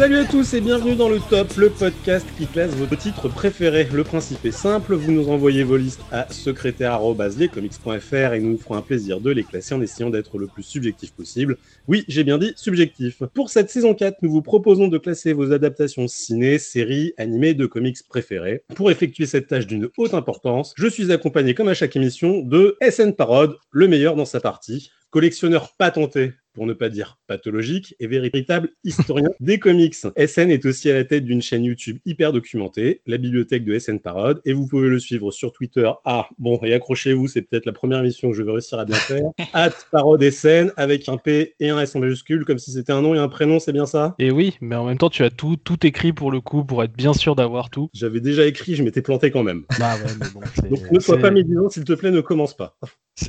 Salut 0.00 0.16
à 0.16 0.24
tous 0.24 0.54
et 0.54 0.62
bienvenue 0.62 0.96
dans 0.96 1.10
le 1.10 1.18
Top, 1.28 1.54
le 1.56 1.68
podcast 1.68 2.26
qui 2.38 2.46
classe 2.46 2.70
vos 2.70 2.86
titres 2.96 3.28
préférés. 3.28 3.86
Le 3.92 4.02
principe 4.02 4.46
est 4.46 4.50
simple, 4.50 4.94
vous 4.94 5.12
nous 5.12 5.28
envoyez 5.28 5.62
vos 5.62 5.76
listes 5.76 6.00
à 6.10 6.26
secrétaire.lescomics.fr 6.32 8.14
et 8.32 8.40
nous 8.40 8.52
nous 8.52 8.56
ferons 8.56 8.76
un 8.76 8.80
plaisir 8.80 9.20
de 9.20 9.30
les 9.30 9.44
classer 9.44 9.74
en 9.74 9.82
essayant 9.82 10.08
d'être 10.08 10.38
le 10.38 10.46
plus 10.46 10.62
subjectif 10.62 11.12
possible. 11.12 11.58
Oui, 11.86 12.06
j'ai 12.08 12.24
bien 12.24 12.38
dit 12.38 12.54
subjectif. 12.56 13.22
Pour 13.34 13.50
cette 13.50 13.68
saison 13.68 13.92
4, 13.92 14.22
nous 14.22 14.30
vous 14.30 14.40
proposons 14.40 14.88
de 14.88 14.96
classer 14.96 15.34
vos 15.34 15.52
adaptations 15.52 16.08
ciné, 16.08 16.58
séries, 16.58 17.12
animées 17.18 17.52
de 17.52 17.66
comics 17.66 17.98
préférés. 18.08 18.62
Pour 18.74 18.90
effectuer 18.90 19.26
cette 19.26 19.48
tâche 19.48 19.66
d'une 19.66 19.90
haute 19.98 20.14
importance, 20.14 20.72
je 20.78 20.86
suis 20.86 21.12
accompagné 21.12 21.52
comme 21.52 21.68
à 21.68 21.74
chaque 21.74 21.94
émission 21.94 22.40
de 22.40 22.78
SN 22.80 23.12
Parode, 23.12 23.58
le 23.70 23.86
meilleur 23.86 24.16
dans 24.16 24.24
sa 24.24 24.40
partie 24.40 24.92
collectionneur 25.10 25.74
patenté 25.76 26.32
pour 26.52 26.66
ne 26.66 26.72
pas 26.72 26.88
dire 26.88 27.18
pathologique, 27.26 27.94
et 28.00 28.06
véritable 28.06 28.70
historien 28.84 29.30
des 29.40 29.58
comics. 29.58 29.94
SN 29.94 30.50
est 30.50 30.66
aussi 30.66 30.90
à 30.90 30.94
la 30.94 31.04
tête 31.04 31.24
d'une 31.24 31.42
chaîne 31.42 31.64
YouTube 31.64 31.98
hyper 32.04 32.32
documentée, 32.32 33.02
la 33.06 33.18
bibliothèque 33.18 33.64
de 33.64 33.78
SN 33.78 33.98
Parode, 33.98 34.40
et 34.44 34.52
vous 34.52 34.66
pouvez 34.66 34.88
le 34.88 34.98
suivre 34.98 35.30
sur 35.30 35.52
Twitter. 35.52 35.90
Ah, 36.04 36.28
bon, 36.38 36.58
et 36.62 36.74
accrochez-vous, 36.74 37.28
c'est 37.28 37.42
peut-être 37.42 37.66
la 37.66 37.72
première 37.72 38.00
émission 38.00 38.30
que 38.30 38.36
je 38.36 38.42
vais 38.42 38.52
réussir 38.52 38.78
à 38.78 38.84
bien 38.84 38.96
faire. 38.96 39.30
at 39.52 39.70
Parode 39.90 40.28
SN 40.28 40.72
avec 40.76 41.08
un 41.08 41.16
P 41.16 41.54
et 41.60 41.70
un 41.70 41.80
S 41.80 41.94
en 41.94 42.00
majuscule, 42.00 42.44
comme 42.44 42.58
si 42.58 42.72
c'était 42.72 42.92
un 42.92 43.02
nom 43.02 43.14
et 43.14 43.18
un 43.18 43.28
prénom, 43.28 43.58
c'est 43.58 43.72
bien 43.72 43.86
ça? 43.86 44.14
Et 44.18 44.30
oui, 44.30 44.56
mais 44.60 44.76
en 44.76 44.86
même 44.86 44.98
temps, 44.98 45.10
tu 45.10 45.22
as 45.22 45.30
tout, 45.30 45.56
tout 45.56 45.86
écrit 45.86 46.12
pour 46.12 46.30
le 46.30 46.40
coup, 46.40 46.64
pour 46.64 46.82
être 46.82 46.92
bien 46.92 47.12
sûr 47.12 47.36
d'avoir 47.36 47.70
tout. 47.70 47.90
J'avais 47.94 48.20
déjà 48.20 48.44
écrit, 48.46 48.74
je 48.74 48.82
m'étais 48.82 49.02
planté 49.02 49.30
quand 49.30 49.44
même. 49.44 49.64
Bah 49.78 49.94
ouais, 49.96 50.12
mais 50.18 50.26
bon, 50.34 50.40
Donc 50.68 50.90
ne 50.90 51.00
sois 51.00 51.18
pas 51.18 51.30
médisant, 51.30 51.68
s'il 51.68 51.84
te 51.84 51.92
plaît, 51.92 52.10
ne 52.10 52.20
commence 52.20 52.56
pas. 52.56 52.76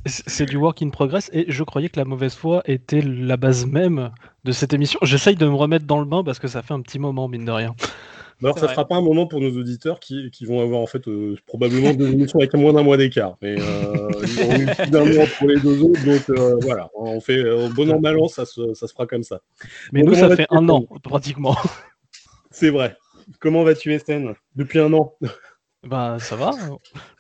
C'est 0.06 0.46
du 0.46 0.58
work 0.58 0.82
in 0.82 0.90
progress, 0.90 1.30
et 1.34 1.46
je 1.48 1.64
croyais 1.64 1.90
que 1.90 2.00
la 2.00 2.06
mauvaise 2.06 2.36
foi 2.36 2.62
était 2.66 3.02
la 3.02 3.38
base 3.38 3.66
même 3.66 4.12
de 4.44 4.52
cette 4.52 4.74
émission. 4.74 5.00
J'essaye 5.02 5.36
de 5.36 5.46
me 5.46 5.56
remettre 5.56 5.86
dans 5.86 6.00
le 6.00 6.06
bain 6.06 6.24
parce 6.24 6.40
que 6.40 6.48
ça 6.48 6.62
fait 6.62 6.74
un 6.74 6.82
petit 6.82 7.00
moment, 7.00 7.28
mine 7.28 7.46
de 7.46 7.52
rien. 7.52 7.76
Alors, 8.44 8.58
ça 8.58 8.66
ne 8.66 8.72
sera 8.72 8.88
pas 8.88 8.96
un 8.96 9.02
moment 9.02 9.28
pour 9.28 9.40
nos 9.40 9.52
auditeurs 9.52 10.00
qui, 10.00 10.32
qui 10.32 10.46
vont 10.46 10.62
avoir 10.62 10.82
en 10.82 10.88
fait 10.88 11.08
euh, 11.08 11.36
probablement 11.46 11.94
deux 11.94 12.12
émissions 12.12 12.40
avec 12.40 12.54
moins 12.56 12.74
d'un 12.74 12.82
mois 12.82 12.98
d'écart. 12.98 13.38
Mais 13.42 13.56
euh, 13.60 14.10
ils 14.24 14.42
ont 14.42 14.56
eu 14.56 14.66
plus 14.66 14.90
d'un 14.90 15.06
mois 15.06 15.26
pour 15.38 15.48
les 15.48 15.60
deux 15.60 15.84
autres, 15.84 16.04
donc 16.04 16.28
euh, 16.30 16.58
voilà, 16.62 16.90
on 16.96 17.20
fait 17.20 17.38
euh, 17.38 17.70
bon 17.76 17.92
an 17.92 18.00
mal 18.00 18.18
an, 18.20 18.28
ça 18.28 18.46
se, 18.46 18.74
ça 18.74 18.88
se 18.88 18.94
fera 18.94 19.06
comme 19.06 19.22
ça. 19.22 19.42
Mais 19.92 20.02
nous, 20.02 20.16
ça 20.16 20.36
fait 20.36 20.48
un 20.50 20.68
an 20.70 20.84
pratiquement. 21.04 21.56
C'est 22.50 22.72
vrai. 22.72 22.98
Comment 23.40 23.64
vas-tu, 23.64 23.94
Estelle 23.94 24.34
Depuis 24.56 24.80
un 24.80 24.92
an? 24.94 25.14
Bah 25.84 26.18
ça 26.20 26.36
va, 26.36 26.52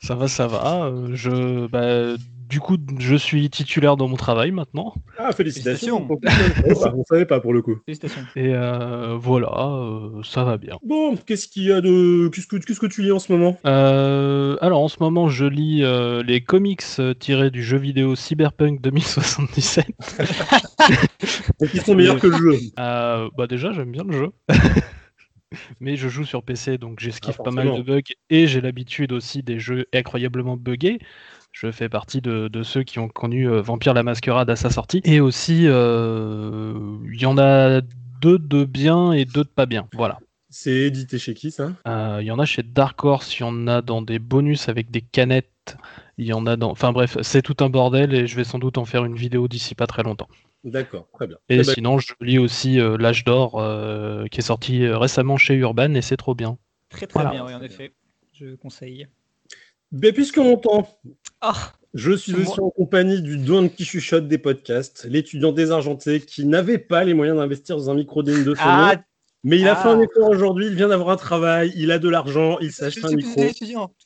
ça 0.01 0.15
va, 0.15 0.27
ça 0.27 0.47
va. 0.47 0.91
Je, 1.13 1.67
bah, 1.67 2.15
du 2.51 2.59
coup, 2.59 2.75
je 2.99 3.15
suis 3.15 3.49
titulaire 3.49 3.95
dans 3.95 4.09
mon 4.09 4.17
travail 4.17 4.51
maintenant. 4.51 4.93
Ah, 5.17 5.31
félicitations. 5.31 6.05
On 6.09 6.97
ne 6.97 7.03
savait 7.05 7.25
pas 7.25 7.39
pour 7.39 7.53
le 7.53 7.61
coup. 7.61 7.77
Félicitations. 7.85 8.23
Et 8.35 8.53
euh, 8.53 9.15
voilà, 9.15 9.53
euh, 9.57 10.21
ça 10.23 10.43
va 10.43 10.57
bien. 10.57 10.77
Bon, 10.83 11.15
qu'est-ce 11.15 11.47
qu'il 11.47 11.63
y 11.63 11.71
a 11.71 11.79
de. 11.79 12.27
Qu'est-ce 12.27 12.47
que, 12.47 12.57
qu'est-ce 12.57 12.81
que 12.81 12.87
tu 12.87 13.03
lis 13.03 13.13
en 13.13 13.19
ce 13.19 13.31
moment? 13.31 13.57
Euh, 13.65 14.57
Alors, 14.59 14.81
en 14.81 14.89
ce 14.89 14.97
moment, 14.99 15.29
je 15.29 15.45
lis 15.45 15.83
les 16.25 16.41
comics 16.41 16.83
tirés 17.19 17.51
du 17.51 17.63
jeu 17.63 17.77
vidéo 17.77 18.15
Cyberpunk 18.15 18.81
2077. 18.81 19.85
Donc, 21.57 21.69
ils 21.73 21.81
sont 21.81 21.95
meilleurs 21.95 22.19
que 22.19 22.27
le 22.27 22.37
jeu. 22.37 22.57
bah, 22.75 23.47
déjà, 23.47 23.71
j'aime 23.71 23.93
bien 23.93 24.03
le 24.03 24.11
jeu. 24.11 24.29
Mais 25.79 25.95
je 25.95 26.07
joue 26.07 26.25
sur 26.25 26.43
PC, 26.43 26.77
donc 26.77 26.99
j'esquive 26.99 27.35
ah, 27.39 27.43
pas 27.43 27.51
mal 27.51 27.75
de 27.75 27.81
bugs 27.81 28.01
et 28.29 28.47
j'ai 28.47 28.61
l'habitude 28.61 29.11
aussi 29.11 29.43
des 29.43 29.59
jeux 29.59 29.85
incroyablement 29.93 30.55
buggés. 30.55 30.99
Je 31.51 31.71
fais 31.71 31.89
partie 31.89 32.21
de, 32.21 32.63
ceux 32.63 32.83
qui 32.83 32.99
ont 32.99 33.07
connu 33.07 33.47
Vampire 33.47 33.93
la 33.93 34.03
Masquerade 34.03 34.49
à 34.49 34.55
sa 34.55 34.69
sortie. 34.69 35.01
Et 35.03 35.19
aussi, 35.19 35.63
il 35.63 37.21
y 37.21 37.25
en 37.25 37.37
a 37.37 37.81
deux 38.21 38.39
de 38.39 38.63
bien 38.63 39.11
et 39.13 39.25
deux 39.25 39.43
de 39.43 39.49
pas 39.49 39.65
bien. 39.65 39.87
Voilà. 39.93 40.19
C'est 40.49 40.71
édité 40.71 41.17
chez 41.17 41.33
qui 41.33 41.51
ça? 41.51 41.71
Il 41.85 42.25
y 42.25 42.31
en 42.31 42.39
a 42.39 42.45
chez 42.45 42.63
Dark 42.63 43.03
Horse, 43.03 43.37
il 43.37 43.41
y 43.41 43.43
en 43.43 43.67
a 43.67 43.81
dans 43.81 44.01
des 44.01 44.19
bonus 44.19 44.69
avec 44.69 44.91
des 44.91 45.01
canettes. 45.01 45.77
Il 46.17 46.25
y 46.25 46.33
en 46.33 46.45
a 46.45 46.55
dans. 46.55 46.71
Enfin 46.71 46.91
bref, 46.91 47.17
c'est 47.21 47.41
tout 47.41 47.55
un 47.61 47.69
bordel 47.69 48.13
et 48.13 48.27
je 48.27 48.35
vais 48.35 48.43
sans 48.43 48.59
doute 48.59 48.77
en 48.77 48.85
faire 48.85 49.05
une 49.05 49.15
vidéo 49.15 49.47
d'ici 49.47 49.75
pas 49.75 49.87
très 49.87 50.03
longtemps. 50.03 50.27
D'accord, 50.63 51.07
très 51.13 51.25
bien. 51.25 51.37
Et 51.49 51.63
sinon, 51.63 51.99
je 51.99 52.13
lis 52.21 52.37
aussi 52.37 52.77
L'âge 52.77 53.23
d'or 53.23 53.63
qui 54.29 54.39
est 54.39 54.43
sorti 54.43 54.87
récemment 54.87 55.37
chez 55.37 55.55
Urban 55.55 55.93
et 55.93 56.01
c'est 56.01 56.17
trop 56.17 56.35
bien. 56.35 56.57
Très 56.89 57.07
très 57.07 57.25
bien, 57.29 57.45
oui, 57.45 57.53
en 57.53 57.61
effet. 57.61 57.93
Je 58.33 58.55
conseille. 58.55 59.07
Ben, 59.91 60.13
puisque 60.13 60.37
mon 60.37 60.57
je 61.93 62.13
suis 62.13 62.35
aussi 62.35 62.59
en 62.59 62.69
compagnie 62.69 63.21
du 63.21 63.37
Don 63.37 63.69
qui 63.69 63.83
chuchote 63.83 64.27
des 64.27 64.37
podcasts, 64.37 65.05
l'étudiant 65.09 65.51
désargenté 65.51 66.21
qui 66.21 66.45
n'avait 66.45 66.77
pas 66.77 67.03
les 67.03 67.13
moyens 67.13 67.37
d'investir 67.37 67.77
dans 67.77 67.89
un 67.89 67.95
micro 67.95 68.23
digne 68.23 68.43
de 68.43 68.55
son 68.55 68.61
ah, 68.63 68.95
mais 69.43 69.57
il 69.57 69.67
a 69.67 69.75
fait 69.75 69.89
un 69.89 69.99
ah. 69.99 70.03
effort 70.03 70.29
aujourd'hui, 70.29 70.67
il 70.67 70.75
vient 70.75 70.89
d'avoir 70.89 71.09
un 71.09 71.17
travail, 71.17 71.73
il 71.75 71.91
a 71.91 71.97
de 71.97 72.07
l'argent, 72.07 72.59
il 72.59 72.71
s'est 72.71 72.85
acheté 72.85 73.05
un 73.05 73.15
micro. 73.15 73.41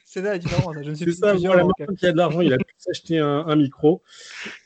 C'est 0.06 0.22
ça 0.22 0.30
la 0.30 0.38
différence. 0.38 0.78
Je 0.82 0.94
suis 0.94 1.14
ça, 1.14 1.34
voilà, 1.34 1.68
qui 2.00 2.08
a 2.08 2.14
de 2.14 2.18
l'argent, 2.18 2.40
il 2.40 2.54
a 2.54 2.58
pu 2.58 2.74
s'acheter 2.78 3.20
un, 3.20 3.54
micro. 3.58 4.02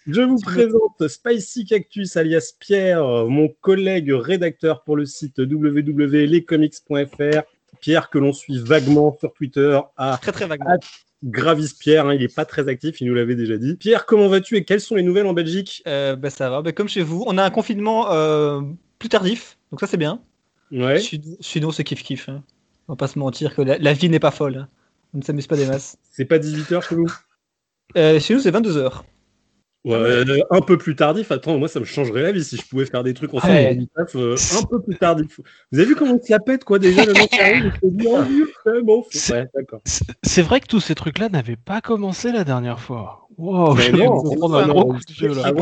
Je 0.05 0.21
vous 0.21 0.39
présente 0.39 1.07
Spicy 1.07 1.65
Cactus 1.65 2.15
alias 2.17 2.53
Pierre, 2.59 3.25
mon 3.25 3.49
collègue 3.61 4.11
rédacteur 4.11 4.83
pour 4.83 4.95
le 4.95 5.07
site 5.07 5.39
www.lescomics.fr. 5.39 7.41
Pierre 7.79 8.11
que 8.11 8.19
l'on 8.19 8.33
suit 8.33 8.59
vaguement 8.59 9.17
sur 9.19 9.33
Twitter 9.33 9.79
à 9.97 10.19
très 10.21 10.31
très 10.31 10.45
vaguement. 10.45 10.77
Gravis 11.23 11.73
Pierre, 11.77 12.07
hein, 12.07 12.13
il 12.13 12.21
n'est 12.21 12.27
pas 12.29 12.45
très 12.45 12.67
actif, 12.69 13.01
il 13.01 13.07
nous 13.07 13.13
l'avait 13.13 13.35
déjà 13.35 13.57
dit. 13.57 13.75
Pierre, 13.75 14.05
comment 14.05 14.27
vas-tu 14.27 14.55
et 14.55 14.63
quelles 14.63 14.79
sont 14.79 14.95
les 14.95 15.03
nouvelles 15.03 15.25
en 15.25 15.33
Belgique? 15.33 15.83
Euh, 15.85 16.15
bah, 16.15 16.29
Ça 16.29 16.49
va, 16.49 16.61
bah, 16.61 16.71
comme 16.71 16.87
chez 16.87 17.01
vous. 17.01 17.23
On 17.27 17.37
a 17.37 17.43
un 17.43 17.49
confinement 17.49 18.11
euh, 18.11 18.61
plus 18.99 19.09
tardif, 19.09 19.57
donc 19.71 19.81
ça 19.81 19.87
c'est 19.87 19.97
bien. 19.97 20.21
Ouais. 20.71 20.99
Sinon, 21.41 21.71
c'est 21.71 21.83
kiff-kiff. 21.83 22.29
Hein. 22.29 22.43
On 22.87 22.93
va 22.93 22.97
pas 22.97 23.07
se 23.07 23.19
mentir 23.19 23.55
que 23.55 23.61
la, 23.61 23.93
vie 23.93 24.09
n'est 24.09 24.19
pas 24.19 24.31
folle. 24.31 24.57
Hein. 24.57 24.69
On 25.13 25.17
ne 25.17 25.23
s'amuse 25.23 25.47
pas 25.47 25.57
des 25.57 25.65
masses. 25.65 25.97
C'est 26.11 26.25
pas 26.25 26.37
18h 26.37 26.87
chez 26.87 26.95
vous? 26.95 27.11
Euh, 27.97 28.19
Chez 28.19 28.35
nous, 28.35 28.39
c'est 28.39 28.51
22h. 28.51 29.01
Ouais, 29.85 29.93
euh, 29.93 30.39
un 30.51 30.59
peu 30.59 30.77
plus 30.77 30.93
tardif, 30.97 31.31
attends, 31.31 31.57
moi 31.57 31.69
ça 31.69 31.79
me 31.79 31.85
changerait 31.85 32.21
la 32.21 32.33
vie 32.33 32.43
si 32.43 32.57
je 32.57 32.67
pouvais 32.67 32.85
faire 32.85 33.01
des 33.01 33.13
trucs 33.13 33.33
en 33.33 33.37
ouais. 33.37 33.79
euh, 34.15 34.35
un 34.57 34.63
peu 34.63 34.81
plus 34.81 34.97
tardif. 34.97 35.39
Vous 35.71 35.79
avez 35.79 35.87
vu 35.87 35.95
comment 35.95 36.21
se 36.21 36.29
la 36.29 36.39
pète 36.39 36.65
quoi 36.65 36.79
déjà 36.79 37.05
le 37.05 37.13
mec 37.13 37.33
arrive, 37.39 37.71
oh, 37.81 37.89
bon, 38.83 39.05
C'est 40.21 40.41
vrai 40.41 40.59
que 40.59 40.67
tous 40.67 40.81
ces 40.81 40.95
trucs-là 40.95 41.29
n'avaient 41.29 41.55
pas 41.55 41.79
commencé 41.79 42.33
la 42.33 42.43
dernière 42.43 42.81
fois. 42.81 43.29
Wow, 43.37 43.77
je 43.77 43.91
vais 43.91 44.05
prendre 44.37 44.57
un 44.57 44.67
gros 44.67 44.85
coup 44.93 44.99
de 44.99 45.13
vieux 45.13 45.33
là. 45.33 45.53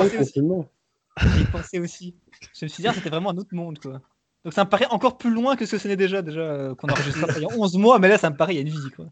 J'y 1.38 1.46
pensais 1.46 1.80
aussi. 1.80 2.16
Je 2.60 2.66
me 2.66 2.70
suis 2.70 2.82
dit, 2.82 2.88
ah, 2.88 2.94
c'était 2.94 3.10
vraiment 3.10 3.32
un 3.32 3.38
autre 3.38 3.54
monde 3.54 3.78
quoi. 3.78 4.02
Donc 4.44 4.54
ça 4.54 4.64
me 4.64 4.70
paraît 4.70 4.88
encore 4.90 5.18
plus 5.18 5.30
loin 5.30 5.56
que 5.56 5.66
ce 5.66 5.72
que 5.72 5.78
ce 5.78 5.88
n'est 5.88 5.96
déjà, 5.96 6.22
déjà 6.22 6.40
euh, 6.40 6.76
qu'on 6.76 6.88
a 6.88 6.94
enregistré 6.94 7.22
il 7.36 7.42
y 7.42 7.46
a 7.46 7.56
11 7.56 7.78
mois, 7.78 8.00
mais 8.00 8.08
là 8.08 8.18
ça 8.18 8.30
me 8.30 8.38
paraît, 8.38 8.54
il 8.54 8.56
y 8.56 8.60
a 8.60 8.62
une 8.62 8.70
vie. 8.70 8.90
Quoi. 8.96 9.08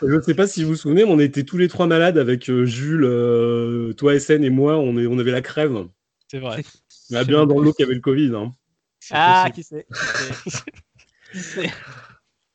Je 0.00 0.06
ne 0.06 0.20
sais 0.20 0.34
pas 0.34 0.46
si 0.46 0.62
vous 0.62 0.70
vous 0.70 0.76
souvenez, 0.76 1.04
mais 1.04 1.10
on 1.10 1.18
était 1.18 1.44
tous 1.44 1.56
les 1.56 1.68
trois 1.68 1.86
malades 1.86 2.18
avec 2.18 2.48
euh, 2.48 2.64
Jules, 2.64 3.04
euh, 3.04 3.92
toi 3.94 4.18
SN 4.18 4.44
et 4.44 4.50
moi, 4.50 4.76
on, 4.78 4.98
est, 4.98 5.06
on 5.06 5.18
avait 5.18 5.30
la 5.30 5.42
crève. 5.42 5.86
C'est 6.28 6.38
vrai. 6.38 6.62
On 7.10 7.16
a 7.16 7.24
bien 7.24 7.46
dans 7.46 7.58
l'eau 7.58 7.72
qu'il 7.72 7.84
y 7.84 7.86
avait 7.86 7.94
le 7.94 8.00
Covid. 8.00 8.32
Hein. 8.34 8.52
Ah, 9.10 9.48
qui 9.54 9.62
sait, 9.62 9.86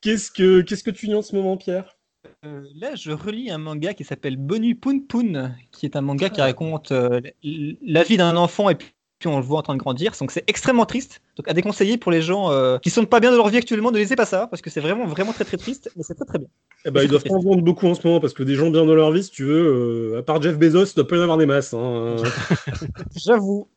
Qu'est-ce 0.00 0.30
que 0.30 0.60
Qu'est-ce 0.60 0.84
que 0.84 0.90
tu 0.90 1.06
lis 1.06 1.14
en 1.14 1.22
ce 1.22 1.34
moment, 1.34 1.56
Pierre? 1.56 1.96
Là, 2.42 2.94
je 2.94 3.10
relis 3.10 3.50
un 3.50 3.58
manga 3.58 3.92
qui 3.92 4.04
s'appelle 4.04 4.36
Bonu 4.36 4.76
Pun 4.76 5.00
Pun, 5.00 5.56
qui 5.72 5.84
est 5.84 5.96
un 5.96 6.00
manga 6.00 6.28
qui 6.28 6.40
raconte 6.40 6.92
la 6.92 8.02
vie 8.04 8.16
d'un 8.16 8.36
enfant 8.36 8.70
et 8.70 8.76
puis 8.76 8.92
puis 9.26 9.34
on 9.34 9.38
le 9.38 9.44
voit 9.44 9.58
en 9.58 9.62
train 9.62 9.74
de 9.74 9.80
grandir. 9.80 10.12
Donc 10.18 10.30
c'est 10.30 10.44
extrêmement 10.46 10.86
triste. 10.86 11.20
Donc 11.36 11.48
à 11.48 11.52
déconseiller 11.52 11.98
pour 11.98 12.12
les 12.12 12.22
gens 12.22 12.52
euh, 12.52 12.78
qui 12.78 12.90
sont 12.90 13.04
pas 13.04 13.20
bien 13.20 13.30
dans 13.30 13.36
leur 13.36 13.48
vie 13.48 13.58
actuellement, 13.58 13.90
ne 13.90 13.98
laissez 13.98 14.16
pas 14.16 14.24
ça 14.24 14.46
parce 14.46 14.62
que 14.62 14.70
c'est 14.70 14.80
vraiment 14.80 15.06
vraiment 15.06 15.32
très 15.32 15.44
très 15.44 15.56
triste, 15.56 15.90
mais 15.96 16.02
c'est 16.02 16.14
très 16.14 16.24
très 16.24 16.38
bien. 16.38 16.48
Eh 16.84 16.90
ben, 16.90 17.02
ils 17.02 17.08
doivent 17.08 17.24
en 17.30 17.40
vendre 17.40 17.62
beaucoup 17.62 17.86
en 17.88 17.94
ce 17.94 18.06
moment 18.06 18.20
parce 18.20 18.32
que 18.32 18.44
des 18.44 18.54
gens 18.54 18.70
bien 18.70 18.84
dans 18.84 18.94
leur 18.94 19.10
vie, 19.10 19.24
si 19.24 19.30
tu 19.30 19.44
veux, 19.44 20.12
euh, 20.14 20.18
à 20.18 20.22
part 20.22 20.40
Jeff 20.40 20.56
Bezos, 20.56 20.86
il 20.86 20.94
doit 20.94 21.08
pas 21.08 21.16
y 21.16 21.18
en 21.18 21.22
avoir 21.22 21.38
des 21.38 21.46
masses. 21.46 21.74
Hein. 21.74 22.16
J'avoue. 23.16 23.68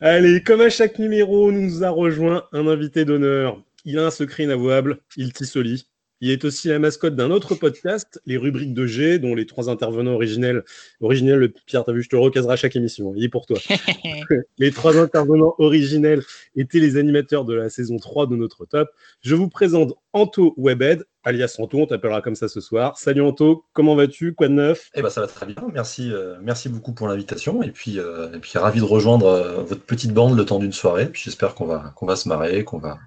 Allez, 0.00 0.42
comme 0.42 0.60
à 0.60 0.70
chaque 0.70 0.98
numéro, 0.98 1.50
nous 1.50 1.82
a 1.82 1.90
rejoint 1.90 2.44
un 2.52 2.68
invité 2.68 3.04
d'honneur. 3.04 3.60
Il 3.84 3.98
a 3.98 4.06
un 4.06 4.10
secret 4.10 4.44
inavouable, 4.44 4.98
il 5.16 5.32
tisse 5.32 5.56
au 5.56 5.62
lit. 5.62 5.88
Il 6.24 6.30
est 6.30 6.42
aussi 6.46 6.68
la 6.68 6.78
mascotte 6.78 7.16
d'un 7.16 7.30
autre 7.30 7.54
podcast, 7.54 8.18
les 8.24 8.38
rubriques 8.38 8.72
de 8.72 8.86
G, 8.86 9.18
dont 9.18 9.34
les 9.34 9.44
trois 9.44 9.68
intervenants 9.68 10.14
originels, 10.14 10.64
originels, 11.02 11.52
Pierre, 11.66 11.84
t'as 11.84 11.92
vu, 11.92 12.02
je 12.02 12.08
te 12.08 12.16
recaserai 12.16 12.54
à 12.54 12.56
chaque 12.56 12.76
émission, 12.76 13.12
il 13.14 13.24
est 13.24 13.28
pour 13.28 13.44
toi. 13.44 13.58
les 14.58 14.72
trois 14.72 14.96
intervenants 14.96 15.54
originels 15.58 16.22
étaient 16.56 16.78
les 16.78 16.96
animateurs 16.96 17.44
de 17.44 17.52
la 17.52 17.68
saison 17.68 17.98
3 17.98 18.26
de 18.26 18.36
notre 18.36 18.64
top. 18.64 18.88
Je 19.20 19.34
vous 19.34 19.50
présente 19.50 19.98
Anto 20.14 20.54
Webed. 20.56 21.04
alias 21.24 21.56
Anto, 21.58 21.78
on 21.78 21.86
t'appellera 21.86 22.22
comme 22.22 22.34
ça 22.34 22.48
ce 22.48 22.60
soir. 22.60 22.96
Salut 22.96 23.22
Anto, 23.22 23.64
comment 23.72 23.96
vas-tu? 23.96 24.34
Quoi 24.34 24.48
de 24.48 24.52
neuf? 24.52 24.90
Eh 24.94 25.02
ben 25.02 25.10
ça 25.10 25.20
va 25.20 25.26
très 25.26 25.46
bien, 25.46 25.56
merci, 25.72 26.12
euh, 26.12 26.36
merci 26.42 26.68
beaucoup 26.68 26.92
pour 26.92 27.08
l'invitation 27.08 27.62
et 27.62 27.70
puis, 27.70 27.98
euh, 27.98 28.32
et 28.32 28.38
puis 28.38 28.56
ravi 28.56 28.78
de 28.78 28.84
rejoindre 28.84 29.26
euh, 29.26 29.62
votre 29.62 29.82
petite 29.82 30.12
bande 30.12 30.36
le 30.36 30.44
temps 30.44 30.58
d'une 30.58 30.72
soirée. 30.72 31.06
Puis 31.06 31.22
j'espère 31.24 31.54
qu'on 31.54 31.64
va, 31.64 31.92
qu'on 31.96 32.06
va 32.06 32.14
se 32.14 32.28
marrer, 32.28 32.62
qu'on 32.62 32.78
va, 32.78 32.98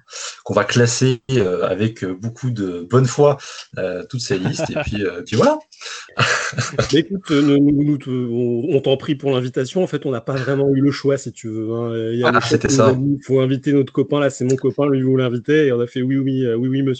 qu'on 0.43 0.53
va 0.53 0.65
classer 0.65 1.21
avec 1.63 2.03
beaucoup 2.03 2.49
de 2.49 2.85
bonne 2.89 3.05
foi 3.05 3.37
toutes 4.09 4.21
ces 4.21 4.37
listes 4.37 4.69
et 4.69 4.79
puis, 4.83 5.05
puis 5.25 5.35
voilà. 5.37 5.59
écoute, 6.93 7.29
nous, 7.29 7.97
on, 8.07 8.81
t'en 8.81 8.97
prie 8.97 9.15
pour 9.15 9.31
l'invitation. 9.31 9.83
En 9.83 9.87
fait, 9.87 10.05
on 10.05 10.11
n'a 10.11 10.21
pas 10.21 10.33
vraiment 10.33 10.73
eu 10.73 10.81
le 10.81 10.91
choix 10.91 11.17
si 11.17 11.31
tu 11.31 11.47
veux. 11.47 11.71
Hein. 11.71 12.31
Ah, 12.33 12.41
c'était 12.41 12.69
ça. 12.69 12.95
Il 12.97 13.23
faut 13.23 13.39
inviter 13.39 13.71
notre 13.71 13.93
copain 13.93 14.19
là, 14.19 14.29
c'est 14.29 14.45
mon 14.45 14.55
copain, 14.55 14.89
lui 14.89 15.03
vous 15.03 15.15
l'inviter 15.15 15.67
et 15.67 15.71
on 15.71 15.79
a 15.79 15.87
fait 15.87 16.01
oui, 16.01 16.17
oui, 16.17 16.45
oui, 16.55 16.67
oui, 16.67 16.81
monsieur. 16.81 16.96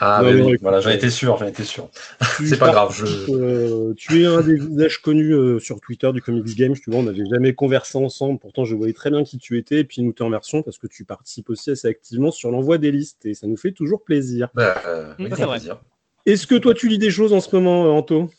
Ah, 0.00 0.22
oui, 0.24 0.56
voilà, 0.60 0.80
j'en 0.80 0.90
étais 0.90 1.10
sûr, 1.10 1.36
j'en 1.38 1.46
étais 1.46 1.64
sûr. 1.64 1.88
c'est 2.44 2.58
pas 2.58 2.70
grave. 2.70 2.94
Euh, 3.28 3.94
tu 3.96 4.22
es 4.22 4.26
un 4.26 4.40
des 4.40 4.56
visages 4.56 4.98
connus 4.98 5.32
euh, 5.32 5.58
sur 5.58 5.80
Twitter 5.80 6.10
du 6.12 6.22
Comics 6.22 6.56
Games. 6.56 6.74
Tu 6.74 6.90
vois, 6.90 7.00
on 7.00 7.04
n'avait 7.04 7.26
jamais 7.26 7.54
conversé 7.54 7.98
ensemble. 7.98 8.38
Pourtant, 8.38 8.64
je 8.64 8.74
voyais 8.74 8.92
très 8.92 9.10
bien 9.10 9.24
qui 9.24 9.38
tu 9.38 9.58
étais. 9.58 9.80
Et 9.80 9.84
puis, 9.84 10.02
nous 10.02 10.12
te 10.12 10.22
remercions 10.22 10.62
parce 10.62 10.78
que 10.78 10.86
tu 10.86 11.04
participes 11.04 11.50
aussi 11.50 11.70
assez 11.70 11.88
activement 11.88 12.30
sur 12.30 12.50
l'envoi 12.50 12.78
des 12.78 12.90
listes. 12.90 13.26
Et 13.26 13.34
ça 13.34 13.46
nous 13.46 13.56
fait 13.56 13.72
toujours 13.72 14.02
plaisir. 14.02 14.48
Bah, 14.54 14.80
euh, 14.86 15.14
plaisir. 15.14 15.80
Est-ce 16.26 16.46
que 16.46 16.56
toi, 16.56 16.74
tu 16.74 16.88
lis 16.88 16.98
des 16.98 17.10
choses 17.10 17.32
en 17.32 17.40
ce 17.40 17.54
moment, 17.56 17.96
Anto? 17.96 18.30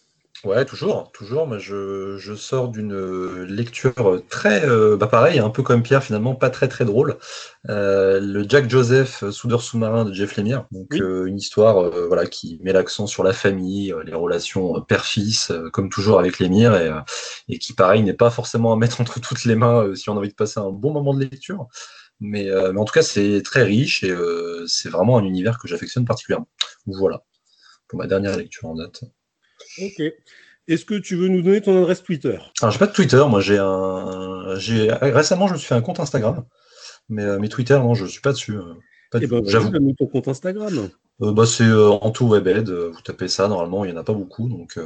Ouais, 0.46 0.64
toujours, 0.64 1.12
toujours. 1.12 1.60
Je, 1.60 2.16
je 2.18 2.34
sors 2.34 2.70
d'une 2.70 2.94
euh, 2.94 3.46
lecture 3.46 4.22
très, 4.30 4.66
euh, 4.66 4.96
bah 4.96 5.08
pareil, 5.08 5.38
un 5.40 5.50
peu 5.50 5.64
comme 5.64 5.84
Pierre 5.84 6.02
finalement, 6.02 6.34
pas 6.34 6.50
très 6.50 6.70
très 6.70 6.86
drôle. 6.86 7.18
Euh, 7.68 8.22
le 8.22 8.46
Jack 8.48 8.70
Joseph, 8.70 9.30
soudeur 9.32 9.62
sous-marin 9.62 10.06
de 10.06 10.14
Jeff 10.14 10.38
Lemire. 10.38 10.66
Donc 10.72 10.94
une 10.96 11.38
histoire, 11.38 11.92
voilà, 12.08 12.26
qui 12.26 12.58
met 12.64 12.72
l'accent 12.72 13.06
sur 13.06 13.22
la 13.24 13.34
famille, 13.34 13.94
les 14.06 14.14
relations 14.14 14.82
père-fils, 14.82 15.52
comme 15.74 15.90
toujours 15.90 16.20
avec 16.20 16.40
Lemire, 16.40 16.74
et, 16.76 16.90
et 17.54 17.60
qui 17.60 17.74
pareil 17.74 18.02
n'est 18.04 18.14
pas 18.14 18.30
forcément 18.30 18.72
à 18.72 18.78
mettre 18.78 19.02
entre 19.02 19.20
toutes 19.20 19.44
les 19.44 19.56
mains 19.56 19.94
si 19.94 20.10
on 20.10 20.14
a 20.16 20.20
envie 20.20 20.30
de 20.30 20.36
passer 20.36 20.62
un 20.62 20.72
bon 20.72 20.94
moment 20.94 21.14
de 21.14 21.20
lecture. 21.20 21.68
Mais, 22.22 22.46
mais 22.46 22.80
en 22.80 22.86
tout 22.86 22.94
cas, 22.94 23.02
c'est 23.02 23.42
très 23.44 23.64
riche 23.64 24.04
et 24.06 24.16
c'est 24.68 24.90
vraiment 24.90 25.18
un 25.18 25.24
univers 25.26 25.60
que 25.60 25.68
j'affectionne 25.68 26.06
particulièrement. 26.06 26.48
Voilà 26.86 27.24
pour 27.90 28.00
ma 28.00 28.08
dernière 28.08 28.38
lecture 28.38 28.68
en 28.70 28.76
date. 28.76 29.04
Ok. 29.82 30.14
Est-ce 30.70 30.86
que 30.86 30.94
tu 30.94 31.16
veux 31.16 31.30
nous 31.30 31.42
donner 31.42 31.62
ton 31.62 31.78
adresse 31.80 32.04
Twitter? 32.04 32.38
Alors, 32.62 32.72
j'ai 32.72 32.78
pas 32.78 32.86
de 32.86 32.94
Twitter. 32.94 33.24
Moi, 33.28 33.42
j'ai 33.42 33.58
un. 33.58 34.56
J'ai 34.58 34.92
récemment, 34.92 35.48
je 35.48 35.54
me 35.54 35.58
suis 35.58 35.68
fait 35.68 35.76
un 35.76 35.82
compte 35.82 36.00
Instagram, 36.00 36.46
mais 37.10 37.24
euh, 37.24 37.40
mes 37.40 37.50
Twitter, 37.50 37.74
non, 37.74 37.96
je 37.96 38.06
suis 38.06 38.22
pas 38.22 38.34
dessus. 38.34 38.56
Euh, 38.56 38.76
pas 39.12 39.18
eh 39.20 39.26
ben, 39.26 39.42
j'avoue. 39.48 39.72
ton 39.98 40.06
compte 40.06 40.28
Instagram. 40.28 40.90
Euh, 41.22 41.32
bah, 41.32 41.48
c'est 41.48 41.64
euh, 41.64 41.98
Webed. 42.22 42.70
Vous 42.70 43.02
tapez 43.02 43.28
ça. 43.28 43.48
Normalement, 43.48 43.84
il 43.84 43.90
y 43.90 43.94
en 43.94 43.98
a 43.98 44.04
pas 44.04 44.14
beaucoup, 44.14 44.48
donc. 44.48 44.80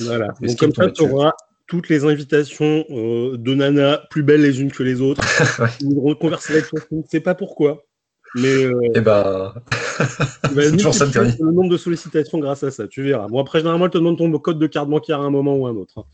voilà. 0.00 0.28
Donc 0.40 0.58
comme 0.58 0.74
ça, 0.74 0.90
tu 0.90 1.02
auras 1.02 1.32
toutes 1.68 1.88
les 1.88 2.04
invitations 2.04 2.84
de 2.90 3.54
Nana 3.54 4.02
plus 4.10 4.24
belles 4.24 4.42
les 4.42 4.60
unes 4.60 4.72
que 4.72 4.82
les 4.82 5.00
autres. 5.00 5.22
avec 5.70 6.68
toi. 6.68 6.80
Je 6.90 6.96
ne 6.96 7.02
sais 7.08 7.20
pas 7.20 7.36
pourquoi. 7.36 7.84
Mais 8.34 8.64
euh, 8.64 8.80
eh 8.94 9.00
ben... 9.00 9.54
toujours 10.72 10.94
ça 10.94 11.06
le 11.06 11.52
nombre 11.52 11.68
de 11.68 11.76
sollicitations 11.76 12.38
grâce 12.38 12.62
à 12.62 12.70
ça, 12.70 12.86
tu 12.86 13.02
verras. 13.02 13.26
Bon, 13.28 13.40
après, 13.40 13.58
généralement, 13.58 13.86
elle 13.86 13.90
te 13.90 13.98
demande 13.98 14.18
ton 14.18 14.30
code 14.38 14.58
de 14.58 14.66
carte 14.66 14.88
bancaire 14.88 15.20
à 15.20 15.24
un 15.24 15.30
moment 15.30 15.56
ou 15.56 15.66
à 15.66 15.70
un 15.70 15.76
autre. 15.76 15.94
Hein. 15.98 16.04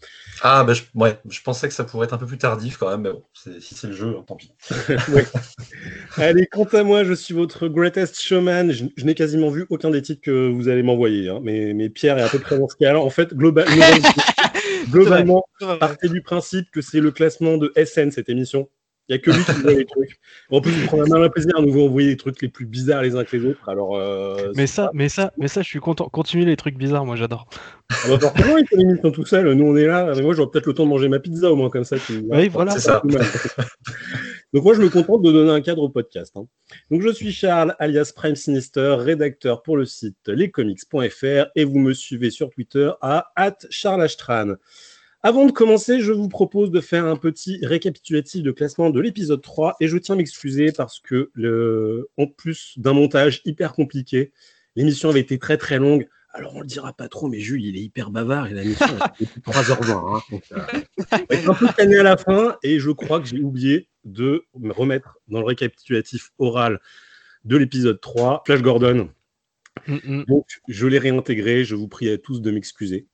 Ah, 0.43 0.65
ben, 0.65 0.75
je, 0.75 0.83
ouais, 0.95 1.19
je 1.29 1.41
pensais 1.43 1.69
que 1.69 1.75
ça 1.75 1.85
pourrait 1.85 2.07
être 2.07 2.15
un 2.15 2.19
peu 2.19 2.27
plus 2.27 2.39
tardif 2.39 2.77
quand 2.79 2.91
même, 2.91 3.03
mais 3.03 3.13
bon, 3.13 3.23
si 3.35 3.75
c'est 3.75 3.89
le 3.89 3.93
jeu, 3.93 4.17
hein, 4.19 4.25
tant 4.27 4.37
pis. 4.37 4.53
Allez, 6.17 6.47
quant 6.47 6.65
à 6.65 6.83
moi, 6.83 7.05
je 7.05 7.13
suis 7.13 7.35
votre 7.35 7.69
greatest 7.69 8.21
showman. 8.21 8.73
Je, 8.73 9.05
n'ai 9.05 9.15
quasiment 9.15 9.51
vu 9.51 9.67
aucun 9.71 9.91
des 9.91 10.03
titres 10.03 10.23
que 10.23 10.49
vous 10.49 10.69
allez 10.69 10.83
m'envoyer, 10.83 11.29
hein. 11.29 11.41
mais, 11.43 11.75
mais, 11.75 11.89
Pierre 11.89 12.19
est 12.19 12.23
à 12.23 12.29
peu 12.29 12.39
près 12.39 12.59
dans 12.59 12.69
ce 12.69 12.77
cas. 12.77 12.97
En 12.97 13.11
fait, 13.11 13.35
globalement, 13.35 13.85
globalement 14.91 15.45
partez 15.81 16.09
du 16.09 16.23
principe 16.23 16.71
que 16.71 16.81
c'est 16.81 17.01
le 17.01 17.11
classement 17.11 17.57
de 17.59 17.73
SN, 17.77 18.11
cette 18.11 18.29
émission. 18.29 18.69
Il 19.09 19.13
n'y 19.13 19.21
a 19.21 19.23
que 19.23 19.31
lui 19.31 19.45
qui 19.45 19.63
voit 19.63 19.73
les 19.73 19.85
trucs. 19.85 20.19
En 20.51 20.61
plus, 20.61 20.73
il 20.73 20.87
prend 20.87 21.01
un 21.01 21.07
malin 21.07 21.29
plaisir 21.29 21.53
à 21.57 21.63
nous 21.63 21.81
envoyer 21.81 22.09
les 22.09 22.17
trucs 22.17 22.43
les 22.43 22.49
plus 22.49 22.67
bizarres 22.67 23.03
les 23.03 23.15
uns 23.15 23.23
que 23.23 23.37
les 23.37 23.45
autres. 23.45 23.69
Alors, 23.69 23.97
euh, 23.97 24.51
mais, 24.57 24.67
ça, 24.67 24.91
mais, 24.95 25.09
ça, 25.09 25.33
mais 25.39 25.47
ça, 25.47 25.63
je 25.63 25.69
suis 25.69 25.79
content. 25.79 26.09
Continuez 26.09 26.45
les 26.45 26.57
trucs 26.57 26.77
bizarres, 26.77 27.07
moi 27.07 27.15
j'adore. 27.15 27.47
Ah 27.91 27.95
bah 28.09 28.19
forcément, 28.19 28.57
il 28.57 28.67
fait 28.67 28.77
l'émission 28.77 29.13
tout 29.13 29.25
seul. 29.25 29.53
Nous, 29.53 29.65
on 29.65 29.77
est 29.77 29.87
là. 29.87 30.13
Mais 30.17 30.23
moi, 30.23 30.35
j'aurai 30.35 30.51
peut-être 30.51 30.67
le 30.67 30.75
temps 30.75 30.85
de 30.85 30.89
manger 30.89 31.09
ma 31.09 31.21
pizza 31.21 31.53
au 31.53 31.55
moins 31.55 31.71
comme 31.71 31.85
ça. 31.85 31.97
Oui, 32.09 32.49
voilà. 32.49 32.73
C'est 32.73 32.81
ça. 32.81 33.01
Donc, 34.53 34.65
moi, 34.65 34.75
je 34.75 34.81
me 34.81 34.89
contente 34.89 35.23
de 35.23 35.31
donner 35.31 35.53
un 35.53 35.61
cadre 35.61 35.83
au 35.83 35.89
podcast. 35.89 36.33
Hein. 36.37 36.47
Donc, 36.91 37.03
je 37.03 37.11
suis 37.11 37.31
Charles, 37.31 37.77
alias 37.79 38.13
Prime 38.15 38.35
Sinister, 38.35 38.97
rédacteur 38.99 39.63
pour 39.63 39.77
le 39.77 39.85
site 39.85 40.17
lescomics.fr 40.27 41.47
et 41.55 41.65
vous 41.65 41.79
me 41.79 41.93
suivez 41.93 42.31
sur 42.31 42.51
Twitter 42.51 42.91
à 43.01 43.29
@charlastran. 43.71 44.55
Avant 45.27 45.45
de 45.45 45.51
commencer, 45.51 45.99
je 45.99 46.13
vous 46.13 46.29
propose 46.29 46.71
de 46.71 46.81
faire 46.81 47.05
un 47.05 47.17
petit 47.17 47.59
récapitulatif 47.67 48.45
de 48.45 48.53
classement 48.53 48.91
de 48.91 49.01
l'épisode 49.01 49.43
3 49.43 49.75
et 49.81 49.89
je 49.89 49.99
tiens 49.99 50.15
à 50.15 50.19
m'excuser 50.19 50.71
parce 50.71 51.01
que, 51.01 51.33
le, 51.35 52.09
en 52.17 52.29
plus 52.29 52.79
d'un 52.79 52.93
montage 52.93 53.43
hyper 53.45 53.73
compliqué, 53.73 54.31
l'émission 54.77 55.09
avait 55.09 55.19
été 55.19 55.41
très 55.41 55.57
très 55.57 55.79
longue. 55.79 56.07
Alors 56.33 56.55
on 56.55 56.61
le 56.61 56.67
dira 56.69 56.93
pas 56.93 57.09
trop, 57.09 57.27
mais 57.27 57.41
Jules, 57.41 57.65
il 57.65 57.77
est 57.77 57.81
hyper 57.81 58.11
bavard 58.11 58.47
et 58.47 58.55
la 58.55 58.63
mission 58.63 58.87
est 58.87 59.25
3h20. 59.45 59.91
Hein, 59.91 60.23
donc, 60.31 60.45
euh, 60.53 61.51
un 61.51 61.55
peu 61.55 61.67
canné 61.77 61.99
à 61.99 62.05
la 62.05 62.17
fin 62.17 62.57
et 62.63 62.79
je 62.79 62.93
crois 62.93 63.19
que 63.19 63.27
j'ai 63.27 63.41
oublié 63.41 63.89
de 64.05 64.45
me 64.57 64.73
remettre 64.73 65.19
dans 65.27 65.41
le 65.41 65.47
récapitulatif 65.47 66.31
oral 66.39 66.79
de 67.45 67.57
l'épisode 67.57 68.01
3, 68.01 68.45
Flash 68.47 68.63
Gordon. 68.63 69.11
Mm, 69.89 69.97
mm. 70.05 70.25
Donc 70.27 70.47
je 70.69 70.87
l'ai 70.87 71.01
réintégré, 71.01 71.65
je 71.65 71.75
vous 71.75 71.89
prie 71.89 72.11
à 72.11 72.17
tous 72.17 72.41
de 72.41 72.53
m'excuser. 72.53 73.09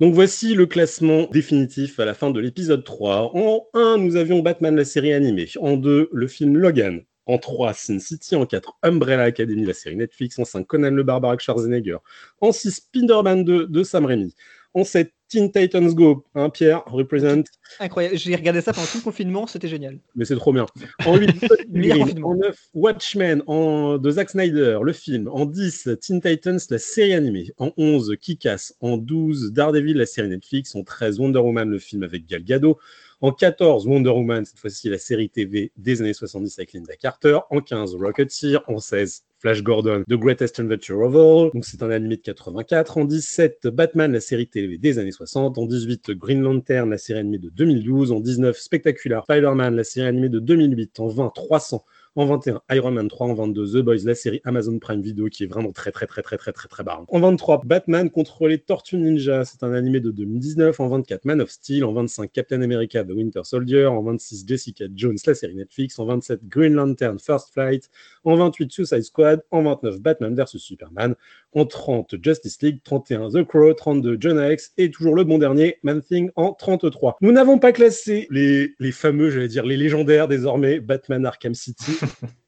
Donc 0.00 0.12
voici 0.12 0.54
le 0.54 0.66
classement 0.66 1.28
définitif 1.30 2.00
à 2.00 2.04
la 2.04 2.14
fin 2.14 2.30
de 2.32 2.40
l'épisode 2.40 2.82
3. 2.82 3.30
En 3.36 3.64
1, 3.74 3.98
nous 3.98 4.16
avions 4.16 4.40
Batman, 4.40 4.74
la 4.74 4.84
série 4.84 5.12
animée. 5.12 5.48
En 5.60 5.76
2, 5.76 6.08
le 6.12 6.26
film 6.26 6.56
Logan. 6.56 7.00
En 7.26 7.38
3, 7.38 7.74
Sin 7.74 8.00
City. 8.00 8.34
En 8.34 8.44
4, 8.44 8.76
Umbrella 8.82 9.22
Academy, 9.22 9.64
la 9.64 9.72
série 9.72 9.94
Netflix. 9.94 10.36
En 10.40 10.44
5, 10.44 10.66
Conan 10.66 10.90
le 10.90 11.04
Barbare 11.04 11.30
avec 11.30 11.40
Schwarzenegger. 11.40 11.98
En 12.40 12.50
6, 12.50 12.72
Spider-Man 12.72 13.44
2 13.44 13.68
de 13.68 13.82
Sam 13.84 14.06
Raimi. 14.06 14.34
En 14.74 14.82
7, 14.82 15.13
Teen 15.28 15.50
Titans 15.50 15.94
Go, 15.94 16.24
hein, 16.34 16.50
Pierre, 16.50 16.82
represent. 16.86 17.44
Incroyable, 17.80 18.16
j'ai 18.16 18.36
regardé 18.36 18.60
ça 18.60 18.72
pendant 18.72 18.86
tout 18.86 18.98
le 18.98 19.02
confinement, 19.02 19.46
c'était 19.46 19.68
génial. 19.68 19.98
Mais 20.14 20.24
c'est 20.24 20.36
trop 20.36 20.52
bien. 20.52 20.66
En 21.06 21.16
8, 21.16 21.30
en 22.22 22.34
9, 22.34 22.56
Watchmen 22.74 23.42
en, 23.46 23.98
de 23.98 24.10
Zack 24.10 24.30
Snyder, 24.30 24.78
le 24.82 24.92
film. 24.92 25.28
En 25.28 25.46
10, 25.46 25.90
Teen 26.00 26.20
Titans, 26.20 26.58
la 26.70 26.78
série 26.78 27.14
animée. 27.14 27.52
En 27.58 27.72
11, 27.76 28.16
Kick-Ass. 28.20 28.76
En 28.80 28.96
12, 28.96 29.52
Daredevil, 29.52 29.96
la 29.96 30.06
série 30.06 30.28
Netflix. 30.28 30.74
En 30.74 30.84
13, 30.84 31.18
Wonder 31.18 31.40
Woman, 31.40 31.68
le 31.68 31.78
film 31.78 32.02
avec 32.02 32.26
Gal 32.26 32.44
Gadot. 32.44 32.78
En 33.20 33.32
14, 33.32 33.86
Wonder 33.86 34.10
Woman, 34.10 34.44
cette 34.44 34.58
fois-ci 34.58 34.90
la 34.90 34.98
série 34.98 35.30
TV 35.30 35.72
des 35.76 36.00
années 36.02 36.12
70 36.12 36.58
avec 36.58 36.74
Linda 36.74 36.94
Carter. 36.96 37.38
En 37.50 37.60
15, 37.60 37.94
Rocketeer. 37.94 38.58
En 38.68 38.78
16, 38.78 39.24
Flash 39.44 39.62
Gordon, 39.62 40.04
The 40.08 40.14
Greatest 40.14 40.58
Adventure 40.58 41.00
of 41.00 41.14
All. 41.14 41.50
Donc 41.52 41.66
c'est 41.66 41.82
un 41.82 41.90
animé 41.90 42.16
de 42.16 42.22
84. 42.22 42.96
En 42.96 43.04
17, 43.04 43.66
Batman, 43.66 44.10
la 44.10 44.20
série 44.20 44.46
TV 44.46 44.78
des 44.78 44.98
années 44.98 45.12
60. 45.12 45.58
En 45.58 45.66
18, 45.66 46.12
Green 46.12 46.40
Lantern, 46.40 46.88
la 46.88 46.96
série 46.96 47.18
animée 47.18 47.36
de 47.36 47.50
2012. 47.50 48.10
En 48.10 48.20
19, 48.20 48.56
Spectacular 48.56 49.22
Spider-Man, 49.24 49.76
la 49.76 49.84
série 49.84 50.06
animée 50.06 50.30
de 50.30 50.38
2008. 50.38 50.98
En 50.98 51.08
20, 51.08 51.28
300 51.34 51.84
en 52.16 52.26
21, 52.26 52.62
Iron 52.70 52.92
Man 52.92 53.08
3. 53.08 53.26
En 53.26 53.34
22, 53.34 53.80
The 53.80 53.84
Boys, 53.84 54.04
la 54.04 54.14
série 54.14 54.40
Amazon 54.44 54.78
Prime 54.78 55.02
Video 55.02 55.26
qui 55.26 55.42
est 55.42 55.46
vraiment 55.46 55.72
très 55.72 55.90
très 55.90 56.06
très 56.06 56.22
très 56.22 56.36
très 56.36 56.52
très 56.52 56.68
très 56.68 56.84
barre. 56.84 57.04
En 57.08 57.18
23, 57.18 57.62
Batman 57.64 58.08
contre 58.08 58.46
les 58.46 58.58
Tortues 58.58 58.98
Ninja. 58.98 59.44
C'est 59.44 59.64
un 59.64 59.72
animé 59.72 59.98
de 59.98 60.12
2019. 60.12 60.78
En 60.78 60.86
24, 60.86 61.24
Man 61.24 61.40
of 61.40 61.50
Steel. 61.50 61.84
En 61.84 61.92
25, 61.92 62.30
Captain 62.32 62.62
America 62.62 63.02
The 63.02 63.10
Winter 63.10 63.40
Soldier. 63.42 63.86
En 63.86 64.00
26, 64.02 64.44
Jessica 64.46 64.84
Jones, 64.94 65.16
la 65.26 65.34
série 65.34 65.56
Netflix. 65.56 65.98
En 65.98 66.06
27, 66.06 66.46
Green 66.46 66.74
Lantern 66.74 67.18
First 67.18 67.52
Flight. 67.52 67.90
En 68.22 68.36
28, 68.36 68.70
Suicide 68.70 69.02
Squad. 69.02 69.42
En 69.50 69.64
29, 69.64 70.00
Batman 70.00 70.36
vs 70.36 70.58
Superman. 70.58 71.16
En 71.52 71.66
30, 71.66 72.14
Justice 72.22 72.62
League. 72.62 72.78
31, 72.84 73.30
The 73.30 73.44
Crow. 73.44 73.74
32, 73.74 74.18
John 74.20 74.40
X. 74.52 74.72
Et 74.78 74.88
toujours 74.88 75.16
le 75.16 75.24
bon 75.24 75.38
dernier, 75.38 75.78
Man 75.82 76.00
Thing 76.00 76.30
en 76.36 76.52
33. 76.52 77.16
Nous 77.20 77.32
n'avons 77.32 77.58
pas 77.58 77.72
classé 77.72 78.28
les 78.30 78.92
fameux, 78.92 79.30
j'allais 79.30 79.48
dire, 79.48 79.66
les 79.66 79.76
légendaires 79.76 80.28
désormais, 80.28 80.78
Batman 80.78 81.26
Arkham 81.26 81.54
City. 81.54 82.03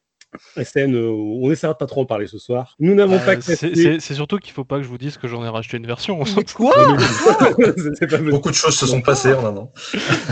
SN, 0.63 0.93
euh, 0.93 1.09
on 1.09 1.51
essaiera 1.51 1.73
de 1.73 1.77
pas 1.77 1.85
trop 1.85 2.01
en 2.01 2.05
parler 2.05 2.27
ce 2.27 2.37
soir. 2.37 2.75
Nous 2.79 2.95
n'avons 2.95 3.19
pas 3.19 3.39
C'est 3.41 3.99
surtout 3.99 4.37
qu'il 4.37 4.53
faut 4.53 4.65
pas 4.65 4.77
que 4.77 4.83
je 4.83 4.89
vous 4.89 4.97
dise 4.97 5.17
que 5.17 5.27
j'en 5.27 5.43
ai 5.43 5.49
racheté 5.49 5.77
une 5.77 5.87
version. 5.87 6.21
Quoi 6.55 6.75
Beaucoup 8.29 8.49
de 8.49 8.55
choses 8.55 8.77
se 8.77 8.87
sont 8.87 9.01
passées 9.01 9.33
en 9.33 9.45
un 9.45 9.57
an. 9.57 9.71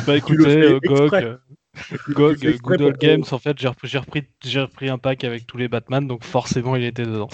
Bah 0.05 0.17
écoutez, 0.17 0.63
euh, 0.63 0.79
GOG, 0.83 1.39
GOG, 2.09 2.57
Good 2.61 2.81
Old 2.81 2.97
Games, 2.97 3.23
en 3.31 3.39
fait, 3.39 3.57
j'ai 3.57 3.67
repris, 3.67 3.97
repris, 3.97 4.23
repris, 4.55 4.89
un 4.89 4.97
pack 4.97 5.23
avec 5.23 5.47
tous 5.47 5.57
les 5.57 5.67
Batman, 5.67 6.07
donc 6.07 6.23
forcément 6.23 6.75
il 6.75 6.83
était 6.83 7.03
dedans. 7.03 7.29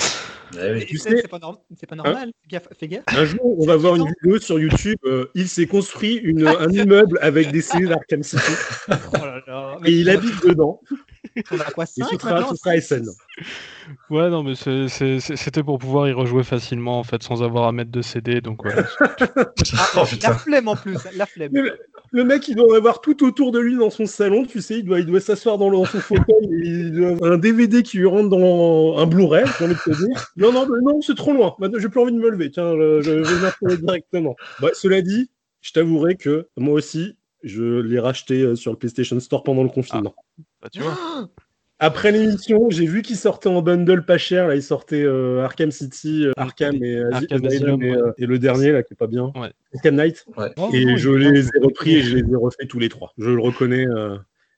Eh 0.61 0.85
tu 0.85 0.97
sais, 0.97 1.15
c'est 1.15 1.29
pas, 1.29 1.39
pas, 1.39 1.95
normal, 1.95 2.31
fais 2.77 2.87
gaffe. 2.87 3.03
Un 3.07 3.25
jour, 3.25 3.57
on 3.57 3.65
va 3.65 3.77
voir 3.77 3.95
une 3.95 4.05
vidéo 4.21 4.37
sur 4.39 4.59
YouTube. 4.59 4.97
Euh, 5.05 5.31
il 5.33 5.47
s'est 5.47 5.65
construit 5.65 6.15
une, 6.15 6.45
un 6.45 6.69
immeuble 6.69 7.17
avec 7.21 7.51
des 7.51 7.61
cellules 7.61 7.93
Arkham 7.93 8.23
City. 8.23 8.41
Oh 8.89 9.25
là 9.25 9.41
là, 9.47 9.77
et 9.85 9.91
il 9.91 10.09
habite 10.09 10.45
dedans. 10.45 10.81
On 11.51 11.59
a 11.59 11.65
quoi 11.65 11.83
Et 11.83 12.01
5 12.01 12.07
ce 12.09 12.17
sera, 12.17 12.49
ce 12.49 12.55
sera 12.55 12.81
SN. 12.81 13.09
Ouais, 14.09 14.29
non, 14.29 14.43
mais 14.43 14.55
c'était 14.55 15.63
pour 15.63 15.79
pouvoir 15.79 16.07
y 16.07 16.11
rejouer 16.11 16.43
facilement, 16.43 16.99
en 16.99 17.03
fait, 17.03 17.21
sans 17.23 17.43
avoir 17.43 17.67
à 17.67 17.71
mettre 17.71 17.91
de 17.91 18.01
CD, 18.01 18.41
donc 18.41 18.63
voilà. 18.63 18.83
oh 18.99 19.05
La 19.95 20.05
putain. 20.05 20.33
flemme 20.33 20.67
en 20.67 20.75
plus, 20.75 20.97
la 21.15 21.25
flemme. 21.25 21.51
Le, 21.53 21.77
le 22.11 22.23
mec, 22.23 22.47
il 22.47 22.55
doit 22.55 22.75
avoir 22.75 23.01
tout 23.01 23.25
autour 23.25 23.51
de 23.51 23.59
lui 23.59 23.77
dans 23.77 23.89
son 23.89 24.05
salon, 24.05 24.45
tu 24.45 24.61
sais, 24.61 24.79
il 24.79 24.83
doit, 24.83 24.99
il 24.99 25.05
doit 25.05 25.19
s'asseoir 25.19 25.57
dans, 25.57 25.85
son 25.85 25.99
fauteuil, 25.99 26.45
et 26.63 26.67
il 26.67 26.91
doit 26.91 27.09
avoir 27.09 27.33
un 27.33 27.37
DVD 27.37 27.83
qui 27.83 27.97
lui 27.97 28.07
rentre 28.07 28.29
dans 28.29 28.97
un 28.97 29.05
Blu-ray, 29.05 29.45
j'ai 29.57 29.65
envie 29.65 29.75
de 29.75 29.79
te 29.79 29.97
dire. 29.97 30.31
Non, 30.37 30.51
non, 30.51 30.67
mais 30.67 30.79
non, 30.81 31.01
c'est 31.01 31.15
trop 31.15 31.33
loin. 31.33 31.55
Maintenant, 31.59 31.79
j'ai 31.79 31.89
plus 31.89 32.01
envie 32.01 32.13
de 32.13 32.19
me 32.19 32.29
lever. 32.29 32.51
Tiens, 32.51 32.75
je, 32.75 33.01
je 33.01 33.11
vais 33.11 33.41
m'installer 33.41 33.77
directement. 33.77 34.35
Ouais, 34.61 34.71
cela 34.73 35.01
dit, 35.01 35.29
je 35.61 35.71
t'avouerai 35.71 36.15
que 36.15 36.47
moi 36.57 36.73
aussi, 36.73 37.15
je 37.43 37.79
l'ai 37.79 37.99
racheté 37.99 38.41
euh, 38.41 38.55
sur 38.55 38.71
le 38.71 38.77
PlayStation 38.77 39.19
Store 39.19 39.43
pendant 39.43 39.63
le 39.63 39.69
confinement. 39.69 40.13
Bah, 40.61 40.69
tu 40.71 40.81
vois. 40.81 40.97
Après 41.83 42.11
l'émission, 42.11 42.69
j'ai 42.69 42.85
vu 42.85 43.01
qu'il 43.01 43.15
sortait 43.15 43.49
en 43.49 43.63
bundle 43.63 44.05
pas 44.05 44.19
cher. 44.19 44.47
Là, 44.47 44.55
il 44.55 44.61
sortait 44.61 45.01
euh, 45.01 45.43
Arkham 45.43 45.71
City, 45.71 46.25
euh, 46.27 46.31
Arkham 46.37 46.75
et, 46.83 47.01
Arkham 47.11 47.43
Asylum 47.43 47.45
Asylum, 47.47 47.81
et, 47.83 47.95
ouais. 47.95 48.11
et 48.19 48.25
le 48.27 48.37
dernier 48.37 48.71
là 48.71 48.83
qui 48.83 48.93
est 48.93 48.95
pas 48.95 49.07
bien. 49.07 49.31
Ouais. 49.35 49.51
Arkham 49.73 49.95
Knight. 49.95 50.23
Oh, 50.57 50.69
Et 50.73 50.85
non, 50.85 50.95
je 50.97 51.09
les 51.09 51.47
ai 51.47 51.59
repris 51.59 51.95
et 51.95 52.01
je 52.03 52.17
les 52.17 52.31
ai 52.31 52.35
refaits 52.35 52.67
tous 52.67 52.77
les 52.77 52.89
trois. 52.89 53.13
Je 53.17 53.31
le 53.31 53.41
reconnais. 53.41 53.87
euh, 53.87 54.15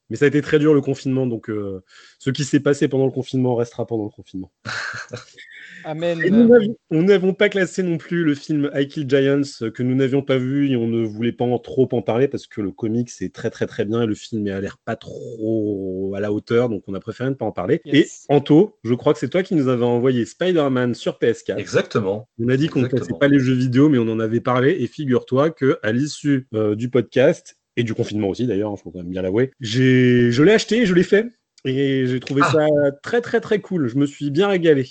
Mais 0.10 0.17
ça 0.17 0.25
a 0.25 0.27
été 0.27 0.41
très 0.41 0.60
dur 0.60 0.74
le 0.74 0.81
confinement, 0.81 1.25
donc 1.25 1.50
euh, 1.50 1.81
ce 2.19 2.29
qui 2.29 2.43
s'est 2.43 2.60
passé 2.60 2.89
pendant 2.89 3.05
le 3.05 3.12
confinement 3.12 3.55
restera 3.55 3.88
pendant 3.88 4.03
le 4.03 4.10
confinement. 4.10 4.51
Amen. 5.85 6.21
Et 6.23 6.29
nous 6.29 7.03
n'avons 7.03 7.33
pas 7.33 7.49
classé 7.49 7.83
non 7.83 7.97
plus 7.97 8.23
le 8.23 8.35
film 8.35 8.69
I 8.73 8.87
Kill 8.87 9.09
Giants 9.09 9.41
euh, 9.61 9.71
que 9.71 9.83
nous 9.83 9.95
n'avions 9.95 10.21
pas 10.21 10.37
vu 10.37 10.69
et 10.71 10.75
on 10.75 10.87
ne 10.87 11.03
voulait 11.05 11.31
pas 11.31 11.45
en 11.45 11.59
trop 11.59 11.87
en 11.91 12.01
parler 12.01 12.27
parce 12.27 12.47
que 12.47 12.61
le 12.61 12.71
comic 12.71 13.09
c'est 13.09 13.29
très 13.31 13.49
très 13.49 13.65
très 13.67 13.85
bien 13.85 14.01
et 14.03 14.05
le 14.05 14.15
film 14.15 14.47
a 14.47 14.59
l'air 14.61 14.77
pas 14.83 14.95
trop 14.95 16.13
à 16.15 16.19
la 16.19 16.31
hauteur 16.31 16.69
donc 16.69 16.83
on 16.87 16.93
a 16.93 16.99
préféré 16.99 17.29
ne 17.29 17.35
pas 17.35 17.45
en 17.45 17.51
parler. 17.51 17.81
Yes. 17.85 18.25
Et 18.29 18.33
Anto, 18.33 18.77
je 18.83 18.93
crois 18.93 19.13
que 19.13 19.19
c'est 19.19 19.29
toi 19.29 19.43
qui 19.43 19.55
nous 19.55 19.67
avais 19.67 19.85
envoyé 19.85 20.25
Spider-Man 20.25 20.93
sur 20.95 21.17
PS4. 21.19 21.57
Exactement. 21.57 22.27
On 22.39 22.49
a 22.49 22.57
dit 22.57 22.67
qu'on 22.67 22.81
ne 22.81 22.87
classait 22.87 23.13
pas 23.19 23.27
les 23.27 23.39
jeux 23.39 23.53
vidéo 23.55 23.89
mais 23.89 23.97
on 23.97 24.07
en 24.09 24.19
avait 24.19 24.41
parlé 24.41 24.77
et 24.79 24.87
figure-toi 24.87 25.49
que 25.51 25.79
à 25.83 25.91
l'issue 25.91 26.47
euh, 26.53 26.75
du 26.75 26.89
podcast 26.89 27.57
et 27.75 27.83
du 27.83 27.93
confinement 27.93 28.29
aussi 28.29 28.45
d'ailleurs, 28.45 28.73
il 28.77 28.81
faut 28.81 28.91
quand 28.91 28.99
même 28.99 29.09
bien 29.09 29.21
l'avouer, 29.23 29.51
j'ai 29.59 30.31
je 30.31 30.43
l'ai 30.43 30.51
acheté, 30.53 30.85
je 30.85 30.93
l'ai 30.93 31.03
fait 31.03 31.25
et 31.65 32.05
j'ai 32.07 32.19
trouvé 32.19 32.41
Ah. 32.45 32.51
ça 32.51 32.67
très 33.01 33.21
très 33.21 33.39
très 33.39 33.59
cool. 33.61 33.87
Je 33.87 33.97
me 33.97 34.05
suis 34.05 34.29
bien 34.29 34.47
régalé. 34.47 34.85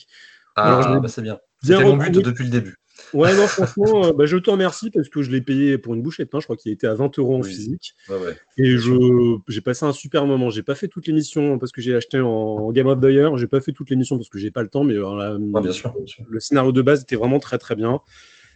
Ah, 0.57 0.99
bah, 1.01 1.09
c'est 1.09 1.23
bien. 1.23 1.39
bien 1.63 1.79
C'était 1.79 1.89
mon 1.89 1.97
but 1.97 2.11
depuis 2.21 2.45
le 2.45 2.51
début. 2.51 2.77
Ouais, 3.15 3.35
non, 3.35 3.47
franchement, 3.47 4.07
euh, 4.07 4.13
bah, 4.13 4.27
je 4.27 4.37
te 4.37 4.51
remercie 4.51 4.91
parce 4.91 5.09
que 5.09 5.23
je 5.23 5.31
l'ai 5.31 5.41
payé 5.41 5.79
pour 5.79 5.95
une 5.95 6.03
bouchée 6.03 6.25
de 6.25 6.29
pain. 6.29 6.41
Je 6.41 6.45
crois 6.47 6.57
qu'il 6.57 6.73
était 6.73 6.87
à 6.87 6.95
20 6.95 7.19
euros 7.19 7.37
en 7.37 7.41
Oui. 7.41 7.49
physique. 7.49 7.95
Ouais. 8.09 8.37
Et 8.59 8.77
je, 8.77 8.93
j'ai 9.49 9.61
passé 9.61 9.85
un 9.87 9.93
super 9.93 10.27
moment. 10.27 10.51
J'ai 10.51 10.63
pas 10.63 10.75
fait 10.75 10.89
toute 10.89 11.07
l'émission 11.07 11.59
parce 11.59 11.73
que 11.73 11.81
j'ai 11.81 11.95
acheté 11.95 12.21
en, 12.21 12.29
en 12.29 12.73
Game 12.73 12.87
of 12.87 13.01
the 13.01 13.05
Year. 13.05 13.37
J'ai 13.39 13.47
pas 13.49 13.61
fait 13.61 13.73
toute 13.73 13.91
l'émission 13.91 14.17
parce 14.17 14.29
que 14.29 14.39
j'ai 14.39 14.51
pas 14.51 14.63
le 14.63 14.69
temps, 14.69 14.85
mais 14.85 14.95
euh, 14.95 15.17
la- 15.17 15.37
Ouais, 15.37 15.61
bien 15.63 15.73
sûr. 15.73 15.93
bien 15.97 16.07
sûr. 16.07 16.25
le 16.29 16.41
scénario 16.41 16.73
de 16.73 16.83
base 16.83 17.03
était 17.03 17.17
vraiment 17.17 17.39
très 17.39 17.59
très 17.59 17.75
bien. 17.75 18.01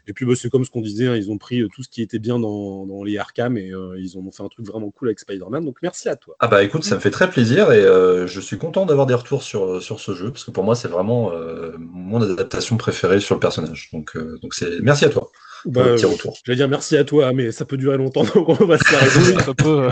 Et 0.07 0.13
puis, 0.13 0.25
bah, 0.25 0.35
c'est 0.37 0.51
comme 0.51 0.65
ce 0.65 0.71
qu'on 0.71 0.81
disait, 0.81 1.09
hein, 1.09 1.17
ils 1.17 1.31
ont 1.31 1.39
pris 1.39 1.61
euh, 1.61 1.69
tout 1.75 1.83
ce 1.83 1.89
qui 1.89 2.03
était 2.03 2.19
bien 2.19 2.39
dans, 2.39 2.87
dans 2.87 3.03
les 3.03 3.19
Arkham 3.19 3.57
et 3.57 3.73
euh, 3.73 3.99
ils 3.99 4.17
ont 4.19 4.31
fait 4.31 4.43
un 4.43 4.49
truc 4.49 4.67
vraiment 4.67 4.91
cool 4.91 5.09
avec 5.09 5.21
Spider-Man. 5.21 5.65
Donc, 5.65 5.79
merci 5.83 6.09
à 6.09 6.17
toi. 6.17 6.37
Ah 6.39 6.49
bah 6.49 6.63
écoute, 6.63 6.85
ça 6.85 6.95
me 6.95 7.01
fait 7.01 7.11
très 7.11 7.29
plaisir 7.29 7.73
et 7.73 7.85
euh, 7.85 8.27
je 8.27 8.41
suis 8.41 8.59
content 8.59 8.87
d'avoir 8.87 9.07
des 9.07 9.15
retours 9.15 9.43
sur, 9.43 9.83
sur 9.83 10.01
ce 10.01 10.15
jeu 10.15 10.31
parce 10.31 10.45
que 10.45 10.51
pour 10.51 10.65
moi 10.65 10.75
c'est 10.75 10.89
vraiment 10.89 11.33
euh, 11.33 11.73
mon 11.79 12.21
adaptation 12.21 12.77
préférée 12.77 13.21
sur 13.21 13.35
le 13.35 13.41
personnage. 13.41 13.91
Donc 13.93 14.17
euh, 14.17 14.39
donc 14.43 14.55
c'est 14.55 14.81
merci 14.81 15.05
à 15.05 15.09
toi 15.09 15.31
Bah, 15.67 15.89
le 15.89 15.95
petit 15.97 16.07
retour. 16.07 16.37
J'allais 16.45 16.57
dire 16.57 16.69
merci 16.69 16.97
à 16.97 17.05
toi, 17.05 17.33
mais 17.33 17.53
ça 17.53 17.65
peut 17.65 17.77
durer 17.77 17.97
longtemps, 17.97 18.25
donc 18.35 18.49
on 18.49 18.65
va 18.65 18.79
se 18.79 18.85
ça 18.85 19.55
peut. 19.55 19.85
euh, 19.85 19.91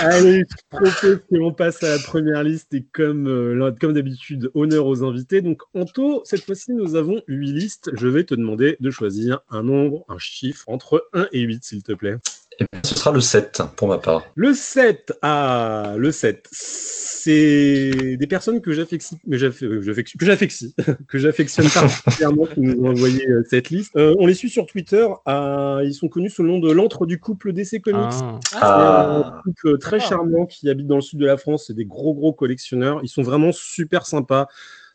Allez, 0.00 0.40
je 0.48 0.56
propose 0.70 0.94
que 1.00 1.22
l'on 1.36 1.52
passe 1.52 1.82
à 1.82 1.90
la 1.90 1.98
première 1.98 2.42
liste 2.42 2.72
et 2.74 2.84
comme, 2.92 3.28
euh, 3.28 3.70
comme 3.80 3.92
d'habitude, 3.92 4.50
honneur 4.54 4.86
aux 4.86 5.04
invités. 5.04 5.42
Donc, 5.42 5.62
Anto, 5.74 6.22
cette 6.24 6.44
fois-ci, 6.44 6.72
nous 6.72 6.96
avons 6.96 7.20
huit 7.28 7.52
listes. 7.52 7.90
Je 7.92 8.08
vais 8.08 8.24
te 8.24 8.34
demander 8.34 8.76
de 8.80 8.90
choisir 8.90 9.40
un 9.50 9.62
nombre, 9.62 10.04
un 10.08 10.18
chiffre 10.18 10.64
entre 10.66 11.08
1 11.12 11.28
et 11.32 11.40
8, 11.42 11.62
s'il 11.62 11.82
te 11.82 11.92
plaît. 11.92 12.16
Bien, 12.58 12.66
ce 12.84 12.94
sera 12.94 13.12
le 13.12 13.20
7 13.20 13.62
pour 13.76 13.88
ma 13.88 13.98
part. 13.98 14.24
Le 14.34 14.54
7, 14.54 15.12
ah, 15.22 15.94
le 15.98 16.10
7, 16.10 16.46
c'est 16.50 18.16
des 18.16 18.26
personnes 18.26 18.60
que 18.60 18.72
j'affectionne, 18.72 19.18
euh, 19.30 19.80
j'affectionne- 19.82 20.70
que 21.08 21.18
j'affectionne, 21.18 21.68
particulièrement 21.68 22.46
qui 22.46 22.60
nous 22.60 22.82
ont 22.82 22.90
envoyé 22.90 23.28
euh, 23.28 23.42
cette 23.50 23.70
liste. 23.70 23.94
Euh, 23.96 24.14
on 24.18 24.26
les 24.26 24.34
suit 24.34 24.48
sur 24.50 24.66
Twitter. 24.66 25.06
ah, 25.26 25.80
ils 25.84 25.94
sont 25.94 26.08
connus 26.08 26.30
sous 26.30 26.42
le 26.42 26.48
nom 26.50 26.58
de 26.58 26.70
l'antre 26.70 27.04
du 27.06 27.18
couple 27.18 27.52
DC 27.52 27.80
Comics. 27.82 28.00
ah. 28.22 28.38
C'est 28.50 28.56
Ah. 28.60 29.32
un 29.36 29.42
couple 29.42 29.78
très 29.78 30.00
charmant 30.00 30.46
qui 30.46 30.68
habite 30.70 30.86
dans 30.86 30.96
le 30.96 31.02
sud 31.02 31.18
de 31.18 31.26
la 31.26 31.36
France. 31.36 31.64
C'est 31.66 31.74
des 31.74 31.84
gros, 31.84 32.14
gros 32.14 32.32
collectionneurs. 32.32 33.00
Ils 33.02 33.08
sont 33.08 33.22
vraiment 33.22 33.52
super 33.52 34.06
sympas. 34.06 34.46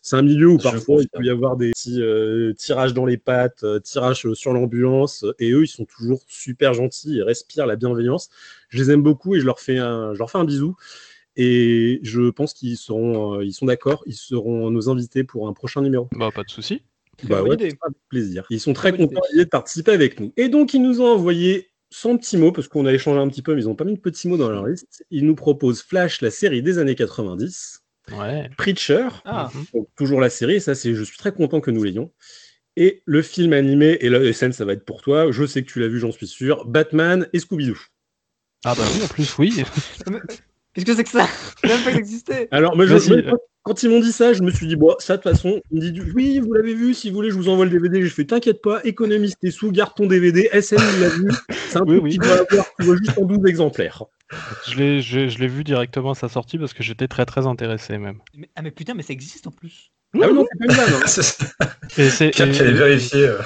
C'est 0.02 0.16
un 0.16 0.24
milieu 0.24 0.48
où 0.48 0.58
parfois 0.58 1.02
il 1.02 1.08
peut 1.10 1.24
y 1.24 1.30
avoir 1.30 1.58
des 1.58 1.72
petits 1.72 2.02
euh, 2.02 2.54
tirages 2.54 2.94
dans 2.94 3.06
les 3.06 3.18
pattes, 3.18 3.64
euh, 3.64 3.80
tirages 3.80 4.26
euh, 4.26 4.34
sur 4.34 4.52
l'ambulance. 4.52 5.26
Et 5.38 5.52
eux, 5.52 5.64
ils 5.64 5.68
sont 5.68 5.86
toujours 5.86 6.22
super 6.28 6.74
gentils. 6.74 7.18
Ils 7.18 7.24
respirent 7.24 7.68
la 7.68 7.76
bienveillance. 7.76 8.30
Je 8.70 8.80
les 8.80 8.92
aime 8.92 9.04
beaucoup 9.04 9.36
et 9.36 9.40
je 9.40 9.46
leur 9.46 9.60
fais 9.60 9.78
un, 9.78 10.14
je 10.14 10.20
leur 10.20 10.32
fais 10.32 10.40
un 10.40 10.44
bisou. 10.44 10.76
Et 11.38 12.00
je 12.04 12.30
pense 12.30 12.54
qu'ils 12.54 12.78
seront, 12.78 13.36
euh, 13.36 13.46
ils 13.46 13.54
sont 13.54 13.66
d'accord. 13.66 14.04
Ils 14.06 14.16
seront 14.16 14.70
nos 14.72 14.90
invités 14.90 15.24
pour 15.24 15.48
un 15.48 15.54
prochain 15.54 15.82
numéro. 15.82 16.10
Bah, 16.14 16.30
pas 16.34 16.44
de 16.44 16.50
souci. 16.50 16.82
Bah 17.24 17.44
ouais, 17.44 17.52
avec 17.52 17.78
plaisir. 18.10 18.46
Ils 18.50 18.60
sont 18.60 18.74
très 18.74 18.94
contents 18.94 19.22
d'y 19.32 19.42
être 19.42 19.52
participer 19.52 19.92
avec 19.92 20.20
nous. 20.20 20.34
Et 20.38 20.50
donc, 20.50 20.74
ils 20.74 20.82
nous 20.82 21.02
ont 21.02 21.14
envoyé 21.14 21.70
100 21.92 22.18
petits 22.18 22.38
mots, 22.38 22.52
parce 22.52 22.68
qu'on 22.68 22.86
a 22.86 22.94
échangé 22.94 23.20
un 23.20 23.28
petit 23.28 23.42
peu, 23.44 23.54
mais 23.54 23.62
ils 23.62 23.68
n'ont 23.68 23.76
pas 23.76 23.84
mis 23.84 23.94
de 23.94 24.00
petits 24.00 24.28
mots 24.28 24.38
dans 24.38 24.50
leur 24.50 24.66
liste. 24.66 25.06
Ils 25.12 25.26
nous 25.26 25.36
proposent 25.36 25.82
Flash, 25.82 26.22
la 26.22 26.32
série 26.32 26.64
des 26.64 26.80
années 26.80 26.96
90, 26.96 27.81
Ouais. 28.12 28.50
Preacher, 28.58 29.08
Ah, 29.26 29.52
Mhm. 29.54 29.66
donc 29.74 29.88
toujours 29.96 30.20
la 30.22 30.30
série, 30.30 30.56
et 30.56 30.60
ça, 30.60 30.76
c'est, 30.76 30.94
je 30.94 31.04
suis 31.04 31.18
très 31.18 31.32
content 31.34 31.62
que 31.62 31.72
nous 31.72 31.84
l'ayons. 31.84 32.12
Et 32.78 33.02
le 33.06 33.22
film 33.22 33.54
animé, 33.54 33.98
et 34.02 34.10
la 34.10 34.32
scène, 34.34 34.54
ça 34.54 34.66
va 34.66 34.74
être 34.74 34.86
pour 34.86 35.02
toi, 35.02 35.32
je 35.32 35.46
sais 35.46 35.64
que 35.64 35.70
tu 35.70 35.80
l'as 35.80 35.88
vu, 35.88 36.00
j'en 36.00 36.12
suis 36.12 36.28
sûr, 36.28 36.66
Batman 36.66 37.28
et 37.34 37.40
Scooby-Doo. 37.40 37.78
Ah 38.64 38.76
bah 38.76 38.86
oui, 38.94 39.04
en 39.04 39.08
plus, 39.08 39.38
oui. 39.38 39.52
qu'est-ce 40.74 40.86
que 40.86 40.96
c'est 40.96 41.04
que 41.04 41.10
ça? 41.10 41.28
Même 41.64 41.84
pas 41.84 41.92
existait. 41.94 42.48
Alors, 42.52 42.76
moi, 42.76 42.86
je- 42.86 43.30
quand, 43.30 43.38
quand 43.64 43.84
ils 43.84 43.90
m'ont 43.90 44.00
dit 44.00 44.12
ça, 44.12 44.34
je 44.34 44.42
me 44.42 44.52
suis 44.52 44.68
dit, 44.68 44.76
bon, 44.76 44.96
ça, 45.00 45.18
de 45.18 45.22
toute 45.22 45.32
façon, 45.32 45.62
ils 45.72 45.82
me 45.84 45.92
disent, 45.92 46.14
oui, 46.16 46.40
vous 46.40 46.54
l'avez 46.54 46.74
vu, 46.74 46.94
si 46.94 47.10
vous 47.10 47.16
voulez, 47.16 47.30
je 47.30 47.36
vous 47.36 47.50
envoie 47.50 47.66
le 47.66 47.72
DVD. 47.72 48.02
J'ai 48.02 48.10
fait, 48.10 48.26
t'inquiète 48.26 48.62
pas, 48.62 48.82
économise 48.84 49.36
tes 49.40 49.52
sous, 49.52 49.72
garde 49.72 49.94
ton 49.96 50.08
DVD. 50.08 50.50
SN, 50.62 50.78
il 50.96 51.00
l'a 51.02 51.10
vu. 51.10 51.28
C'est 51.70 51.78
un 51.78 51.82
Oui, 51.82 51.88
truc 51.88 52.04
oui. 52.04 52.10
qui 52.12 52.18
doit 52.18 52.34
avoir, 52.50 52.66
tu 52.80 52.86
vois, 52.86 52.96
juste 52.98 53.18
en 53.18 53.26
12 53.26 53.46
exemplaires. 53.46 54.04
Je 54.68 54.76
l'ai, 54.78 55.02
je, 55.02 55.28
je 55.28 55.40
l'ai 55.40 55.48
vu 55.48 55.64
directement 55.64 56.12
à 56.12 56.16
sa 56.16 56.30
sortie 56.30 56.58
parce 56.58 56.74
que 56.74 56.84
j'étais 56.84 57.08
très 57.08 57.26
très 57.26 57.46
intéressé 57.48 57.98
même. 57.98 58.20
Mais- 58.34 58.50
ah 58.56 58.62
mais 58.62 58.72
putain, 58.72 58.94
mais 58.94 59.04
ça 59.04 59.12
existe 59.14 59.46
en 59.48 59.52
plus. 59.52 59.92
Ah 60.14 60.28
oui, 60.28 60.34
non, 60.34 60.46
c'est 60.52 60.60
pas 60.68 60.74
une 60.74 60.80
vanne. 60.80 61.02
hein. 61.02 61.06
C'est 61.90 62.30
Pierre 62.32 62.48
et- 62.48 62.52
qui 62.52 62.62
allait 62.62 62.72
vérifier. 62.74 63.28
euh. 63.28 63.38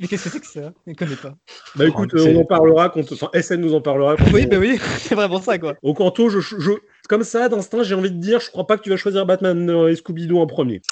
Mais 0.00 0.06
qu'est-ce 0.08 0.24
que 0.24 0.30
c'est 0.30 0.40
que 0.40 0.46
ça? 0.46 0.72
Je 0.86 0.90
ne 0.92 0.96
connais 0.96 1.16
pas. 1.16 1.34
Bah 1.74 1.86
écoute, 1.86 2.10
Oh, 2.14 2.18
euh, 2.18 2.34
on 2.36 2.40
en 2.40 2.44
parlera 2.44 2.88
quand. 2.90 3.10
Enfin, 3.12 3.28
SN 3.40 3.56
nous 3.60 3.74
en 3.74 3.80
parlera. 3.80 4.16
quand 4.16 4.24
Oui, 4.32 4.44
on- 4.46 4.48
bah 4.50 4.56
oui, 4.58 4.78
c'est 4.98 5.14
vraiment 5.16 5.40
ça 5.40 5.58
quoi. 5.58 5.74
Au 5.82 5.92
canto, 5.94 6.28
je, 6.28 6.38
je, 6.40 6.70
comme 7.08 7.24
ça, 7.24 7.48
d'instinct, 7.48 7.82
j'ai 7.82 7.94
envie 7.94 8.10
de 8.10 8.18
dire, 8.20 8.40
je 8.40 8.50
crois 8.50 8.66
pas 8.66 8.76
que 8.76 8.82
tu 8.82 8.90
vas 8.90 8.96
choisir 8.96 9.26
Batman 9.26 9.68
euh, 9.70 9.88
et 9.88 9.96
Scooby-Doo 9.96 10.38
en 10.38 10.46
premier. 10.46 10.82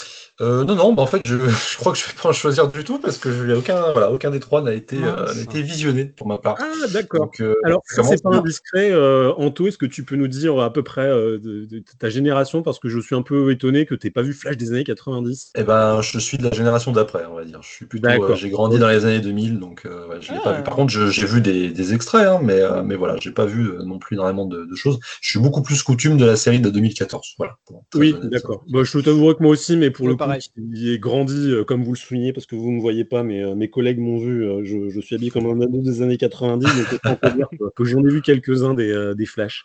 Euh, 0.40 0.64
non, 0.64 0.75
non, 0.75 0.93
bah 0.93 1.02
en 1.02 1.07
fait, 1.07 1.21
je, 1.25 1.37
je 1.73 1.76
crois 1.76 1.93
que 1.93 1.99
je 1.99 2.07
vais 2.07 2.12
pas 2.21 2.31
en 2.31 2.33
choisir 2.33 2.69
du 2.71 2.83
tout 2.85 2.99
parce 2.99 3.19
que 3.19 3.31
je, 3.31 3.52
aucun, 3.55 3.93
voilà, 3.93 4.11
aucun 4.11 4.31
des 4.31 4.40
trois 4.40 4.62
n'a 4.62 4.73
été, 4.73 4.97
euh, 4.97 5.33
n'a 5.35 5.40
été 5.43 5.62
visionné 5.62 6.05
pour 6.07 6.26
ma 6.26 6.38
part. 6.38 6.57
Ah, 6.59 6.87
d'accord. 6.93 7.31
Euh, 7.40 7.55
Alors, 7.64 7.83
ça, 7.87 8.02
c'est 8.02 8.23
pas 8.23 8.31
indiscret. 8.37 8.90
Euh, 8.90 9.33
Anto, 9.37 9.67
est-ce 9.67 9.79
que 9.79 9.87
tu 9.87 10.02
peux 10.05 10.17
nous 10.17 10.29
dire 10.29 10.59
à 10.61 10.73
peu 10.73 10.83
près 10.83 11.07
euh, 11.07 11.38
de, 11.38 11.64
de- 11.67 11.79
de 11.79 11.85
ta 11.99 12.09
génération? 12.11 12.62
Parce 12.62 12.79
que 12.79 12.88
je 12.88 12.99
suis 12.99 13.14
un 13.14 13.23
peu 13.23 13.50
étonné 13.52 13.87
que 13.87 13.95
tu 13.95 14.11
pas 14.11 14.23
vu 14.23 14.33
Flash 14.33 14.57
des 14.57 14.71
années 14.73 14.85
90. 14.85 15.52
Eh 15.57 15.62
ben, 15.62 16.00
je 16.00 16.19
suis 16.19 16.38
de 16.38 16.45
la 16.45 16.52
génération 16.52 16.93
d'après, 16.93 17.25
on 17.31 17.35
va 17.35 17.45
dire. 17.45 17.61
Je 17.62 17.69
suis 17.69 17.87
plutôt, 17.87 18.09
euh, 18.09 18.35
j'ai 18.35 18.50
grandi 18.50 18.79
dans 18.79 18.88
les 18.88 19.05
années 19.05 19.21
2000, 19.21 19.59
donc 19.61 19.83
euh, 19.87 20.09
ouais, 20.09 20.17
je 20.21 20.33
l'ai 20.33 20.38
Ah. 20.40 20.45
pas 20.45 20.52
vu. 20.57 20.62
Par 20.64 20.75
contre, 20.75 20.93
j'ai 20.93 21.26
vu 21.26 21.40
des, 21.40 21.69
des 21.69 21.95
extraits, 21.95 22.26
hein, 22.26 22.40
mais, 22.43 22.61
euh, 22.61 22.83
mais 22.83 22.97
voilà, 22.97 23.17
j'ai 23.21 23.31
pas 23.31 23.47
vu 23.47 23.71
non 23.85 23.99
plus 23.99 24.14
énormément 24.17 24.47
de, 24.47 24.64
de 24.64 24.75
choses. 24.75 24.99
Je 25.21 25.31
suis 25.31 25.38
beaucoup 25.38 25.62
plus 25.62 25.83
coutume 26.00 26.16
de 26.16 26.25
la 26.25 26.37
série 26.37 26.61
de 26.61 26.71
2014. 26.71 27.35
Voilà. 27.37 27.57
Oui, 27.95 28.14
d'accord. 28.25 28.64
Bah, 28.71 28.83
je 28.85 28.99
t'avouerai 29.00 29.35
que 29.37 29.42
moi 29.42 29.52
aussi, 29.52 29.76
mais 29.76 29.90
pour 29.90 30.07
Ouais, 30.07 30.12
le 30.12 30.14
coup, 30.14 30.19
pareil. 30.21 30.40
qui 30.40 30.92
est 30.95 30.99
grandi, 30.99 31.50
euh, 31.52 31.62
comme 31.64 31.85
vous 31.85 31.92
le 31.92 31.99
soulignez, 31.99 32.33
parce 32.33 32.47
que 32.47 32.57
vous 32.57 32.71
ne 32.71 32.76
me 32.76 32.80
voyez 32.80 33.04
pas, 33.04 33.23
mais 33.23 33.42
euh, 33.42 33.54
mes 33.54 33.69
collègues 33.69 33.99
m'ont 33.99 34.19
vu. 34.19 34.45
euh, 34.45 34.64
je, 34.64 34.88
je 34.88 35.00
suis 35.00 35.14
habillé 35.14 35.30
comme 35.30 35.47
un 35.47 35.61
ado 35.61 35.83
des 35.83 36.00
années 36.00 36.16
90, 36.16 36.66
donc 37.04 37.37
dire 37.37 37.49
que, 37.76 37.85
j'en 37.85 38.00
ai 38.04 38.11
vu 38.11 38.23
quelques-uns 38.23 38.73
des, 38.73 38.90
euh, 38.90 39.14
des 39.14 39.26
flashs. 39.26 39.64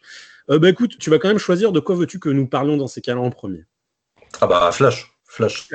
Euh, 0.49 0.59
bah 0.59 0.69
écoute, 0.69 0.97
tu 0.99 1.09
vas 1.09 1.19
quand 1.19 1.29
même 1.29 1.37
choisir 1.37 1.71
de 1.71 1.79
quoi 1.79 1.95
veux-tu 1.95 2.19
que 2.19 2.29
nous 2.29 2.47
parlions 2.47 2.75
dans 2.77 2.87
ces 2.87 3.01
cas-là 3.01 3.21
en 3.21 3.29
premier. 3.31 3.63
Ah 4.41 4.47
bah 4.47 4.69
Flash, 4.73 5.11
Flash, 5.23 5.67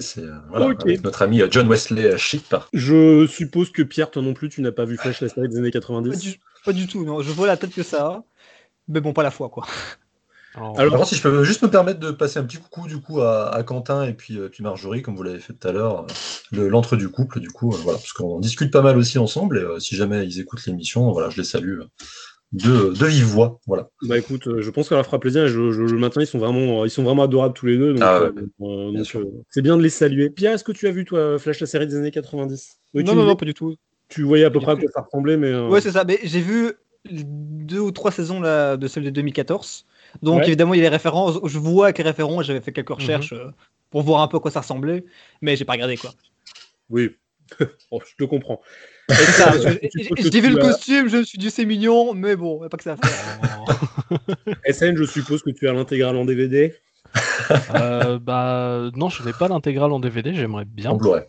c'est 0.00 0.18
euh, 0.18 0.34
voilà, 0.48 0.74
avec 0.80 1.04
notre 1.04 1.22
ami 1.22 1.42
John 1.50 1.68
Wesley 1.68 2.16
Shipp. 2.16 2.54
Je 2.72 3.26
suppose 3.26 3.70
que 3.70 3.82
Pierre, 3.82 4.10
toi 4.10 4.22
non 4.22 4.32
plus, 4.32 4.48
tu 4.48 4.62
n'as 4.62 4.72
pas 4.72 4.86
vu 4.86 4.96
Flash 4.96 5.20
la 5.20 5.28
série 5.28 5.48
des 5.48 5.58
années 5.58 5.70
Pas 5.70 5.80
90. 5.80 6.20
du, 6.20 6.40
pas 6.64 6.72
du 6.72 6.86
tout, 6.86 7.04
non. 7.04 7.20
Je 7.20 7.30
vois 7.32 7.46
la 7.46 7.56
tête 7.58 7.74
que 7.74 7.82
ça. 7.82 8.24
Mais 8.88 9.00
bon, 9.00 9.12
pas 9.12 9.22
la 9.22 9.30
foi 9.30 9.48
quoi. 9.48 9.66
Alors, 10.78 11.06
si 11.06 11.14
je 11.16 11.22
peux 11.22 11.44
juste 11.44 11.62
me 11.62 11.70
permettre 11.70 12.00
de 12.00 12.10
passer 12.10 12.38
un 12.38 12.44
petit 12.44 12.56
coucou 12.58 12.86
du 12.86 13.00
coup 13.00 13.20
à, 13.20 13.54
à 13.54 13.62
Quentin 13.62 14.04
et 14.04 14.14
puis, 14.14 14.38
euh, 14.38 14.48
puis 14.48 14.62
Marjorie, 14.62 15.02
comme 15.02 15.16
vous 15.16 15.22
l'avez 15.22 15.38
fait 15.40 15.52
tout 15.52 15.68
à 15.68 15.72
l'heure, 15.72 16.00
euh, 16.00 16.06
le- 16.52 16.68
l'entre 16.68 16.96
du 16.96 17.08
couple, 17.08 17.40
du 17.40 17.50
coup, 17.50 17.72
euh, 17.72 17.76
voilà, 17.82 17.98
parce 17.98 18.12
qu'on 18.12 18.40
discute 18.40 18.72
pas 18.72 18.82
mal 18.82 18.96
aussi 18.96 19.18
ensemble 19.18 19.58
et 19.58 19.62
euh, 19.62 19.78
si 19.78 19.96
jamais 19.96 20.26
ils 20.26 20.40
écoutent 20.40 20.64
l'émission, 20.66 21.12
voilà, 21.12 21.28
je 21.30 21.36
les 21.38 21.44
salue 21.44 21.80
de, 22.52 22.90
de 22.90 23.06
vive 23.06 23.24
voix. 23.24 23.60
Voilà. 23.66 23.88
Bah 24.02 24.16
écoute, 24.18 24.48
je 24.60 24.70
pense 24.70 24.84
que 24.86 24.88
ça 24.90 24.94
leur 24.94 25.04
fera 25.04 25.18
plaisir. 25.18 25.48
Je, 25.48 25.72
je, 25.72 25.82
le 25.82 25.98
maintiens, 25.98 26.22
ils 26.22 26.26
sont 26.26 26.38
vraiment, 26.38 26.84
ils 26.84 26.90
sont 26.90 27.02
vraiment 27.02 27.24
adorables 27.24 27.54
tous 27.54 27.66
les 27.66 27.76
deux. 27.76 27.92
Donc, 27.92 28.02
Ah 28.02 28.30
c'est 29.50 29.62
bien 29.62 29.76
de 29.76 29.82
les 29.82 29.90
saluer. 29.90 30.30
Pierre, 30.30 30.52
est-ce 30.52 30.64
que 30.64 30.72
tu 30.72 30.86
as 30.86 30.92
vu 30.92 31.04
toi 31.04 31.38
Flash 31.38 31.60
la 31.60 31.66
série 31.66 31.86
des 31.86 31.96
années 31.96 32.10
90 32.10 32.78
Non, 32.94 33.14
non, 33.14 33.24
non, 33.24 33.36
pas 33.36 33.44
du 33.44 33.54
tout. 33.54 33.74
Tu 34.08 34.22
voyais 34.22 34.44
à 34.44 34.50
peu 34.50 34.60
près 34.60 34.72
à 34.72 34.76
quoi 34.76 34.88
ça 34.94 35.00
ressemblait, 35.02 35.36
mais. 35.36 35.54
Ouais, 35.54 35.80
c'est 35.80 35.92
ça. 35.92 36.04
Mais 36.04 36.18
j'ai 36.22 36.40
vu 36.40 36.72
deux 37.10 37.80
ou 37.80 37.90
trois 37.90 38.10
saisons 38.10 38.40
là, 38.40 38.76
de 38.76 38.86
celle 38.88 39.04
de 39.04 39.10
2014. 39.10 39.86
Donc 40.22 40.46
évidemment, 40.46 40.74
il 40.74 40.78
y 40.78 40.80
a 40.80 40.84
des 40.84 40.94
références. 40.94 41.38
Je 41.44 41.58
vois 41.58 41.92
que 41.92 42.02
les 42.02 42.08
références, 42.08 42.44
j'avais 42.44 42.60
fait 42.60 42.72
quelques 42.72 42.90
recherches 42.90 43.32
euh, 43.32 43.50
pour 43.90 44.02
voir 44.02 44.22
un 44.22 44.28
peu 44.28 44.36
à 44.36 44.40
quoi 44.40 44.50
ça 44.50 44.60
ressemblait, 44.60 45.04
mais 45.40 45.56
j'ai 45.56 45.64
pas 45.64 45.72
regardé 45.72 45.96
quoi. 45.96 46.12
Oui, 46.88 47.16
oh, 47.90 48.00
je 48.06 48.14
te 48.16 48.28
comprends. 48.28 48.60
J'ai 49.08 50.40
vu 50.40 50.50
le 50.50 50.56
costume, 50.56 51.08
je 51.08 51.18
me 51.18 51.22
suis 51.22 51.38
dit 51.38 51.52
c'est 51.52 51.64
mignon, 51.64 52.12
mais 52.12 52.34
bon, 52.34 52.60
a 52.64 52.68
pas 52.68 52.76
que 52.76 52.82
ça 52.82 52.94
à 52.94 52.96
faire. 52.96 54.64
SN, 54.74 54.96
je 54.96 55.04
suppose 55.04 55.42
que 55.42 55.50
tu 55.50 55.68
as 55.68 55.72
l'intégrale 55.72 56.16
en 56.16 56.24
DVD 56.24 56.74
euh, 57.74 58.18
bah 58.18 58.90
non, 58.94 59.08
je 59.08 59.22
n'ai 59.22 59.32
pas 59.32 59.48
l'intégrale 59.48 59.92
en 59.92 60.00
DVD, 60.00 60.34
j'aimerais 60.34 60.64
bien. 60.64 60.90
En 60.90 60.96
Blu-ray. 60.96 61.22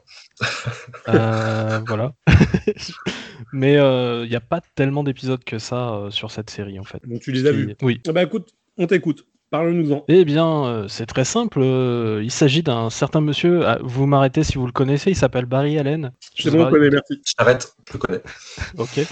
Euh, 1.09 1.79
voilà. 1.87 2.13
Mais 3.53 3.73
il 3.73 3.79
euh, 3.79 4.27
n'y 4.27 4.35
a 4.35 4.41
pas 4.41 4.61
tellement 4.75 5.03
d'épisodes 5.03 5.43
que 5.43 5.59
ça 5.59 5.93
euh, 5.93 6.11
sur 6.11 6.31
cette 6.31 6.49
série 6.49 6.79
en 6.79 6.83
fait. 6.83 6.99
Donc 7.07 7.21
tu 7.21 7.31
les 7.31 7.45
as 7.45 7.51
vus 7.51 7.75
Oui. 7.81 8.01
Ah 8.07 8.11
bah 8.11 8.23
écoute, 8.23 8.53
on 8.77 8.87
t'écoute. 8.87 9.25
Parle-nous-en. 9.49 10.03
Eh 10.09 10.25
bien, 10.25 10.87
c'est 10.89 11.05
très 11.05 11.23
simple. 11.23 11.61
il 11.61 12.31
s'agit 12.31 12.63
d'un 12.63 12.89
certain 12.89 13.21
monsieur. 13.21 13.65
Ah, 13.65 13.79
vous 13.81 14.05
m'arrêtez 14.05 14.43
si 14.43 14.57
vous 14.57 14.65
le 14.65 14.73
connaissez. 14.73 15.11
Il 15.11 15.15
s'appelle 15.15 15.45
Barry 15.45 15.79
Allen. 15.79 16.11
Je 16.35 16.49
sais 16.49 16.57
connais, 16.57 16.89
merci. 16.89 17.21
J'arrête, 17.37 17.73
je 17.87 17.93
le 17.93 17.99
connais. 17.99 18.21
ok. 18.77 19.07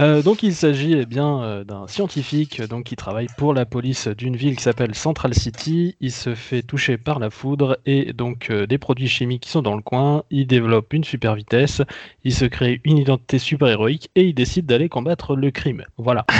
Euh, 0.00 0.22
donc 0.22 0.42
il 0.42 0.54
s'agit 0.54 0.94
eh 0.94 1.04
bien 1.04 1.42
euh, 1.42 1.64
d'un 1.64 1.86
scientifique 1.86 2.62
donc 2.62 2.84
qui 2.84 2.96
travaille 2.96 3.26
pour 3.36 3.52
la 3.52 3.66
police 3.66 4.08
d'une 4.08 4.36
ville 4.36 4.56
qui 4.56 4.62
s'appelle 4.62 4.94
Central 4.94 5.34
City. 5.34 5.96
Il 6.00 6.12
se 6.12 6.34
fait 6.34 6.62
toucher 6.62 6.96
par 6.96 7.18
la 7.18 7.28
foudre 7.28 7.78
et 7.84 8.14
donc 8.14 8.48
euh, 8.50 8.66
des 8.66 8.78
produits 8.78 9.08
chimiques 9.08 9.42
qui 9.42 9.50
sont 9.50 9.60
dans 9.60 9.76
le 9.76 9.82
coin. 9.82 10.24
Il 10.30 10.46
développe 10.46 10.92
une 10.94 11.04
super 11.04 11.34
vitesse. 11.34 11.82
Il 12.24 12.34
se 12.34 12.46
crée 12.46 12.80
une 12.84 12.98
identité 12.98 13.38
super 13.38 13.68
héroïque 13.68 14.10
et 14.14 14.24
il 14.24 14.34
décide 14.34 14.64
d'aller 14.66 14.88
combattre 14.88 15.36
le 15.36 15.50
crime. 15.50 15.84
Voilà. 15.98 16.24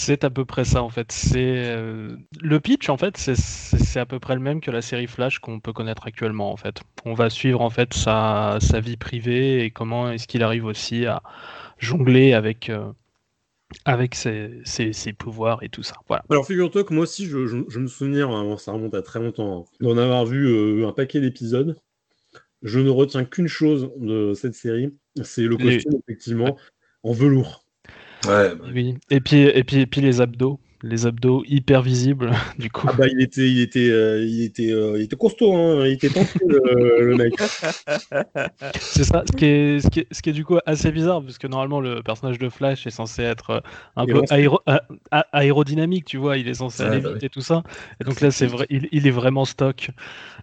C'est 0.00 0.22
à 0.22 0.30
peu 0.30 0.44
près 0.44 0.64
ça 0.64 0.84
en 0.84 0.90
fait. 0.90 1.10
C'est 1.10 1.76
le 2.40 2.60
pitch 2.60 2.88
en 2.88 2.96
fait, 2.96 3.16
c'est 3.16 3.98
à 3.98 4.06
peu 4.06 4.20
près 4.20 4.36
le 4.36 4.40
même 4.40 4.60
que 4.60 4.70
la 4.70 4.80
série 4.80 5.08
Flash 5.08 5.40
qu'on 5.40 5.58
peut 5.58 5.72
connaître 5.72 6.06
actuellement 6.06 6.52
en 6.52 6.56
fait. 6.56 6.80
On 7.04 7.14
va 7.14 7.30
suivre 7.30 7.60
en 7.60 7.68
fait 7.68 7.92
sa, 7.92 8.58
sa 8.60 8.78
vie 8.78 8.96
privée 8.96 9.64
et 9.64 9.70
comment 9.72 10.08
est-ce 10.08 10.28
qu'il 10.28 10.44
arrive 10.44 10.66
aussi 10.66 11.04
à 11.06 11.20
jongler 11.78 12.32
avec 12.32 12.70
avec 13.84 14.14
ses, 14.14 14.62
ses, 14.64 15.12
pouvoirs 15.12 15.64
et 15.64 15.68
tout 15.68 15.82
ça. 15.82 15.96
Voilà. 16.06 16.22
Alors 16.30 16.46
figure-toi 16.46 16.84
que 16.84 16.94
moi 16.94 17.02
aussi, 17.02 17.26
je, 17.26 17.46
je, 17.46 17.78
me 17.78 17.86
souviens, 17.88 18.30
hein, 18.30 18.56
ça 18.56 18.72
remonte 18.72 18.94
à 18.94 19.02
très 19.02 19.18
longtemps, 19.18 19.66
hein, 19.68 19.76
d'en 19.80 19.98
avoir 19.98 20.24
vu 20.24 20.84
un 20.84 20.92
paquet 20.92 21.20
d'épisodes. 21.20 21.76
Je 22.62 22.78
ne 22.78 22.88
retiens 22.88 23.24
qu'une 23.24 23.48
chose 23.48 23.90
de 23.96 24.32
cette 24.34 24.54
série, 24.54 24.94
c'est 25.22 25.42
le 25.42 25.56
costume 25.56 26.00
effectivement 26.06 26.56
en 27.02 27.12
velours. 27.12 27.67
Ouais, 28.26 28.54
bah. 28.54 28.64
Oui. 28.74 28.96
Et 29.10 29.20
puis, 29.20 29.42
et 29.42 29.64
puis, 29.64 29.80
et 29.80 29.86
puis 29.86 30.00
les 30.00 30.20
abdos, 30.20 30.58
les 30.82 31.06
abdos 31.06 31.44
hyper 31.46 31.82
visibles, 31.82 32.30
du 32.58 32.70
coup. 32.70 32.86
Ah 32.88 32.94
bah 32.96 33.06
il 33.08 33.20
était, 33.20 33.48
il 33.48 33.60
était, 33.60 33.90
euh, 33.90 34.24
il 34.24 34.42
était, 34.42 34.70
euh, 34.70 34.94
il 34.96 35.02
était 35.02 35.16
costaud, 35.16 35.54
hein. 35.54 35.86
il 35.86 35.92
était 35.92 36.08
tenté 36.08 36.38
le, 36.46 37.04
le, 37.04 37.16
mec. 37.16 37.34
C'est 38.80 39.04
ça, 39.04 39.24
ce 39.28 39.36
qui, 39.36 39.44
est, 39.44 39.80
ce 39.80 39.88
qui, 39.88 40.00
est, 40.00 40.06
ce, 40.12 40.22
qui 40.22 40.30
est, 40.30 40.32
du 40.32 40.44
coup 40.44 40.58
assez 40.66 40.90
bizarre, 40.92 41.22
parce 41.22 41.38
que 41.38 41.46
normalement 41.46 41.80
le 41.80 42.02
personnage 42.02 42.38
de 42.38 42.48
Flash 42.48 42.86
est 42.86 42.90
censé 42.90 43.22
être 43.22 43.50
euh, 43.50 43.60
un 43.96 44.06
peu 44.06 44.22
aéro, 44.30 44.60
aérodynamique, 45.32 46.04
tu 46.04 46.16
vois, 46.16 46.36
il 46.36 46.48
est 46.48 46.54
censé 46.54 46.82
aller 46.82 47.00
bah 47.00 47.12
vite 47.12 47.24
et 47.24 47.28
tout 47.28 47.40
ça. 47.40 47.62
Et 48.00 48.04
donc 48.04 48.20
là, 48.20 48.30
c'est 48.30 48.46
vrai, 48.46 48.66
il, 48.70 48.88
il, 48.92 49.06
est 49.06 49.12
vraiment 49.12 49.44
stock. 49.44 49.90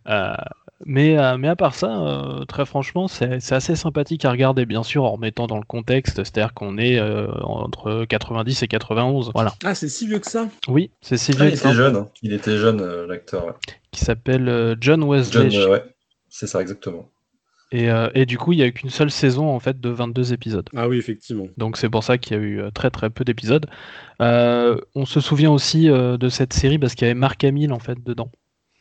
Euh, 0.08 0.36
mais, 0.84 1.17
euh, 1.17 1.38
mais 1.38 1.48
à 1.48 1.55
part 1.55 1.74
ça, 1.74 2.01
euh, 2.01 2.44
très 2.46 2.65
franchement, 2.65 3.08
c'est 3.08 3.53
assez 3.53 3.75
sympathique 3.75 4.25
à 4.25 4.32
regarder, 4.32 4.65
bien 4.65 4.84
sûr, 4.84 5.05
en 5.05 5.12
remettant 5.12 5.48
dans 5.48 5.58
le 5.58 5.63
contexte, 5.63 6.17
c'est-à-dire 6.17 6.53
qu'on 6.53 6.77
est, 6.77 7.00
euh, 7.00 7.27
entre 7.44 8.05
90 8.05 8.63
et 8.63 8.67
91. 8.67 9.32
Voilà. 9.34 9.53
Ah, 9.63 9.74
c'est 9.74 9.88
si 9.88 10.05
vieux 10.05 10.20
que 10.20 10.29
ça? 10.29 10.50
Oui, 10.67 10.91
c'est 11.01 11.17
si 11.17 11.32
ah, 11.32 11.36
vieux 11.36 11.48
il, 11.48 11.53
était 11.53 11.74
jeune, 11.74 11.96
hein. 11.96 12.10
il 12.22 12.34
était 12.34 12.58
jeune, 12.58 13.05
l'acteur. 13.05 13.46
Ouais. 13.46 13.53
Qui 13.91 14.03
s'appelle 14.03 14.75
John 14.82 15.03
Wesley. 15.03 15.50
John, 15.50 15.72
ouais, 15.72 15.84
c'est 16.29 16.48
ça, 16.48 16.62
exactement. 16.62 17.10
Et, 17.72 17.89
et, 18.13 18.25
du 18.25 18.38
coup, 18.38 18.53
il 18.53 18.58
n'y 18.58 18.63
a 18.63 18.67
eu 18.67 18.74
qu'une 18.74 18.89
seule 18.89 19.12
saison 19.12 19.50
en 19.50 19.60
fait 19.60 19.82
de 19.82 19.89
22 19.89 20.34
épisodes. 20.34 20.70
Ah 20.75 20.88
oui, 20.88 20.98
effectivement. 20.98 21.48
Donc 21.58 21.77
c'est 21.77 21.89
pour 21.89 22.03
ça 22.03 22.17
qu'il 22.17 22.38
y 22.38 22.39
a 22.39 22.44
eu 22.44 22.62
très 22.74 22.89
très 22.89 23.10
peu 23.10 23.24
d'épisodes. 23.25 23.65
on 24.19 25.06
se 25.06 25.19
souvient 25.19 25.52
aussi 25.52 25.88
de 25.88 26.30
cette 26.30 26.54
série 26.54 26.78
parce 26.78 26.95
qu'il 26.95 27.08
y 27.08 27.10
avait 27.10 27.19
Mark 27.19 27.43
Hamill 27.43 27.73
en 27.73 27.80
fait 27.80 28.02
dedans. 28.04 28.30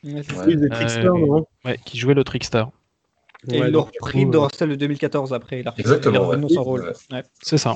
Ouais, 0.04 0.14
ouais. 0.14 0.68
Trickster, 0.68 1.06
euh, 1.06 1.40
ouais, 1.64 1.78
qui 1.84 1.98
jouait 1.98 2.14
le 2.14 2.24
Trickster. 2.24 2.64
Et 3.50 3.58
il 3.58 3.64
l'a 3.64 3.80
repris 3.80 4.26
dans 4.26 4.48
celle 4.48 4.70
de 4.70 4.74
2014 4.76 5.32
après. 5.32 5.60
Il 5.60 5.68
a 5.68 5.74
Exactement. 5.76 6.34
Il 6.34 6.50
son 6.50 6.62
rôle. 6.62 6.92
C'est 7.42 7.58
ça. 7.58 7.74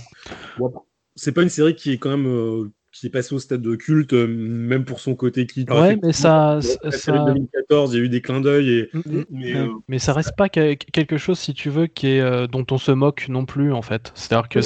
C'est 1.14 1.32
pas 1.32 1.42
une 1.42 1.48
série 1.48 1.74
qui 1.74 1.92
est 1.92 1.98
quand 1.98 2.10
même 2.10 2.28
euh, 2.28 2.70
qui 2.92 3.06
est 3.06 3.10
passée 3.10 3.34
au 3.34 3.38
stade 3.38 3.60
de 3.60 3.74
culte, 3.74 4.12
euh, 4.12 4.26
même 4.26 4.84
pour 4.84 5.00
son 5.00 5.14
côté 5.14 5.46
qui. 5.46 5.64
Ouais, 5.68 5.98
mais 6.02 6.12
ça. 6.12 6.60
ça... 6.90 7.24
2014, 7.26 7.92
il 7.92 7.98
y 7.98 8.00
a 8.00 8.04
eu 8.04 8.08
des 8.08 8.20
clins 8.20 8.40
d'œil. 8.40 8.70
Et... 8.70 8.90
Mm 8.92 9.00
-hmm. 9.00 9.24
mais, 9.30 9.56
euh... 9.56 9.68
mais, 9.88 9.98
ça 9.98 10.12
reste 10.12 10.36
pas 10.36 10.48
quelque 10.48 11.16
chose, 11.18 11.38
si 11.38 11.54
tu 11.54 11.70
veux, 11.70 11.86
qui 11.86 12.06
est, 12.08 12.20
euh, 12.20 12.46
dont 12.46 12.66
on 12.70 12.78
se 12.78 12.92
moque 12.92 13.26
non 13.28 13.44
plus, 13.46 13.72
en 13.72 13.82
fait. 13.82 14.12
C'est-à-dire 14.14 14.48
que 14.48 14.60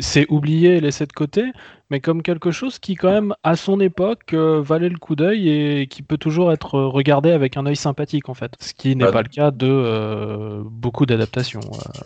c'est 0.00 0.26
oublié 0.28 0.76
et 0.76 0.80
laissé 0.80 1.06
de 1.06 1.12
côté, 1.12 1.44
mais 1.90 2.00
comme 2.00 2.22
quelque 2.22 2.50
chose 2.50 2.78
qui, 2.78 2.94
quand 2.94 3.10
même, 3.10 3.34
à 3.42 3.56
son 3.56 3.80
époque, 3.80 4.34
euh, 4.34 4.60
valait 4.60 4.88
le 4.88 4.98
coup 4.98 5.16
d'œil 5.16 5.48
et 5.48 5.86
qui 5.86 6.02
peut 6.02 6.18
toujours 6.18 6.52
être 6.52 6.78
regardé 6.80 7.30
avec 7.30 7.56
un 7.56 7.66
œil 7.66 7.76
sympathique, 7.76 8.28
en 8.28 8.34
fait. 8.34 8.52
Ce 8.60 8.74
qui 8.74 8.94
n'est 8.94 9.04
bah, 9.04 9.12
pas 9.12 9.22
le 9.22 9.28
cas 9.28 9.50
de 9.50 9.66
euh, 9.68 10.62
beaucoup 10.64 11.06
d'adaptations. 11.06 11.60
euh. 11.60 12.00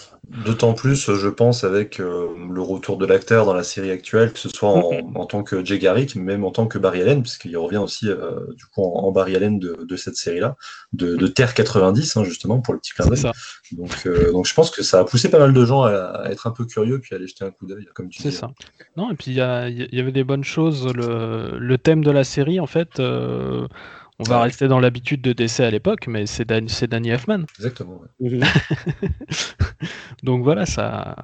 D'autant 0.44 0.72
plus, 0.72 1.10
je 1.14 1.28
pense, 1.28 1.64
avec 1.64 1.98
le 1.98 2.60
retour 2.60 2.96
de 2.96 3.06
l'acteur 3.06 3.44
dans 3.44 3.54
la 3.54 3.64
série 3.64 3.90
actuelle, 3.90 4.32
que 4.32 4.38
ce 4.38 4.48
soit 4.48 4.70
en, 4.70 4.90
en 5.14 5.26
tant 5.26 5.42
que 5.42 5.64
Jay 5.64 5.78
Garrick, 5.78 6.14
mais 6.16 6.22
même 6.22 6.44
en 6.44 6.50
tant 6.52 6.66
que 6.66 6.78
Barry 6.78 7.02
Allen, 7.02 7.22
puisqu'il 7.22 7.56
revient 7.56 7.76
aussi 7.78 8.06
du 8.06 8.64
coup 8.66 8.82
en, 8.82 9.04
en 9.04 9.12
Barry 9.12 9.36
Allen 9.36 9.58
de, 9.58 9.84
de 9.86 9.96
cette 9.96 10.16
série-là, 10.16 10.56
de, 10.92 11.16
de 11.16 11.26
Terre 11.26 11.54
90, 11.54 12.16
hein, 12.16 12.24
justement, 12.24 12.60
pour 12.60 12.72
le 12.74 12.80
petit 12.80 12.92
clin 12.92 13.06
d'œil. 13.06 13.22
Donc, 13.72 14.08
donc 14.32 14.46
je 14.46 14.54
pense 14.54 14.70
que 14.70 14.82
ça 14.82 15.00
a 15.00 15.04
poussé 15.04 15.28
pas 15.30 15.38
mal 15.38 15.52
de 15.52 15.64
gens 15.64 15.82
à, 15.82 15.90
à 15.92 16.30
être 16.30 16.46
un 16.46 16.50
peu 16.50 16.64
curieux 16.64 16.98
puis 17.00 17.14
à 17.14 17.16
aller 17.18 17.26
jeter 17.26 17.44
un 17.44 17.50
coup 17.50 17.66
d'œil, 17.66 17.86
comme 17.94 18.08
tu 18.08 18.22
C'est 18.22 18.30
dis. 18.30 18.34
ça. 18.36 18.50
Non, 18.96 19.10
et 19.10 19.14
puis 19.14 19.32
il 19.32 19.34
y, 19.34 19.40
a- 19.40 19.68
y 19.92 20.00
avait 20.00 20.12
des 20.12 20.24
bonnes 20.24 20.44
choses. 20.44 20.86
Le, 20.94 21.58
le 21.58 21.78
thème 21.78 22.02
de 22.04 22.10
la 22.10 22.24
série, 22.24 22.60
en 22.60 22.66
fait, 22.66 23.00
euh, 23.00 23.66
on 24.18 24.24
va 24.24 24.36
Ouais. 24.36 24.42
rester 24.44 24.68
dans 24.68 24.78
l'habitude 24.80 25.20
de 25.22 25.32
décès 25.32 25.64
à 25.64 25.70
l'époque, 25.70 26.06
mais 26.06 26.26
c'est 26.26 26.44
Dan- 26.44 26.68
c'est 26.68 26.86
Danny 26.88 27.10
Elfman. 27.10 27.44
Exactement. 27.58 28.00
ouais. 28.20 28.30
Mhm. 28.30 28.42
Donc 30.22 30.44
voilà, 30.44 30.66
ça. 30.66 31.16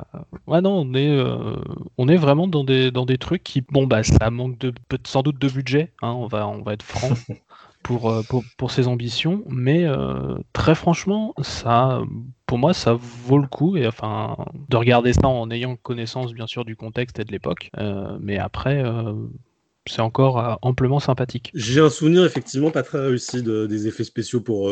Ouais, 0.47 0.61
non, 0.61 0.81
on 0.85 0.95
est, 0.95 1.09
euh, 1.11 1.57
on 1.99 2.09
est 2.09 2.17
vraiment 2.17 2.49
dans 2.49 2.65
des, 2.65 2.91
dans 2.91 3.07
des 3.07 3.19
trucs 3.19 3.45
qui. 3.45 3.61
Bon, 3.61 3.87
bah, 3.87 4.03
ça 4.03 4.31
manque 4.31 4.59
de, 4.59 4.73
sans 5.07 5.23
doute 5.23 5.39
de 5.39 5.49
budget, 5.49 5.93
hein, 6.03 6.11
on, 6.13 6.27
va, 6.27 6.49
on 6.49 6.63
va 6.63 6.73
être 6.73 6.83
franc. 6.83 7.11
Pour, 7.89 8.11
euh, 8.11 8.23
pour, 8.23 8.45
pour 8.59 8.71
ses 8.71 8.87
ambitions, 8.87 9.45
mais 9.49 9.87
euh, 9.87 10.37
très 10.53 10.75
franchement, 10.75 11.33
ça, 11.41 12.03
pour 12.45 12.59
moi, 12.59 12.75
ça 12.75 12.93
vaut 12.93 13.39
le 13.39 13.47
coup, 13.47 13.79
et 13.79 13.87
enfin, 13.87 14.37
de 14.69 14.77
regarder 14.77 15.15
ça 15.15 15.27
en 15.27 15.51
ayant 15.51 15.75
connaissance, 15.77 16.35
bien 16.35 16.47
sûr, 16.47 16.67
du 16.67 16.77
contexte 16.77 17.19
et 17.19 17.25
de 17.25 17.33
l'époque. 17.33 17.71
Euh, 17.79 18.19
mais 18.21 18.37
après, 18.37 18.85
c'est 19.87 20.03
encore 20.03 20.59
amplement 20.61 21.01
sympathique. 21.01 21.51
J'ai 21.55 21.81
un 21.81 21.89
souvenir 21.89 22.27
effectivement 22.27 22.71
pas 22.71 22.83
très 22.83 23.01
réussi 23.01 23.43
de- 23.43 23.67
des 23.67 23.87
effets 23.87 24.05
spéciaux 24.05 24.43
pour 24.43 24.71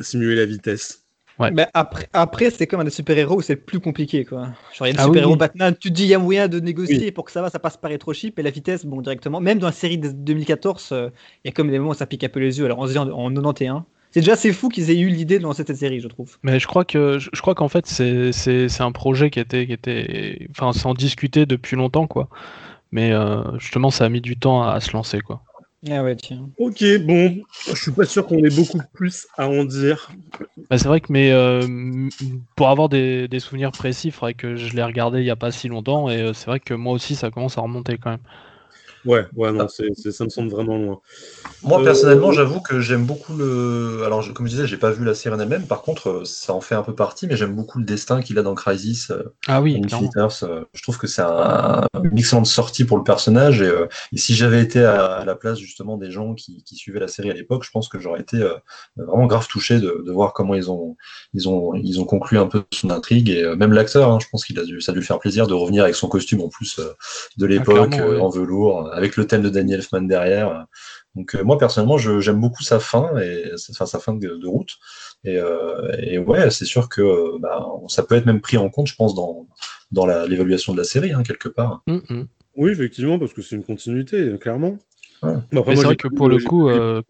simuler 0.00 0.36
la 0.36 0.46
vitesse. 0.46 1.03
Ouais. 1.38 1.50
Mais 1.50 1.66
après, 1.74 2.08
après 2.12 2.50
c'est 2.50 2.66
comme 2.66 2.80
un 2.80 2.84
des 2.84 2.90
super-héros 2.90 3.38
où 3.38 3.42
c'est 3.42 3.56
plus 3.56 3.80
compliqué. 3.80 4.24
Quoi. 4.24 4.48
Genre, 4.72 4.86
il 4.86 4.90
y 4.90 4.90
a 4.90 4.92
le 4.92 5.00
Ah 5.00 5.04
super-héros 5.04 5.32
oui. 5.32 5.38
Batman, 5.38 5.74
tu 5.78 5.90
te 5.90 5.94
dis, 5.94 6.04
il 6.04 6.08
y 6.08 6.14
a 6.14 6.18
moyen 6.18 6.48
de 6.48 6.60
négocier 6.60 7.10
pour 7.10 7.24
que 7.24 7.32
ça 7.32 7.42
va, 7.42 7.50
ça 7.50 7.58
passe 7.58 7.76
par 7.76 7.90
trop 7.98 8.12
cheap, 8.12 8.38
et 8.38 8.42
la 8.42 8.50
vitesse, 8.50 8.84
bon, 8.86 9.00
directement. 9.00 9.40
Même 9.40 9.58
dans 9.58 9.66
la 9.66 9.72
série 9.72 9.98
de 9.98 10.10
2014, 10.10 10.90
euh, 10.92 11.10
il 11.44 11.48
y 11.48 11.50
a 11.50 11.52
comme 11.52 11.70
des 11.70 11.78
moments 11.78 11.90
où 11.90 11.94
ça 11.94 12.06
pique 12.06 12.24
un 12.24 12.28
peu 12.28 12.40
les 12.40 12.58
yeux. 12.58 12.64
Alors, 12.64 12.78
on 12.78 12.86
se 12.86 12.92
dit 12.92 12.98
en, 12.98 13.08
en 13.08 13.30
91. 13.34 13.82
C'est 14.14 14.20
déjà 14.20 14.34
assez 14.34 14.52
fou 14.52 14.68
qu'ils 14.68 14.90
aient 14.92 15.00
eu 15.00 15.08
l'idée 15.08 15.38
de 15.38 15.42
lancer 15.42 15.64
cette 15.66 15.76
série, 15.76 15.98
je 15.98 16.06
trouve. 16.06 16.38
Mais 16.44 16.60
je 16.60 16.68
crois 16.68 16.84
que 16.84 17.18
je 17.18 17.40
crois 17.40 17.56
qu'en 17.56 17.66
fait 17.66 17.84
c'est 17.84 18.80
un 18.80 18.92
projet 18.92 19.28
qui 19.28 19.40
était 19.40 19.66
qui 19.66 19.72
était 19.72 20.46
enfin 20.52 20.72
sans 20.72 20.94
discuter 20.94 21.46
depuis 21.46 21.74
longtemps 21.74 22.06
quoi. 22.06 22.28
Mais 22.92 23.12
euh, 23.12 23.42
justement 23.58 23.90
ça 23.90 24.04
a 24.04 24.08
mis 24.08 24.20
du 24.20 24.36
temps 24.36 24.62
à, 24.62 24.74
à 24.74 24.78
se 24.80 24.92
lancer 24.92 25.18
quoi. 25.18 25.42
Ah 25.90 26.02
ouais, 26.02 26.16
tiens. 26.16 26.50
Ok, 26.58 26.82
bon, 27.04 27.44
je 27.66 27.74
suis 27.74 27.92
pas 27.92 28.06
sûr 28.06 28.26
qu'on 28.26 28.42
ait 28.42 28.50
beaucoup 28.50 28.80
plus 28.94 29.26
à 29.36 29.48
en 29.48 29.64
dire. 29.64 30.10
Bah, 30.70 30.78
c'est 30.78 30.88
vrai 30.88 31.00
que 31.00 31.12
mais 31.12 31.30
euh, 31.30 32.08
pour 32.56 32.68
avoir 32.68 32.88
des, 32.88 33.28
des 33.28 33.40
souvenirs 33.40 33.72
précis, 33.72 34.08
il 34.08 34.12
faudrait 34.12 34.34
que 34.34 34.56
je 34.56 34.74
l'ai 34.74 34.82
regardé 34.82 35.20
il 35.20 35.26
y 35.26 35.30
a 35.30 35.36
pas 35.36 35.52
si 35.52 35.68
longtemps 35.68 36.08
et 36.08 36.20
euh, 36.22 36.32
c'est 36.32 36.46
vrai 36.46 36.60
que 36.60 36.72
moi 36.74 36.92
aussi 36.94 37.16
ça 37.16 37.30
commence 37.30 37.58
à 37.58 37.60
remonter 37.60 37.98
quand 37.98 38.10
même. 38.10 38.22
Ouais, 39.04 39.26
ouais, 39.34 39.52
non, 39.52 39.68
ça 39.68 39.84
me 40.24 40.30
semble 40.30 40.50
vraiment 40.50 40.78
loin. 40.78 41.00
Moi, 41.62 41.80
euh, 41.80 41.84
personnellement, 41.84 42.32
j'avoue 42.32 42.60
que 42.60 42.80
j'aime 42.80 43.04
beaucoup 43.04 43.34
le. 43.34 44.02
Alors, 44.04 44.24
comme 44.32 44.46
je 44.46 44.52
disais, 44.52 44.66
j'ai 44.66 44.76
pas 44.76 44.90
vu 44.90 45.04
la 45.04 45.14
série 45.14 45.34
en 45.34 45.40
elle-même. 45.40 45.66
Par 45.66 45.82
contre, 45.82 46.08
euh, 46.08 46.24
ça 46.24 46.54
en 46.54 46.60
fait 46.60 46.74
un 46.74 46.82
peu 46.82 46.94
partie, 46.94 47.26
mais 47.26 47.36
j'aime 47.36 47.54
beaucoup 47.54 47.78
le 47.78 47.84
destin 47.84 48.22
qu'il 48.22 48.38
a 48.38 48.42
dans 48.42 48.54
Crisis. 48.54 49.10
Euh, 49.10 49.34
ah 49.46 49.60
oui, 49.60 49.80
Je 49.86 50.82
trouve 50.82 50.98
que 50.98 51.06
c'est 51.06 51.22
un... 51.22 51.86
une 52.02 52.18
excellente 52.18 52.46
sortie 52.46 52.84
pour 52.84 52.96
le 52.96 53.04
personnage. 53.04 53.62
Et, 53.62 54.16
si 54.16 54.34
j'avais 54.34 54.62
été 54.62 54.80
à, 54.80 55.24
la 55.24 55.34
place 55.34 55.58
justement 55.58 55.96
des 55.96 56.10
gens 56.10 56.34
qui, 56.34 56.62
suivaient 56.74 57.00
la 57.00 57.08
série 57.08 57.30
à 57.30 57.34
l'époque, 57.34 57.64
je 57.64 57.70
pense 57.70 57.88
que 57.88 57.98
j'aurais 57.98 58.20
été 58.20 58.42
vraiment 58.96 59.26
grave 59.26 59.46
touché 59.48 59.78
de, 59.80 60.04
voir 60.10 60.32
comment 60.32 60.54
ils 60.54 60.70
ont, 60.70 60.96
ils 61.34 61.48
ont, 61.48 61.74
ils 61.74 62.00
ont 62.00 62.04
conclu 62.04 62.38
un 62.38 62.46
peu 62.46 62.62
son 62.72 62.90
intrigue. 62.90 63.30
Et 63.30 63.44
même 63.56 63.72
l'acteur, 63.72 64.10
hein, 64.10 64.18
je 64.20 64.26
pense 64.30 64.44
qu'il 64.44 64.58
a 64.58 64.64
dû, 64.64 64.80
ça 64.80 64.92
a 64.92 64.94
dû 64.94 65.02
faire 65.02 65.18
plaisir 65.18 65.46
de 65.46 65.54
revenir 65.54 65.84
avec 65.84 65.94
son 65.94 66.08
costume 66.08 66.40
en 66.40 66.48
plus 66.48 66.78
de 66.78 67.46
ah, 67.46 67.48
l'époque, 67.48 67.94
en 67.94 68.28
velours 68.28 68.93
avec 68.94 69.16
le 69.16 69.26
thème 69.26 69.42
de 69.42 69.48
Daniel 69.48 69.80
Elfman 69.80 70.02
derrière. 70.02 70.66
Donc 71.14 71.34
euh, 71.34 71.44
moi 71.44 71.58
personnellement, 71.58 71.98
j'aime 71.98 72.40
beaucoup 72.40 72.62
sa 72.62 72.80
fin 72.80 73.16
et 73.18 73.52
enfin, 73.70 73.86
sa 73.86 73.98
fin 73.98 74.14
de, 74.14 74.46
route. 74.46 74.72
Euh, 75.26 75.96
et, 75.98 76.18
ouais, 76.18 76.50
c'est 76.50 76.64
sûr 76.64 76.88
que 76.88 77.38
bah, 77.40 77.66
ça 77.88 78.02
peut 78.02 78.14
être 78.14 78.26
même 78.26 78.40
pris 78.40 78.56
en 78.56 78.68
compte, 78.68 78.88
je 78.88 78.94
pense, 78.94 79.14
dans, 79.14 79.46
dans 79.92 80.06
l'évaluation 80.06 80.72
de 80.72 80.78
la 80.78 80.84
série, 80.84 81.12
hein, 81.12 81.22
quelque 81.22 81.48
part. 81.48 81.82
Mm, 81.86 81.98
mm. 82.08 82.26
Oui, 82.56 82.70
effectivement, 82.70 83.18
parce 83.18 83.32
que 83.32 83.42
c'est 83.42 83.56
une 83.56 83.64
continuité, 83.64 84.38
clairement. 84.40 84.78
c'est 85.22 85.74
vrai 85.74 85.96
que 85.96 86.08
pour 86.08 86.28
le 86.28 86.38
coup, 86.38 86.68
euh, 86.68 87.02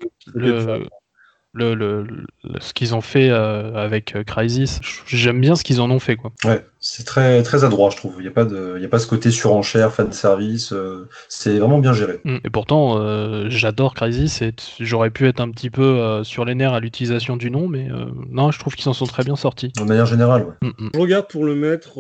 le, 1.54 1.74
le, 1.74 2.26
ce 2.60 2.72
qu'ils 2.74 2.94
ont 2.94 3.00
fait 3.00 3.30
euh, 3.30 3.74
avec 3.74 4.16
euh, 4.16 4.24
Crisis. 4.24 4.80
J'aime 5.06 5.40
bien 5.40 5.54
ce 5.54 5.62
qu'ils 5.64 5.80
en 5.80 5.90
ont 5.90 6.00
fait. 6.00 6.16
Quoi. 6.16 6.32
Ouais, 6.44 6.64
c'est 6.86 7.04
très, 7.04 7.42
très 7.42 7.64
adroit, 7.64 7.88
je 7.88 7.96
trouve. 7.96 8.16
Il 8.18 8.22
n'y 8.22 8.28
a, 8.28 8.30
pas 8.30 8.44
de, 8.44 8.78
a 8.78 8.88
pas 8.88 8.98
ce 8.98 9.06
côté 9.06 9.30
surenchère, 9.30 9.90
fan 9.90 10.12
service. 10.12 10.70
Euh, 10.74 11.08
c'est 11.30 11.58
vraiment 11.58 11.78
bien 11.78 11.94
géré. 11.94 12.20
Mm. 12.24 12.36
Et 12.44 12.50
pourtant, 12.50 13.48
j'adore 13.48 13.94
Crisis 13.94 14.42
et 14.42 14.52
j'aurais 14.80 15.08
pu 15.08 15.26
être 15.26 15.40
un 15.40 15.50
petit 15.50 15.70
peu 15.70 16.22
sur 16.24 16.44
les 16.44 16.54
nerfs 16.54 16.74
à 16.74 16.80
l'utilisation 16.80 17.38
du 17.38 17.50
nom, 17.50 17.68
mais 17.68 17.88
non, 18.30 18.50
je 18.50 18.58
trouve 18.58 18.74
qu'ils 18.74 18.84
s'en 18.84 18.92
sont 18.92 19.06
très 19.06 19.24
bien 19.24 19.34
sortis. 19.34 19.72
De 19.78 19.84
manière 19.84 20.04
générale, 20.04 20.42
ouais. 20.42 20.68
Mm, 20.68 20.84
mm. 20.84 20.90
Je 20.94 21.00
regarde 21.00 21.26
pour 21.28 21.46
le 21.46 21.54
mettre. 21.54 21.92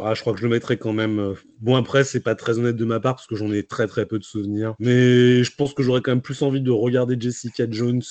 Ah, 0.00 0.14
je 0.14 0.20
crois 0.20 0.32
que 0.32 0.38
je 0.38 0.44
le 0.44 0.50
mettrai 0.50 0.76
quand 0.76 0.92
même. 0.92 1.34
Bon, 1.60 1.74
après, 1.74 2.04
c'est 2.04 2.20
pas 2.20 2.36
très 2.36 2.58
honnête 2.60 2.76
de 2.76 2.84
ma 2.84 3.00
part 3.00 3.16
parce 3.16 3.26
que 3.26 3.34
j'en 3.34 3.52
ai 3.52 3.64
très 3.64 3.88
très 3.88 4.06
peu 4.06 4.20
de 4.20 4.24
souvenirs. 4.24 4.74
Mais 4.78 5.42
je 5.42 5.50
pense 5.56 5.74
que 5.74 5.82
j'aurais 5.82 6.02
quand 6.02 6.12
même 6.12 6.22
plus 6.22 6.40
envie 6.42 6.60
de 6.60 6.70
regarder 6.70 7.16
Jessica 7.18 7.64
Jones 7.68 8.02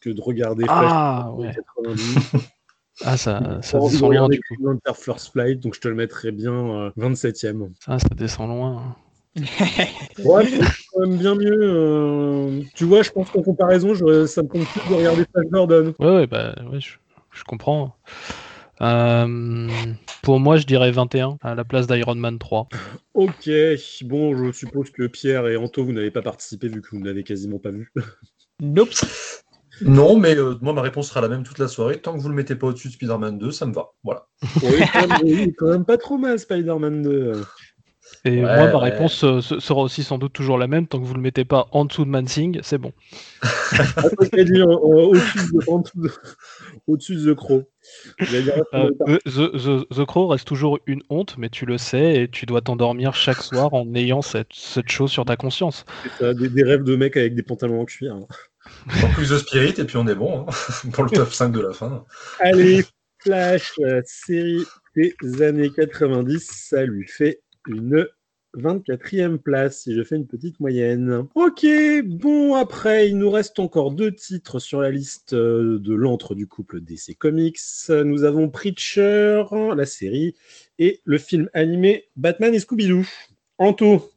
que 0.00 0.10
de 0.10 0.20
regarder 0.20 0.64
ah, 0.68 1.30
ouais. 1.36 1.52
Ah, 3.04 3.16
ça, 3.16 3.58
ça 3.62 3.78
descend 3.78 4.12
loin 4.12 4.28
du 4.28 4.40
coup. 4.40 4.56
First 4.94 5.32
Flight, 5.32 5.60
donc 5.60 5.74
je 5.74 5.80
te 5.80 5.88
le 5.88 5.94
mettrais 5.94 6.32
bien 6.32 6.90
27ème. 6.96 7.62
Euh, 7.62 7.68
ça, 7.84 7.98
ça 7.98 8.08
descend 8.16 8.48
loin. 8.48 8.96
ouais, 9.38 10.46
c'est 10.46 10.84
quand 10.92 11.00
même 11.06 11.16
bien 11.16 11.34
mieux. 11.34 11.60
Euh, 11.60 12.60
tu 12.74 12.84
vois, 12.84 13.02
je 13.02 13.10
pense 13.10 13.30
qu'en 13.30 13.42
comparaison, 13.42 13.94
ça 14.26 14.42
me 14.42 14.48
compte 14.48 14.66
plus 14.66 14.90
de 14.90 14.94
regarder 14.94 15.24
Flash 15.32 15.46
Gordon. 15.50 15.94
Ouais, 16.00 16.16
ouais, 16.16 16.26
bah, 16.26 16.54
ouais, 16.72 16.80
je, 16.80 16.94
je 17.32 17.44
comprends. 17.44 17.94
Euh, 18.80 19.68
pour 20.22 20.40
moi, 20.40 20.56
je 20.56 20.66
dirais 20.66 20.90
21 20.90 21.38
à 21.42 21.54
la 21.54 21.64
place 21.64 21.86
d'Iron 21.86 22.14
Man 22.14 22.38
3. 22.38 22.68
Ok, 23.14 23.50
bon, 24.04 24.36
je 24.36 24.52
suppose 24.52 24.90
que 24.90 25.06
Pierre 25.06 25.46
et 25.46 25.56
Anto, 25.56 25.84
vous 25.84 25.92
n'avez 25.92 26.10
pas 26.10 26.22
participé 26.22 26.68
vu 26.68 26.80
que 26.80 26.88
vous 26.90 27.00
ne 27.00 27.06
l'avez 27.06 27.24
quasiment 27.24 27.58
pas 27.58 27.70
vu. 27.70 27.92
Nope. 28.60 28.90
Non, 29.82 30.18
mais 30.18 30.36
euh, 30.36 30.54
moi, 30.60 30.72
ma 30.72 30.82
réponse 30.82 31.08
sera 31.08 31.20
la 31.20 31.28
même 31.28 31.42
toute 31.42 31.58
la 31.58 31.68
soirée. 31.68 32.00
Tant 32.00 32.14
que 32.14 32.18
vous 32.18 32.28
ne 32.28 32.32
le 32.32 32.36
mettez 32.36 32.54
pas 32.54 32.68
au-dessus 32.68 32.88
de 32.88 32.92
Spider-Man 32.94 33.38
2, 33.38 33.50
ça 33.50 33.66
me 33.66 33.72
va. 33.72 33.90
Voilà. 34.02 34.26
Oui, 34.62 35.52
quand 35.56 35.68
même, 35.68 35.84
pas 35.84 35.98
trop 35.98 36.18
mal, 36.18 36.38
Spider-Man 36.38 37.02
2. 37.02 37.42
Et 38.24 38.40
moi, 38.40 38.70
ma 38.72 38.78
réponse 38.78 39.22
euh, 39.24 39.40
sera 39.40 39.80
aussi 39.80 40.02
sans 40.02 40.18
doute 40.18 40.32
toujours 40.32 40.58
la 40.58 40.66
même. 40.66 40.86
Tant 40.86 40.98
que 40.98 41.04
vous 41.04 41.12
ne 41.12 41.18
le 41.18 41.22
mettez 41.22 41.44
pas 41.44 41.68
en 41.72 41.84
dessous 41.84 42.04
de 42.04 42.10
Mansing, 42.10 42.58
c'est 42.62 42.78
bon. 42.78 42.92
au-dessus 46.86 47.16
de, 47.16 47.32
The 47.32 47.34
Crow. 47.34 47.64
Euh, 48.32 49.18
the, 49.26 50.04
Crow 50.04 50.26
reste 50.28 50.46
toujours 50.46 50.78
une 50.86 51.02
honte, 51.10 51.36
mais 51.38 51.48
tu 51.48 51.64
le 51.66 51.78
sais 51.78 52.22
et 52.22 52.28
tu 52.28 52.46
dois 52.46 52.60
t'endormir 52.60 53.14
chaque 53.14 53.42
soir 53.42 53.72
en 53.74 53.94
ayant 53.94 54.22
cette, 54.22 54.52
cette 54.52 54.90
chose 54.90 55.10
sur 55.10 55.24
ta 55.24 55.36
conscience. 55.36 55.84
Ça, 56.18 56.34
des, 56.34 56.48
des, 56.48 56.64
rêves 56.64 56.82
de 56.82 56.96
mecs 56.96 57.16
avec 57.16 57.34
des 57.34 57.42
pantalons 57.42 57.80
en 57.80 57.84
cuir. 57.84 58.14
Hein. 58.14 58.26
En 59.02 59.08
plus 59.10 59.30
de 59.30 59.38
Spirit, 59.38 59.74
et 59.78 59.84
puis 59.84 59.96
on 59.96 60.06
est 60.06 60.14
bon 60.14 60.46
hein, 60.48 60.90
pour 60.92 61.04
le 61.04 61.10
top 61.10 61.32
5 61.32 61.50
de 61.50 61.60
la 61.60 61.72
fin. 61.72 62.04
Allez, 62.40 62.84
Flash, 63.20 63.72
euh, 63.80 64.00
série 64.04 64.64
des 64.94 65.42
années 65.42 65.70
90, 65.70 66.48
ça 66.50 66.84
lui 66.84 67.06
fait 67.06 67.40
une 67.66 68.06
24e 68.56 69.38
place 69.38 69.82
si 69.82 69.94
je 69.94 70.02
fais 70.02 70.16
une 70.16 70.26
petite 70.26 70.58
moyenne. 70.60 71.26
Ok, 71.34 71.66
bon 72.04 72.54
après, 72.54 73.08
il 73.08 73.18
nous 73.18 73.30
reste 73.30 73.58
encore 73.58 73.92
deux 73.92 74.14
titres 74.14 74.58
sur 74.58 74.80
la 74.80 74.90
liste 74.90 75.34
euh, 75.34 75.78
de 75.78 75.94
l'antre 75.94 76.34
du 76.34 76.46
couple 76.46 76.80
DC 76.80 77.16
Comics. 77.18 77.58
Nous 77.88 78.24
avons 78.24 78.48
Preacher, 78.48 79.44
la 79.76 79.86
série, 79.86 80.34
et 80.78 81.00
le 81.04 81.18
film 81.18 81.48
animé 81.54 82.06
Batman 82.16 82.54
et 82.54 82.60
Scooby-Doo. 82.60 83.06
Anto, 83.58 84.10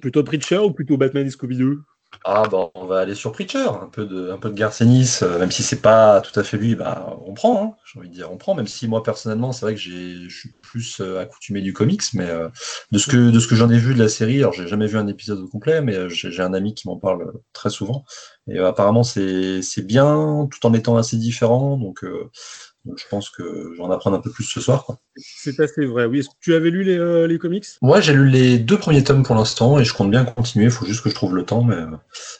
plutôt 0.00 0.22
Preacher 0.22 0.58
ou 0.58 0.70
plutôt 0.70 0.96
Batman 0.96 1.26
et 1.26 1.30
Scooby-Doo? 1.30 1.82
Ah 2.24 2.44
bon, 2.48 2.70
on 2.74 2.86
va 2.86 3.00
aller 3.00 3.14
sur 3.14 3.32
Preacher, 3.32 3.68
un 3.68 3.88
peu 3.88 4.06
de, 4.06 4.30
un 4.30 4.38
peu 4.38 4.50
de 4.50 4.54
Garcenis, 4.54 5.18
euh, 5.22 5.38
même 5.38 5.50
si 5.50 5.62
c'est 5.62 5.80
pas 5.80 6.20
tout 6.20 6.38
à 6.38 6.42
fait 6.44 6.56
lui, 6.56 6.74
bah, 6.74 7.16
on 7.24 7.34
prend, 7.34 7.62
hein, 7.64 7.76
j'ai 7.84 7.98
envie 7.98 8.08
de 8.08 8.14
dire, 8.14 8.30
on 8.32 8.36
prend, 8.36 8.54
même 8.54 8.66
si 8.66 8.88
moi 8.88 9.02
personnellement, 9.02 9.52
c'est 9.52 9.64
vrai 9.64 9.74
que 9.74 9.80
je 9.80 10.28
suis 10.28 10.50
plus 10.62 11.00
euh, 11.00 11.20
accoutumé 11.20 11.60
du 11.60 11.72
comics, 11.72 12.02
mais 12.14 12.28
euh, 12.28 12.48
de 12.90 12.98
ce 12.98 13.06
que, 13.08 13.30
de 13.30 13.38
ce 13.40 13.46
que 13.46 13.54
j'en 13.54 13.70
ai 13.70 13.78
vu 13.78 13.94
de 13.94 13.98
la 13.98 14.08
série, 14.08 14.38
alors 14.38 14.52
j'ai 14.52 14.66
jamais 14.66 14.86
vu 14.86 14.98
un 14.98 15.06
épisode 15.06 15.48
complet, 15.48 15.80
mais 15.82 16.08
j'ai 16.10 16.42
un 16.42 16.54
ami 16.54 16.74
qui 16.74 16.88
m'en 16.88 16.96
parle 16.98 17.32
très 17.52 17.70
souvent, 17.70 18.04
et 18.48 18.58
apparemment 18.58 19.02
c'est 19.04 19.60
bien, 19.82 20.48
tout 20.50 20.66
en 20.66 20.74
étant 20.74 20.96
assez 20.96 21.16
différent, 21.16 21.76
donc 21.76 22.04
je 22.04 23.04
pense 23.10 23.30
que 23.30 23.72
je 23.72 23.78
vais 23.78 23.84
en 23.84 23.90
apprendre 23.90 24.16
un 24.16 24.20
peu 24.20 24.30
plus 24.30 24.44
ce 24.44 24.60
soir. 24.60 24.86
C'est 25.16 25.58
assez 25.60 25.86
vrai, 25.86 26.04
oui. 26.04 26.18
Est-ce 26.18 26.28
que 26.28 26.34
tu 26.40 26.54
avais 26.54 26.70
lu 26.70 26.84
les, 26.84 26.98
euh, 26.98 27.26
les 27.26 27.38
comics? 27.38 27.64
Moi, 27.80 28.00
j'ai 28.00 28.12
lu 28.12 28.28
les 28.28 28.58
deux 28.58 28.78
premiers 28.78 29.02
tomes 29.02 29.22
pour 29.22 29.34
l'instant 29.34 29.78
et 29.78 29.84
je 29.84 29.94
compte 29.94 30.10
bien 30.10 30.24
continuer. 30.24 30.66
Il 30.66 30.70
faut 30.70 30.84
juste 30.84 31.02
que 31.02 31.08
je 31.08 31.14
trouve 31.14 31.34
le 31.34 31.44
temps, 31.44 31.62
mais, 31.62 31.76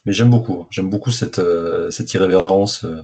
mais 0.04 0.12
j'aime 0.12 0.30
beaucoup. 0.30 0.66
J'aime 0.70 0.90
beaucoup 0.90 1.10
cette, 1.10 1.38
euh, 1.38 1.90
cette 1.90 2.12
irrévérence 2.12 2.84
euh, 2.84 3.02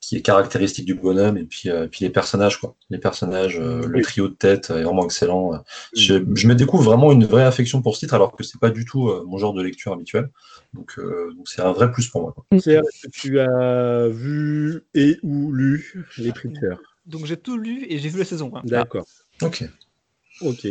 qui 0.00 0.16
est 0.16 0.22
caractéristique 0.22 0.84
du 0.84 0.94
bonhomme 0.94 1.38
et 1.38 1.44
puis, 1.44 1.70
puis 1.90 2.04
les 2.04 2.10
personnages. 2.10 2.58
Quoi. 2.58 2.76
Les 2.90 2.98
personnages, 2.98 3.58
le 3.58 4.02
trio 4.02 4.28
de 4.28 4.34
tête 4.34 4.70
est 4.70 4.82
vraiment 4.82 5.04
excellent. 5.04 5.62
Je, 5.94 6.14
me 6.14 6.54
découvre 6.54 6.84
vraiment 6.84 7.12
une 7.12 7.24
vraie 7.24 7.44
affection 7.44 7.82
pour 7.82 7.94
ce 7.94 8.00
titre 8.00 8.14
alors 8.14 8.34
que 8.34 8.42
c'est 8.42 8.60
pas 8.60 8.70
du 8.70 8.84
tout 8.84 9.10
mon 9.26 9.38
genre 9.38 9.54
de 9.54 9.62
lecture 9.62 9.92
habituel. 9.92 10.30
Donc, 10.74 10.98
donc 10.98 11.48
c'est 11.48 11.62
un 11.62 11.72
vrai 11.72 11.90
plus 11.90 12.08
pour 12.08 12.22
moi. 12.22 12.34
que 12.50 13.08
tu 13.12 13.40
as 13.40 14.08
vu 14.08 14.82
et 14.94 15.18
ou 15.22 15.52
lu 15.52 16.06
les 16.18 16.32
Preachers 16.32 16.76
Donc 17.08 17.26
j'ai 17.26 17.36
tout 17.36 17.58
lu 17.58 17.86
et 17.88 17.98
j'ai 17.98 18.08
vu 18.08 18.18
la 18.18 18.24
saison. 18.24 18.52
D'accord. 18.64 19.06
Ok. 19.42 19.64
Ok. 20.40 20.66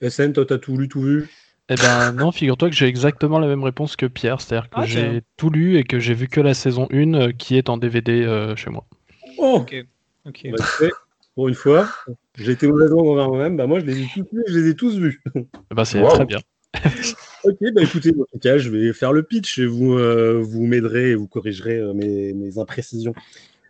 SN, 0.00 0.32
toi, 0.32 0.46
t'as 0.46 0.58
tout 0.58 0.76
lu, 0.76 0.88
tout 0.88 1.02
vu? 1.02 1.28
Eh 1.68 1.76
ben 1.76 2.12
non, 2.12 2.32
figure-toi 2.32 2.70
que 2.70 2.74
j'ai 2.74 2.86
exactement 2.86 3.38
la 3.38 3.46
même 3.46 3.62
réponse 3.62 3.96
que 3.96 4.06
Pierre, 4.06 4.40
c'est-à-dire 4.40 4.68
que 4.68 4.80
ah, 4.80 4.86
j'ai 4.86 5.22
tout 5.36 5.50
lu 5.50 5.76
et 5.76 5.84
que 5.84 5.98
j'ai 6.00 6.14
vu 6.14 6.28
que 6.28 6.40
la 6.40 6.54
saison 6.54 6.88
1 6.90 7.14
euh, 7.14 7.32
qui 7.32 7.56
est 7.56 7.68
en 7.68 7.76
DVD 7.76 8.24
euh, 8.24 8.56
chez 8.56 8.70
moi. 8.70 8.86
Oh 9.38 9.58
Ok. 9.60 9.74
ok. 10.26 10.48
Bah, 10.50 10.88
pour 11.34 11.48
une 11.48 11.54
fois, 11.54 11.88
j'ai 12.36 12.52
été 12.52 12.66
mauvaisement 12.66 13.02
envers 13.02 13.28
moi-même, 13.28 13.56
bah 13.56 13.66
moi 13.66 13.80
je 13.80 13.86
les 13.86 14.02
ai 14.02 14.06
tous 14.14 14.26
je 14.48 14.58
les 14.58 14.70
ai 14.70 14.76
tous 14.76 14.98
vus. 14.98 15.22
Eh 15.34 15.74
ben, 15.74 15.84
c'est 15.84 16.02
très 16.02 16.26
bien. 16.26 16.40
ok, 17.44 17.56
bah 17.74 17.82
écoutez, 17.82 18.10
en 18.10 18.24
tout 18.30 18.38
cas, 18.40 18.58
je 18.58 18.70
vais 18.70 18.92
faire 18.92 19.12
le 19.12 19.22
pitch 19.22 19.58
et 19.58 19.66
vous, 19.66 19.94
euh, 19.94 20.40
vous 20.42 20.66
m'aiderez 20.66 21.10
et 21.10 21.14
vous 21.14 21.26
corrigerez 21.26 21.78
euh, 21.78 21.92
mes, 21.94 22.58
imprécisions. 22.58 23.14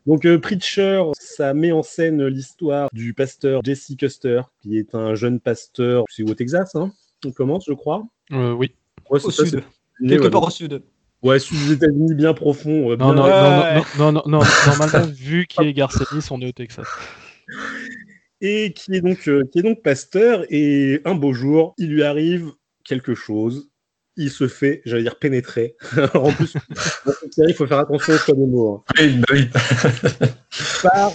Donc, 0.06 0.24
euh, 0.24 0.38
Preacher, 0.38 1.02
ça 1.18 1.54
met 1.54 1.70
en 1.70 1.82
scène 1.82 2.26
l'histoire 2.26 2.88
du 2.92 3.14
pasteur 3.14 3.60
Jesse 3.64 3.92
Custer, 3.96 4.42
qui 4.60 4.76
est 4.76 4.94
un 4.94 5.14
jeune 5.14 5.38
pasteur, 5.38 6.04
c'est 6.10 6.28
au 6.28 6.34
Texas, 6.34 6.74
hein 6.74 6.92
On 7.24 7.30
commence, 7.30 7.64
je 7.68 7.72
crois 7.72 8.04
Oui. 8.30 8.74
au 9.08 9.18
sud. 9.30 9.62
Quelque 10.06 10.28
part 10.28 10.42
au 10.42 10.50
sud. 10.50 10.82
Ouais, 11.22 11.38
sud 11.38 11.56
des 11.68 11.74
États-Unis, 11.74 12.14
bien 12.14 12.34
profond. 12.34 12.96
Non, 12.96 13.14
non, 13.14 13.28
non, 13.28 13.82
non, 13.96 14.12
non, 14.12 14.22
non, 14.26 14.40
normalement, 14.66 15.08
vu 15.14 15.46
qu'il 15.46 15.68
est 15.68 15.72
Garcenis, 15.72 16.26
on 16.32 16.40
est 16.40 16.48
au 16.48 16.52
Texas. 16.52 16.86
Et 18.40 18.72
qui 18.72 18.96
est 18.96 19.00
donc, 19.00 19.20
qui 19.20 19.58
est 19.58 19.62
donc 19.62 19.82
pasteur, 19.82 20.44
et 20.50 21.00
un 21.04 21.14
beau 21.14 21.32
jour, 21.32 21.74
il 21.78 21.90
lui 21.90 22.02
arrive 22.02 22.50
quelque 22.84 23.14
chose, 23.14 23.70
il 24.16 24.30
se 24.30 24.48
fait, 24.48 24.82
j'allais 24.84 25.02
dire, 25.02 25.18
pénétrer. 25.18 25.76
en 26.14 26.32
plus, 26.32 26.54
il 27.38 27.54
faut 27.54 27.66
faire 27.66 27.80
attention 27.80 28.14
aux 28.14 28.32
des 28.32 28.46
mots. 28.46 28.84
Hein. 28.88 28.94
Oui, 29.30 29.48
bah 29.48 30.28
Par 30.82 31.12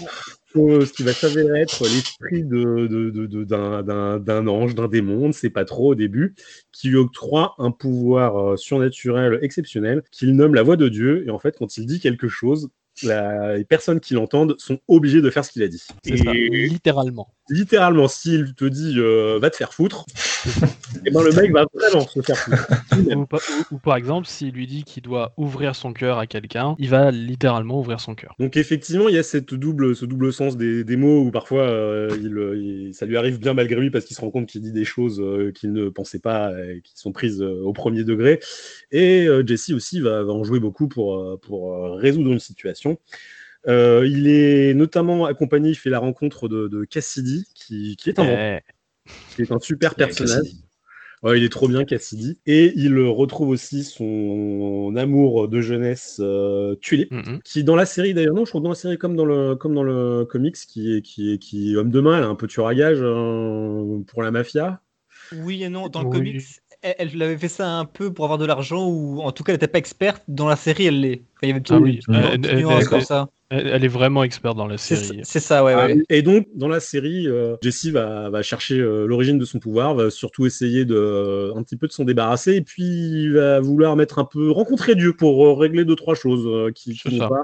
ce 0.56 0.94
qui 0.94 1.04
va 1.04 1.14
s'avérer 1.14 1.62
être 1.62 1.84
l'esprit 1.84 2.44
de, 2.44 2.88
de, 2.88 3.44
d'un, 3.44 4.48
ange, 4.48 4.76
d'un 4.76 4.88
démon, 4.88 5.26
on 5.26 5.28
ne 5.28 5.34
sait 5.34 5.50
pas 5.50 5.66
trop 5.66 5.92
au 5.92 5.96
début, 5.96 6.36
qui 6.72 6.90
lui 6.90 6.98
octroie 6.98 7.56
un 7.58 7.72
pouvoir 7.72 8.38
euh, 8.38 8.58
surnaturel 8.58 9.40
exceptionnel, 9.42 10.04
qu'il 10.12 10.36
nomme 10.36 10.56
la 10.56 10.64
voix 10.64 10.78
de 10.78 10.90
Dieu. 10.90 11.26
Et 11.28 11.30
en 11.30 11.40
fait, 11.40 11.58
quand 11.58 11.78
il 11.78 11.86
dit 11.86 12.00
quelque 12.00 12.28
chose, 12.28 12.70
les 13.04 13.66
personnes 13.68 14.00
qui 14.00 14.14
l'entendent 14.14 14.56
sont 14.58 14.80
obligées 14.88 15.22
de 15.22 15.30
faire 15.30 15.46
ce 15.46 15.52
qu'il 15.52 15.64
a 15.64 15.68
dit. 15.68 15.84
littéralement. 16.04 17.34
Littéralement, 17.50 18.08
s'il 18.08 18.54
te 18.54 18.66
dit 18.66 18.96
euh, 18.98 19.40
va 19.40 19.50
te 19.50 19.56
faire 19.56 19.74
foutre, 19.74 20.06
et 21.06 21.12
ben 21.12 21.22
le 21.24 21.32
mec 21.32 21.52
va 21.52 21.66
vraiment 21.74 22.06
se 22.08 22.22
faire 22.22 22.38
ou, 23.72 23.78
par 23.78 23.96
exemple, 23.96 24.28
s'il 24.28 24.52
lui 24.52 24.68
dit 24.68 24.84
qu'il 24.84 25.04
doit 25.04 25.34
ouvrir 25.38 25.76
son 25.76 25.94
cœur 25.94 26.18
à 26.18 26.28
quelqu'un, 26.28 26.76
il 26.80 26.90
va 26.90 27.12
littéralement 27.12 27.80
ouvrir 27.80 28.00
son 28.00 28.16
cœur. 28.16 28.36
Donc 28.40 28.58
effectivement, 28.58 29.08
il 29.10 29.16
y 29.16 29.18
a 29.18 29.24
cette 29.24 29.54
double, 29.54 29.96
ce 29.96 30.06
double 30.06 30.34
sens 30.34 30.58
des, 30.58 30.84
des 30.84 30.98
mots 30.98 31.22
où 31.22 31.32
parfois 31.32 31.64
euh, 31.64 32.10
il, 32.22 32.94
ça 32.94 33.06
lui 33.06 33.18
arrive 33.18 33.40
bien 33.40 33.54
malgré 33.54 33.80
lui 33.80 33.92
parce 33.92 34.06
qu'il 34.06 34.16
se 34.16 34.22
rend 34.22 34.32
compte 34.32 34.48
qu'il 34.48 34.62
dit 34.62 34.72
des 34.72 34.86
choses 34.86 35.20
euh, 35.20 35.52
qu'il 35.52 35.74
ne 35.74 35.90
pensait 35.90 36.20
pas 36.20 36.52
et 36.60 36.82
qui 36.82 36.98
sont 36.98 37.12
prises 37.12 37.42
euh, 37.42 37.62
au 37.64 37.74
premier 37.74 38.04
degré. 38.04 38.40
Et 38.92 39.28
Jesse 39.46 39.72
aussi 39.72 40.00
va, 40.00 40.24
va, 40.24 40.34
en 40.34 40.44
jouer 40.44 40.60
beaucoup 40.60 40.88
pour, 40.88 41.40
pour 41.42 41.98
résoudre 41.98 42.32
une 42.32 42.40
situation. 42.40 42.98
Il 43.68 44.28
est 44.28 44.74
notamment 44.74 45.26
accompagné, 45.26 45.70
il 45.72 45.76
fait 45.76 45.90
la 45.90 46.00
rencontre 46.00 46.48
de, 46.48 46.68
de 46.68 46.86
Cassidy, 46.86 47.46
qui, 47.54 47.96
qui 47.98 48.10
est 48.10 48.20
un, 48.20 48.60
qui 49.36 49.42
est 49.42 49.52
un 49.52 49.60
super 49.60 49.96
personnage 49.96 50.48
il 51.36 51.44
est 51.44 51.50
trop 51.50 51.68
bien 51.68 51.86
Cassidy. 51.86 52.40
Et 52.46 52.74
il 52.76 52.98
retrouve 53.00 53.50
aussi 53.50 53.84
son 53.84 54.94
amour 54.96 55.48
de 55.48 55.62
jeunesse 55.62 56.18
euh, 56.20 56.76
Tulip, 56.76 57.12
mm-hmm. 57.12 57.42
qui 57.42 57.64
dans 57.64 57.76
la 57.76 57.86
série 57.86 58.14
d'ailleurs, 58.14 58.36
non, 58.36 58.46
je 58.46 58.52
trouve 58.52 58.64
dans 58.64 58.70
la 58.70 58.76
série 58.76 58.98
comme 58.98 59.16
dans 59.16 59.26
le, 59.26 59.56
comme 59.56 59.74
dans 59.74 59.84
le 59.84 60.26
comics, 60.26 60.56
qui 60.56 60.96
est, 60.96 61.02
qui 61.02 61.34
est, 61.34 61.38
qui 61.38 61.76
homme 61.76 61.90
de 61.90 62.00
main, 62.00 62.18
elle 62.18 62.24
a 62.24 62.28
un 62.28 62.36
peu 62.36 62.48
tueur 62.48 62.68
à 62.68 62.76
gage 62.76 63.02
hein, 63.02 64.04
pour 64.08 64.24
la 64.24 64.32
mafia. 64.32 64.82
Oui 65.44 65.64
et 65.64 65.70
non, 65.70 65.90
dans 65.90 66.04
le 66.04 66.10
comics, 66.10 66.44
elle, 66.98 67.22
avait 67.22 67.38
fait 67.38 67.48
ça 67.48 67.70
un 67.70 67.86
peu 67.86 68.14
pour 68.14 68.26
avoir 68.26 68.38
de 68.38 68.46
l'argent, 68.46 68.88
ou 68.88 69.22
en 69.22 69.32
tout 69.32 69.44
cas 69.44 69.54
elle 69.54 69.56
n'était 69.56 69.68
pas 69.68 69.80
experte. 69.80 70.24
Dans 70.28 70.48
la 70.48 70.56
série, 70.56 70.88
elle 70.88 71.00
l'est. 71.00 71.22
il 71.42 71.50
y 71.50 71.52
avait 71.52 71.64
ah 71.70 71.78
oui, 71.78 72.00
comme 72.90 73.02
ça. 73.02 73.30
Elle, 73.50 73.86
est 73.86 73.90
vraiment 73.90 74.24
experte 74.24 74.58
dans 74.58 74.68
la 74.68 74.78
série. 74.78 75.22
C'est 75.24 75.40
ça, 75.40 75.64
ouais, 75.64 75.74
ouais, 75.74 76.04
Et 76.10 76.22
donc, 76.22 76.48
dans 76.54 76.68
la 76.68 76.82
série, 76.82 77.28
euh, 77.28 77.56
Jessie 77.62 77.92
va, 77.92 78.30
va, 78.30 78.42
chercher 78.42 78.78
euh, 78.78 79.06
l'origine 79.06 79.38
de 79.38 79.46
son 79.46 79.60
pouvoir, 79.60 79.96
va 79.96 80.10
surtout 80.10 80.46
essayer 80.46 80.84
de, 80.84 81.54
un 81.56 81.64
petit 81.64 81.78
peu 81.78 81.88
de 81.88 81.94
s'en 81.94 82.04
débarrasser, 82.04 82.56
et 82.56 82.62
puis 82.62 82.84
il 82.84 83.34
va 83.34 83.62
vouloir 83.62 83.96
mettre 83.96 84.20
un 84.20 84.26
peu, 84.26 84.52
rencontrer 84.52 84.96
Dieu 84.96 85.14
pour 85.14 85.46
euh, 85.46 85.54
régler 85.54 85.86
deux, 85.86 85.96
trois 85.96 86.16
choses 86.16 86.74
qui 86.74 87.00
ne 87.06 87.20
vont 87.20 87.30
pas 87.30 87.44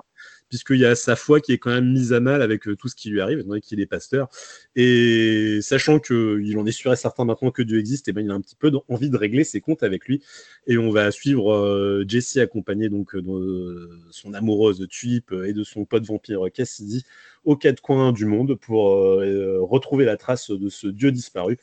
puisqu'il 0.54 0.78
y 0.78 0.86
a 0.86 0.94
sa 0.94 1.16
foi 1.16 1.42
qui 1.42 1.52
est 1.52 1.58
quand 1.58 1.72
même 1.72 1.92
mise 1.92 2.14
à 2.14 2.20
mal 2.20 2.44
avec 2.44 2.62
tout 2.78 2.88
ce 2.88 2.94
qui 2.94 3.10
lui 3.10 3.22
arrive, 3.22 3.40
étant 3.40 3.50
donné 3.50 3.60
qu'il 3.60 3.80
est 3.80 3.88
pasteur. 3.88 4.30
Et 4.76 5.58
sachant 5.64 5.98
qu'il 5.98 6.56
en 6.60 6.66
est 6.68 6.72
sûr 6.72 6.94
et 6.94 6.96
certain 6.96 7.26
maintenant 7.26 7.50
que 7.50 7.64
Dieu 7.64 7.80
existe, 7.80 8.08
et 8.08 8.12
eh 8.12 8.14
ben, 8.14 8.24
il 8.24 8.30
a 8.30 8.36
un 8.36 8.40
petit 8.40 8.56
peu 8.56 8.72
envie 8.88 9.10
de 9.10 9.18
régler 9.18 9.46
ses 9.46 9.62
comptes 9.62 9.82
avec 9.82 10.06
lui. 10.06 10.22
Et 10.68 10.78
on 10.78 10.92
va 10.92 11.10
suivre 11.10 12.04
Jessie 12.08 12.40
accompagné 12.40 12.90
donc 12.90 13.16
de 13.16 13.90
son 14.12 14.36
amoureuse 14.36 14.86
Tulip 14.92 15.32
et 15.32 15.54
de 15.54 15.64
son 15.64 15.86
pote 15.86 16.06
vampire 16.06 16.42
Cassidy 16.54 17.04
aux 17.46 17.56
quatre 17.56 17.82
coins 17.82 18.12
du 18.12 18.26
monde 18.26 18.54
pour 18.54 18.92
retrouver 18.92 20.06
la 20.06 20.18
trace 20.18 20.52
de 20.52 20.70
ce 20.70 20.86
Dieu 20.86 21.12
disparu. 21.12 21.58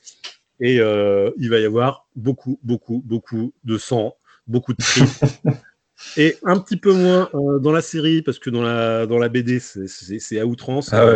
Et 0.58 0.78
il 0.78 1.48
va 1.48 1.60
y 1.60 1.64
avoir 1.64 2.08
beaucoup, 2.16 2.58
beaucoup, 2.64 3.04
beaucoup 3.06 3.52
de 3.62 3.78
sang, 3.78 4.16
beaucoup 4.48 4.72
de 4.72 4.82
cris. 4.82 5.02
Et 6.16 6.36
un 6.44 6.58
petit 6.58 6.76
peu 6.76 6.92
moins 6.92 7.28
euh, 7.34 7.58
dans 7.58 7.72
la 7.72 7.82
série, 7.82 8.22
parce 8.22 8.38
que 8.38 8.50
dans 8.50 8.62
la, 8.62 9.06
dans 9.06 9.18
la 9.18 9.28
BD, 9.28 9.60
c'est 9.60 10.38
à 10.40 10.46
outrance. 10.46 10.92
Ah 10.92 11.06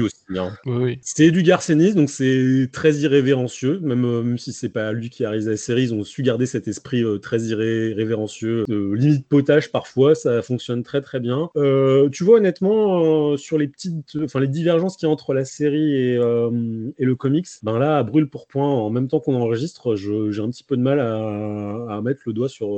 aussi. 0.00 0.16
Hein. 0.36 0.52
C'est 1.02 1.30
du 1.30 1.42
Garcenis, 1.42 1.94
donc 1.94 2.10
c'est 2.10 2.68
très 2.72 2.94
irrévérencieux, 2.96 3.80
même, 3.80 4.04
euh, 4.04 4.22
même 4.22 4.38
si 4.38 4.52
c'est 4.52 4.68
pas 4.68 4.92
lui 4.92 5.10
qui 5.10 5.24
a 5.24 5.30
réalisé 5.30 5.50
la 5.50 5.56
série, 5.56 5.84
ils 5.84 5.94
ont 5.94 6.04
su 6.04 6.22
garder 6.22 6.46
cet 6.46 6.68
esprit 6.68 7.02
euh, 7.02 7.18
très 7.18 7.40
irrévérencieux, 7.42 8.64
limite 8.68 9.26
potage 9.28 9.70
parfois, 9.70 10.14
ça 10.14 10.42
fonctionne 10.42 10.82
très 10.82 11.00
très 11.00 11.20
bien. 11.20 11.50
Euh, 11.56 12.08
tu 12.10 12.24
vois 12.24 12.38
honnêtement 12.38 13.36
sur 13.36 13.58
les 13.58 13.68
petites, 13.68 14.16
enfin 14.22 14.40
les 14.40 14.48
divergences 14.48 14.96
qu'il 14.96 15.06
y 15.06 15.10
a 15.10 15.12
entre 15.12 15.34
la 15.34 15.44
série 15.44 15.94
et, 15.94 16.14
et 16.14 17.04
le 17.04 17.14
comics, 17.14 17.48
ben 17.62 17.78
là 17.78 17.98
à 17.98 18.02
brûle 18.02 18.28
pour 18.28 18.46
point, 18.46 18.68
en 18.68 18.90
même 18.90 19.08
temps 19.08 19.20
qu'on 19.20 19.34
enregistre, 19.34 19.96
j'ai 19.96 20.40
un 20.40 20.50
petit 20.50 20.64
peu 20.64 20.76
de 20.76 20.82
mal 20.82 21.00
à, 21.00 21.96
à 21.96 22.00
mettre 22.02 22.22
le 22.26 22.32
doigt 22.32 22.48
sur 22.48 22.68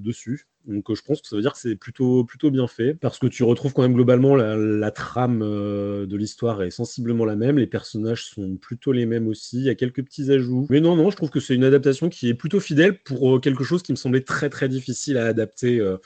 dessus. 0.00 0.46
Donc 0.66 0.92
je 0.92 1.02
pense 1.02 1.22
que 1.22 1.28
ça 1.28 1.36
veut 1.36 1.42
dire 1.42 1.52
que 1.52 1.60
c'est 1.60 1.76
plutôt 1.76 2.24
plutôt 2.24 2.50
bien 2.50 2.66
fait 2.66 2.94
parce 2.94 3.20
que 3.20 3.28
tu 3.28 3.44
retrouves 3.44 3.72
quand 3.72 3.82
même 3.82 3.94
globalement 3.94 4.34
la, 4.34 4.56
la 4.56 4.90
trame 4.90 5.38
de 5.40 6.16
l'histoire 6.16 6.35
l'histoire 6.36 6.62
est 6.62 6.70
sensiblement 6.70 7.24
la 7.24 7.34
même, 7.34 7.56
les 7.56 7.66
personnages 7.66 8.26
sont 8.26 8.56
plutôt 8.56 8.92
les 8.92 9.06
mêmes 9.06 9.26
aussi, 9.26 9.56
il 9.56 9.62
y 9.62 9.70
a 9.70 9.74
quelques 9.74 10.04
petits 10.04 10.30
ajouts. 10.30 10.66
Mais 10.68 10.80
non, 10.80 10.94
non, 10.94 11.10
je 11.10 11.16
trouve 11.16 11.30
que 11.30 11.40
c'est 11.40 11.54
une 11.54 11.64
adaptation 11.64 12.10
qui 12.10 12.28
est 12.28 12.34
plutôt 12.34 12.60
fidèle 12.60 12.98
pour 12.98 13.36
euh, 13.36 13.40
quelque 13.40 13.64
chose 13.64 13.82
qui 13.82 13.92
me 13.92 13.96
semblait 13.96 14.20
très 14.20 14.50
très 14.50 14.68
difficile 14.68 15.16
à 15.16 15.24
adapter. 15.28 15.80
Euh, 15.80 15.96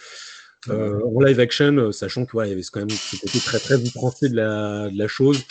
euh, 0.69 1.01
en 1.05 1.21
live 1.21 1.41
action, 1.41 1.91
sachant 1.91 2.27
que 2.27 2.37
il 2.45 2.51
y 2.51 2.53
avait 2.53 2.63
quand 2.71 2.81
même 2.81 2.91
ce 2.91 3.17
côté 3.17 3.41
très 3.41 3.59
très 3.59 3.77
outrancier 3.77 4.29
de 4.29 4.37
la, 4.37 4.91
de 4.91 4.99
la 4.99 5.09
chose, 5.09 5.43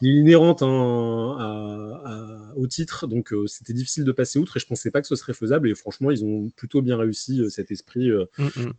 il 0.00 0.08
est 0.08 0.20
inhérente 0.20 0.62
hein, 0.62 2.52
au 2.54 2.66
titre, 2.68 3.08
donc 3.08 3.34
c'était 3.48 3.72
difficile 3.72 4.04
de 4.04 4.12
passer 4.12 4.38
outre 4.38 4.56
et 4.56 4.60
je 4.60 4.66
pensais 4.66 4.92
pas 4.92 5.02
que 5.02 5.08
ce 5.08 5.16
serait 5.16 5.34
faisable 5.34 5.68
et 5.68 5.74
franchement 5.74 6.12
ils 6.12 6.24
ont 6.24 6.48
plutôt 6.56 6.80
bien 6.80 6.96
réussi 6.96 7.42
cet 7.50 7.72
esprit. 7.72 8.08
Mm, 8.38 8.44
mm 8.56 8.72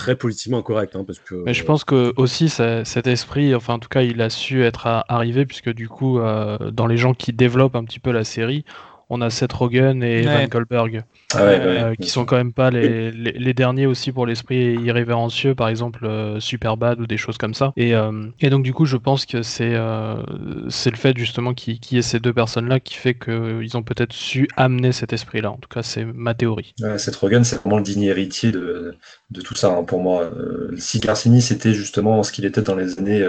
très 0.00 0.16
politiquement 0.16 0.58
incorrect. 0.58 0.96
Hein, 0.96 1.04
parce 1.06 1.18
que, 1.18 1.34
Mais 1.44 1.52
je 1.52 1.62
pense 1.62 1.84
que 1.84 2.14
aussi 2.16 2.48
cet 2.48 3.06
esprit, 3.06 3.54
enfin 3.54 3.74
en 3.74 3.78
tout 3.78 3.88
cas, 3.88 4.02
il 4.02 4.20
a 4.22 4.30
su 4.30 4.64
être 4.64 4.86
arrivé, 5.08 5.44
puisque 5.44 5.72
du 5.72 5.88
coup, 5.88 6.18
euh, 6.18 6.70
dans 6.70 6.86
les 6.86 6.96
gens 6.96 7.12
qui 7.12 7.32
développent 7.32 7.76
un 7.76 7.84
petit 7.84 8.00
peu 8.00 8.10
la 8.10 8.24
série, 8.24 8.64
on 9.10 9.20
a 9.20 9.28
Seth 9.28 9.52
Rogen 9.52 10.02
et 10.02 10.22
Van 10.22 10.46
Goldberg, 10.46 11.02
ah 11.34 11.42
euh, 11.42 11.94
qui 11.96 12.08
sont 12.08 12.24
quand 12.24 12.36
même 12.36 12.52
pas 12.52 12.70
les, 12.70 13.10
les, 13.10 13.54
derniers 13.54 13.86
aussi 13.86 14.12
pour 14.12 14.24
l'esprit 14.24 14.76
irrévérencieux, 14.76 15.56
par 15.56 15.68
exemple 15.68 16.06
euh, 16.06 16.38
Superbad 16.38 17.00
ou 17.00 17.08
des 17.08 17.16
choses 17.16 17.36
comme 17.36 17.52
ça. 17.52 17.72
Et, 17.76 17.94
euh, 17.96 18.28
et 18.38 18.50
donc 18.50 18.62
du 18.62 18.72
coup, 18.72 18.86
je 18.86 18.96
pense 18.96 19.26
que 19.26 19.42
c'est 19.42 19.76
c'est 20.68 20.90
le 20.90 20.96
fait 20.96 21.18
justement 21.18 21.54
qu'il 21.54 21.78
y 21.90 21.98
ait 21.98 22.02
ces 22.02 22.20
deux 22.20 22.32
personnes-là 22.32 22.78
qui 22.78 22.94
fait 22.94 23.14
qu'ils 23.14 23.76
ont 23.76 23.82
peut-être 23.82 24.12
su 24.12 24.48
amener 24.56 24.92
cet 24.92 25.12
esprit-là. 25.12 25.50
En 25.50 25.56
tout 25.56 25.68
cas, 25.68 25.82
c'est 25.82 26.04
ma 26.04 26.34
théorie. 26.34 26.72
Seth 26.96 27.16
Rogen, 27.16 27.42
c'est 27.42 27.56
vraiment 27.56 27.78
le 27.78 27.82
digne 27.82 28.04
héritier 28.04 28.52
de, 28.52 28.94
de 29.30 29.40
tout 29.40 29.54
ça 29.54 29.72
hein, 29.72 29.84
pour 29.84 30.00
moi. 30.00 30.30
si 30.78 30.98
Garcini, 30.98 31.40
c'était 31.40 31.72
justement 31.72 32.22
ce 32.22 32.32
qu'il 32.32 32.44
était 32.44 32.62
dans 32.62 32.74
les 32.74 32.98
années 32.98 33.24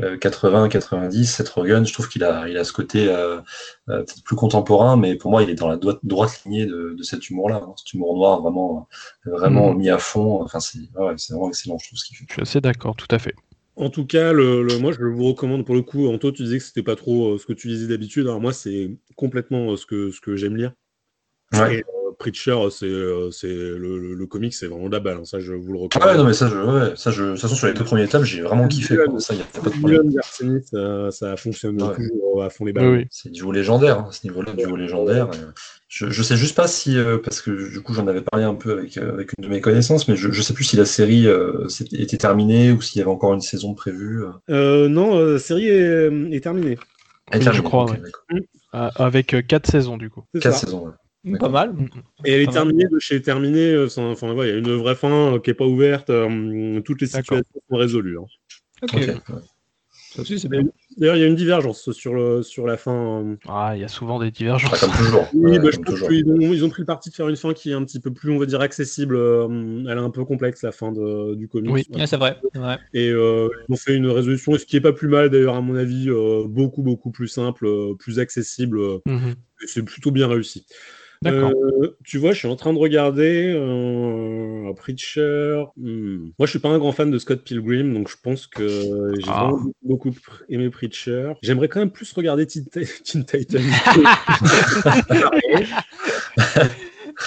80-90, 0.00 1.24
Seth 1.24 1.48
Rogen, 1.48 1.84
je 1.84 1.92
trouve 1.92 2.08
qu'il 2.08 2.22
a, 2.24 2.48
il 2.48 2.56
a 2.56 2.64
ce 2.64 2.72
côté 2.72 3.06
peut-être 3.86 4.22
plus 4.24 4.36
contemporain, 4.36 4.96
mais 4.96 5.16
pour 5.16 5.30
moi, 5.30 5.42
il 5.42 5.50
est 5.50 5.54
dans 5.54 5.68
la 5.68 5.76
droite, 5.76 6.42
lignée 6.44 6.66
de, 6.66 6.96
cet 7.02 7.30
humour-là. 7.30 7.62
Hein. 7.64 7.74
cet 7.76 7.92
humour 7.94 8.16
noir 8.16 8.42
vraiment, 8.42 8.88
vraiment 9.24 9.72
mm. 9.72 9.78
mis 9.78 9.90
à 9.90 9.98
fond. 9.98 10.42
Enfin, 10.42 10.60
c'est 10.60 10.78
vraiment 10.94 11.48
excellent, 11.48 11.78
je 11.78 11.88
trouve 11.88 11.98
ce 11.98 12.04
qu'il 12.04 12.16
fait. 12.16 12.24
Je 12.28 12.32
suis 12.34 12.42
assez 12.42 12.60
d'accord, 12.60 12.94
tout 12.94 13.08
à 13.10 13.18
fait. 13.18 13.34
En 13.76 13.90
tout 13.90 14.06
cas, 14.06 14.32
le, 14.32 14.66
moi, 14.78 14.92
je 14.92 15.04
vous 15.04 15.24
recommande 15.24 15.66
pour 15.66 15.74
le 15.74 15.82
coup. 15.82 16.06
Anto, 16.08 16.30
tu 16.30 16.44
disais 16.44 16.58
que 16.58 16.64
c'était 16.64 16.82
pas 16.82 16.94
trop 16.94 17.34
euh, 17.34 17.38
ce 17.38 17.46
que 17.46 17.52
tu 17.52 17.68
lisais 17.68 17.88
d'habitude. 17.88 18.26
Alors 18.26 18.40
moi, 18.40 18.52
c'est 18.52 18.96
complètement 19.16 19.72
euh, 19.72 19.76
ce 19.76 19.84
que, 19.84 20.10
ce 20.10 20.20
que 20.20 20.36
j'aime 20.36 20.56
lire. 20.56 20.72
Ouais. 21.52 21.82
Preacher, 22.18 22.56
c'est 22.70 22.86
euh, 22.86 23.30
le, 23.42 24.14
le, 24.14 24.26
comic, 24.26 24.54
c'est 24.54 24.66
vraiment 24.66 24.88
de 24.88 24.92
la 24.92 25.00
balle. 25.00 25.18
Hein. 25.18 25.24
ça, 25.24 25.40
je 25.40 25.52
vous 25.52 25.72
le 25.72 25.78
recommande. 25.78 26.08
Ah 26.08 26.12
ouais, 26.12 26.18
non, 26.18 26.24
mais 26.24 26.32
ça, 26.32 26.48
je, 26.48 26.56
ouais, 26.56 26.92
ça, 26.96 27.10
je, 27.10 27.22
de 27.22 27.30
toute 27.32 27.40
façon, 27.40 27.54
sur 27.54 27.66
les 27.66 27.74
deux 27.74 27.84
premiers 27.84 28.08
tomes, 28.08 28.24
j'ai 28.24 28.42
vraiment 28.42 28.68
kiffé. 28.68 28.96
Ça, 29.18 29.34
y 29.34 29.40
a 29.40 29.44
pas 29.44 29.70
de 29.70 29.78
problème. 29.78 30.10
Ça, 30.22 31.10
ça 31.10 31.36
fonctionne 31.36 31.76
toujours 31.78 32.42
à 32.42 32.50
fond 32.50 32.64
les 32.64 32.72
balles. 32.72 32.88
Oui, 32.88 33.06
C'est 33.10 33.30
du 33.30 33.42
haut 33.42 33.52
légendaire, 33.52 34.00
hein, 34.00 34.06
à 34.08 34.12
ce 34.12 34.26
niveau-là, 34.26 34.52
du 34.52 34.66
haut 34.66 34.76
légendaire. 34.76 35.28
Je, 35.88 36.10
je 36.10 36.22
sais 36.22 36.36
juste 36.36 36.56
pas 36.56 36.66
si, 36.66 36.98
euh, 36.98 37.18
parce 37.18 37.40
que 37.40 37.70
du 37.70 37.80
coup, 37.80 37.94
j'en 37.94 38.08
avais 38.08 38.22
parlé 38.22 38.44
un 38.44 38.54
peu 38.54 38.72
avec, 38.72 38.96
euh, 38.96 39.12
avec 39.12 39.30
une 39.38 39.44
de 39.44 39.48
mes 39.48 39.60
connaissances, 39.60 40.08
mais 40.08 40.16
je, 40.16 40.32
je 40.32 40.42
sais 40.42 40.54
plus 40.54 40.64
si 40.64 40.76
la 40.76 40.84
série 40.86 41.26
était 41.92 42.16
terminée 42.16 42.72
ou 42.72 42.80
s'il 42.80 42.98
y 42.98 43.02
avait 43.02 43.10
encore 43.10 43.34
une 43.34 43.40
saison 43.40 43.74
prévue. 43.74 44.24
non, 44.48 45.18
la 45.18 45.38
série 45.38 45.68
est, 45.68 46.10
est 46.32 46.40
terminée. 46.40 46.78
je 47.32 47.60
crois, 47.60 47.86
avec 48.72 49.36
quatre 49.46 49.70
saisons, 49.70 49.96
du 49.96 50.10
coup. 50.10 50.24
Quatre 50.40 50.58
saisons, 50.58 50.86
ouais. 50.86 50.92
Pas 51.38 51.48
mal. 51.48 51.74
Et 52.24 52.32
elle 52.32 52.42
est 52.42 52.52
terminée 52.52 52.86
de 52.86 52.98
chez 52.98 53.20
terminée. 53.22 53.72
Euh, 53.72 53.88
enfin, 53.96 54.34
il 54.42 54.48
y 54.48 54.50
a 54.50 54.56
une 54.56 54.74
vraie 54.74 54.94
fin 54.94 55.34
euh, 55.34 55.38
qui 55.38 55.50
n'est 55.50 55.54
pas 55.54 55.66
ouverte. 55.66 56.10
Euh, 56.10 56.80
toutes 56.82 57.00
les 57.00 57.06
situations 57.06 57.42
sont 57.70 57.76
résolues. 57.76 58.18
Hein. 58.18 58.26
Ok. 58.82 59.10
Ça 60.14 60.22
aussi, 60.22 60.38
c'est 60.38 60.48
bien. 60.48 60.62
D'ailleurs, 60.96 61.16
il 61.16 61.20
y 61.20 61.24
a 61.24 61.26
une 61.26 61.34
divergence 61.34 61.90
sur, 61.90 62.14
le, 62.14 62.42
sur 62.42 62.66
la 62.66 62.76
fin. 62.76 63.36
Ah, 63.48 63.72
il 63.74 63.80
y 63.80 63.84
a 63.84 63.88
souvent 63.88 64.20
des 64.20 64.30
divergences. 64.30 64.78
comme 64.78 64.92
toujours. 64.92 65.26
Oui, 65.34 65.58
bah, 65.58 65.70
je 65.72 65.78
pense 65.78 66.00
qu'ils 66.02 66.30
ont, 66.30 66.52
ils 66.52 66.64
ont, 66.64 66.68
pris 66.68 66.82
le 66.82 66.86
parti 66.86 67.10
de 67.10 67.14
faire 67.16 67.28
une 67.28 67.34
fin 67.34 67.52
qui 67.52 67.70
est 67.70 67.74
un 67.74 67.82
petit 67.82 67.98
peu 67.98 68.12
plus, 68.12 68.30
on 68.30 68.38
va 68.38 68.46
dire, 68.46 68.60
accessible. 68.60 69.16
elle 69.16 69.98
est 69.98 70.00
un 70.00 70.10
peu 70.10 70.24
complexe, 70.24 70.62
la 70.62 70.70
fin 70.70 70.92
de, 70.92 71.34
du 71.34 71.48
comics. 71.48 71.72
Oui, 71.72 71.84
c'est 72.06 72.16
vrai. 72.16 72.38
Et 72.92 73.08
ils 73.08 73.16
ont 73.70 73.76
fait 73.76 73.96
une 73.96 74.06
résolution, 74.06 74.56
ce 74.56 74.66
qui 74.66 74.76
n'est 74.76 74.82
pas 74.82 74.92
plus 74.92 75.08
mal, 75.08 75.30
d'ailleurs, 75.30 75.56
à 75.56 75.62
mon 75.62 75.74
avis, 75.74 76.08
beaucoup, 76.46 76.82
beaucoup 76.82 77.10
plus 77.10 77.28
simple, 77.28 77.66
plus 77.98 78.20
accessible. 78.20 78.78
Mhm. 79.06 79.34
C'est 79.66 79.82
plutôt 79.82 80.10
bien 80.10 80.28
réussi. 80.28 80.66
Euh, 81.26 81.96
tu 82.04 82.18
vois, 82.18 82.32
je 82.32 82.38
suis 82.38 82.48
en 82.48 82.56
train 82.56 82.72
de 82.72 82.78
regarder 82.78 83.52
euh, 83.54 84.72
Preacher. 84.74 85.64
Hmm. 85.76 86.30
Moi, 86.38 86.46
je 86.46 86.50
suis 86.50 86.58
pas 86.58 86.68
un 86.68 86.78
grand 86.78 86.92
fan 86.92 87.10
de 87.10 87.18
Scott 87.18 87.42
Pilgrim, 87.42 87.94
donc 87.94 88.08
je 88.08 88.16
pense 88.22 88.46
que 88.46 89.12
j'ai 89.18 89.30
ah. 89.30 89.50
beaucoup 89.82 90.12
aimé 90.48 90.70
Preacher. 90.70 91.32
J'aimerais 91.42 91.68
quand 91.68 91.80
même 91.80 91.90
plus 91.90 92.12
regarder 92.12 92.46
Teen, 92.46 92.64
Titan. 93.04 93.58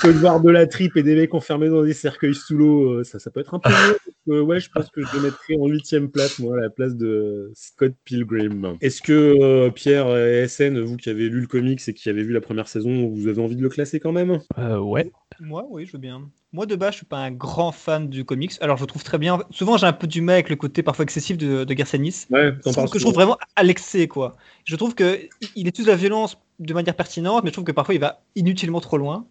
que 0.02 0.08
de 0.08 0.18
voir 0.18 0.42
de 0.42 0.50
la 0.50 0.68
tripe 0.68 0.98
et 0.98 1.04
des 1.04 1.16
mecs 1.16 1.34
enfermés 1.34 1.70
dans 1.70 1.84
des 1.84 1.94
cercueils 1.94 2.36
sous 2.36 2.56
l'eau, 2.56 3.04
ça, 3.04 3.20
ça 3.20 3.32
peut 3.32 3.40
être 3.40 3.54
un 3.54 3.60
peu 3.60 3.70
mieux. 3.70 4.42
ouais, 4.42 4.60
je 4.60 4.70
pense 4.70 4.90
que 4.90 5.02
je 5.04 5.16
le 5.16 5.24
mettrais 5.24 5.56
en 5.60 5.68
huitième 5.68 6.10
place, 6.10 6.40
moi, 6.40 6.58
à 6.58 6.62
la 6.62 6.70
place 6.70 6.96
de 6.96 7.52
Scott 7.56 7.94
Pilgrim. 8.04 8.78
Est-ce 8.82 9.02
que 9.02 9.70
Pierre 9.70 10.16
et 10.16 10.48
SN, 10.48 10.80
vous 10.80 10.98
qui 10.98 11.10
avez 11.10 11.30
lu 11.30 11.42
le 11.42 11.48
comics 11.48 11.82
et 11.88 11.94
qui 11.94 12.10
avez 12.10 12.24
vu 12.24 12.34
la 12.34 12.42
première 12.42 12.68
saison, 12.68 13.08
vous 13.08 13.28
avez 13.28 13.42
envie 13.42 13.56
de 13.56 13.62
le 13.62 13.70
classer 13.70 14.00
quand 14.00 14.12
même? 14.12 14.40
Ouais. 14.58 15.12
Moi, 15.40 15.66
oui, 15.70 15.86
je 15.86 15.94
veux 15.94 16.00
bien. 16.00 16.30
Moi, 16.54 16.66
de 16.66 16.76
base, 16.76 16.94
je 16.94 16.98
suis 16.98 17.06
pas 17.06 17.18
un 17.18 17.32
grand 17.32 17.72
fan 17.72 18.10
du 18.10 18.24
comics. 18.26 18.54
Alors, 18.62 18.78
je 18.78 18.86
trouve 18.86 19.04
très 19.04 19.18
bien. 19.18 19.40
Souvent, 19.52 19.78
j'ai 19.78 19.86
un 19.86 19.94
peu 19.94 20.08
du 20.08 20.22
mal 20.22 20.36
avec 20.36 20.50
le 20.50 20.56
côté 20.56 20.82
parfois 20.82 21.04
excessif 21.04 21.38
de, 21.38 21.64
de 21.64 21.74
Garcenis. 21.74 22.26
Ouais, 22.32 22.54
que 22.64 22.98
je 22.98 23.04
trouve 23.04 23.14
vraiment 23.14 23.38
à 23.56 23.64
l'excès, 23.64 24.08
quoi. 24.08 24.36
Je 24.64 24.76
trouve 24.76 24.96
que 24.96 25.20
il 25.56 25.68
utilise 25.68 25.88
la 25.88 25.96
violence 25.96 26.38
de 26.60 26.74
manière 26.74 26.96
pertinente, 26.96 27.44
mais 27.44 27.50
je 27.50 27.54
trouve 27.54 27.66
que 27.66 27.72
parfois 27.72 27.94
il 27.94 28.02
va 28.02 28.22
inutilement 28.36 28.82
trop 28.82 28.98
loin. 28.98 29.28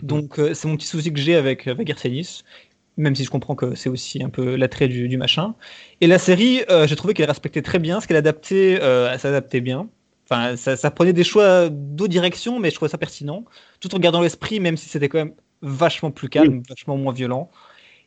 Donc, 0.00 0.38
euh, 0.38 0.54
c'est 0.54 0.68
mon 0.68 0.76
petit 0.76 0.86
souci 0.86 1.12
que 1.12 1.20
j'ai 1.20 1.34
avec, 1.34 1.66
avec 1.66 1.86
Garcenis. 1.86 2.42
Même 2.96 3.14
si 3.14 3.24
je 3.24 3.30
comprends 3.30 3.54
que 3.54 3.74
c'est 3.74 3.88
aussi 3.88 4.22
un 4.22 4.28
peu 4.28 4.54
l'attrait 4.54 4.88
du, 4.88 5.08
du, 5.08 5.16
machin. 5.16 5.54
Et 6.00 6.06
la 6.06 6.18
série, 6.18 6.62
euh, 6.70 6.86
j'ai 6.86 6.96
trouvé 6.96 7.14
qu'elle 7.14 7.28
respectait 7.28 7.62
très 7.62 7.78
bien 7.78 8.00
ce 8.00 8.06
qu'elle 8.06 8.18
adaptait, 8.18 8.78
euh, 8.82 9.10
elle 9.10 9.18
s'adaptait 9.18 9.62
bien. 9.62 9.88
Enfin, 10.28 10.56
ça, 10.56 10.76
ça, 10.76 10.90
prenait 10.90 11.14
des 11.14 11.24
choix 11.24 11.68
d'autres 11.70 12.10
directions, 12.10 12.58
mais 12.58 12.70
je 12.70 12.74
trouvais 12.74 12.90
ça 12.90 12.98
pertinent, 12.98 13.44
tout 13.80 13.94
en 13.94 13.98
gardant 13.98 14.20
l'esprit, 14.20 14.60
même 14.60 14.76
si 14.76 14.88
c'était 14.88 15.08
quand 15.08 15.18
même 15.18 15.32
vachement 15.62 16.10
plus 16.10 16.28
calme, 16.28 16.62
vachement 16.68 16.96
moins 16.96 17.12
violent. 17.12 17.50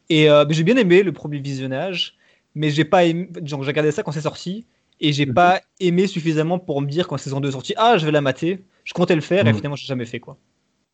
Et 0.09 0.29
euh, 0.29 0.45
j'ai 0.49 0.63
bien 0.63 0.77
aimé 0.77 1.03
le 1.03 1.11
premier 1.11 1.39
visionnage, 1.39 2.15
mais 2.53 2.69
j'ai 2.69 2.85
pas 2.85 3.05
aimé. 3.05 3.29
Genre, 3.43 3.63
j'ai 3.63 3.67
regardé 3.67 3.91
ça 3.91 4.03
quand 4.03 4.11
c'est 4.11 4.21
sorti, 4.21 4.65
et 4.99 5.13
j'ai 5.13 5.25
mhm. 5.25 5.33
pas 5.33 5.61
aimé 5.79 6.07
suffisamment 6.07 6.59
pour 6.59 6.81
me 6.81 6.87
dire 6.87 7.07
quand 7.07 7.17
saison 7.17 7.39
2 7.39 7.49
est 7.49 7.51
sortie, 7.51 7.73
ah, 7.77 7.97
je 7.97 8.05
vais 8.05 8.11
la 8.11 8.21
mater. 8.21 8.63
Je 8.83 8.93
comptais 8.93 9.15
le 9.15 9.21
faire, 9.21 9.47
et 9.47 9.51
mhm. 9.51 9.55
finalement, 9.57 9.75
j'ai 9.75 9.87
jamais 9.87 10.05
fait 10.05 10.19
quoi. 10.19 10.37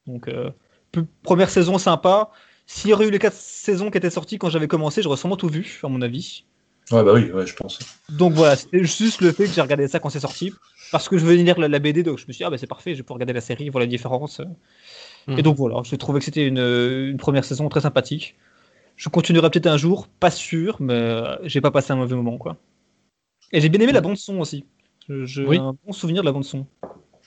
Donc, 0.08 0.28
euh, 0.28 0.50
première 1.24 1.50
saison 1.50 1.78
sympa. 1.78 2.30
S'il 2.68 2.90
y 2.90 2.94
aurait 2.94 3.08
eu 3.08 3.12
les 3.12 3.20
4 3.20 3.34
saisons 3.34 3.92
qui 3.92 3.98
étaient 3.98 4.10
sorties 4.10 4.38
quand 4.38 4.50
j'avais 4.50 4.68
commencé, 4.68 5.02
j'aurais 5.02 5.18
sûrement 5.18 5.36
tout 5.36 5.50
vu, 5.50 5.80
à 5.84 5.88
mon 5.90 6.02
avis. 6.02 6.46
Ouais, 6.92 7.04
bah 7.04 7.14
oui, 7.14 7.32
ouais, 7.32 7.46
je 7.46 7.56
pense. 7.56 7.80
Donc 8.10 8.34
voilà, 8.34 8.56
c'était 8.56 8.84
juste 8.84 9.22
le 9.22 9.32
fait 9.32 9.46
que 9.46 9.52
j'ai 9.52 9.62
regardé 9.62 9.88
ça 9.88 10.00
quand 10.00 10.10
c'est 10.10 10.20
sorti, 10.20 10.54
parce 10.92 11.08
que 11.10 11.18
je 11.18 11.26
venais 11.26 11.44
lire 11.44 11.60
la, 11.60 11.80
BD, 11.80 12.04
donc 12.04 12.18
je 12.18 12.26
me 12.28 12.34
suis 12.34 12.40
dit, 12.40 12.44
ah 12.44 12.50
bah 12.50 12.58
c'est 12.58 12.68
parfait, 12.68 12.92
je 12.92 12.98
vais 12.98 13.04
pouvoir 13.04 13.16
regarder 13.16 13.34
la 13.34 13.42
série, 13.42 13.70
voir 13.70 13.82
la 13.82 13.88
différence. 13.88 14.42
Et 15.28 15.32
mhm. 15.32 15.42
donc 15.42 15.58
voilà, 15.58 15.82
j'ai 15.84 15.98
trouvé 15.98 16.20
que 16.20 16.26
c'était 16.26 16.46
une, 16.46 16.58
une, 16.58 17.18
première 17.18 17.46
saison 17.46 17.70
très 17.70 17.82
sympathique. 17.82 18.36
Je 18.96 19.10
continuerai 19.10 19.50
peut-être 19.50 19.68
un 19.68 19.78
jour, 19.78 20.08
pas 20.08 20.32
sûr, 20.32 20.78
mais 20.80 20.94
euh, 20.94 21.36
j'ai 21.44 21.62
pas 21.62 21.72
passé 21.72 21.94
un 21.94 21.96
mauvais 21.96 22.16
moment 22.16 22.38
quoi. 22.38 22.58
Et 23.52 23.62
j'ai 23.62 23.70
bien 23.70 23.80
aimé 23.80 23.92
la 23.92 24.02
bande 24.02 24.18
son 24.18 24.40
aussi. 24.40 24.66
J'ai 25.10 25.46
un 25.58 25.76
bon 25.86 25.92
souvenir 25.92 26.24
de 26.24 26.26
la 26.26 26.32
bande 26.32 26.46
son. 26.46 26.66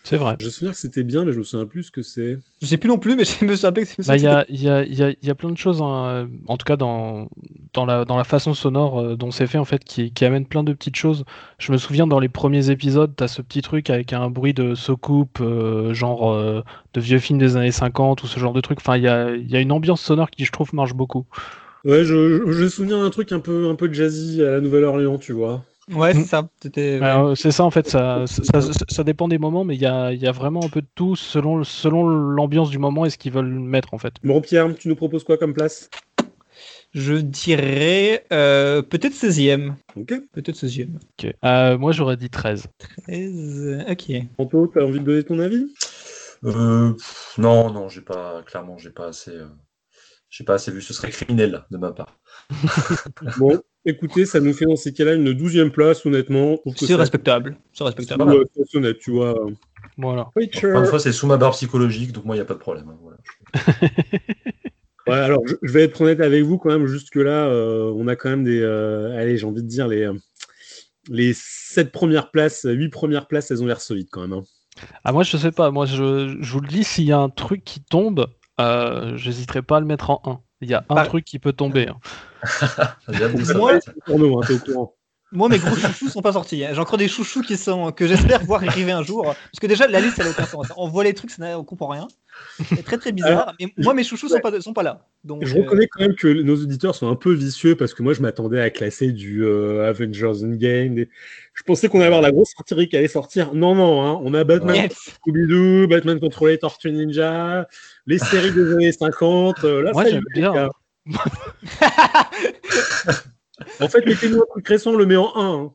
C'est 0.05 0.19
vrai. 0.19 0.37
Je 0.39 0.45
me 0.45 0.51
souviens 0.51 0.71
que 0.73 0.77
c'était 0.77 1.03
bien, 1.03 1.25
mais 1.25 1.33
je 1.33 1.39
me 1.39 1.45
souviens 1.45 1.65
plus 1.65 1.85
ce 1.85 1.91
que 1.91 2.03
c'est. 2.03 2.39
Je 2.61 2.67
sais 2.67 2.77
plus 2.77 2.89
non 2.89 2.99
plus, 2.99 3.17
mais 3.17 3.25
je 3.41 3.43
me 3.47 3.57
souviens 3.57 3.73
que 3.73 3.85
c'est. 3.87 4.07
Bah, 4.07 4.17
il 4.17 4.23
y, 4.23 4.27
a, 4.27 4.45
y, 4.51 4.69
a, 4.69 4.85
y, 4.85 5.31
a, 5.31 5.35
plein 5.35 5.51
de 5.51 5.57
choses, 5.57 5.81
hein, 5.81 6.29
en 6.47 6.59
tout 6.59 6.65
cas 6.67 6.77
dans, 6.77 7.29
dans, 7.73 7.87
la, 7.87 8.05
dans 8.05 8.19
la 8.19 8.25
façon 8.25 8.53
sonore 8.53 9.01
euh, 9.01 9.17
dont 9.17 9.31
c'est 9.31 9.47
fait, 9.47 9.57
en 9.57 9.65
fait, 9.65 9.83
qui, 9.83 10.13
qui 10.13 10.27
amène 10.27 10.45
plein 10.45 10.63
de 10.63 10.75
petites 10.75 10.97
choses. 10.97 11.25
Je 11.59 11.73
me 11.73 11.79
souviens 11.79 12.07
dans 12.07 12.21
les 12.21 12.29
premiers 12.29 12.69
épisodes, 12.69 13.15
t'as 13.17 13.29
ce 13.29 13.41
petit 13.41 13.63
truc 13.63 13.89
avec 13.89 14.13
un 14.13 14.29
bruit 14.29 14.53
de 14.53 14.75
soucoupe, 14.75 15.39
euh, 15.41 15.95
genre 15.95 16.31
euh, 16.33 16.63
de 16.93 17.01
vieux 17.01 17.19
films 17.19 17.39
des 17.39 17.57
années 17.57 17.73
50 17.73 18.23
ou 18.23 18.27
ce 18.27 18.39
genre 18.39 18.53
de 18.53 18.61
truc. 18.61 18.81
Enfin, 18.83 18.99
il 18.99 19.05
y 19.05 19.09
a, 19.09 19.35
y 19.35 19.57
a 19.57 19.61
une 19.61 19.73
ambiance 19.73 20.03
sonore 20.03 20.31
qui, 20.31 20.45
je 20.45 20.53
trouve, 20.53 20.75
marche 20.75 20.93
beaucoup. 20.93 21.25
Ouais, 21.85 22.05
je, 22.05 22.43
je, 22.51 22.63
me 22.65 22.69
souviens 22.69 23.03
d'un 23.03 23.11
truc 23.11 23.33
un 23.33 23.41
peu, 23.41 23.69
un 23.69 23.75
peu 23.75 23.91
jazzy 23.91 24.43
à 24.43 24.53
la 24.53 24.61
Nouvelle-Orléans, 24.61 25.19
tu 25.19 25.33
vois. 25.33 25.65
Ouais, 25.93 26.15
c'est 26.15 26.21
mm. 26.21 26.25
ça. 26.25 26.49
Euh, 26.79 27.35
c'est 27.35 27.51
ça 27.51 27.65
en 27.65 27.71
fait, 27.71 27.89
ça, 27.89 28.25
ça, 28.27 28.61
ça, 28.89 29.05
dépend 29.05 29.29
des 29.29 29.39
moments, 29.39 29.65
mais 29.65 29.75
il 29.75 29.81
y 29.81 29.87
a, 29.87 30.13
y 30.13 30.27
a, 30.27 30.33
vraiment 30.33 30.65
un 30.65 30.69
peu 30.69 30.81
de 30.81 30.87
tout 30.95 31.15
selon, 31.15 31.63
selon 31.65 32.07
l'ambiance 32.07 32.71
du 32.71 32.79
moment 32.79 33.05
et 33.05 33.11
ce 33.11 33.19
qu'ils 33.19 33.33
veulent 33.33 33.47
mettre 33.47 33.93
en 33.93 33.99
fait. 33.99 34.15
Bon 34.25 34.41
Pierre, 34.41 34.75
tu 34.75 34.89
nous 34.89 34.97
proposes 34.97 35.25
quoi 35.25 35.37
comme 35.37 35.53
place? 35.53 35.91
Je 36.93 37.15
dirais 37.15 38.25
euh, 38.33 38.81
peut-être 38.81 39.15
16e. 39.15 39.75
Ok. 39.97 40.15
Peut-être 40.33 40.57
16e. 40.57 40.89
Ok. 41.19 41.35
Euh, 41.45 41.77
moi 41.77 41.93
j'aurais 41.93 42.17
dit 42.17 42.31
13. 42.31 42.67
13, 43.07 43.85
ok. 43.91 44.13
Anto, 44.39 44.67
t'as 44.69 44.85
envie 44.85 45.01
de 45.01 45.05
donner 45.05 45.25
ton 45.25 45.39
avis? 45.39 45.67
Non, 46.43 46.97
non, 47.39 47.89
j'ai 47.89 48.03
pas, 48.03 48.43
clairement, 48.47 48.79
j'ai 48.79 48.91
pas 48.91 49.09
assez. 49.09 49.33
J'ai 50.37 50.43
pas 50.43 50.55
assez 50.55 50.73
vu, 50.73 50.83
ce 50.83 50.93
serait 50.93 51.13
criminel 51.13 51.63
de 51.71 51.77
ma 51.77 51.93
part. 51.93 52.19
bon, 53.39 53.63
Écoutez, 53.85 54.27
ça 54.27 54.41
nous 54.41 54.53
fait 54.53 54.65
dans 54.65 54.75
ces 54.75 54.93
cas-là 54.93 55.15
une 55.15 55.33
douzième 55.33 55.71
place, 55.71 56.05
honnêtement. 56.05 56.59
C'est 56.75 56.97
respectable. 56.97 57.57
C'est 57.73 57.85
respectable. 57.85 58.45
C'est 58.53 58.79
honnête, 58.79 58.99
tu 58.99 59.13
vois. 59.13 59.47
Voilà. 59.97 60.31
Une 60.35 60.87
fois, 60.87 60.99
c'est 60.99 61.13
sous 61.13 61.29
ma 61.29 61.37
barre 61.37 61.53
psychologique, 61.53 62.11
donc 62.11 62.25
moi, 62.25 62.35
il 62.35 62.39
n'y 62.39 62.43
a 62.43 62.47
pas 62.47 62.55
de 62.55 62.59
problème. 62.59 62.89
Hein, 62.89 63.61
ouais, 65.07 65.15
alors, 65.15 65.41
je, 65.47 65.71
vais 65.73 65.85
être 65.85 66.01
honnête 66.01 66.21
avec 66.21 66.43
vous 66.43 66.59
quand 66.59 66.71
même. 66.71 66.87
Jusque-là, 66.89 67.47
euh, 67.47 67.93
on 67.95 68.09
a 68.09 68.17
quand 68.17 68.31
même 68.31 68.43
des. 68.43 68.61
Euh, 68.61 69.17
allez, 69.17 69.37
j'ai 69.37 69.47
envie 69.47 69.63
de 69.63 69.69
dire, 69.69 69.87
les, 69.87 70.11
les 71.09 71.33
sept 71.33 71.93
premières 71.93 72.33
places, 72.33 72.67
huit 72.69 72.89
premières 72.89 73.29
places, 73.29 73.53
elles 73.53 73.63
ont 73.63 73.67
l'air 73.67 73.81
solides 73.81 74.09
quand 74.11 74.23
même. 74.23 74.33
Hein. 74.33 74.43
Ah, 75.05 75.13
moi, 75.13 75.23
je 75.23 75.37
sais 75.37 75.53
pas. 75.53 75.71
Moi, 75.71 75.87
je, 75.87 76.39
je 76.41 76.53
vous 76.53 76.61
le 76.61 76.69
dis, 76.69 76.83
s'il 76.83 77.05
y 77.05 77.13
a 77.13 77.21
un 77.21 77.29
truc 77.29 77.63
qui 77.63 77.85
tombe, 77.85 78.27
euh, 78.61 79.17
j'hésiterai 79.17 79.63
pas 79.63 79.79
à 79.79 79.81
le 79.81 79.87
mettre 79.87 80.11
en 80.11 80.23
1. 80.25 80.41
Il 80.61 80.71
y 80.71 80.75
a 80.75 80.85
un 80.89 80.95
bah, 80.95 81.07
truc 81.07 81.25
qui 81.25 81.39
peut 81.39 81.53
tomber. 81.53 81.89
Hein. 81.89 81.99
moi, 85.33 85.49
mes 85.49 85.59
gros 85.59 85.77
chouchous 85.77 86.09
sont 86.09 86.23
pas 86.23 86.33
sortis. 86.33 86.65
Hein. 86.65 86.71
J'ai 86.73 86.81
encore 86.81 86.97
des 86.97 87.09
chouchous 87.09 87.43
qui 87.43 87.57
sont 87.57 87.93
que 87.93 88.07
j'espère 88.07 88.43
voir 88.45 88.63
arriver 88.63 88.93
un 88.93 89.03
jour. 89.03 89.25
Parce 89.25 89.61
que 89.61 89.67
déjà, 89.67 89.87
la 89.89 90.01
liste, 90.01 90.19
elle 90.19 90.27
n'a 90.27 90.31
aucun 90.31 90.47
sens. 90.47 90.73
On 90.77 90.89
voit 90.89 91.05
les 91.05 91.13
trucs, 91.13 91.31
ça 91.31 91.59
on 91.59 91.65
comprend 91.65 91.89
rien. 91.89 92.09
C'est 92.65 92.85
très 92.85 92.99
très 92.99 93.13
bizarre. 93.13 93.55
mais 93.61 93.69
moi, 93.77 93.95
mes 93.95 94.05
chouchous 94.05 94.29
sont 94.29 94.41
pas, 94.41 94.61
sont 94.61 94.73
pas 94.73 94.83
là. 94.83 95.07
Donc, 95.25 95.45
je 95.45 95.57
reconnais 95.57 95.87
quand 95.89 96.01
même 96.01 96.15
que 96.15 96.29
nos 96.29 96.57
auditeurs 96.57 96.95
sont 96.95 97.09
un 97.09 97.17
peu 97.17 97.33
vicieux 97.33 97.77
parce 97.77 97.95
que 97.95 98.03
moi, 98.03 98.13
je 98.13 98.23
m'attendais 98.23 98.61
à 98.61 98.71
classer 98.71 99.13
du 99.13 99.45
euh, 99.45 99.89
Avengers 99.89 100.45
Endgame. 100.45 101.05
Je 101.53 101.63
pensais 101.65 101.89
qu'on 101.89 101.99
allait 101.99 102.07
avoir 102.07 102.23
la 102.23 102.31
grosse 102.31 102.53
artillerie 102.59 102.89
qui 102.89 102.97
allait 102.97 103.09
sortir. 103.09 103.55
Non, 103.55 103.75
non, 103.75 104.03
hein. 104.03 104.21
on 104.23 104.35
a 104.35 104.45
Batman 104.45 104.89
Scooby-Doo, 104.89 105.89
Batman 105.89 106.21
contrôlé 106.21 106.59
Tortue 106.59 106.93
Ninja, 106.93 107.69
les 108.07 108.19
séries 108.19 108.53
des 108.53 108.73
années 108.73 108.93
50. 108.93 109.65
Euh, 109.65 109.83
là, 109.83 109.93
Moi, 109.93 110.05
j'aime 110.09 110.23
bien. 110.35 110.71
en 113.81 113.89
fait, 113.89 114.07
mettez-nous 114.07 114.43
un 114.43 114.47
truc 114.51 114.67
récent, 114.69 114.93
on 114.93 114.97
le 114.97 115.07
met 115.07 115.17
en 115.17 115.35
1. 115.37 115.55
Hein. 115.55 115.73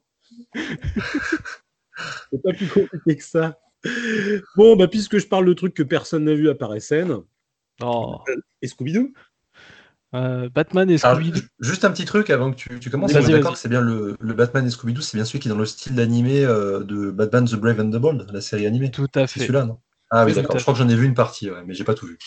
C'est 2.31 2.41
pas 2.41 2.53
plus 2.53 2.67
compliqué 2.67 3.17
que 3.17 3.23
ça. 3.23 3.59
Bon, 4.55 4.75
bah, 4.75 4.87
puisque 4.87 5.17
je 5.17 5.27
parle 5.27 5.45
de 5.45 5.53
trucs 5.53 5.73
que 5.73 5.83
personne 5.83 6.25
n'a 6.25 6.33
vu 6.33 6.49
à 6.49 6.55
part 6.55 6.73
SN. 6.79 7.21
Oh. 7.81 8.17
Et 8.61 8.67
Scooby-Doo 8.67 9.13
euh, 10.15 10.49
Batman 10.49 10.89
et 10.89 10.97
Scooby-Doo. 10.97 11.41
Juste 11.59 11.85
un 11.85 11.91
petit 11.91 12.05
truc 12.05 12.29
avant 12.29 12.51
que 12.51 12.55
tu, 12.55 12.79
tu 12.79 12.89
commences. 12.89 13.13
D'accord 13.13 13.57
c'est 13.57 13.69
bien 13.69 13.81
le, 13.81 14.17
le, 14.19 14.33
Batman 14.33 14.65
et 14.65 14.69
Scooby-Doo, 14.69 15.01
c'est 15.01 15.17
bien 15.17 15.25
celui 15.25 15.39
qui 15.39 15.47
est 15.47 15.51
dans 15.51 15.57
le 15.57 15.65
style 15.65 15.95
d'animé 15.95 16.43
euh, 16.43 16.83
de 16.83 17.11
Batman 17.11 17.45
the 17.45 17.55
Brave 17.55 17.79
and 17.79 17.91
the 17.91 17.97
Bold, 17.97 18.25
la 18.31 18.41
série 18.41 18.65
animée. 18.65 18.89
Tout 18.89 19.07
à 19.13 19.27
fait. 19.27 19.41
celui-là, 19.41 19.65
non? 19.65 19.77
Ah 20.09 20.25
oui, 20.25 20.33
d'accord. 20.33 20.57
Je 20.57 20.61
crois 20.63 20.73
que 20.73 20.79
j'en 20.79 20.89
ai 20.89 20.95
vu 20.95 21.05
une 21.05 21.13
partie, 21.13 21.49
ouais, 21.49 21.63
mais 21.65 21.73
j'ai 21.73 21.83
pas 21.83 21.93
tout 21.93 22.07
vu. 22.07 22.17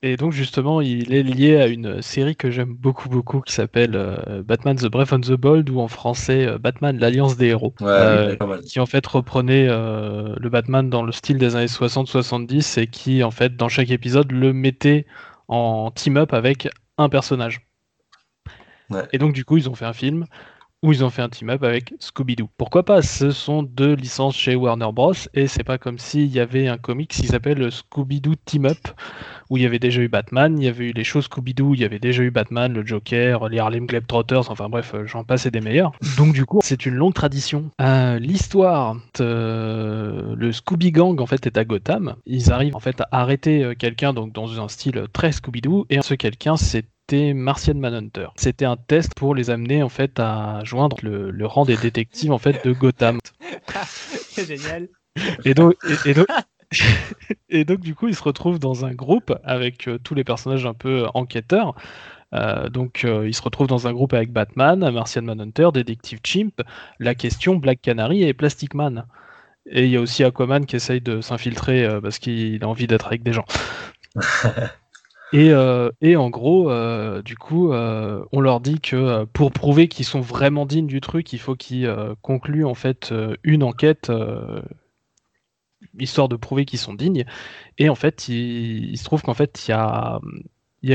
Et 0.00 0.16
donc 0.16 0.30
justement, 0.32 0.80
il 0.80 1.12
est 1.12 1.24
lié 1.24 1.56
à 1.56 1.66
une 1.66 2.02
série 2.02 2.36
que 2.36 2.52
j'aime 2.52 2.72
beaucoup 2.72 3.08
beaucoup 3.08 3.40
qui 3.40 3.52
s'appelle 3.52 3.96
euh, 3.96 4.44
Batman 4.44 4.76
the 4.76 4.86
Brave 4.86 5.12
and 5.12 5.22
the 5.22 5.32
Bold 5.32 5.68
ou 5.70 5.80
en 5.80 5.88
français 5.88 6.46
euh, 6.46 6.58
Batman 6.58 6.96
l'Alliance 6.96 7.36
des 7.36 7.46
héros, 7.46 7.74
euh, 7.82 8.36
qui 8.64 8.78
en 8.78 8.86
fait 8.86 9.04
reprenait 9.04 9.66
le 9.66 10.48
Batman 10.48 10.88
dans 10.88 11.02
le 11.02 11.10
style 11.10 11.38
des 11.38 11.56
années 11.56 11.66
60-70 11.66 12.78
et 12.78 12.86
qui 12.86 13.24
en 13.24 13.32
fait 13.32 13.56
dans 13.56 13.68
chaque 13.68 13.90
épisode 13.90 14.30
le 14.30 14.52
mettait 14.52 15.04
en 15.48 15.90
team-up 15.90 16.32
avec 16.32 16.68
un 16.96 17.08
personnage. 17.08 17.66
Et 19.12 19.18
donc 19.18 19.32
du 19.32 19.44
coup 19.44 19.56
ils 19.56 19.68
ont 19.68 19.74
fait 19.74 19.84
un 19.84 19.92
film 19.92 20.26
où 20.82 20.92
ils 20.92 21.04
ont 21.04 21.10
fait 21.10 21.22
un 21.22 21.28
team-up 21.28 21.64
avec 21.64 21.94
Scooby-Doo. 21.98 22.48
Pourquoi 22.56 22.84
pas? 22.84 23.02
Ce 23.02 23.30
sont 23.30 23.64
deux 23.64 23.94
licences 23.94 24.36
chez 24.36 24.54
Warner 24.54 24.90
Bros. 24.92 25.12
Et 25.34 25.48
c'est 25.48 25.64
pas 25.64 25.76
comme 25.78 25.98
s'il 25.98 26.26
y 26.26 26.38
avait 26.38 26.68
un 26.68 26.78
comics 26.78 27.10
qui 27.10 27.26
s'appelle 27.26 27.70
Scooby-Doo 27.70 28.34
Team-Up, 28.44 28.88
où 29.50 29.56
il 29.56 29.64
y 29.64 29.66
avait 29.66 29.80
déjà 29.80 30.00
eu 30.02 30.08
Batman, 30.08 30.56
il 30.56 30.64
y 30.64 30.68
avait 30.68 30.90
eu 30.90 30.92
les 30.92 31.04
choses 31.04 31.24
Scooby-Doo, 31.24 31.74
il 31.74 31.80
y 31.80 31.84
avait 31.84 31.98
déjà 31.98 32.22
eu 32.22 32.30
Batman, 32.30 32.72
le 32.72 32.86
Joker, 32.86 33.48
les 33.48 33.58
Harlem 33.58 33.86
Globetrotters, 33.86 34.50
enfin 34.50 34.68
bref, 34.68 34.94
j'en 35.06 35.24
passe 35.24 35.46
des 35.46 35.60
meilleurs. 35.60 35.92
Donc 36.16 36.32
du 36.32 36.44
coup, 36.44 36.60
c'est 36.62 36.86
une 36.86 36.94
longue 36.94 37.14
tradition. 37.14 37.70
Euh, 37.80 38.18
l'histoire, 38.18 38.96
le 39.18 40.50
Scooby 40.52 40.92
Gang 40.92 41.20
en 41.20 41.26
fait 41.26 41.46
est 41.46 41.58
à 41.58 41.64
Gotham. 41.64 42.14
Ils 42.26 42.52
arrivent 42.52 42.76
en 42.76 42.80
fait 42.80 43.00
à 43.00 43.08
arrêter 43.10 43.64
euh, 43.64 43.74
quelqu'un 43.74 44.12
donc 44.12 44.32
dans 44.32 44.60
un 44.60 44.68
style 44.68 45.06
très 45.12 45.32
Scooby-Doo, 45.32 45.86
et 45.90 46.00
ce 46.02 46.14
quelqu'un 46.14 46.56
c'est 46.56 46.84
c'était 47.08 47.32
Martian 47.32 47.74
Manhunter. 47.74 48.26
C'était 48.36 48.66
un 48.66 48.76
test 48.76 49.14
pour 49.14 49.34
les 49.34 49.48
amener 49.48 49.82
en 49.82 49.88
fait 49.88 50.20
à 50.20 50.60
joindre 50.64 50.98
le, 51.02 51.46
rang 51.46 51.64
des 51.64 51.76
détectives 51.78 52.32
en 52.32 52.38
fait 52.38 52.62
de 52.66 52.72
Gotham. 52.72 53.18
C'est 53.86 54.44
génial. 54.44 54.88
Et 55.46 55.54
donc, 55.54 55.74
et, 57.48 57.64
donc, 57.64 57.80
du 57.80 57.94
coup, 57.94 58.08
ils 58.08 58.14
se 58.14 58.22
retrouvent 58.22 58.58
dans 58.58 58.84
un 58.84 58.92
groupe 58.92 59.34
avec 59.42 59.88
euh, 59.88 59.98
tous 59.98 60.14
les 60.14 60.22
personnages 60.22 60.66
un 60.66 60.74
peu 60.74 61.06
enquêteurs. 61.14 61.74
Euh, 62.34 62.68
donc, 62.68 63.04
euh, 63.04 63.26
ils 63.26 63.34
se 63.34 63.40
retrouvent 63.40 63.68
dans 63.68 63.86
un 63.86 63.94
groupe 63.94 64.12
avec 64.12 64.30
Batman, 64.30 64.90
Martian 64.90 65.22
Manhunter, 65.22 65.70
Détective 65.72 66.20
Chimp, 66.22 66.60
La 66.98 67.14
Question, 67.14 67.56
Black 67.56 67.80
Canary 67.80 68.22
et 68.22 68.34
Plastic 68.34 68.74
Man. 68.74 69.06
Et 69.64 69.84
il 69.84 69.90
y 69.90 69.96
a 69.96 70.00
aussi 70.02 70.24
Aquaman 70.24 70.66
qui 70.66 70.76
essaye 70.76 71.00
de 71.00 71.22
s'infiltrer 71.22 71.88
parce 72.02 72.18
qu'il 72.18 72.62
a 72.62 72.68
envie 72.68 72.86
d'être 72.86 73.06
avec 73.06 73.22
des 73.22 73.32
gens. 73.32 73.46
Et, 75.32 75.50
et, 76.00 76.16
en 76.16 76.30
gros, 76.30 76.72
du 77.22 77.36
coup, 77.36 77.72
on 77.72 78.40
leur 78.40 78.60
dit 78.60 78.80
que 78.80 79.24
pour 79.24 79.52
prouver 79.52 79.88
qu'ils 79.88 80.06
sont 80.06 80.20
vraiment 80.20 80.64
dignes 80.64 80.86
du 80.86 81.00
truc, 81.00 81.32
il 81.32 81.38
faut 81.38 81.54
qu'ils 81.54 81.92
concluent 82.22 82.64
en 82.64 82.74
fait 82.74 83.12
une 83.44 83.62
enquête 83.62 84.10
histoire 85.98 86.28
de 86.28 86.36
prouver 86.36 86.64
qu'ils 86.64 86.78
sont 86.78 86.94
dignes. 86.94 87.24
Et 87.78 87.88
en 87.88 87.94
fait, 87.94 88.28
il, 88.28 88.96
se 88.96 89.04
trouve 89.04 89.22
qu'en 89.22 89.34
fait, 89.34 89.66
il 89.66 89.70
y 89.70 89.74
a, 89.74 90.20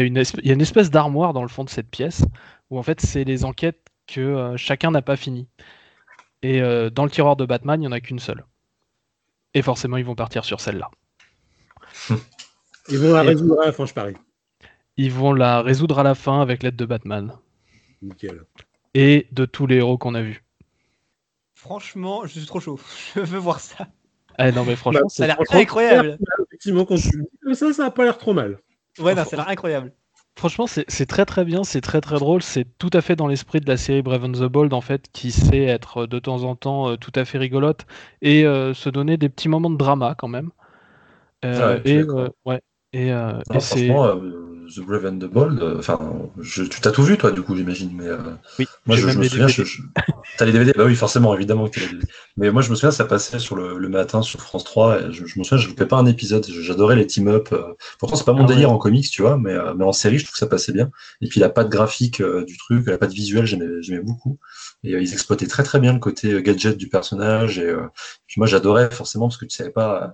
une 0.01 0.18
espèce 0.62 0.89
d'armoire 0.89 1.34
dans 1.34 1.43
le 1.43 1.47
fond 1.47 1.64
de 1.64 1.70
cette 1.70 1.89
pièce 1.89 2.26
où 2.70 2.80
en 2.80 2.84
fait, 2.84 3.01
c'est 3.01 3.24
les 3.24 3.45
enquêtes 3.45 3.88
que 4.08 4.22
euh, 4.22 4.58
chacun 4.58 4.91
n'a 4.91 5.01
pas 5.01 5.16
fini. 5.16 5.47
Et 6.41 6.62
euh, 6.62 6.89
dans 6.89 7.05
le 7.05 7.12
tiroir 7.12 7.36
de 7.36 7.45
Batman, 7.45 7.80
il 7.80 7.82
n'y 7.82 7.88
en 7.88 7.91
a 7.91 7.99
qu'une 7.99 8.20
seule. 8.20 8.43
Et 9.53 9.62
forcément, 9.62 9.97
ils 9.97 10.05
vont 10.05 10.16
partir 10.16 10.43
sur 10.43 10.60
celle-là. 10.60 10.89
Ils 12.90 12.98
vont 12.98 13.14
la 13.14 13.22
résoudre 13.22 13.62
à 13.62 13.66
la 13.66 13.72
fin, 13.72 13.86
je 13.86 13.94
parie. 13.94 14.16
Ils 14.98 15.12
vont 15.12 15.34
la 15.34 15.62
résoudre 15.62 16.00
à 16.00 16.04
la 16.04 16.16
fin 16.16 16.42
avec 16.42 16.64
l'aide 16.64 16.76
de 16.76 16.86
Batman. 16.86 17.34
Nickel. 18.02 18.44
Et 18.94 19.28
de 19.32 19.46
tous 19.46 19.66
les 19.66 19.78
héros 19.78 19.98
qu'on 19.98 20.14
a 20.14 20.22
vus. 20.22 20.44
Franchement, 21.56 22.26
je 22.26 22.40
suis 22.40 22.46
trop 22.46 22.60
chaud. 22.60 22.80
Je 23.16 23.22
veux 23.22 23.40
voir 23.40 23.60
ça. 23.60 23.88
Eh 24.40 24.52
non, 24.52 24.66
mais 24.66 24.76
franchement, 24.76 25.10
ça 25.10 25.24
a 25.24 25.28
l'air 25.28 25.38
incroyable. 25.52 26.18
Effectivement, 26.48 26.86
quand 26.86 26.96
tu 26.96 27.24
dis 27.48 27.56
ça, 27.56 27.72
ça 27.72 27.84
n'a 27.84 27.92
pas 27.92 28.04
l'air 28.04 28.18
trop 28.18 28.34
mal. 28.34 28.58
Ouais, 29.00 29.16
non, 29.16 29.24
ça 29.24 29.36
a 29.36 29.40
l'air 29.40 29.50
incroyable. 29.50 29.94
Franchement, 30.36 30.66
c'est 30.66 31.06
très 31.06 31.26
très 31.26 31.46
bien, 31.46 31.64
c'est 31.64 31.82
très 31.82 32.02
très 32.02 32.18
drôle, 32.18 32.42
c'est 32.42 32.66
tout 32.80 32.90
à 32.94 33.02
fait 33.02 33.16
dans 33.16 33.28
l'esprit 33.28 33.60
de 33.60 33.68
la 33.68 33.78
série 33.78 34.02
Brave 34.02 34.24
and 34.26 34.32
the 34.32 34.46
Bold 34.46 34.74
en 34.74 34.82
fait, 34.82 35.08
qui 35.14 35.32
sait 35.32 35.64
être 35.64 36.08
de 36.08 36.18
temps 36.18 36.44
en 36.44 36.56
temps 36.56 36.90
euh, 36.90 36.96
tout 36.98 37.12
à 37.16 37.24
fait 37.24 37.38
rigolote 37.38 37.86
et 38.24 38.44
euh, 38.44 38.74
se 38.74 38.90
donner 38.90 39.18
des 39.18 39.30
petits 39.30 39.48
moments 39.48 39.70
de 39.70 39.78
drama 39.78 40.16
quand 40.18 40.28
même. 40.28 40.50
Euh, 41.46 41.80
et 41.86 42.04
ouais, 42.46 42.62
et, 42.94 43.10
et 43.10 43.60
c'est 43.60 43.89
The 44.76 44.80
Brave 44.80 45.06
and 45.06 45.20
the 45.20 45.26
Bold, 45.26 45.62
euh, 45.62 45.80
enfin, 45.80 46.00
tu 46.41 46.68
t'as 46.70 46.91
tout 46.91 47.04
vu, 47.04 47.18
toi, 47.18 47.32
du 47.32 47.41
coup, 47.41 47.56
j'imagine. 47.56 47.91
Mais 47.94 48.08
euh, 48.08 48.18
oui, 48.58 48.66
moi, 48.86 48.96
je, 48.96 49.08
me 49.08 49.24
souviens. 49.24 49.48
Je, 49.48 49.64
T'as 50.38 50.46
les 50.46 50.52
DVD 50.52 50.74
Bah 50.76 50.86
oui, 50.86 50.96
forcément, 50.96 51.36
évidemment 51.36 51.68
que. 51.68 51.80
Mais 52.38 52.50
moi, 52.50 52.62
je 52.62 52.70
me 52.70 52.76
souviens, 52.76 52.91
ça 52.91 53.06
passait 53.06 53.39
sur 53.39 53.56
le, 53.56 53.89
matin 53.89 54.22
sur 54.22 54.39
France 54.41 54.64
3. 54.64 55.02
Et 55.02 55.12
je, 55.12 55.24
me 55.38 55.44
souviens, 55.44 55.58
je 55.58 55.66
ne 55.66 55.70
loupais 55.70 55.86
pas 55.86 55.98
un 55.98 56.06
épisode. 56.06 56.46
J'adorais 56.48 56.96
les 56.96 57.06
team-up. 57.06 57.50
Euh. 57.52 57.74
Pourtant, 58.00 58.16
c'est 58.16 58.26
pas 58.26 58.34
mon 58.34 58.46
ah 58.46 58.48
délire 58.48 58.72
en 58.72 58.78
comics, 58.78 59.10
tu 59.10 59.22
vois, 59.22 59.38
mais, 59.38 59.56
mais 59.78 59.84
en 59.84 59.94
série, 59.94 60.18
je 60.18 60.26
trouve 60.26 60.34
que 60.34 60.39
ça 60.39 60.48
passait 60.48 60.74
bien. 60.74 60.89
Et 61.22 61.28
puis, 61.28 61.39
la 61.39 61.50
patte 61.50 61.70
graphique 61.70 62.22
du 62.22 62.58
truc, 62.58 62.88
la 62.88 62.98
patte 62.98 63.14
visuelle, 63.14 63.46
j'aimais 63.46 64.02
beaucoup. 64.02 64.39
Et 64.84 64.92
ils 64.92 65.14
exploitaient 65.14 65.48
très 65.48 65.64
très 65.64 65.80
bien 65.80 65.94
le 65.94 66.00
côté 66.00 66.42
gadget 66.44 66.78
du 66.78 66.90
personnage. 66.90 67.58
Et 67.60 67.74
puis 68.28 68.40
moi, 68.40 68.48
j'adorais 68.48 68.92
forcément 68.92 69.28
parce 69.28 69.38
que 69.38 69.46
tu 69.46 69.56
savais 69.56 69.72
pas 69.72 70.14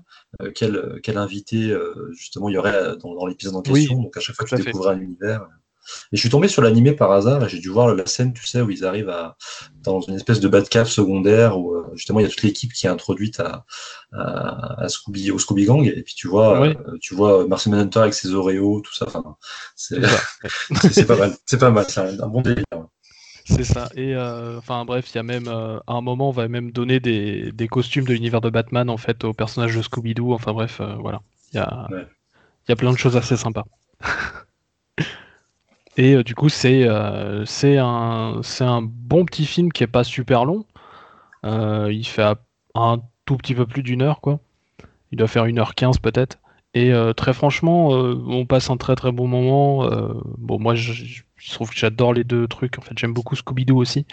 quel, 0.53 0.99
quel 1.01 1.17
invité 1.17 1.75
justement 2.11 2.49
il 2.49 2.53
y 2.53 2.57
aurait 2.57 2.95
dans, 2.97 3.25
l'épisode 3.25 3.55
en 3.55 3.61
question. 3.61 4.01
Donc 4.01 4.15
à 4.15 4.19
chaque 4.19 4.35
fois, 4.35 4.45
tu 4.45 4.55
découvrais 4.55 4.93
un 4.95 4.99
univers. 4.99 5.47
Et 6.11 6.17
je 6.17 6.19
suis 6.19 6.29
tombé 6.29 6.47
sur 6.47 6.61
l'animé 6.61 6.91
par 6.91 7.11
hasard 7.11 7.43
et 7.43 7.49
j'ai 7.49 7.59
dû 7.59 7.69
voir 7.69 7.93
la 7.93 8.05
scène, 8.05 8.33
tu 8.33 8.45
sais, 8.45 8.61
où 8.61 8.69
ils 8.69 8.85
arrivent 8.85 9.09
à, 9.09 9.37
dans 9.83 10.01
une 10.01 10.15
espèce 10.15 10.39
de 10.39 10.47
Batcave 10.47 10.89
secondaire 10.89 11.57
où 11.57 11.73
euh, 11.73 11.91
justement 11.95 12.19
il 12.19 12.23
y 12.23 12.25
a 12.25 12.29
toute 12.29 12.43
l'équipe 12.43 12.73
qui 12.73 12.85
est 12.85 12.89
introduite 12.89 13.39
à, 13.39 13.65
à, 14.11 14.87
Scooby, 14.87 15.31
au 15.31 15.39
Scooby 15.39 15.65
Gang 15.65 15.85
et 15.85 16.03
puis 16.03 16.15
tu 16.15 16.27
vois, 16.27 16.67
euh, 16.67 16.73
tu 17.01 17.15
vois 17.15 17.47
Marcy 17.47 17.69
Manhunter 17.69 17.99
avec 17.99 18.13
ses 18.13 18.33
Oreos, 18.33 18.81
tout 18.81 18.93
ça. 18.93 19.05
Enfin, 19.07 19.35
c'est 19.75 19.99
pas 21.07 21.15
mal, 21.15 21.35
c'est 21.45 21.57
pas 21.57 21.71
mal, 21.71 21.85
c'est 21.87 21.99
un, 21.99 22.27
bon 22.27 22.41
délire. 22.41 22.65
C'est 23.49 23.63
ça. 23.63 23.89
Et 23.95 24.15
euh, 24.15 24.59
enfin 24.59 24.85
bref, 24.85 25.09
il 25.11 25.15
y 25.15 25.19
a 25.19 25.23
même 25.23 25.47
à 25.47 25.81
un 25.87 26.01
moment, 26.01 26.29
on 26.29 26.31
va 26.31 26.47
même 26.47 26.71
donner 26.71 26.99
des, 26.99 27.51
des 27.51 27.67
costumes 27.67 28.05
de 28.05 28.13
l'univers 28.13 28.41
de 28.41 28.49
Batman 28.49 28.89
en 28.89 28.97
fait 28.97 29.23
aux 29.23 29.33
personnages 29.33 29.75
de 29.75 29.81
Scooby 29.81 30.13
Doo. 30.13 30.33
Enfin 30.33 30.53
bref, 30.53 30.81
voilà. 30.99 31.21
Il 31.53 31.57
y 31.57 31.59
a, 31.59 31.87
il 32.67 32.71
y 32.71 32.73
a 32.73 32.75
plein 32.77 32.91
de 32.93 32.97
choses 32.97 33.17
assez 33.17 33.37
sympas. 33.37 33.65
Et 35.97 36.15
euh, 36.15 36.23
du 36.23 36.35
coup, 36.35 36.49
c'est 36.49 36.87
euh, 36.87 37.45
c'est 37.45 37.77
un, 37.77 38.41
un 38.61 38.81
bon 38.81 39.25
petit 39.25 39.45
film 39.45 39.71
qui 39.71 39.83
est 39.83 39.87
pas 39.87 40.03
super 40.03 40.45
long. 40.45 40.65
Euh, 41.45 41.89
il 41.93 42.05
fait 42.07 42.35
un 42.75 43.01
tout 43.25 43.37
petit 43.37 43.55
peu 43.55 43.65
plus 43.67 43.83
d'une 43.83 44.01
heure, 44.03 44.21
quoi. 44.21 44.39
Il 45.11 45.17
doit 45.19 45.27
faire 45.27 45.47
1h15 45.47 45.99
peut-être. 46.01 46.39
Et 46.75 46.93
très 47.17 47.33
franchement, 47.33 47.89
on 47.89 48.45
passe 48.45 48.69
un 48.69 48.77
très 48.77 48.95
très 48.95 49.11
bon 49.11 49.27
moment. 49.27 49.89
bon, 50.37 50.59
moi, 50.59 50.75
je, 50.75 51.23
trouve 51.51 51.71
que 51.71 51.77
j'adore 51.77 52.13
les 52.13 52.23
deux 52.23 52.47
trucs. 52.47 52.77
En 52.77 52.81
fait, 52.81 52.97
j'aime 52.97 53.13
beaucoup 53.13 53.35
Scooby-Doo 53.35 53.75
aussi. 53.75 54.05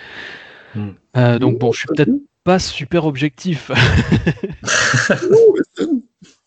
Hmm. 0.75 0.93
donc 1.39 1.59
bon, 1.59 1.73
je 1.73 1.81
suis 1.81 1.89
peut-être 1.89 2.11
pas 2.45 2.59
super 2.59 3.05
objectif. 3.05 3.71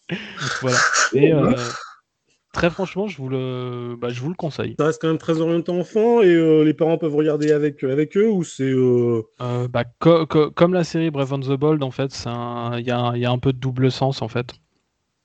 voilà. 0.62 0.78
Et, 1.14 1.32
Très 2.51 2.72
franchement, 2.72 3.07
je 3.07 3.18
vous 3.18 3.30
le, 3.30 3.95
bah, 3.95 4.10
je 4.10 4.20
vous 4.22 4.30
le 4.30 4.36
conseille. 4.36 4.76
Ça 4.80 4.88
reste 4.88 4.99
quand 4.99 5.07
même 5.07 5.20
très 5.20 5.39
orienté 5.39 5.72
enfant 5.72 6.22
et 6.22 6.34
euh, 6.34 6.64
les 6.64 6.74
parents 6.74 6.97
peuvent 6.97 7.16
regarder 7.16 7.51
avec, 7.51 7.84
euh, 7.84 7.91
avec 7.91 8.18
eux 8.18 8.28
ou 8.28 8.43
c'est. 8.43 8.64
Euh, 8.64 9.22
bah, 9.70 9.84
comme 9.99 10.74
la 10.74 10.84
série 10.84 11.12
Brave 11.12 11.34
and 11.34 11.41
the 11.41 11.51
Bold, 11.51 11.84
en 11.84 11.91
fait, 11.91 12.26
il 12.26 12.86
y, 12.86 12.91
a, 12.91 13.16
y, 13.16 13.26
a 13.26 13.32
un 13.32 13.38
peu 13.38 13.53
de 13.53 13.60
double 13.60 13.91
sens 13.91 14.24
en 14.24 14.28
fait. 14.28 14.55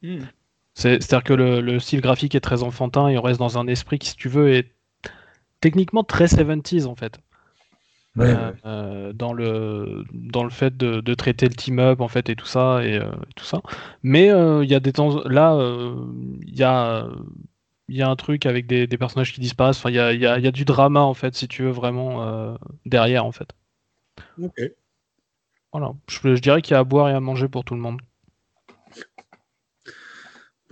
Hmm. 0.02 0.24
C'est-à-dire 0.74 1.22
que 1.22 1.34
le, 1.34 1.60
le, 1.60 1.78
style 1.78 2.00
graphique 2.00 2.34
est 2.34 2.40
très 2.40 2.62
enfantin 2.62 3.08
et 3.08 3.16
on 3.16 3.22
reste 3.22 3.38
dans 3.38 3.58
un 3.58 3.66
esprit 3.68 3.98
qui, 3.98 4.08
si 4.08 4.16
tu 4.16 4.28
veux, 4.28 4.52
est 4.52 4.72
techniquement 5.60 6.04
très 6.04 6.26
70s 6.26 6.86
en 6.86 6.96
fait. 6.96 7.20
Euh, 8.16 8.52
euh, 8.64 9.12
dans 9.12 9.32
le 9.32 10.04
dans 10.12 10.44
le 10.44 10.50
fait 10.50 10.76
de, 10.76 11.00
de 11.00 11.14
traiter 11.14 11.48
le 11.48 11.54
team 11.54 11.80
up 11.80 12.00
en 12.00 12.06
fait 12.06 12.28
et 12.28 12.36
tout 12.36 12.46
ça 12.46 12.84
et 12.84 12.96
euh, 12.96 13.10
tout 13.34 13.44
ça. 13.44 13.60
Mais 14.04 14.26
il 14.26 14.70
y 14.70 14.74
a 14.74 14.80
des 14.80 14.92
temps 14.92 15.22
là 15.24 15.58
il 16.46 16.56
y 16.56 16.62
a 16.62 17.08
il 17.88 17.96
y 17.96 18.02
a 18.02 18.08
un 18.08 18.16
truc 18.16 18.46
avec 18.46 18.66
des, 18.66 18.86
des 18.86 18.98
personnages 18.98 19.32
qui 19.32 19.40
disparaissent. 19.40 19.78
Enfin 19.78 19.90
il 19.90 19.96
y 19.96 19.98
a, 19.98 20.12
y, 20.12 20.26
a, 20.26 20.38
y 20.38 20.46
a, 20.46 20.52
du 20.52 20.64
drama 20.64 21.00
en 21.00 21.14
fait 21.14 21.34
si 21.34 21.48
tu 21.48 21.62
veux 21.64 21.70
vraiment 21.70 22.56
derrière 22.86 23.24
en 23.24 23.32
fait. 23.32 23.48
Ok. 24.40 24.60
Voilà. 25.72 25.92
Je, 26.08 26.36
je 26.36 26.40
dirais 26.40 26.62
qu'il 26.62 26.74
y 26.74 26.76
a 26.76 26.80
à 26.80 26.84
boire 26.84 27.08
et 27.08 27.14
à 27.14 27.20
manger 27.20 27.48
pour 27.48 27.64
tout 27.64 27.74
le 27.74 27.80
monde 27.80 28.00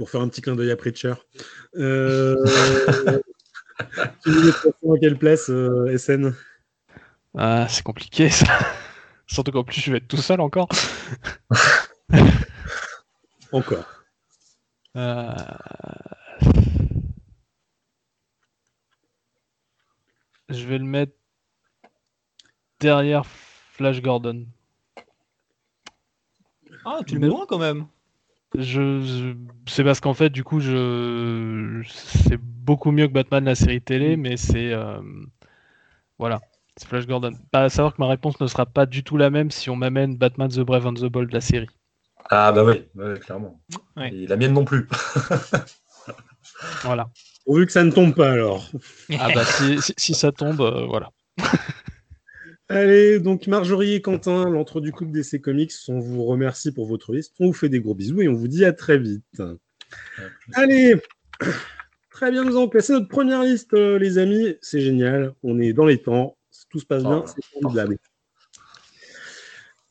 pour 0.03 0.11
faire 0.11 0.21
un 0.21 0.29
petit 0.29 0.41
clin 0.41 0.57
d'œil 0.57 0.73
à 0.73 0.77
Preacher 0.77 1.15
euh... 1.77 2.45
à 3.97 4.99
quelle 5.01 5.17
place 5.17 5.49
SN 5.97 6.35
ah, 7.39 7.69
c'est 7.69 7.85
compliqué 7.85 8.29
ça. 8.29 8.59
Surtout 9.29 9.53
qu'en 9.53 9.63
plus 9.63 9.81
je 9.81 9.93
vais 9.93 9.99
être 9.99 10.09
tout 10.09 10.17
seul 10.17 10.41
encore. 10.41 10.69
encore. 13.53 13.87
Euh, 14.97 15.33
je 20.49 20.67
vais 20.67 20.79
le 20.79 20.85
mettre 20.85 21.13
derrière 22.81 23.25
Flash 23.25 24.03
Gordon. 24.03 24.47
Ah, 26.85 26.99
tu 27.07 27.15
le 27.15 27.21
mets 27.21 27.29
loin 27.29 27.47
quand 27.49 27.59
même. 27.61 27.87
Je, 28.59 29.35
c'est 29.67 29.85
parce 29.85 30.01
qu'en 30.01 30.15
fait, 30.15 30.31
du 30.31 30.45
coup, 30.45 30.61
je, 30.61 31.83
c'est 31.89 32.39
beaucoup 32.39 32.91
mieux 32.91 33.07
que 33.09 33.13
Batman 33.13 33.45
la 33.45 33.55
série 33.55 33.81
télé, 33.81 34.17
mais 34.17 34.37
c'est, 34.37 34.73
euh, 34.73 35.01
voilà. 36.19 36.41
C'est 36.77 36.89
Flash 36.89 37.07
Gordon. 37.07 37.33
Pas 37.51 37.65
à 37.65 37.69
savoir 37.69 37.95
que 37.95 38.01
ma 38.01 38.09
réponse 38.09 38.41
ne 38.41 38.47
sera 38.47 38.65
pas 38.65 38.87
du 38.87 39.05
tout 39.05 39.17
la 39.17 39.31
même 39.31 39.51
si 39.51 39.69
on 39.69 39.77
m'amène 39.77 40.17
Batman 40.17 40.49
The 40.49 40.61
Brave 40.61 40.87
and 40.87 40.95
the 40.95 41.05
Bold 41.05 41.29
de 41.29 41.35
la 41.35 41.41
série. 41.41 41.69
Ah 42.31 42.51
bah 42.53 42.65
oui, 42.65 42.83
clairement. 43.21 43.61
Et 44.01 44.27
la 44.27 44.37
mienne 44.37 44.55
non 44.55 44.65
plus. 44.65 44.89
voilà. 46.83 47.11
Pourvu 47.45 47.67
que 47.67 47.73
ça 47.73 47.85
ne 47.85 47.91
tombe 47.91 48.15
pas 48.15 48.31
alors. 48.33 48.71
ah 49.19 49.29
bah 49.35 49.45
si, 49.45 50.15
ça 50.15 50.33
tombe, 50.33 50.61
euh, 50.61 50.87
voilà. 50.87 51.11
Allez, 52.73 53.21
donc 53.21 53.47
Marjorie 53.47 53.95
et 53.95 54.01
Quentin, 54.03 54.49
l'entre 54.49 54.81
du 54.81 54.93
couple 54.93 55.13
d'essai 55.13 55.41
comics, 55.41 55.73
on 55.89 55.99
vous 55.99 56.25
remercie 56.25 56.73
pour 56.73 56.87
votre 56.87 57.13
liste. 57.13 57.35
On 57.39 57.47
vous 57.47 57.53
fait 57.53 57.69
des 57.69 57.81
gros 57.81 57.95
bisous 57.95 58.23
et 58.23 58.29
on 58.29 58.35
vous 58.35 58.49
dit 58.49 58.65
à 58.65 58.73
très 58.73 58.99
vite. 58.99 59.43
Allez, 60.55 60.97
très 62.11 62.31
bien, 62.31 62.45
nous 62.45 62.57
avons 62.57 62.69
classé 62.69 62.93
notre 62.93 63.09
première 63.09 63.43
liste, 63.43 63.75
euh, 63.75 63.99
les 63.99 64.19
amis. 64.19 64.57
C'est 64.61 64.81
génial, 64.81 65.35
on 65.43 65.61
est 65.61 65.73
dans 65.73 65.85
les 65.85 65.99
temps 65.99 66.37
tout 66.73 66.81
se 66.81 66.87
passe 66.87 67.03
bien, 67.03 67.25
c'est 67.27 67.45
formidable. 67.61 67.99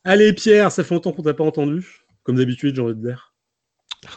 Allez 0.04 0.32
Pierre, 0.32 0.72
ça 0.72 0.82
fait 0.82 0.94
longtemps 0.94 1.12
qu'on 1.12 1.22
t'a 1.22 1.32
pas 1.32 1.44
entendu. 1.44 2.04
Comme 2.24 2.36
d'habitude, 2.36 2.74
j'ai 2.74 2.82
envie 2.82 2.94
de 2.94 3.00
dire. 3.00 3.34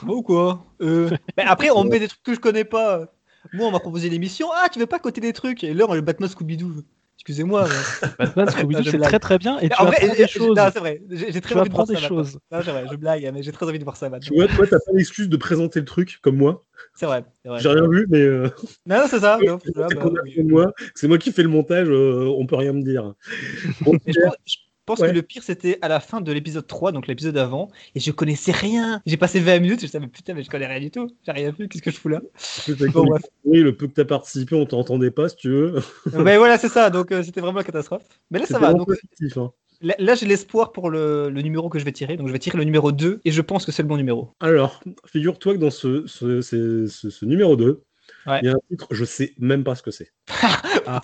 Ou 0.07 0.23
quoi 0.23 0.65
euh, 0.81 1.09
Mais 1.37 1.43
après, 1.43 1.69
on 1.69 1.83
met 1.83 1.99
des 1.99 2.07
trucs 2.07 2.23
que 2.23 2.33
je 2.33 2.39
connais 2.39 2.65
pas. 2.65 3.13
Moi, 3.53 3.67
on 3.67 3.71
m'a 3.71 3.79
proposé 3.79 4.09
l'émission. 4.09 4.47
Ah, 4.53 4.67
tu 4.69 4.79
veux 4.79 4.87
pas 4.87 4.97
côté 4.97 5.21
des 5.21 5.33
trucs? 5.33 5.63
Et 5.63 5.73
là, 5.73 5.85
on 5.87 5.91
a 5.91 5.95
le 5.95 6.01
Batman 6.01 6.29
Scooby-Doo. 6.29 6.83
Excusez-moi. 7.17 7.67
Batman 8.19 8.47
Scooby-Doo, 8.49 8.91
c'est 8.91 8.99
très 8.99 9.19
très 9.19 9.37
bien. 9.37 9.57
Et 9.59 9.69
tu 9.69 9.83
vrai, 9.83 10.15
des 10.15 10.27
choses. 10.27 10.59
c'est 10.73 10.79
vrai. 10.79 11.01
J'ai 11.09 11.41
très 11.41 11.55
envie 11.55 11.69
de 11.69 11.73
voir 11.73 11.87
des 11.87 11.95
ça, 11.95 12.01
choses. 12.01 12.37
Non, 12.51 12.59
vrai, 12.59 12.85
je 12.91 12.95
blague, 12.95 13.31
mais 13.33 13.41
j'ai 13.41 13.51
très 13.51 13.65
envie 13.65 13.79
de 13.79 13.83
voir 13.83 13.97
ça. 13.97 14.09
Tu 14.19 14.33
vois, 14.33 14.47
toi, 14.47 14.67
t'as 14.67 14.77
pas 14.77 14.91
l'excuse 14.93 15.29
de 15.29 15.37
présenter 15.37 15.79
le 15.79 15.85
truc 15.85 16.19
comme 16.21 16.35
moi. 16.35 16.63
C'est 16.93 17.05
vrai. 17.05 17.25
J'ai 17.57 17.69
rien 17.69 17.87
vu, 17.87 18.05
mais. 18.09 18.19
Euh... 18.21 18.49
Non, 18.85 19.05
c'est 19.09 19.19
ça. 19.19 19.39
c'est 20.95 21.07
moi, 21.07 21.17
qui 21.17 21.31
fais 21.31 21.43
le 21.43 21.49
montage, 21.49 21.87
euh, 21.89 22.27
on 22.37 22.45
peut 22.45 22.55
rien 22.55 22.73
me 22.73 22.83
dire. 22.83 23.13
je, 24.07 24.21
pense 24.21 24.35
que 24.93 25.03
le 25.03 25.21
pire, 25.21 25.43
c'était 25.43 25.79
à 25.81 25.87
la 25.87 25.99
fin 25.99 26.21
de 26.21 26.31
l'épisode 26.31 26.67
3, 26.67 26.91
donc 26.91 27.07
l'épisode 27.07 27.37
avant, 27.37 27.69
et 27.95 27.99
je 27.99 28.11
connaissais 28.11 28.51
rien. 28.51 29.01
J'ai 29.05 29.17
passé 29.17 29.39
20 29.39 29.59
minutes, 29.59 29.81
je 29.81 29.87
savais 29.87 30.07
putain, 30.07 30.33
mais 30.33 30.43
je 30.43 30.49
connais 30.49 30.67
rien 30.67 30.79
du 30.79 30.91
tout. 30.91 31.09
J'ai 31.25 31.31
rien 31.31 31.51
vu, 31.51 31.67
qu'est-ce 31.67 31.81
que 31.81 31.91
je 31.91 31.97
fous 31.97 32.09
là? 32.09 32.21
Oui, 33.45 33.59
le 33.59 33.75
peu 33.75 33.87
que 33.87 33.93
tu 33.93 34.01
as 34.01 34.05
participé, 34.05 34.55
on 34.55 34.65
t'entendait 34.65 35.11
pas, 35.11 35.29
si 35.29 35.35
tu 35.35 35.49
veux. 35.49 35.81
mais 36.13 36.37
voilà, 36.37 36.57
c'est 36.57 36.69
ça, 36.69 36.89
donc 36.89 37.11
euh, 37.11 37.23
c'était 37.23 37.41
vraiment 37.41 37.59
la 37.59 37.63
catastrophe. 37.63 38.03
Mais 38.31 38.39
là, 38.39 38.45
ça 38.45 38.59
va. 38.59 38.73
Donc, 38.73 38.89
hein. 39.35 39.51
Là, 39.81 40.15
j'ai 40.15 40.25
l'espoir 40.25 40.71
pour 40.71 40.89
le, 40.89 41.29
numéro 41.29 41.69
que 41.69 41.79
je 41.79 41.85
vais 41.85 41.91
tirer. 41.91 42.17
Donc, 42.17 42.27
je 42.27 42.33
vais 42.33 42.39
tirer 42.39 42.57
le 42.57 42.63
numéro 42.63 42.91
2 42.91 43.21
et 43.23 43.31
je 43.31 43.41
pense 43.41 43.65
que 43.65 43.71
c'est 43.71 43.83
le 43.83 43.87
bon 43.87 43.97
numéro. 43.97 44.31
Alors, 44.39 44.81
figure-toi 45.05 45.53
que 45.53 45.59
dans 45.59 45.69
ce, 45.69 46.07
ce, 46.07 46.41
ce 46.41 47.25
numéro 47.25 47.55
2, 47.55 47.83
il 48.27 48.45
y 48.45 48.49
a 48.49 48.53
un 48.53 48.59
titre, 48.69 48.87
je 48.91 49.05
sais 49.05 49.33
même 49.37 49.63
pas 49.63 49.75
ce 49.75 49.83
que 49.83 49.91
c'est. 49.91 50.11
Ah. 50.87 51.01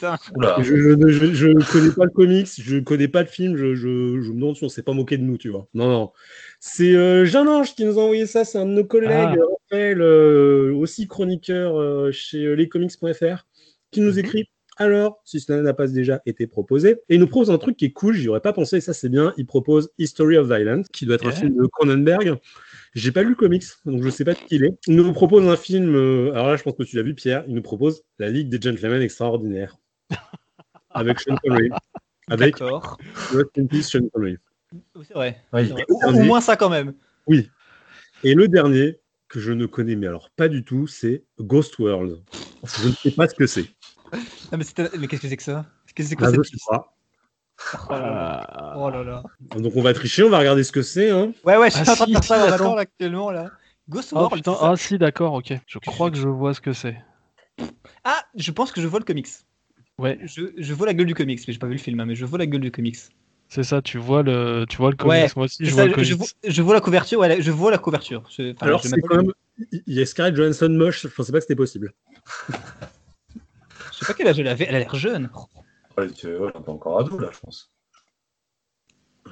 Je, 0.59 0.95
je, 1.33 1.71
connais 1.71 1.91
pas 1.91 2.05
le 2.05 2.11
comics, 2.11 2.47
je 2.55 2.77
connais 2.77 3.07
pas 3.07 3.21
le 3.21 3.27
film, 3.27 3.57
je, 3.57 3.73
je, 3.73 3.87
me 3.87 4.35
demande 4.35 4.55
si 4.55 4.63
on 4.63 4.69
s'est 4.69 4.83
pas 4.83 4.93
moqué 4.93 5.17
de 5.17 5.23
nous, 5.23 5.39
tu 5.39 5.49
vois. 5.49 5.67
Non, 5.73 5.89
non. 5.89 6.11
C'est 6.59 6.95
euh, 6.95 7.25
Jean 7.25 7.47
Ange 7.47 7.73
qui 7.73 7.83
nous 7.85 7.97
a 7.97 8.03
envoyé 8.03 8.27
ça, 8.27 8.45
c'est 8.45 8.59
un 8.59 8.67
de 8.67 8.73
nos 8.73 8.83
collègues, 8.83 9.11
ah. 9.11 9.35
Raphaël, 9.71 10.01
euh, 10.01 10.71
aussi 10.75 11.07
chroniqueur 11.07 11.79
euh, 11.79 12.11
chez 12.11 12.55
lescomics.fr, 12.55 13.47
qui 13.89 14.01
nous 14.01 14.13
mhm. 14.13 14.19
écrit 14.19 14.49
alors, 14.77 15.21
si 15.25 15.39
cela 15.39 15.61
n'a 15.61 15.73
pas 15.73 15.87
déjà 15.87 16.21
été 16.25 16.47
proposé. 16.47 16.97
Et 17.09 17.15
il 17.15 17.19
nous 17.19 17.27
propose 17.27 17.51
un 17.51 17.57
truc 17.57 17.77
qui 17.77 17.85
est 17.85 17.91
cool, 17.91 18.15
j'y 18.15 18.29
aurais 18.29 18.39
pas 18.39 18.53
pensé, 18.53 18.77
et 18.77 18.81
ça 18.81 18.93
c'est 18.93 19.09
bien. 19.09 19.33
Il 19.37 19.45
propose 19.45 19.91
History 19.97 20.37
of 20.37 20.47
Violence, 20.47 20.87
qui 20.91 21.05
doit 21.05 21.15
être 21.15 21.27
un 21.27 21.31
film 21.31 21.55
de 21.55 21.67
Cronenberg. 21.67 22.39
J'ai 22.93 23.11
pas 23.11 23.23
lu 23.23 23.29
le 23.29 23.35
comics, 23.35 23.63
donc 23.85 24.03
je 24.03 24.09
sais 24.09 24.25
pas 24.25 24.35
qui 24.35 24.55
il 24.55 24.65
est. 24.65 24.77
Il 24.87 24.97
nous 24.97 25.13
propose 25.13 25.47
un 25.47 25.55
film, 25.55 25.95
euh, 25.95 26.33
alors 26.33 26.47
là 26.47 26.57
je 26.57 26.63
pense 26.63 26.75
que 26.75 26.83
tu 26.83 26.97
l'as 26.97 27.03
vu 27.03 27.15
Pierre, 27.15 27.45
il 27.47 27.55
nous 27.55 27.61
propose 27.61 28.03
La 28.19 28.29
Ligue 28.29 28.49
des 28.49 28.59
Gentlemen 28.59 29.01
Extraordinaires. 29.01 29.77
avec 30.89 31.19
Sean 31.21 31.37
Connery. 31.37 31.69
Avec 32.27 32.57
Peace, 33.69 33.89
Sean 33.89 34.07
Connery. 34.13 34.37
C'est 35.03 35.13
vrai. 35.13 35.41
Au, 35.53 36.11
moins 36.11 36.41
ça 36.41 36.55
quand 36.55 36.69
même. 36.69 36.93
Oui. 37.27 37.49
Et 38.23 38.33
le 38.33 38.47
dernier, 38.47 38.99
que 39.29 39.39
je 39.39 39.53
ne 39.53 39.65
connais 39.65 39.95
mais 39.95 40.07
alors 40.07 40.29
pas 40.31 40.49
du 40.49 40.63
tout, 40.63 40.87
c'est 40.87 41.23
Ghost 41.39 41.79
World. 41.79 42.21
Je 42.63 42.89
ne 42.89 42.93
sais 42.93 43.11
pas 43.11 43.27
ce 43.27 43.35
que 43.35 43.47
c'est. 43.47 43.65
mais, 44.51 44.65
mais 44.99 45.07
qu'est-ce 45.07 45.21
que 45.21 45.27
c'est 45.29 45.37
que 45.37 45.43
ça? 45.43 45.65
Qu'est-ce 45.87 45.93
que 45.95 46.03
c'est 46.03 46.15
que 46.17 46.71
ah, 46.71 46.93
Oh 47.89 47.93
là, 47.93 48.73
oh 48.77 48.89
là 48.89 49.03
là. 49.03 49.23
Donc 49.55 49.73
on 49.75 49.81
va 49.81 49.93
tricher, 49.93 50.23
on 50.23 50.29
va 50.29 50.39
regarder 50.39 50.63
ce 50.63 50.71
que 50.71 50.81
c'est. 50.81 51.09
Hein. 51.09 51.31
Ouais, 51.43 51.57
ouais, 51.57 51.69
je 51.69 51.75
suis 51.75 51.83
ah, 51.87 51.91
en 51.91 51.95
train 51.95 52.05
de 52.05 52.11
faire 52.11 52.23
ça 52.23 52.57
là, 52.57 52.79
actuellement. 52.79 53.31
Là. 53.31 53.51
Ghost 53.89 54.13
oh, 54.15 54.29
putain. 54.29 54.55
Ah 54.59 54.73
si, 54.77 54.97
d'accord, 54.97 55.33
ok. 55.33 55.53
Je 55.67 55.79
crois 55.79 56.11
que 56.11 56.17
je 56.17 56.27
vois 56.27 56.53
ce 56.53 56.61
que 56.61 56.73
c'est. 56.73 56.97
Ah, 58.03 58.21
je 58.35 58.51
pense 58.51 58.71
que 58.71 58.81
je 58.81 58.87
vois 58.87 58.99
le 58.99 59.05
comics. 59.05 59.27
Ouais. 59.97 60.19
Je, 60.23 60.51
je 60.57 60.73
vois 60.73 60.87
la 60.87 60.93
gueule 60.93 61.07
du 61.07 61.13
comics, 61.13 61.39
mais 61.47 61.53
j'ai 61.53 61.59
pas 61.59 61.67
vu 61.67 61.73
le 61.73 61.79
film, 61.79 61.99
hein, 61.99 62.05
mais 62.05 62.15
je 62.15 62.25
vois 62.25 62.39
la 62.39 62.45
gueule 62.45 62.61
du 62.61 62.71
comics. 62.71 62.97
C'est 63.49 63.63
ça, 63.63 63.81
tu 63.81 63.97
vois 63.97 64.23
le, 64.23 64.65
tu 64.69 64.77
vois 64.77 64.91
le 64.91 64.95
comics. 64.95 65.11
Ouais, 65.11 65.27
Moi 65.35 65.45
aussi, 65.45 65.65
je, 65.65 65.71
vois 65.71 65.85
le 65.85 65.93
comics. 65.93 66.07
Je, 66.43 66.61
vois, 66.61 66.73
la 66.73 66.79
couverture. 66.79 67.19
Ouais, 67.19 67.41
je 67.41 67.51
vois 67.51 67.69
la 67.69 67.77
couverture. 67.77 68.23
Alors 68.61 68.81
c'est 68.81 69.01
quand 69.01 69.17
même, 69.17 69.33
il 69.71 69.93
y 69.93 70.01
a 70.01 70.05
Scarlett 70.05 70.35
Johansson 70.35 70.69
moche. 70.69 71.01
Je 71.03 71.07
pensais 71.09 71.33
pas 71.33 71.39
que 71.39 71.43
c'était 71.43 71.55
possible. 71.55 71.93
je 72.49 73.97
sais 73.97 74.05
pas 74.05 74.13
quel 74.13 74.27
âge 74.27 74.39
elle 74.39 74.47
avait. 74.47 74.65
Elle 74.69 74.75
a 74.75 74.79
l'air 74.79 74.95
jeune. 74.95 75.29
Elle 75.97 76.05
est 76.05 76.51
pas 76.51 76.71
encore 76.71 76.99
ado 76.99 77.19
là, 77.19 77.29
je 77.31 77.39
pense. 77.39 77.71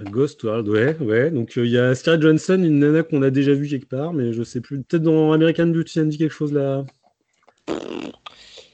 Ghost 0.03 0.43
World, 0.43 0.67
ouais, 0.69 0.97
ouais. 0.99 1.31
Donc 1.31 1.55
il 1.55 1.65
y 1.65 1.77
a 1.77 1.93
Scarlett 1.95 2.21
Johansson, 2.21 2.61
une 2.63 2.79
nana 2.79 3.03
qu'on 3.03 3.21
a 3.21 3.29
déjà 3.29 3.53
vue 3.53 3.67
quelque 3.67 3.89
part, 3.89 4.13
mais 4.13 4.33
je 4.33 4.43
sais 4.43 4.61
plus. 4.61 4.81
Peut-être 4.83 5.03
dans 5.03 5.33
American 5.33 5.67
Beauty, 5.67 5.93
ça 5.93 6.03
me 6.03 6.09
dit 6.09 6.17
quelque 6.17 6.33
chose 6.33 6.53
là. 6.53 6.85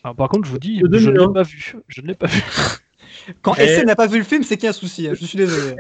par 0.03 0.29
contre, 0.29 0.45
je 0.45 0.51
vous 0.51 0.59
dis, 0.59 0.79
je 0.79 1.09
ne 1.09 1.19
l'ai 1.19 1.33
pas 1.33 1.43
vu. 1.43 1.75
Je 1.87 2.01
ne 2.01 2.07
l'ai 2.07 2.15
pas 2.15 2.27
vu. 2.27 2.41
Quand 3.41 3.55
eh. 3.57 3.79
SN 3.79 3.85
n'a 3.85 3.95
pas 3.95 4.07
vu 4.07 4.19
le 4.19 4.23
film, 4.23 4.43
c'est 4.43 4.57
qu'il 4.57 4.65
y 4.65 4.67
a 4.67 4.71
un 4.71 4.73
souci. 4.73 5.07
Hein. 5.07 5.13
Je 5.19 5.25
suis 5.25 5.37
désolé. 5.37 5.75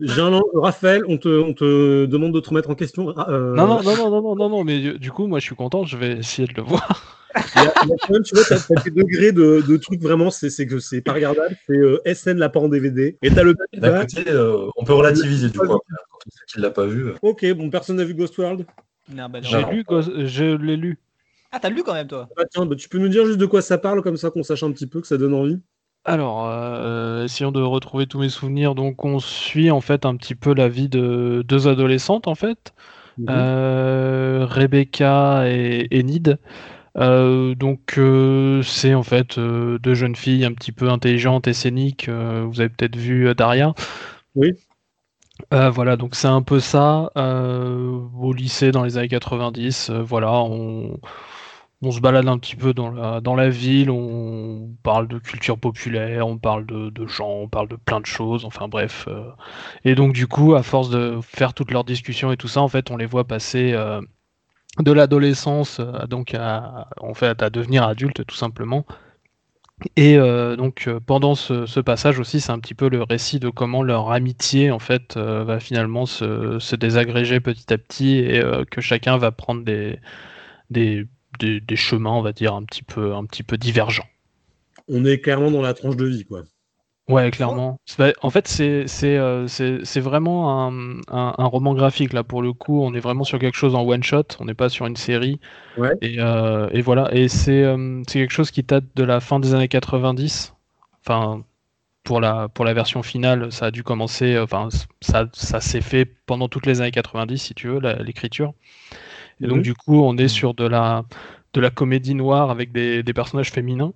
Jean, 0.00 0.40
Raphaël, 0.54 1.02
on 1.08 1.18
te, 1.18 1.28
on 1.28 1.52
te, 1.52 2.06
demande 2.06 2.34
de 2.34 2.40
te 2.40 2.48
remettre 2.48 2.70
en 2.70 2.74
question. 2.74 3.14
Euh... 3.28 3.54
Non, 3.54 3.66
non, 3.66 3.82
non, 3.82 3.96
non, 3.96 4.22
non, 4.22 4.36
non, 4.36 4.48
non, 4.48 4.64
mais 4.64 4.98
du 4.98 5.10
coup, 5.10 5.26
moi, 5.26 5.38
je 5.38 5.44
suis 5.44 5.54
content. 5.54 5.84
Je 5.84 5.96
vais 5.96 6.18
essayer 6.18 6.48
de 6.48 6.54
le 6.54 6.62
voir. 6.62 7.16
Il 7.56 7.62
y 7.62 7.66
a, 7.66 7.70
quand 7.70 8.10
même, 8.10 8.22
tu 8.22 8.34
vois, 8.34 8.44
t'as, 8.44 8.56
as 8.56 8.82
des 8.82 8.90
degrés 8.90 9.32
de, 9.32 9.62
de 9.66 9.76
trucs 9.76 10.00
vraiment, 10.00 10.30
c'est, 10.30 10.66
que 10.66 10.80
c'est 10.80 11.00
pas 11.00 11.12
regardable. 11.12 11.56
C'est 11.66 11.76
euh, 11.76 12.00
SN 12.12 12.38
l'a 12.38 12.48
pas 12.48 12.60
en 12.60 12.68
DVD. 12.68 13.18
Et 13.22 13.30
t'as 13.30 13.44
le. 13.44 13.54
D'un 13.72 14.00
côté, 14.00 14.24
euh, 14.28 14.66
on 14.76 14.84
peut 14.84 14.94
relativiser 14.94 15.48
du 15.48 15.58
coup. 15.58 15.66
Quand 15.66 15.80
qui 16.48 16.60
l'a 16.60 16.70
pas 16.70 16.86
vu. 16.86 17.08
Euh. 17.08 17.14
Ok, 17.22 17.46
bon, 17.52 17.70
personne 17.70 17.96
n'a 17.96 18.04
vu 18.04 18.14
Ghost 18.14 18.36
World. 18.38 18.66
Non, 19.12 19.28
bah, 19.28 19.40
J'ai 19.42 19.62
lu, 19.64 19.84
je 20.26 20.56
l'ai 20.56 20.76
lu. 20.76 20.98
Ah, 21.52 21.58
t'as 21.60 21.68
lu 21.68 21.82
quand 21.82 21.94
même, 21.94 22.06
toi? 22.06 22.28
Ah, 22.36 22.44
tiens, 22.50 22.66
bah, 22.66 22.76
tu 22.76 22.88
peux 22.88 22.98
nous 22.98 23.08
dire 23.08 23.26
juste 23.26 23.38
de 23.38 23.46
quoi 23.46 23.62
ça 23.62 23.78
parle, 23.78 24.02
comme 24.02 24.16
ça 24.16 24.30
qu'on 24.30 24.42
sache 24.42 24.62
un 24.62 24.72
petit 24.72 24.86
peu, 24.86 25.00
que 25.00 25.06
ça 25.06 25.16
donne 25.16 25.34
envie 25.34 25.60
alors, 26.04 26.46
euh, 26.48 27.24
essayons 27.24 27.52
de 27.52 27.60
retrouver 27.60 28.06
tous 28.06 28.18
mes 28.18 28.30
souvenirs. 28.30 28.74
Donc, 28.74 29.04
on 29.04 29.18
suit 29.18 29.70
en 29.70 29.80
fait 29.80 30.06
un 30.06 30.16
petit 30.16 30.34
peu 30.34 30.54
la 30.54 30.68
vie 30.68 30.88
de 30.88 31.44
deux 31.46 31.68
adolescentes 31.68 32.26
en 32.26 32.34
fait, 32.34 32.72
mhm. 33.18 33.26
euh, 33.28 34.46
Rebecca 34.48 35.44
et 35.46 35.88
Enid. 35.92 36.38
Euh, 36.98 37.54
donc 37.54 38.00
c'est 38.64 38.94
en 38.94 39.04
fait 39.04 39.38
deux 39.38 39.94
jeunes 39.94 40.16
filles 40.16 40.44
un 40.44 40.52
petit 40.52 40.72
peu 40.72 40.88
intelligentes 40.88 41.46
et 41.46 41.52
scéniques. 41.52 42.08
vous 42.08 42.60
avez 42.60 42.70
peut-être 42.70 42.96
vu 42.96 43.32
Daria. 43.34 43.74
Oui. 44.34 44.54
voilà, 45.50 45.96
donc 45.96 46.14
c'est 46.16 46.28
un 46.28 46.42
peu 46.42 46.60
ça 46.60 47.12
au 47.14 48.32
lycée 48.32 48.72
dans 48.72 48.84
les 48.84 48.96
années 48.96 49.08
90. 49.08 49.90
voilà, 49.90 50.32
on, 50.32 50.98
on, 51.82 51.90
se 51.90 52.00
balade 52.00 52.28
un 52.28 52.38
petit 52.38 52.56
peu 52.56 52.74
dans 52.74 52.90
la, 52.90 53.20
dans 53.20 53.34
la 53.34 53.48
ville, 53.48 53.90
on 53.90 54.70
parle 54.82 55.08
de 55.08 55.18
culture 55.18 55.58
populaire, 55.58 56.26
on 56.26 56.38
parle 56.38 56.66
de, 56.66 57.06
gens, 57.06 57.30
on 57.30 57.48
parle 57.48 57.68
de 57.68 57.76
plein 57.76 58.00
de 58.00 58.06
choses, 58.06 58.44
enfin 58.44 58.68
bref. 58.68 59.08
et 59.84 59.94
donc 59.94 60.12
du 60.12 60.26
coup, 60.26 60.54
à 60.54 60.62
force 60.62 60.90
de 60.90 61.18
faire 61.22 61.54
toutes 61.54 61.70
leurs 61.70 61.84
discussions 61.84 62.32
et 62.32 62.36
tout 62.36 62.48
ça, 62.48 62.60
en 62.60 62.68
fait, 62.68 62.90
on 62.90 62.96
les 62.96 63.06
voit 63.06 63.24
passer 63.24 63.74
de 64.78 64.92
l'adolescence 64.92 65.80
euh, 65.80 66.06
donc 66.06 66.34
à, 66.34 66.88
en 67.00 67.14
fait 67.14 67.42
à 67.42 67.50
devenir 67.50 67.84
adulte 67.84 68.24
tout 68.24 68.36
simplement. 68.36 68.86
Et 69.96 70.18
euh, 70.18 70.56
donc 70.56 70.84
euh, 70.86 71.00
pendant 71.00 71.34
ce, 71.34 71.80
passage 71.80 72.18
aussi, 72.18 72.40
c'est 72.40 72.52
un 72.52 72.58
petit 72.58 72.74
peu 72.74 72.88
le 72.88 73.02
récit 73.02 73.40
de 73.40 73.48
comment 73.48 73.82
leur 73.82 74.10
amitié 74.12 74.70
en 74.70 74.78
fait 74.78 75.16
va 75.16 75.58
finalement 75.58 76.06
se, 76.06 76.76
désagréger 76.76 77.40
petit 77.40 77.72
à 77.72 77.78
petit 77.78 78.18
et 78.18 78.42
que 78.70 78.80
chacun 78.80 79.16
va 79.16 79.32
prendre 79.32 79.64
des, 79.64 79.98
des, 81.40 81.76
chemins, 81.76 82.12
on 82.12 82.22
va 82.22 82.32
dire 82.32 82.54
un 82.54 82.64
petit 82.64 82.82
peu 82.82 83.14
un 83.14 83.24
petit 83.24 83.42
peu 83.42 83.56
divergents. 83.56 84.06
On 84.88 85.04
est 85.04 85.20
clairement 85.20 85.50
dans 85.50 85.62
la 85.62 85.74
tranche 85.74 85.96
de 85.96 86.06
vie, 86.06 86.24
quoi. 86.24 86.42
Ouais, 87.10 87.30
clairement. 87.32 87.80
En 88.22 88.30
fait, 88.30 88.46
c'est 88.46 88.86
euh, 89.18 89.46
vraiment 89.96 90.68
un, 90.68 91.00
un, 91.08 91.46
roman 91.46 91.74
graphique 91.74 92.12
là 92.12 92.22
pour 92.22 92.40
le 92.40 92.52
coup. 92.52 92.82
On 92.82 92.94
est 92.94 93.00
vraiment 93.00 93.24
sur 93.24 93.40
quelque 93.40 93.56
chose 93.56 93.74
en 93.74 93.82
one 93.82 94.04
shot. 94.04 94.22
On 94.38 94.44
n'est 94.44 94.54
pas 94.54 94.68
sur 94.68 94.86
une 94.86 94.94
série. 94.94 95.40
Ouais. 95.76 95.96
Et, 96.02 96.20
euh, 96.20 96.68
et 96.72 96.82
voilà. 96.82 97.12
Et 97.12 97.26
c'est 97.26 97.64
euh, 97.64 98.02
c'est 98.06 98.20
quelque 98.20 98.30
chose 98.30 98.52
qui 98.52 98.62
date 98.62 98.84
de 98.94 99.02
la 99.02 99.18
fin 99.18 99.40
des 99.40 99.54
années 99.54 99.66
90. 99.66 100.54
Enfin, 101.04 101.42
pour 102.04 102.20
la 102.20 102.48
pour 102.48 102.64
la 102.64 102.74
version 102.74 103.02
finale, 103.02 103.50
ça 103.50 103.66
a 103.66 103.70
dû 103.72 103.82
commencer. 103.82 104.38
Enfin, 104.38 104.68
ça 105.00 105.26
ça 105.32 105.60
s'est 105.60 105.80
fait 105.80 106.04
pendant 106.04 106.48
toutes 106.48 106.66
les 106.66 106.80
années 106.80 106.92
90, 106.92 107.38
si 107.38 107.54
tu 107.54 107.66
veux, 107.66 107.80
l'écriture. 108.04 108.54
Et 109.42 109.46
donc 109.46 109.62
du 109.62 109.74
coup, 109.74 110.02
on 110.02 110.16
est 110.16 110.28
sur 110.28 110.54
de 110.54 110.66
la 110.66 111.04
de 111.52 111.60
la 111.60 111.70
comédie 111.70 112.14
noire 112.14 112.50
avec 112.50 112.70
des, 112.70 113.02
des 113.02 113.12
personnages 113.12 113.50
féminins 113.50 113.92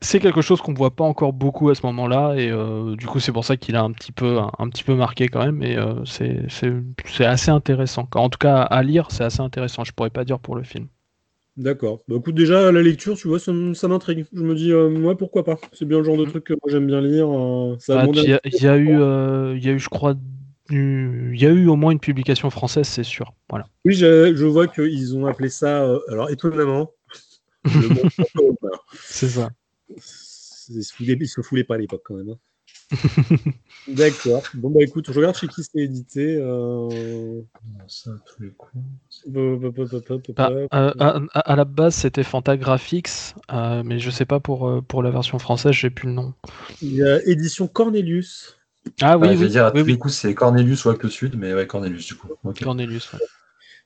c'est 0.00 0.18
quelque 0.18 0.42
chose 0.42 0.60
qu'on 0.60 0.74
voit 0.74 0.94
pas 0.94 1.04
encore 1.04 1.32
beaucoup 1.32 1.70
à 1.70 1.74
ce 1.74 1.86
moment-là 1.86 2.34
et 2.36 2.50
euh, 2.50 2.96
du 2.96 3.06
coup 3.06 3.20
c'est 3.20 3.32
pour 3.32 3.44
ça 3.44 3.56
qu'il 3.56 3.76
a 3.76 3.82
un 3.82 3.92
petit 3.92 4.12
peu 4.12 4.38
un, 4.38 4.68
petit 4.68 4.84
peu 4.84 4.94
marqué 4.94 5.28
quand 5.28 5.44
même 5.44 5.62
et 5.62 5.76
euh, 5.76 6.04
c'est 6.04 7.24
assez 7.24 7.50
intéressant. 7.50 8.08
En 8.14 8.28
tout 8.28 8.38
cas 8.38 8.62
à 8.62 8.82
lire 8.82 9.08
c'est 9.10 9.24
assez 9.24 9.40
intéressant. 9.40 9.84
Je 9.84 9.92
pourrais 9.92 10.10
pas 10.10 10.24
dire 10.24 10.38
pour 10.38 10.56
le 10.56 10.62
film. 10.62 10.88
D'accord. 11.56 12.00
Bah 12.08 12.16
écoute 12.18 12.34
déjà 12.34 12.72
la 12.72 12.82
lecture 12.82 13.16
tu 13.16 13.28
vois 13.28 13.38
ça, 13.38 13.52
m'intrigue. 13.52 14.26
Je 14.32 14.42
me 14.42 14.54
dis 14.54 14.72
euh, 14.72 14.90
moi 14.90 15.16
pourquoi 15.16 15.44
pas? 15.44 15.58
C'est 15.72 15.84
bien 15.84 15.98
le 15.98 16.04
genre 16.04 16.16
de 16.16 16.24
mm. 16.24 16.30
truc 16.30 16.44
que 16.44 16.54
j'aime 16.66 16.86
bien 16.86 17.00
lire. 17.00 17.28
Bah, 17.88 18.06
il 18.12 18.24
y, 18.24 18.32
a 18.66 18.76
eu 18.76 18.88
il 19.56 19.64
y 19.64 19.68
a 19.68 19.72
eu 19.72 19.78
je 19.78 19.88
crois 19.88 20.14
il 20.70 21.34
y 21.34 21.46
a 21.46 21.50
eu 21.50 21.66
au 21.66 21.76
moins 21.76 21.92
une 21.92 22.00
publication 22.00 22.50
française 22.50 22.86
c'est 22.86 23.02
sûr. 23.02 23.34
Voilà. 23.50 23.66
Oui 23.84 23.94
je, 23.94 24.44
vois 24.44 24.68
qu'ils 24.68 25.16
ont 25.16 25.26
appelé 25.26 25.48
ça 25.48 25.84
alors 26.08 26.30
étonnamment. 26.30 26.90
c'est 28.94 29.28
ça. 29.28 29.50
Il 29.88 30.82
se 31.28 31.40
foulait 31.42 31.64
pas 31.64 31.74
à 31.74 31.78
l'époque 31.78 32.02
quand 32.04 32.14
même. 32.14 32.30
Hein. 32.30 32.38
D'accord. 33.88 34.42
Bon 34.54 34.70
bah 34.70 34.80
écoute, 34.82 35.06
je 35.10 35.18
regarde 35.18 35.36
chez 35.36 35.48
qui 35.48 35.62
c'est 35.62 35.80
édité. 35.80 36.40
à, 40.70 41.56
la 41.56 41.64
base, 41.64 41.94
c'était 41.94 42.22
Fantagraphics, 42.22 43.34
euh, 43.52 43.82
mais 43.84 43.98
je 43.98 44.10
sais 44.10 44.24
pas 44.24 44.40
pour, 44.40 44.68
euh, 44.68 44.80
pour 44.80 45.02
la 45.02 45.10
version 45.10 45.38
française, 45.38 45.72
j'ai 45.72 45.90
plus 45.90 46.08
le 46.08 46.14
nom. 46.14 46.34
Il 46.80 46.94
y 46.94 47.02
a 47.02 47.22
édition 47.26 47.66
Cornelius. 47.66 48.58
Ah 49.00 49.16
oui, 49.16 49.28
bah, 49.28 49.34
je 49.34 49.38
veux 49.38 49.48
dire, 49.48 49.66
à 49.66 49.70
tous 49.70 49.84
les 49.84 49.98
coups, 49.98 50.14
c'est 50.14 50.34
Cornelius 50.34 50.84
ou 50.84 50.90
Actes 50.90 51.08
Sud, 51.08 51.36
mais 51.36 51.54
ouais, 51.54 51.66
Cornelius 51.66 52.06
du 52.06 52.14
coup. 52.14 52.28
Cornelius, 52.62 53.10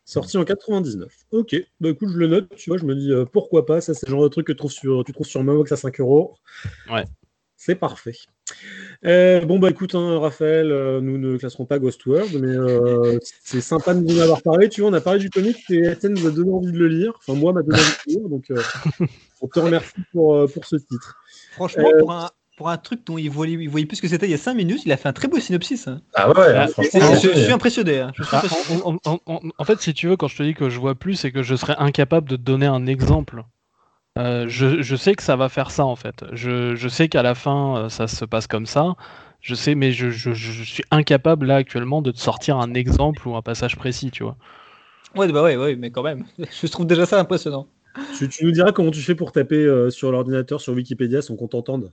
Sorti 0.04 0.38
en 0.38 0.44
99. 0.44 1.12
Ok, 1.32 1.56
bah 1.80 1.88
écoute, 1.88 2.10
je 2.12 2.16
le 2.16 2.28
note, 2.28 2.54
tu 2.54 2.70
vois, 2.70 2.78
je 2.78 2.84
me 2.84 2.94
dis 2.94 3.10
euh, 3.10 3.24
pourquoi 3.24 3.66
pas, 3.66 3.80
ça 3.80 3.92
c'est 3.92 4.06
le 4.06 4.12
genre 4.12 4.22
de 4.22 4.28
truc 4.28 4.46
que 4.46 4.52
tu 4.52 4.58
trouves 4.58 4.70
sur, 4.70 5.02
tu 5.04 5.12
trouves 5.12 5.26
sur 5.26 5.42
Momox 5.42 5.72
à 5.72 5.76
5 5.76 5.98
euros. 5.98 6.36
Ouais. 6.88 7.04
C'est 7.56 7.74
parfait. 7.74 8.12
Euh, 9.04 9.40
bon, 9.44 9.58
bah 9.58 9.70
écoute, 9.70 9.96
hein, 9.96 10.20
Raphaël, 10.20 10.70
euh, 10.70 11.00
nous 11.00 11.18
ne 11.18 11.36
classerons 11.36 11.64
pas 11.64 11.80
Ghost 11.80 12.04
World, 12.06 12.38
mais 12.40 12.54
euh, 12.54 13.18
c'est 13.42 13.60
sympa 13.60 13.94
de 13.94 14.00
nous 14.00 14.18
en 14.18 14.22
avoir 14.22 14.42
parlé. 14.42 14.68
Tu 14.68 14.82
vois, 14.82 14.90
on 14.90 14.92
a 14.92 15.00
parlé 15.00 15.18
du 15.18 15.30
comic 15.30 15.56
et 15.70 15.90
Étienne 15.90 16.14
nous 16.14 16.26
a 16.26 16.30
donné 16.30 16.52
envie 16.52 16.70
de 16.70 16.78
le 16.78 16.86
lire. 16.86 17.14
Enfin, 17.16 17.34
moi, 17.34 17.52
m'a 17.52 17.62
donné 17.62 17.78
envie 17.78 17.90
de 18.06 18.12
le 18.12 18.20
lire. 18.20 18.28
Donc, 18.28 18.52
on 19.40 19.48
te 19.48 19.58
remercie 19.58 20.00
pour, 20.12 20.46
pour 20.52 20.64
ce 20.64 20.76
titre. 20.76 21.16
Franchement, 21.52 21.90
pour 21.98 22.12
un, 22.12 22.30
pour 22.56 22.70
un 22.70 22.78
truc 22.78 23.06
dont 23.06 23.18
il 23.18 23.30
voyait, 23.30 23.52
il 23.60 23.68
voyait 23.68 23.86
plus 23.86 23.96
ce 23.96 24.02
que 24.02 24.08
c'était 24.08 24.26
il 24.26 24.30
y 24.30 24.34
a 24.34 24.38
5 24.38 24.54
minutes, 24.54 24.82
il 24.86 24.92
a 24.92 24.96
fait 24.96 25.08
un 25.08 25.12
très 25.12 25.28
beau 25.28 25.38
synopsis. 25.38 25.86
Hein. 25.86 26.00
Ah 26.14 26.30
ouais, 26.30 26.54
ah, 26.56 26.66
franchement. 26.66 27.14
Je, 27.14 27.38
suis 27.38 27.52
impressionné. 27.52 28.00
Hein. 28.00 28.12
Ah, 28.32 28.42
en, 29.26 29.64
fait, 29.64 29.80
si 29.80 29.92
tu 29.92 30.08
veux, 30.08 30.16
quand 30.16 30.28
je 30.28 30.38
te 30.38 30.42
dis 30.42 30.54
que 30.54 30.70
je 30.70 30.80
vois 30.80 30.94
plus, 30.94 31.14
c'est 31.14 31.30
que 31.30 31.42
je 31.42 31.54
serais 31.54 31.76
incapable 31.78 32.28
de 32.28 32.36
te 32.36 32.40
donner 32.40 32.66
un 32.66 32.86
exemple. 32.86 33.44
Euh, 34.18 34.46
je, 34.48 34.96
sais 34.96 35.14
que 35.14 35.22
ça 35.22 35.36
va 35.36 35.50
faire 35.50 35.70
ça 35.70 35.84
en 35.84 35.96
fait. 35.96 36.24
Je, 36.32 36.88
sais 36.88 37.08
qu'à 37.08 37.22
la 37.22 37.34
fin, 37.34 37.76
euh, 37.76 37.88
ça 37.90 38.08
se 38.08 38.24
passe 38.24 38.46
comme 38.46 38.64
ça. 38.64 38.96
Je 39.42 39.54
sais, 39.54 39.74
mais 39.74 39.92
je, 39.92 40.08
suis 40.32 40.84
incapable 40.90 41.46
là 41.46 41.56
actuellement 41.56 42.00
de 42.00 42.10
te 42.10 42.18
sortir 42.18 42.56
un 42.56 42.72
exemple 42.72 43.28
ou 43.28 43.36
un 43.36 43.42
passage 43.42 43.76
précis, 43.76 44.10
tu 44.10 44.22
vois. 44.22 44.36
Ouais, 45.14 45.30
bah 45.30 45.42
ouais, 45.42 45.56
ouais, 45.56 45.76
mais 45.76 45.90
quand 45.90 46.02
même. 46.02 46.24
je 46.38 46.66
trouve 46.68 46.86
déjà 46.86 47.04
ça 47.04 47.20
impressionnant. 47.20 47.68
Tu, 48.18 48.44
nous 48.44 48.50
diras 48.50 48.72
comment 48.72 48.90
tu 48.90 49.00
fais 49.00 49.14
pour 49.14 49.32
taper 49.32 49.56
euh, 49.56 49.90
sur 49.90 50.10
l'ordinateur, 50.10 50.62
sur 50.62 50.72
Wikipédia, 50.72 51.20
sans 51.20 51.36
qu'on 51.36 51.48
t'entende 51.48 51.92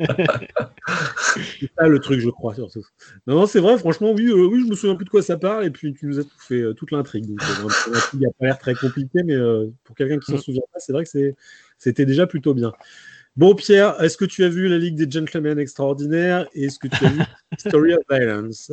c'est 0.00 1.70
ça 1.78 1.88
le 1.88 1.98
truc, 2.00 2.20
je 2.20 2.28
crois, 2.28 2.54
surtout. 2.54 2.84
Non, 3.26 3.36
non 3.36 3.46
c'est 3.46 3.60
vrai, 3.60 3.78
franchement, 3.78 4.12
oui, 4.12 4.26
euh, 4.26 4.46
oui, 4.46 4.62
je 4.64 4.70
me 4.70 4.76
souviens 4.76 4.96
plus 4.96 5.04
de 5.04 5.10
quoi 5.10 5.22
ça 5.22 5.36
parle, 5.36 5.64
et 5.66 5.70
puis 5.70 5.94
tu 5.94 6.06
nous 6.06 6.18
as 6.18 6.24
tout 6.24 6.38
fait 6.38 6.60
euh, 6.60 6.74
toute 6.74 6.90
l'intrigue. 6.90 7.26
Donc, 7.26 7.40
euh, 7.88 7.98
il 8.14 8.20
n'a 8.20 8.28
pas 8.38 8.46
l'air 8.46 8.58
très 8.58 8.74
compliqué, 8.74 9.22
mais 9.24 9.36
pour 9.84 9.96
quelqu'un 9.96 10.18
qui 10.18 10.30
s'en 10.30 10.38
mm. 10.38 10.42
souvient 10.42 10.62
pas, 10.72 10.80
c'est 10.80 10.92
vrai 10.92 11.04
que 11.04 11.34
c'était 11.78 12.06
déjà 12.06 12.26
plutôt 12.26 12.54
bien. 12.54 12.72
Bon, 13.36 13.54
Pierre, 13.54 14.02
est-ce 14.02 14.16
que 14.16 14.24
tu 14.24 14.44
as 14.44 14.48
vu 14.48 14.68
la 14.68 14.76
Ligue 14.76 14.96
des 14.96 15.08
Gentlemen 15.10 15.58
Extraordinaires 15.58 16.48
et 16.52 16.64
est-ce 16.64 16.78
que 16.78 16.88
tu 16.88 17.06
as 17.06 17.10
vu 17.10 17.20
Story 17.58 17.94
of 17.94 18.00
Violence? 18.10 18.70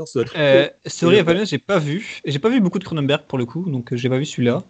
Story 0.85 1.19
of 1.19 1.25
Violence, 1.27 1.49
j'ai 1.49 1.59
pas 1.59 1.79
vu. 1.79 2.21
J'ai 2.25 2.39
pas 2.39 2.49
vu 2.49 2.59
beaucoup 2.59 2.79
de 2.79 2.83
Cronenberg 2.83 3.23
pour 3.27 3.37
le 3.37 3.45
coup, 3.45 3.69
donc 3.69 3.93
j'ai 3.93 4.09
pas 4.09 4.17
vu 4.17 4.25
celui-là. 4.25 4.63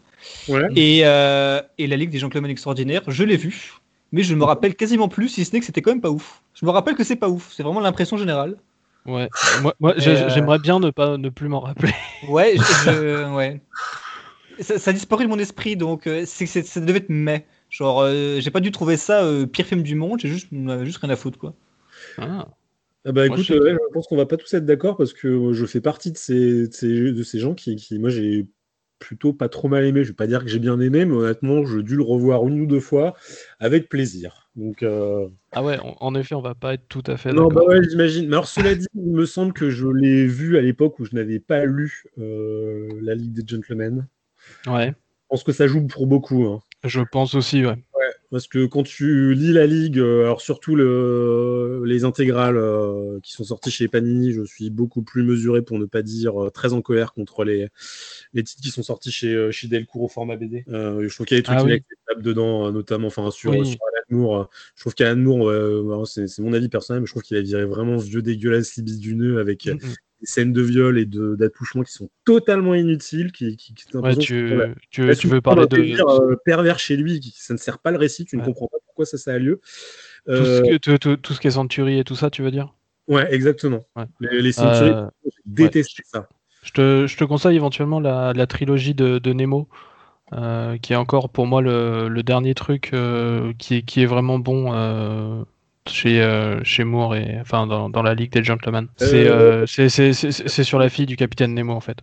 Et, 0.75 0.99
et, 0.99 1.87
la 1.87 1.95
Ligue 1.95 2.09
des 2.09 2.19
Gentlemen 2.19 2.51
Extraordinaires, 2.51 3.03
je 3.07 3.23
l'ai 3.23 3.37
vu 3.37 3.79
mais 4.11 4.23
je 4.23 4.35
me 4.35 4.43
rappelle 4.43 4.75
quasiment 4.75 5.07
plus, 5.07 5.29
si 5.29 5.45
ce 5.45 5.53
n'est 5.53 5.59
que 5.59 5.65
c'était 5.65 5.81
quand 5.81 5.91
même 5.91 6.01
pas 6.01 6.11
ouf. 6.11 6.41
Je 6.53 6.65
me 6.65 6.71
rappelle 6.71 6.95
que 6.95 7.03
c'est 7.03 7.15
pas 7.15 7.29
ouf, 7.29 7.51
c'est 7.53 7.63
vraiment 7.63 7.79
l'impression 7.79 8.17
générale. 8.17 8.57
Ouais, 9.05 9.29
moi, 9.61 9.73
moi 9.79 9.93
euh, 9.95 10.29
j'aimerais 10.29 10.59
bien 10.59 10.79
ne 10.79 10.89
pas 10.89 11.17
ne 11.17 11.29
plus 11.29 11.47
m'en 11.47 11.61
rappeler. 11.61 11.93
Ouais, 12.29 12.55
je, 12.57 13.33
ouais. 13.35 13.61
Ça, 14.59 14.89
a 14.89 14.93
disparu 14.93 15.23
de 15.23 15.29
mon 15.29 15.39
esprit, 15.39 15.77
donc 15.77 16.07
euh, 16.07 16.23
c'est, 16.25 16.45
ça 16.47 16.79
devait 16.81 16.99
être 16.99 17.09
mais. 17.09 17.45
Genre, 17.69 18.01
euh, 18.01 18.39
j'ai 18.39 18.49
pas 18.49 18.59
dû 18.59 18.71
trouver 18.71 18.97
ça 18.97 19.23
pire 19.51 19.65
film 19.65 19.83
du 19.83 19.95
monde, 19.95 20.19
j'ai 20.19 20.29
juste, 20.29 20.47
juste 20.83 20.97
rien 20.97 21.09
à 21.09 21.15
foutre, 21.15 21.37
quoi. 21.37 21.53
Ah. 22.17 22.47
ah 23.05 23.11
bah 23.11 23.25
écoute, 23.27 23.43
je... 23.43 23.77
pense 23.93 24.07
qu'on 24.07 24.15
va 24.17 24.25
pas 24.25 24.37
tous 24.37 24.53
être 24.53 24.65
d'accord 24.65 24.97
parce 24.97 25.13
que 25.13 25.53
je 25.53 25.65
fais 25.65 25.81
partie 25.81 26.11
de 26.11 26.17
ces, 26.17 26.67
de 26.67 26.73
ces, 26.73 27.11
de 27.11 27.23
ces 27.23 27.39
gens 27.39 27.53
qui, 27.53 27.75
qui, 27.75 27.99
moi 27.99 28.09
j'ai 28.09 28.47
plutôt 28.99 29.33
pas 29.33 29.49
trop 29.49 29.67
mal 29.67 29.85
aimé. 29.85 30.03
Je 30.03 30.09
vais 30.09 30.15
pas 30.15 30.27
dire 30.27 30.43
que 30.43 30.49
j'ai 30.49 30.59
bien 30.59 30.79
aimé, 30.79 31.05
mais 31.05 31.13
honnêtement, 31.13 31.65
j'ai 31.65 31.83
dû 31.83 31.95
le 31.95 32.03
revoir 32.03 32.47
une 32.47 32.61
ou 32.61 32.65
deux 32.65 32.79
fois 32.79 33.15
avec 33.59 33.89
plaisir. 33.89 34.49
Donc, 34.55 34.81
euh, 34.81 35.27
Ah 35.51 35.63
ouais, 35.63 35.77
en 35.81 36.15
effet, 36.15 36.33
on 36.33 36.41
va 36.41 36.55
pas 36.55 36.73
être 36.73 36.87
tout 36.87 37.03
à 37.05 37.15
fait. 37.15 37.31
Non, 37.31 37.47
bah 37.47 37.61
ouais, 37.63 37.79
j'imagine. 37.87 38.27
Mais 38.27 38.33
alors, 38.33 38.47
cela 38.47 38.73
dit, 38.73 38.87
il 38.95 39.11
me 39.13 39.25
semble 39.25 39.53
que 39.53 39.69
je 39.69 39.87
l'ai 39.87 40.25
vu 40.25 40.57
à 40.57 40.61
l'époque 40.61 40.99
où 40.99 41.05
je 41.05 41.15
n'avais 41.15 41.39
pas 41.39 41.65
lu 41.65 42.03
euh, 42.17 42.89
La 43.01 43.13
Ligue 43.13 43.33
des 43.33 43.43
Gentlemen. 43.45 44.07
Ouais. 44.65 44.87
Je 44.87 45.27
pense 45.29 45.43
que 45.43 45.51
ça 45.51 45.67
joue 45.67 45.85
pour 45.85 46.07
beaucoup. 46.07 46.45
Hein. 46.45 46.61
Je 46.83 47.01
pense 47.01 47.35
aussi, 47.35 47.65
ouais. 47.65 47.75
Parce 48.29 48.47
que 48.47 48.65
quand 48.65 48.83
tu 48.83 49.33
lis 49.33 49.53
la 49.53 49.65
Ligue, 49.67 49.99
euh, 49.99 50.23
alors 50.23 50.41
surtout 50.41 50.75
le, 50.75 51.83
les 51.85 52.03
intégrales 52.03 52.61
qui 53.23 53.31
sont 53.31 53.43
sorties 53.43 53.71
chez 53.71 53.87
Panini, 53.87 54.33
je 54.33 54.43
suis 54.43 54.69
beaucoup 54.69 55.01
plus 55.01 55.23
mesuré, 55.23 55.61
pour 55.61 55.79
ne 55.79 55.85
pas 55.85 56.01
dire 56.01 56.33
très 56.53 56.73
en 56.73 56.81
colère 56.81 57.13
contre 57.13 57.43
les, 57.43 57.69
les 58.33 58.43
titres 58.43 58.61
qui 58.61 58.69
sont 58.69 58.83
sortis 58.83 59.11
chez, 59.11 59.33
euh, 59.33 59.51
chez 59.51 59.67
Delcourt 59.67 60.03
au 60.03 60.07
format 60.07 60.35
BD. 60.35 60.63
Euh, 60.69 61.07
je 61.07 61.13
trouve 61.13 61.25
qu'il 61.25 61.37
y 61.37 61.39
a 61.39 61.41
des 61.41 61.79
trucs 61.79 61.85
ah, 62.09 62.19
dedans, 62.19 62.67
euh, 62.67 62.71
notamment 62.71 63.07
enfin, 63.07 63.31
sur, 63.31 63.51
Alan 63.51 63.63
Moore. 64.09 64.49
je 64.75 64.81
trouve 64.81 64.93
qu'Alan 64.93 65.17
Moore, 65.17 66.07
c'est 66.07 66.39
mon 66.39 66.53
avis 66.53 66.69
personnel, 66.69 67.01
mais 67.01 67.07
je 67.07 67.11
trouve 67.11 67.23
qu'il 67.23 67.37
a 67.37 67.41
viré 67.41 67.65
vraiment 67.65 67.97
vieux 67.97 68.21
dégueulasse 68.21 68.75
libis 68.77 68.97
du 68.97 69.15
nœud 69.15 69.39
avec 69.39 69.65
mm, 69.65 69.73
mm. 69.73 69.93
Des 70.19 70.27
scènes 70.27 70.53
de 70.53 70.61
viol 70.61 70.97
et 70.97 71.05
d'attouchement 71.05 71.83
qui 71.83 71.93
sont 71.93 72.09
totalement 72.25 72.73
inutiles. 72.73 73.31
Qui, 73.31 73.57
qui, 73.57 73.75
ouais, 73.93 74.15
tu, 74.15 74.53
tu, 74.89 75.15
tu, 75.15 75.27
veux 75.27 75.41
parler 75.41 75.67
de. 75.67 76.35
pervers 76.45 76.79
chez 76.79 76.97
lui, 76.97 77.19
qui, 77.19 77.33
ça 77.35 77.53
ne 77.53 77.59
sert 77.59 77.79
pas 77.79 77.91
le 77.91 77.97
récit, 77.97 78.25
tu 78.25 78.37
ne 78.37 78.43
comprends 78.43 78.67
pas 78.67 78.77
pourquoi 78.85 79.05
ça, 79.05 79.17
ça 79.17 79.33
a 79.33 79.39
lieu. 79.39 79.61
Tout, 80.25 80.33
ce 80.33 80.61
que, 80.61 80.97
tout, 80.97 81.17
tout, 81.17 81.33
ce 81.33 81.39
qui 81.39 81.47
est 81.47 81.51
Century 81.51 81.99
et 81.99 82.03
tout 82.03 82.15
ça, 82.15 82.29
tu 82.29 82.41
veux 82.41 82.51
dire? 82.51 82.73
Ouais, 83.07 83.33
exactement. 83.33 83.85
Les, 84.19 84.41
les 84.41 84.51
Century, 84.51 84.91
détesté 85.45 86.03
ça. 86.05 86.27
Je 86.63 87.15
te, 87.15 87.23
conseille 87.23 87.55
éventuellement 87.55 87.99
la, 87.99 88.47
trilogie 88.47 88.93
de, 88.93 89.33
Nemo, 89.33 89.67
euh, 90.33 90.77
qui 90.77 90.93
est 90.93 90.97
encore 90.97 91.29
pour 91.29 91.47
moi 91.47 91.61
le, 91.61 92.21
dernier 92.23 92.53
truc 92.53 92.91
euh, 92.93 93.53
qui, 93.57 93.83
est, 93.95 94.05
vraiment 94.05 94.39
bon 94.39 94.73
euh, 95.87 96.59
chez, 96.59 96.63
chez 96.63 96.83
Moore 96.83 97.15
et 97.15 97.37
enfin 97.41 97.67
dans, 97.67 98.03
la 98.03 98.13
Ligue 98.13 98.31
des 98.31 98.43
Gentlemen. 98.43 98.87
C'est 98.97 100.63
sur 100.63 100.79
la 100.79 100.89
fille 100.89 101.05
du 101.05 101.15
capitaine 101.15 101.53
Nemo 101.53 101.73
en 101.73 101.81
fait. 101.81 101.97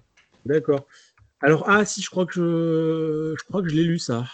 D'accord. 0.45 0.87
Alors 1.41 1.64
ah 1.68 1.85
si 1.85 2.01
je 2.01 2.09
crois 2.09 2.26
que 2.26 2.35
je, 2.35 3.35
je 3.39 3.45
crois 3.49 3.62
que 3.62 3.68
je 3.68 3.74
l'ai 3.74 3.85
lu 3.85 3.99
ça. 3.99 4.24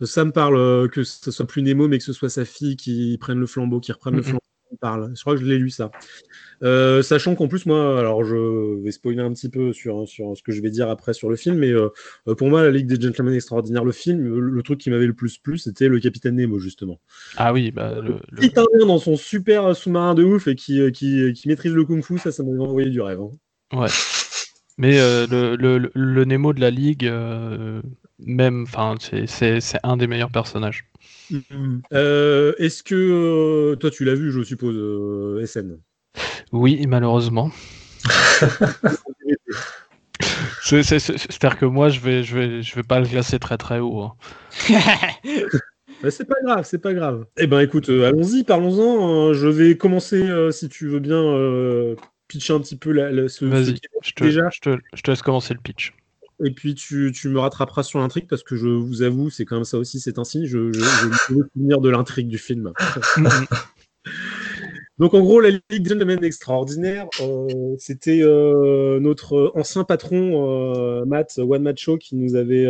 Ça 0.00 0.24
me 0.24 0.32
parle 0.32 0.88
que 0.90 1.04
ce 1.04 1.30
soit 1.30 1.46
plus 1.46 1.62
Nemo 1.62 1.88
mais 1.88 1.98
que 1.98 2.04
ce 2.04 2.12
soit 2.12 2.30
sa 2.30 2.44
fille 2.44 2.76
qui 2.76 3.18
prenne 3.20 3.38
le 3.38 3.46
flambeau, 3.46 3.80
qui 3.80 3.92
reprenne 3.92 4.16
le 4.16 4.22
flambeau. 4.22 4.40
Parle. 4.76 5.12
Je 5.16 5.20
crois 5.20 5.34
que 5.34 5.40
je 5.40 5.46
l'ai 5.46 5.58
lu 5.58 5.70
ça. 5.70 5.90
Euh, 6.62 7.02
sachant 7.02 7.34
qu'en 7.34 7.48
plus, 7.48 7.66
moi, 7.66 7.98
alors 7.98 8.24
je 8.24 8.82
vais 8.82 8.90
spoiler 8.90 9.20
un 9.20 9.32
petit 9.32 9.48
peu 9.48 9.72
sur, 9.72 10.08
sur 10.08 10.36
ce 10.36 10.42
que 10.42 10.52
je 10.52 10.62
vais 10.62 10.70
dire 10.70 10.88
après 10.88 11.12
sur 11.12 11.28
le 11.28 11.36
film, 11.36 11.58
mais 11.58 11.70
euh, 11.70 11.88
pour 12.36 12.48
moi, 12.48 12.62
la 12.62 12.70
Ligue 12.70 12.86
des 12.86 13.00
Gentlemen 13.00 13.34
Extraordinaires, 13.34 13.84
le 13.84 13.92
film, 13.92 14.22
le, 14.22 14.62
truc 14.62 14.80
qui 14.80 14.90
m'avait 14.90 15.06
le 15.06 15.14
plus 15.14 15.38
plu, 15.38 15.58
c'était 15.58 15.88
le 15.88 16.00
Capitaine 16.00 16.36
Nemo, 16.36 16.58
justement. 16.58 17.00
Ah 17.36 17.52
oui, 17.52 17.70
bah. 17.70 18.00
Le, 18.00 18.18
le... 18.30 18.86
dans 18.86 18.98
son 18.98 19.16
super 19.16 19.76
sous-marin 19.76 20.14
de 20.14 20.24
ouf 20.24 20.48
et 20.48 20.54
qui, 20.54 20.80
euh, 20.80 20.90
qui, 20.90 21.32
qui, 21.34 21.48
maîtrise 21.48 21.72
le 21.72 21.84
Kung 21.84 22.02
Fu, 22.02 22.18
ça, 22.18 22.32
ça 22.32 22.42
m'avait 22.42 22.58
envoyé 22.60 22.88
du 22.88 23.00
rêve. 23.00 23.20
Hein. 23.20 23.78
Ouais. 23.78 23.88
Mais 24.78 24.98
le, 24.98 25.56
le, 25.94 26.24
Nemo 26.24 26.52
de 26.52 26.60
la 26.60 26.70
Ligue, 26.70 27.08
même, 28.18 28.62
enfin, 28.62 28.96
c'est 28.98 29.60
un 29.84 29.96
des 29.96 30.08
meilleurs 30.08 30.32
personnages. 30.32 30.84
Mm-hmm. 31.30 32.54
Est-ce 32.58 32.82
que 32.82 33.74
toi 33.74 33.90
tu 33.90 34.04
l'as 34.04 34.14
vu, 34.14 34.30
je 34.30 34.42
suppose, 34.42 35.44
SN 35.46 35.78
oui, 36.52 36.86
malheureusement. 36.86 37.50
C'est-à-dire 40.62 41.58
que 41.58 41.64
moi, 41.64 41.88
je 41.88 42.00
vais, 42.00 42.22
je 42.22 42.38
vais, 42.38 42.62
je 42.62 42.74
vais 42.76 42.82
pas 42.82 43.00
le 43.00 43.06
classer 43.06 43.38
très 43.38 43.56
très 43.58 43.80
haut. 43.80 44.00
Hein. 44.00 44.14
c'est 46.10 46.26
pas 46.26 46.40
grave, 46.44 46.64
c'est 46.64 46.78
pas 46.78 46.94
grave. 46.94 47.26
Eh 47.36 47.46
ben, 47.46 47.60
écoute, 47.60 47.88
euh, 47.90 48.08
allons-y, 48.08 48.44
parlons-en. 48.44 49.30
Hein. 49.30 49.32
je 49.34 49.48
vais 49.48 49.76
commencer, 49.76 50.22
euh, 50.22 50.50
si 50.50 50.68
tu 50.68 50.86
veux 50.88 51.00
bien, 51.00 51.20
euh, 51.20 51.96
pitcher 52.28 52.52
un 52.52 52.60
petit 52.60 52.76
peu 52.76 52.92
la, 52.92 53.28
ce. 53.28 53.44
Vas-y, 53.44 53.76
je, 54.02 54.12
te, 54.12 54.24
déjà. 54.24 54.48
Je, 54.50 54.60
te, 54.60 54.78
je 54.94 55.02
te 55.02 55.10
laisse 55.10 55.22
commencer 55.22 55.54
le 55.54 55.60
pitch. 55.60 55.92
Et 56.42 56.50
puis 56.50 56.74
tu, 56.74 57.12
tu 57.14 57.28
me 57.28 57.38
rattraperas 57.38 57.82
sur 57.82 58.00
l'intrigue 58.00 58.26
parce 58.28 58.42
que 58.42 58.56
je 58.56 58.68
vous 58.68 59.02
avoue, 59.02 59.30
c'est 59.30 59.44
quand 59.44 59.56
même 59.56 59.64
ça 59.64 59.78
aussi, 59.78 60.00
c'est 60.00 60.18
un 60.18 60.24
signe. 60.24 60.46
Je, 60.46 60.72
je, 60.72 60.80
je 60.80 61.34
veux 61.34 61.48
finir 61.52 61.80
de 61.80 61.90
l'intrigue 61.90 62.28
du 62.28 62.38
film. 62.38 62.72
Donc 64.98 65.12
en 65.14 65.20
gros, 65.20 65.40
la 65.40 65.50
Ligue 65.50 65.62
des 65.70 65.90
Gentlemen 65.90 66.22
extraordinaire, 66.22 67.08
euh, 67.20 67.74
c'était 67.78 68.20
euh, 68.22 69.00
notre 69.00 69.50
ancien 69.56 69.82
patron 69.82 70.48
euh, 70.48 71.04
Matt 71.04 71.36
One 71.38 71.62
Macho 71.62 71.98
qui 71.98 72.14
nous 72.14 72.36
avait, 72.36 72.68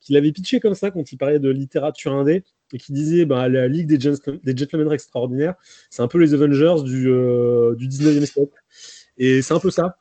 qui 0.00 0.12
l'avait 0.12 0.32
pitché 0.32 0.60
comme 0.60 0.74
ça 0.74 0.90
quand 0.90 1.10
il 1.10 1.16
parlait 1.16 1.38
de 1.38 1.48
littérature 1.48 2.12
indé 2.12 2.44
et 2.74 2.78
qui 2.78 2.92
disait 2.92 3.24
bah, 3.24 3.48
la 3.48 3.66
Ligue 3.66 3.86
des, 3.86 3.96
des 3.96 4.56
Gentlemen 4.56 4.92
extraordinaires, 4.92 5.54
c'est 5.88 6.02
un 6.02 6.08
peu 6.08 6.18
les 6.18 6.34
Avengers 6.34 6.82
du, 6.84 7.04
du 7.04 7.88
19e 7.88 8.26
siècle. 8.26 8.62
Et 9.16 9.40
c'est 9.42 9.54
un 9.54 9.60
peu 9.60 9.70
ça. 9.70 9.96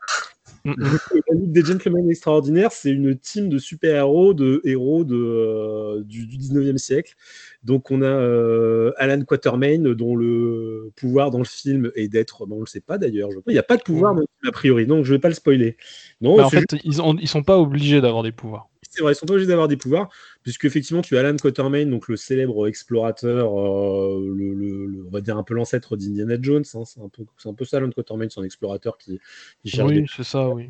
La 0.65 1.35
Ligue 1.35 1.51
des 1.51 1.63
Gentlemen 1.63 2.09
extraordinaires, 2.09 2.71
c'est 2.71 2.91
une 2.91 3.17
team 3.17 3.49
de 3.49 3.57
super-héros, 3.57 4.33
de 4.33 4.61
héros 4.63 5.03
de, 5.03 6.01
du, 6.03 6.25
du 6.25 6.37
19e 6.37 6.77
siècle. 6.77 7.15
Donc 7.63 7.91
on 7.91 8.01
a 8.01 8.05
euh, 8.05 8.91
Alan 8.97 9.21
Quatermain 9.23 9.93
dont 9.93 10.15
le 10.15 10.91
pouvoir 10.95 11.31
dans 11.31 11.39
le 11.39 11.45
film 11.45 11.91
est 11.95 12.07
d'être, 12.07 12.45
bon, 12.45 12.57
on 12.57 12.59
le 12.61 12.65
sait 12.65 12.81
pas 12.81 12.97
d'ailleurs, 12.97 13.29
il 13.47 13.53
n'y 13.53 13.59
a 13.59 13.63
pas 13.63 13.77
de 13.77 13.83
pouvoir 13.83 14.15
a 14.45 14.51
priori, 14.51 14.85
donc 14.85 15.05
je 15.05 15.13
vais 15.13 15.19
pas 15.19 15.29
le 15.29 15.33
spoiler. 15.33 15.77
Non, 16.21 16.37
bah, 16.37 16.45
en 16.45 16.49
fait, 16.49 16.65
ils, 16.83 16.97
ne 16.97 17.25
sont 17.25 17.43
pas 17.43 17.57
obligés 17.57 18.01
d'avoir 18.01 18.23
des 18.23 18.31
pouvoirs. 18.31 18.69
C'est 18.89 19.01
vrai, 19.01 19.13
ils 19.13 19.15
sont 19.15 19.25
pas 19.25 19.33
obligés 19.33 19.47
d'avoir 19.47 19.67
des 19.67 19.77
pouvoirs, 19.77 20.09
puisque 20.43 20.65
effectivement 20.65 21.01
tu 21.01 21.17
as 21.17 21.21
Alan 21.21 21.35
Quatermain, 21.37 21.85
donc 21.85 22.07
le 22.07 22.17
célèbre 22.17 22.67
explorateur, 22.67 23.59
euh, 23.59 24.33
le, 24.35 25.05
on 25.07 25.09
va 25.09 25.21
dire 25.21 25.37
un 25.37 25.43
peu 25.43 25.53
l'ancêtre 25.53 25.95
d'Indiana 25.97 26.35
Jones, 26.41 26.63
hein, 26.73 26.83
c'est 26.85 27.01
un 27.01 27.09
peu, 27.09 27.23
un 27.45 27.53
peu 27.53 27.65
ça 27.65 27.77
Alan 27.77 27.89
Quatermain, 27.89 28.27
c'est 28.29 28.39
un 28.39 28.43
explorateur 28.43 28.97
qui, 28.97 29.19
cherche. 29.65 29.89
Oui, 29.89 30.05
c'est 30.15 30.23
ça, 30.23 30.49
oui. 30.49 30.69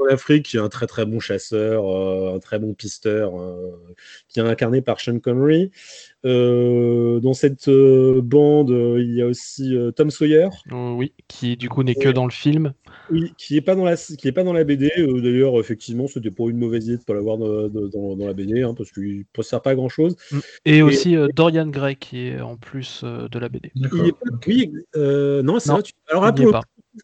En 0.00 0.12
Afrique, 0.12 0.46
qui 0.46 0.56
est 0.56 0.60
un 0.60 0.68
très 0.68 0.86
très 0.86 1.06
bon 1.06 1.20
chasseur, 1.20 1.84
un 2.34 2.38
très 2.38 2.58
bon 2.58 2.74
pisteur, 2.74 3.32
qui 4.28 4.40
est 4.40 4.42
incarné 4.42 4.82
par 4.82 5.00
Sean 5.00 5.18
Connery. 5.18 5.70
dans 6.24 7.32
cette 7.32 7.68
bande, 7.68 8.70
il 8.70 9.14
y 9.14 9.22
a 9.22 9.26
aussi 9.26 9.76
Tom 9.96 10.10
Sawyer. 10.10 10.48
oui, 10.70 11.12
qui 11.28 11.56
du 11.56 11.68
coup 11.68 11.82
n'est 11.82 11.94
que 11.94 12.08
dans 12.08 12.24
le 12.24 12.32
film. 12.32 12.72
Oui, 13.10 13.32
qui 13.36 13.54
n'est 13.54 13.60
pas 13.60 13.74
dans 13.74 13.84
la 13.84 13.96
qui 13.96 14.28
est 14.28 14.32
pas 14.32 14.44
dans 14.44 14.52
la 14.52 14.64
BD. 14.64 14.90
D'ailleurs, 14.96 15.58
effectivement, 15.58 16.06
c'était 16.06 16.30
pas 16.30 16.44
une 16.48 16.58
mauvaise 16.58 16.86
idée 16.86 16.98
de 16.98 17.02
pas 17.02 17.14
l'avoir 17.14 17.38
dans, 17.38 17.68
dans, 17.68 18.26
la 18.26 18.32
BD, 18.32 18.62
hein, 18.62 18.74
parce 18.76 18.92
qu'il 18.92 19.24
ne 19.36 19.42
sert 19.42 19.62
pas 19.62 19.70
à 19.70 19.74
grand 19.74 19.88
chose. 19.88 20.16
Mm. 20.30 20.38
Et, 20.66 20.82
aussi 20.82 21.16
Dorian 21.34 21.66
Gray 21.66 21.96
qui 21.96 22.28
est 22.28 22.40
en 22.40 22.56
plus 22.56 23.02
de 23.04 23.38
la 23.38 23.48
BD. 23.48 23.72
oui, 24.46 24.72
non, 24.94 25.58
c'est 25.58 25.72
vrai. 25.72 25.82
Alors, 26.08 26.24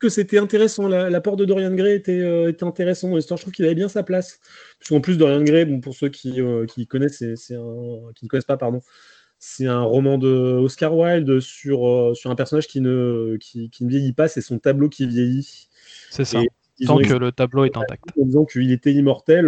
que 0.00 0.08
c'était 0.08 0.38
intéressant. 0.38 0.88
L'apport 0.88 1.36
de 1.36 1.44
Dorian 1.44 1.74
Gray 1.74 1.94
était, 1.94 2.20
euh, 2.20 2.50
était 2.50 2.64
intéressant 2.64 3.08
dans 3.08 3.16
l'histoire. 3.16 3.38
Je 3.38 3.44
trouve 3.44 3.52
qu'il 3.52 3.64
avait 3.64 3.74
bien 3.74 3.88
sa 3.88 4.02
place. 4.02 4.40
En 4.90 5.00
plus, 5.00 5.16
Dorian 5.16 5.42
Gray, 5.42 5.64
bon, 5.64 5.80
pour 5.80 5.94
ceux 5.94 6.08
qui, 6.08 6.40
euh, 6.40 6.66
qui 6.66 6.86
connaissent, 6.86 7.22
c'est 7.36 7.54
un, 7.54 8.12
qui 8.14 8.24
ne 8.24 8.28
connaissent 8.28 8.44
pas, 8.44 8.56
pardon, 8.56 8.80
c'est 9.38 9.66
un 9.66 9.82
roman 9.82 10.18
de 10.18 10.28
Oscar 10.28 10.96
Wilde 10.96 11.40
sur, 11.40 11.86
euh, 11.86 12.14
sur 12.14 12.30
un 12.30 12.34
personnage 12.34 12.66
qui 12.66 12.80
ne, 12.80 13.36
qui, 13.40 13.70
qui 13.70 13.84
ne 13.84 13.90
vieillit 13.90 14.12
pas. 14.12 14.28
C'est 14.28 14.40
son 14.40 14.58
tableau 14.58 14.88
qui 14.88 15.06
vieillit. 15.06 15.68
C'est 16.10 16.24
ça. 16.24 16.40
Tant 16.84 16.98
que 16.98 17.14
le 17.14 17.32
tableau 17.32 17.64
est 17.64 17.76
intact. 17.76 18.04
En 18.20 18.26
disant 18.26 18.44
qu'il 18.44 18.70
était 18.70 18.92
immortel, 18.92 19.46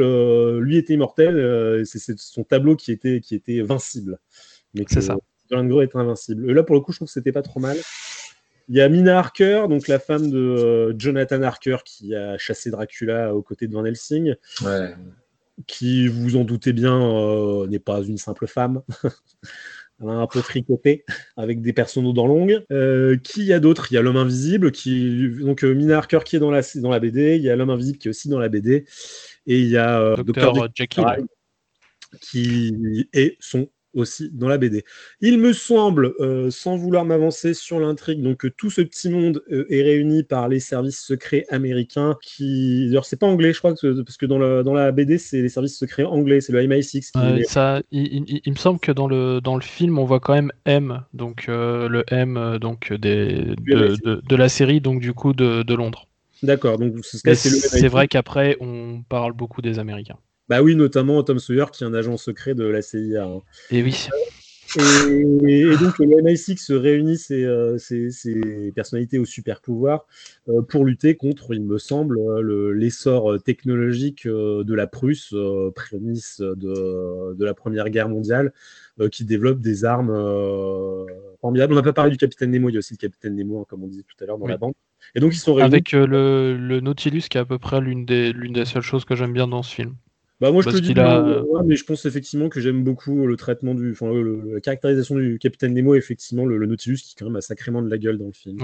lui 0.61 0.77
était 0.77 0.95
immortel, 0.95 1.83
c'est 1.85 2.19
son 2.19 2.45
tableau 2.45 2.75
qui 2.75 2.93
était, 2.93 3.21
qui 3.21 3.35
était 3.35 3.61
vincible. 3.61 4.19
Mais 4.75 4.85
c'est 4.89 5.03
ça. 5.03 5.17
Dorian 5.51 5.67
Gray 5.67 5.87
est 5.87 5.97
invincible. 5.97 6.51
Et 6.51 6.55
là, 6.55 6.63
pour 6.63 6.75
le 6.75 6.81
coup, 6.81 6.93
je 6.93 6.99
trouve 6.99 7.09
que 7.09 7.13
c'était 7.13 7.33
pas 7.33 7.43
trop 7.43 7.61
mal. 7.61 7.77
Il 8.69 8.77
y 8.77 8.81
a 8.83 8.89
Mina 8.89 9.19
Harker, 9.19 9.65
donc 9.69 9.89
la 9.89 9.99
femme 9.99 10.31
de 10.31 10.39
euh, 10.39 10.95
Jonathan 10.99 11.43
Harker 11.43 11.79
qui 11.85 12.15
a 12.15 12.37
chassé 12.37 12.71
Dracula 12.71 13.35
aux 13.35 13.43
côtés 13.43 13.67
de 13.67 13.73
Van 13.73 13.85
Helsing. 13.85 14.35
Qui, 15.67 16.07
vous 16.07 16.37
en 16.37 16.45
doutez 16.45 16.73
bien, 16.73 17.03
euh, 17.03 17.67
n'est 17.67 17.81
pas 17.81 18.03
une 18.03 18.19
simple 18.19 18.47
femme. 18.47 18.83
Elle 20.01 20.11
a 20.11 20.13
un 20.13 20.27
peu 20.29 20.41
fricoté 20.41 21.05
avec 21.37 21.61
des 21.61 21.73
personnes 21.73 22.13
dans 22.13 22.27
longues. 22.27 22.63
Euh, 22.71 23.17
qui 23.17 23.45
y 23.45 23.53
a 23.53 23.59
d'autres 23.59 23.91
Il 23.91 23.95
y 23.95 23.99
a 23.99 24.03
l'homme 24.03 24.19
invisible, 24.19 24.71
qui 24.71 25.31
donc 25.41 25.65
Mina 25.65 25.97
Harker 25.97 26.21
qui 26.25 26.37
est 26.37 26.39
dans 26.39 26.53
la, 26.53 26.61
dans 26.77 26.91
la 26.91 27.01
BD. 27.01 27.37
Il 27.37 27.43
y 27.43 27.51
a 27.51 27.57
l'homme 27.57 27.71
invisible 27.71 27.99
qui 27.99 28.07
est 28.07 28.11
aussi 28.11 28.29
dans 28.29 28.39
la 28.39 28.49
BD. 28.49 28.85
Et 29.47 29.59
il 29.59 29.69
y 29.69 29.77
a 29.77 30.15
Dr. 30.23 30.69
Jekyll 30.75 31.27
qui 32.21 33.09
est 33.13 33.37
son 33.41 33.69
aussi 33.99 34.31
dans 34.33 34.49
la 34.49 34.59
BD. 34.59 34.85
Il 35.21 35.39
me 35.39 35.53
semble, 35.53 36.15
euh, 36.21 36.51
sans 36.51 36.77
vouloir 36.77 37.05
m'avancer 37.05 37.55
sur 37.55 37.81
l'intrigue, 37.81 38.23
donc 38.23 38.39
que 38.39 38.49
tout 38.49 38.71
ce 38.71 38.81
petit 38.81 39.11
monde 39.11 39.43
euh, 39.51 39.67
est 39.71 39.83
réuni 39.83 40.23
par 40.23 40.49
les 40.49 40.61
services 40.61 41.01
secrets 41.01 41.45
américains 41.51 42.17
qui. 42.23 42.87
D'ailleurs, 42.87 43.05
c'est 43.05 43.19
pas 43.19 43.27
anglais, 43.27 43.53
je 43.53 43.59
crois, 43.59 43.75
parce 43.75 44.17
que 44.17 44.27
dans, 44.27 44.39
le, 44.39 44.63
dans 44.63 44.75
la 44.75 44.93
BD, 44.93 45.19
c'est 45.19 45.43
les 45.43 45.49
services 45.49 45.79
secrets 45.79 46.05
anglais, 46.05 46.41
c'est 46.41 46.53
le 46.53 46.63
MI6. 46.63 47.11
Qui 47.13 47.45
ça, 47.45 47.83
il, 47.91 48.41
me 48.47 48.57
semble 48.57 48.81
que 48.81 48.93
dans 48.93 49.07
le, 49.07 49.41
dans 49.41 49.57
le 49.57 49.63
film, 49.63 49.99
on 49.99 50.05
voit 50.05 50.21
quand 50.21 50.35
même 50.35 50.53
M, 50.65 51.03
donc 51.13 51.47
euh, 51.49 51.89
le 51.89 52.05
M 52.09 52.59
donc 52.61 52.93
des, 52.93 53.55
de, 53.67 54.21
de, 54.27 54.37
la 54.37 54.49
série, 54.49 54.81
donc 54.81 55.01
du 55.01 55.13
coup 55.13 55.33
de, 55.33 55.63
de 55.63 55.75
Londres. 55.75 56.07
D'accord, 56.43 56.79
donc 56.79 56.95
c'est 57.03 57.89
vrai 57.89 58.07
qu'après, 58.07 58.57
on 58.61 59.03
parle 59.09 59.33
beaucoup 59.33 59.63
des 59.63 59.79
Américains. 59.79 60.19
Bah 60.49 60.63
oui, 60.63 60.75
notamment 60.77 61.23
Tom 61.23 61.39
Sawyer, 61.39 61.67
qui 61.73 61.85
est 61.85 61.87
un 61.87 61.95
agent 61.95 62.17
secret 62.17 62.55
de 62.55 62.65
la 62.65 62.83
CIA. 62.83 63.25
Hein. 63.25 63.43
Et 63.71 63.83
oui. 63.83 64.09
Et, 64.77 65.65
donc 65.81 65.99
le 65.99 66.23
MI6 66.23 66.75
réunit 66.75 67.17
ses, 67.17 67.45
euh, 67.45 67.79
personnalités 68.75 69.19
au 69.19 69.25
super 69.25 69.63
pouvoir 69.63 70.07
euh, 70.51 70.61
pour 70.61 70.85
lutter 70.85 71.17
contre, 71.17 71.55
il 71.55 71.63
me 71.63 71.79
semble, 71.79 72.19
euh, 72.19 72.73
l'essor 72.73 73.43
technologique 73.43 74.27
de 74.27 74.75
la 74.75 74.87
Prusse, 74.87 75.35
prémisse 75.75 76.41
de, 76.41 77.35
de, 77.35 77.45
la 77.45 77.55
Première 77.55 77.89
Guerre 77.89 78.09
mondiale, 78.09 78.53
qui 79.11 79.25
développe 79.25 79.61
des 79.61 79.85
armes 79.85 80.15
formidables. 81.41 81.73
On 81.73 81.77
n'a 81.77 81.83
pas 81.83 81.93
parlé 81.93 82.11
du 82.11 82.19
Capitaine 82.19 82.51
Nemo, 82.51 82.69
il 82.69 82.73
y 82.73 82.77
a 82.77 82.81
aussi 82.81 82.95
le 82.95 82.99
Capitaine 82.99 83.37
Nemo, 83.37 83.61
hein, 83.61 83.65
comme 83.69 83.85
on 83.85 83.87
disait 83.87 84.03
tout 84.03 84.23
à 84.23 84.27
l'heure 84.27 84.39
dans 84.39 84.47
la 84.47 84.59
bande. 84.59 84.75
Et 85.15 85.21
donc 85.21 85.35
ils 85.35 85.39
sont 85.39 85.55
réunis. 85.55 85.67
Avec 85.67 85.93
le, 85.93 86.57
le, 86.57 86.81
Nautilus, 86.81 87.23
qui 87.31 87.39
est 87.39 87.41
à 87.41 87.45
peu 87.45 87.59
près 87.59 87.81
l'une 87.81 88.05
des, 88.05 88.33
des 88.33 88.65
seules 88.65 88.83
choses 88.83 89.05
que 89.05 89.15
j'aime 89.15 89.33
bien 89.33 89.49
dans 89.49 89.63
ce 89.63 89.75
film. 89.75 89.95
Bah 90.41 90.53
moi 90.53 90.63
je 90.63 90.71
te 90.71 90.77
dis, 90.77 90.95
mais 90.95 91.77
je 91.77 91.85
pense 91.85 92.05
effectivement 92.07 92.49
que 92.49 92.61
j'aime 92.61 92.85
beaucoup 92.85 93.27
le 93.27 93.37
traitement 93.37 93.75
du, 93.75 93.91
enfin 93.91 94.13
la 94.13 94.61
caractérisation 94.61 95.17
du 95.17 95.39
Capitaine 95.39 95.75
Nemo, 95.75 95.97
effectivement 95.97 96.47
le, 96.47 96.65
Nautilus 96.65 96.99
qui 96.99 97.17
quand 97.17 97.25
même 97.25 97.37
a 97.37 97.41
sacrément 97.41 97.83
de 97.83 97.91
la 97.91 97.99
gueule 97.99 98.19
dans 98.19 98.27
le 98.27 98.33
film. 98.33 98.59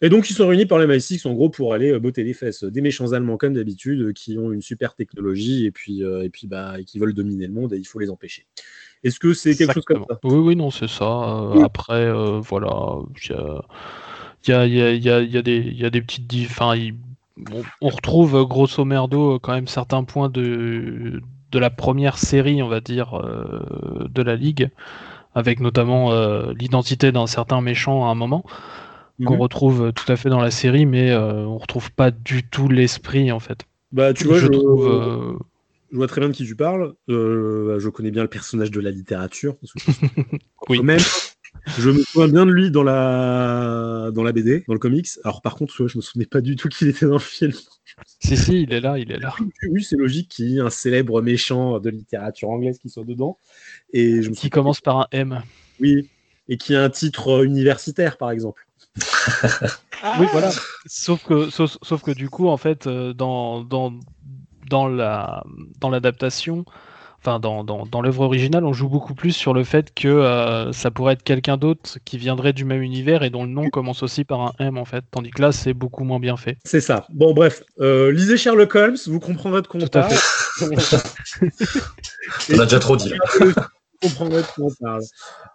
Et 0.00 0.08
donc 0.08 0.30
ils 0.30 0.34
sont 0.34 0.48
réunis 0.48 0.66
par 0.66 0.78
les 0.78 0.86
MI6 0.86 1.28
en 1.28 1.34
gros 1.34 1.50
pour 1.50 1.74
aller 1.74 1.92
euh, 1.92 2.00
botter 2.00 2.24
les 2.24 2.32
fesses 2.32 2.64
des 2.64 2.80
méchants 2.80 3.12
allemands 3.12 3.36
comme 3.36 3.52
d'habitude 3.52 4.00
euh, 4.00 4.12
qui 4.12 4.38
ont 4.38 4.50
une 4.50 4.62
super 4.62 4.94
technologie 4.94 5.66
et 5.66 5.70
puis 5.70 6.02
euh, 6.02 6.24
et 6.24 6.30
puis 6.30 6.46
bah 6.46 6.76
qui 6.86 6.98
veulent 6.98 7.12
dominer 7.12 7.46
le 7.46 7.52
monde 7.52 7.74
et 7.74 7.76
il 7.76 7.84
faut 7.84 7.98
les 7.98 8.08
empêcher. 8.08 8.46
Est-ce 9.04 9.20
que 9.20 9.34
c'est 9.34 9.54
quelque 9.54 9.74
chose 9.74 9.84
comme 9.84 10.06
ça? 10.08 10.18
Oui 10.24 10.38
oui 10.38 10.56
non 10.56 10.70
c'est 10.70 10.88
ça. 10.88 11.52
Après 11.62 12.10
voilà 12.40 12.98
il 14.44 14.50
y 14.50 14.52
a, 14.52 14.66
y, 14.66 14.82
a, 14.82 14.92
y, 14.92 15.08
a, 15.08 15.20
y 15.20 15.36
a, 15.36 15.42
des 15.42 15.58
il 15.58 15.78
y 15.78 15.84
a 15.84 15.90
des 15.90 16.02
petites 16.02 16.32
enfin 16.46 16.74
on, 17.80 17.88
retrouve 17.88 18.36
euh, 18.36 18.44
grosso 18.44 18.84
merdo 18.84 19.34
euh, 19.34 19.38
quand 19.38 19.52
même 19.52 19.66
certains 19.66 20.04
points 20.04 20.28
de, 20.28 21.20
de 21.50 21.58
la 21.58 21.70
première 21.70 22.18
série, 22.18 22.62
on 22.62 22.68
va 22.68 22.80
dire, 22.80 23.14
euh, 23.14 24.06
de 24.10 24.22
la 24.22 24.36
ligue, 24.36 24.70
avec 25.34 25.60
notamment 25.60 26.12
l'identité 26.52 27.10
d'un 27.10 27.26
certain 27.26 27.62
méchant 27.62 28.06
à 28.06 28.10
un 28.10 28.14
moment, 28.14 28.44
qu'on 29.24 29.34
mhm. 29.34 29.40
retrouve 29.40 29.92
tout 29.94 30.10
à 30.12 30.16
fait 30.16 30.28
dans 30.28 30.40
la 30.40 30.50
série, 30.50 30.84
mais 30.84 31.14
on 31.16 31.56
retrouve 31.56 31.90
pas 31.90 32.10
du 32.10 32.42
tout 32.42 32.68
l'esprit 32.68 33.32
en 33.32 33.40
fait. 33.40 33.64
Bah 33.92 34.12
tu 34.12 34.24
vois, 34.24 34.38
je, 34.38 34.48
trouve. 34.48 35.38
Je 35.90 35.96
vois 35.96 36.06
très 36.06 36.20
bien 36.20 36.28
de 36.28 36.34
qui 36.34 36.44
tu 36.44 36.54
parles. 36.54 36.92
je 37.08 37.88
connais 37.88 38.10
bien 38.10 38.22
le 38.22 38.28
personnage 38.28 38.70
de 38.70 38.80
la 38.80 38.90
littérature. 38.90 39.56
oui. 40.68 40.82
Même, 40.82 41.00
je 41.78 41.90
me 41.90 42.02
souviens 42.02 42.28
bien 42.28 42.46
de 42.46 42.50
lui 42.50 42.70
dans 42.70 42.82
la, 42.82 44.10
dans 44.12 44.22
la 44.22 44.32
BD, 44.32 44.64
dans 44.66 44.74
le 44.74 44.78
comics. 44.78 45.08
Alors 45.24 45.42
par 45.42 45.54
contre, 45.54 45.86
je 45.86 45.96
me 45.96 46.02
souvenais 46.02 46.26
pas 46.26 46.40
du 46.40 46.56
tout 46.56 46.68
qu'il 46.68 46.88
était 46.88 47.06
dans 47.06 47.14
le 47.14 47.18
film. 47.18 47.52
Si, 48.20 48.36
si, 48.36 48.62
il 48.62 48.72
est 48.72 48.80
là, 48.80 48.98
il 48.98 49.12
est 49.12 49.18
là. 49.18 49.34
Oui, 49.70 49.84
c'est 49.84 49.96
logique 49.96 50.28
qu'il 50.28 50.50
y 50.50 50.58
ait 50.58 50.60
un 50.60 50.70
célèbre 50.70 51.22
méchant 51.22 51.78
de 51.78 51.90
littérature 51.90 52.50
anglaise 52.50 52.78
qui 52.78 52.88
soit 52.88 53.04
dedans. 53.04 53.38
Et 53.92 54.22
je 54.22 54.30
qui 54.30 54.50
commence 54.50 54.80
par 54.80 55.00
un 55.00 55.06
M. 55.12 55.42
Oui, 55.80 56.08
et 56.48 56.56
qui 56.56 56.74
a 56.74 56.82
un 56.82 56.90
titre 56.90 57.44
universitaire, 57.44 58.16
par 58.16 58.30
exemple. 58.30 58.66
Oui, 60.18 60.26
voilà. 60.32 60.50
Sauf 60.86 61.22
que, 61.22 61.48
sauf, 61.48 62.02
que 62.02 62.10
du 62.10 62.28
coup, 62.28 62.48
en 62.48 62.56
fait, 62.56 62.88
euh, 62.88 63.12
dans, 63.12 63.62
dans, 63.62 63.94
dans 64.68 64.88
l'adaptation, 64.88 66.56
la, 66.56 66.64
dans 66.64 66.91
enfin 67.24 67.38
dans, 67.38 67.62
dans, 67.62 67.86
dans 67.86 68.02
l'œuvre 68.02 68.22
originale, 68.22 68.64
on 68.64 68.72
joue 68.72 68.88
beaucoup 68.88 69.14
plus 69.14 69.30
sur 69.32 69.54
le 69.54 69.62
fait 69.62 69.94
que 69.94 70.08
euh, 70.08 70.72
ça 70.72 70.90
pourrait 70.90 71.12
être 71.14 71.22
quelqu'un 71.22 71.56
d'autre 71.56 71.98
qui 72.04 72.18
viendrait 72.18 72.52
du 72.52 72.64
même 72.64 72.82
univers 72.82 73.22
et 73.22 73.30
dont 73.30 73.44
le 73.44 73.50
nom 73.50 73.70
commence 73.70 74.02
aussi 74.02 74.24
par 74.24 74.40
un 74.40 74.52
M 74.58 74.76
en 74.76 74.84
fait, 74.84 75.04
tandis 75.10 75.30
que 75.30 75.40
là 75.40 75.52
c'est 75.52 75.72
beaucoup 75.72 76.02
moins 76.02 76.18
bien 76.18 76.36
fait. 76.36 76.58
C'est 76.64 76.80
ça. 76.80 77.06
Bon 77.10 77.32
bref, 77.32 77.62
euh, 77.80 78.10
lisez 78.10 78.36
Sherlock 78.36 78.74
Holmes, 78.74 78.96
vous 79.06 79.20
comprendrez 79.20 79.62
de 79.62 79.68
quoi 79.68 79.80
on 79.80 79.86
parle. 79.86 80.12
on 82.50 82.58
a 82.58 82.64
déjà 82.64 82.80
trop 82.80 82.96
dit. 82.96 83.12
Vous 84.04 84.08
comprendrez 84.08 84.42
de 84.42 84.46
quoi 84.46 84.66
on 84.66 84.84
parle. 84.84 85.02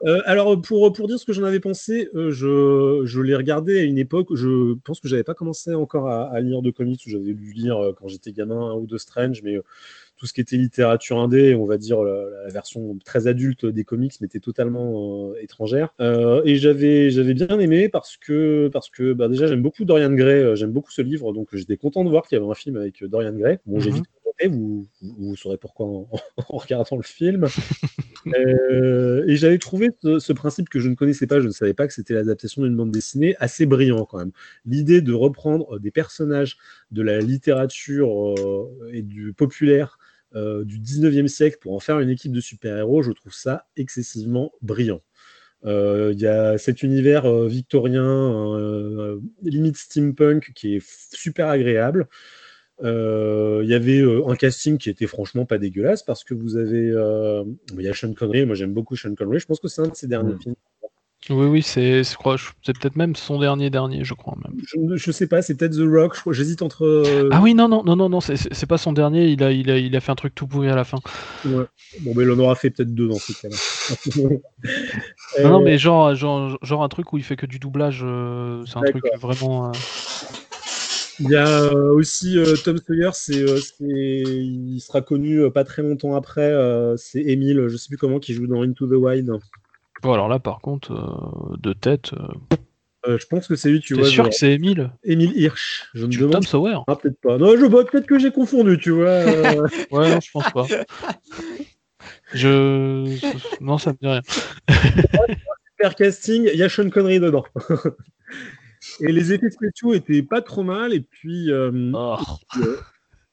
Euh, 0.05 0.21
alors 0.25 0.61
pour, 0.61 0.93
pour 0.93 1.07
dire 1.09 1.19
ce 1.19 1.25
que 1.25 1.33
j'en 1.33 1.43
avais 1.43 1.59
pensé, 1.59 2.07
je, 2.13 3.01
je 3.03 3.19
l'ai 3.19 3.35
regardé 3.35 3.77
à 3.77 3.83
une 3.83 3.97
époque, 3.97 4.29
je 4.33 4.75
pense 4.85 5.01
que 5.01 5.09
j'avais 5.09 5.25
pas 5.25 5.33
commencé 5.33 5.73
encore 5.73 6.07
à, 6.07 6.29
à 6.29 6.39
lire 6.39 6.61
de 6.61 6.71
comics, 6.71 7.01
où 7.05 7.09
j'avais 7.09 7.33
lu 7.33 7.51
lire 7.51 7.77
quand 7.99 8.07
j'étais 8.07 8.31
gamin 8.31 8.69
un 8.69 8.75
ou 8.75 8.87
deux 8.87 8.99
Strange, 8.99 9.41
mais 9.43 9.57
tout 10.17 10.25
ce 10.25 10.33
qui 10.33 10.41
était 10.41 10.57
littérature 10.57 11.19
indé, 11.19 11.55
on 11.55 11.65
va 11.65 11.77
dire 11.77 12.03
la, 12.03 12.49
version 12.49 12.97
très 13.05 13.27
adulte 13.27 13.65
des 13.65 13.83
comics, 13.83 14.19
m'était 14.19 14.39
totalement 14.39 15.29
euh, 15.29 15.41
étrangère. 15.41 15.93
Euh, 15.99 16.41
et 16.45 16.55
j'avais 16.55 17.11
j'avais 17.11 17.33
bien 17.33 17.59
aimé 17.59 17.87
parce 17.87 18.17
que 18.17 18.69
parce 18.73 18.89
que 18.89 19.13
bah, 19.13 19.27
déjà 19.27 19.47
j'aime 19.47 19.61
beaucoup 19.61 19.85
Dorian 19.85 20.13
Gray, 20.13 20.41
euh, 20.41 20.55
j'aime 20.55 20.71
beaucoup 20.71 20.91
ce 20.91 21.01
livre, 21.01 21.33
donc 21.33 21.49
j'étais 21.53 21.77
content 21.77 22.03
de 22.03 22.09
voir 22.09 22.27
qu'il 22.27 22.37
y 22.37 22.41
avait 22.41 22.49
un 22.49 22.55
film 22.55 22.77
avec 22.77 23.03
Dorian 23.03 23.33
Gray. 23.33 23.59
Bon, 23.65 23.79
j'ai 23.79 23.91
mhm. 23.91 23.97
vite 23.97 24.05
vous, 24.45 24.87
vous, 25.01 25.35
saurez 25.35 25.57
pourquoi 25.57 25.87
en, 25.87 26.07
regardant 26.49 26.95
le 26.95 27.01
film. 27.01 27.47
et 28.35 29.35
j'avais 29.35 29.57
trouvé 29.57 29.89
ce, 30.03 30.33
principe 30.33 30.69
que 30.69 30.79
je 30.79 30.89
ne 30.89 30.93
connaissais 30.93 31.25
pas, 31.25 31.39
je 31.39 31.47
ne 31.47 31.51
savais 31.51 31.73
pas 31.73 31.87
que 31.87 31.93
c'était 31.93 32.13
l'adaptation 32.13 32.61
d'une 32.61 32.75
bande 32.75 32.91
dessinée, 32.91 33.35
assez 33.39 33.65
brillant 33.65 34.05
quand 34.05 34.19
même. 34.19 34.31
L'idée 34.63 35.01
de 35.01 35.11
reprendre 35.11 35.79
des 35.79 35.89
personnages 35.89 36.57
de 36.91 37.01
la 37.01 37.19
littérature 37.19 38.35
et 38.91 39.01
du 39.01 39.33
populaire 39.33 39.97
euh, 40.35 40.65
du 40.65 40.79
19e 40.79 41.27
siècle 41.27 41.57
pour 41.61 41.73
en 41.73 41.79
faire 41.79 41.99
une 41.99 42.09
équipe 42.09 42.31
de 42.31 42.41
super-héros, 42.41 43.01
je 43.01 43.11
trouve 43.11 43.33
ça 43.33 43.67
excessivement 43.77 44.51
brillant. 44.61 45.01
Euh, 45.65 46.11
il 46.13 46.19
y 46.19 46.27
a 46.27 46.57
cet 46.57 46.83
univers 46.83 47.25
euh, 47.25 47.47
victorien, 47.47 48.59
limite 49.41 49.77
steampunk, 49.77 50.51
qui 50.53 50.75
est 50.75 51.15
super 51.15 51.47
agréable. 51.47 52.07
Il 52.83 53.65
y 53.65 53.73
avait 53.73 54.03
un 54.03 54.35
casting 54.35 54.77
qui 54.77 54.89
était 54.89 55.07
franchement 55.07 55.45
pas 55.45 55.57
dégueulasse 55.57 56.03
parce 56.03 56.23
que 56.23 56.33
vous 56.33 56.57
avez. 56.57 56.93
Il 57.73 57.81
y 57.81 57.87
a 57.87 57.93
Sean 57.93 58.13
Connery, 58.13 58.45
moi 58.45 58.55
j'aime 58.55 58.73
beaucoup 58.73 58.95
Sean 58.95 59.15
Connery, 59.15 59.39
je 59.39 59.45
pense 59.47 59.59
que 59.59 59.67
c'est 59.67 59.81
un 59.81 59.87
de 59.87 59.95
ses 59.95 60.07
derniers 60.07 60.33
mm. 60.33 60.41
films. 60.41 60.55
Oui, 61.29 61.45
oui, 61.45 61.61
c'est 61.61 62.03
c'est 62.05 62.17
peut-être 62.23 62.95
même 62.95 63.15
son 63.15 63.39
dernier 63.39 63.69
dernier, 63.69 64.05
je 64.05 64.13
crois 64.13 64.37
même. 64.45 64.61
Je, 64.95 65.11
sais 65.11 65.27
pas, 65.27 65.41
c'est 65.41 65.55
peut-être 65.55 65.75
The 65.75 65.85
Rock. 65.85 66.17
J'hésite 66.31 66.61
entre. 66.61 66.85
Euh, 66.85 67.29
ah 67.31 67.41
oui, 67.41 67.53
non, 67.53 67.67
non, 67.67 67.83
non, 67.83 67.97
non, 67.97 68.07
non, 68.07 68.21
c'est 68.21 68.65
pas 68.65 68.77
son 68.77 68.93
dernier. 68.93 69.27
Il 69.27 69.43
a, 69.43 69.51
il 69.51 69.69
a, 69.69 69.77
il 69.77 69.93
a 69.95 69.99
fait 69.99 70.11
un 70.11 70.15
truc 70.15 70.33
tout 70.35 70.47
pourri 70.47 70.69
à 70.69 70.75
la 70.75 70.85
fin. 70.85 70.99
Ouais. 71.43 71.65
Bon, 72.01 72.13
mais 72.15 72.23
il 72.23 72.31
en 72.31 72.39
aura 72.39 72.55
fait 72.55 72.69
peut-être 72.69 72.93
deux 72.93 73.09
dans 73.09 73.17
ce 73.19 73.33
cas-là. 73.33 74.37
non, 75.43 75.49
non, 75.49 75.61
mais 75.61 75.77
genre, 75.77 76.15
genre, 76.15 76.57
genre 76.61 76.83
un 76.83 76.89
truc 76.89 77.11
où 77.11 77.17
il 77.17 77.23
fait 77.23 77.35
que 77.35 77.45
du 77.45 77.59
doublage. 77.59 78.01
Euh, 78.03 78.63
c'est 78.65 78.77
un 78.77 78.83
truc 78.83 79.03
vraiment. 79.19 79.71
Il 81.19 81.29
y 81.29 81.35
a 81.35 81.73
aussi 81.73 82.37
Tom 82.63 82.77
Sawyer, 82.77 83.09
c'est, 83.13 83.43
il 83.81 84.79
sera 84.79 85.01
connu 85.01 85.51
pas 85.51 85.65
très 85.65 85.81
longtemps 85.81 86.15
après. 86.15 86.53
c'est 86.95 87.21
Emile, 87.21 87.65
je 87.67 87.75
sais 87.75 87.89
plus 87.89 87.97
comment, 87.97 88.19
qui 88.19 88.33
joue 88.33 88.47
dans 88.47 88.61
Into 88.61 88.87
the 88.87 88.91
Wild. 88.91 89.29
Bon, 90.03 90.13
alors 90.13 90.27
là, 90.27 90.39
par 90.39 90.59
contre, 90.59 90.93
euh, 90.93 91.57
de 91.57 91.73
tête. 91.73 92.13
Euh, 92.13 92.57
euh, 93.07 93.17
je 93.19 93.25
pense 93.27 93.47
que 93.47 93.55
c'est 93.55 93.69
lui, 93.69 93.79
tu 93.79 93.95
vois. 93.95 94.07
Sûr 94.07 94.29
que 94.29 94.35
c'est 94.35 94.53
Emile 94.53 94.91
Emile 95.03 95.33
Hirsch. 95.35 95.89
Je 95.93 96.05
me 96.05 96.11
demande. 96.11 96.33
Tom 96.33 96.43
Sawyer 96.43 96.77
Ah, 96.87 96.95
peut-être 96.95 97.19
pas. 97.21 97.37
Non, 97.37 97.57
je 97.57 97.65
vois 97.65 97.85
peut-être 97.85 98.05
que 98.05 98.19
j'ai 98.19 98.31
confondu, 98.31 98.77
tu 98.77 98.91
vois. 98.91 99.23
ouais, 99.91 100.09
non, 100.09 100.19
je 100.19 100.31
pense 100.31 100.51
pas. 100.51 100.65
Je. 102.33 103.17
Non, 103.61 103.77
ça 103.77 103.91
me 103.91 103.97
dit 103.97 104.07
rien. 104.07 104.21
Super 105.79 105.95
casting, 105.95 106.49
il 106.51 106.59
y 106.59 106.63
a 106.63 106.69
Sean 106.69 106.89
Connery 106.89 107.19
dedans. 107.19 107.45
et 108.99 109.11
les 109.11 109.33
effets 109.33 109.51
spéciaux 109.51 109.93
étaient 109.93 110.23
pas 110.23 110.41
trop 110.41 110.63
mal, 110.63 110.93
et 110.93 111.01
puis. 111.01 111.49
Oh. 111.51 112.17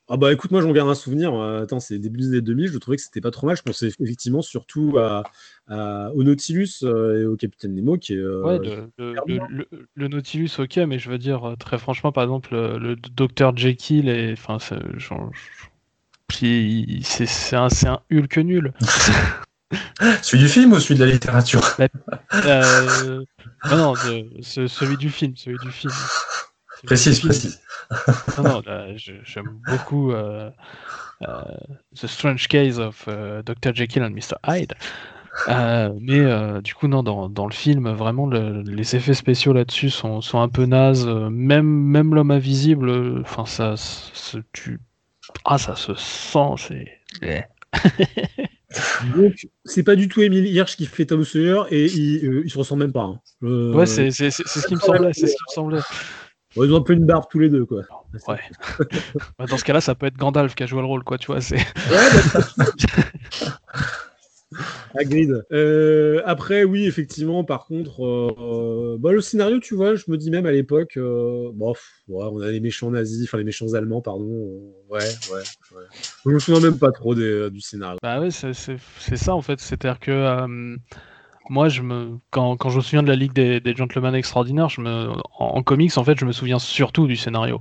Ah 0.08 0.18
bah 0.18 0.32
écoute, 0.32 0.50
moi 0.50 0.60
j'en 0.60 0.72
garde 0.72 0.90
un 0.90 0.94
souvenir. 0.94 1.34
Attends, 1.40 1.80
c'est 1.80 1.98
début 1.98 2.20
des 2.20 2.28
années 2.28 2.40
2000, 2.42 2.68
je 2.68 2.78
trouvais 2.78 2.98
que 2.98 3.02
c'était 3.02 3.22
pas 3.22 3.30
trop 3.30 3.46
mal. 3.46 3.56
Je 3.56 3.62
pensais 3.62 3.88
effectivement 3.98 4.42
surtout 4.42 4.98
à, 4.98 5.22
au 5.68 6.22
Nautilus 6.22 6.82
euh, 6.82 7.22
et 7.22 7.24
au 7.26 7.36
Capitaine 7.36 7.74
Nemo 7.74 7.96
qui 7.98 8.14
est. 8.14 8.18
Euh, 8.18 8.42
ouais, 8.42 8.58
le, 8.98 10.08
Nautilus, 10.08 10.50
ok, 10.58 10.76
mais 10.78 10.98
je 10.98 11.10
veux 11.10 11.18
dire, 11.18 11.48
euh, 11.48 11.56
très 11.56 11.78
franchement, 11.78 12.12
par 12.12 12.24
exemple, 12.24 12.54
le, 12.54 12.96
Dr 12.96 13.56
Jekyll, 13.56 14.08
et, 14.08 14.32
enfin, 14.32 14.58
c'est 14.58 14.74
un, 17.56 17.68
un 17.86 18.00
Hulk 18.12 18.36
nul. 18.38 18.72
celui 20.22 20.44
du 20.44 20.48
film 20.48 20.72
ou 20.72 20.80
celui 20.80 20.96
de 20.96 21.04
la 21.04 21.10
littérature? 21.10 21.62
Bah, 21.78 21.88
Non, 23.70 23.94
celui 24.42 24.96
du 24.96 25.10
film, 25.10 25.34
celui 25.36 25.58
du 25.58 25.70
film. 25.70 25.94
Précise, 26.84 27.20
précise. 27.20 27.60
Non, 28.38 28.62
non, 28.66 28.94
j'aime 28.96 29.60
beaucoup 29.68 30.12
uh, 30.12 30.50
The 31.94 32.06
Strange 32.06 32.48
Case 32.48 32.78
of 32.78 33.06
uh, 33.06 33.42
Dr. 33.44 33.74
Jekyll 33.74 34.02
and 34.02 34.10
Mr. 34.10 34.36
Hyde. 34.46 34.74
Euh, 35.48 35.90
mais 36.00 36.20
euh, 36.20 36.60
du 36.60 36.74
coup, 36.74 36.86
non, 36.86 37.02
dans, 37.02 37.28
dans, 37.28 37.46
le 37.46 37.52
film, 37.52 37.90
vraiment, 37.90 38.26
le, 38.26 38.62
les 38.62 38.94
effets 38.94 39.14
spéciaux 39.14 39.52
là-dessus 39.52 39.90
sont, 39.90 40.20
sont, 40.20 40.40
un 40.40 40.48
peu 40.48 40.64
nazes. 40.64 41.06
Même, 41.06 41.66
même 41.66 42.14
l'homme 42.14 42.30
invisible, 42.30 43.20
enfin, 43.20 43.44
ça, 43.44 43.74
tu... 44.52 44.80
ah, 45.44 45.58
ça 45.58 45.74
se 45.74 45.94
sent, 45.94 46.54
c'est. 47.20 47.48
Donc, 49.16 49.46
c'est 49.64 49.82
pas 49.82 49.96
du 49.96 50.08
tout 50.08 50.22
Emile 50.22 50.46
Hirsch 50.46 50.76
qui 50.76 50.86
fait 50.86 51.06
Tom 51.06 51.24
Sawyer 51.24 51.62
et 51.70 51.86
il, 51.86 52.26
euh, 52.26 52.42
il 52.44 52.50
se 52.50 52.58
ressemble 52.58 52.84
même 52.84 52.92
pas. 52.92 53.02
Hein. 53.02 53.20
Ouais, 53.42 53.86
c'est 53.86 54.10
ce 54.10 54.66
qui 54.66 54.74
me 54.74 54.80
semblait. 54.80 55.12
C'est 55.12 55.26
ce 55.26 55.32
qui 55.32 55.42
me 55.48 55.54
semblait. 55.54 55.80
Ils 56.56 56.72
ont 56.72 56.76
un 56.76 56.82
peu 56.82 56.92
une 56.92 57.06
barbe 57.06 57.24
tous 57.30 57.38
les 57.38 57.48
deux, 57.48 57.64
quoi. 57.64 57.82
Ouais. 58.28 58.40
Bah, 59.38 59.46
dans 59.46 59.58
ce 59.58 59.64
cas-là, 59.64 59.80
ça 59.80 59.94
peut 59.94 60.06
être 60.06 60.16
Gandalf 60.16 60.54
qui 60.54 60.62
a 60.62 60.66
joué 60.66 60.80
le 60.80 60.86
rôle, 60.86 61.02
quoi, 61.02 61.18
tu 61.18 61.26
vois. 61.26 61.40
C'est. 61.40 61.58
Agreed. 64.96 65.44
Euh, 65.52 66.22
après, 66.24 66.64
oui, 66.64 66.86
effectivement, 66.86 67.44
par 67.44 67.66
contre, 67.66 68.04
euh, 68.04 68.96
bah, 68.98 69.12
le 69.12 69.20
scénario, 69.20 69.58
tu 69.58 69.74
vois, 69.74 69.96
je 69.96 70.04
me 70.08 70.16
dis 70.16 70.30
même 70.30 70.46
à 70.46 70.52
l'époque, 70.52 70.96
euh, 70.96 71.50
on 72.08 72.40
a 72.40 72.50
les 72.50 72.60
méchants 72.60 72.90
nazis, 72.90 73.24
enfin 73.24 73.38
les 73.38 73.44
méchants 73.44 73.74
allemands, 73.74 74.00
pardon. 74.00 74.24
ouais, 74.88 75.00
ouais, 75.00 75.42
ouais. 75.74 75.84
Je 76.24 76.30
me 76.30 76.38
souviens 76.38 76.60
même 76.60 76.78
pas 76.78 76.92
trop 76.92 77.14
du 77.14 77.60
scénario. 77.60 77.98
Bah 78.02 78.20
ouais, 78.20 78.30
c'est 78.30 79.16
ça 79.16 79.34
en 79.34 79.42
fait. 79.42 79.58
C'est-à-dire 79.60 79.98
que 79.98 80.76
moi, 81.50 81.68
je 81.68 81.82
me, 81.82 82.18
quand, 82.30 82.56
quand, 82.56 82.70
je 82.70 82.76
me 82.76 82.82
souviens 82.82 83.02
de 83.02 83.08
la 83.08 83.16
Ligue 83.16 83.32
des, 83.32 83.60
des 83.60 83.74
Gentlemen 83.74 84.14
Extraordinaires, 84.14 84.68
je 84.68 84.80
me, 84.80 85.10
en, 85.38 85.62
comics, 85.62 85.96
en 85.96 86.04
fait, 86.04 86.18
je 86.18 86.24
me 86.24 86.32
souviens 86.32 86.58
surtout 86.58 87.06
du 87.06 87.16
scénario. 87.16 87.60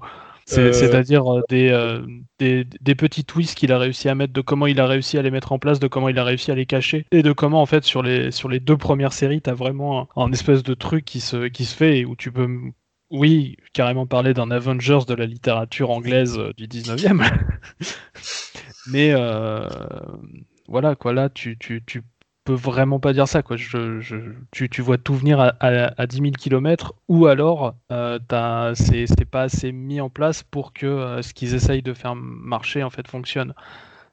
Euh, 0.52 0.74
c'est-à-dire 0.74 1.26
euh, 1.34 1.42
euh, 1.54 2.06
des, 2.38 2.66
des, 2.66 2.96
petits 2.96 3.24
twists 3.24 3.58
qu'il 3.58 3.72
a 3.72 3.78
réussi 3.78 4.10
à 4.10 4.16
mettre, 4.16 4.34
de 4.34 4.42
comment 4.42 4.68
il 4.68 4.80
a 4.82 4.88
réussi 4.88 5.18
à 5.18 5.22
les 5.22 5.32
mettre 5.32 5.54
en 5.54 5.60
place, 5.60 5.80
de 5.80 5.88
comment 5.88 6.10
il 6.10 6.20
a 6.20 6.24
réussi 6.24 6.52
à 6.52 6.56
les 6.56 6.66
cacher, 6.66 7.06
et 7.12 7.24
de 7.24 7.32
comment, 7.32 7.62
en 7.62 7.66
fait, 7.66 7.86
sur 7.86 8.04
les, 8.04 8.32
sur 8.32 8.50
les 8.50 8.60
deux 8.60 8.78
premières 8.78 9.14
séries, 9.14 9.42
tu 9.42 9.50
as 9.50 9.54
vraiment 9.54 10.10
un, 10.18 10.32
espèce 10.34 10.64
de 10.64 10.74
truc 10.74 11.06
qui 11.06 11.22
se, 11.22 11.48
qui 11.48 11.64
se 11.66 11.76
fait 11.76 12.00
et 12.00 12.06
où 12.06 12.16
tu 12.16 12.32
peux, 12.32 12.48
oui, 13.10 13.56
carrément 13.74 14.06
parler 14.06 14.34
d'un 14.34 14.52
Avengers 14.52 15.06
de 15.08 15.14
la 15.14 15.26
littérature 15.26 15.92
anglaise 15.92 16.38
du 16.58 16.68
19e. 16.68 17.24
Mais 18.92 19.14
voilà, 20.68 20.96
quoi, 20.96 21.14
là, 21.14 21.30
tu, 21.30 21.58
tu, 21.58 21.84
tu 21.86 22.04
peux 22.44 22.54
vraiment 22.54 23.00
pas 23.00 23.14
dire 23.14 23.28
ça. 23.28 23.42
Quoi. 23.42 23.58
Je, 23.58 24.00
tu, 24.52 24.70
tu, 24.70 24.82
vois 24.82 24.98
tout 24.98 25.14
venir 25.14 25.40
à, 25.40 25.56
à, 25.60 26.08
10 26.08 26.18
000 26.18 26.32
km 26.32 26.94
ou 27.08 27.28
alors 27.28 27.76
euh, 27.92 28.20
c'est 28.76 29.30
pas 29.30 29.44
assez 29.44 29.72
mis 29.72 30.02
en 30.02 30.10
place 30.10 30.44
pour 30.44 30.74
que 30.74 30.86
euh, 30.86 31.22
ce 31.22 31.34
qu'ils 31.34 31.56
essayent 31.56 31.82
de 31.82 31.94
faire 31.94 32.16
marcher 32.16 32.84
en 32.84 32.90
fait 32.90 33.08
fonctionne. 33.08 33.54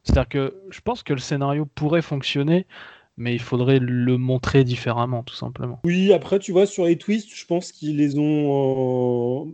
C'est-à-dire 0.05 0.29
que 0.29 0.55
je 0.71 0.81
pense 0.81 1.03
que 1.03 1.13
le 1.13 1.19
scénario 1.19 1.67
pourrait 1.67 2.03
fonctionner, 2.03 2.67
mais 3.17 3.35
il 3.35 3.41
faudrait 3.41 3.81
le 3.81 4.17
montrer 4.17 4.65
différemment, 4.65 5.23
tout 5.23 5.35
simplement. 5.35 5.81
Oui, 5.85 6.13
après, 6.13 6.39
tu 6.39 6.53
vois, 6.53 6.65
sur 6.65 6.87
les 6.87 6.97
twists, 6.97 7.35
je 7.35 7.45
pense 7.45 7.71
qu'ils 7.71 7.97
les 7.97 8.19
ont 8.19 9.47
euh, 9.47 9.53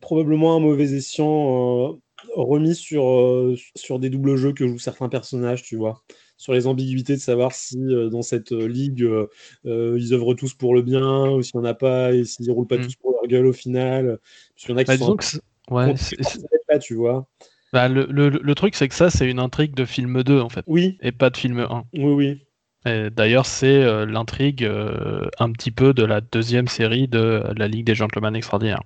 probablement 0.00 0.56
un 0.56 0.60
mauvais 0.60 0.94
escient 0.94 1.26
euh, 1.26 1.92
remis 2.34 2.74
sur, 2.74 3.54
sur 3.76 4.00
des 4.00 4.10
doubles 4.10 4.34
jeux 4.34 4.52
que 4.52 4.66
jouent 4.66 4.78
certains 4.78 5.08
personnages, 5.08 5.62
tu 5.62 5.76
vois 5.76 6.02
sur 6.36 6.52
les 6.52 6.66
ambiguïtés 6.66 7.14
de 7.14 7.20
savoir 7.20 7.52
si 7.52 7.78
euh, 7.78 8.08
dans 8.08 8.22
cette 8.22 8.52
euh, 8.52 8.66
ligue 8.66 9.02
euh, 9.02 9.96
ils 9.98 10.12
œuvrent 10.12 10.34
tous 10.34 10.54
pour 10.54 10.74
le 10.74 10.82
bien 10.82 11.30
ou 11.30 11.42
s'il 11.42 11.60
n'y 11.60 11.66
en 11.66 11.70
a 11.70 11.74
pas 11.74 12.12
et 12.12 12.24
s'ils 12.24 12.50
roulent 12.50 12.66
pas 12.66 12.78
mm. 12.78 12.84
tous 12.84 12.96
pour 12.96 13.12
leur 13.12 13.26
gueule 13.26 13.46
au 13.46 13.52
final. 13.52 14.18
Parce 14.54 14.66
qu'il 14.66 14.70
y 14.70 14.74
en 14.74 14.76
a 14.78 14.84
qui 14.84 14.98
bah, 14.98 14.98
sont 14.98 15.40
ouais, 15.70 15.94
là, 16.68 16.78
tu 16.78 16.94
vois. 16.94 17.26
Bah, 17.72 17.88
le, 17.88 18.06
le, 18.08 18.28
le, 18.28 18.54
truc, 18.54 18.76
c'est 18.76 18.88
que 18.88 18.94
ça, 18.94 19.10
c'est 19.10 19.28
une 19.28 19.40
intrigue 19.40 19.74
de 19.74 19.84
film 19.84 20.22
2, 20.22 20.40
en 20.40 20.48
fait. 20.48 20.62
Oui. 20.68 20.96
Et 21.02 21.10
pas 21.10 21.30
de 21.30 21.36
film 21.36 21.58
1. 21.58 21.84
Oui, 21.94 22.12
oui. 22.84 23.10
D'ailleurs, 23.16 23.46
c'est 23.46 24.06
l'intrigue 24.06 24.64
un 24.64 25.50
petit 25.50 25.70
peu 25.70 25.92
de 25.94 26.04
la 26.04 26.20
deuxième 26.20 26.68
série 26.68 27.08
de 27.08 27.42
la 27.56 27.66
Ligue 27.66 27.86
des 27.86 27.94
Gentlemen 27.94 28.36
Extraordinaires. 28.36 28.82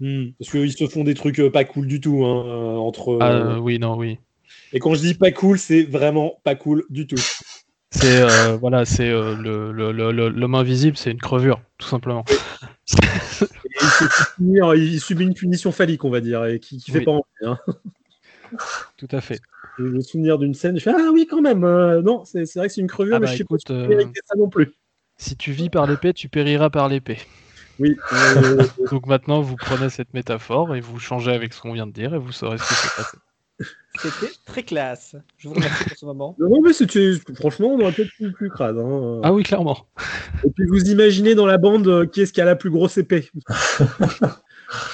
Hmm. 0.00 0.28
Parce 0.38 0.50
qu'ils 0.50 0.72
se 0.72 0.86
font 0.86 1.04
des 1.04 1.14
trucs 1.14 1.42
pas 1.50 1.64
cool 1.64 1.88
du 1.88 2.00
tout 2.00 2.24
hein, 2.24 2.76
entre. 2.76 3.18
Ah, 3.20 3.60
oui, 3.60 3.78
non, 3.78 3.96
oui. 3.96 4.18
Et 4.72 4.78
quand 4.78 4.94
je 4.94 5.00
dis 5.00 5.14
pas 5.14 5.30
cool, 5.30 5.58
c'est 5.58 5.82
vraiment 5.82 6.40
pas 6.44 6.54
cool 6.54 6.84
du 6.88 7.06
tout. 7.06 7.20
C'est 7.90 8.22
euh, 8.22 8.56
voilà, 8.56 8.86
c'est 8.86 9.08
euh, 9.08 9.34
l'homme 9.34 10.54
invisible, 10.54 10.96
c'est 10.96 11.10
une 11.10 11.20
crevure, 11.20 11.60
tout 11.76 11.88
simplement. 11.88 12.24
il, 14.40 15.00
subit 15.00 15.24
une 15.24 15.34
punition 15.34 15.72
phallique, 15.72 16.04
on 16.04 16.10
va 16.10 16.20
dire, 16.20 16.44
et 16.46 16.58
qui, 16.58 16.78
qui 16.78 16.90
fait 16.90 17.02
pas 17.02 17.12
envie. 17.12 17.22
Hein. 17.42 17.58
Tout 18.96 19.08
à 19.12 19.20
fait. 19.20 19.40
Je 19.78 19.84
me 19.84 20.00
souvenir 20.00 20.38
d'une 20.38 20.54
scène, 20.54 20.78
je 20.78 20.82
fais 20.82 20.92
ah 20.94 21.10
oui 21.12 21.26
quand 21.28 21.42
même. 21.42 21.64
Euh, 21.64 22.02
non, 22.02 22.24
c'est 22.24 22.50
vrai 22.56 22.68
que 22.68 22.74
c'est 22.74 22.80
une 22.80 22.86
crevure, 22.86 23.16
ah 23.16 23.20
mais 23.20 23.26
bah, 23.26 23.32
je 23.32 23.38
sais 23.38 23.44
pas 23.44 23.56
ça 23.58 24.36
non 24.38 24.48
plus. 24.48 24.72
Si 25.16 25.36
tu 25.36 25.52
vis 25.52 25.70
par 25.70 25.86
l'épée, 25.86 26.12
tu 26.12 26.28
périras 26.28 26.70
par 26.70 26.88
l'épée. 26.88 27.18
Oui. 27.78 27.96
Donc 28.90 29.06
maintenant, 29.06 29.40
vous 29.42 29.56
prenez 29.56 29.90
cette 29.90 30.14
métaphore 30.14 30.74
et 30.74 30.80
vous 30.80 30.98
changez 30.98 31.32
avec 31.32 31.52
ce 31.52 31.60
qu'on 31.60 31.72
vient 31.72 31.86
de 31.86 31.92
dire 31.92 32.14
et 32.14 32.18
vous 32.18 32.32
saurez 32.32 32.58
ce 32.58 32.68
qui 32.68 32.74
s'est 32.74 32.96
passé. 32.96 33.16
C'était 34.00 34.32
très 34.46 34.62
classe. 34.62 35.16
Je 35.36 35.48
vous 35.48 35.54
remercie 35.54 35.84
pour 35.84 35.96
ce 35.96 36.06
moment. 36.06 36.36
Non, 36.38 36.62
mais 36.62 36.72
c'était 36.72 37.12
franchement, 37.34 37.68
on 37.68 37.80
aurait 37.80 37.92
peut-être 37.92 38.12
plus, 38.16 38.32
plus 38.32 38.50
crade. 38.50 38.78
Hein. 38.78 39.20
Ah 39.22 39.32
oui, 39.32 39.42
clairement. 39.42 39.86
Et 40.44 40.50
puis 40.50 40.66
vous 40.66 40.90
imaginez 40.90 41.34
dans 41.34 41.46
la 41.46 41.58
bande 41.58 41.86
euh, 41.86 42.06
qui 42.06 42.22
est-ce 42.22 42.32
qui 42.32 42.40
a 42.40 42.44
la 42.44 42.56
plus 42.56 42.70
grosse 42.70 42.96
épée? 42.96 43.30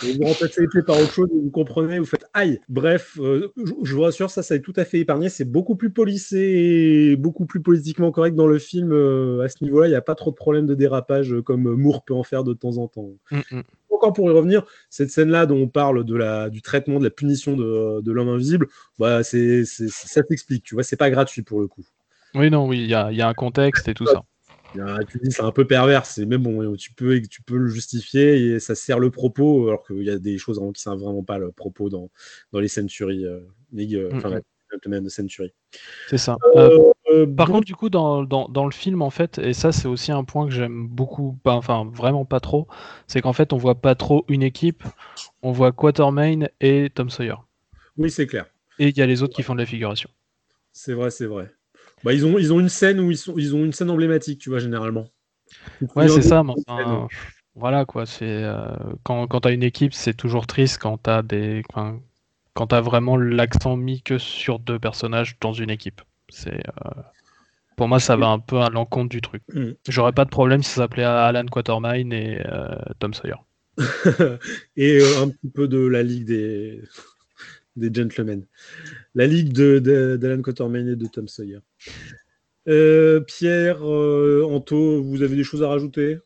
vous 0.02 0.24
remplacez 0.24 0.62
l'épée 0.62 0.82
par 0.82 0.98
autre 0.98 1.12
chose, 1.12 1.28
vous 1.32 1.50
comprenez, 1.50 1.98
vous 1.98 2.06
faites 2.06 2.26
aïe. 2.34 2.60
Bref, 2.68 3.18
euh, 3.20 3.52
je, 3.82 3.94
vous 3.94 4.02
rassure, 4.02 4.30
ça, 4.30 4.42
ça 4.42 4.54
est 4.54 4.60
tout 4.60 4.72
à 4.76 4.84
fait 4.84 4.98
épargné. 4.98 5.28
C'est 5.28 5.44
beaucoup 5.44 5.76
plus 5.76 5.90
polissé 5.90 6.38
et 6.38 7.16
beaucoup 7.16 7.46
plus 7.46 7.60
politiquement 7.60 8.10
correct 8.10 8.34
dans 8.34 8.46
le 8.46 8.58
film. 8.58 8.92
Euh, 8.92 9.40
à 9.44 9.48
ce 9.48 9.62
niveau-là, 9.62 9.86
il 9.86 9.90
n'y 9.90 9.96
a 9.96 10.02
pas 10.02 10.14
trop 10.14 10.30
de 10.30 10.36
problèmes 10.36 10.66
de 10.66 10.74
dérapage 10.74 11.34
comme 11.44 11.74
Moore 11.74 12.04
peut 12.04 12.14
en 12.14 12.24
faire 12.24 12.44
de 12.44 12.52
temps 12.52 12.78
en 12.78 12.88
temps. 12.88 13.10
Mm, 13.30 13.38
mm 13.50 13.62
encore 13.98 14.12
pour 14.12 14.30
y 14.30 14.32
revenir, 14.32 14.64
cette 14.90 15.10
scène-là 15.10 15.46
dont 15.46 15.56
on 15.56 15.68
parle 15.68 16.04
de 16.04 16.16
la, 16.16 16.50
du 16.50 16.62
traitement, 16.62 16.98
de 16.98 17.04
la 17.04 17.10
punition 17.10 17.56
de, 17.56 18.00
de 18.00 18.12
l'homme 18.12 18.28
invisible, 18.28 18.68
bah, 18.98 19.22
c'est, 19.22 19.64
ça 19.64 20.22
t'explique, 20.22 20.64
tu 20.64 20.74
vois, 20.74 20.84
c'est 20.84 20.96
pas 20.96 21.10
gratuit 21.10 21.42
pour 21.42 21.60
le 21.60 21.68
coup. 21.68 21.84
Oui, 22.34 22.50
non, 22.50 22.66
oui, 22.66 22.78
il 22.80 22.88
y 22.88 22.94
a, 22.94 23.28
un 23.28 23.34
contexte 23.34 23.88
et 23.88 23.94
tout 23.94 24.06
ça. 24.06 24.22
Tu 24.72 25.18
dis 25.22 25.30
c'est 25.30 25.42
un 25.42 25.52
peu 25.52 25.66
pervers, 25.66 26.04
mais 26.26 26.38
bon, 26.38 26.76
tu 26.76 26.92
peux, 26.92 27.20
tu 27.22 27.42
peux 27.42 27.56
le 27.56 27.68
justifier 27.68 28.36
et 28.36 28.60
ça 28.60 28.74
sert 28.74 28.98
le 28.98 29.10
propos, 29.10 29.68
alors 29.68 29.86
qu'il 29.86 30.02
y 30.02 30.10
a 30.10 30.18
des 30.18 30.38
choses 30.38 30.58
qui 30.58 30.64
ne 30.64 30.72
servent 30.74 31.00
vraiment 31.00 31.22
pas 31.22 31.38
le 31.38 31.52
propos 31.52 31.88
dans, 31.88 32.10
dans 32.52 32.60
les 32.60 32.68
Century 32.68 33.24
euh, 33.24 33.40
League, 33.72 33.94
euh, 33.94 34.10
mm, 34.12 34.16
enfin, 34.16 34.40
de 34.82 35.08
Century. 35.08 35.52
C'est 36.08 36.18
ça. 36.18 36.36
Euh, 36.56 37.26
Par 37.26 37.48
contre, 37.48 37.64
du 37.64 37.74
coup, 37.74 37.88
dans, 37.88 38.24
dans, 38.24 38.64
le 38.64 38.70
film, 38.70 39.00
en 39.02 39.10
fait, 39.10 39.38
et 39.38 39.54
ça, 39.54 39.72
c'est 39.72 39.88
aussi 39.88 40.12
un 40.12 40.24
point 40.24 40.46
que 40.46 40.52
j'aime 40.52 40.86
beaucoup, 40.86 41.38
enfin, 41.44 41.90
vraiment 41.92 42.24
pas 42.24 42.40
trop, 42.40 42.68
c'est 43.06 43.22
qu'en 43.22 43.32
fait, 43.32 43.52
on 43.52 43.56
voit 43.56 43.80
pas 43.80 43.94
trop 43.94 44.24
une 44.28 44.42
équipe, 44.42 44.84
on 45.42 45.52
voit 45.52 45.72
Quatermain 45.72 46.46
et 46.60 46.90
Tom 46.94 47.08
Sawyer. 47.08 47.36
Oui, 47.96 48.10
c'est 48.10 48.26
clair. 48.26 48.46
Et 48.78 48.88
il 48.88 48.96
y 48.96 49.02
a 49.02 49.06
les 49.06 49.22
autres 49.22 49.34
qui 49.34 49.42
font 49.42 49.54
de 49.54 49.60
la 49.60 49.66
figuration. 49.66 50.10
C'est 50.72 50.92
vrai, 50.92 51.10
c'est 51.10 51.26
vrai. 51.26 51.50
Bah, 52.04 52.12
ils, 52.12 52.24
ont, 52.24 52.38
ils 52.38 52.52
ont 52.52 52.60
une 52.60 52.68
scène 52.68 53.00
où 53.00 53.10
ils, 53.10 53.16
sont, 53.16 53.34
ils 53.36 53.54
ont 53.54 53.64
une 53.64 53.72
scène 53.72 53.90
emblématique, 53.90 54.40
tu 54.40 54.50
vois, 54.50 54.58
généralement. 54.58 55.08
Ouais, 55.96 56.08
c'est 56.08 56.22
ça. 56.22 56.42
voilà, 57.54 57.84
quoi. 57.84 58.06
C'est 58.06 58.24
euh, 58.26 58.66
quand, 59.02 59.26
quand 59.26 59.40
tu 59.40 59.48
as 59.48 59.52
une 59.52 59.62
équipe, 59.62 59.94
c'est 59.94 60.14
toujours 60.14 60.46
triste 60.46 60.78
quand 60.78 61.02
tu 61.02 61.10
as 61.10 61.22
des. 61.22 61.62
quand 62.54 62.72
as 62.72 62.80
vraiment 62.80 63.16
l'accent 63.16 63.76
mis 63.76 64.02
que 64.02 64.18
sur 64.18 64.58
deux 64.58 64.78
personnages 64.78 65.36
dans 65.40 65.52
une 65.52 65.70
équipe. 65.70 66.02
C'est. 66.28 66.60
Euh, 66.84 67.02
pour 67.76 67.88
moi, 67.88 68.00
ça 68.00 68.16
va 68.16 68.26
un 68.26 68.40
peu 68.40 68.60
à 68.60 68.70
l'encontre 68.70 69.08
du 69.08 69.20
truc. 69.20 69.42
Mm. 69.54 69.70
J'aurais 69.88 70.12
pas 70.12 70.24
de 70.24 70.30
problème 70.30 70.62
si 70.62 70.70
ça 70.70 70.82
s'appelait 70.82 71.04
Alan 71.04 71.46
Quatermain 71.46 72.10
et 72.10 72.42
euh, 72.44 72.74
Tom 72.98 73.14
Sawyer. 73.14 73.36
et 74.76 75.00
un 75.22 75.28
petit 75.28 75.48
peu 75.54 75.68
de 75.68 75.78
la 75.78 76.02
ligue 76.02 76.26
des, 76.26 76.82
des 77.78 77.92
gentlemen. 77.92 78.44
La 79.14 79.26
ligue 79.26 79.52
d'Alan 79.52 80.36
de, 80.36 80.42
Quatermain 80.42 80.86
et 80.86 80.96
de 80.96 81.06
Tom 81.06 81.28
Sawyer. 81.28 81.60
Euh, 82.68 83.20
Pierre, 83.20 83.78
euh, 83.82 84.44
Anto, 84.44 85.02
vous 85.02 85.22
avez 85.22 85.36
des 85.36 85.44
choses 85.44 85.62
à 85.62 85.68
rajouter? 85.68 86.18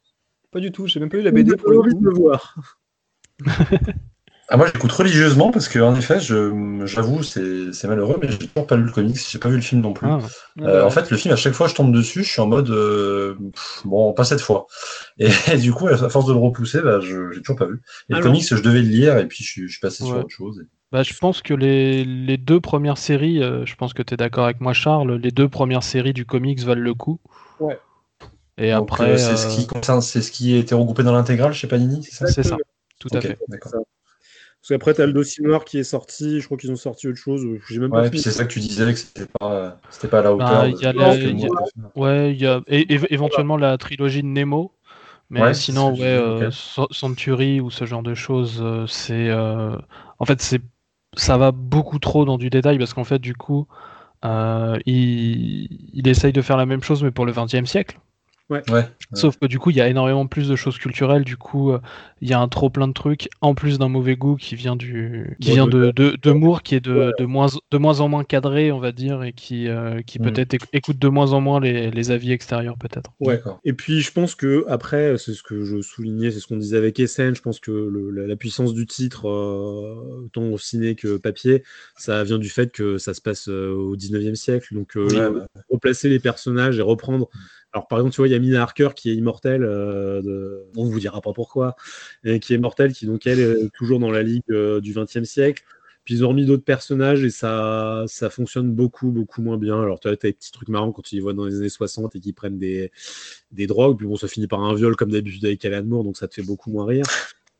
Pas 0.50 0.60
du 0.60 0.72
tout, 0.72 0.86
j'ai 0.86 1.00
même 1.00 1.08
pas 1.08 1.18
eu 1.18 1.22
la 1.22 1.30
BD 1.30 1.56
pour 1.56 1.70
le 1.70 1.78
envie 1.78 1.94
de 1.94 2.04
le 2.04 2.12
voir. 2.12 2.56
ah, 4.48 4.56
moi 4.56 4.66
j'écoute 4.66 4.92
religieusement 4.92 5.50
parce 5.50 5.68
que 5.68 5.78
en 5.78 5.94
effet, 5.94 6.18
j'avoue, 6.20 7.22
c'est 7.22 7.84
malheureux, 7.84 8.18
mais 8.20 8.28
j'ai 8.30 8.38
toujours 8.38 8.66
pas 8.66 8.76
lu 8.76 8.84
le 8.84 8.90
comics, 8.90 9.18
j'ai 9.30 9.38
pas 9.38 9.48
vu 9.48 9.56
le 9.56 9.62
film 9.62 9.80
non 9.80 9.92
plus. 9.92 10.08
Ah. 10.08 10.18
Euh, 10.60 10.84
en 10.84 10.90
fait, 10.90 11.10
le 11.10 11.16
film, 11.16 11.32
à 11.32 11.36
chaque 11.36 11.54
fois 11.54 11.68
je 11.68 11.74
tombe 11.74 11.94
dessus, 11.94 12.24
je 12.24 12.30
suis 12.32 12.40
en 12.40 12.48
mode 12.48 12.70
bon, 13.84 14.12
pas 14.12 14.24
cette 14.24 14.40
fois. 14.40 14.66
Et, 15.18 15.56
du 15.58 15.72
coup, 15.72 15.86
à 15.86 15.96
force 15.96 16.26
de 16.26 16.32
le 16.32 16.38
repousser, 16.38 16.82
bah, 16.82 16.98
j'ai 17.00 17.40
toujours 17.40 17.56
pas 17.56 17.66
vu. 17.66 17.80
Et 18.10 18.14
le 18.14 18.20
comics, 18.20 18.44
je 18.44 18.62
devais 18.62 18.82
le 18.82 18.88
lire 18.88 19.16
et 19.16 19.28
puis 19.28 19.44
je, 19.44 19.66
suis 19.68 19.80
passé 19.80 20.04
sur 20.04 20.16
autre 20.16 20.28
chose. 20.28 20.64
Bah, 20.92 21.02
je 21.02 21.14
pense 21.14 21.40
que 21.40 21.54
les, 21.54 22.04
les 22.04 22.36
deux 22.36 22.60
premières 22.60 22.98
séries, 22.98 23.42
euh, 23.42 23.64
je 23.64 23.74
pense 23.76 23.94
que 23.94 24.02
tu 24.02 24.12
es 24.12 24.16
d'accord 24.18 24.44
avec 24.44 24.60
moi, 24.60 24.74
Charles, 24.74 25.14
les 25.14 25.30
deux 25.30 25.48
premières 25.48 25.82
séries 25.82 26.12
du 26.12 26.26
comics 26.26 26.60
valent 26.60 26.82
le 26.82 26.92
coup. 26.92 27.18
Ouais. 27.60 27.80
Et 28.58 28.72
après. 28.72 29.12
Euh, 29.12 29.16
c'est 29.16 29.36
ce 29.38 29.56
qui 29.56 29.66
concerne, 29.66 30.02
c'est 30.02 30.20
ce 30.20 30.30
qui 30.30 30.54
a 30.54 30.58
été 30.58 30.74
regroupé 30.74 31.02
dans 31.02 31.14
l'intégrale 31.14 31.54
chez 31.54 31.66
Panini, 31.66 32.02
c'est 32.02 32.14
ça? 32.14 32.26
C'est 32.26 32.42
ça, 32.42 32.58
tout 33.00 33.08
à 33.14 33.22
fait. 33.22 33.38
D'accord. 33.48 33.72
Parce 33.72 34.68
qu'après, 34.68 34.92
tu 34.92 35.00
as 35.00 35.06
le 35.06 35.14
dossier 35.14 35.42
noir 35.42 35.64
qui 35.64 35.78
est 35.78 35.84
sorti, 35.84 36.40
je 36.40 36.44
crois 36.44 36.58
qu'ils 36.58 36.70
ont 36.70 36.76
sorti 36.76 37.08
autre 37.08 37.18
chose. 37.18 37.42
J'ai 37.70 37.80
même 37.80 37.90
ouais, 37.90 38.10
puis 38.10 38.20
c'est 38.20 38.30
ça 38.30 38.44
que 38.44 38.52
tu 38.52 38.60
disais, 38.60 38.92
que 38.92 38.98
c'était 38.98 39.26
pas, 39.40 39.80
c'était 39.88 40.08
pas 40.08 40.18
à 40.18 40.22
la 40.22 40.34
hauteur. 40.34 40.66
y 40.66 40.86
a 40.86 40.92
Ouais, 41.96 42.32
il 42.32 42.40
y 42.40 42.46
a 42.46 42.60
éventuellement 42.68 43.56
la 43.56 43.78
trilogie 43.78 44.22
de 44.22 44.28
Nemo. 44.28 44.74
Mais 45.30 45.54
sinon, 45.54 45.94
ouais, 45.94 46.02
euh, 46.02 46.50
Century 46.90 47.62
ou 47.62 47.70
ce 47.70 47.86
genre 47.86 48.02
de 48.02 48.12
choses, 48.12 48.62
c'est. 48.86 49.32
En 49.32 50.26
fait, 50.26 50.42
c'est 50.42 50.60
ça 51.14 51.36
va 51.36 51.52
beaucoup 51.52 51.98
trop 51.98 52.24
dans 52.24 52.38
du 52.38 52.50
détail 52.50 52.78
parce 52.78 52.94
qu'en 52.94 53.04
fait, 53.04 53.18
du 53.18 53.34
coup, 53.34 53.66
euh, 54.24 54.78
il, 54.86 55.68
il, 55.94 56.08
essaye 56.08 56.32
de 56.32 56.42
faire 56.42 56.56
la 56.56 56.66
même 56.66 56.82
chose 56.82 57.02
mais 57.02 57.10
pour 57.10 57.26
le 57.26 57.32
XXe 57.32 57.64
siècle. 57.64 57.98
Ouais. 58.52 58.88
Sauf 59.14 59.38
que 59.38 59.46
du 59.46 59.58
coup, 59.58 59.70
il 59.70 59.76
y 59.76 59.80
a 59.80 59.88
énormément 59.88 60.26
plus 60.26 60.48
de 60.48 60.56
choses 60.56 60.78
culturelles. 60.78 61.24
Du 61.24 61.36
coup, 61.36 61.72
euh, 61.72 61.80
il 62.20 62.28
y 62.28 62.32
a 62.32 62.40
un 62.40 62.48
trop 62.48 62.70
plein 62.70 62.88
de 62.88 62.92
trucs, 62.92 63.28
en 63.40 63.54
plus 63.54 63.78
d'un 63.78 63.88
mauvais 63.88 64.16
goût 64.16 64.36
qui 64.36 64.54
vient 64.54 64.76
du, 64.76 65.36
qui 65.40 65.50
vient 65.50 65.66
de, 65.66 65.90
de, 65.90 66.32
Moore, 66.32 66.62
qui 66.62 66.74
est 66.74 66.80
de, 66.80 67.12
de, 67.18 67.24
moins, 67.24 67.48
de 67.70 67.78
moins 67.78 68.00
en 68.00 68.08
moins 68.08 68.24
cadré, 68.24 68.72
on 68.72 68.78
va 68.78 68.92
dire, 68.92 69.22
et 69.22 69.32
qui, 69.32 69.68
euh, 69.68 70.02
qui 70.02 70.18
mm. 70.18 70.22
peut-être 70.22 70.66
écoute 70.72 70.98
de 70.98 71.08
moins 71.08 71.32
en 71.32 71.40
moins 71.40 71.60
les, 71.60 71.90
les 71.90 72.10
avis 72.10 72.32
extérieurs, 72.32 72.76
peut-être. 72.78 73.10
Ouais. 73.20 73.40
Et 73.64 73.72
puis, 73.72 74.00
je 74.00 74.12
pense 74.12 74.34
que 74.34 74.64
après, 74.68 75.18
c'est 75.18 75.34
ce 75.34 75.42
que 75.42 75.64
je 75.64 75.80
soulignais, 75.82 76.30
c'est 76.30 76.40
ce 76.40 76.46
qu'on 76.46 76.56
disait 76.56 76.76
avec 76.76 76.98
Essen. 77.00 77.34
Je 77.34 77.42
pense 77.42 77.60
que 77.60 77.90
la, 78.14 78.36
puissance 78.36 78.72
du 78.74 78.86
titre, 78.86 79.28
euh, 79.28 80.24
autant 80.24 80.44
au 80.44 80.58
ciné 80.58 80.94
que 80.94 81.16
papier, 81.16 81.62
ça 81.96 82.24
vient 82.24 82.38
du 82.38 82.48
fait 82.48 82.72
que 82.72 82.98
ça 82.98 83.14
se 83.14 83.20
passe 83.20 83.48
au 83.48 83.96
19e 83.96 84.34
siècle. 84.34 84.74
Donc, 84.74 84.96
replacer 85.70 86.08
les 86.08 86.18
personnages 86.18 86.78
et 86.78 86.82
reprendre 86.82 87.28
alors, 87.72 87.88
par 87.88 87.98
exemple, 87.98 88.14
tu 88.14 88.20
vois, 88.20 88.28
il 88.28 88.32
y 88.32 88.34
a 88.34 88.38
Mina 88.38 88.62
Harker 88.62 88.90
qui 88.94 89.10
est 89.10 89.14
immortelle, 89.14 89.62
euh, 89.64 90.58
on 90.76 90.84
ne 90.84 90.90
vous 90.90 91.00
dira 91.00 91.20
pas 91.22 91.32
pourquoi, 91.32 91.74
et 92.22 92.38
qui 92.38 92.52
est 92.52 92.58
mortelle, 92.58 92.92
qui 92.92 93.06
donc 93.06 93.26
elle 93.26 93.40
est 93.40 93.70
toujours 93.72 93.98
dans 93.98 94.10
la 94.10 94.22
ligue 94.22 94.42
euh, 94.50 94.80
du 94.80 94.92
XXe 94.92 95.24
siècle. 95.24 95.62
Puis 96.04 96.16
ils 96.16 96.24
ont 96.24 96.30
remis 96.30 96.44
d'autres 96.44 96.64
personnages 96.64 97.24
et 97.24 97.30
ça, 97.30 98.04
ça 98.08 98.28
fonctionne 98.28 98.72
beaucoup, 98.72 99.10
beaucoup 99.10 99.40
moins 99.40 99.56
bien. 99.56 99.80
Alors, 99.80 100.00
tu 100.00 100.08
as 100.08 100.16
des 100.16 100.32
petits 100.32 100.50
trucs 100.50 100.68
marrants 100.68 100.90
quand 100.90 101.02
tu 101.02 101.14
les 101.14 101.20
vois 101.20 101.32
dans 101.32 101.44
les 101.46 101.56
années 101.56 101.68
60 101.68 102.16
et 102.16 102.20
qu'ils 102.20 102.34
prennent 102.34 102.58
des, 102.58 102.90
des 103.52 103.68
drogues. 103.68 103.98
Puis 103.98 104.06
bon, 104.08 104.16
ça 104.16 104.26
finit 104.26 104.48
par 104.48 104.60
un 104.64 104.74
viol 104.74 104.96
comme 104.96 105.12
d'habitude 105.12 105.44
avec 105.44 105.64
Alan 105.64 105.84
Moore, 105.84 106.02
donc 106.02 106.16
ça 106.16 106.26
te 106.26 106.34
fait 106.34 106.42
beaucoup 106.42 106.72
moins 106.72 106.86
rire. 106.86 107.04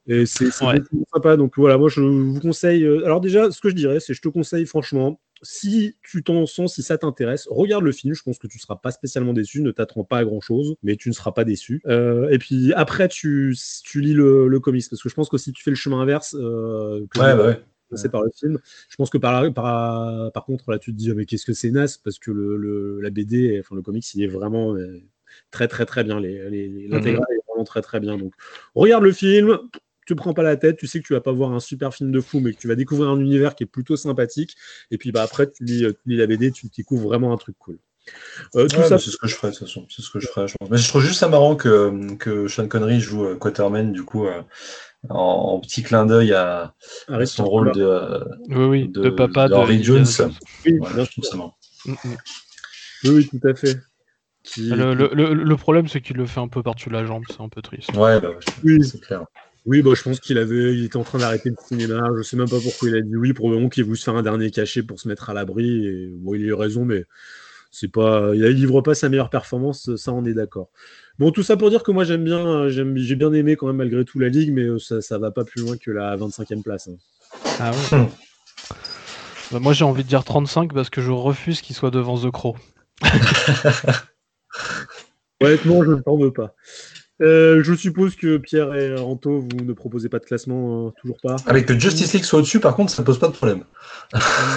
Et 0.09 0.27
c'est 0.27 0.51
sympa. 0.51 1.37
Donc 1.37 1.53
voilà, 1.57 1.79
moi 1.79 1.89
je 1.89 2.01
vous 2.01 2.41
conseille. 2.41 2.85
Euh, 2.85 3.05
alors 3.05 3.21
déjà, 3.21 3.51
ce 3.53 3.61
que 3.61 3.69
je 3.69 3.75
dirais, 3.75 4.01
c'est 4.01 4.13
je 4.13 4.21
te 4.21 4.29
conseille 4.29 4.67
franchement, 4.67 5.21
si 5.43 5.97
tu 6.03 6.23
t'en 6.23 6.47
sens, 6.47 6.75
si 6.75 6.83
ça 6.83 6.99
t'intéresse, 6.99 7.49
regarde 7.51 7.85
le 7.85 7.93
film. 7.93 8.15
Je 8.15 8.23
pense 8.23 8.39
que 8.39 8.47
tu 8.47 8.59
ne 8.59 8.61
seras 8.61 8.77
pas 8.77 8.91
spécialement 8.91 9.33
déçu, 9.33 9.61
ne 9.61 9.71
t'attends 9.71 10.05
pas 10.05 10.19
à 10.19 10.25
grand 10.25 10.41
chose, 10.41 10.77
mais 10.83 10.97
tu 10.97 11.09
ne 11.09 11.15
seras 11.15 11.33
pas 11.33 11.45
déçu. 11.45 11.83
Euh, 11.87 12.29
et 12.31 12.39
puis 12.39 12.73
après, 12.75 13.09
tu, 13.09 13.57
tu 13.85 14.01
lis 14.01 14.15
le, 14.15 14.49
le, 14.49 14.61
comics, 14.61 14.89
parce 14.89 15.03
que 15.03 15.09
je 15.09 15.15
pense 15.15 15.29
que 15.29 15.39
si 15.39 15.53
tu 15.53 15.63
fais 15.63 15.71
le 15.71 15.77
chemin 15.77 16.01
inverse, 16.01 16.35
euh, 16.39 17.01
ouais, 17.01 17.09
bah 17.15 17.59
ouais. 17.91 18.09
par 18.09 18.23
le 18.23 18.31
film. 18.35 18.59
Je 18.89 18.97
pense 18.97 19.11
que 19.11 19.19
par, 19.19 19.53
par, 19.53 20.33
par 20.33 20.45
contre, 20.45 20.71
là, 20.71 20.79
tu 20.79 20.93
te 20.93 20.97
dis, 20.97 21.11
oh, 21.11 21.15
mais 21.15 21.27
qu'est-ce 21.27 21.47
que 21.47 21.53
c'est 21.53 21.71
naze 21.71 21.99
Parce 21.99 22.19
que 22.19 22.31
le, 22.31 22.57
le, 22.57 23.01
la 23.01 23.11
BD, 23.11 23.59
enfin 23.61 23.75
le 23.75 23.83
comics, 23.83 24.15
il 24.15 24.23
est 24.23 24.29
vraiment 24.29 24.77
très, 25.51 25.69
très, 25.69 25.87
très 25.87 26.05
bien. 26.05 26.21
L'intégrale 26.21 26.51
les, 26.51 26.69
les, 26.69 26.89
mhm. 26.89 27.07
est 27.07 27.43
vraiment 27.49 27.65
très, 27.65 27.83
très 27.83 28.01
bien. 28.01 28.17
Donc, 28.17 28.33
regarde 28.75 29.05
le 29.05 29.13
film, 29.13 29.59
tu 30.07 30.15
prends 30.15 30.35
pas 30.35 30.43
la 30.43 30.57
tête, 30.57 30.77
tu 30.77 30.87
sais 30.87 31.01
que 31.01 31.07
tu 31.07 31.13
vas 31.13 31.21
pas 31.21 31.33
voir 31.33 31.53
un 31.53 31.61
super 31.61 31.95
film 31.95 32.13
de 32.13 32.21
fou, 32.21 32.41
mais 32.41 32.53
que 32.53 32.59
tu 32.59 32.69
vas 32.69 32.75
découvrir 32.75 33.11
un 33.11 33.21
univers 33.21 33.55
qui 33.55 33.65
est 33.65 33.67
plutôt 33.67 33.97
sympathique. 33.97 34.57
Et 34.91 34.99
puis 34.99 35.13
bah, 35.13 35.23
après, 35.23 35.51
tu 35.51 35.65
lis, 35.65 35.81
tu 35.81 36.09
lis 36.11 36.17
la 36.17 36.27
BD, 36.27 36.51
tu 36.51 36.69
découvres 36.77 37.09
vraiment 37.09 37.33
un 37.33 37.37
truc 37.37 37.57
cool. 37.59 37.79
Euh, 38.57 38.69
ça... 38.69 38.99
C'est 38.99 39.11
ce 39.11 39.17
que 39.17 39.29
je 39.29 39.35
ferais, 39.35 39.51
de 39.51 39.57
toute 39.57 39.67
façon. 39.67 39.87
C'est 39.89 40.03
ce 40.03 40.11
que 40.11 40.21
je 40.21 40.27
ferais, 40.27 40.49
je 40.49 40.57
pense. 40.59 40.71
Mais 40.71 40.79
je 40.79 40.89
trouve 40.89 41.03
juste 41.03 41.21
ça 41.21 41.29
marrant 41.29 41.57
que, 41.57 42.15
que 42.17 42.49
Sean 42.49 42.69
Connery 42.69 43.01
joue 43.01 43.25
euh, 43.25 43.37
Quaterman, 43.37 43.93
du 43.93 44.03
coup, 44.03 44.27
euh, 44.27 44.43
en, 45.09 45.61
petit 45.61 45.83
clin 45.83 46.07
d'œil 46.07 46.33
à, 46.33 46.75
son 47.25 47.45
rôle 47.45 47.73
de, 47.73 48.25
oui, 48.49 48.65
oui, 48.65 48.89
de, 48.89 49.11
papa 49.11 49.49
de 49.49 49.55
Henry 49.55 49.83
Jones. 49.83 50.07
Oui, 50.65 50.79
je 50.97 51.11
trouve 51.11 51.25
ça 51.25 51.37
marrant. 51.37 51.57
Mm, 51.87 51.93
mm. 51.93 52.17
Oui, 53.05 53.11
oui, 53.11 53.29
tout 53.29 53.49
à 53.49 53.55
fait. 53.55 53.79
Le, 54.57 54.95
le, 54.95 55.35
le, 55.35 55.57
problème, 55.57 55.87
c'est 55.87 56.01
qu'il 56.01 56.17
le 56.17 56.27
fait 56.27 56.41
un 56.41 56.49
peu 56.49 56.65
par-dessus 56.65 56.91
la 56.91 57.07
jambe, 57.07 57.23
c'est 57.29 57.41
un 57.41 57.49
peu 57.49 57.63
triste. 57.63 57.93
Ouais, 57.95 58.21
bah, 58.21 58.31
oui. 58.65 58.83
c'est 58.85 59.01
clair. 59.01 59.25
Oui, 59.65 59.81
bah, 59.83 59.93
je 59.95 60.03
pense 60.03 60.19
qu'il 60.19 60.39
avait, 60.39 60.75
il 60.75 60.85
était 60.85 60.97
en 60.97 61.05
train 61.05 61.19
d'arrêter 61.19 61.51
le 61.51 61.57
cinéma. 61.69 62.09
Je 62.17 62.23
sais 62.23 62.37
même 62.37 62.49
pas 62.49 62.59
pourquoi 62.61 62.89
il 62.89 62.97
a 62.97 63.01
dit 63.01 63.17
oui. 63.17 63.33
Probablement 63.33 63.69
qu'il 63.69 63.85
voulait 63.85 63.97
se 63.97 64.05
faire 64.05 64.17
un 64.17 64.23
dernier 64.23 64.51
cachet 64.51 64.83
pour 64.83 64.99
se 64.99 65.09
mettre 65.09 65.31
à 65.31 65.35
l'abri. 65.35 65.87
Et 65.87 66.11
bon, 66.17 66.35
il 66.35 66.43
a 66.43 66.47
eu 66.49 66.53
raison, 66.53 66.85
mais 66.85 67.05
c'est 67.71 67.89
pas, 67.89 68.33
il 68.35 68.45
livre 68.45 68.81
pas 68.83 68.95
sa 68.95 69.09
meilleure 69.09 69.31
performance. 69.31 69.95
Ça, 69.97 70.13
on 70.13 70.25
est 70.25 70.35
d'accord. 70.35 70.69
Bon, 71.19 71.31
tout 71.31 71.43
ça 71.43 71.57
pour 71.57 71.71
dire 71.71 71.83
que 71.83 71.93
moi 71.93 72.05
j'aime 72.05 72.25
bien, 72.25 72.69
j'ai 72.69 73.15
bien 73.15 73.33
aimé 73.33 73.57
quand 73.57 73.67
même 73.67 73.77
malgré 73.77 74.05
tout 74.05 74.19
la 74.19 74.29
ligue, 74.29 74.53
mais 74.53 74.67
ça, 74.79 75.01
ça 75.01 75.19
va 75.19 75.31
pas 75.31 75.45
plus 75.45 75.63
loin 75.63 75.77
que 75.77 75.91
la 75.91 76.17
25e 76.17 76.63
place. 76.63 76.89
Hein. 76.89 76.97
Ah 77.61 77.71
ouais. 77.71 78.09
bah, 79.53 79.59
moi 79.61 79.73
j'ai 79.73 79.85
envie 79.85 80.03
de 80.03 80.09
dire 80.09 80.25
35 80.25 80.75
parce 80.75 80.91
que 80.91 81.01
je 81.01 81.11
refuse 81.11 81.61
qu'il 81.61 81.77
soit 81.77 81.91
devant 81.91 82.19
The 82.19 82.31
Crow. 82.31 82.57
Honnêtement, 85.41 85.85
je 85.85 85.93
ne 85.93 86.01
t'en 86.01 86.17
veux 86.17 86.33
pas. 86.33 86.55
Euh, 87.23 87.63
je 87.63 87.75
suppose 87.75 88.17
que 88.17 88.37
Pierre 88.37 88.75
et 88.75 88.99
Anto, 88.99 89.41
vous 89.41 89.65
ne 89.65 89.73
proposez 89.73 90.09
pas 90.09 90.19
de 90.19 90.25
classement, 90.25 90.89
hein, 90.89 90.93
toujours 91.01 91.19
pas. 91.23 91.37
Avec 91.47 91.67
que 91.67 91.79
Justice 91.79 92.13
League 92.13 92.25
soit 92.25 92.41
au-dessus, 92.41 92.59
par 92.59 92.75
contre, 92.75 92.91
ça 92.91 93.03
ne 93.03 93.07
pose 93.07 93.19
pas 93.19 93.29
de 93.29 93.33
problème. 93.33 93.65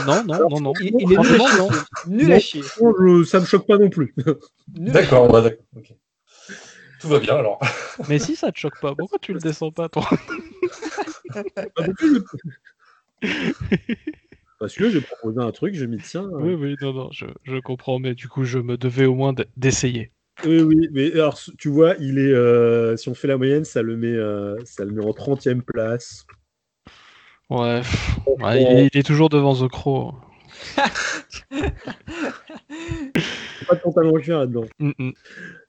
non, 0.08 0.24
non, 0.26 0.50
non, 0.50 0.60
non. 0.62 0.74
Il, 0.82 0.96
est 1.14 1.18
nul 1.18 1.38
non. 1.58 1.70
Nul 2.08 2.34
à 2.34 2.40
chier. 2.40 2.64
ça 2.64 3.40
me 3.40 3.46
choque 3.46 3.68
pas 3.68 3.78
non 3.78 3.90
plus. 3.90 4.16
d'accord, 4.68 5.30
on 5.30 5.42
d'accord. 5.42 5.98
Tout 7.00 7.08
va 7.08 7.20
bien 7.20 7.36
alors. 7.36 7.60
Mais 8.10 8.18
si 8.18 8.36
ça 8.36 8.52
te 8.52 8.58
choque 8.58 8.80
pas, 8.82 8.96
pourquoi 8.96 9.20
tu 9.20 9.34
le 9.34 9.40
descends 9.40 9.72
pas, 9.72 9.90
toi? 9.90 10.10
Parce 14.60 14.74
que 14.74 14.90
j'ai 14.90 15.02
proposé 15.02 15.40
un 15.40 15.52
truc, 15.52 15.76
je 15.76 15.86
m'y 15.86 15.98
tiens. 15.98 16.28
Oui, 16.32 16.56
oui, 16.56 16.76
non, 16.82 16.94
non, 16.94 17.10
je, 17.12 17.26
je 17.44 17.58
comprends, 17.60 18.00
mais 18.00 18.16
du 18.16 18.28
coup, 18.28 18.44
je 18.46 18.58
me 18.58 18.78
devais 18.78 19.06
au 19.06 19.14
moins 19.14 19.36
d'essayer. 19.58 20.12
Oui, 20.44 20.62
oui, 20.62 20.90
mais 20.92 21.14
alors 21.14 21.40
tu 21.58 21.70
vois, 21.70 21.96
il 22.00 22.20
est, 22.20 22.34
euh, 22.34 22.98
si 22.98 23.08
on 23.10 23.14
fait 23.14 23.28
la 23.28 23.38
moyenne, 23.38 23.64
ça 23.64 23.82
le 23.82 23.96
met, 23.96 24.08
euh, 24.08 24.58
ça 24.66 24.84
le 24.84 24.92
met 24.92 25.04
en 25.04 25.12
30e 25.12 25.62
place. 25.62 26.26
Ouais, 27.50 27.82
il, 28.54 28.90
est, 28.94 29.06
toujours 29.06 29.30
devant 29.30 29.56
The 29.56 29.70
Crow. 29.70 30.14
pas 30.76 30.90
de 33.76 33.80
pantalon 33.82 34.14
cuir 34.20 34.40
là-dedans. 34.40 34.66
Mm, 34.80 34.92
mm. 34.98 35.12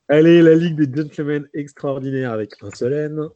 Allez, 0.08 0.42
la 0.42 0.54
Ligue 0.54 0.76
des 0.76 1.02
Gentlemen 1.02 1.46
extraordinaire 1.54 2.32
avec 2.32 2.52
un 2.62 2.70
seul 2.70 2.92
N. 2.92 3.28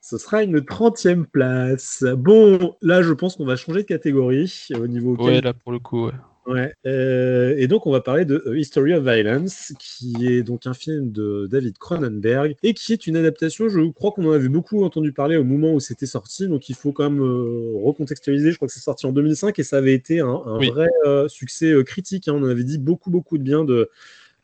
Ce 0.00 0.18
sera 0.18 0.42
une 0.42 0.58
30e 0.58 1.26
place. 1.26 2.04
Bon, 2.16 2.76
là, 2.82 3.02
je 3.02 3.12
pense 3.12 3.36
qu'on 3.36 3.44
va 3.44 3.56
changer 3.56 3.82
de 3.82 3.86
catégorie 3.86 4.68
au 4.74 4.86
niveau. 4.86 5.16
Ouais, 5.16 5.40
là, 5.40 5.52
pour 5.52 5.72
le 5.72 5.78
coup, 5.78 6.06
ouais. 6.06 6.12
Ouais. 6.46 6.74
Euh, 6.86 7.54
et 7.56 7.68
donc, 7.68 7.86
on 7.86 7.92
va 7.92 8.00
parler 8.00 8.24
de 8.24 8.54
History 8.56 8.94
of 8.94 9.04
Violence, 9.04 9.72
qui 9.78 10.26
est 10.26 10.42
donc 10.42 10.66
un 10.66 10.74
film 10.74 11.12
de 11.12 11.46
David 11.50 11.78
Cronenberg 11.78 12.56
et 12.62 12.74
qui 12.74 12.92
est 12.92 13.06
une 13.06 13.16
adaptation. 13.16 13.68
Je 13.68 13.90
crois 13.92 14.10
qu'on 14.10 14.26
en 14.26 14.32
avait 14.32 14.48
beaucoup 14.48 14.84
entendu 14.84 15.12
parler 15.12 15.36
au 15.36 15.44
moment 15.44 15.72
où 15.72 15.80
c'était 15.80 16.06
sorti, 16.06 16.48
donc 16.48 16.68
il 16.68 16.74
faut 16.74 16.92
quand 16.92 17.10
même 17.10 17.22
euh, 17.22 17.72
recontextualiser. 17.84 18.50
Je 18.50 18.56
crois 18.56 18.66
que 18.66 18.74
c'est 18.74 18.80
sorti 18.80 19.06
en 19.06 19.12
2005 19.12 19.58
et 19.58 19.62
ça 19.62 19.76
avait 19.76 19.94
été 19.94 20.20
un, 20.20 20.42
vrai 20.58 20.88
euh, 21.06 21.28
succès 21.28 21.72
critique. 21.84 22.26
Hein. 22.28 22.34
On 22.36 22.44
avait 22.44 22.64
dit 22.64 22.78
beaucoup, 22.78 23.10
beaucoup 23.10 23.38
de 23.38 23.42
bien 23.42 23.64
de 23.64 23.90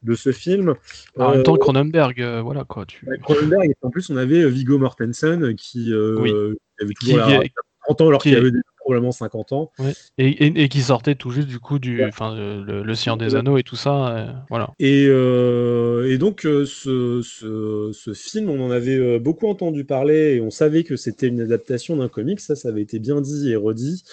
de 0.05 0.15
ce 0.15 0.31
film. 0.31 0.75
En 1.17 1.33
même 1.33 1.43
temps, 1.43 1.57
Cronenberg, 1.57 2.23
voilà 2.45 2.63
quoi. 2.63 2.87
Tu... 2.87 3.05
Cronenberg, 3.23 3.71
et 3.71 3.75
en 3.83 3.91
plus, 3.91 4.09
on 4.11 4.17
avait 4.17 4.49
Viggo 4.49 4.79
Mortensen 4.79 5.57
qui, 5.57 5.93
avait 5.93 6.95
toujours 6.95 7.27
qui, 7.27 7.51
30 7.89 8.01
ans 8.03 8.09
alors 8.09 8.23
qu'il 8.23 8.37
avait 8.37 8.51
probablement 8.89 9.13
50 9.13 9.53
ans. 9.53 9.71
Et, 10.17 10.69
qui 10.69 10.81
sortait 10.81 11.15
tout 11.15 11.31
juste 11.31 11.49
du 11.49 11.59
coup 11.59 11.79
du 11.79 12.05
enfin, 12.05 12.35
le, 12.35 12.83
le 12.83 12.95
Seigneur 12.95 13.17
des 13.17 13.35
Anneaux 13.35 13.59
et 13.59 13.63
tout 13.63 13.77
ça. 13.77 14.09
Euh, 14.09 14.33
voilà. 14.49 14.71
Et, 14.79 15.07
euh, 15.09 16.11
et 16.11 16.17
donc 16.19 16.47
euh, 16.47 16.65
ce, 16.65 17.21
ce, 17.23 17.91
ce, 17.93 18.13
film, 18.15 18.49
on 18.49 18.65
en 18.65 18.71
avait 18.71 19.19
beaucoup 19.19 19.49
entendu 19.49 19.85
parler 19.85 20.37
et 20.37 20.41
on 20.41 20.51
savait 20.51 20.85
que 20.85 20.97
c'était 20.97 21.27
une 21.29 21.41
adaptation 21.41 21.97
d'un 21.97 22.09
comic, 22.09 22.41
ça, 22.41 22.57
ça 22.57 22.69
avait 22.69 22.83
été 22.83 22.99
bien 22.99 23.21
dit 23.21 23.51
et 23.51 23.57
redit. 23.57 24.05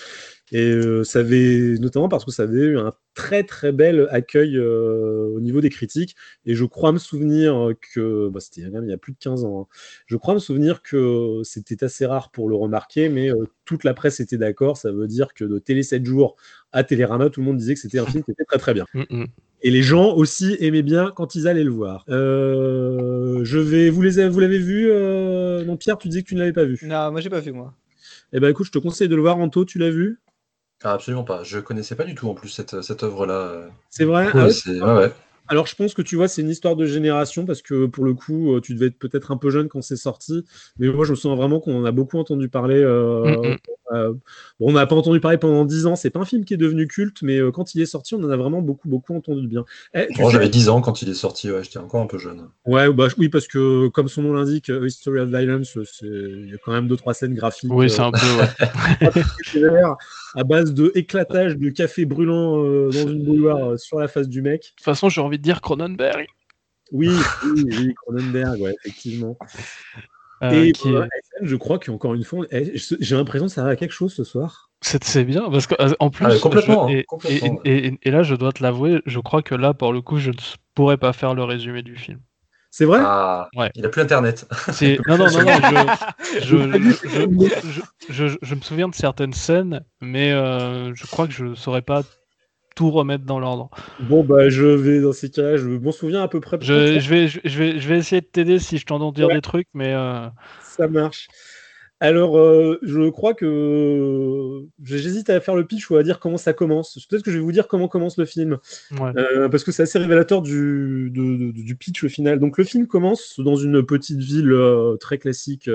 Et 0.52 0.70
euh, 0.70 1.04
ça 1.04 1.20
avait, 1.20 1.76
notamment 1.80 2.08
parce 2.08 2.24
que 2.24 2.32
ça 2.32 2.44
avait 2.44 2.60
eu 2.60 2.78
un 2.78 2.94
très 3.16 3.44
très 3.44 3.72
bel 3.72 4.08
accueil 4.12 4.58
euh, 4.58 5.34
au 5.36 5.40
niveau 5.40 5.60
des 5.60 5.72
critiques. 5.72 6.16
Et 6.46 6.54
je 6.54 6.66
crois 6.66 6.92
me 6.92 7.00
souvenir 7.00 7.74
que, 7.94 8.30
bah, 8.30 8.40
c'était 8.40 8.62
il 8.62 8.90
y 8.90 8.94
a 8.94 8.98
plus 8.98 9.14
de 9.14 9.18
15 9.18 9.44
ans, 9.44 9.62
hein. 9.62 9.76
je 10.06 10.18
crois 10.18 10.36
me 10.36 10.40
souvenir 10.40 10.84
que 10.84 11.42
c'était 11.44 11.84
assez 11.84 12.06
rare 12.06 12.30
pour 12.30 12.48
le 12.48 12.56
remarquer, 12.56 13.10
mais 13.10 13.32
euh, 13.32 13.46
toute 13.66 13.84
la 13.84 13.96
presse 13.96 14.20
était 14.20 14.38
d'accord. 14.38 14.78
Ça 14.78 14.92
veut 14.92 15.08
dire 15.08 15.34
que 15.34 15.46
de 15.46 15.58
Télé 15.58 15.82
7 15.82 16.06
jours 16.06 16.36
à 16.72 16.84
Télérama, 16.84 17.30
tout 17.32 17.40
le 17.40 17.48
monde 17.48 17.58
disait 17.58 17.74
que 17.74 17.80
c'était 17.80 18.00
un 18.00 18.06
film 18.06 18.24
qui 18.24 18.32
était 18.32 18.46
très 18.46 18.60
très 18.60 18.74
bien. 18.76 18.86
Mm, 18.94 19.04
mm. 19.10 19.26
Et 19.64 19.72
les 19.72 19.82
gens 19.82 20.14
aussi 20.14 20.56
aimaient 20.60 20.84
bien 20.84 21.12
quand 21.16 21.34
ils 21.34 21.48
allaient 21.48 21.64
le 21.64 21.72
voir. 21.72 22.04
je 22.08 23.58
vais, 23.58 23.90
vous 23.90 24.02
les, 24.04 24.30
vous 24.30 24.40
l'avez 24.40 24.60
vu, 24.60 24.92
non 25.66 25.76
Pierre, 25.76 25.98
tu 25.98 26.08
disais 26.08 26.22
que 26.22 26.28
tu 26.28 26.36
ne 26.36 26.42
l'avais 26.42 26.54
pas 26.54 26.66
vu. 26.66 26.78
Non, 26.84 27.12
moi 27.12 27.20
j'ai 27.20 27.32
pas 27.32 27.40
vu 27.40 27.52
moi. 27.52 27.74
Eh 28.32 28.40
ben 28.40 28.50
écoute, 28.50 28.68
je 28.68 28.72
te 28.72 28.78
conseille 28.78 29.08
de 29.08 29.16
le 29.16 29.22
voir, 29.22 29.40
Anto, 29.40 29.66
tu 29.66 29.80
l'as 29.80 29.90
vu? 29.90 30.20
Ah, 30.86 30.94
absolument 30.94 31.24
pas. 31.24 31.44
Je 31.44 31.58
connaissais 31.58 31.96
pas 31.96 32.04
du 32.04 32.14
tout 32.14 32.30
en 32.30 32.36
plus 32.36 32.50
cette, 32.50 32.82
cette 32.82 33.02
œuvre-là. 33.02 33.64
C'est 33.90 34.06
vrai 34.06 34.28
ah 34.34 35.10
Alors 35.48 35.66
je 35.66 35.76
pense 35.76 35.96
que 35.96 36.04
tu 36.04 36.16
vois, 36.16 36.28
c'est 36.28 36.44
une 36.44 36.50
histoire 36.52 36.76
de 36.76 36.86
génération 36.86 37.46
parce 37.46 37.64
que 37.64 37.88
pour 37.88 38.06
le 38.06 38.14
coup, 38.14 38.54
euh, 38.54 38.62
tu 38.62 38.76
devais 38.76 38.88
être 38.88 39.00
peut-être 39.00 39.32
un 39.32 39.38
peu 39.38 39.50
jeune 39.50 39.68
quand 39.68 39.82
c'est 39.82 39.96
sorti. 39.96 40.46
Mais 40.78 40.88
moi, 40.88 41.04
je 41.04 41.12
me 41.12 41.16
sens 41.16 41.36
vraiment 41.36 41.60
qu'on 41.60 41.76
en 41.76 41.86
a 41.86 41.92
beaucoup 41.92 42.20
entendu 42.20 42.50
parler 42.50 42.82
euh, 42.84 43.54
mm. 43.54 43.58
Euh, 43.92 44.14
bon, 44.60 44.70
on 44.70 44.72
n'a 44.74 44.86
pas 44.88 44.96
entendu 44.96 45.20
parler 45.20 45.38
pendant 45.38 45.66
10 45.66 45.86
ans. 45.86 45.96
C'est 45.96 46.10
pas 46.10 46.20
un 46.20 46.26
film 46.26 46.46
qui 46.46 46.54
est 46.54 46.58
devenu 46.58 46.88
culte, 46.88 47.22
mais 47.22 47.38
euh, 47.38 47.52
quand 47.52 47.76
il 47.76 47.82
est 47.82 47.86
sorti, 47.86 48.16
on 48.16 48.24
en 48.24 48.30
a 48.30 48.38
vraiment 48.38 48.62
beaucoup, 48.62 48.90
beaucoup 48.90 49.16
entendu 49.16 49.48
bien. 49.48 49.66
Eh, 49.94 50.08
Moi, 50.20 50.32
j'avais 50.32 50.50
10 50.50 50.70
ans 50.70 50.82
quand 50.82 51.02
il 51.02 51.10
est 51.10 51.14
sorti. 51.14 51.52
Ouais, 51.52 51.64
j'étais 51.64 51.78
encore 51.78 52.02
un 52.02 52.08
peu 52.08 52.18
jeune. 52.18 52.48
Ouais, 52.66 52.92
bah, 52.92 53.08
oui, 53.18 53.30
parce 53.30 53.48
que 53.48 53.88
comme 53.90 54.08
son 54.08 54.24
nom 54.24 54.34
l'indique, 54.34 54.70
History 54.70 55.20
of 55.20 55.30
Violence, 55.30 55.78
il 56.02 56.50
y 56.50 56.54
a 56.54 56.58
quand 56.64 56.72
même 56.72 56.88
deux 56.88 56.98
trois 56.98 57.14
scènes 57.14 57.36
graphiques. 57.36 57.72
Oui, 57.72 57.90
c'est 57.90 58.02
un 58.02 58.12
peu. 58.12 58.20
à 60.36 60.44
base 60.44 60.74
de 60.74 60.92
éclatage 60.96 61.58
de 61.58 61.70
café 61.70 62.06
brûlant 62.06 62.58
dans 62.58 63.08
une 63.08 63.24
bouilloire 63.24 63.80
sur 63.80 64.00
la 64.00 64.08
face 64.08 64.28
du 64.28 64.42
mec. 64.42 64.62
De 64.62 64.68
toute 64.68 64.84
façon, 64.84 65.10
j'ai 65.10 65.22
envie 65.22 65.38
de 65.38 65.44
dire 65.44 65.62
Cronenberg. 65.62 66.28
Oui, 66.92 67.10
oui, 67.44 67.64
oui, 67.66 67.94
Cronenberg, 67.96 68.62
ouais, 68.62 68.76
effectivement. 68.84 69.38
Euh, 70.44 70.66
et 70.66 70.74
je 71.42 71.56
crois 71.56 71.80
qu'encore 71.80 72.14
une 72.14 72.24
fois, 72.24 72.46
j'ai 72.52 73.16
l'impression 73.16 73.48
que 73.48 73.52
ça 73.52 73.64
va 73.64 73.76
quelque 73.76 73.94
chose 73.94 74.14
ce 74.14 74.24
soir. 74.24 74.70
C'est 74.82 75.24
bien, 75.24 75.50
parce 75.50 75.66
qu'en 75.66 75.76
euh, 75.80 76.10
plus, 76.10 76.26
ah, 76.26 76.88
et, 77.64 78.12
là, 78.12 78.22
je 78.22 78.36
dois 78.36 78.52
te 78.52 78.62
l'avouer, 78.62 79.02
je 79.06 79.20
crois 79.20 79.42
que 79.42 79.56
là, 79.56 79.74
pour 79.74 79.94
le 79.94 80.02
coup, 80.02 80.18
je 80.18 80.30
ne 80.30 80.36
pourrais 80.76 80.98
pas 80.98 81.14
faire 81.14 81.34
le 81.34 81.44
résumé 81.44 81.82
du 81.82 81.96
film. 81.96 82.20
C'est 82.78 82.84
vrai? 82.84 83.00
Ah, 83.02 83.48
ouais. 83.56 83.72
Il 83.76 83.84
n'a 83.84 83.88
plus 83.88 84.02
Internet. 84.02 84.46
Non, 85.08 85.18
non, 85.18 85.32
non, 85.32 85.46
non 85.46 85.86
je, 86.42 86.58
je, 88.10 88.36
je, 88.42 88.56
me 88.56 88.60
souviens 88.60 88.90
de 88.90 88.96
certaines 88.96 89.32
scènes, 89.32 89.80
mais 90.02 90.34
euh, 90.34 90.94
je 90.94 91.08
crois 91.08 91.26
que 91.26 91.32
je 91.32 91.46
ne 91.46 91.56
saurais 91.56 91.84
pas 91.84 92.04
tout 92.76 92.92
remettre 92.92 93.24
dans 93.24 93.40
l'ordre. 93.40 93.70
Bon, 94.02 94.26
bah, 94.26 94.50
je 94.50 94.66
vais, 94.66 95.00
dans 95.00 95.14
ces 95.14 95.32
cas-là, 95.32 95.56
je 95.56 95.70
m'en 95.70 95.94
souviens 95.94 96.22
à 96.22 96.28
peu 96.28 96.42
près. 96.42 96.58
Je, 96.60 96.74
vais, 96.74 97.00
je, 97.00 97.10
vais, 97.10 97.80
je 97.80 97.88
vais 97.88 97.98
essayer 97.98 98.20
de 98.20 98.28
t'aider 98.28 98.60
si 98.60 98.78
je 98.78 98.86
t'entends 98.86 99.14
dire 99.14 99.30
des 99.30 99.40
trucs, 99.40 99.70
mais. 99.74 99.94
Euh, 99.94 100.28
Ça 100.62 100.90
marche. 100.90 101.30
Alors, 102.06 102.38
euh, 102.38 102.78
je 102.84 103.10
crois 103.10 103.34
que 103.34 104.64
j'hésite 104.84 105.32
à 105.32 105.40
faire 105.40 105.56
le 105.56 105.66
pitch 105.66 105.90
ou 105.90 105.96
à 105.96 106.04
dire 106.04 106.20
comment 106.20 106.38
ça 106.38 106.54
commence. 106.54 107.04
Peut-être 107.10 107.24
que 107.24 107.32
je 107.32 107.38
vais 107.38 107.44
vous 107.44 107.52
dire 107.52 107.68
comment 107.68 107.88
commence 107.88 108.20
le 108.20 108.26
film, 108.26 108.60
euh, 109.02 109.50
parce 109.50 109.64
que 109.64 109.72
c'est 109.72 109.82
assez 109.82 109.98
révélateur 109.98 110.44
du, 110.44 111.10
du, 111.12 111.76
pitch 111.76 112.04
au 112.04 112.10
final. 112.10 112.38
Donc, 112.38 112.60
le 112.60 112.64
film 112.64 112.86
commence 112.86 113.40
dans 113.40 113.56
une 113.56 113.84
petite 113.84 114.20
ville 114.20 114.56
très 115.00 115.18
classique 115.18 115.68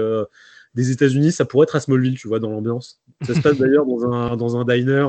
des 0.77 0.93
États-Unis. 0.93 1.33
Ça 1.33 1.45
pourrait 1.45 1.65
être 1.65 1.75
à 1.75 1.81
Smallville, 1.81 2.17
tu 2.17 2.29
vois, 2.29 2.39
dans 2.39 2.51
l'ambiance. 2.51 3.01
Ça 3.23 3.35
se 3.35 3.41
passe 3.41 3.59
d'ailleurs 3.59 3.87
dans 3.87 4.13
un, 4.13 4.37
dans 4.37 4.57
un 4.57 4.65
diner 4.65 5.09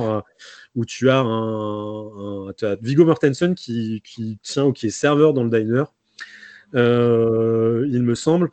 où 0.76 0.86
tu 0.86 1.11
as 1.11 1.19
un, 1.19 2.49
as 2.49 2.76
Viggo 2.82 3.05
Mortensen 3.05 3.53
qui, 3.53 4.01
qui, 4.03 4.39
tient 4.41 4.65
ou 4.65 4.74
qui 4.74 4.88
est 4.88 4.89
serveur 4.89 5.36
dans 5.36 5.43
le 5.43 5.51
diner, 5.51 5.84
euh, 6.74 7.86
il 7.91 8.01
me 8.01 8.15
semble. 8.15 8.49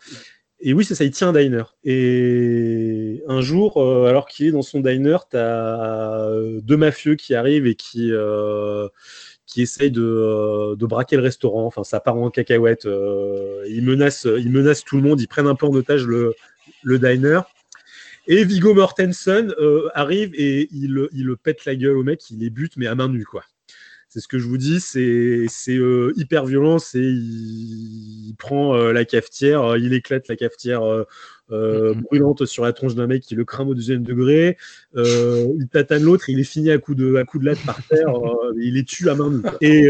Et 0.60 0.72
oui, 0.72 0.84
c'est 0.84 0.94
ça, 0.94 1.04
il 1.04 1.12
tient 1.12 1.28
un 1.28 1.32
diner. 1.32 1.62
Et 1.84 3.22
un 3.28 3.40
jour, 3.40 3.76
euh, 3.76 4.06
alors 4.08 4.26
qu'il 4.26 4.46
est 4.46 4.50
dans 4.50 4.62
son 4.62 4.80
diner, 4.80 5.18
tu 5.30 5.36
as 5.36 6.30
deux 6.62 6.76
mafieux 6.76 7.14
qui 7.14 7.34
arrivent 7.34 7.66
et 7.66 7.76
qui, 7.76 8.10
euh, 8.12 8.88
essayent 9.56 9.90
de, 9.90 10.74
de, 10.76 10.86
braquer 10.86 11.16
le 11.16 11.22
restaurant. 11.22 11.64
Enfin, 11.66 11.84
ça 11.84 12.00
part 12.00 12.16
en 12.16 12.30
cacahuète. 12.30 12.84
ils, 12.84 13.82
menacent, 13.82 14.26
ils 14.26 14.50
menacent 14.50 14.84
tout 14.84 14.96
le 14.96 15.02
monde, 15.02 15.20
ils 15.20 15.28
prennent 15.28 15.46
un 15.46 15.54
peu 15.54 15.66
en 15.66 15.74
otage 15.74 16.06
le, 16.06 16.34
diner. 16.84 17.40
Et 18.30 18.44
Vigo 18.44 18.74
Mortensen 18.74 19.54
euh, 19.58 19.88
arrive 19.94 20.32
et 20.34 20.68
il, 20.70 20.92
le 20.92 21.36
pète 21.36 21.64
la 21.64 21.74
gueule 21.74 21.96
au 21.96 22.02
mec, 22.02 22.28
il 22.30 22.40
les 22.40 22.50
bute, 22.50 22.76
mais 22.76 22.86
à 22.86 22.94
main 22.94 23.08
nue, 23.08 23.24
quoi. 23.24 23.42
C'est 24.08 24.20
ce 24.20 24.28
que 24.28 24.38
je 24.38 24.46
vous 24.46 24.56
dis, 24.56 24.80
c'est 24.80 25.46
euh, 25.68 26.12
hyper 26.16 26.46
violent, 26.46 26.78
c'est 26.78 26.98
il, 26.98 28.34
prend 28.38 28.74
euh, 28.74 28.92
la 28.92 29.04
cafetière, 29.04 29.76
il 29.76 29.92
éclate 29.92 30.28
la 30.28 30.36
cafetière 30.36 30.80
mm-hmm. 31.50 32.00
brûlante 32.02 32.46
sur 32.46 32.64
la 32.64 32.72
tronche 32.72 32.94
d'un 32.94 33.06
mec 33.06 33.22
qui 33.22 33.34
le 33.34 33.44
crame 33.44 33.68
au 33.68 33.74
deuxième 33.74 34.02
degré, 34.02 34.56
il 34.96 35.68
tatane 35.70 36.02
l'autre, 36.02 36.30
il 36.30 36.40
est 36.40 36.44
fini 36.44 36.70
à 36.70 36.78
coup 36.78 36.94
de, 36.94 37.16
à 37.16 37.24
coup 37.24 37.38
de 37.38 37.44
latte 37.44 37.64
par 37.66 37.86
terre, 37.86 38.14
il 38.56 38.74
les 38.74 38.84
tue 38.84 39.10
à 39.10 39.14
main 39.14 39.30
nue. 39.30 39.42
Et 39.60 39.88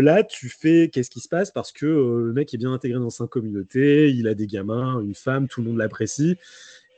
là, 0.00 0.22
tu 0.22 0.48
fais, 0.48 0.88
qu'est-ce 0.92 1.10
qui 1.10 1.20
se 1.20 1.28
passe? 1.28 1.50
Parce 1.50 1.72
que 1.72 1.86
le 1.86 2.32
mec 2.32 2.54
est 2.54 2.58
bien 2.58 2.72
intégré 2.72 3.00
dans 3.00 3.10
sa 3.10 3.26
communauté, 3.26 4.10
il 4.12 4.28
a 4.28 4.34
des 4.34 4.46
gamins, 4.46 5.00
une 5.00 5.14
femme, 5.14 5.48
tout 5.48 5.60
le 5.60 5.68
monde 5.68 5.78
l'apprécie. 5.78 6.36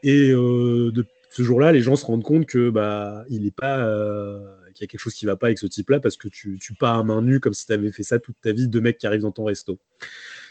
Et 0.03 0.31
euh, 0.31 0.91
de 0.93 1.05
ce 1.31 1.43
jour-là, 1.43 1.73
les 1.73 1.81
gens 1.81 1.97
se 1.97 2.07
rendent 2.07 2.23
compte 2.25 2.47
que 2.47 2.71
bah 2.71 3.25
il 3.29 3.47
est 3.47 3.55
pas 3.55 3.79
euh, 3.81 4.39
qu'il 4.79 4.85
y 4.85 4.89
a 4.89 4.91
quelque 4.91 5.01
chose 5.01 5.15
qui 5.15 5.27
va 5.27 5.37
pas 5.37 5.49
avec 5.49 5.59
ce 5.59 5.67
type-là 5.67 6.01
parce 6.01 6.17
que 6.17 6.29
tu, 6.29 6.59
tu 6.61 6.75
pars 6.75 6.99
à 6.99 7.03
main 7.03 7.21
nue 7.21 7.41
comme 7.41 7.53
si 7.53 7.67
tu 7.67 7.73
avais 7.73 7.91
fait 7.91 8.05
ça 8.05 8.19
toute 8.19 8.37
ta 8.41 8.53
vie, 8.53 8.69
deux 8.69 8.81
mecs 8.81 8.99
qui 8.99 9.07
arrivent 9.07 9.23
dans 9.23 9.33
ton 9.33 9.45
resto. 9.45 9.79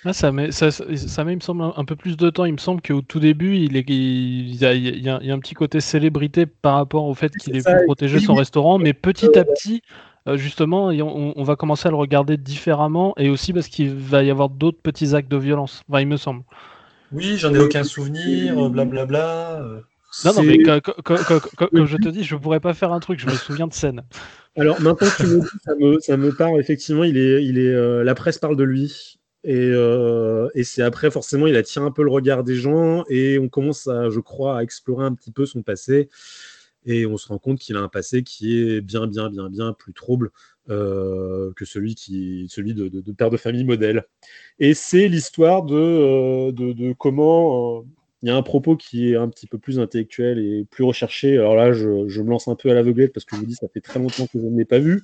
Ah, 0.06 0.14
ça, 0.14 0.32
met, 0.32 0.52
ça, 0.52 0.70
ça 0.70 1.24
met, 1.24 1.34
il 1.34 1.38
me 1.38 1.42
semble, 1.42 1.64
un, 1.76 1.86
peu 1.86 1.96
plus 1.96 2.18
de 2.18 2.30
temps. 2.30 2.46
Il 2.46 2.54
me 2.54 2.58
semble 2.58 2.82
qu'au 2.82 3.02
tout 3.02 3.20
début, 3.20 3.56
il, 3.56 3.78
est, 3.78 3.86
il, 3.88 4.56
y 4.56 4.66
a, 4.66 4.74
il, 4.74 5.04
y 5.04 5.10
a, 5.10 5.34
un 5.34 5.40
petit 5.40 5.56
côté 5.56 5.80
célébrité 5.80 6.46
par 6.46 6.76
rapport 6.76 7.06
au 7.06 7.16
fait 7.16 7.36
qu'il 7.38 7.56
ait 7.56 7.64
pu 7.64 7.86
protéger 7.86 8.20
son 8.20 8.36
restaurant, 8.36 8.78
mais 8.78 8.94
petit 8.94 9.38
à 9.38 9.44
petit, 9.44 9.82
euh, 10.28 10.38
justement, 10.38 10.88
on, 10.88 11.34
on, 11.36 11.44
va 11.44 11.56
commencer 11.56 11.88
à 11.88 11.92
le 11.92 11.98
regarder 11.98 12.38
différemment 12.38 13.14
et 13.18 13.30
aussi 13.30 13.54
parce 13.54 13.68
qu'il 13.68 13.96
va 13.96 14.24
y 14.24 14.30
avoir 14.30 14.50
d'autres 14.50 14.82
petits 14.82 15.16
actes 15.16 15.32
de 15.32 15.38
violence. 15.38 15.84
Enfin, 15.90 16.02
il 16.02 16.08
me 16.08 16.18
semble. 16.18 16.44
Oui, 17.12 17.38
j'en 17.38 17.54
ai 17.54 17.60
aucun 17.60 17.84
souvenir, 17.84 18.56
blablabla. 18.70 19.06
Bla 19.06 19.68
bla. 19.70 19.82
Non, 20.26 20.34
non, 20.34 20.44
mais 20.44 20.60
comme, 21.04 21.86
je 21.86 21.98
te 21.98 22.10
dis, 22.10 22.24
je 22.24 22.36
pourrais 22.36 22.60
pas 22.60 22.74
faire 22.74 22.92
un 22.92 23.00
truc, 23.00 23.20
je 23.20 23.28
me 23.28 23.36
souviens 23.36 23.68
de 23.68 23.74
scène. 23.74 24.04
Alors 24.56 24.82
maintenant 24.82 25.10
que 25.10 25.18
tu 25.18 25.28
me 25.28 25.42
dis, 25.42 25.48
ça 25.64 25.76
me, 25.76 26.00
ça 26.00 26.18
me 26.18 26.32
parle, 26.32 26.60
effectivement, 26.60 27.04
il 27.04 27.18
est, 27.18 27.46
il 27.46 27.60
est, 27.60 27.74
euh, 27.74 28.04
la 28.04 28.16
presse 28.16 28.38
parle 28.38 28.56
de 28.56 28.64
lui. 28.64 29.20
Et, 29.44 29.56
euh, 29.56 30.50
et 30.56 30.64
c'est 30.64 30.82
après, 30.82 31.12
forcément, 31.12 31.48
il 31.48 31.56
attire 31.56 31.84
un 31.84 31.92
peu 31.92 32.04
le 32.04 32.10
regard 32.10 32.44
des 32.44 32.56
gens 32.56 33.06
et 33.08 33.40
on 33.40 33.48
commence, 33.50 33.88
à, 33.88 34.10
je 34.10 34.20
crois, 34.20 34.58
à 34.58 34.64
explorer 34.64 35.06
un 35.06 35.14
petit 35.14 35.32
peu 35.32 35.46
son 35.46 35.62
passé. 35.62 36.10
Et 36.86 37.06
on 37.06 37.18
se 37.18 37.28
rend 37.28 37.38
compte 37.38 37.60
qu'il 37.60 37.76
a 37.76 37.82
un 37.82 37.90
passé 37.90 38.24
qui 38.24 38.60
est 38.60 38.82
bien, 38.82 39.08
bien, 39.08 39.30
bien, 39.30 39.50
bien 39.50 39.74
plus 39.74 39.94
trouble 39.94 40.32
euh, 40.70 41.52
que 41.56 41.66
celui, 41.66 41.96
qui, 41.96 42.48
celui 42.50 42.74
de, 42.74 42.90
père 43.12 43.30
de 43.30 43.38
famille 43.38 43.66
modèle. 43.66 44.06
Et 44.60 44.74
c'est 44.74 45.08
l'histoire 45.08 45.64
de, 45.64 46.52
de, 46.52 46.94
comment 46.94 47.86
il 48.24 48.30
y 48.30 48.32
a 48.32 48.36
un 48.36 48.42
propos 48.42 48.76
qui 48.76 49.12
est 49.12 49.16
un 49.16 49.30
petit 49.30 49.46
peu 49.46 49.60
plus 49.60 49.80
intellectuel 49.80 50.40
et 50.40 50.66
plus 50.66 50.84
recherché. 50.84 51.38
Alors 51.38 51.56
là, 51.56 51.72
je, 51.72 51.88
me 51.88 52.30
lance 52.30 52.48
un 52.48 52.56
peu 52.56 52.72
à 52.72 52.74
l'aveuglette 52.74 53.14
parce 53.14 53.26
que 53.26 53.36
je 53.36 53.42
vous 53.42 53.46
dis, 53.46 53.54
ça 53.54 53.68
fait 53.72 53.80
très 53.80 54.00
longtemps 54.00 54.26
que 54.26 54.40
je 54.40 54.46
ne 54.46 54.58
l'ai 54.58 54.66
pas 54.66 54.80
vu. 54.80 55.04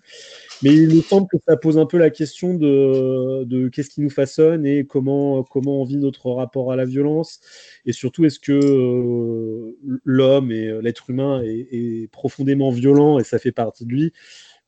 Mais 0.64 0.74
il 0.74 0.96
me 0.96 1.02
semble 1.02 1.28
que 1.32 1.38
ça 1.48 1.56
pose 1.56 1.78
un 1.78 1.86
peu 1.86 1.98
la 1.98 2.10
question 2.10 2.56
de, 2.56 3.70
qu'est-ce 3.70 3.92
qui 3.92 4.02
nous 4.02 4.10
façonne 4.10 4.66
et 4.66 4.86
comment, 4.86 5.44
comment 5.44 5.82
on 5.82 5.86
vit 5.86 5.98
notre 5.98 6.32
rapport 6.32 6.72
à 6.72 6.76
la 6.76 6.86
violence. 6.86 7.40
Et 7.86 7.94
surtout, 7.94 8.26
est-ce 8.26 8.40
que 8.40 9.76
l'homme 10.04 10.52
et 10.52 10.82
l'être 10.82 11.12
humain 11.12 11.44
est, 11.44 12.12
profondément 12.12 12.72
violent 12.72 13.20
et 13.20 13.24
ça 13.24 13.38
fait 13.38 13.52
partie 13.52 13.86
de 13.86 13.92
lui? 13.92 14.14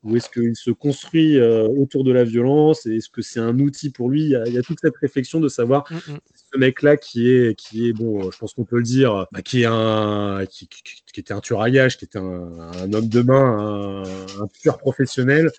Ou 0.06 0.16
est-ce 0.16 0.30
qu'il 0.30 0.56
se 0.56 0.70
construit 0.70 1.42
autour 1.42 2.04
de 2.04 2.12
la 2.12 2.24
violence? 2.24 2.86
Est-ce 2.86 3.10
que 3.10 3.24
c'est 3.24 3.40
un 3.40 3.58
outil 3.60 3.90
pour 3.90 4.10
lui? 4.10 4.22
Il 4.22 4.54
y, 4.54 4.58
a, 4.58 4.62
toute 4.62 4.80
cette 4.80 4.96
réflexion 4.98 5.40
de 5.40 5.50
savoir 5.50 5.92
mm, 5.92 5.96
mm. 5.96 6.18
ce 6.54 6.58
mec-là 6.60 6.96
qui 6.96 7.30
est, 7.32 7.56
qui 7.56 7.90
est 7.90 7.94
bon, 7.94 8.30
je 8.30 8.38
pense 8.38 8.54
qu'on 8.54 8.66
peut 8.66 8.78
le 8.78 8.84
dire, 8.84 9.26
bah, 9.32 9.42
qui 9.42 9.64
est 9.64 9.68
un, 9.68 10.46
qui, 10.48 10.70
était 11.18 11.34
un 11.34 11.42
tueur 11.42 11.62
à 11.62 11.72
gage, 11.72 11.98
qui 11.98 12.06
était 12.06 12.20
un, 12.20 12.94
homme 12.94 13.10
de 13.10 13.22
main, 13.22 14.04
un, 14.40 14.48
tueur 14.62 14.78
professionnel. 14.78 15.52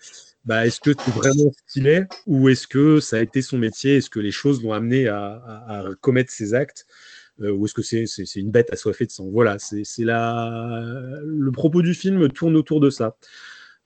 Bah, 0.44 0.64
est-ce 0.64 0.80
que 0.80 0.92
c'est 0.96 1.10
vraiment 1.10 1.50
stylé 1.66 2.04
ou 2.26 2.48
est-ce 2.48 2.68
que 2.68 3.00
ça 3.00 3.16
a 3.16 3.20
été 3.20 3.42
son 3.42 3.58
métier? 3.58 3.96
Est-ce 3.96 4.10
que 4.10 4.20
les 4.20 4.30
choses 4.30 4.62
l'ont 4.62 4.72
amené 4.72 5.08
à, 5.08 5.84
commettre 6.00 6.30
ses 6.30 6.54
actes? 6.54 6.86
Euh, 7.42 7.50
ou 7.50 7.66
est-ce 7.66 7.74
que 7.74 7.82
c'est 7.82 8.06
c'est 8.06 8.40
une 8.40 8.50
bête 8.50 8.72
assoiffée 8.72 9.04
de 9.06 9.10
sang? 9.10 9.28
Voilà, 9.30 9.58
c'est 9.58 9.84
la 10.04 11.20
le 11.24 11.50
propos 11.50 11.82
du 11.82 11.94
film 11.94 12.30
tourne 12.30 12.56
autour 12.56 12.80
de 12.80 12.90
ça. 12.90 13.16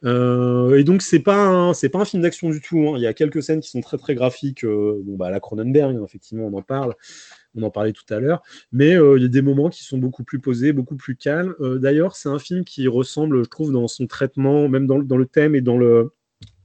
Euh, 0.04 0.78
et 0.78 0.84
donc 0.84 1.02
c'est 1.02 1.18
pas 1.20 1.74
c'est 1.74 1.90
pas 1.90 1.98
un 1.98 2.04
film 2.04 2.22
d'action 2.22 2.50
du 2.50 2.60
tout. 2.60 2.78
Hein. 2.88 2.94
Il 2.96 3.02
y 3.02 3.06
a 3.06 3.14
quelques 3.14 3.42
scènes 3.42 3.60
qui 3.60 3.68
sont 3.68 3.80
très 3.80 3.98
très 3.98 4.14
graphiques. 4.14 4.64
Euh, 4.64 5.00
bon 5.04 5.16
bah 5.16 5.30
la 5.30 5.40
Cronenberg, 5.40 5.96
hein, 5.96 6.04
effectivement, 6.04 6.46
on 6.46 6.54
en 6.54 6.62
parle. 6.62 6.94
On 7.56 7.62
en 7.62 7.70
parlait 7.70 7.92
tout 7.92 8.04
à 8.10 8.20
l'heure, 8.20 8.42
mais 8.70 8.90
il 8.90 9.22
y 9.22 9.24
a 9.24 9.28
des 9.28 9.42
moments 9.42 9.70
qui 9.70 9.82
sont 9.82 9.98
beaucoup 9.98 10.22
plus 10.22 10.38
posés, 10.38 10.72
beaucoup 10.72 10.94
plus 10.94 11.16
calmes. 11.16 11.56
D'ailleurs, 11.60 12.14
c'est 12.14 12.28
un 12.28 12.38
film 12.38 12.64
qui 12.64 12.86
ressemble, 12.86 13.42
je 13.42 13.48
trouve, 13.48 13.72
dans 13.72 13.88
son 13.88 14.06
traitement, 14.06 14.68
même 14.68 14.86
dans, 14.86 15.00
dans 15.00 15.16
le 15.16 15.26
thème 15.26 15.56
et 15.56 15.60
dans 15.60 15.76
le 15.76 16.12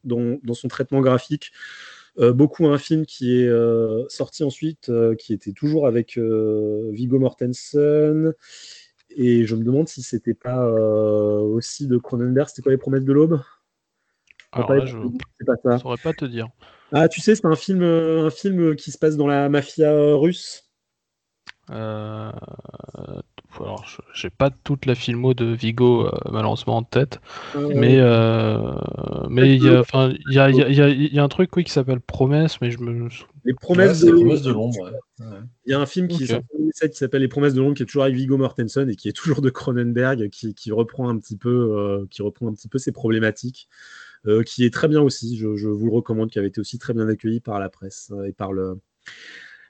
dans, 0.04 0.38
dans 0.44 0.54
son 0.54 0.68
traitement 0.68 1.02
graphique, 1.02 1.52
euh, 2.18 2.32
beaucoup 2.32 2.68
un 2.68 2.78
film 2.78 3.06
qui 3.06 3.42
est 3.42 3.48
euh, 3.48 4.06
sorti 4.08 4.44
ensuite, 4.44 4.90
euh, 4.90 5.16
qui 5.16 5.34
était 5.34 5.52
toujours 5.52 5.88
avec 5.88 6.18
Viggo 6.18 7.20
Mortensen. 7.20 8.34
Et 9.16 9.46
je 9.46 9.56
me 9.56 9.64
demande 9.64 9.88
si 9.88 10.02
c'était 10.02 10.34
pas 10.34 10.68
aussi 10.68 11.88
de 11.88 11.98
Cronenberg. 11.98 12.50
C'était 12.50 12.62
quoi 12.62 12.72
les 12.72 12.78
promesses 12.78 13.04
de 13.04 13.14
l'aube? 13.14 13.42
Alors 14.52 14.74
là, 14.74 14.86
je 14.86 14.98
ne 14.98 15.78
saurais 15.78 15.98
pas 15.98 16.14
te 16.14 16.26
dire. 16.26 16.50
Ah, 16.92 17.08
tu 17.10 17.20
sais, 17.22 17.36
c'est 17.36 17.46
un 17.46 17.56
film, 17.56 17.84
un 17.84 18.30
film 18.30 18.76
qui 18.76 18.92
se 18.92 18.98
passe 18.98 19.18
dans 19.18 19.28
la 19.28 19.50
mafia 19.50 19.92
russe. 20.16 20.65
Euh, 21.72 22.32
alors, 23.60 23.86
j'ai 24.14 24.30
pas 24.30 24.52
toute 24.52 24.86
la 24.86 24.96
filmo 24.96 25.34
de 25.34 25.46
Vigo 25.46 26.06
euh, 26.06 26.12
malheureusement 26.32 26.78
en 26.78 26.84
tête, 26.84 27.20
mais 27.56 27.98
euh, 28.00 28.74
mais 29.30 29.56
il 29.56 29.64
y 29.64 29.70
a, 29.70 29.80
enfin, 29.80 30.14
il 30.28 30.34
y 30.34 30.40
a, 30.40 30.50
y, 30.50 31.20
a, 31.20 31.24
un 31.24 31.28
truc 31.30 31.56
oui 31.56 31.64
qui 31.64 31.72
s'appelle 31.72 32.02
Promesses, 32.02 32.60
mais 32.62 32.70
je 32.70 32.80
me 32.80 33.08
les 33.46 33.54
promesses, 33.54 34.02
de... 34.02 34.12
de 34.12 34.52
l'ombre. 34.52 34.92
Il 35.66 35.72
y 35.72 35.74
a 35.74 35.80
un 35.80 35.86
film 35.86 36.08
qui 36.08 36.28
s'appelle 36.28 37.22
Les 37.22 37.28
promesses 37.28 37.54
de 37.54 37.62
l'ombre 37.62 37.76
qui 37.76 37.84
est 37.84 37.86
toujours 37.86 38.04
avec 38.04 38.16
Vigo 38.16 38.38
Mortensen 38.38 38.90
et 38.90 38.96
qui 38.96 39.08
est 39.08 39.14
toujours 39.14 39.42
de 39.42 39.50
Cronenberg, 39.50 40.30
qui, 40.30 40.54
qui 40.54 40.72
reprend 40.72 41.10
un 41.10 41.18
petit 41.18 41.38
peu, 41.38 42.06
qui 42.12 42.22
reprend 42.22 42.48
un 42.48 42.54
petit 42.54 42.68
peu 42.68 42.78
ses 42.78 42.92
problématiques. 42.92 43.70
qui 44.46 44.66
est 44.66 44.74
très 44.74 44.90
bien 44.90 45.02
aussi, 45.02 45.38
je, 45.38 45.56
je, 45.56 45.70
vous 45.70 45.86
le 45.86 45.94
recommande, 45.94 46.30
qui 46.30 46.40
avait 46.40 46.50
été 46.50 46.60
aussi 46.60 46.78
très 46.78 46.94
bien 46.94 47.08
accueilli 47.08 47.40
par 47.40 47.60
la 47.60 47.70
presse 47.70 48.12
et 48.28 48.34
par 48.34 48.52
le, 48.52 48.80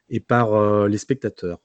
et 0.09 0.19
par 0.19 0.53
euh, 0.53 0.87
les 0.87 0.97
spectateurs. 0.97 1.59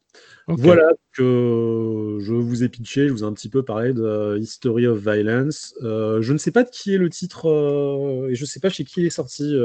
Voilà 0.49 0.89
que 1.13 2.19
je 2.21 2.33
vous 2.33 2.65
ai 2.65 2.69
pitché, 2.69 3.07
je 3.07 3.13
vous 3.13 3.23
ai 3.23 3.27
un 3.27 3.33
petit 3.33 3.49
peu 3.49 3.63
parlé 3.63 3.93
de 3.93 4.37
History 4.39 4.87
of 4.89 4.99
Violence. 4.99 5.75
Euh, 5.83 6.21
je 6.23 6.33
ne 6.33 6.39
sais 6.39 6.51
pas 6.51 6.65
de 6.65 6.71
qui 6.71 6.95
est 6.95 6.99
le 6.99 7.09
titre 7.09 7.49
euh, 7.49 8.29
et 8.29 8.35
je 8.35 8.43
ne 8.43 8.47
sais 8.47 8.59
pas 8.59 8.69
chez 8.69 8.85
qui 8.85 9.03
il 9.03 9.07
est 9.07 9.11
sorti. 9.11 9.57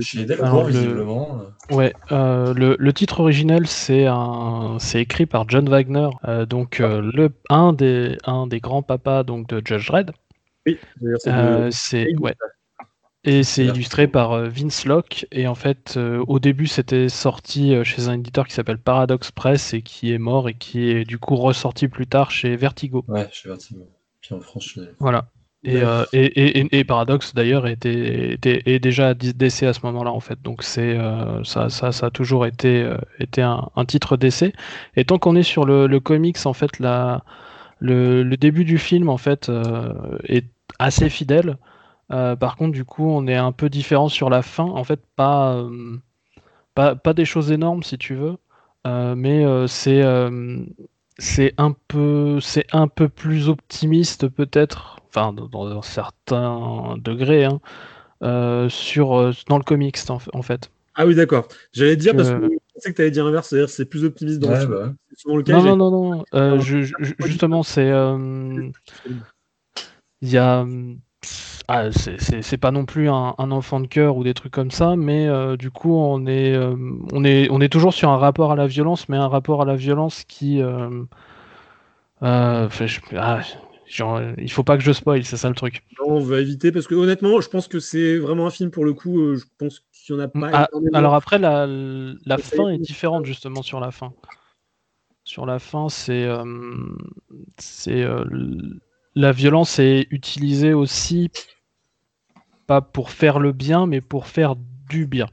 chez 0.00 0.26
Delcourt, 0.26 0.64
visiblement. 0.64 1.40
Ouais, 1.70 1.94
le, 2.10 2.90
titre 2.92 3.20
original 3.20 3.66
c'est 3.66 4.06
un... 4.06 4.76
écrit 4.94 5.26
par 5.26 5.48
John 5.48 5.68
Wagner, 5.68 6.10
donc 6.48 6.80
le 6.80 7.30
un 7.48 7.72
des 7.72 8.18
un 8.24 8.46
des 8.46 8.60
grands 8.60 8.82
papas 8.82 9.22
donc 9.22 9.48
de 9.48 9.62
Judge 9.64 9.86
Dredd. 9.88 10.10
Oui, 10.66 10.78
c'est 11.70 12.14
ouais. 12.18 12.34
Et 13.26 13.42
c'est 13.42 13.64
illustré 13.64 14.06
par 14.06 14.32
euh, 14.32 14.48
Vince 14.48 14.84
Locke. 14.84 15.26
Et 15.32 15.48
en 15.48 15.56
fait, 15.56 15.94
euh, 15.96 16.24
au 16.28 16.38
début, 16.38 16.68
c'était 16.68 17.08
sorti 17.08 17.74
euh, 17.74 17.82
chez 17.82 18.08
un 18.08 18.14
éditeur 18.14 18.46
qui 18.46 18.54
s'appelle 18.54 18.78
Paradox 18.78 19.32
Press 19.32 19.74
et 19.74 19.82
qui 19.82 20.12
est 20.12 20.18
mort 20.18 20.48
et 20.48 20.54
qui 20.54 20.90
est 20.90 21.04
du 21.04 21.18
coup 21.18 21.34
ressorti 21.34 21.88
plus 21.88 22.06
tard 22.06 22.30
chez 22.30 22.54
Vertigo. 22.54 23.04
Ouais, 23.08 23.26
chez 23.32 23.48
Vertigo. 23.48 23.88
Puis 24.20 24.34
en 24.34 24.40
France, 24.40 24.78
Voilà. 25.00 25.26
Et, 25.64 25.82
et, 26.12 26.78
et, 26.78 26.84
Paradox 26.84 27.34
d'ailleurs 27.34 27.66
était, 27.66 28.34
était, 28.34 28.62
est 28.66 28.78
déjà 28.78 29.14
d'essai 29.14 29.66
à 29.66 29.72
ce 29.72 29.80
moment-là 29.82 30.12
en 30.12 30.20
fait. 30.20 30.40
Donc 30.40 30.62
c'est 30.62 30.96
ça, 31.42 31.70
ça, 31.70 31.90
ça, 31.90 32.06
a 32.06 32.10
toujours 32.10 32.46
été, 32.46 32.88
été 33.18 33.42
un, 33.42 33.84
titre 33.84 34.16
d'essai. 34.16 34.52
Et 34.94 35.04
tant 35.04 35.18
qu'on 35.18 35.34
est 35.34 35.42
sur 35.42 35.64
le, 35.64 35.88
le, 35.88 35.98
comics, 35.98 36.36
en 36.44 36.52
fait, 36.52 36.78
la, 36.78 37.24
le, 37.80 38.22
le, 38.22 38.36
début 38.36 38.64
du 38.64 38.78
film 38.78 39.08
en 39.08 39.16
fait 39.16 39.50
est 40.28 40.44
assez 40.78 41.08
fidèle. 41.10 41.56
Euh, 42.12 42.36
par 42.36 42.56
contre, 42.56 42.72
du 42.72 42.84
coup, 42.84 43.08
on 43.08 43.26
est 43.26 43.36
un 43.36 43.52
peu 43.52 43.68
différent 43.68 44.08
sur 44.08 44.30
la 44.30 44.42
fin. 44.42 44.64
En 44.64 44.84
fait, 44.84 45.00
pas, 45.16 45.56
euh, 45.56 45.96
pas, 46.74 46.94
pas, 46.94 47.14
des 47.14 47.24
choses 47.24 47.50
énormes, 47.50 47.82
si 47.82 47.98
tu 47.98 48.14
veux, 48.14 48.36
euh, 48.86 49.14
mais 49.16 49.44
c'est 49.68 50.02
c'est 51.18 51.54
un 51.56 51.74
peu 51.88 52.40
c'est 52.40 52.66
un 52.72 52.88
peu 52.88 53.08
plus 53.08 53.48
optimiste 53.48 54.28
peut-être, 54.28 55.00
enfin 55.08 55.32
dans, 55.32 55.66
un 55.66 55.82
certain 55.82 56.96
degré, 56.98 57.46
hein, 57.46 58.68
sur 58.68 59.32
dans 59.48 59.56
le 59.58 59.64
comics 59.64 59.98
en, 60.08 60.42
fait. 60.42 60.70
Ah 60.94 61.06
oui, 61.06 61.14
d'accord. 61.14 61.48
J'allais 61.72 61.96
dire 61.96 62.14
parce 62.14 62.30
que 62.30 62.42
je 62.42 62.74
pensais 62.74 62.90
que 62.90 62.96
tu 62.96 63.02
allais 63.02 63.10
dire 63.10 63.24
l'inverse, 63.24 63.48
c'est-à-dire 63.48 63.70
c'est 63.70 63.86
plus 63.86 64.04
optimiste 64.04 64.40
dans 64.40 64.50
le 64.50 64.66
bah. 64.66 64.92
non, 65.48 65.76
non, 65.76 65.90
non, 65.90 66.24
non, 66.32 66.60
justement, 66.60 67.62
c'est 67.62 67.90
il 70.22 70.30
y 70.30 70.38
a 70.38 70.64
ah, 71.68 71.90
c'est 71.90 72.58
pas 72.58 72.70
non 72.70 72.84
plus 72.84 73.08
un, 73.08 73.34
enfant 73.38 73.80
de 73.80 73.88
cœur 73.88 74.16
ou 74.16 74.22
des 74.22 74.34
trucs 74.34 74.52
comme 74.52 74.70
ça, 74.70 74.94
mais 74.94 75.26
euh, 75.26 75.56
du 75.56 75.72
coup, 75.72 75.96
on 75.96 76.24
est, 76.26 76.54
euh, 76.54 76.76
on, 77.12 77.24
est, 77.24 77.48
on 77.50 77.60
est 77.60 77.68
toujours 77.68 77.92
sur 77.92 78.08
un 78.10 78.18
rapport 78.18 78.52
à 78.52 78.56
la 78.56 78.68
violence, 78.68 79.08
mais 79.08 79.16
un 79.16 79.26
rapport 79.26 79.62
à 79.62 79.64
la 79.64 79.74
violence 79.74 80.22
qui. 80.22 80.62
Euh, 80.62 81.04
ah, 82.20 82.68
il 84.38 84.50
faut 84.50 84.62
pas 84.62 84.76
que 84.76 84.84
je 84.84 84.92
spoil, 84.92 85.24
c'est 85.24 85.36
ça 85.36 85.48
le 85.48 85.56
truc. 85.56 85.82
Non, 85.98 86.14
on 86.14 86.20
va 86.20 86.40
éviter 86.40 86.70
parce 86.70 86.86
que 86.86 86.94
honnêtement, 86.94 87.40
je 87.40 87.48
pense 87.48 87.66
que 87.66 87.80
c'est 87.80 88.16
vraiment 88.16 88.46
un 88.46 88.50
film 88.50 88.70
pour 88.70 88.84
le 88.84 88.92
coup. 88.94 89.34
je 89.34 89.44
pense 89.58 89.82
qu'il 89.92 90.14
y 90.14 90.18
en 90.18 90.22
a 90.22 90.28
pas. 90.28 90.50
Ah, 90.52 90.68
alors 90.92 91.14
après, 91.14 91.38
la, 91.38 91.66
la 91.66 92.38
fin 92.38 92.68
est 92.68 92.78
différente 92.78 93.24
justement 93.24 93.62
sur 93.62 93.80
la 93.80 93.90
fin. 93.90 94.12
Sur 95.24 95.46
la 95.46 95.58
fin, 95.58 95.88
c'est 95.88 96.28
c'est 97.58 98.06
la 99.16 99.32
violence 99.32 99.80
est 99.80 100.06
utilisée 100.10 100.74
aussi 100.74 101.30
pas 102.66 102.80
pour 102.80 103.10
faire 103.10 103.38
le 103.38 103.52
bien, 103.52 103.86
mais 103.86 104.00
pour 104.00 104.26
faire 104.26 104.56
du 104.88 105.06
bien. 105.06 105.28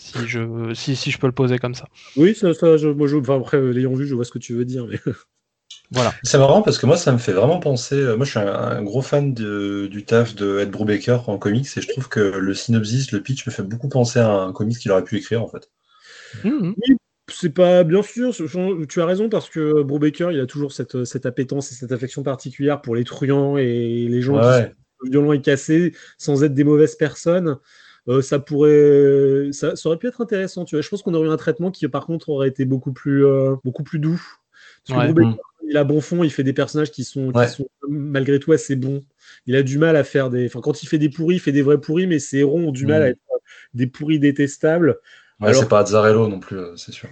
Si 0.00 0.26
je, 0.26 0.72
si, 0.74 0.96
si 0.96 1.10
je 1.10 1.18
peux 1.18 1.26
le 1.26 1.32
poser 1.32 1.58
comme 1.58 1.74
ça. 1.74 1.86
Oui, 2.16 2.34
ça, 2.34 2.54
ça 2.54 2.78
je, 2.78 2.88
moi, 2.88 3.06
je, 3.06 3.16
après, 3.30 3.60
l'ayant 3.60 3.92
vu, 3.92 4.06
je 4.06 4.14
vois 4.14 4.24
ce 4.24 4.30
que 4.30 4.38
tu 4.38 4.54
veux 4.54 4.64
dire. 4.64 4.86
Mais... 4.86 4.98
voilà. 5.90 6.14
C'est 6.22 6.38
marrant 6.38 6.62
parce 6.62 6.78
que 6.78 6.86
moi, 6.86 6.96
ça 6.96 7.12
me 7.12 7.18
fait 7.18 7.32
vraiment 7.32 7.60
penser. 7.60 7.96
Euh, 7.96 8.16
moi, 8.16 8.24
je 8.24 8.30
suis 8.30 8.40
un, 8.40 8.82
gros 8.82 9.02
fan 9.02 9.34
du 9.34 10.04
taf 10.06 10.34
de 10.34 10.60
Ed 10.60 10.70
Brubaker 10.70 11.28
en 11.28 11.36
comics 11.36 11.66
et 11.76 11.80
je 11.82 11.88
trouve 11.88 12.08
que 12.08 12.20
le 12.20 12.54
synopsis, 12.54 13.12
le 13.12 13.22
pitch 13.22 13.46
me 13.46 13.52
fait 13.52 13.62
beaucoup 13.62 13.88
penser 13.88 14.20
à 14.20 14.30
un 14.30 14.52
comics 14.52 14.78
qu'il 14.78 14.90
aurait 14.90 15.04
pu 15.04 15.18
écrire 15.18 15.42
en 15.42 15.48
fait. 15.48 15.68
Mmh. 16.44 16.72
Oui, 16.76 16.96
c'est 17.30 17.50
pas 17.50 17.84
bien 17.84 18.02
sûr, 18.02 18.34
tu 18.88 19.02
as 19.02 19.06
raison 19.06 19.28
parce 19.28 19.50
que 19.50 19.82
Brubaker, 19.82 20.32
il 20.32 20.40
a 20.40 20.46
toujours 20.46 20.72
cette, 20.72 21.04
cette 21.04 21.26
appétence 21.26 21.70
et 21.72 21.74
cette 21.74 21.92
affection 21.92 22.22
particulière 22.22 22.80
pour 22.80 22.96
les 22.96 23.04
truands 23.04 23.56
et 23.58 24.06
les 24.08 24.22
gens 24.22 24.40
violent 25.04 25.32
et 25.32 25.40
cassé 25.40 25.94
sans 26.18 26.44
être 26.44 26.54
des 26.54 26.64
mauvaises 26.64 26.96
personnes. 26.96 27.58
Euh, 28.08 28.22
ça 28.22 28.38
pourrait, 28.38 29.50
ça, 29.52 29.74
aurait 29.84 29.98
pu 29.98 30.08
être 30.08 30.20
intéressant. 30.20 30.64
Tu 30.64 30.74
vois, 30.74 30.82
je 30.82 30.88
pense 30.88 31.02
qu'on 31.02 31.14
aurait 31.14 31.28
eu 31.28 31.30
un 31.30 31.36
traitement 31.36 31.70
qui, 31.70 31.86
par 31.88 32.06
contre, 32.06 32.30
aurait 32.30 32.48
été 32.48 32.64
beaucoup 32.64 32.92
plus, 32.92 33.24
euh, 33.24 33.56
beaucoup 33.64 33.82
plus 33.82 33.98
doux. 33.98 34.20
Parce 34.86 35.12
que 35.12 35.22
il 35.70 35.76
a 35.76 35.84
bon 35.84 36.00
fond, 36.00 36.24
il 36.24 36.30
fait 36.30 36.42
des 36.42 36.52
personnages 36.52 36.90
qui 36.90 37.04
sont, 37.04 37.32
malgré 37.88 38.40
tout 38.40 38.50
assez 38.50 38.74
bons. 38.74 39.04
Il 39.46 39.54
a 39.54 39.62
du 39.62 39.78
mal 39.78 39.94
à 39.94 40.02
faire 40.02 40.28
des, 40.28 40.46
enfin, 40.46 40.60
quand 40.60 40.82
il 40.82 40.86
fait 40.86 40.98
des 40.98 41.08
pourris, 41.08 41.36
il 41.36 41.40
fait 41.40 41.52
des 41.52 41.62
vrais 41.62 41.80
pourris, 41.80 42.08
mais 42.08 42.18
ses 42.18 42.38
héros 42.38 42.58
ont 42.58 42.72
du 42.72 42.86
mal 42.86 43.02
à 43.02 43.08
être 43.10 43.20
des 43.74 43.86
pourris 43.86 44.18
détestables. 44.18 44.98
Ouais, 45.40 45.54
c'est 45.54 45.68
pas 45.68 45.80
Azzarello 45.80 46.28
non 46.28 46.40
plus, 46.40 46.58
euh, 46.58 46.76
c'est 46.76 46.92
sûr. 46.92 47.08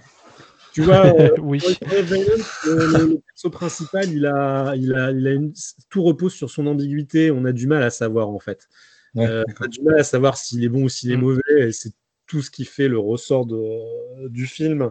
Tu 0.78 0.84
vois, 0.84 1.12
oui. 1.42 1.58
le, 1.82 3.16
perso 3.16 3.50
principal, 3.50 4.08
il 4.08 4.26
a, 4.26 4.74
il 4.76 4.94
a, 4.94 5.10
il 5.10 5.26
a 5.26 5.32
une... 5.32 5.52
tout 5.90 6.04
repose 6.04 6.32
sur 6.32 6.50
son 6.50 6.68
ambiguïté. 6.68 7.32
On 7.32 7.44
a 7.46 7.50
du 7.50 7.66
mal 7.66 7.82
à 7.82 7.90
savoir 7.90 8.28
en 8.28 8.38
fait. 8.38 8.68
Euh, 9.16 9.42
on 9.58 9.64
a 9.64 9.66
du 9.66 9.82
mal 9.82 9.98
à 9.98 10.04
savoir 10.04 10.36
s'il 10.36 10.62
est 10.62 10.68
bon 10.68 10.84
ou 10.84 10.88
s'il 10.88 11.10
est 11.10 11.16
mm. 11.16 11.20
mauvais. 11.20 11.72
C'est 11.72 11.92
tout 12.28 12.42
ce 12.42 12.52
qui 12.52 12.64
fait 12.64 12.86
le 12.86 12.96
ressort 12.96 13.44
de, 13.44 14.28
du 14.28 14.46
film. 14.46 14.90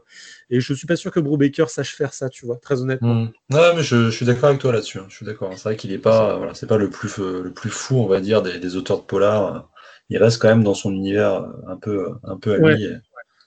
Et 0.49 0.59
je 0.59 0.73
suis 0.73 0.87
pas 0.87 0.97
sûr 0.97 1.09
que 1.09 1.21
Brubaker 1.21 1.69
sache 1.69 1.95
faire 1.95 2.13
ça, 2.13 2.27
tu 2.27 2.45
vois, 2.45 2.57
très 2.57 2.81
honnêtement. 2.81 3.15
Mm. 3.15 3.31
Non, 3.51 3.75
mais 3.77 3.83
je, 3.83 4.11
suis 4.11 4.25
d'accord 4.25 4.49
avec 4.49 4.59
toi 4.59 4.73
là-dessus. 4.73 4.99
Hein. 4.99 5.05
Je 5.07 5.15
suis 5.15 5.25
d'accord. 5.25 5.53
C'est 5.53 5.63
vrai 5.63 5.77
qu'il 5.77 5.93
est 5.93 5.99
pas, 5.99 6.35
voilà, 6.35 6.53
c'est 6.53 6.67
pas 6.67 6.77
le 6.77 6.89
plus, 6.89 7.17
le 7.17 7.53
plus 7.53 7.69
fou, 7.69 7.95
on 7.95 8.07
va 8.07 8.19
dire, 8.19 8.41
des, 8.41 8.75
auteurs 8.75 8.97
de 8.97 9.05
polar. 9.05 9.69
Il 10.09 10.17
reste 10.17 10.41
quand 10.41 10.49
même 10.49 10.65
dans 10.65 10.73
son 10.73 10.91
univers 10.91 11.47
un 11.65 11.77
peu, 11.77 12.09
un 12.23 12.35
peu 12.35 12.55
ami, 12.55 12.89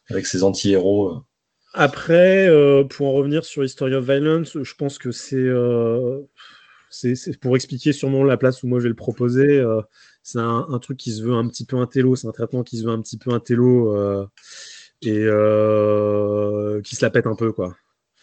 avec 0.08 0.24
ses 0.24 0.42
anti-héros. 0.42 1.22
Après, 1.72 2.48
euh, 2.48 2.84
pour 2.84 3.08
en 3.08 3.12
revenir 3.12 3.44
sur 3.44 3.64
History 3.64 3.94
of 3.94 4.04
Violence, 4.04 4.58
je 4.60 4.74
pense 4.74 4.98
que 4.98 5.10
c'est. 5.10 5.36
Euh, 5.36 6.20
c'est 6.92 7.38
pour 7.38 7.54
expliquer 7.54 7.92
sûrement 7.92 8.24
la 8.24 8.36
place 8.36 8.64
où 8.64 8.66
moi 8.66 8.80
je 8.80 8.84
vais 8.84 8.88
le 8.88 8.96
proposer. 8.96 9.64
c'est 10.24 10.40
un, 10.40 10.78
truc 10.80 10.98
qui 10.98 11.12
se 11.12 11.22
veut 11.22 11.34
un 11.34 11.46
petit 11.46 11.64
peu 11.64 11.76
un 11.76 11.86
télo, 11.86 12.16
c'est 12.16 12.26
un 12.26 12.32
traitement 12.32 12.64
qui 12.64 12.78
se 12.78 12.84
veut 12.84 12.90
un 12.90 13.00
petit 13.00 13.16
peu 13.16 13.30
un 13.32 13.38
télo 13.38 13.94
et 15.02 15.28
qui 16.82 16.96
se 16.96 17.04
la 17.04 17.10
pète 17.10 17.28
un 17.28 17.36
peu, 17.36 17.52
quoi. 17.52 17.76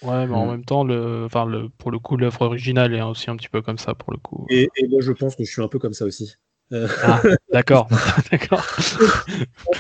Ouais, 0.04 0.28
mais 0.28 0.36
en 0.36 0.46
mm. 0.46 0.52
même 0.52 0.66
temps, 0.66 0.84
le, 0.84 1.26
enfin, 1.26 1.46
le, 1.46 1.70
pour 1.70 1.92
le 1.92 2.00
coup, 2.00 2.18
l'œuvre 2.18 2.44
originale 2.44 2.94
est 2.94 3.02
aussi 3.02 3.30
un 3.30 3.36
petit 3.36 3.50
peu 3.50 3.62
comme 3.62 3.78
ça, 3.78 3.96
pour 3.96 4.12
le 4.12 4.20
coup. 4.20 4.46
Et, 4.50 4.70
moi, 4.90 5.02
je 5.02 5.12
pense 5.12 5.36
que 5.36 5.44
je 5.44 5.52
suis 5.52 5.62
un 5.62 5.68
peu 5.68 5.80
comme 5.80 5.94
ça 5.94 6.06
aussi. 6.06 6.36
Euh. 6.74 6.88
Ah, 7.02 7.22
d'accord, 7.54 7.88
d'accord. 8.32 8.66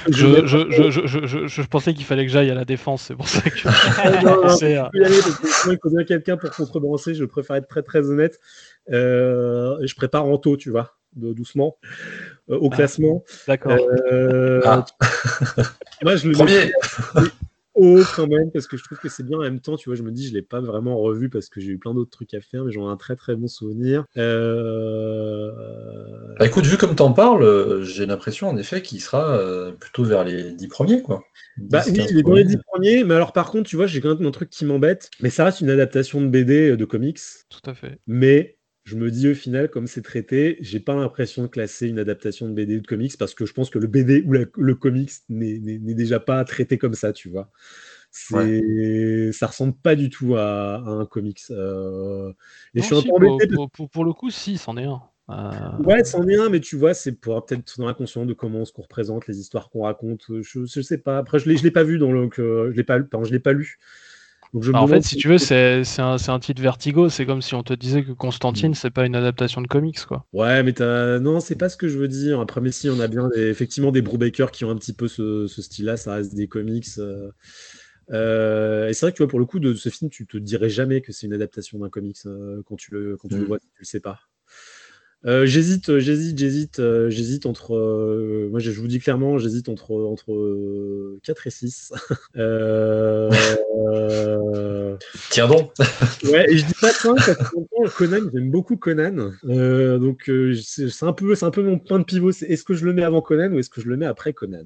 je, 0.08 0.46
je, 0.46 0.70
je, 0.70 1.48
je, 1.48 1.62
pensais 1.64 1.94
qu'il 1.94 2.06
fallait 2.06 2.26
que 2.26 2.32
j'aille 2.32 2.50
à 2.50 2.56
la 2.56 2.64
défense, 2.64 3.04
c'est 3.04 3.16
pour 3.16 3.28
ça 3.28 3.42
que. 3.42 3.58
il 5.72 5.78
faut 5.82 5.90
bien 5.90 6.06
quelqu'un 6.06 6.38
pour 6.38 6.50
contrebalancer, 6.52 7.14
je 7.14 7.26
préfère 7.26 7.58
être 7.58 7.68
très 7.68 7.84
très 7.84 8.10
honnête. 8.10 8.40
Euh, 8.90 9.76
je 9.86 9.96
prépare 9.96 10.26
en 10.26 10.38
taux, 10.38 10.56
tu 10.56 10.70
vois, 10.70 10.96
doucement, 11.14 11.78
euh, 12.50 12.58
au 12.58 12.70
ah, 12.72 12.76
classement. 12.76 13.26
D'accord. 13.48 13.78
Ah. 14.64 14.86
moi, 16.04 16.16
je 16.16 16.30
le 16.30 16.36
Premier 16.36 16.72
haut 17.78 18.02
quand 18.16 18.28
même 18.28 18.52
parce 18.52 18.68
que 18.68 18.76
je 18.78 18.84
trouve 18.84 18.98
que 18.98 19.10
c'est 19.10 19.24
bien. 19.24 19.38
En 19.38 19.42
même 19.42 19.60
temps 19.60 19.78
tu 19.78 19.90
vois 19.90 19.96
je 19.96 20.04
me 20.04 20.12
dis 20.12 20.28
je 20.28 20.34
l'ai 20.34 20.42
pas 20.42 20.60
vraiment 20.60 20.98
revu 20.98 21.30
parce 21.30 21.50
que 21.50 21.62
j'ai 21.62 21.72
eu 21.72 21.78
plein 21.78 21.94
d'autres 21.94 22.12
trucs 22.12 22.34
à 22.34 22.42
faire 22.42 22.66
mais 22.66 22.72
j'en 22.72 22.90
ai 22.90 22.92
un 22.92 22.98
très 22.98 23.16
très 23.16 23.36
bon 23.36 23.48
souvenir. 23.48 24.06
Euh... 24.18 25.52
bah, 26.40 26.46
écoute 26.46 26.66
vu 26.66 26.78
comme 26.78 26.96
t'en 26.96 27.14
parles 27.14 27.84
j'ai 27.84 28.06
l'impression 28.06 28.50
en 28.50 28.58
effet 28.58 28.82
qu'il 28.82 29.02
sera 29.02 29.38
euh, 29.38 29.72
plutôt 29.72 30.04
vers 30.04 30.24
les 30.24 30.52
dix 30.54 30.68
premiers 30.68 31.02
quoi. 31.02 31.24
Bah 31.58 31.82
oui 31.88 32.06
il 32.10 32.18
est 32.20 32.24
dans 32.24 32.34
les 32.34 32.44
dix 32.44 32.58
premiers 32.58 33.04
mais 33.04 33.16
alors 33.16 33.34
par 33.34 33.50
contre 33.52 33.70
tu 33.70 33.76
vois 33.76 33.88
j'ai 33.88 34.02
quand 34.02 34.16
même 34.16 34.28
un 34.28 34.32
truc 34.32 34.50
qui 34.50 34.66
m'embête 34.66 35.10
mais 35.22 35.30
ça 35.30 35.46
reste 35.46 35.62
une 35.62 35.70
adaptation 35.70 36.22
de 36.22 36.28
BD 36.28 36.72
euh, 36.72 36.78
de 36.78 36.86
comics. 36.86 37.20
Tout 37.50 37.70
à 37.70 37.74
fait. 37.74 38.00
Mais 38.08 38.57
je 38.88 38.96
me 38.96 39.12
dis 39.12 39.28
au 39.28 39.34
final, 39.34 39.70
comme 39.70 39.86
c'est 39.86 40.02
traité, 40.02 40.56
j'ai 40.62 40.80
pas 40.80 40.96
l'impression 40.96 41.42
de 41.42 41.48
classer 41.48 41.90
une 41.90 42.00
adaptation 42.00 42.48
de 42.48 42.54
BD 42.54 42.78
ou 42.78 42.80
de 42.80 42.88
comics 42.88 43.18
parce 43.18 43.34
que 43.34 43.46
je 43.46 43.52
pense 43.52 43.70
que 43.70 43.80
le 43.80 43.88
BD 43.88 44.24
ou 44.26 44.32
le 44.32 44.76
comics 44.76 45.12
n'est 45.28 45.94
déjà 45.94 46.22
pas 46.22 46.42
traité 46.46 46.78
comme 46.78 46.94
ça, 46.94 47.12
tu 47.12 47.28
vois. 47.28 47.52
Ouais. 48.32 49.32
Ça 49.34 49.48
ressemble 49.48 49.74
pas 49.74 49.98
du 49.98 50.10
tout 50.10 50.38
à, 50.38 50.78
un 50.78 51.06
comics. 51.06 51.42
Euh, 51.52 52.32
et 52.76 52.82
je 52.82 52.86
suis 52.86 52.96
si, 53.02 53.08
pour, 53.74 53.90
pour, 53.90 54.06
le 54.06 54.14
coup, 54.14 54.30
si, 54.30 54.58
c'en 54.58 54.78
est 54.78 54.86
un. 54.86 55.02
Euh... 55.32 55.84
Ouais, 55.84 56.06
c'en 56.06 56.26
est 56.26 56.38
un, 56.38 56.48
mais 56.48 56.62
tu 56.62 56.78
vois, 56.78 56.94
c'est 56.94 57.12
pour 57.12 57.46
peut-être 57.46 57.78
dans 57.80 57.88
l'inconscient 57.88 58.26
de 58.26 58.32
comment 58.32 58.62
on 58.62 58.64
qu'on 58.64 58.84
représente, 58.84 59.28
les 59.28 59.38
histoires 59.38 59.70
qu'on 59.70 59.82
raconte. 59.82 60.28
Je, 60.30 60.66
je, 60.66 60.82
sais 60.82 60.98
pas. 60.98 61.18
Après, 61.18 61.40
je 61.40 61.50
l'ai, 61.50 61.58
l'ai 61.58 61.72
pas 61.72 61.84
vu 61.84 62.00
dans 62.00 62.14
le, 62.14 62.30
je 62.34 62.70
l'ai 62.72 62.86
pas, 62.86 63.00
je 63.02 63.32
l'ai 63.34 63.40
pas 63.40 63.52
lu. 63.52 63.80
Bah, 64.54 64.82
en 64.82 64.88
fait, 64.88 65.02
si 65.02 65.18
tu 65.18 65.28
veux, 65.28 65.38
c'est 65.38 65.84
un, 66.00 66.16
un, 66.28 66.40
titre 66.40 66.62
vertigo. 66.62 67.10
C'est 67.10 67.26
comme 67.26 67.42
si 67.42 67.54
on 67.56 67.64
te 67.64 67.74
disait 67.74 68.04
que 68.04 68.12
Constantine, 68.12 68.72
mm. 68.72 68.76
c'est 68.76 68.92
pas 68.92 69.06
une 69.06 69.16
adaptation 69.16 69.62
de 69.62 69.68
comics, 69.68 70.06
quoi. 70.06 70.26
Ouais, 70.34 70.64
mais 70.64 70.74
non, 71.20 71.40
c'est 71.40 71.58
pas 71.58 71.70
ce 71.70 71.78
que 71.78 71.88
je 71.88 71.98
veux 71.98 72.08
dire. 72.08 72.40
Après, 72.40 72.62
mais 72.62 72.72
si, 72.72 72.90
on 72.90 73.00
a 73.00 73.08
bien 73.08 73.30
effectivement 73.36 73.92
des 73.92 74.02
Brubaker 74.02 74.52
qui 74.52 74.66
ont 74.66 74.72
un 74.72 74.78
petit 74.78 74.94
peu 74.94 75.08
ce, 75.08 75.48
style-là. 75.48 75.98
Ça 75.98 76.16
reste 76.16 76.36
des 76.36 76.48
comics. 76.48 76.88
Euh, 76.98 77.30
euh, 78.12 78.88
et 78.88 78.94
c'est 78.94 79.06
vrai 79.06 79.12
que 79.12 79.18
tu 79.18 79.24
vois, 79.24 79.30
pour 79.30 79.40
le 79.40 79.46
coup 79.46 79.60
de 79.60 79.74
ce 79.74 79.90
film, 79.90 80.10
tu 80.10 80.26
te 80.26 80.38
dirais 80.38 80.70
jamais 80.70 81.02
que 81.02 81.12
c'est 81.12 81.28
une 81.28 81.34
adaptation 81.34 81.80
d'un 81.80 81.90
comics 81.90 82.18
euh, 82.26 82.62
quand 82.66 82.76
tu 82.76 82.92
le, 82.94 83.18
quand 83.18 83.28
tu 83.28 83.36
le 83.36 83.44
mm. 83.44 83.48
vois, 83.48 83.60
tu 83.60 83.68
le 83.80 83.86
sais 83.86 84.00
pas. 84.00 84.20
Euh, 85.26 85.46
j'hésite, 85.48 85.90
euh, 85.90 86.00
j'hésite, 86.00 86.38
j'hésite, 86.38 86.80
euh, 86.80 87.10
j'hésite 87.10 87.48
entre. 87.48 87.72
moi, 88.50 88.60
je 88.60 88.70
vous 88.72 88.88
dis 88.88 89.00
clairement, 89.00 89.40
j'hésite 89.40 89.68
entre, 89.68 89.92
entre 89.92 91.18
4 91.24 91.48
et 91.48 91.50
6. 91.50 91.92
Tiens 95.30 95.48
donc 95.48 95.74
Ouais, 96.24 96.46
et 96.52 96.58
je 96.58 96.66
dis 96.66 96.74
pas 96.80 96.92
5 96.92 97.16
parce 97.16 97.52
que 97.52 97.98
Conan, 97.98 98.30
j'aime 98.34 98.52
beaucoup 98.52 98.78
Conan. 98.78 99.32
donc, 99.44 100.32
c'est 100.62 101.04
un, 101.04 101.14
peu, 101.14 101.34
un 101.42 101.52
peu 101.52 101.64
mon 101.64 101.80
point 101.80 102.00
de 102.00 102.04
pivot. 102.06 102.32
C'est 102.32 102.46
est-ce 102.46 102.64
que 102.64 102.76
je 102.76 102.86
le 102.86 102.94
mets 102.94 103.04
avant 103.04 103.22
Conan 103.22 103.52
ou 103.52 103.60
est-ce 103.60 103.70
que 103.70 103.82
je 103.82 103.88
le 103.88 103.98
mets 103.98 104.06
après 104.06 104.34
Conan? 104.34 104.66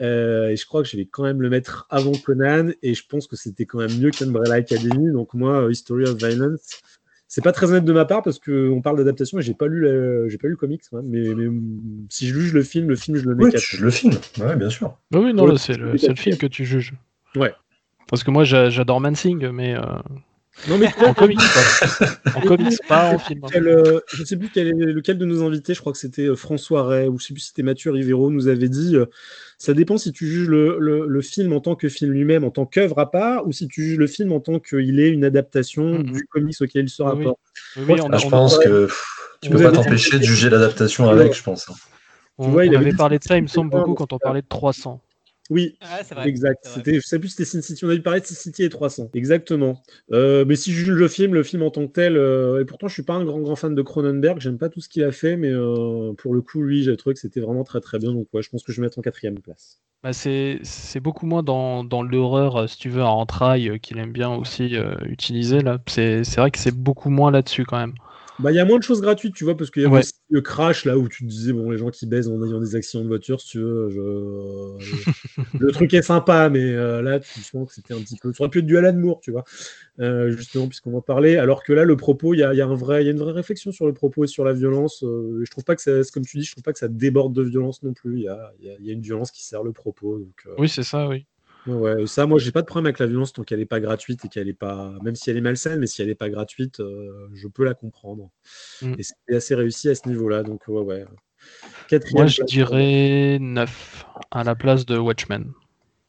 Et 0.00 0.56
je 0.56 0.66
crois 0.66 0.82
que 0.82 0.88
je 0.88 0.96
vais 0.96 1.06
quand 1.06 1.22
même 1.22 1.42
le 1.42 1.50
mettre 1.50 1.86
avant 1.90 2.12
Conan, 2.12 2.70
et 2.82 2.94
je 2.94 3.06
pense 3.06 3.26
que 3.26 3.36
c'était 3.36 3.66
quand 3.66 3.78
même 3.78 3.96
mieux 3.98 4.10
qu'Umbrella 4.10 4.54
Academy. 4.56 5.12
Donc 5.12 5.34
moi, 5.34 5.68
History 5.70 6.04
of 6.04 6.16
Violence, 6.16 6.80
c'est 7.34 7.42
pas 7.42 7.50
très 7.50 7.68
honnête 7.68 7.84
de 7.84 7.92
ma 7.92 8.04
part 8.04 8.22
parce 8.22 8.38
qu'on 8.38 8.80
parle 8.80 8.96
d'adaptation 8.96 9.40
et 9.40 9.42
j'ai 9.42 9.54
pas 9.54 9.66
lu 9.66 9.88
j'ai 10.28 10.38
pas 10.38 10.46
lu 10.46 10.52
le 10.52 10.56
comics 10.56 10.84
mais, 11.02 11.24
si 12.08 12.28
je 12.28 12.34
juge 12.38 12.52
le 12.52 12.62
film 12.62 12.88
le 12.88 12.94
film 12.94 13.16
je 13.16 13.28
le 13.28 13.34
mets 13.34 13.46
oui, 13.46 13.50
le 13.80 13.90
film. 13.90 14.14
Ouais 14.38 14.54
bien 14.54 14.70
sûr. 14.70 14.96
Bah 15.10 15.18
oui 15.20 15.34
non 15.34 15.56
c'est 15.56 15.76
le, 15.76 15.90
le, 15.90 16.14
film 16.14 16.36
que 16.36 16.46
tu 16.46 16.64
juges. 16.64 16.92
Ouais. 17.34 17.52
Parce 18.08 18.22
que 18.22 18.30
moi 18.30 18.44
j'adore 18.44 19.00
Mansing 19.00 19.48
mais 19.48 19.74
euh, 19.74 19.82
non, 20.68 20.78
mais 20.78 20.88
en 21.04 21.12
comics, 21.12 21.38
en 22.34 22.40
comics, 22.40 22.78
pas 22.88 23.12
en 23.12 23.18
film. 23.18 23.40
Euh, 23.54 24.00
je 24.06 24.22
ne 24.22 24.26
sais 24.26 24.36
plus 24.36 24.48
quel 24.48 24.68
est 24.68 24.72
lequel 24.72 25.18
de 25.18 25.24
nos 25.24 25.42
invités, 25.42 25.74
je 25.74 25.80
crois 25.80 25.92
que 25.92 25.98
c'était 25.98 26.26
euh, 26.26 26.36
François 26.36 26.84
Ray 26.84 27.08
ou 27.08 27.18
je 27.18 27.26
sais 27.26 27.34
plus 27.34 27.40
si 27.40 27.48
c'était 27.48 27.62
Mathieu 27.62 27.90
Rivero, 27.90 28.30
nous 28.30 28.48
avait 28.48 28.68
dit 28.68 28.96
euh, 28.96 29.06
ça 29.58 29.74
dépend 29.74 29.98
si 29.98 30.12
tu 30.12 30.26
juges 30.26 30.48
le, 30.48 30.78
le, 30.78 31.20
film 31.22 31.52
en 31.52 31.60
tant 31.60 31.74
que 31.74 31.88
film 31.88 32.12
lui-même, 32.12 32.44
en 32.44 32.50
tant 32.50 32.66
qu'œuvre 32.66 32.98
à 32.98 33.10
part, 33.10 33.46
ou 33.46 33.52
si 33.52 33.68
tu 33.68 33.82
juges 33.82 33.98
le 33.98 34.06
film 34.06 34.32
en 34.32 34.40
tant 34.40 34.58
qu'il 34.58 35.00
est 35.00 35.10
une 35.10 35.24
adaptation 35.24 35.98
mm-hmm. 35.98 36.12
du 36.12 36.26
comics 36.26 36.60
auquel 36.60 36.84
il 36.84 36.90
se 36.90 37.02
rapporte. 37.02 37.38
Oui, 37.76 38.00
ah, 38.10 38.16
je 38.16 38.28
pense 38.28 38.58
que 38.58 38.88
tu 39.42 39.50
peux 39.50 39.62
pas 39.62 39.72
t'empêcher 39.72 40.18
de 40.18 40.24
juger 40.24 40.48
l'adaptation 40.48 41.08
avec, 41.10 41.34
je 41.34 41.42
pense. 41.42 41.68
Hein. 41.68 41.74
On, 42.38 42.48
vois, 42.48 42.64
il 42.64 42.74
avait 42.74 42.92
parlé 42.92 43.18
de 43.18 43.24
ça, 43.24 43.36
il 43.36 43.42
me 43.42 43.48
semble, 43.48 43.70
beaucoup 43.70 43.94
quand 43.94 44.12
on 44.12 44.18
parlait 44.18 44.42
de 44.42 44.48
300. 44.48 45.00
Oui, 45.50 45.76
exact. 46.24 46.66
C'était, 46.66 46.94
je 46.94 47.00
sais 47.00 47.18
plus 47.18 47.28
si 47.28 47.36
c'était 47.36 47.50
Sin 47.50 47.60
City. 47.60 47.84
On 47.84 47.90
avait 47.90 48.00
parlé 48.00 48.20
de 48.20 48.24
Sin 48.24 48.34
City 48.34 48.62
et 48.62 48.70
300. 48.70 49.10
Exactement. 49.12 49.82
Euh, 50.12 50.44
mais 50.46 50.56
si 50.56 50.72
je 50.72 50.84
juge 50.84 50.96
le 50.96 51.08
film, 51.08 51.34
le 51.34 51.42
film 51.42 51.62
en 51.62 51.70
tant 51.70 51.86
que 51.86 51.92
tel, 51.92 52.16
euh, 52.16 52.62
et 52.62 52.64
pourtant 52.64 52.88
je 52.88 52.94
suis 52.94 53.02
pas 53.02 53.12
un 53.12 53.24
grand 53.24 53.40
grand 53.40 53.56
fan 53.56 53.74
de 53.74 53.82
Cronenberg, 53.82 54.40
j'aime 54.40 54.56
pas 54.56 54.70
tout 54.70 54.80
ce 54.80 54.88
qu'il 54.88 55.04
a 55.04 55.12
fait, 55.12 55.36
mais 55.36 55.50
euh, 55.50 56.14
pour 56.14 56.34
le 56.34 56.40
coup, 56.40 56.62
lui, 56.62 56.82
j'ai 56.82 56.96
trouvé 56.96 57.12
que 57.12 57.20
c'était 57.20 57.40
vraiment 57.40 57.64
très 57.64 57.80
très 57.80 57.98
bien. 57.98 58.12
Donc 58.12 58.26
ouais, 58.32 58.42
je 58.42 58.48
pense 58.48 58.62
que 58.62 58.72
je 58.72 58.80
vais 58.80 58.86
mettre 58.86 58.98
en 58.98 59.02
quatrième 59.02 59.38
place. 59.38 59.80
Bah, 60.02 60.12
c'est, 60.12 60.60
beaucoup 61.00 61.26
moins 61.26 61.42
dans, 61.42 61.82
dans 61.82 62.02
l'horreur, 62.02 62.68
si 62.68 62.78
tu 62.78 62.88
veux, 62.90 63.02
en 63.02 63.20
entrailles 63.20 63.80
qu'il 63.80 63.98
aime 63.98 64.12
bien 64.12 64.30
aussi 64.30 64.76
utiliser 65.06 65.60
là. 65.60 65.78
C'est, 65.86 66.24
c'est 66.24 66.40
vrai 66.40 66.50
que 66.50 66.58
c'est 66.58 66.74
beaucoup 66.74 67.08
moins 67.08 67.30
là-dessus 67.30 67.64
quand 67.64 67.78
même. 67.78 67.94
Bah, 68.40 68.50
il 68.50 68.56
y 68.56 68.58
a 68.58 68.64
moins 68.64 68.78
de 68.78 68.82
choses 68.82 69.00
gratuites, 69.00 69.34
tu 69.34 69.44
vois, 69.44 69.56
parce 69.56 69.70
qu'il 69.70 69.82
y 69.82 69.86
a 69.86 69.90
aussi 69.90 70.12
le 70.28 70.40
crash 70.40 70.84
là 70.84 70.98
où 70.98 71.08
tu 71.08 71.24
te 71.24 71.28
disais, 71.28 71.52
bon, 71.52 71.70
les 71.70 71.78
gens 71.78 71.90
qui 71.90 72.04
baissent 72.06 72.26
en 72.26 72.42
ayant 72.44 72.58
des 72.58 72.74
accidents 72.74 73.04
de 73.04 73.08
voiture, 73.08 73.40
si 73.40 73.50
tu 73.50 73.58
veux, 73.60 74.76
le 75.60 75.70
truc 75.70 75.94
est 75.94 76.02
sympa, 76.02 76.48
mais 76.48 76.64
euh, 76.64 77.00
là, 77.00 77.20
tu 77.20 77.40
sens 77.42 77.68
que 77.68 77.74
c'était 77.74 77.94
un 77.94 78.00
petit 78.00 78.16
peu. 78.20 78.32
Ça 78.32 78.42
aurait 78.42 78.50
pu 78.50 78.58
être 78.58 78.66
du 78.66 78.76
Alan 78.76 78.92
Moore, 78.92 79.20
tu 79.20 79.30
vois, 79.30 79.44
euh, 80.00 80.32
justement, 80.36 80.66
puisqu'on 80.66 80.90
va 80.90 81.00
parler. 81.00 81.36
Alors 81.36 81.62
que 81.62 81.72
là, 81.72 81.84
le 81.84 81.96
propos, 81.96 82.34
il 82.34 82.40
y 82.40 82.42
a, 82.42 82.52
y, 82.54 82.60
a 82.60 82.66
un 82.66 82.74
vrai, 82.74 83.04
y 83.04 83.08
a 83.08 83.12
une 83.12 83.18
vraie 83.18 83.32
réflexion 83.32 83.70
sur 83.70 83.86
le 83.86 83.92
propos 83.92 84.24
et 84.24 84.28
sur 84.28 84.44
la 84.44 84.52
violence. 84.52 85.04
Euh, 85.04 85.42
je 85.44 85.50
trouve 85.52 85.64
pas 85.64 85.76
que 85.76 85.82
ça, 85.82 85.92
comme 86.12 86.24
tu 86.24 86.38
dis, 86.38 86.44
je 86.44 86.52
trouve 86.52 86.64
pas 86.64 86.72
que 86.72 86.80
ça 86.80 86.88
déborde 86.88 87.34
de 87.34 87.42
violence 87.42 87.84
non 87.84 87.92
plus. 87.92 88.16
Il 88.18 88.22
y 88.24 88.28
a, 88.28 88.52
y 88.60 88.90
a, 88.90 88.92
une 88.92 89.02
violence 89.02 89.30
qui 89.30 89.44
sert 89.44 89.62
le 89.62 89.70
propos. 89.70 90.18
Donc, 90.18 90.48
oui, 90.58 90.68
c'est 90.68 90.82
ça, 90.82 91.06
oui. 91.06 91.24
Ouais, 91.66 92.06
ça, 92.06 92.26
moi, 92.26 92.38
j'ai 92.38 92.52
pas 92.52 92.60
de 92.60 92.66
problème 92.66 92.86
avec 92.86 92.98
la 92.98 93.06
violence 93.06 93.32
tant 93.32 93.42
qu'elle 93.42 93.60
n'est 93.60 93.64
pas 93.64 93.80
gratuite 93.80 94.24
et 94.24 94.28
qu'elle 94.28 94.48
est 94.48 94.52
pas, 94.52 94.92
même 95.02 95.14
si 95.14 95.30
elle 95.30 95.38
est 95.38 95.42
malsaine, 95.42 95.80
mais 95.80 95.86
si 95.86 96.02
elle 96.02 96.08
n'est 96.08 96.14
pas 96.14 96.28
gratuite, 96.28 96.80
euh, 96.80 97.28
je 97.32 97.48
peux 97.48 97.64
la 97.64 97.74
comprendre. 97.74 98.30
Mm. 98.82 98.94
Et 98.98 99.02
c'est 99.02 99.34
assez 99.34 99.54
réussi 99.54 99.88
à 99.88 99.94
ce 99.94 100.06
niveau-là, 100.08 100.42
donc 100.42 100.62
ouais, 100.68 100.82
ouais. 100.82 101.04
Quatrième 101.88 102.22
moi, 102.22 102.26
je 102.26 102.42
dirais 102.42 103.38
9 103.40 104.06
à 104.30 104.44
la 104.44 104.54
place 104.54 104.84
de 104.84 104.98
Watchmen. 104.98 105.52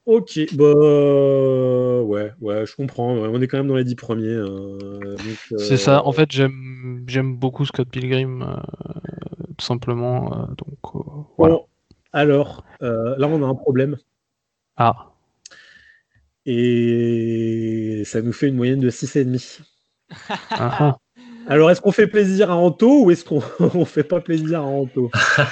Ok, 0.05 0.39
bah 0.53 2.03
ouais, 2.03 2.31
ouais, 2.39 2.65
je 2.65 2.75
comprends. 2.75 3.13
On 3.13 3.41
est 3.41 3.47
quand 3.47 3.57
même 3.57 3.67
dans 3.67 3.75
les 3.75 3.83
10 3.83 3.95
premiers. 3.95 4.35
Hein, 4.35 5.15
c'est 5.57 5.77
ça. 5.77 6.05
En 6.05 6.09
euh, 6.09 6.13
fait, 6.13 6.31
j'aime 6.31 7.35
beaucoup 7.37 7.65
Scott 7.65 7.89
Pilgrim, 7.89 8.43
euh, 8.43 8.55
tout 9.57 9.65
simplement. 9.65 10.47
donc 10.57 11.03
voilà. 11.37 11.57
alors, 12.13 12.65
là, 12.81 13.27
on 13.27 13.41
a 13.41 13.47
un 13.47 13.55
problème. 13.55 13.97
Ah. 14.77 15.14
Et 16.45 18.03
ça 18.05 18.21
nous 18.21 18.33
fait 18.33 18.47
une 18.47 18.55
moyenne 18.55 18.79
de 18.79 18.89
6,5. 18.89 19.61
Ah. 20.51 20.97
Alors, 21.47 21.69
est-ce 21.69 21.79
qu'on 21.79 21.91
fait 21.91 22.07
plaisir 22.07 22.49
à 22.49 22.55
Anto 22.55 23.03
ou 23.03 23.11
est-ce 23.11 23.23
qu'on 23.23 23.43
ne 23.79 23.85
fait 23.85 24.03
pas 24.03 24.19
plaisir 24.19 24.61
à 24.61 24.63
Anto? 24.63 25.11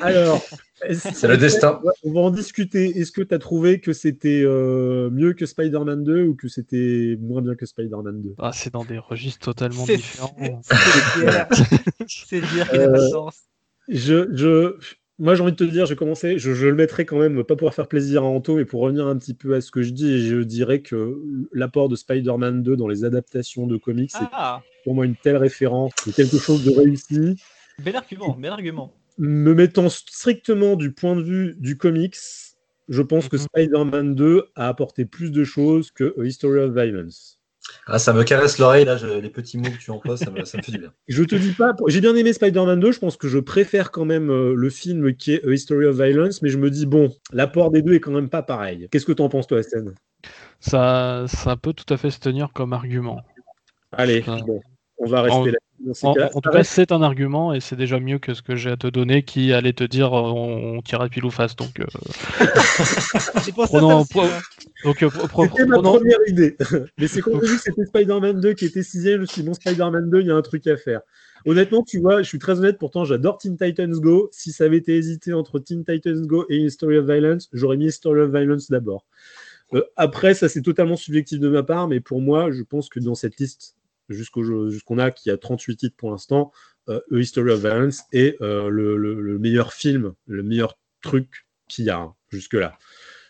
Alors, 0.00 0.44
c'est 0.92 1.28
le 1.28 1.36
destin. 1.36 1.80
On 2.04 2.12
va 2.12 2.20
en 2.20 2.30
discuter. 2.30 2.98
Est-ce 2.98 3.12
que 3.12 3.22
tu 3.22 3.32
as 3.34 3.38
trouvé 3.38 3.78
que 3.80 3.92
c'était 3.92 4.42
euh, 4.42 5.08
mieux 5.10 5.34
que 5.34 5.46
Spider-Man 5.46 6.02
2 6.02 6.26
ou 6.26 6.34
que 6.34 6.48
c'était 6.48 7.16
moins 7.20 7.40
bien 7.40 7.54
que 7.54 7.64
Spider-Man 7.66 8.22
2 8.22 8.34
ah, 8.38 8.50
C'est 8.52 8.72
dans 8.72 8.84
des 8.84 8.98
registres 8.98 9.44
totalement 9.44 9.84
différents. 9.84 10.34
C'est 12.08 12.40
dire 12.40 12.68
qu'il 12.70 12.80
a 12.80 12.88
pas 12.88 12.98
de 12.98 13.08
sens. 13.08 13.36
Je, 13.88 14.28
je, 14.34 14.76
moi, 15.18 15.34
j'ai 15.34 15.42
envie 15.42 15.52
de 15.52 15.56
te 15.56 15.64
dire, 15.64 15.84
je 15.84 15.90
vais 15.90 15.96
commencer, 15.96 16.38
je, 16.38 16.50
le 16.50 16.74
mettrai 16.74 17.04
quand 17.04 17.18
même, 17.18 17.42
pas 17.42 17.56
pour 17.56 17.74
faire 17.74 17.88
plaisir 17.88 18.22
à 18.22 18.26
Anto, 18.26 18.56
mais 18.56 18.64
pour 18.64 18.80
revenir 18.82 19.06
un 19.06 19.16
petit 19.18 19.34
peu 19.34 19.54
à 19.54 19.60
ce 19.60 19.72
que 19.72 19.82
je 19.82 19.90
dis, 19.90 20.28
je 20.28 20.36
dirais 20.36 20.80
que 20.80 21.20
l'apport 21.52 21.88
de 21.88 21.96
Spider-Man 21.96 22.62
2 22.62 22.76
dans 22.76 22.86
les 22.86 23.04
adaptations 23.04 23.66
de 23.66 23.76
comics, 23.76 24.12
c'est 24.12 24.28
ah. 24.32 24.62
pour 24.84 24.94
moi 24.94 25.06
une 25.06 25.16
telle 25.16 25.36
référence, 25.36 25.92
c'est 26.04 26.14
quelque 26.14 26.38
chose 26.38 26.64
de 26.64 26.70
réussi. 26.70 27.36
Bel 27.80 27.96
argument, 27.96 28.36
bel 28.38 28.52
argument. 28.52 28.92
Me 29.18 29.54
mettant 29.54 29.88
strictement 29.88 30.76
du 30.76 30.92
point 30.92 31.16
de 31.16 31.22
vue 31.22 31.56
du 31.58 31.76
comics, 31.76 32.16
je 32.88 33.02
pense 33.02 33.28
que 33.28 33.36
mhm. 33.36 33.42
Spider-Man 33.42 34.14
2 34.14 34.44
a 34.54 34.68
apporté 34.68 35.04
plus 35.04 35.32
de 35.32 35.42
choses 35.42 35.90
que 35.90 36.14
A 36.20 36.24
History 36.24 36.60
of 36.60 36.72
Violence. 36.72 37.37
Ah, 37.86 37.98
ça 37.98 38.12
me 38.12 38.22
caresse 38.22 38.58
l'oreille, 38.58 38.84
là, 38.84 38.96
les 39.20 39.30
petits 39.30 39.58
mots 39.58 39.70
que 39.70 39.78
tu 39.78 39.90
emploies, 39.90 40.16
ça 40.16 40.30
me, 40.30 40.44
ça 40.44 40.58
me 40.58 40.62
fait 40.62 40.72
du 40.72 40.78
bien. 40.78 40.92
Je 41.08 41.22
te 41.22 41.34
dis 41.34 41.52
pas, 41.52 41.72
j'ai 41.86 42.00
bien 42.00 42.14
aimé 42.14 42.32
Spider-Man 42.32 42.80
2, 42.80 42.92
je 42.92 42.98
pense 42.98 43.16
que 43.16 43.28
je 43.28 43.38
préfère 43.38 43.90
quand 43.90 44.04
même 44.04 44.30
euh, 44.30 44.54
le 44.54 44.70
film 44.70 45.14
qui 45.14 45.34
est 45.34 45.44
A 45.46 45.52
History 45.52 45.86
of 45.86 45.96
Violence, 45.96 46.42
mais 46.42 46.48
je 46.50 46.58
me 46.58 46.70
dis, 46.70 46.86
bon, 46.86 47.14
l'apport 47.32 47.70
des 47.70 47.82
deux 47.82 47.94
est 47.94 48.00
quand 48.00 48.12
même 48.12 48.28
pas 48.28 48.42
pareil. 48.42 48.88
Qu'est-ce 48.90 49.06
que 49.06 49.12
tu 49.12 49.22
en 49.22 49.28
penses, 49.28 49.46
toi, 49.46 49.58
Asen 49.58 49.94
ça, 50.60 51.24
ça 51.28 51.56
peut 51.56 51.72
tout 51.72 51.92
à 51.92 51.96
fait 51.96 52.10
se 52.10 52.18
tenir 52.18 52.52
comme 52.52 52.72
argument. 52.72 53.22
Allez, 53.92 54.22
bon, 54.22 54.60
on 54.98 55.06
va 55.06 55.22
rester 55.22 55.52
là. 55.52 55.58
En, 56.02 56.40
tout 56.40 56.50
cas, 56.50 56.64
c'est 56.64 56.90
un 56.90 57.02
argument 57.02 57.54
et 57.54 57.60
c'est 57.60 57.76
déjà 57.76 58.00
mieux 58.00 58.18
que 58.18 58.34
ce 58.34 58.42
que 58.42 58.56
j'ai 58.56 58.70
à 58.70 58.76
te 58.76 58.88
donner 58.88 59.22
qui 59.22 59.52
allait 59.52 59.72
te 59.72 59.84
dire 59.84 60.12
euh, 60.12 60.32
on, 60.32 60.82
tire 60.82 61.08
pile 61.08 61.24
ou 61.24 61.30
face. 61.30 61.54
Donc, 61.54 61.78
euh... 61.78 61.84
c'est 63.42 63.54
pour 63.54 63.66
ça 63.68 63.80
donc, 63.80 64.06
euh, 64.16 64.28
C'était 64.84 65.66
ma 65.66 65.80
première 65.80 66.18
idée. 66.26 66.56
Mais 66.98 67.06
c'est 67.06 67.20
quand 67.20 67.40
j'ai 67.40 67.46
vu 67.46 67.56
que 67.56 67.62
c'était 67.62 67.84
Spider-Man 67.84 68.40
2 68.40 68.54
qui 68.54 68.64
était 68.64 68.82
sixième, 68.82 69.16
je 69.16 69.20
me 69.20 69.26
suis 69.26 69.42
dit, 69.42 69.48
bon, 69.48 69.54
Spider-Man 69.54 70.10
2, 70.10 70.20
il 70.20 70.26
y 70.26 70.30
a 70.30 70.34
un 70.34 70.42
truc 70.42 70.66
à 70.66 70.76
faire. 70.76 71.00
Honnêtement, 71.46 71.84
tu 71.84 72.00
vois, 72.00 72.22
je 72.22 72.28
suis 72.28 72.40
très 72.40 72.58
honnête, 72.58 72.78
pourtant 72.78 73.04
j'adore 73.04 73.38
Teen 73.38 73.56
Titans 73.56 73.92
Go. 73.92 74.28
Si 74.32 74.50
ça 74.50 74.64
avait 74.64 74.78
été 74.78 74.96
hésité 74.96 75.32
entre 75.32 75.60
Teen 75.60 75.84
Titans 75.84 76.26
Go 76.26 76.44
et 76.48 76.56
History 76.56 76.98
of 76.98 77.06
Violence, 77.06 77.48
j'aurais 77.52 77.76
mis 77.76 77.86
History 77.86 78.20
of 78.20 78.30
Violence 78.30 78.68
d'abord. 78.68 79.06
Euh, 79.74 79.82
après, 79.96 80.34
ça 80.34 80.48
c'est 80.48 80.62
totalement 80.62 80.96
subjectif 80.96 81.38
de 81.38 81.48
ma 81.48 81.62
part, 81.62 81.88
mais 81.88 82.00
pour 82.00 82.20
moi, 82.20 82.50
je 82.50 82.62
pense 82.62 82.88
que 82.88 82.98
dans 82.98 83.14
cette 83.14 83.38
liste, 83.38 83.77
jusqu'on 84.08 84.98
a, 84.98 85.10
qui 85.10 85.30
a 85.30 85.36
38 85.36 85.76
titres 85.76 85.96
pour 85.96 86.10
l'instant, 86.10 86.52
euh, 86.88 87.00
A 87.12 87.18
History 87.18 87.50
of 87.50 87.60
Violence 87.60 88.02
est 88.12 88.40
euh, 88.40 88.68
le, 88.68 89.38
meilleur 89.38 89.72
film, 89.72 90.12
le 90.26 90.42
meilleur 90.42 90.78
truc 91.02 91.46
qu'il 91.68 91.84
y 91.84 91.90
a 91.90 91.98
hein, 91.98 92.14
jusque-là. 92.30 92.78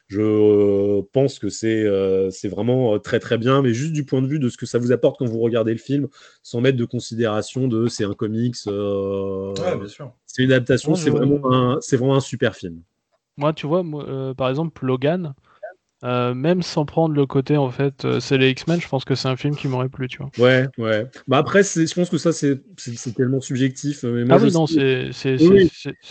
Je 0.06 1.02
pense 1.12 1.38
que 1.38 1.50
c'est 1.50 1.86
c'est 2.30 2.48
vraiment 2.48 2.98
très 2.98 3.20
très 3.20 3.36
bien, 3.36 3.60
mais 3.60 3.74
juste 3.74 3.92
du 3.92 4.06
point 4.06 4.22
de 4.22 4.26
vue 4.26 4.38
de 4.38 4.48
ce 4.48 4.56
que 4.56 4.64
ça 4.64 4.78
vous 4.78 4.90
apporte 4.90 5.18
quand 5.18 5.26
vous 5.26 5.38
regardez 5.38 5.72
le 5.72 5.78
film, 5.78 6.08
sans 6.42 6.62
mettre 6.62 6.78
de 6.78 6.86
considération 6.86 7.68
de 7.68 7.88
c'est 7.88 8.04
un 8.04 8.14
comics, 8.14 8.56
c'est 8.56 8.70
une 8.70 10.52
adaptation, 10.52 10.94
c'est 10.94 11.10
vraiment, 11.10 11.52
un, 11.52 11.78
vraiment 11.92 12.14
un 12.14 12.20
super 12.20 12.56
film. 12.56 12.80
Moi, 13.36 13.52
tu 13.52 13.66
vois, 13.66 13.84
par 14.34 14.48
exemple, 14.48 14.86
Logan, 14.86 15.34
euh, 16.04 16.32
même 16.32 16.62
sans 16.62 16.84
prendre 16.84 17.14
le 17.14 17.26
côté 17.26 17.56
en 17.56 17.70
fait, 17.70 18.04
euh, 18.04 18.20
c'est 18.20 18.38
les 18.38 18.50
X-Men, 18.50 18.80
je 18.80 18.88
pense 18.88 19.04
que 19.04 19.14
c'est 19.14 19.28
un 19.28 19.36
film 19.36 19.56
qui 19.56 19.66
m'aurait 19.66 19.88
plu, 19.88 20.06
tu 20.08 20.18
vois. 20.18 20.30
Ouais, 20.38 20.68
ouais. 20.78 21.06
Bah 21.26 21.38
après, 21.38 21.62
je 21.62 21.92
pense 21.94 22.08
que 22.08 22.18
ça 22.18 22.32
c'est 22.32 22.60
tellement 23.16 23.40
subjectif. 23.40 24.04
Mais 24.04 24.24
moi, 24.24 24.38
ah 24.38 24.44
oui, 24.44 24.52
non, 24.52 24.66
c'est 24.66 25.10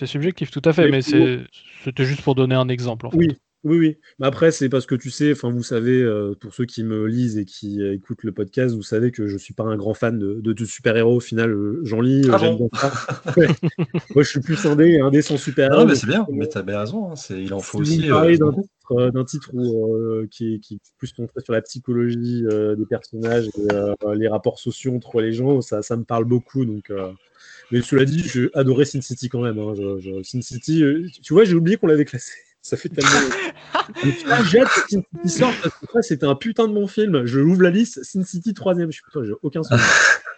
subjectif 0.05 0.51
tout 0.51 0.61
à 0.65 0.73
fait, 0.73 0.89
mais, 0.89 1.01
c'était 1.01 2.05
juste 2.05 2.21
pour 2.21 2.35
donner 2.35 2.55
un 2.55 2.67
exemple. 2.67 3.07
En 3.07 3.11
fait. 3.11 3.17
Oui, 3.17 3.37
oui, 3.67 3.77
oui. 3.77 3.97
Mais 4.19 4.27
après, 4.27 4.51
c'est 4.51 4.69
parce 4.69 4.85
que 4.85 4.95
tu 4.95 5.11
sais, 5.11 5.33
enfin, 5.33 5.51
vous 5.51 5.61
savez, 5.61 6.01
euh, 6.01 6.33
pour 6.39 6.53
ceux 6.53 6.63
qui 6.63 6.83
me 6.85 7.05
lisent 7.05 7.37
et 7.37 7.43
qui 7.43 7.81
euh, 7.81 7.93
écoutent 7.93 8.23
le 8.23 8.31
podcast, 8.31 8.73
vous 8.73 8.81
savez 8.81 9.11
que 9.11 9.27
je 9.27 9.37
suis 9.37 9.53
pas 9.53 9.65
un 9.65 9.75
grand 9.75 9.93
fan 9.93 10.17
de, 10.17 10.39
de, 10.41 10.65
super-héros. 10.65 11.17
Au 11.17 11.19
final, 11.19 11.51
euh, 11.51 11.81
j'en 11.83 11.99
lis, 11.99 12.29
ah 12.31 12.37
j'aime 12.37 12.55
bien 12.55 12.69
ça. 12.73 12.93
Moi, 14.15 14.23
je 14.23 14.29
suis 14.29 14.39
plus 14.39 14.65
un 14.65 14.77
dé, 14.77 15.01
un 15.01 15.11
dé 15.11 15.21
sans 15.21 15.35
super-héros. 15.37 15.81
Non, 15.81 15.85
mais 15.85 15.95
c'est 15.95 16.07
bien, 16.07 16.25
mais 16.31 16.47
t'as 16.47 16.61
bien 16.61 16.79
raison. 16.79 17.11
Hein. 17.11 17.15
Il 17.29 17.53
en 17.53 17.59
faut 17.59 17.79
aussi. 17.79 18.07
d'un 18.07 19.25
titre, 19.25 19.51
qui, 20.31 20.53
est, 20.53 20.59
qui, 20.59 20.79
plus 20.97 21.07
centré 21.07 21.41
sur 21.41 21.51
la 21.51 21.61
psychologie 21.61 22.43
des 22.43 22.85
personnages 22.85 23.47
et 23.47 24.15
les 24.15 24.29
rapports 24.29 24.59
sociaux 24.59 24.95
entre 24.95 25.19
les 25.19 25.33
gens, 25.33 25.59
ça, 25.59 25.81
ça 25.81 25.97
me 25.97 26.05
parle 26.05 26.23
beaucoup. 26.23 26.63
Donc, 26.63 26.89
mais 27.71 27.81
cela 27.81 28.05
dit, 28.05 28.23
j'ai 28.23 28.49
adoré 28.53 28.85
Sin 28.85 29.01
City 29.01 29.27
quand 29.27 29.41
même. 29.41 29.59
Hein. 29.59 29.73
Sin 30.23 30.41
City, 30.41 30.83
tu 31.21 31.33
vois, 31.33 31.43
j'ai 31.43 31.55
oublié 31.55 31.75
qu'on 31.75 31.87
l'avait 31.87 32.05
classé. 32.05 32.31
Ça 32.67 32.75
fait 32.75 32.89
tellement. 32.89 33.09
j'ai 34.43 34.59
hâte 34.59 34.67
que 34.67 34.81
Sin 34.89 35.01
City 35.23 35.39
parce 35.39 35.93
que 35.93 36.01
c'était 36.01 36.25
un 36.25 36.35
putain 36.35 36.67
de 36.67 36.73
bon 36.73 36.85
film. 36.85 37.25
Je 37.25 37.39
ouvre 37.39 37.61
la 37.61 37.69
liste, 37.69 38.03
Sin 38.03 38.25
City 38.25 38.53
3 38.53 38.73
Je 38.77 38.91
suis 38.91 39.03
putain, 39.03 39.23
j'ai 39.23 39.31
aucun 39.41 39.63
souvenir. 39.63 39.85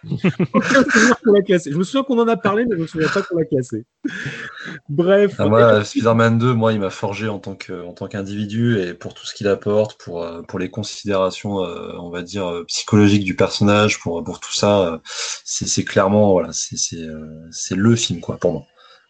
aucun 0.54 0.84
souvenir 0.84 1.20
qu'on 1.24 1.32
l'a 1.32 1.42
classé. 1.42 1.72
Je 1.72 1.76
me 1.76 1.82
souviens 1.82 2.04
qu'on 2.04 2.20
en 2.20 2.28
a 2.28 2.36
parlé, 2.36 2.66
mais 2.66 2.76
je 2.76 2.82
me 2.82 2.86
souviens 2.86 3.08
pas 3.08 3.22
qu'on 3.22 3.36
l'a 3.36 3.46
classé. 3.46 3.84
Bref. 4.88 5.34
Ah, 5.38 5.48
moi, 5.48 5.82
Spider-Man 5.82 6.38
2, 6.38 6.54
moi, 6.54 6.72
il 6.72 6.78
m'a 6.78 6.90
forgé 6.90 7.26
en 7.26 7.40
tant 7.40 7.56
qu'individu 7.56 8.78
et 8.78 8.94
pour 8.94 9.12
tout 9.12 9.26
ce 9.26 9.34
qu'il 9.34 9.48
apporte, 9.48 10.00
pour, 10.00 10.22
euh, 10.22 10.42
pour 10.42 10.60
les 10.60 10.70
considérations, 10.70 11.64
euh, 11.64 11.96
on 11.98 12.10
va 12.10 12.22
dire, 12.22 12.46
euh, 12.46 12.64
psychologiques 12.66 13.24
du 13.24 13.34
personnage, 13.34 13.98
pour, 13.98 14.22
pour 14.22 14.38
tout 14.38 14.54
ça, 14.54 15.00
c'est 15.44 15.84
clairement, 15.84 16.30
voilà, 16.30 16.50
c'est 16.52 17.74
le 17.74 17.96
film, 17.96 18.20
quoi, 18.20 18.36
pour 18.36 18.52
moi. 18.52 18.62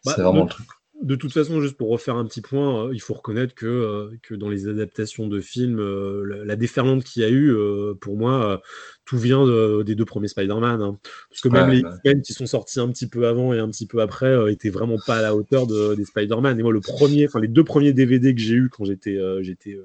Bah, 0.07 0.15
c'est 0.17 0.23
vraiment 0.23 0.45
le 0.45 0.49
truc 0.49 0.67
de 1.03 1.15
toute 1.15 1.33
façon, 1.33 1.61
juste 1.63 1.77
pour 1.77 1.89
refaire 1.89 2.17
un 2.17 2.27
petit 2.27 2.43
point, 2.43 2.87
euh, 2.87 2.95
il 2.95 3.01
faut 3.01 3.15
reconnaître 3.15 3.55
que, 3.55 3.67
euh, 3.67 4.17
que 4.23 4.35
dans 4.35 4.51
les 4.51 4.69
adaptations 4.69 5.29
de 5.29 5.41
films, 5.41 5.81
euh, 5.81 6.45
la, 6.45 6.57
déferlante 6.57 7.05
qu'il 7.05 7.23
y 7.23 7.25
a 7.25 7.31
eu, 7.31 7.55
pour 8.01 8.17
moi, 8.17 8.61
tout 9.07 9.19
vient 9.19 9.47
des 9.83 9.95
deux 9.95 10.05
premiers 10.05 10.29
Spider-Man. 10.29 10.83
Hein. 10.83 10.99
Parce 11.31 11.41
que 11.41 11.49
même 11.49 11.71
les 11.71 11.83
bah. 11.83 11.97
Qui 12.23 12.35
sont 12.35 12.47
sortis 12.47 12.81
un 12.81 12.89
petit 12.89 13.09
peu 13.09 13.27
avant 13.27 13.55
et 13.55 13.59
un 13.59 13.69
petit 13.69 13.87
peu 13.87 14.03
après 14.03 14.53
étaient 14.53 14.71
vraiment 14.71 14.99
pas 15.07 15.17
à 15.17 15.23
la 15.23 15.35
hauteur 15.35 15.67
des 15.67 16.05
Spider-Man. 16.05 16.59
Et 16.59 16.63
moi, 16.63 16.73
le 16.73 16.81
premier, 16.81 17.27
enfin 17.27 17.41
les 17.41 17.49
deux 17.49 17.65
premiers 17.65 17.93
DVD 17.93 18.35
que 18.35 18.41
j'ai 18.41 18.55
eu 18.55 18.69
quand 18.69 18.85
j'étais 18.85 19.19
j'étais 19.43 19.79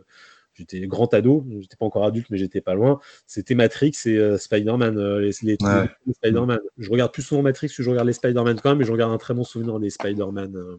j'étais 0.53 0.85
grand 0.87 1.13
ado, 1.13 1.45
j'étais 1.59 1.77
pas 1.77 1.85
encore 1.85 2.05
adulte, 2.05 2.27
mais 2.29 2.37
j'étais 2.37 2.61
pas 2.61 2.73
loin. 2.73 2.99
C'était 3.25 3.55
Matrix 3.55 3.93
et 4.05 4.37
Spider-Man, 4.37 5.19
les, 5.19 5.31
Spider-Man. 5.31 6.59
Je 6.77 6.89
regarde 6.89 7.13
plus 7.13 7.23
souvent 7.23 7.41
Matrix 7.41 7.69
que 7.69 7.83
je 7.83 7.89
regarde 7.89 8.07
les 8.07 8.13
Spider-Man 8.13 8.59
quand 8.61 8.69
même, 8.69 8.79
mais 8.79 8.85
je 8.85 8.91
regarde 8.91 9.13
un 9.13 9.17
très 9.17 9.33
bon 9.33 9.45
souvenir 9.45 9.79
des 9.79 9.89
Spider-Man. 9.89 10.77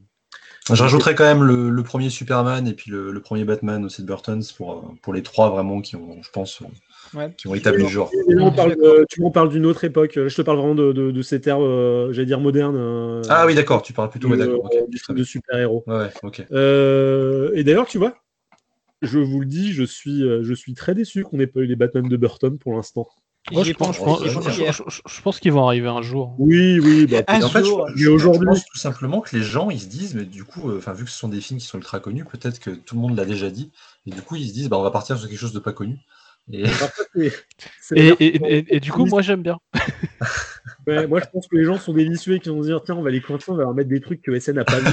Je 0.72 0.82
rajouterais 0.82 1.14
quand 1.14 1.24
même 1.24 1.44
le, 1.44 1.82
premier 1.82 2.10
Superman 2.10 2.66
et 2.66 2.74
puis 2.74 2.90
le, 2.90 3.20
premier 3.20 3.44
Batman 3.44 3.84
aussi 3.84 4.02
de 4.02 4.06
Burton 4.06 4.42
pour, 4.56 4.94
pour 5.02 5.14
les 5.14 5.22
trois 5.22 5.50
vraiment 5.50 5.80
qui 5.80 5.96
ont, 5.96 6.22
je 6.22 6.30
pense, 6.30 6.62
qui 7.36 7.48
ont 7.48 7.54
établi 7.54 7.84
le 7.84 7.88
genre. 7.88 8.10
tu 9.08 9.20
m'en 9.20 9.30
parles 9.30 9.48
d'une 9.48 9.66
autre 9.66 9.84
époque. 9.84 10.12
Je 10.14 10.34
te 10.34 10.42
parle 10.42 10.58
vraiment 10.58 10.74
de, 10.74 10.92
de, 10.92 11.10
de 11.10 11.22
cette 11.22 11.46
ère, 11.46 11.58
euh, 11.60 12.12
j'allais 12.12 12.26
dire 12.26 12.40
moderne. 12.40 12.76
Euh, 12.76 13.22
ah 13.28 13.46
oui, 13.46 13.54
d'accord. 13.54 13.82
Tu 13.82 13.92
parles 13.92 14.10
plutôt 14.10 14.28
de, 14.28 15.14
de 15.14 15.24
super-héros. 15.24 15.84
Ouais. 15.86 16.10
Euh, 16.52 17.50
et 17.54 17.64
d'ailleurs, 17.64 17.86
tu 17.86 17.98
vois, 17.98 18.16
je 19.02 19.18
vous 19.18 19.40
le 19.40 19.46
dis, 19.46 19.72
je 19.72 19.84
suis, 19.84 20.20
je 20.20 20.54
suis 20.54 20.74
très 20.74 20.94
déçu 20.94 21.22
qu'on 21.22 21.36
n'ait 21.36 21.46
pas 21.46 21.60
eu 21.60 21.66
les 21.66 21.76
Batman 21.76 22.08
de 22.08 22.16
Burton 22.16 22.58
pour 22.58 22.74
l'instant. 22.74 23.08
Moi, 23.52 23.62
je, 23.62 23.72
pense, 23.72 23.96
je, 23.96 25.20
pense, 25.22 25.38
qu'ils 25.38 25.52
vont 25.52 25.66
arriver 25.66 25.88
un 25.88 26.02
jour. 26.02 26.34
Oui, 26.38 26.80
oui. 26.80 27.06
Bah, 27.06 27.18
en 27.28 27.48
fait, 27.48 27.64
je, 27.64 28.44
pense 28.44 28.64
tout 28.64 28.78
simplement 28.78 29.20
que 29.20 29.36
les 29.36 29.42
gens, 29.42 29.70
ils 29.70 29.80
se 29.80 29.86
disent, 29.86 30.16
mais 30.16 30.24
du 30.24 30.42
coup, 30.42 30.68
euh, 30.68 30.78
enfin, 30.78 30.92
vu 30.92 31.04
que 31.04 31.10
ce 31.10 31.18
sont 31.18 31.28
des 31.28 31.40
films 31.40 31.60
qui 31.60 31.66
sont 31.66 31.78
ultra 31.78 32.00
connus, 32.00 32.24
peut-être 32.24 32.58
que 32.58 32.70
tout 32.70 32.96
le 32.96 33.00
monde 33.00 33.16
l'a 33.16 33.24
déjà 33.24 33.50
dit, 33.50 33.70
et 34.06 34.10
du 34.10 34.20
coup, 34.20 34.34
ils 34.34 34.48
se 34.48 34.52
disent, 34.52 34.68
bah, 34.68 34.78
on 34.78 34.82
va 34.82 34.90
partir 34.90 35.16
sur 35.16 35.28
quelque 35.28 35.38
chose 35.38 35.52
de 35.52 35.60
pas 35.60 35.72
connu. 35.72 35.98
Et, 36.52 36.64
et, 38.70 38.80
du 38.80 38.90
coup, 38.90 39.06
moi, 39.06 39.22
j'aime 39.22 39.42
bien. 39.42 39.58
moi, 40.86 41.20
je 41.20 41.26
pense 41.32 41.46
que 41.46 41.56
les 41.56 41.64
gens 41.64 41.78
sont 41.78 41.92
délicieux 41.92 42.34
et 42.34 42.40
qu'ils 42.40 42.50
vont 42.50 42.62
se 42.62 42.68
dire, 42.68 42.82
tiens, 42.84 42.96
on 42.96 43.02
va 43.02 43.10
les 43.10 43.20
coincer, 43.20 43.52
on 43.52 43.56
va 43.56 43.62
leur 43.62 43.74
mettre 43.74 43.90
des 43.90 44.00
trucs 44.00 44.22
que 44.22 44.36
SN 44.40 44.54
n'a 44.54 44.64
pas 44.64 44.80
vu. 44.80 44.90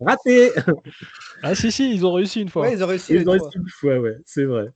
Raté 0.00 0.52
Ah, 1.42 1.56
si, 1.56 1.72
si, 1.72 1.92
ils 1.92 2.06
ont 2.06 2.12
réussi 2.12 2.40
une 2.40 2.50
fois. 2.50 2.62
Ouais, 2.62 2.74
ils 2.74 2.84
ont 2.84 2.86
réussi, 2.86 3.14
ils 3.14 3.28
ont 3.28 3.32
réussi 3.32 3.56
une 3.56 3.68
fois, 3.68 3.98
ouais, 3.98 4.16
c'est 4.24 4.44
vrai. 4.44 4.68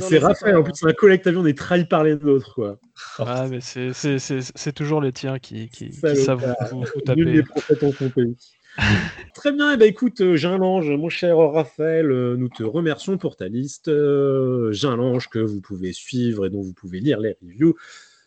C'est 0.00 0.18
Raphaël, 0.18 0.56
en 0.56 0.62
plus, 0.62 0.74
c'est 0.74 0.86
un 0.86 0.92
collectavion, 0.92 1.40
on 1.40 1.46
est 1.46 1.56
trahi 1.56 1.86
par 1.86 2.04
les 2.04 2.22
autres, 2.24 2.54
quoi. 2.54 2.78
Ah, 3.18 3.46
mais 3.48 3.60
c'est 3.60 4.72
toujours 4.72 5.00
les 5.00 5.12
tiens 5.12 5.38
qui, 5.38 5.70
qui, 5.70 5.92
savent 5.92 6.54
vous, 6.70 6.84
vous 6.94 7.00
taper. 7.00 7.24
des 7.24 7.42
prophètes 7.42 7.82
en 7.82 7.92
pays. 7.92 8.36
Très 9.34 9.52
bien, 9.52 9.70
et 9.70 9.74
eh 9.74 9.76
ben, 9.76 9.88
écoute, 9.88 10.20
euh, 10.20 10.36
Ginlange, 10.36 10.90
mon 10.90 11.08
cher 11.08 11.38
Raphaël, 11.38 12.10
euh, 12.10 12.36
nous 12.36 12.48
te 12.48 12.62
remercions 12.62 13.18
pour 13.18 13.34
ta 13.36 13.48
liste. 13.48 13.88
Euh, 13.88 14.70
Ginlange 14.72 15.28
que 15.28 15.40
vous 15.40 15.60
pouvez 15.60 15.92
suivre 15.92 16.46
et 16.46 16.50
dont 16.50 16.62
vous 16.62 16.74
pouvez 16.74 17.00
lire 17.00 17.18
les 17.18 17.36
reviews 17.42 17.74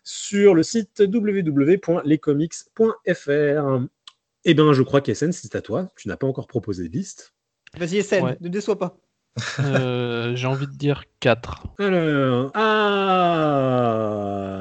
sur 0.04 0.56
le 0.56 0.64
site 0.64 1.00
www.lescomics.fr. 1.00 3.86
Eh 4.44 4.54
bien, 4.54 4.74
je 4.74 4.82
crois 4.82 5.02
qu'Essen, 5.02 5.32
c'est 5.32 5.56
à 5.56 5.62
toi. 5.62 5.92
Tu 5.96 6.08
n'as 6.08 6.18
pas 6.18 6.28
encore 6.28 6.48
proposé 6.48 6.90
de 6.90 6.94
liste. 6.94 7.34
Vas-y, 7.78 7.98
Essen, 7.98 8.36
ne 8.42 8.50
déçois 8.50 8.78
pas. 8.78 8.98
Euh, 9.60 10.36
j'ai 10.36 10.48
envie 10.48 10.68
de 10.68 10.74
dire 10.74 11.04
4. 11.20 11.64
Alors, 11.80 12.52
ah, 12.54 14.60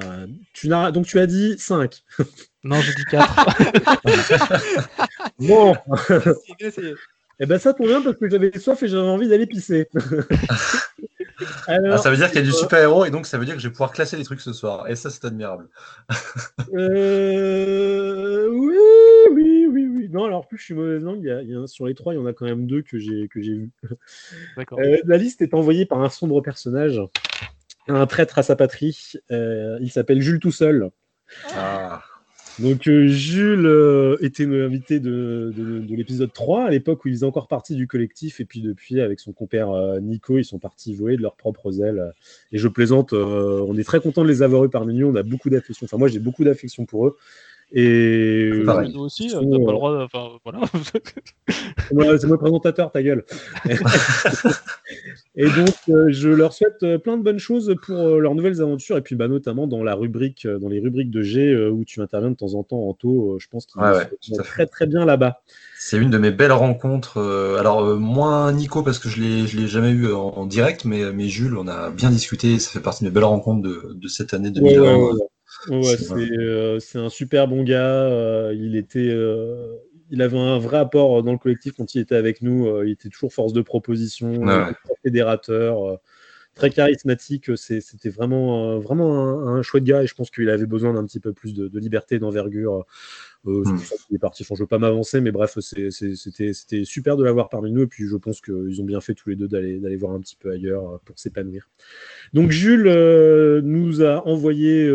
tu 0.52 0.68
donc 0.68 1.06
tu 1.06 1.18
as 1.18 1.26
dit 1.26 1.56
5. 1.58 2.02
Non, 2.62 2.80
j'ai 2.80 2.94
dit 2.94 3.04
4. 3.10 3.46
bon. 5.38 5.74
Eh 7.42 7.46
ben 7.46 7.58
ça 7.58 7.72
tombe 7.72 7.86
bien 7.86 8.02
parce 8.02 8.16
que 8.16 8.28
j'avais 8.28 8.58
soif 8.58 8.82
et 8.82 8.88
j'avais 8.88 9.08
envie 9.08 9.28
d'aller 9.28 9.46
pisser. 9.46 9.88
Ah, 11.66 11.98
ça 11.98 12.10
veut 12.10 12.16
dire 12.16 12.26
qu'il 12.26 12.40
y 12.40 12.42
a 12.42 12.46
du 12.46 12.52
super-héros 12.52 13.06
et 13.06 13.10
donc 13.10 13.26
ça 13.26 13.38
veut 13.38 13.46
dire 13.46 13.54
que 13.54 13.62
je 13.62 13.68
vais 13.68 13.72
pouvoir 13.72 13.92
classer 13.92 14.16
les 14.16 14.24
trucs 14.24 14.42
ce 14.42 14.52
soir. 14.52 14.88
Et 14.88 14.96
ça, 14.96 15.08
c'est 15.08 15.24
admirable. 15.24 15.68
euh... 16.74 18.46
Oui, 18.50 18.76
oui, 19.32 19.39
oui, 19.70 19.86
oui. 19.86 20.08
Non, 20.10 20.24
alors 20.24 20.46
plus 20.46 20.58
je 20.58 20.64
suis 20.64 20.74
mauvaise 20.74 21.02
langue. 21.02 21.22
Il 21.22 21.50
y 21.50 21.54
a, 21.54 21.66
sur 21.66 21.86
les 21.86 21.94
trois, 21.94 22.14
il 22.14 22.16
y 22.16 22.20
en 22.20 22.26
a 22.26 22.32
quand 22.32 22.46
même 22.46 22.66
deux 22.66 22.82
que 22.82 22.98
j'ai 22.98 23.28
que 23.28 23.40
j'ai 23.40 23.54
vu. 23.54 23.70
Euh, 24.72 24.98
la 25.04 25.16
liste 25.16 25.42
est 25.42 25.54
envoyée 25.54 25.86
par 25.86 26.00
un 26.02 26.08
sombre 26.08 26.40
personnage, 26.40 27.00
un 27.88 28.06
traître 28.06 28.38
à 28.38 28.42
sa 28.42 28.56
patrie. 28.56 29.12
Euh, 29.30 29.78
il 29.80 29.90
s'appelle 29.90 30.20
Jules 30.20 30.40
tout 30.40 30.52
seul. 30.52 30.90
Ah. 31.54 32.02
Donc 32.60 32.88
euh, 32.88 33.06
Jules 33.06 33.66
euh, 33.66 34.16
était 34.20 34.44
invité 34.44 35.00
de, 35.00 35.52
de, 35.56 35.94
l'épisode 35.94 36.32
3, 36.32 36.64
à 36.64 36.70
l'époque 36.70 37.04
où 37.04 37.08
il 37.08 37.14
faisait 37.14 37.26
encore 37.26 37.48
partie 37.48 37.74
du 37.74 37.86
collectif, 37.86 38.40
et 38.40 38.44
puis 38.44 38.60
depuis, 38.60 39.00
avec 39.00 39.18
son 39.18 39.32
compère 39.32 39.70
euh, 39.70 39.98
Nico, 40.00 40.36
ils 40.36 40.44
sont 40.44 40.58
partis 40.58 40.94
jouer 40.94 41.16
de 41.16 41.22
leurs 41.22 41.36
propres 41.36 41.80
ailes. 41.82 42.12
Et 42.52 42.58
je 42.58 42.68
plaisante, 42.68 43.12
on 43.12 43.76
est 43.78 43.84
très 43.84 44.00
content 44.00 44.22
de 44.22 44.28
les 44.28 44.42
avoir 44.42 44.64
eu 44.64 44.68
parmi 44.68 44.94
nous, 44.94 45.06
on 45.06 45.14
a 45.14 45.22
beaucoup 45.22 45.48
d'affection, 45.48 45.86
enfin 45.86 45.96
moi 45.96 46.08
j'ai 46.08 46.18
beaucoup 46.18 46.44
d'affection 46.44 46.84
pour 46.84 47.06
eux. 47.06 47.16
Et 47.72 48.50
nous 48.64 49.00
aussi, 49.00 49.28
t'as 49.28 49.38
pas 49.38 49.44
le 49.44 49.58
droit. 49.58 50.02
Enfin, 50.02 50.30
voilà. 50.44 50.60
c'est 51.48 51.94
moi 51.94 52.06
le 52.06 52.36
présentateur, 52.36 52.90
ta 52.90 53.02
gueule. 53.02 53.24
et 55.36 55.44
donc, 55.44 55.74
je 56.08 56.28
leur 56.28 56.52
souhaite 56.52 56.96
plein 57.02 57.16
de 57.16 57.22
bonnes 57.22 57.38
choses 57.38 57.74
pour 57.82 58.18
leurs 58.18 58.34
nouvelles 58.34 58.60
aventures, 58.60 58.96
et 58.96 59.02
puis 59.02 59.14
bah, 59.14 59.28
notamment 59.28 59.66
dans 59.66 59.84
la 59.84 59.94
rubrique, 59.94 60.46
dans 60.46 60.68
les 60.68 60.80
rubriques 60.80 61.10
de 61.10 61.22
G 61.22 61.56
où 61.68 61.84
tu 61.84 62.00
interviens 62.00 62.30
de 62.30 62.36
temps 62.36 62.54
en 62.54 62.64
temps 62.64 62.88
en 62.88 62.94
taux. 62.94 63.38
Je 63.38 63.46
pense 63.48 63.66
qu'ils 63.66 63.80
sont 64.20 64.42
très 64.42 64.66
très 64.66 64.86
bien 64.86 65.04
là-bas. 65.04 65.42
C'est 65.78 65.96
une 65.96 66.10
de 66.10 66.18
mes 66.18 66.30
belles 66.30 66.52
rencontres. 66.52 67.18
Alors 67.58 67.96
moins 67.96 68.52
Nico 68.52 68.82
parce 68.82 68.98
que 68.98 69.08
je 69.08 69.20
l'ai 69.20 69.46
je 69.46 69.58
l'ai 69.58 69.68
jamais 69.68 69.90
eu 69.90 70.12
en, 70.12 70.44
direct, 70.46 70.84
mais, 70.84 71.12
mais 71.12 71.28
Jules, 71.28 71.56
on 71.56 71.68
a 71.68 71.90
bien 71.90 72.10
discuté. 72.10 72.58
Ça 72.58 72.70
fait 72.70 72.80
partie 72.80 73.04
de 73.04 73.08
mes 73.08 73.14
belles 73.14 73.24
rencontres 73.24 73.62
de, 73.62 73.94
de 73.94 74.08
cette 74.08 74.34
année 74.34 74.50
2020. 74.50 74.96
Ouais, 74.96 75.12
euh, 75.68 76.78
c'est 76.80 76.98
un 76.98 77.08
super 77.08 77.48
bon 77.48 77.62
gars. 77.62 78.04
Euh, 78.04 78.54
il 78.56 78.76
était, 78.76 79.08
euh, 79.10 79.76
il 80.10 80.22
avait 80.22 80.38
un 80.38 80.58
vrai 80.58 80.78
apport 80.78 81.22
dans 81.22 81.32
le 81.32 81.38
collectif 81.38 81.74
quand 81.76 81.94
il 81.94 82.00
était 82.00 82.16
avec 82.16 82.42
nous. 82.42 82.82
il 82.84 82.92
était 82.92 83.08
toujours 83.08 83.32
force 83.32 83.52
de 83.52 83.62
proposition, 83.62 84.40
très 84.44 84.94
fédérateur, 85.02 85.98
très 86.54 86.70
charismatique. 86.70 87.56
C'était 87.56 88.10
vraiment, 88.10 88.78
vraiment 88.78 89.48
un, 89.48 89.62
chouette 89.62 89.84
gars 89.84 90.02
et 90.02 90.06
je 90.06 90.14
pense 90.14 90.30
qu'il 90.30 90.48
avait 90.48 90.66
besoin 90.66 90.94
d'un 90.94 91.04
petit 91.04 91.20
peu 91.20 91.32
plus 91.32 91.54
de, 91.54 91.68
de 91.68 91.78
liberté, 91.78 92.18
d'envergure 92.18 92.84
euh, 93.46 93.64
hmm. 93.64 94.14
est 94.14 94.18
parti. 94.18 94.44
je 94.44 94.52
ne 94.52 94.58
veux 94.58 94.66
pas 94.66 94.78
m'avancer, 94.78 95.20
mais 95.20 95.32
bref, 95.32 95.58
c'était 95.60 96.84
super 96.84 97.16
de 97.16 97.24
l'avoir 97.24 97.48
parmi 97.48 97.72
nous. 97.72 97.82
Et 97.82 97.86
puis, 97.86 98.06
je 98.06 98.16
pense 98.16 98.40
qu'ils 98.40 98.80
ont 98.80 98.84
bien 98.84 99.00
fait 99.00 99.14
tous 99.14 99.30
les 99.30 99.36
deux 99.36 99.48
d'aller 99.48 99.96
voir 99.96 100.12
un 100.12 100.20
petit 100.20 100.36
peu 100.36 100.50
ailleurs 100.50 100.88
euh, 100.88 100.98
pour 101.04 101.18
s'épanouir. 101.18 101.68
Donc, 102.34 102.50
Jules 102.50 102.86
euh, 102.86 103.62
nous 103.62 104.02
a 104.02 104.26
envoyé 104.26 104.88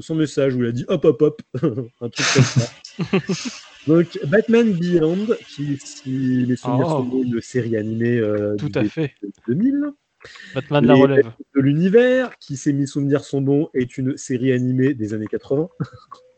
son 0.00 0.14
message 0.14 0.54
où 0.54 0.62
il 0.62 0.68
a 0.68 0.72
dit 0.72 0.84
hop, 0.88 1.04
hop, 1.04 1.22
hop, 1.22 1.42
un 2.00 2.08
truc 2.08 2.26
comme 2.34 2.42
ça. 2.42 2.68
Donc, 3.86 4.18
Batman 4.26 4.72
Beyond, 4.72 5.26
qui, 5.48 5.76
si 5.76 6.46
les 6.46 6.56
souvenirs 6.56 6.86
oh. 6.86 7.10
sont 7.10 7.24
de 7.24 7.40
série 7.40 7.76
animée 7.76 8.22
Tout 8.58 8.72
à 8.74 8.84
fait. 8.84 9.12
2000. 9.48 9.92
Batman 10.54 10.86
la 10.86 10.94
relève. 10.94 11.32
De 11.54 11.60
l'univers, 11.60 12.38
qui, 12.38 12.56
si 12.56 12.72
mes 12.72 12.86
souvenirs 12.86 13.24
sont 13.24 13.42
bons, 13.42 13.68
est 13.74 13.98
une 13.98 14.16
série 14.16 14.52
animée 14.52 14.94
des 14.94 15.14
années 15.14 15.26
80. 15.26 15.68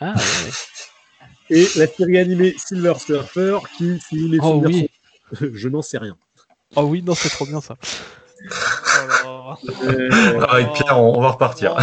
Ah, 0.00 0.14
Et 1.50 1.66
la 1.76 1.86
série 1.86 2.18
animée 2.18 2.54
Silver 2.58 2.94
Surfer, 2.98 3.58
qui, 3.76 4.00
si 4.00 4.28
les 4.28 4.38
oh, 4.42 4.60
oui. 4.64 4.90
je 5.54 5.68
n'en 5.68 5.82
sais 5.82 5.98
rien. 5.98 6.16
Oh 6.74 6.82
oui, 6.82 7.02
non, 7.02 7.14
c'est 7.14 7.28
trop 7.28 7.46
bien 7.46 7.60
ça. 7.60 7.76
euh... 9.84 10.40
Avec 10.48 10.72
Pierre, 10.72 11.00
on, 11.00 11.20
va 11.20 11.30
repartir. 11.30 11.76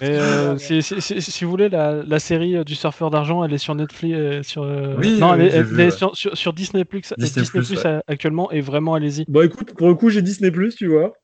Mais 0.00 0.18
euh, 0.18 0.56
si, 0.58 0.82
si, 0.82 1.00
si, 1.00 1.44
vous 1.44 1.50
voulez, 1.50 1.68
la, 1.68 2.02
la, 2.02 2.18
série 2.18 2.62
du 2.64 2.74
surfeur 2.74 3.10
d'argent, 3.10 3.44
elle 3.44 3.52
est 3.52 3.58
sur 3.58 3.74
Netflix, 3.74 4.14
euh, 4.14 4.42
sur, 4.42 4.62
euh, 4.62 4.94
oui, 4.98 5.18
non, 5.18 5.34
elle, 5.34 5.42
est, 5.42 5.50
elle 5.50 5.80
est 5.80 5.90
sur, 5.90 6.14
sur, 6.16 6.36
sur, 6.36 6.52
Disney 6.52 6.84
Plus, 6.84 7.00
Disney, 7.16 7.42
Disney 7.42 7.64
Plus, 7.64 7.82
ouais. 7.82 8.00
actuellement, 8.06 8.50
et 8.50 8.60
vraiment, 8.60 8.94
allez-y. 8.94 9.24
Bon, 9.26 9.42
écoute, 9.42 9.74
pour 9.74 9.88
le 9.88 9.94
coup, 9.94 10.10
j'ai 10.10 10.20
Disney 10.20 10.50
Plus, 10.50 10.74
tu 10.74 10.88
vois. 10.88 11.14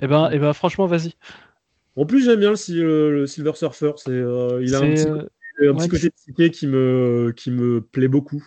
Et 0.00 0.04
eh 0.04 0.06
ben, 0.06 0.28
eh 0.30 0.38
ben, 0.38 0.52
franchement, 0.52 0.86
vas-y. 0.86 1.14
En 1.98 2.06
plus, 2.06 2.24
j'aime 2.24 2.38
bien 2.38 2.52
le, 2.52 3.10
le, 3.10 3.26
Silver 3.26 3.52
Surfer. 3.56 3.90
C'est, 3.96 4.10
euh, 4.10 4.62
il 4.62 4.72
a 4.76 4.78
un 4.78 4.94
petit, 4.94 5.08
un 5.08 5.74
petit 5.74 5.88
côté 5.88 6.10
psyché 6.10 6.50
qui 6.50 6.68
me, 6.68 7.32
qui 7.36 7.50
me 7.50 7.80
plaît 7.80 8.06
beaucoup. 8.06 8.44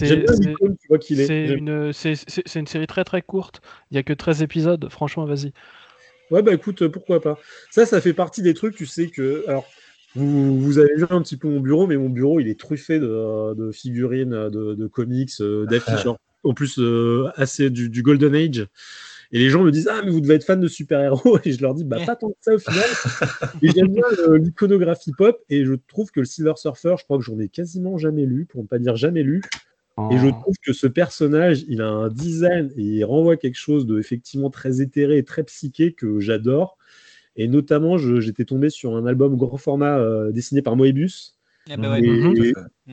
J'aime 0.00 0.24
bien 0.24 0.34
l'icône, 0.34 0.76
tu 0.80 0.88
vois 0.88 0.98
qu'il 0.98 1.20
est. 1.20 1.26
C'est 1.26 1.46
une, 1.46 1.92
c'est, 1.92 2.56
une 2.56 2.66
série 2.66 2.88
très 2.88 3.04
très 3.04 3.22
courte. 3.22 3.60
Il 3.90 3.94
n'y 3.94 3.98
a 3.98 4.02
que 4.02 4.12
13 4.12 4.42
épisodes. 4.42 4.88
Franchement, 4.90 5.26
vas-y. 5.26 5.52
Ouais, 6.32 6.42
bah 6.42 6.52
écoute, 6.54 6.88
pourquoi 6.88 7.20
pas. 7.20 7.38
Ça, 7.70 7.86
ça 7.86 8.00
fait 8.00 8.14
partie 8.14 8.42
des 8.42 8.52
trucs, 8.52 8.74
tu 8.74 8.86
sais 8.86 9.06
que. 9.06 9.44
Alors, 9.46 9.64
vous, 10.16 10.60
vous, 10.60 10.78
avez 10.78 10.96
vu 10.96 11.06
un 11.08 11.22
petit 11.22 11.36
peu 11.36 11.48
mon 11.48 11.60
bureau, 11.60 11.86
mais 11.86 11.96
mon 11.96 12.08
bureau, 12.08 12.40
il 12.40 12.48
est 12.48 12.58
truffé 12.58 12.98
de, 12.98 13.54
de 13.54 13.70
figurines, 13.70 14.50
de, 14.50 14.74
de 14.74 14.86
comics, 14.88 15.30
euh, 15.40 15.66
d'affiches. 15.66 16.06
en 16.42 16.52
plus, 16.52 16.80
euh, 16.80 17.30
assez 17.36 17.70
du, 17.70 17.88
du, 17.88 18.02
Golden 18.02 18.34
Age. 18.34 18.66
Et 19.32 19.38
les 19.38 19.48
gens 19.48 19.62
me 19.62 19.70
disent 19.70 19.88
Ah, 19.90 20.02
mais 20.04 20.10
vous 20.10 20.20
devez 20.20 20.34
être 20.34 20.44
fan 20.44 20.60
de 20.60 20.68
super-héros. 20.68 21.38
Et 21.44 21.52
je 21.52 21.62
leur 21.62 21.74
dis 21.74 21.84
Bah, 21.84 21.98
pas 22.04 22.16
tant 22.16 22.30
que 22.30 22.36
ça 22.40 22.54
au 22.54 22.58
final. 22.58 22.84
et 23.62 23.68
j'aime 23.70 23.88
bien 23.88 24.04
l'iconographie 24.38 25.12
pop. 25.16 25.42
Et 25.48 25.64
je 25.64 25.74
trouve 25.88 26.10
que 26.10 26.20
le 26.20 26.26
Silver 26.26 26.54
Surfer, 26.56 26.94
je 26.98 27.04
crois 27.04 27.18
que 27.18 27.24
j'en 27.24 27.38
ai 27.38 27.48
quasiment 27.48 27.98
jamais 27.98 28.26
lu, 28.26 28.46
pour 28.46 28.62
ne 28.62 28.68
pas 28.68 28.78
dire 28.78 28.96
jamais 28.96 29.22
lu. 29.22 29.42
Et 30.10 30.18
je 30.18 30.28
oh. 30.28 30.32
trouve 30.40 30.54
que 30.64 30.72
ce 30.72 30.86
personnage, 30.86 31.64
il 31.68 31.82
a 31.82 31.88
un 31.88 32.08
design 32.08 32.70
et 32.76 32.82
il 32.82 33.04
renvoie 33.04 33.36
quelque 33.36 33.58
chose 33.58 33.86
de 33.86 33.98
effectivement 33.98 34.48
très 34.48 34.80
éthéré 34.80 35.18
et 35.18 35.24
très 35.24 35.44
psyché 35.44 35.92
que 35.92 36.18
j'adore. 36.20 36.78
Et 37.36 37.48
notamment, 37.48 37.96
j'étais 37.98 38.44
tombé 38.44 38.68
sur 38.70 38.96
un 38.96 39.06
album 39.06 39.36
grand 39.36 39.56
format 39.56 39.98
euh, 39.98 40.32
dessiné 40.32 40.60
par 40.62 40.76
Moebius 40.76 41.38
ah 41.70 41.76
bah 41.76 42.00
mhm. 42.00 42.34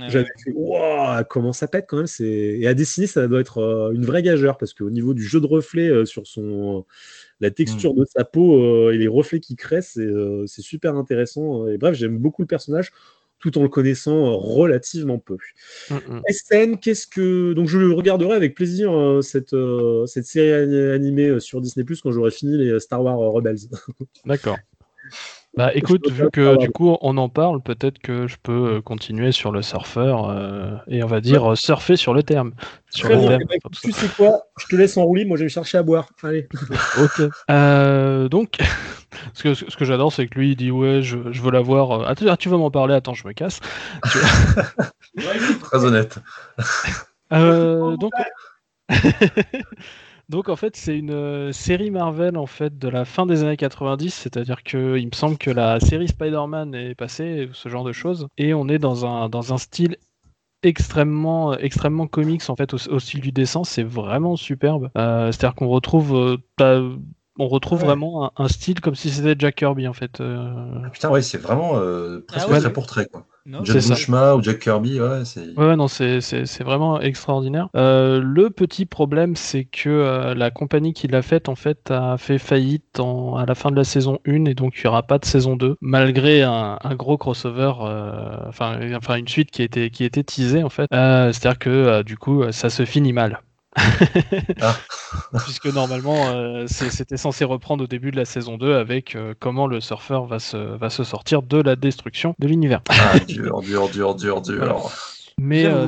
j'avais 0.10 0.30
fait 0.44 0.52
waouh 0.54 1.24
comment 1.28 1.54
ça 1.54 1.68
pète 1.68 1.86
quand 1.88 1.98
même 1.98 2.06
et 2.20 2.68
à 2.68 2.76
dessiner 2.76 3.08
ça 3.08 3.28
doit 3.28 3.40
être 3.40 3.58
euh, 3.58 3.92
une 3.92 4.06
vraie 4.06 4.22
gageure 4.22 4.60
parce 4.60 4.76
qu'au 4.76 4.92
niveau 4.92 5.16
du 5.16 5.24
jeu 5.24 5.42
de 5.42 5.48
reflets 5.48 5.90
euh, 5.90 6.06
sur 6.06 6.28
son 6.28 6.86
la 7.40 7.50
texture 7.50 7.94
mhm. 7.94 8.00
de 8.00 8.06
sa 8.06 8.26
peau 8.26 8.62
euh, 8.62 8.92
et 8.92 8.98
les 9.00 9.08
reflets 9.08 9.40
qu'il 9.40 9.56
crée 9.56 9.82
c'est 9.82 10.62
super 10.62 10.96
intéressant 10.96 11.68
et 11.68 11.80
bref 11.80 11.96
j'aime 11.96 12.20
beaucoup 12.20 12.44
le 12.44 12.48
personnage 12.48 12.92
tout 13.40 13.58
en 13.58 13.64
le 13.64 13.70
connaissant 13.70 14.38
relativement 14.38 15.18
peu. 15.18 15.38
Mm 15.90 16.20
SN, 16.30 16.78
qu'est-ce 16.78 17.08
que 17.08 17.54
donc 17.54 17.70
je 17.70 17.80
regarderai 17.90 18.36
avec 18.36 18.54
plaisir 18.54 18.92
cette 19.24 19.56
cette 20.08 20.26
série 20.26 20.52
animée 20.92 21.40
sur 21.40 21.62
Disney 21.62 21.86
Plus 21.86 22.02
quand 22.02 22.12
j'aurai 22.12 22.32
fini 22.32 22.58
les 22.58 22.80
Star 22.82 23.02
Wars 23.02 23.18
Rebels. 23.18 23.70
D'accord. 24.26 24.58
Bah 25.60 25.72
écoute, 25.74 26.10
vu 26.10 26.32
que 26.32 26.56
du 26.56 26.70
coup 26.70 26.98
on 27.02 27.18
en 27.18 27.28
parle, 27.28 27.62
peut-être 27.62 28.00
que 28.00 28.28
je 28.28 28.38
peux 28.42 28.76
euh, 28.76 28.82
continuer 28.82 29.34
sur 29.34 29.52
le 29.52 29.62
surfeur 29.62 30.30
euh, 30.30 30.72
et 30.88 31.04
on 31.04 31.08
va 31.08 31.20
dire 31.20 31.52
euh, 31.52 31.56
surfer 31.56 31.98
sur 31.98 32.14
le 32.14 32.24
terme. 32.24 32.54
Sur 32.92 33.10
le 33.10 33.18
terme 33.18 33.42
eh 33.42 33.46
ben, 33.46 33.60
tu 33.84 33.92
sais 33.92 34.08
quoi 34.16 34.44
Je 34.58 34.68
te 34.68 34.78
laisse 34.78 34.96
en 34.96 35.04
roulis, 35.04 35.26
moi 35.26 35.36
je 35.36 35.44
vais 35.44 35.50
chercher 35.50 35.78
à 35.78 35.84
boire. 35.84 36.08
Allez. 36.24 36.48
ok. 36.98 38.30
donc, 38.30 38.58
ce 39.34 39.44
que, 39.44 39.54
ce 39.54 39.76
que 39.76 39.84
j'adore, 39.84 40.14
c'est 40.14 40.28
que 40.28 40.40
lui 40.40 40.52
il 40.52 40.56
dit 40.56 40.72
Ouais, 40.72 41.02
je, 41.02 41.18
je 41.30 41.42
veux 41.42 41.52
la 41.52 41.60
voir. 41.60 42.08
Ah, 42.08 42.16
tu 42.38 42.48
veux 42.48 42.58
m'en 42.58 42.72
parler? 42.72 42.94
Attends, 42.94 43.14
je 43.14 43.28
me 43.28 43.34
casse. 43.34 43.60
Très 45.62 45.84
honnête. 45.84 46.20
donc. 47.30 48.14
Donc 50.30 50.48
en 50.48 50.56
fait, 50.56 50.76
c'est 50.76 50.96
une 50.96 51.10
euh, 51.10 51.52
série 51.52 51.90
Marvel 51.90 52.38
en 52.38 52.46
fait 52.46 52.78
de 52.78 52.88
la 52.88 53.04
fin 53.04 53.26
des 53.26 53.44
années 53.44 53.58
90, 53.58 54.14
c'est-à-dire 54.14 54.64
que 54.64 54.98
il 55.00 55.08
me 55.08 55.16
semble 55.16 55.40
que 55.40 55.50
la 55.50 55.80
série 55.80 56.08
Spider-Man 56.08 56.76
est 56.76 56.94
passée, 56.94 57.50
ce 57.52 57.68
genre 57.68 57.84
de 57.84 57.92
choses, 57.92 58.28
et 58.38 58.54
on 58.54 58.70
est 58.70 58.78
dans 58.78 59.08
un 59.08 59.28
dans 59.28 59.54
un 59.54 59.58
style 59.58 59.98
extrêmement 60.62 61.58
extrêmement 61.58 62.06
comics 62.06 62.48
en 62.48 62.56
fait 62.56 62.76
au, 62.76 63.00
style 63.00 63.22
du 63.22 63.32
dessin, 63.32 63.64
c'est 63.64 63.84
vraiment 63.84 64.36
superbe. 64.36 64.92
Euh, 64.98 65.32
c'est-à-dire 65.32 65.56
qu'on 65.56 65.68
retrouve 65.68 66.38
euh, 66.62 66.96
on 67.40 67.48
retrouve 67.48 67.80
vraiment 67.80 68.32
un, 68.38 68.48
style 68.50 68.82
comme 68.82 68.96
si 68.96 69.10
c'était 69.10 69.36
Jack 69.40 69.56
Kirby 69.56 69.88
en 69.88 69.94
fait. 69.94 70.22
Putain 70.92 71.10
ouais, 71.10 71.24
c'est 71.24 71.40
vraiment 71.40 71.72
presque 72.28 72.50
ah 72.52 72.68
un 72.68 72.70
portrait 72.70 73.08
quoi. 73.08 73.26
Bushma 73.58 74.36
ou 74.36 74.44
Jack 74.44 74.60
Kirby, 74.60 75.00
ouais, 75.00 75.26
c'est. 75.26 75.58
Ouais, 75.58 75.76
non, 75.76 75.88
c'est 75.88 76.64
vraiment 76.64 77.00
extraordinaire. 77.02 77.70
Euh, 77.76 78.22
le 78.24 78.50
petit 78.50 78.86
problème, 78.86 79.36
c'est 79.36 79.66
que 79.66 79.90
euh, 79.90 80.34
la 80.36 80.52
compagnie 80.52 80.94
qui 80.94 81.08
l'a 81.08 81.22
faite, 81.22 81.50
en 81.50 81.56
fait, 81.56 81.92
a 81.92 82.18
fait 82.18 82.38
faillite 82.38 83.00
en, 83.00 83.36
à 83.36 83.46
la 83.46 83.56
fin 83.56 83.72
de 83.72 83.76
la 83.76 83.84
saison 83.84 84.20
1 84.28 84.46
et 84.46 84.54
donc 84.54 84.74
il 84.78 84.82
n'y 84.84 84.88
aura 84.88 85.04
pas 85.04 85.18
de 85.18 85.26
saison 85.26 85.56
2, 85.56 85.76
malgré 85.82 86.44
un, 86.44 86.78
un 86.82 86.96
gros 86.96 87.18
crossover, 87.18 87.74
euh, 87.82 88.38
enfin, 88.48 88.80
enfin 88.96 89.16
une 89.16 89.28
suite 89.28 89.52
qui 89.52 89.64
était, 89.64 89.90
qui 89.90 90.04
était 90.04 90.24
teasée, 90.24 90.64
en 90.64 90.70
fait. 90.70 90.88
C'est-à-dire 90.92 91.60
que 91.60 92.04
du 92.04 92.18
coup, 92.18 92.44
ça 92.52 92.70
se 92.70 92.86
finit 92.86 93.14
mal. 93.14 93.42
Ah. 94.62 94.76
Puisque 95.44 95.68
normalement, 95.68 96.28
euh, 96.28 96.66
c'était 96.68 97.18
censé 97.18 97.46
reprendre 97.46 97.84
au 97.84 97.88
début 97.88 98.12
de 98.12 98.18
la 98.18 98.26
saison 98.26 98.58
2 98.58 98.76
avec 98.76 99.16
euh, 99.16 99.34
comment 99.40 99.68
le 99.68 99.80
surfeur 99.80 100.26
va 100.26 100.40
se, 100.40 100.58
va 100.58 100.90
se 100.90 101.04
sortir 101.04 101.42
de 101.42 101.62
la 101.62 101.76
destruction 101.76 102.36
de 102.40 102.48
l'univers. 102.48 102.82
Ah, 102.90 103.20
dur, 103.20 103.62
dur, 103.62 103.90
dur, 103.90 104.16
dur, 104.16 104.42
dur. 104.42 104.92
Mais 105.38 105.66
euh, 105.66 105.88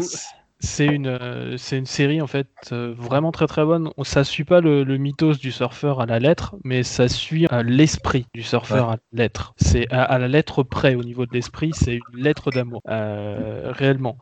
c'est 0.61 0.85
une, 0.85 1.57
c'est 1.57 1.77
une 1.77 1.85
série 1.85 2.21
en 2.21 2.27
fait 2.27 2.47
vraiment 2.71 3.31
très 3.31 3.47
très 3.47 3.65
bonne. 3.65 3.91
Ça 4.03 4.23
suit 4.23 4.43
pas 4.43 4.61
le, 4.61 4.83
mythos 4.97 5.33
du 5.33 5.51
surfeur 5.51 5.99
à 5.99 6.05
la 6.05 6.19
lettre, 6.19 6.55
mais 6.63 6.83
ça 6.83 7.07
suit 7.07 7.47
l'esprit 7.65 8.25
du 8.33 8.43
surfeur 8.43 8.89
à 8.89 8.95
la 9.11 9.23
lettre. 9.23 9.53
C'est 9.57 9.91
à, 9.91 10.17
la 10.17 10.27
lettre 10.27 10.63
près 10.63 10.95
au 10.95 11.03
niveau 11.03 11.25
de 11.25 11.33
l'esprit, 11.33 11.71
c'est 11.73 11.99
une 12.13 12.23
lettre 12.23 12.51
d'amour, 12.51 12.81
réellement. 12.85 14.17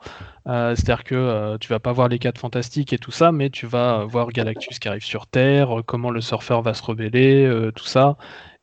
Euh, 0.49 0.75
c'est-à-dire 0.75 1.03
que 1.03 1.15
euh, 1.15 1.57
tu 1.59 1.67
vas 1.69 1.79
pas 1.79 1.91
voir 1.91 2.07
les 2.07 2.17
4 2.17 2.39
fantastiques 2.39 2.91
et 2.91 2.97
tout 2.97 3.11
ça, 3.11 3.31
mais 3.31 3.49
tu 3.51 3.67
vas 3.67 4.05
voir 4.05 4.29
Galactus 4.29 4.79
qui 4.79 4.87
arrive 4.87 5.03
sur 5.03 5.27
Terre, 5.27 5.79
euh, 5.79 5.83
comment 5.83 6.09
le 6.09 6.21
surfeur 6.21 6.61
va 6.63 6.73
se 6.73 6.81
rebeller, 6.81 7.69
tout 7.75 7.85
ça. 7.85 8.17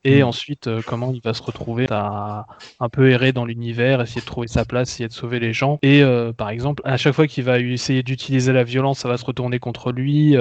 Et 0.06 0.22
mm. 0.22 0.26
ensuite 0.26 0.70
comment 0.86 1.12
il 1.12 1.20
va 1.22 1.34
se 1.34 1.42
retrouver 1.42 1.86
à 1.90 2.46
un 2.80 2.88
peu 2.88 3.10
errer 3.10 3.32
dans 3.32 3.44
l'univers, 3.44 4.00
essayer 4.00 4.20
de 4.20 4.26
trouver 4.26 4.48
sa 4.48 4.64
place, 4.64 4.90
essayer 4.90 5.08
de 5.08 5.12
sauver 5.12 5.40
les 5.40 5.52
gens. 5.52 5.78
Et 5.82 6.02
par 6.36 6.50
exemple, 6.50 6.82
à 6.84 6.96
chaque 6.96 7.14
fois 7.14 7.26
qu'il 7.26 7.44
va 7.44 7.58
essayer 7.58 8.02
d'utiliser 8.02 8.52
la 8.52 8.64
violence, 8.64 9.00
ça 9.00 9.08
va 9.08 9.16
se 9.16 9.24
retourner 9.24 9.58
contre 9.58 9.92
lui. 9.92 10.36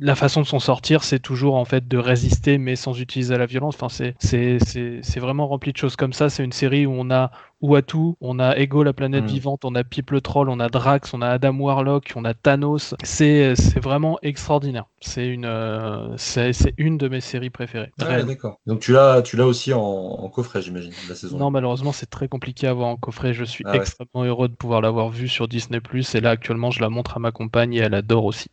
la 0.00 0.14
façon 0.14 0.42
de 0.42 0.46
s'en 0.46 0.58
sortir, 0.58 1.04
c'est 1.04 1.18
toujours 1.18 1.56
en 1.56 1.64
fait 1.64 1.88
de 1.88 1.98
résister, 1.98 2.58
mais 2.58 2.76
sans 2.76 2.98
utiliser 3.00 3.36
la 3.36 3.46
violence. 3.46 3.76
Enfin, 3.80 3.88
c'est 4.18 5.20
vraiment 5.20 5.46
rempli 5.46 5.72
de 5.72 5.76
choses 5.76 5.96
comme 5.96 6.12
ça. 6.12 6.30
C'est 6.30 6.44
une 6.44 6.52
série 6.52 6.86
où 6.86 6.92
on 6.96 7.10
a 7.10 7.30
Uatu, 7.62 8.14
on 8.20 8.38
a 8.38 8.56
Ego 8.56 8.82
la 8.82 8.92
planète 8.92 9.24
mm. 9.24 9.28
vivante, 9.28 9.64
on 9.64 9.74
a 9.74 9.84
Pipe 9.84 10.10
le 10.10 10.20
troll, 10.20 10.48
on 10.48 10.60
a 10.60 10.68
Drax, 10.68 11.12
on 11.12 11.22
a 11.22 11.28
Adam 11.28 11.58
Warlock, 11.58 12.12
on 12.16 12.24
a 12.24 12.34
Thanos. 12.34 12.94
C'est 13.02 13.54
vraiment 13.80 14.18
extraordinaire. 14.22 14.86
C'est 15.00 15.26
une, 15.26 15.44
euh, 15.44 16.14
c'est 16.16 16.52
une 16.78 16.96
de 16.98 17.08
mes 17.08 17.20
séries 17.20 17.50
préférées. 17.50 17.92
Ah, 18.00 18.22
d'accord. 18.22 18.58
Donc 18.66 18.80
tu 18.80 18.92
l'as 18.92 19.22
tu 19.22 19.36
l'as 19.36 19.46
aussi 19.46 19.72
en, 19.72 20.28
coffret, 20.28 20.62
j'imagine, 20.62 20.92
la 21.08 21.14
saison. 21.14 21.38
Non, 21.38 21.50
malheureusement, 21.50 21.92
c'est 21.92 22.08
très 22.08 22.28
compliqué 22.28 22.66
à 22.66 22.72
voir 22.72 22.88
en 22.88 22.96
coffret. 22.96 23.34
Je 23.34 23.44
suis 23.44 23.64
ah 23.66 23.76
extrêmement 23.76 24.24
heureux 24.24 24.48
de 24.48 24.54
pouvoir 24.54 24.80
l'avoir 24.80 25.10
vue 25.10 25.28
sur 25.28 25.48
Disney+. 25.48 25.80
Et 26.14 26.20
là, 26.20 26.30
actuellement, 26.30 26.70
je 26.70 26.80
la 26.80 26.88
montre 26.88 27.16
à 27.16 27.20
ma 27.20 27.32
compagne 27.32 27.74
et 27.74 27.78
elle 27.78 27.94
adore 27.94 28.24
aussi. 28.24 28.50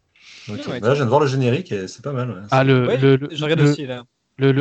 Là, 0.47 0.55
je 0.57 0.93
viens 0.93 1.05
de 1.05 1.09
voir 1.09 1.19
le 1.19 1.27
générique 1.27 1.71
et 1.71 1.87
c'est 1.87 2.03
pas 2.03 2.13
mal. 2.13 2.45
Ah, 2.51 2.63
le, 2.63 2.97
je 3.31 3.43
regarde 3.43 3.61
aussi 3.61 3.85
là. 3.85 4.03
Le, 4.39 4.51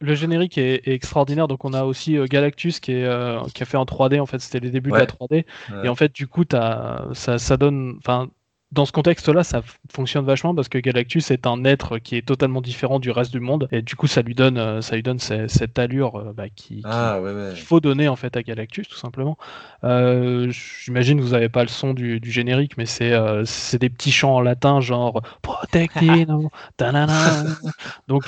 le, 0.00 0.14
générique 0.14 0.58
est, 0.58 0.86
extraordinaire. 0.86 1.48
Donc, 1.48 1.64
on 1.64 1.72
a 1.72 1.84
aussi 1.84 2.18
euh, 2.18 2.26
Galactus 2.26 2.78
qui, 2.78 2.92
est, 2.92 3.04
euh, 3.04 3.40
qui 3.54 3.62
a 3.62 3.66
fait 3.66 3.78
en 3.78 3.84
3D. 3.84 4.20
En 4.20 4.26
fait, 4.26 4.40
c'était 4.40 4.60
les 4.60 4.70
débuts 4.70 4.90
de 4.90 4.96
la 4.96 5.06
3D. 5.06 5.44
Et 5.82 5.88
en 5.88 5.94
fait, 5.94 6.12
du 6.14 6.26
coup, 6.26 6.44
as, 6.52 7.06
ça, 7.14 7.38
ça 7.38 7.56
donne. 7.56 7.96
Enfin, 7.98 8.28
dans 8.74 8.84
ce 8.84 8.92
contexte-là, 8.92 9.44
ça 9.44 9.62
fonctionne 9.92 10.24
vachement 10.24 10.54
parce 10.54 10.68
que 10.68 10.78
Galactus 10.78 11.30
est 11.30 11.46
un 11.46 11.64
être 11.64 11.98
qui 11.98 12.16
est 12.16 12.26
totalement 12.26 12.60
différent 12.60 12.98
du 12.98 13.10
reste 13.12 13.30
du 13.30 13.38
monde 13.38 13.68
et 13.70 13.82
du 13.82 13.94
coup, 13.94 14.08
ça 14.08 14.20
lui 14.20 14.34
donne, 14.34 14.58
euh, 14.58 14.80
ça 14.80 14.96
lui 14.96 15.02
donne 15.02 15.20
cette 15.20 15.78
allure 15.78 16.16
euh, 16.16 16.32
bah, 16.36 16.48
qui, 16.54 16.82
ah, 16.84 17.20
qu'il 17.54 17.62
faut 17.62 17.78
donner 17.78 18.08
en 18.08 18.16
fait 18.16 18.36
à 18.36 18.42
Galactus, 18.42 18.88
tout 18.88 18.96
simplement. 18.96 19.38
Euh, 19.84 20.50
j'imagine 20.50 21.18
que 21.18 21.22
vous 21.22 21.30
n'avez 21.30 21.48
pas 21.48 21.62
le 21.62 21.68
son 21.68 21.94
du, 21.94 22.20
générique, 22.24 22.76
mais 22.76 22.86
c'est 22.86 23.78
des 23.78 23.90
petits 23.90 24.10
chants 24.10 24.34
en 24.34 24.40
latin, 24.40 24.80
genre 24.80 25.22
Protectino, 25.42 26.50
Donc, 28.08 28.24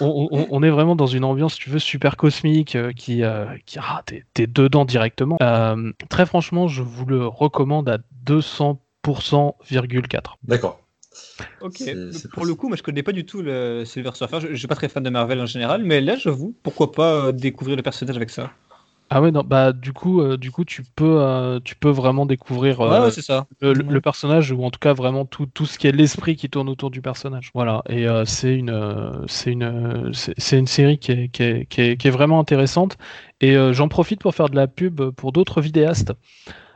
on, 0.00 0.62
est 0.62 0.70
vraiment 0.70 0.96
dans 0.96 1.06
une 1.06 1.24
ambiance, 1.24 1.56
tu 1.56 1.68
veux, 1.68 1.78
super 1.78 2.16
cosmique 2.16 2.78
qui, 2.94 3.22
qui 3.66 3.78
ah, 3.78 4.02
t'es 4.06 4.46
dedans 4.46 4.86
directement. 4.86 5.36
très 6.08 6.24
franchement, 6.24 6.68
je 6.68 6.82
vous 6.82 7.04
le 7.04 7.26
recommande 7.26 7.88
à 7.90 7.98
200 8.24 8.80
4. 9.02 10.38
D'accord. 10.44 10.82
Ok, 11.60 11.82
pour 12.32 12.46
le 12.46 12.54
coup, 12.54 12.68
moi 12.68 12.76
je 12.76 12.82
connais 12.82 13.02
pas 13.02 13.12
du 13.12 13.24
tout 13.24 13.42
le 13.42 13.84
Silver 13.84 14.12
Surfer, 14.14 14.40
je, 14.40 14.48
je 14.48 14.56
suis 14.56 14.68
pas 14.68 14.74
très 14.74 14.88
fan 14.88 15.02
de 15.02 15.10
Marvel 15.10 15.40
en 15.40 15.46
général, 15.46 15.84
mais 15.84 16.00
là 16.00 16.16
j'avoue, 16.16 16.54
pourquoi 16.62 16.92
pas 16.92 17.26
euh, 17.26 17.32
découvrir 17.32 17.76
le 17.76 17.82
personnage 17.82 18.16
avec 18.16 18.30
ça? 18.30 18.50
Ah 19.14 19.20
ouais 19.20 19.30
non 19.30 19.42
bah 19.46 19.74
du 19.74 19.92
coup 19.92 20.22
euh, 20.22 20.38
du 20.38 20.50
coup 20.50 20.64
tu 20.64 20.82
peux 20.96 21.20
euh, 21.20 21.60
tu 21.62 21.76
peux 21.76 21.90
vraiment 21.90 22.24
découvrir 22.24 22.78
ça. 23.10 23.46
Le, 23.60 24.00
personnage 24.00 24.52
ou 24.52 24.64
en 24.64 24.70
tout 24.70 24.78
cas 24.78 24.94
vraiment 24.94 25.26
tout, 25.26 25.44
tout 25.44 25.66
ce 25.66 25.78
qui 25.78 25.86
est 25.86 25.92
l'esprit 25.92 26.34
qui 26.34 26.48
tourne 26.48 26.70
autour 26.70 26.90
du 26.90 27.02
personnage. 27.02 27.50
Voilà. 27.52 27.82
Et 27.90 28.06
c'est 28.24 28.54
une 28.54 29.24
c'est 29.26 29.52
une 29.52 30.12
c'est 30.14 30.58
une 30.58 30.66
série 30.66 30.98
qui 30.98 31.12
est, 31.12 31.28
qui 31.28 31.42
est, 31.42 31.66
qui 31.66 32.08
est, 32.08 32.10
vraiment 32.10 32.40
intéressante. 32.40 32.96
Et 33.42 33.54
j'en 33.72 33.88
profite 33.88 34.22
pour 34.22 34.34
faire 34.34 34.48
de 34.48 34.56
la 34.56 34.66
pub 34.66 35.10
pour 35.10 35.32
d'autres 35.32 35.60
vidéastes 35.60 36.14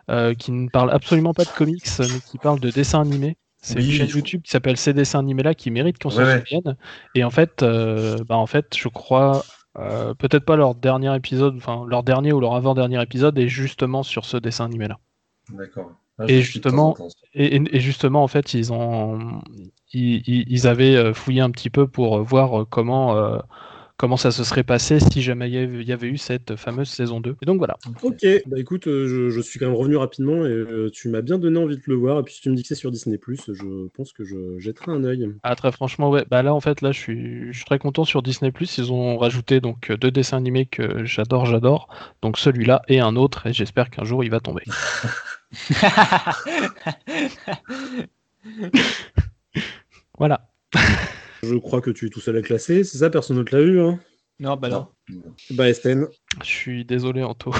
euh, 0.08 0.34
qui 0.34 0.52
ne 0.52 0.68
parle 0.68 0.90
absolument 0.92 1.34
pas 1.34 1.44
de 1.44 1.50
comics, 1.50 1.84
mais 1.98 2.20
qui 2.30 2.38
parle 2.38 2.60
de 2.60 2.70
dessins 2.70 3.00
animés. 3.00 3.36
C'est 3.60 3.80
une 3.80 3.90
chaîne 3.90 4.08
YouTube 4.08 4.42
qui 4.42 4.50
s'appelle 4.50 4.76
Ces 4.76 4.92
dessins 4.92 5.18
animés 5.18 5.42
là 5.42 5.54
qui 5.54 5.72
mérite 5.72 5.98
qu'on 6.00 6.10
s'en 6.10 6.24
souvienne. 6.24 6.76
Et 7.16 7.24
en 7.24 7.30
fait, 7.30 7.62
euh, 7.62 8.16
bah 8.28 8.36
en 8.36 8.46
fait, 8.46 8.76
je 8.76 8.88
crois 8.88 9.44
euh, 9.78 10.14
peut-être 10.14 10.44
pas 10.44 10.54
leur 10.54 10.76
dernier 10.76 11.14
épisode, 11.16 11.56
enfin 11.56 11.84
leur 11.88 12.04
dernier 12.04 12.32
ou 12.32 12.38
leur 12.38 12.54
avant-dernier 12.54 13.02
épisode 13.02 13.36
est 13.38 13.48
justement 13.48 14.04
sur 14.04 14.24
ce 14.24 14.36
dessin 14.36 14.66
animé 14.66 14.86
là. 14.86 14.98
D'accord. 15.50 15.90
Ah, 16.18 16.24
et 16.28 16.40
justement, 16.40 16.96
et, 17.34 17.80
justement, 17.80 18.22
en 18.22 18.28
fait, 18.28 18.54
ils 18.54 18.72
ont, 18.72 19.42
ils, 19.92 20.22
ils, 20.26 20.66
avaient 20.66 21.12
fouillé 21.12 21.42
un 21.42 21.50
petit 21.50 21.68
peu 21.68 21.86
pour 21.86 22.22
voir 22.22 22.64
comment 22.70 23.42
comment 23.96 24.16
ça 24.16 24.30
se 24.30 24.44
serait 24.44 24.62
passé 24.62 25.00
si 25.00 25.22
jamais 25.22 25.50
il 25.50 25.82
y 25.82 25.92
avait 25.92 26.06
eu 26.08 26.18
cette 26.18 26.56
fameuse 26.56 26.88
saison 26.88 27.20
2. 27.20 27.36
Et 27.42 27.46
donc 27.46 27.58
voilà. 27.58 27.76
Ok, 28.02 28.26
bah 28.46 28.58
écoute, 28.58 28.88
euh, 28.88 29.30
je, 29.30 29.40
suis 29.40 29.58
quand 29.58 29.66
même 29.66 29.74
revenu 29.74 29.96
rapidement 29.96 30.44
et 30.44 30.50
euh, 30.50 30.90
tu 30.92 31.08
m'as 31.08 31.22
bien 31.22 31.38
donné 31.38 31.58
envie 31.58 31.76
de 31.76 31.82
le 31.86 31.94
voir. 31.94 32.20
Et 32.20 32.22
puis 32.22 32.34
si 32.34 32.42
tu 32.42 32.50
me 32.50 32.56
dis 32.56 32.62
que 32.62 32.68
c'est 32.68 32.74
sur 32.74 32.90
Disney, 32.90 33.18
je 33.26 33.86
pense 33.88 34.12
que 34.12 34.24
je 34.24 34.58
jetterai 34.58 34.92
un 34.92 35.02
œil. 35.04 35.30
Ah, 35.42 35.56
très 35.56 35.72
franchement, 35.72 36.10
ouais. 36.10 36.26
Bah 36.30 36.42
là, 36.42 36.54
en 36.54 36.60
fait, 36.60 36.82
là, 36.82 36.92
je 36.92 36.98
suis, 36.98 37.52
je 37.52 37.56
suis 37.56 37.64
très 37.64 37.78
content 37.78 38.04
sur 38.04 38.22
Disney. 38.22 38.52
Ils 38.78 38.92
ont 38.92 39.16
rajouté 39.18 39.60
donc 39.60 39.90
deux 39.92 40.10
dessins 40.10 40.36
animés 40.36 40.66
que 40.66 41.04
j'adore, 41.04 41.46
j'adore. 41.46 41.88
Donc 42.22 42.38
celui-là 42.38 42.82
et 42.88 43.00
un 43.00 43.16
autre. 43.16 43.46
Et 43.46 43.52
j'espère 43.52 43.90
qu'un 43.90 44.04
jour 44.04 44.24
il 44.24 44.30
va 44.30 44.40
tomber. 44.40 44.64
voilà. 50.18 50.48
Je 51.48 51.56
crois 51.56 51.80
que 51.80 51.90
tu 51.90 52.06
es 52.06 52.08
tout 52.08 52.20
seul 52.20 52.36
à 52.36 52.42
classer, 52.42 52.84
c'est 52.84 52.98
ça 52.98 53.10
Personne 53.10 53.36
d'autre 53.36 53.56
l'a 53.56 53.62
eu 53.62 53.80
hein? 53.80 53.98
Non, 54.38 54.56
bah 54.56 54.68
non. 54.68 54.88
Bah 55.50 55.68
Estelle. 55.68 56.08
Je 56.42 56.46
suis 56.46 56.84
désolé, 56.84 57.22
Anto. 57.22 57.54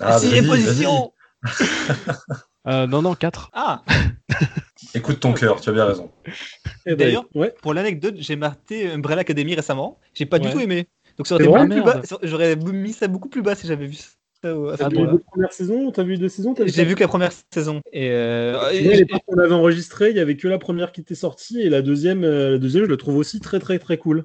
Ah, 0.00 0.18
si, 0.18 0.42
position 0.42 1.12
euh, 2.66 2.86
Non, 2.86 3.02
non, 3.02 3.14
4. 3.14 3.50
Ah 3.52 3.82
Écoute 4.94 5.20
ton 5.20 5.32
cœur, 5.32 5.60
tu 5.60 5.70
as 5.70 5.72
bien 5.72 5.84
raison. 5.84 6.10
Eh 6.84 6.90
ben, 6.90 6.96
D'ailleurs, 6.96 7.26
ouais. 7.34 7.54
pour 7.62 7.74
l'anecdote, 7.74 8.16
j'ai 8.18 8.36
marqué 8.36 8.90
Umbrella 8.90 9.20
Academy 9.20 9.54
récemment. 9.54 10.00
J'ai 10.14 10.26
pas 10.26 10.38
du 10.38 10.50
tout 10.50 10.60
aimé. 10.60 10.88
Donc 11.16 11.26
ça 11.26 11.36
aurait 11.36 11.66
été 11.66 11.80
bas. 11.80 12.02
J'aurais 12.22 12.56
mis 12.56 12.92
ça 12.92 13.08
beaucoup 13.08 13.28
plus 13.28 13.42
bas 13.42 13.54
si 13.54 13.66
j'avais 13.66 13.86
vu 13.86 13.98
T'as 14.42 14.88
vu 14.88 14.98
les 14.98 15.18
premières 15.18 15.52
saisons 15.52 15.90
T'as 15.90 16.02
vu 16.02 16.18
deux 16.18 16.28
saisons 16.28 16.54
J'ai 16.64 16.84
vu 16.84 16.94
que 16.94 17.00
la 17.00 17.08
première 17.08 17.32
saison. 17.52 17.80
Et, 17.92 18.10
euh... 18.10 18.58
on 19.28 19.38
avait 19.38 19.54
enregistré, 19.54 20.10
il 20.10 20.16
y 20.16 20.20
avait 20.20 20.36
que 20.36 20.48
la 20.48 20.58
première 20.58 20.92
qui 20.92 21.00
était 21.00 21.14
sortie 21.14 21.60
et 21.60 21.68
la 21.68 21.82
deuxième, 21.82 22.24
euh, 22.24 22.52
la 22.52 22.58
deuxième, 22.58 22.84
je 22.84 22.90
la 22.90 22.96
trouve 22.96 23.16
aussi 23.16 23.40
très 23.40 23.58
très 23.58 23.78
très 23.78 23.98
cool. 23.98 24.24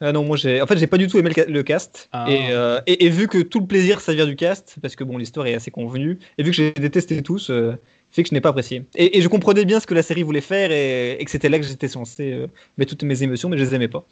Ah 0.00 0.12
non, 0.12 0.24
moi 0.24 0.36
j'ai, 0.36 0.60
en 0.60 0.66
fait, 0.66 0.76
j'ai 0.76 0.86
pas 0.86 0.98
du 0.98 1.06
tout 1.06 1.18
aimé 1.18 1.30
le, 1.48 1.62
cast. 1.62 2.08
Ah. 2.12 2.26
Euh, 2.28 2.80
et, 2.86 3.06
et, 3.06 3.08
vu 3.08 3.28
que 3.28 3.38
tout 3.38 3.60
le 3.60 3.66
plaisir 3.66 4.00
ça 4.00 4.12
vient 4.12 4.26
du 4.26 4.36
cast, 4.36 4.76
parce 4.82 4.96
que 4.96 5.04
bon, 5.04 5.16
l'histoire 5.16 5.46
est 5.46 5.54
assez 5.54 5.70
convenue, 5.70 6.18
et 6.36 6.42
vu 6.42 6.50
que 6.50 6.56
j'ai 6.56 6.72
détesté 6.72 7.22
tous, 7.22 7.48
euh, 7.48 7.72
fait 8.10 8.22
que 8.22 8.28
je 8.28 8.34
n'ai 8.34 8.40
pas 8.40 8.50
apprécié. 8.50 8.84
Et, 8.96 9.22
je 9.22 9.28
comprenais 9.28 9.64
bien 9.64 9.80
ce 9.80 9.86
que 9.86 9.94
la 9.94 10.02
série 10.02 10.22
voulait 10.22 10.40
faire 10.40 10.70
et, 10.72 11.22
que 11.24 11.30
c'était 11.30 11.48
là 11.48 11.58
que 11.58 11.64
j'étais 11.64 11.88
censé 11.88 12.46
mettre 12.76 12.90
toutes 12.90 13.04
mes 13.04 13.22
émotions, 13.22 13.48
mais 13.48 13.56
je 13.56 13.64
les 13.64 13.74
aimais 13.74 13.88
pas. 13.88 14.04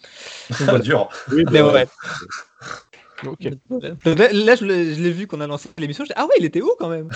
Donc, 0.51 0.61
voilà. 0.61 0.79
dur. 0.79 1.09
Oui, 1.31 1.45
mais 1.51 1.61
ouais. 3.25 4.33
Là, 4.33 4.57
je 4.57 4.65
l'ai 4.65 5.11
vu 5.11 5.27
qu'on 5.27 5.41
a 5.41 5.47
lancé 5.47 5.69
l'émission. 5.79 6.05
Ah 6.17 6.25
ouais, 6.25 6.35
il 6.39 6.45
était 6.45 6.61
haut 6.61 6.77
quand 6.79 6.89
même? 6.89 7.09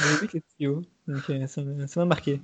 ça 1.47 1.62
m'a 1.97 2.05
marqué. 2.05 2.41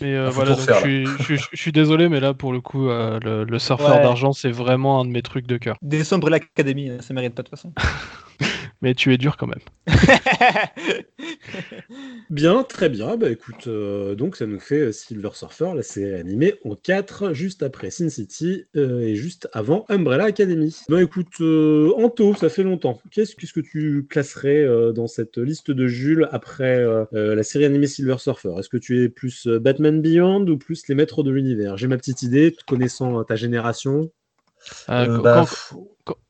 Mais 0.00 0.14
euh, 0.14 0.30
voilà, 0.30 0.54
je, 0.54 1.36
suis, 1.54 1.72
désolé, 1.72 2.08
mais 2.08 2.20
là 2.20 2.34
pour 2.34 2.52
le 2.52 2.60
coup, 2.60 2.88
euh, 2.88 3.18
le, 3.20 3.58
surfeur 3.58 4.00
d'argent, 4.00 4.32
c'est 4.32 4.50
vraiment 4.50 5.00
un 5.00 5.04
de 5.04 5.10
mes 5.10 5.22
trucs 5.22 5.46
de 5.46 5.56
cœur. 5.56 5.76
Descendre 5.82 6.30
l'Académie, 6.30 6.90
ça 7.00 7.14
mérite 7.14 7.34
pas 7.34 7.42
de 7.42 7.48
toute 7.48 7.56
façon. 7.56 7.72
mais 8.82 8.94
tu 8.94 9.12
es 9.12 9.18
dur 9.18 9.36
quand 9.36 9.46
même. 9.46 9.60
bien, 12.30 12.62
très 12.64 12.88
bien. 12.88 13.16
Bah 13.16 13.30
écoute, 13.30 13.66
euh, 13.66 14.14
donc 14.14 14.36
ça 14.36 14.46
nous 14.46 14.60
fait 14.60 14.80
euh, 14.80 14.92
Silver 14.92 15.30
Surfer, 15.32 15.72
la 15.74 15.82
série 15.82 16.14
animée 16.14 16.54
en 16.64 16.74
4, 16.74 17.32
juste 17.32 17.62
après 17.62 17.90
Sin 17.90 18.08
City 18.08 18.64
euh, 18.76 19.00
et 19.00 19.16
juste 19.16 19.48
avant 19.52 19.84
Umbrella 19.88 20.24
Academy. 20.24 20.76
Bah 20.88 21.02
écoute, 21.02 21.40
Anto, 21.40 22.34
ça 22.34 22.48
fait 22.48 22.62
longtemps. 22.62 23.00
Qu'est-ce 23.10 23.34
que 23.34 23.60
tu 23.60 24.06
classerais 24.08 24.66
dans 24.92 25.06
cette 25.06 25.38
liste 25.38 25.70
de 25.70 25.86
Jules 25.86 26.28
après 26.32 26.84
la 27.12 27.42
série 27.42 27.64
animée 27.64 27.86
Silver 27.86 28.16
Surfer? 28.18 28.54
Est-ce 28.58 28.68
que 28.68 28.76
tu 28.76 29.02
es 29.02 29.08
plus 29.08 29.46
Batman 29.46 30.00
Beyond 30.00 30.46
ou 30.46 30.56
plus 30.56 30.88
les 30.88 30.94
maîtres 30.94 31.22
de 31.22 31.30
l'univers? 31.30 31.76
J'ai 31.76 31.86
ma 31.86 31.96
petite 31.96 32.22
idée, 32.22 32.54
connaissant 32.66 33.22
ta 33.24 33.36
génération. 33.36 34.10
Bah, 34.88 35.44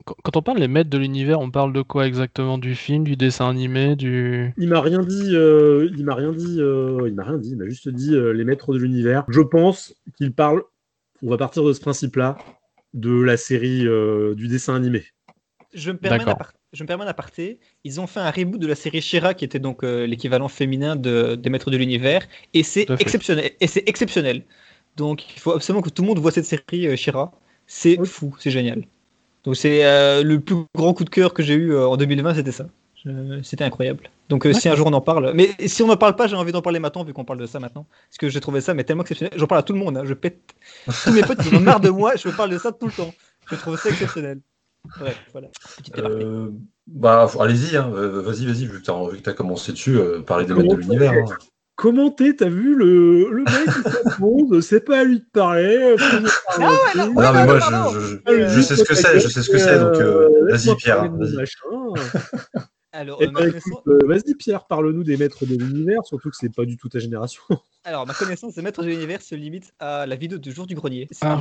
quand, 0.05 0.37
on 0.37 0.43
parle 0.43 0.61
des 0.61 0.69
maîtres 0.69 0.91
de 0.91 0.99
l'univers, 0.99 1.41
on 1.41 1.51
parle 1.51 1.73
de 1.73 1.83
quoi 1.83 2.07
exactement? 2.07 2.59
Du 2.59 2.75
film, 2.75 3.05
du 3.05 3.17
dessin 3.17 3.49
animé, 3.49 3.97
du. 3.97 4.53
Il 4.59 4.69
m'a 4.69 4.81
rien 4.81 5.01
dit. 5.01 5.35
Euh, 5.35 5.91
il 5.97 6.05
m'a 6.05 6.15
rien 6.15 6.33
dit. 6.33 6.61
Euh, 6.61 7.05
il 7.07 7.15
m'a 7.15 7.25
rien 7.25 7.39
dit. 7.39 7.51
Il 7.51 7.57
m'a 7.57 7.67
juste 7.67 7.89
dit 7.89 8.15
euh, 8.15 8.33
les 8.33 8.45
maîtres 8.45 8.73
de 8.73 8.79
l'univers. 8.79 9.25
Je 9.29 9.41
pense 9.41 9.95
qu'il 10.17 10.33
parle. 10.33 10.63
On 11.23 11.31
va 11.31 11.37
partir 11.37 11.65
de 11.65 11.73
ce 11.73 11.81
principe-là 11.81 12.37
de 12.93 13.21
la 13.21 13.37
série 13.37 13.87
du 14.37 14.47
dessin 14.47 14.75
animé. 14.75 15.05
Je 15.73 15.91
me 15.91 15.97
permets 15.97 16.25
je 16.73 16.83
me 16.83 16.89
permets 16.89 17.05
d'aparté. 17.05 17.61
Ils 17.85 18.01
ont 18.01 18.09
fait 18.09 18.19
un 18.19 18.31
reboot 18.33 18.61
de 18.61 18.67
la 18.67 18.75
série 18.75 19.01
Shira, 19.01 19.33
qui 19.33 19.45
était 19.45 19.61
donc 19.61 19.85
l'équivalent 19.85 20.49
féminin 20.49 20.97
de, 20.97 21.37
des 21.37 21.49
Maîtres 21.49 21.71
de 21.71 21.77
l'Univers, 21.77 22.27
et 22.53 22.65
c'est 22.65 22.91
exceptionnel. 23.01 23.53
Et 23.61 23.69
c'est 23.69 23.89
exceptionnel. 23.89 24.43
Donc 24.97 25.37
il 25.37 25.41
faut 25.41 25.53
absolument 25.53 25.83
que 25.83 25.89
tout 25.89 26.03
le 26.03 26.09
monde 26.09 26.19
voit 26.19 26.33
cette 26.33 26.45
série 26.45 26.97
Shira. 26.97 27.33
C'est 27.67 28.05
fou, 28.05 28.35
c'est 28.39 28.51
génial. 28.51 28.85
Donc 29.45 29.57
c'est 29.57 29.85
euh, 29.85 30.23
le 30.23 30.41
plus 30.41 30.57
grand 30.75 30.95
coup 30.95 31.05
de 31.05 31.11
cœur 31.11 31.35
que 31.35 31.43
j'ai 31.43 31.55
eu 31.55 31.73
euh, 31.73 31.87
en 31.87 31.97
2020, 31.97 32.35
c'était 32.35 32.53
ça. 32.53 32.67
C'était 33.43 33.65
incroyable. 33.65 34.09
Donc 34.31 34.47
euh, 34.47 34.55
si 34.55 34.67
un 34.71 34.75
jour 34.75 34.87
on 34.87 34.93
en 34.95 35.03
parle, 35.03 35.33
mais 35.35 35.51
si 35.67 35.83
on 35.83 35.87
n'en 35.87 35.99
parle 35.99 36.17
pas, 36.17 36.27
j'ai 36.27 36.37
envie 36.37 36.53
d'en 36.53 36.63
parler 36.63 36.79
maintenant 36.79 37.05
vu 37.05 37.13
qu'on 37.13 37.27
parle 37.27 37.39
de 37.39 37.45
ça 37.45 37.61
maintenant, 37.61 37.87
parce 38.09 38.17
que 38.17 38.31
j'ai 38.31 38.41
trouvé 38.41 38.63
ça 38.63 38.73
mais 38.73 38.85
tellement 38.85 39.03
exceptionnel. 39.03 39.35
J'en 39.37 39.47
parle 39.47 39.59
à 39.59 39.63
tout 39.63 39.75
le 39.75 39.79
monde, 39.79 39.99
hein. 39.99 40.05
je 40.07 40.15
pète 40.15 40.55
tous 41.05 41.13
mes 41.13 41.21
potes, 41.21 41.39
ils 41.45 41.55
en 41.55 41.59
ont 41.59 41.61
marre 41.61 41.81
de 41.81 41.91
moi, 41.91 42.17
je 42.17 42.27
me 42.29 42.35
parle 42.35 42.49
de 42.49 42.57
ça 42.57 42.73
tout 42.73 42.87
le 42.87 42.93
temps. 42.93 43.13
Je 43.51 43.57
trouve 43.57 43.79
ça 43.79 43.91
exceptionnel. 43.91 44.41
Ouais, 45.03 45.15
voilà. 45.33 45.49
Euh, 45.99 46.51
bah, 46.87 47.31
allez-y, 47.41 47.77
hein. 47.77 47.89
vas-y, 47.91 48.47
vas-y, 48.47 48.67
vu 48.67 48.81
que 48.81 49.21
tu 49.23 49.31
as, 49.31 49.33
commencé 49.35 49.73
dessus, 49.73 49.99
parler 50.27 50.47
des 50.47 50.55
maîtres 50.55 50.75
de 50.75 50.81
l'univers. 50.81 51.13
Hein. 51.13 51.37
Commenter, 51.77 52.37
t'as 52.37 52.49
vu 52.49 52.77
le, 52.77 53.31
le 53.31 53.43
mec 53.43 54.53
qui 54.53 54.63
c'est 54.63 54.85
pas 54.85 55.01
à 55.01 55.05
lui 55.05 55.19
de 55.19 55.27
parler. 55.33 55.97
Ah 55.99 56.61
non, 56.97 57.13
mais 57.15 57.47
moi, 57.47 57.59
je, 57.59 58.49
je, 58.49 58.61
sais 58.61 58.77
ce 58.77 58.85
que 58.85 58.95
c'est, 58.95 59.19
je 59.19 59.29
sais 59.29 59.43
ce 59.43 59.51
que 59.51 59.59
c'est, 59.59 59.79
donc 59.81 59.97
vas-y, 60.49 60.77
Pierre. 60.77 61.11
Vas 61.11 62.65
alors, 62.95 63.19
eh 63.21 63.27
ben, 63.27 63.53
euh, 63.89 63.99
vas-y 64.07 64.37
Pierre, 64.37 64.67
parle-nous 64.67 65.03
des 65.03 65.17
maîtres 65.17 65.45
de 65.47 65.57
l'univers, 65.57 66.05
surtout 66.05 66.31
que 66.31 66.37
c'est 66.37 66.55
pas 66.55 66.65
du 66.65 66.77
tout 66.77 66.89
ta 66.89 67.01
génération. 67.01 67.43
Alors, 67.85 68.07
ma 68.07 68.15
connaissance 68.15 68.55
des 68.55 68.63
maîtres 68.63 68.85
de 68.85 68.89
l'univers 68.89 69.21
se 69.21 69.35
limite 69.35 69.75
à 69.81 70.07
la 70.07 70.15
vidéo 70.15 70.39
du 70.39 70.53
jour 70.53 70.65
du 70.65 70.77
grenier. 70.77 71.09
Ah, 71.21 71.41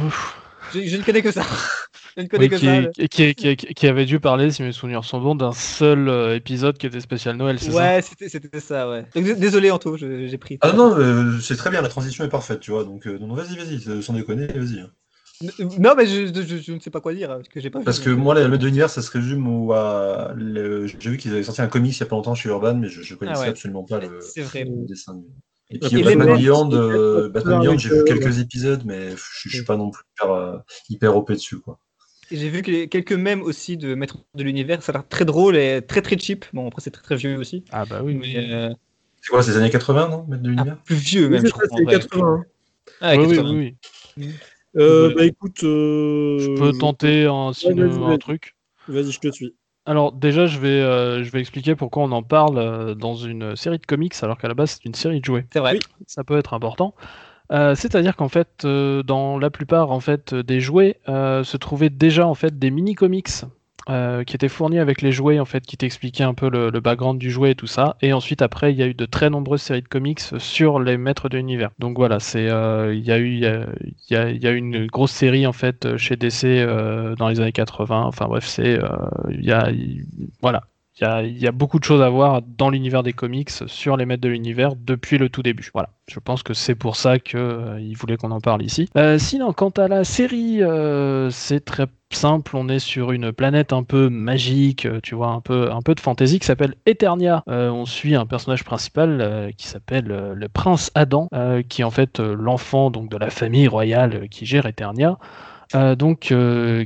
je, 0.74 0.98
ne 0.98 1.04
connais 1.04 1.22
que 1.22 1.32
ça. 1.32 1.44
je 2.18 2.24
ne 2.24 2.28
connais 2.28 2.50
que 2.50 2.58
ça. 2.58 2.82
Qui, 3.08 3.88
avait 3.88 4.06
dû 4.06 4.20
parler, 4.20 4.50
si 4.50 4.64
mes 4.64 4.72
souvenirs 4.72 5.06
sont 5.06 5.22
bons, 5.22 5.36
d'un 5.36 5.52
seul 5.52 6.10
euh, 6.10 6.36
épisode 6.36 6.80
qui 6.80 6.88
était 6.88 7.00
spécial 7.02 7.38
Noël, 7.38 7.60
c'est 7.60 7.68
ouais, 7.68 8.02
ça? 8.02 8.16
Ouais, 8.20 8.30
c'était 8.30 8.60
ça, 8.60 8.90
ouais. 8.90 9.06
désolé 9.14 9.70
Anto, 9.70 9.96
j'ai 9.96 10.38
pris. 10.40 10.58
Ah 10.62 10.74
non, 10.74 10.98
euh, 10.98 11.40
c'est 11.40 11.56
très 11.56 11.70
bien, 11.70 11.84
la 11.84 11.90
transition 11.90 12.26
est 12.26 12.30
parfaite, 12.30 12.62
tu 12.62 12.72
vois. 12.72 12.84
Donc, 12.84 13.06
non, 13.06 13.36
vas-y, 13.36 13.56
vas-y, 13.56 14.02
sans 14.02 14.14
déconner, 14.14 14.48
vas-y. 14.48 14.84
Hein. 15.44 15.68
Non, 15.80 15.94
mais 15.96 16.06
je, 16.06 16.72
ne 16.72 16.80
sais 16.80 16.90
pas 16.90 17.02
quoi 17.02 17.14
dire, 17.14 17.30
parce 17.30 17.48
que 17.48 17.60
j'ai 17.60 17.70
pas 17.70 17.82
Parce 17.82 18.00
que 18.00 18.10
moi, 18.10 18.34
le 18.36 18.58
de 18.58 18.66
l'univers, 18.66 18.90
ça 18.90 19.02
se 19.02 19.12
résume 19.12 19.48
au. 19.48 19.74
J'ai 20.36 21.10
vu 21.10 21.18
qu'ils 21.18 21.32
avaient 21.34 21.44
sorti 21.44 21.62
un 21.62 21.68
comics 21.68 21.96
il 21.96 22.00
y 22.00 22.04
a 22.04 22.06
pas 22.06 22.16
longtemps 22.16 22.36
chez 22.36 22.50
Urban, 22.50 22.76
mais 22.76 22.90
je, 22.90 23.14
ne 23.14 23.18
connaissais 23.18 23.44
ah 23.46 23.50
absolument 23.50 23.84
pas 23.84 24.00
le, 24.00 24.20
dessin. 24.86 25.22
Et 25.70 25.80
puis 25.80 26.04
Batman 26.04 26.38
Beyond, 26.38 26.72
euh, 26.74 27.30
Beyond 27.30 27.78
j'ai 27.78 27.90
vu 27.90 28.04
quelques 28.04 28.40
épisodes, 28.40 28.84
mais 28.86 29.10
je, 29.10 29.48
ne 29.48 29.54
suis 29.54 29.64
pas 29.64 29.78
non 29.78 29.90
plus 29.90 30.04
hyper, 30.16 30.32
euh, 30.32 30.58
hyper 30.90 31.16
OP 31.16 31.32
dessus, 31.32 31.60
quoi. 31.60 31.80
J'ai 32.32 32.50
vu 32.50 32.62
quelques 32.62 33.14
mèmes 33.14 33.42
aussi 33.42 33.78
de 33.78 33.96
Maître 33.96 34.18
de 34.34 34.44
l'univers, 34.44 34.82
ça 34.82 34.92
a 34.92 34.94
l'air 34.94 35.08
très 35.08 35.26
drôle 35.26 35.56
et 35.56 35.82
très 35.82 36.02
très 36.02 36.18
cheap. 36.18 36.46
Bon, 36.54 36.68
après, 36.68 36.82
c'est 36.82 36.90
très 36.90 37.04
très 37.04 37.16
vieux 37.16 37.38
aussi. 37.38 37.64
Ah 37.72 37.86
bah 37.86 38.02
oui. 38.04 38.16
Mais, 38.16 38.52
euh, 38.52 38.70
C'est 39.22 39.30
quoi, 39.30 39.44
c'est 39.44 39.52
les 39.52 39.58
années 39.58 39.70
80, 39.70 40.10
non 40.10 40.26
Maître 40.28 40.42
de 40.42 40.50
l'univers? 40.50 40.78
Plus 40.84 40.96
vieux, 40.96 41.30
même, 41.30 41.46
je 41.46 41.52
crois. 41.52 41.66
C'est 41.76 41.86
80. 41.86 42.46
Ah, 43.02 43.16
oui, 43.16 43.38
oui, 43.40 43.76
oui. 44.18 44.34
Euh, 44.76 45.14
bah 45.16 45.26
écoute. 45.26 45.64
Euh... 45.64 46.40
Je 46.40 46.60
peux 46.60 46.72
tenter 46.72 47.26
un, 47.26 47.52
un 47.52 48.18
truc. 48.18 48.56
Vas-y, 48.88 49.12
je 49.12 49.20
te 49.20 49.32
suis. 49.32 49.56
Alors 49.86 50.12
déjà, 50.12 50.46
je 50.46 50.60
vais, 50.60 50.68
euh, 50.68 51.24
je 51.24 51.32
vais 51.32 51.40
expliquer 51.40 51.76
pourquoi 51.76 52.04
on 52.04 52.12
en 52.12 52.24
parle 52.24 52.58
euh, 52.58 52.96
dans 52.96 53.16
une 53.16 53.56
série 53.56 53.80
de 53.80 53.86
comics, 53.86 54.16
alors 54.22 54.38
qu'à 54.38 54.48
la 54.48 54.54
base 54.54 54.72
c'est 54.72 54.86
une 54.86 54.96
série 54.96 55.20
de 55.20 55.26
jouets. 55.26 55.46
C'est 55.52 55.60
vrai. 55.60 55.80
Ça 56.08 56.24
peut 56.24 56.38
être 56.38 56.54
important. 56.54 56.96
C'est-à-dire 57.50 58.16
qu'en 58.16 58.30
fait, 58.30 58.66
dans 58.66 59.38
la 59.38 59.52
plupart 59.52 59.92
en 59.92 60.00
fait 60.00 60.34
des 60.34 60.60
jouets, 60.60 61.00
se 61.06 61.58
trouvaient 61.58 61.92
déjà 61.92 62.26
en 62.26 62.34
fait 62.34 62.58
des 62.58 62.72
mini 62.72 62.96
comics 62.96 63.30
euh, 63.90 64.24
qui 64.24 64.36
était 64.36 64.50
fourni 64.50 64.80
avec 64.80 65.02
les 65.02 65.12
jouets 65.12 65.40
en 65.40 65.46
fait, 65.46 65.66
qui 65.66 65.78
t'expliquait 65.78 66.24
un 66.24 66.34
peu 66.34 66.50
le, 66.50 66.72
background 66.80 67.20
du 67.20 67.32
jouet 67.32 67.52
et 67.52 67.56
tout 67.56 67.68
ça. 67.68 67.98
Et 68.02 68.14
ensuite 68.14 68.42
après, 68.42 68.72
il 68.72 68.80
y 68.80 68.84
a 68.84 68.88
eu 68.88 68.94
de 68.94 69.06
très 69.06 69.30
nombreuses 69.30 69.62
séries 69.62 69.82
de 69.82 69.88
comics 69.88 70.22
sur 70.38 70.80
les 70.80 70.98
maîtres 70.98 71.30
de 71.30 71.38
l'univers. 71.38 71.72
Donc 71.80 71.98
voilà, 71.98 72.20
c'est 72.20 72.50
euh, 72.50 72.94
il 72.94 73.06
y 73.06 73.12
a 73.12 73.18
eu 73.20 73.36
il 73.36 73.42
y 74.10 74.16
a, 74.16 74.30
y 74.32 74.48
a, 74.48 74.52
une 74.52 74.88
grosse 74.88 75.12
série 75.12 75.46
en 75.48 75.54
fait 75.54 75.98
chez 75.98 76.16
DC 76.16 76.46
euh, 76.46 77.16
dans 77.16 77.28
les 77.28 77.40
années 77.40 77.52
80. 77.52 78.04
Enfin 78.04 78.28
bref, 78.28 78.46
c'est 78.46 78.80
il 79.30 79.44
y 79.44 79.52
a 79.52 79.70
voilà. 80.42 80.64
Il 81.02 81.38
y, 81.40 81.48
a, 81.48 81.52
beaucoup 81.52 81.80
de 81.80 81.84
choses 81.84 82.02
à 82.02 82.10
voir 82.10 82.42
dans 82.44 82.70
l'univers 82.70 83.02
des 83.02 83.14
comics 83.14 83.50
sur 83.50 83.98
les 83.98 84.06
maîtres 84.06 84.22
de 84.22 84.30
l'univers 84.30 84.76
depuis 84.76 85.18
le 85.18 85.28
tout 85.28 85.42
début. 85.42 85.70
Voilà, 85.74 85.90
je 86.08 86.20
pense 86.20 86.44
que 86.44 86.54
c'est 86.54 86.76
pour 86.76 86.96
ça 86.96 87.18
qu'il 87.18 87.96
voulait 87.98 88.16
qu'on 88.16 88.30
en 88.30 88.40
parle 88.40 88.62
ici. 88.62 88.88
sinon, 89.18 89.54
quant 89.54 89.72
à 89.72 89.88
la 89.88 90.04
série, 90.04 90.62
c'est 91.32 91.66
très 91.66 91.88
simple, 92.16 92.56
on 92.56 92.70
est 92.70 92.80
sur 92.80 93.12
une 93.12 93.32
planète 93.32 93.74
un 93.74 93.84
peu 93.84 94.10
magique, 94.10 94.86
euh, 94.86 95.00
tu 95.02 95.16
vois, 95.16 95.30
un 95.30 95.42
peu, 95.42 95.72
un 95.72 95.82
peu 95.82 95.96
de 95.96 96.00
fantasy 96.00 96.40
qui 96.40 96.46
s'appelle 96.46 96.76
Eternia. 96.86 97.44
Euh, 97.50 97.70
on 97.70 97.86
suit 97.86 98.16
un 98.16 98.26
personnage 98.26 98.64
principal 98.64 99.20
euh, 99.22 99.52
qui 99.52 99.68
s'appelle 99.68 100.06
le 100.06 100.48
prince 100.50 100.92
Adam, 100.96 101.30
qui 101.70 101.82
est 101.82 101.86
en 101.86 101.92
fait 101.92 102.20
l'enfant 102.20 102.92
donc 102.92 103.10
de 103.10 103.18
la 103.18 103.30
famille 103.30 103.68
royale 103.68 104.28
qui 104.30 104.46
gère 104.46 104.66
Eternia. 104.66 105.18
Donc 105.98 106.34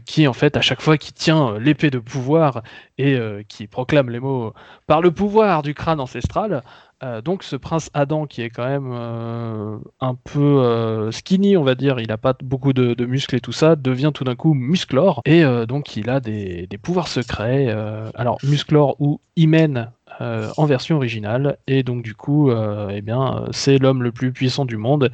qui 0.05 0.27
en 0.27 0.33
fait 0.33 0.55
à 0.55 0.61
chaque 0.61 0.81
fois 0.81 0.97
qui 0.97 1.13
tient 1.13 1.57
l'épée 1.59 1.89
de 1.89 1.99
pouvoir 1.99 2.61
et 2.97 3.19
qui 3.47 3.67
proclame 3.67 4.09
les 4.09 4.19
mots 4.19 4.53
par 4.87 5.01
le 5.01 5.11
pouvoir 5.11 5.61
du 5.61 5.73
crâne 5.73 5.99
ancestral, 5.99 6.63
euh, 7.03 7.21
donc 7.21 7.43
ce 7.43 7.55
prince 7.55 7.91
Adam 7.93 8.25
qui 8.25 8.41
est 8.41 8.49
quand 8.49 8.67
même 8.67 8.91
euh, 8.91 9.77
un 10.01 10.15
peu 10.15 10.63
euh, 10.63 11.11
skinny 11.11 11.55
on 11.55 11.63
va 11.63 11.75
dire, 11.75 11.99
il 11.99 12.07
n'a 12.07 12.17
pas 12.17 12.33
beaucoup 12.41 12.73
de, 12.73 13.05
muscles 13.05 13.35
et 13.35 13.39
tout 13.39 13.51
ça, 13.51 13.75
devient 13.75 14.11
tout 14.13 14.23
d'un 14.23 14.35
coup 14.35 14.55
musclor 14.55 15.21
et 15.25 15.43
donc 15.67 15.95
il 15.95 16.09
a 16.09 16.19
des, 16.19 16.67
pouvoirs 16.81 17.07
secrets, 17.07 17.67
alors 18.15 18.37
musclor 18.43 18.95
ou 18.99 19.21
hymen 19.35 19.91
en 20.19 20.65
version 20.65 20.95
originale. 20.95 21.57
Et 21.67 21.83
donc 21.83 22.01
du 22.01 22.15
coup 22.15 22.51
eh 22.51 23.01
bien 23.01 23.45
c'est 23.51 23.77
l'homme 23.77 24.03
le 24.03 24.11
plus 24.11 24.31
puissant 24.31 24.65
du 24.65 24.77
monde 24.77 25.11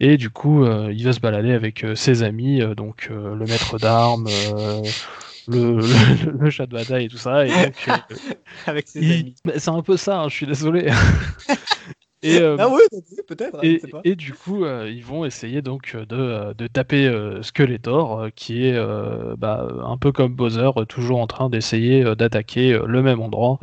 et 0.00 0.16
du 0.16 0.30
coup 0.30 0.64
il 0.64 1.04
va 1.04 1.12
se 1.12 1.20
balader 1.20 1.52
avec 1.52 1.84
ses 1.94 2.22
amis, 2.22 2.60
donc 2.76 3.08
le 3.10 3.44
maître 3.46 3.78
d'armes 3.78 4.28
le, 5.50 5.80
le, 6.38 6.50
chat 6.50 6.66
de 6.66 6.72
bataille 6.72 7.06
et 7.06 7.08
tout 7.08 7.18
ça. 7.18 7.46
Et 7.46 7.50
euh, 7.50 7.96
Avec 8.66 8.88
ses 8.88 8.98
amis. 8.98 9.34
C'est 9.56 9.70
un 9.70 9.82
peu 9.82 9.96
ça, 9.96 10.20
hein, 10.20 10.28
je 10.28 10.34
suis 10.34 10.46
désolé. 10.46 10.90
Et, 12.22 12.36
euh, 12.36 12.56
ah 12.58 12.68
oui, 12.68 12.82
peut-être. 13.26 13.64
Et, 13.64 13.80
et, 14.04 14.14
du 14.14 14.34
coup, 14.34 14.66
euh, 14.66 14.90
ils 14.90 15.02
vont 15.02 15.24
essayer 15.24 15.62
donc 15.62 15.96
de, 15.96 16.52
de 16.52 16.66
taper 16.66 17.10
Skeletor, 17.40 18.28
qui 18.36 18.66
est 18.66 18.78
bah, 19.38 19.66
un 19.82 19.96
peu 19.96 20.12
comme 20.12 20.34
Bowser, 20.34 20.68
toujours 20.86 21.18
en 21.20 21.26
train 21.26 21.48
d'essayer 21.48 22.04
d'attaquer 22.16 22.78
le 22.86 23.02
même 23.02 23.20
endroit. 23.20 23.58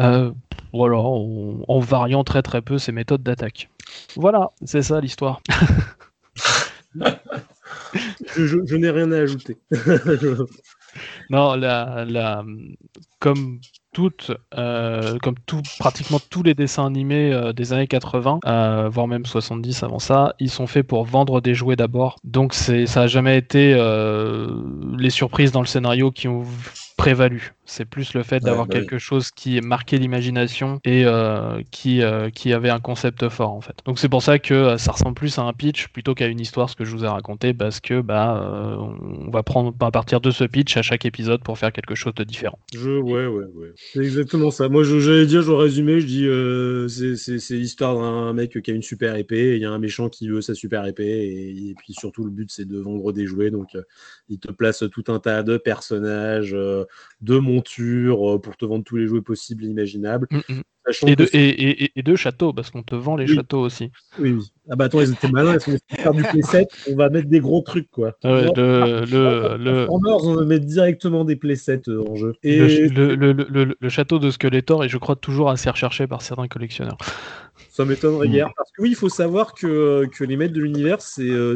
voilà, 0.74 0.98
en, 0.98 1.80
variant 1.80 2.24
très 2.24 2.42
très 2.42 2.64
peu 2.64 2.80
ses 2.80 2.92
méthodes 2.92 3.22
d'attaque. 3.22 3.70
Voilà, 4.16 4.50
c'est 4.66 4.82
ça 4.82 5.02
l'histoire. 5.02 5.40
je, 8.36 8.76
n'ai 8.76 8.90
rien 8.90 9.12
à 9.12 9.18
ajouter. 9.18 9.58
Non, 11.30 11.56
la, 11.56 12.06
la, 12.06 12.44
comme 13.20 13.60
toutes, 13.94 14.32
euh, 14.56 15.18
comme 15.20 15.36
tout, 15.46 15.62
pratiquement 15.80 16.20
tous 16.30 16.44
les 16.44 16.54
dessins 16.54 16.86
animés 16.86 17.34
euh, 17.34 17.54
des 17.54 17.74
années 17.74 17.88
80, 17.88 18.40
euh, 18.46 18.90
voire 18.90 19.08
même 19.08 19.26
70 19.26 19.84
avant 19.84 20.00
ça, 20.00 20.36
ils 20.40 20.50
sont 20.50 20.68
faits 20.68 20.86
pour 20.86 21.04
vendre 21.04 21.42
des 21.42 21.54
jouets 21.54 21.76
d'abord. 21.76 22.18
Donc 22.24 22.54
c'est, 22.54 22.86
ça 22.86 23.04
a 23.04 23.08
jamais 23.08 23.38
été 23.38 23.74
les 24.98 25.10
surprises 25.10 25.52
dans 25.52 25.62
le 25.62 25.68
scénario 25.68 26.12
qui 26.12 26.28
ont 26.28 26.44
prévalu. 26.96 27.54
C'est 27.70 27.84
plus 27.84 28.14
le 28.14 28.24
fait 28.24 28.40
d'avoir 28.40 28.66
bah 28.66 28.74
quelque 28.74 28.98
chose 28.98 29.30
qui 29.32 29.60
marquait 29.60 29.98
l'imagination 29.98 30.80
et 30.86 31.04
euh, 31.06 31.62
qui, 31.70 32.02
euh, 32.02 32.30
qui 32.30 32.54
avait 32.54 32.70
un 32.70 32.80
concept 32.80 33.28
fort 33.28 33.52
en 33.52 33.60
fait. 33.60 33.76
Donc 33.86 34.00
c'est 34.00 34.08
pour 34.08 34.24
ça 34.24 34.40
que 34.40 34.54
euh, 34.54 34.78
ça 34.78 34.94
ressemble 34.94 35.16
plus 35.16 35.38
à 35.38 35.42
un 35.42 35.52
pitch 35.52 35.90
plutôt 35.90 36.16
qu'à 36.16 36.28
une 36.28 36.40
histoire, 36.40 36.70
ce 36.70 36.78
que 36.78 36.86
je 36.86 36.96
vous 36.96 37.04
ai 37.04 37.08
raconté, 37.08 37.54
parce 37.54 37.82
que 37.82 38.00
bah 38.00 38.78
on 38.80 39.30
va 39.30 39.44
prendre 39.44 39.76
à 39.82 39.92
partir 39.92 40.22
de 40.22 40.32
ce 40.32 40.46
pitch 40.46 40.78
à 40.78 40.82
chaque 40.82 41.06
épisode 41.06 41.44
pour 41.44 41.58
faire 41.58 41.74
quelque 41.74 41.94
chose 41.94 42.14
de 42.16 42.24
différent. 42.24 42.58
Je, 42.74 42.90
ouais, 42.90 43.28
ouais, 43.28 43.46
ouais. 43.54 43.74
C'est 43.76 44.00
exactement 44.00 44.50
ça. 44.50 44.70
Moi 44.70 44.84
j'allais 44.84 45.26
dire, 45.26 45.42
je 45.42 45.52
résumé, 45.52 46.00
je 46.00 46.06
dis 46.08 47.28
c'est 47.38 47.56
l'histoire 47.56 47.96
d'un 47.98 48.32
mec 48.32 48.62
qui 48.62 48.72
a 48.72 48.74
une 48.74 48.82
super 48.82 49.16
épée, 49.18 49.56
il 49.58 49.62
y 49.62 49.66
a 49.66 49.72
un 49.72 49.80
méchant 49.80 50.08
qui 50.08 50.30
veut 50.30 50.42
sa 50.42 50.56
super 50.56 50.86
épée, 50.86 51.04
et, 51.04 51.70
et 51.72 51.76
puis 51.76 51.94
surtout 51.94 52.24
le 52.24 52.32
but 52.32 52.50
c'est 52.50 52.66
de 52.66 52.80
vendre 52.80 53.12
des 53.12 53.26
jouets, 53.26 53.52
donc 53.52 53.76
il 54.30 54.40
te 54.40 54.52
place 54.54 54.86
tout 54.90 55.04
un 55.10 55.20
tas 55.20 55.44
de 55.44 55.58
personnages, 55.58 56.56
de 57.22 57.38
montures 57.38 58.36
euh, 58.36 58.40
pour 58.40 58.58
te 58.58 58.66
vendre 58.66 58.84
tous 58.84 58.98
les 58.98 59.08
jouets 59.08 59.22
possibles 59.22 59.66
et 59.66 59.68
imaginables. 59.68 60.28
Mm, 60.32 60.38
mm. 60.50 60.62
Et, 61.06 61.18
de, 61.18 61.28
et, 61.34 62.02
de, 62.02 62.16
châteaux, 62.16 62.54
parce 62.54 62.72
qu'on 62.72 62.82
te 62.82 62.96
vend 62.96 63.18
les 63.18 63.28
châteaux 63.28 63.60
aussi. 63.60 63.92
Oui, 64.20 64.32
oui. 64.32 64.44
Ah 64.70 64.78
bah 64.78 64.86
attends, 64.86 65.02
ils 65.02 65.12
étaient 65.12 65.28
malins, 65.28 65.56
ils 65.56 65.60
sont 65.60 65.78
faire 65.90 66.14
du 66.14 66.24
playset, 66.24 66.66
on 66.90 66.96
va 66.96 67.10
mettre 67.10 67.28
des 67.28 67.42
gros 67.42 67.62
trucs, 67.62 67.92
quoi. 67.92 68.14
Ah 68.24 68.32
ouais, 68.32 68.52
le, 68.56 69.04
le, 69.06 69.58
le... 69.58 69.88
on 69.90 70.36
va 70.36 70.46
mettre 70.46 70.66
directement 70.66 71.26
des 71.26 71.36
playsets 71.36 71.82
euh, 71.90 72.06
en 72.08 72.16
jeu. 72.16 72.36
Et... 72.42 72.88
Le, 72.88 73.76
château 73.90 74.18
de 74.18 74.32
Skeletor 74.32 74.86
est, 74.86 74.90
je 74.90 74.98
crois, 74.98 75.18
toujours 75.18 75.50
assez 75.50 75.70
recherché 75.70 76.08
par 76.08 76.22
certains 76.22 76.48
collectionneurs. 76.48 76.98
Ça 77.70 77.84
m'étonnerait 77.84 78.30
guère. 78.30 78.54
Parce 78.56 78.72
que 78.72 78.82
oui, 78.82 78.92
il 78.92 78.96
faut 78.96 79.10
savoir 79.10 79.56
que, 79.56 80.06
que 80.06 80.24
les 80.24 80.38
maîtres 80.38 80.54
de 80.54 80.62
l'univers, 80.62 81.02
c'est 81.02 81.24
euh, 81.24 81.56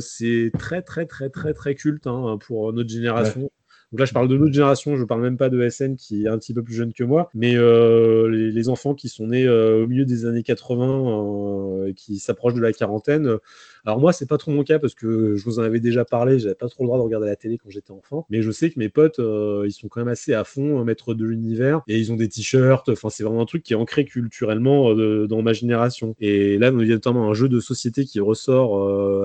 très, 0.59 0.81
très, 0.81 1.05
très, 1.05 1.29
très, 1.29 1.53
très 1.53 1.75
culte 1.75 2.05
hein, 2.05 2.37
pour 2.45 2.73
notre 2.73 2.89
génération. 2.89 3.49
Donc 3.91 3.99
là, 3.99 4.05
je 4.05 4.13
parle 4.13 4.29
de 4.29 4.37
notre 4.37 4.53
génération, 4.53 4.95
je 4.95 5.03
parle 5.03 5.21
même 5.21 5.37
pas 5.37 5.49
de 5.49 5.67
SN 5.69 5.95
qui 5.95 6.23
est 6.23 6.27
un 6.29 6.37
petit 6.37 6.53
peu 6.53 6.63
plus 6.63 6.73
jeune 6.73 6.93
que 6.93 7.03
moi, 7.03 7.29
mais 7.33 7.57
euh, 7.57 8.29
les, 8.29 8.69
enfants 8.69 8.93
qui 8.93 9.09
sont 9.09 9.27
nés 9.27 9.45
euh, 9.45 9.83
au 9.83 9.87
milieu 9.87 10.05
des 10.05 10.25
années 10.25 10.43
80, 10.43 11.87
euh, 11.87 11.93
qui 11.93 12.19
s'approchent 12.19 12.53
de 12.53 12.61
la 12.61 12.71
quarantaine, 12.71 13.37
alors 13.85 13.99
moi, 13.99 14.13
c'est 14.13 14.27
pas 14.27 14.37
trop 14.37 14.51
mon 14.51 14.63
cas 14.63 14.79
parce 14.79 14.93
que 14.93 15.35
je 15.35 15.43
vous 15.45 15.59
en 15.59 15.63
avais 15.63 15.79
déjà 15.79 16.05
parlé, 16.05 16.39
j'avais 16.39 16.55
pas 16.55 16.67
trop 16.67 16.83
le 16.83 16.87
droit 16.87 16.97
de 16.97 17.03
regarder 17.03 17.27
la 17.27 17.35
télé 17.35 17.57
quand 17.57 17.69
j'étais 17.69 17.91
enfant, 17.91 18.25
mais 18.29 18.41
je 18.41 18.51
sais 18.51 18.69
que 18.69 18.79
mes 18.79 18.89
potes, 18.89 19.19
euh, 19.19 19.63
ils 19.65 19.71
sont 19.71 19.87
quand 19.87 20.01
même 20.01 20.07
assez 20.07 20.33
à 20.33 20.43
fond, 20.43 20.79
euh, 20.79 20.83
maîtres 20.83 21.13
de 21.13 21.25
l'univers, 21.25 21.81
et 21.87 21.97
ils 21.97 22.11
ont 22.11 22.15
des 22.15 22.29
t-shirts, 22.29 22.89
enfin 22.89 23.09
c'est 23.09 23.23
vraiment 23.23 23.41
un 23.41 23.45
truc 23.45 23.63
qui 23.63 23.73
est 23.73 23.75
ancré 23.75 24.05
culturellement 24.05 24.91
euh, 24.91 25.27
dans 25.27 25.41
ma 25.41 25.53
génération. 25.53 26.15
Et 26.19 26.57
là, 26.57 26.71
il 26.77 26.87
y 26.87 26.91
a 26.91 26.95
notamment 26.95 27.29
un 27.29 27.33
jeu 27.33 27.49
de 27.49 27.59
société 27.59 28.05
qui 28.05 28.19
ressort 28.19 28.61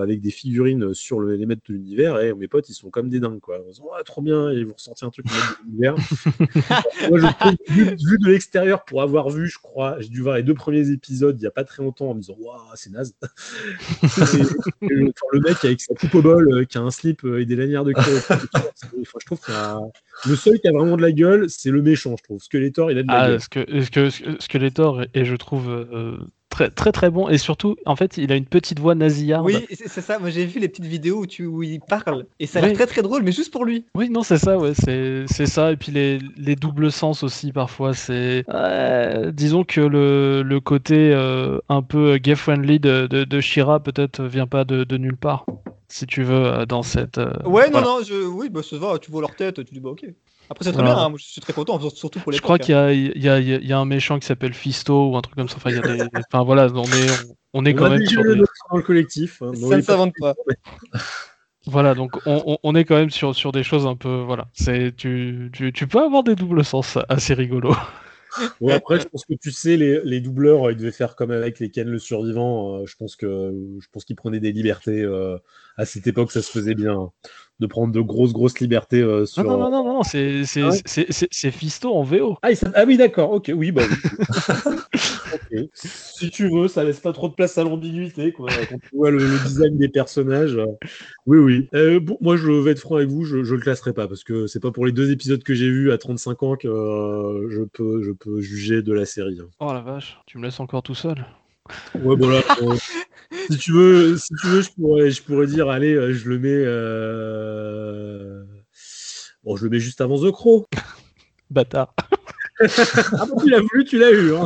avec 0.00 0.20
des 0.20 0.30
figurines 0.30 0.94
sur 0.94 1.20
les 1.20 1.44
maîtres 1.46 1.62
de 1.68 1.74
l'univers, 1.74 2.20
et 2.20 2.34
mes 2.34 2.48
potes, 2.48 2.68
ils 2.68 2.74
sont 2.74 2.90
comme 2.90 3.08
des 3.08 3.20
dingues, 3.20 3.40
quoi. 3.40 3.58
Ils 3.64 3.70
disent, 3.70 3.82
oh, 3.82 4.02
trop 4.04 4.22
bien, 4.22 4.50
et 4.50 4.64
vous 4.64 4.74
ressortez 4.74 5.04
un 5.04 5.10
truc 5.10 5.26
de 5.26 5.76
Moi, 7.10 7.18
je 7.18 7.26
trouve, 7.26 7.56
vu, 7.68 8.18
de 8.18 8.30
l'extérieur, 8.30 8.84
pour 8.84 9.02
avoir 9.02 9.28
vu, 9.28 9.48
je 9.48 9.58
crois, 9.58 10.00
j'ai 10.00 10.08
dû 10.08 10.22
voir 10.22 10.36
les 10.36 10.42
deux 10.42 10.54
premiers 10.54 10.90
épisodes 10.90 11.36
il 11.36 11.40
n'y 11.40 11.46
a 11.46 11.50
pas 11.50 11.64
très 11.64 11.82
longtemps 11.82 12.10
en 12.10 12.14
me 12.14 12.20
disant, 12.20 12.36
waouh, 12.38 12.60
c'est 12.74 12.90
naze. 12.90 13.14
le, 14.80 15.40
mec 15.40 15.64
avec 15.64 15.80
sa 15.80 15.94
coupe 15.94 16.14
au 16.14 16.22
bol, 16.22 16.52
euh, 16.52 16.64
qui 16.64 16.78
a 16.78 16.80
un 16.80 16.90
slip 16.90 17.24
euh, 17.24 17.40
et 17.40 17.44
des 17.44 17.56
lanières 17.56 17.84
de 17.84 17.92
cuir. 17.92 18.04
je 19.20 19.26
trouve 19.26 19.40
que 19.40 19.52
le 20.28 20.36
seul 20.36 20.58
qui 20.60 20.68
a 20.68 20.72
vraiment 20.72 20.96
de 20.96 21.02
la 21.02 21.12
gueule, 21.12 21.48
c'est 21.48 21.70
le 21.70 21.82
méchant, 21.82 22.14
je 22.18 22.22
trouve. 22.24 22.42
Skeletor, 22.42 22.90
il 22.90 22.98
a 22.98 23.02
de 23.02 23.08
la 23.08 23.20
ah, 23.20 23.28
gueule. 23.28 23.40
Ce 23.40 23.90
que, 23.90 24.40
Skeletor, 24.40 25.02
et 25.14 25.24
je 25.24 25.36
trouve. 25.36 25.68
Euh, 25.68 26.18
très 26.56 26.70
très 26.70 26.92
très 26.92 27.10
bon 27.10 27.28
et 27.28 27.36
surtout 27.36 27.76
en 27.84 27.96
fait 27.96 28.16
il 28.16 28.32
a 28.32 28.36
une 28.36 28.46
petite 28.46 28.80
voix 28.80 28.94
nasillarde. 28.94 29.44
Oui 29.44 29.66
c'est 29.70 30.00
ça, 30.00 30.18
moi 30.18 30.30
j'ai 30.30 30.46
vu 30.46 30.58
les 30.58 30.68
petites 30.68 30.86
vidéos 30.86 31.18
où, 31.18 31.26
tu, 31.26 31.44
où 31.44 31.62
il 31.62 31.80
parle 31.80 32.24
et 32.40 32.46
ça 32.46 32.60
a 32.60 32.62
l'air 32.62 32.72
très 32.72 32.86
très 32.86 33.02
drôle 33.02 33.22
mais 33.22 33.32
juste 33.32 33.52
pour 33.52 33.64
lui. 33.66 33.84
Oui 33.94 34.08
non 34.08 34.22
c'est 34.22 34.38
ça 34.38 34.56
ouais 34.56 34.72
c'est 34.74 35.46
ça 35.46 35.72
et 35.72 35.76
puis 35.76 35.92
les, 35.92 36.18
les, 36.36 36.56
doubles 36.56 36.90
sens 36.90 37.22
aussi 37.22 37.52
parfois 37.52 37.92
c'est 37.92 38.44
disons 39.34 39.64
que 39.64 39.80
le, 39.82 40.42
le 40.42 40.60
côté 40.60 41.12
euh, 41.12 41.58
un 41.68 41.82
peu 41.82 42.16
gay 42.16 42.34
friendly 42.34 42.80
de, 42.80 43.06
de, 43.06 43.24
de 43.24 43.40
Shira 43.40 43.80
peut-être 43.80 44.22
vient 44.22 44.46
pas 44.46 44.64
de, 44.64 44.84
de, 44.84 44.96
nulle 44.96 45.16
part 45.16 45.44
si 45.88 46.06
tu 46.06 46.22
veux 46.22 46.46
euh, 46.46 46.66
dans 46.66 46.82
cette. 46.82 47.18
Euh, 47.18 47.32
ouais 47.44 47.68
non 47.68 47.82
non 47.82 47.98
je... 48.02 48.26
oui 48.26 48.48
bah 48.48 48.62
ça 48.62 48.78
va 48.78 48.98
tu 48.98 49.10
vois 49.10 49.20
leur 49.20 49.36
tête 49.36 49.62
tu 49.64 49.74
dis 49.74 49.80
bah 49.80 49.90
ok. 49.90 50.06
Après, 50.48 50.64
c'est 50.64 50.72
très 50.72 50.82
bien, 50.82 50.96
hein, 50.96 51.12
je 51.16 51.24
suis 51.24 51.40
très 51.40 51.52
content, 51.52 51.78
surtout 51.90 52.20
pour 52.20 52.30
les. 52.30 52.38
Je 52.38 52.42
crois 52.42 52.58
qu'il 52.58 52.74
y, 52.74 52.78
a, 53.28 53.40
y, 53.40 53.72
a 53.72 53.78
un 53.78 53.84
méchant 53.84 54.18
qui 54.18 54.26
s'appelle 54.26 54.54
Fisto 54.54 55.10
ou 55.10 55.16
un 55.16 55.20
truc 55.20 55.34
comme 55.34 55.48
ça. 55.48 55.56
Enfin, 55.56 55.70
y 55.70 55.78
a 55.78 55.80
des... 55.80 56.04
enfin 56.30 56.44
voilà, 56.44 56.68
on 56.72 56.84
est, 56.84 57.10
on, 57.52 57.64
est 57.64 57.74
quand 57.74 57.90
même 57.90 58.06
sur. 58.06 58.22
Des... 58.22 58.36
dans 58.36 58.76
le 58.76 58.82
collectif. 58.82 59.42
Hein, 59.42 59.52
ça 59.54 59.76
ne 59.76 59.82
s'invente 59.82 60.14
pas. 60.20 60.34
Voilà, 61.68 61.94
donc 61.94 62.12
on, 62.26 62.58
on, 62.62 62.74
est 62.76 62.84
quand 62.84 62.94
même 62.94 63.10
sur, 63.10 63.34
sur 63.34 63.50
des 63.50 63.64
choses 63.64 63.86
un 63.86 63.96
peu. 63.96 64.20
Voilà, 64.20 64.46
c'est 64.52 64.94
tu, 64.96 65.50
tu, 65.52 65.72
tu 65.72 65.88
peux 65.88 66.00
avoir 66.00 66.22
des 66.22 66.36
doubles 66.36 66.64
sens 66.64 66.96
assez 67.08 67.34
rigolos. 67.34 67.74
Ouais, 68.60 68.74
après, 68.74 69.00
je 69.00 69.06
pense 69.06 69.24
que 69.24 69.34
tu 69.34 69.50
sais, 69.50 69.76
les, 69.76 70.00
les, 70.04 70.20
doubleurs, 70.20 70.70
ils 70.70 70.76
devaient 70.76 70.92
faire 70.92 71.16
comme 71.16 71.30
avec 71.30 71.58
les 71.58 71.70
Ken 71.70 71.88
le 71.88 71.98
survivant. 71.98 72.76
Euh, 72.76 72.86
je 72.86 72.94
pense 72.96 73.16
que 73.16 73.52
je 73.80 73.86
pense 73.90 74.04
qu'ils 74.04 74.16
prenaient 74.16 74.40
des 74.40 74.52
libertés. 74.52 75.02
Euh, 75.02 75.38
à 75.76 75.84
cette 75.86 76.06
époque, 76.06 76.32
ça 76.32 76.42
se 76.42 76.50
faisait 76.50 76.74
bien 76.74 77.10
de 77.58 77.66
prendre 77.66 77.92
de 77.92 78.00
grosses, 78.00 78.32
grosses 78.32 78.60
libertés 78.60 79.00
euh, 79.00 79.24
sur. 79.24 79.44
Non, 79.44 79.58
non, 79.58 79.70
non, 79.70 79.84
non, 79.84 80.02
c'est 80.02 80.42
ah 80.62 81.50
Fisto 81.50 81.94
en 81.94 82.02
VO. 82.02 82.36
Ah, 82.42 82.50
ah 82.74 82.84
oui, 82.86 82.96
d'accord, 82.96 83.32
ok, 83.32 83.50
oui, 83.54 83.72
bah 83.72 83.82
Si 85.72 86.30
tu 86.30 86.50
veux, 86.50 86.68
ça 86.68 86.84
laisse 86.84 87.00
pas 87.00 87.12
trop 87.12 87.28
de 87.28 87.34
place 87.34 87.56
à 87.56 87.64
l'ambiguïté, 87.64 88.32
quoi. 88.32 88.48
Quand 88.68 88.78
tu 88.78 88.96
vois 88.96 89.10
le, 89.10 89.18
design 89.44 89.78
des 89.78 89.88
personnages. 89.88 90.56
Euh, 90.56 90.66
oui, 91.24 91.38
oui. 91.38 91.68
Euh, 91.74 91.98
bon, 92.00 92.18
moi, 92.20 92.36
je 92.36 92.50
vais 92.50 92.72
être 92.72 92.80
franc 92.80 92.96
avec 92.96 93.08
vous, 93.08 93.24
je, 93.24 93.42
je 93.42 93.54
le 93.54 93.60
classerai 93.60 93.94
pas, 93.94 94.06
parce 94.06 94.24
que 94.24 94.46
c'est 94.46 94.60
pas 94.60 94.70
pour 94.70 94.84
les 94.84 94.92
deux 94.92 95.10
épisodes 95.10 95.42
que 95.42 95.54
j'ai 95.54 95.70
vus 95.70 95.92
à 95.92 95.98
35 95.98 96.42
ans 96.42 96.56
que 96.56 96.68
je, 96.68 97.62
peux, 97.62 98.02
je 98.02 98.10
peux 98.12 98.40
juger 98.40 98.82
de 98.82 98.92
la 98.92 99.06
série. 99.06 99.38
Hein. 99.40 99.48
Oh 99.60 99.72
la 99.72 99.80
vache, 99.80 100.18
tu 100.26 100.38
me 100.38 100.44
laisses 100.44 100.60
encore 100.60 100.82
tout 100.82 100.94
seul. 100.94 101.24
Ouais, 101.94 102.16
bon 102.16 102.28
là, 102.28 102.40
si 103.50 103.58
tu 103.58 103.72
veux, 103.72 104.16
si 104.16 104.34
tu 104.40 104.46
veux, 104.46 104.62
je 104.62 104.70
pourrais, 104.70 105.10
je 105.10 105.22
pourrais 105.22 105.46
dire, 105.46 105.68
allez, 105.68 105.94
euh, 105.94 106.12
je 106.12 106.28
le 106.28 106.38
mets. 106.38 106.48
Euh... 106.52 108.44
Bon, 109.44 109.56
je 109.56 109.64
le 109.64 109.70
mets 109.70 109.80
juste 109.80 110.00
avant 110.00 110.18
The 110.18 110.32
Crow. 110.32 110.66
Bâtard. 111.50 111.94
ah 112.60 113.26
bon, 113.26 113.40
tu 113.40 113.50
l'as 113.50 113.60
voulu, 113.60 113.84
tu 113.84 113.98
l'as 113.98 114.10
eu. 114.10 114.34
Hein. 114.34 114.44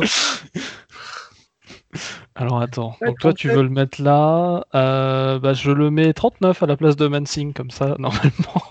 Alors 2.35 2.61
attends, 2.61 2.95
donc 3.05 3.19
toi 3.19 3.33
tu 3.33 3.49
veux 3.49 3.61
le 3.61 3.69
mettre 3.69 4.01
là, 4.01 4.65
euh, 4.73 5.37
bah, 5.37 5.53
je 5.53 5.69
le 5.69 5.91
mets 5.91 6.13
39 6.13 6.63
à 6.63 6.65
la 6.65 6.77
place 6.77 6.95
de 6.95 7.07
Mansing, 7.07 7.53
comme 7.53 7.69
ça, 7.69 7.95
normalement. 7.99 8.63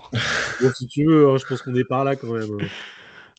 bon, 0.61 0.71
si 0.75 0.87
tu 0.87 1.05
veux, 1.05 1.29
hein, 1.29 1.37
je 1.37 1.45
pense 1.45 1.61
qu'on 1.61 1.75
est 1.75 1.83
par 1.83 2.03
là 2.03 2.15
quand 2.15 2.33
même. 2.33 2.57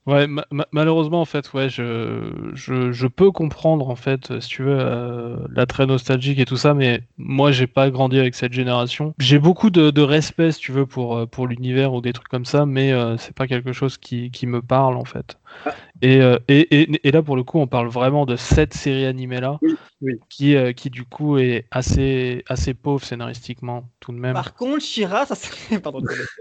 Ouais, 0.07 0.27
malheureusement, 0.73 1.21
en 1.21 1.25
fait, 1.25 1.53
ouais, 1.53 1.69
je, 1.69 2.33
je, 2.55 2.91
je, 2.91 3.07
peux 3.07 3.31
comprendre, 3.31 3.89
en 3.89 3.95
fait, 3.95 4.41
si 4.41 4.49
tu 4.49 4.65
veux, 4.65 4.77
euh, 4.77 5.37
l'attrait 5.49 5.87
nostalgique 5.87 6.41
et 6.41 6.45
tout 6.45 6.57
ça, 6.57 6.75
mais 6.75 7.05
moi, 7.19 7.53
j'ai 7.53 7.69
pas 7.69 7.89
grandi 7.89 8.19
avec 8.19 8.35
cette 8.35 8.53
génération. 8.53 9.15
J'ai 9.21 9.39
beaucoup 9.39 9.71
de, 9.71 9.91
de, 9.91 10.03
respect, 10.03 10.51
si 10.51 10.59
tu 10.59 10.73
veux, 10.73 10.87
pour, 10.87 11.17
euh, 11.17 11.27
pour 11.27 11.47
l'univers 11.47 11.95
ou 11.95 12.01
des 12.01 12.13
trucs 12.13 12.29
comme 12.29 12.45
ça, 12.45 12.67
mais 12.67 12.93
euh, 12.93 13.17
c'est 13.17 13.35
pas 13.35 13.47
quelque 13.47 13.73
chose 13.73 13.97
qui, 13.97 14.33
qui, 14.33 14.49
me 14.49 14.61
parle, 14.61 14.97
en 14.97 15.05
fait. 15.05 15.39
Ah. 15.67 15.75
Et, 16.01 16.21
euh, 16.21 16.37
et, 16.49 16.81
et, 16.81 17.07
et, 17.07 17.13
là, 17.13 17.23
pour 17.23 17.37
le 17.37 17.45
coup, 17.45 17.61
on 17.61 17.69
parle 17.69 17.87
vraiment 17.87 18.27
de 18.27 18.35
cette 18.35 18.75
série 18.75 19.07
animée-là, 19.07 19.61
oui, 20.01 20.19
qui, 20.29 20.57
euh, 20.57 20.73
qui, 20.73 20.91
du 20.91 21.05
coup, 21.05 21.39
est 21.39 21.67
assez, 21.71 22.43
assez 22.49 22.75
pauvre 22.75 23.05
scénaristiquement, 23.05 23.89
tout 24.01 24.11
de 24.11 24.19
même. 24.19 24.33
Par 24.33 24.55
contre, 24.55 24.85
Shira, 24.85 25.27
ça 25.27 25.37
serait... 25.37 25.79
Pardon. 25.81 26.01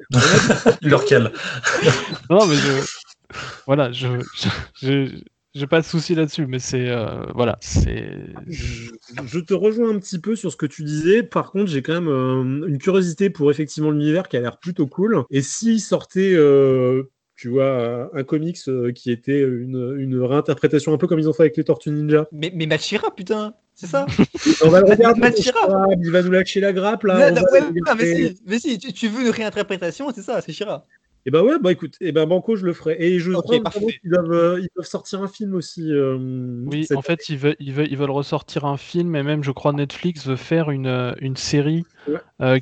Leur 0.81 1.03
non, 2.31 2.47
mais 2.47 2.55
je 2.55 2.81
voilà, 3.65 3.91
je, 3.91 4.07
j'ai 5.53 5.67
pas 5.67 5.81
de 5.81 5.85
souci 5.85 6.15
là-dessus, 6.15 6.47
mais 6.47 6.59
c'est 6.59 6.87
euh, 6.89 7.25
voilà, 7.35 7.57
c'est. 7.59 8.07
Je, 8.47 9.39
te 9.39 9.53
rejoins 9.53 9.93
un 9.93 9.99
petit 9.99 10.19
peu 10.19 10.37
sur 10.37 10.49
ce 10.49 10.55
que 10.55 10.65
tu 10.65 10.83
disais. 10.83 11.23
Par 11.23 11.51
contre, 11.51 11.69
j'ai 11.69 11.81
quand 11.81 11.93
même 11.93 12.07
euh, 12.07 12.67
une 12.67 12.77
curiosité 12.77 13.29
pour 13.29 13.51
effectivement 13.51 13.91
l'univers 13.91 14.29
qui 14.29 14.37
a 14.37 14.39
l'air 14.39 14.59
plutôt 14.59 14.87
cool. 14.87 15.23
Et 15.29 15.41
s'il 15.41 15.81
sortait, 15.81 16.33
euh, 16.35 17.11
tu 17.35 17.49
vois, 17.49 18.09
un 18.13 18.23
comics 18.23 18.59
qui 18.95 19.11
était 19.11 19.41
une, 19.41 19.97
une, 19.99 20.21
réinterprétation 20.21 20.93
un 20.93 20.97
peu 20.97 21.07
comme 21.07 21.19
ils 21.19 21.27
ont 21.27 21.33
fait 21.33 21.43
avec 21.43 21.57
les 21.57 21.65
Tortues 21.65 21.91
Ninja. 21.91 22.27
Mais, 22.31 22.53
mais 22.55 22.65
Machira, 22.65 23.13
putain, 23.13 23.53
c'est 23.75 23.87
ça? 23.87 24.05
On 24.63 24.69
va 24.69 24.79
le 24.79 24.85
regarder. 24.89 25.19
Machira. 25.19 25.87
Il 26.01 26.11
va 26.11 26.21
nous 26.21 26.31
lâcher 26.31 26.61
la 26.61 26.71
grappe 26.71 27.03
là. 27.03 27.29
mais, 27.97 28.15
si, 28.15 28.41
mais 28.45 28.59
si, 28.59 28.77
tu, 28.77 29.09
veux 29.09 29.23
une 29.23 29.31
réinterprétation, 29.31 30.13
c'est 30.15 30.21
ça, 30.21 30.39
c'est 30.39 30.53
Shira. 30.53 30.85
Et 31.23 31.29
eh 31.29 31.31
bah 31.31 31.43
ben 31.43 31.49
ouais, 31.49 31.59
bah 31.59 31.71
écoute, 31.71 31.97
et 32.01 32.07
eh 32.07 32.11
ben 32.11 32.25
Banco, 32.25 32.55
je 32.55 32.65
le 32.65 32.73
ferai. 32.73 32.95
Et 32.99 33.19
je 33.19 33.31
crois 33.31 33.59
qu'ils 33.59 34.09
doivent, 34.09 34.31
euh, 34.31 34.59
ils 34.59 34.69
doivent 34.75 34.87
sortir 34.87 35.21
un 35.21 35.27
film 35.27 35.53
aussi. 35.53 35.91
Euh, 35.91 36.17
oui, 36.65 36.87
en 36.95 37.03
fait, 37.03 37.29
ils 37.29 37.37
veulent, 37.37 37.55
ils, 37.59 37.73
veulent, 37.73 37.91
ils 37.91 37.97
veulent 37.97 38.09
ressortir 38.09 38.65
un 38.65 38.77
film, 38.77 39.15
et 39.15 39.21
même, 39.21 39.43
je 39.43 39.51
crois, 39.51 39.71
Netflix 39.71 40.25
veut 40.25 40.35
faire 40.35 40.71
une, 40.71 40.87
euh, 40.87 41.13
une 41.19 41.35
série 41.35 41.83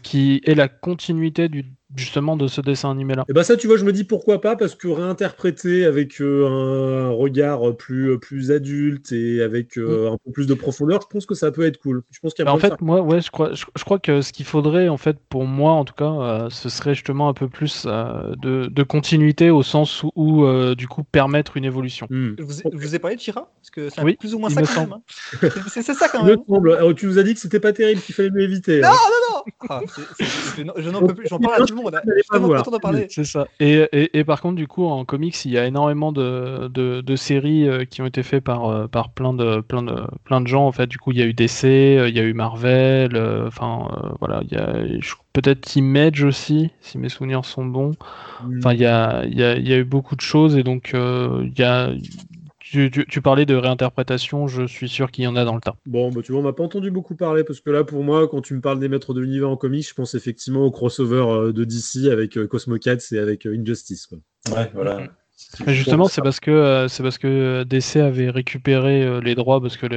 qui 0.03 0.41
est 0.43 0.55
la 0.55 0.67
continuité 0.67 1.47
du 1.47 1.63
justement 1.95 2.37
de 2.37 2.47
ce 2.47 2.61
dessin 2.61 2.91
animé 2.91 3.15
là. 3.15 3.25
Et 3.29 3.33
bah 3.33 3.43
ça 3.43 3.57
tu 3.57 3.67
vois 3.67 3.77
je 3.77 3.85
me 3.85 3.91
dis 3.91 4.03
pourquoi 4.03 4.41
pas 4.41 4.55
parce 4.55 4.75
que 4.75 4.87
réinterpréter 4.87 5.85
avec 5.85 6.21
euh, 6.21 6.47
un 6.47 7.09
regard 7.09 7.75
plus 7.75 8.11
euh, 8.11 8.17
plus 8.17 8.51
adulte 8.51 9.11
et 9.11 9.41
avec 9.41 9.77
euh, 9.77 10.09
mm. 10.09 10.13
un 10.13 10.17
peu 10.23 10.31
plus 10.31 10.47
de 10.47 10.53
profondeur, 10.53 11.01
je 11.01 11.07
pense 11.07 11.25
que 11.25 11.35
ça 11.35 11.51
peut 11.51 11.65
être 11.65 11.77
cool. 11.77 12.03
Je 12.11 12.19
pense 12.19 12.33
qu'il 12.33 12.45
bah, 12.45 12.53
en 12.53 12.59
fait 12.59 12.79
moi 12.81 13.01
ouais 13.01 13.21
je 13.21 13.31
crois 13.31 13.53
je, 13.53 13.83
crois 13.83 13.99
que 13.99 14.21
ce 14.21 14.31
qu'il 14.31 14.45
faudrait 14.45 14.87
en 14.87 14.97
fait 14.97 15.17
pour 15.29 15.45
moi 15.45 15.71
en 15.71 15.85
tout 15.85 15.95
cas 15.95 16.47
ce 16.49 16.69
serait 16.69 16.93
justement 16.93 17.29
un 17.29 17.33
peu 17.33 17.47
plus 17.47 17.85
de, 17.85 18.67
de, 18.67 18.83
continuité 18.83 19.49
au 19.49 19.63
sens 19.63 20.03
où, 20.15 20.45
du 20.75 20.87
coup 20.87 21.03
permettre 21.03 21.57
une 21.57 21.65
évolution. 21.65 22.07
Mm. 22.09 22.35
Je, 22.37 22.43
vous 22.77 22.95
ai, 22.95 22.99
parlé 22.99 23.15
de 23.15 23.21
Chira 23.21 23.51
parce 23.55 23.69
que 23.71 23.89
c'est 23.89 24.17
plus 24.17 24.35
ou 24.35 24.39
moins 24.39 24.49
ça 24.49 24.61
quand 24.61 24.81
même. 24.81 24.93
Hein. 24.93 25.49
c'est 25.67 25.81
ça 25.81 26.07
quand 26.09 26.23
même. 26.23 26.95
tu 26.95 27.05
nous 27.07 27.17
as 27.17 27.23
dit 27.23 27.33
que 27.33 27.39
c'était 27.39 27.59
pas 27.59 27.73
terrible 27.73 28.01
qu'il 28.01 28.13
fallait 28.13 28.29
l'éviter. 28.33 28.81
Non 28.81 28.89
non 28.89 29.35
non. 29.35 29.43
Ah, 29.69 29.81
je 30.77 30.89
n'en 30.89 30.99
peux 31.01 31.15
plus. 31.15 31.27
J'en 31.27 31.39
parle 31.39 31.63
à 31.63 31.65
tout 31.65 31.73
le 31.73 31.75
monde. 31.75 31.78
C'est 33.09 33.23
ça. 33.23 33.47
Et, 33.59 33.87
et, 33.91 34.19
et, 34.19 34.23
par 34.23 34.41
contre, 34.41 34.55
du 34.55 34.67
coup, 34.67 34.85
en 34.85 35.05
comics, 35.05 35.45
il 35.45 35.51
y 35.51 35.57
a 35.57 35.65
énormément 35.65 36.11
de, 36.11 36.67
de, 36.67 37.01
de 37.01 37.15
séries 37.15 37.67
euh, 37.67 37.85
qui 37.85 38.01
ont 38.01 38.05
été 38.05 38.23
faites 38.23 38.43
par, 38.43 38.65
euh, 38.65 38.87
par 38.87 39.09
plein, 39.09 39.33
de, 39.33 39.61
plein, 39.61 39.83
de, 39.83 40.03
plein 40.23 40.41
de 40.41 40.47
gens. 40.47 40.65
En 40.65 40.71
fait, 40.71 40.87
du 40.87 40.97
coup, 40.97 41.11
il 41.11 41.19
y 41.19 41.21
a 41.21 41.25
eu 41.25 41.33
DC, 41.33 41.65
euh, 41.65 42.09
il 42.09 42.15
y 42.15 42.19
a 42.19 42.23
eu 42.23 42.33
Marvel, 42.33 43.17
enfin, 43.47 43.87
voilà, 44.19 44.41
il 44.43 44.51
y 44.51 44.57
a 44.57 44.83
peut-être 45.33 45.75
Image 45.75 46.23
aussi, 46.23 46.71
si 46.81 46.97
mes 46.97 47.09
souvenirs 47.09 47.45
sont 47.45 47.65
bons. 47.65 47.93
Mm. 48.43 48.57
Enfin, 48.59 48.73
il 48.73 48.79
y 48.79 48.85
a, 48.85 49.23
il 49.25 49.37
y, 49.37 49.43
a, 49.43 49.55
il 49.55 49.67
y 49.67 49.73
a 49.73 49.77
eu 49.77 49.85
beaucoup 49.85 50.15
de 50.15 50.21
choses 50.21 50.57
et 50.57 50.63
donc 50.63 50.91
il 50.93 51.53
y 51.57 51.63
a 51.63 51.91
tu, 52.69 53.21
parlais 53.21 53.45
de 53.45 53.55
réinterprétation, 53.55 54.47
je 54.47 54.67
suis 54.67 54.89
sûr 54.89 55.11
qu'il 55.11 55.23
y 55.23 55.27
en 55.27 55.35
a 55.35 55.43
dans 55.43 55.55
le 55.55 55.61
tas. 55.61 55.75
Bon, 55.85 56.11
bah, 56.11 56.21
tu 56.23 56.31
vois, 56.31 56.41
on 56.41 56.43
m'a 56.43 56.53
pas 56.53 56.63
entendu 56.63 56.91
beaucoup 56.91 57.15
parler 57.15 57.43
parce 57.43 57.61
que 57.61 57.69
là, 57.69 57.83
pour 57.83 58.03
moi, 58.03 58.27
quand 58.27 58.41
tu 58.41 58.53
me 58.53 58.61
parles 58.61 58.79
des 58.79 58.89
maîtres 58.89 59.13
de 59.13 59.21
l'univers 59.21 59.49
en 59.49 59.57
comics, 59.57 59.87
je 59.87 59.93
pense 59.93 60.13
effectivement 60.15 60.63
au 60.63 60.71
crossover 60.71 61.25
euh, 61.27 61.51
de 61.51 61.63
DC 61.63 62.11
avec 62.11 62.37
euh, 62.37 62.47
Cosmo 62.47 62.77
Cats 62.77 62.97
et 63.11 63.17
avec 63.17 63.45
euh, 63.47 63.57
Injustice. 63.57 64.05
Quoi. 64.07 64.19
Ouais, 64.55 64.69
voilà. 64.73 65.07
Justement, 65.67 66.07
c'est 66.07 66.21
parce 66.21 66.39
que 66.39 66.51
euh, 66.51 66.87
c'est 66.87 67.01
parce 67.01 67.17
que 67.17 67.63
DC 67.63 67.97
avait 67.97 68.29
récupéré 68.29 69.03
euh, 69.03 69.21
les 69.21 69.35
droits 69.35 69.61
parce 69.61 69.77
que 69.77 69.87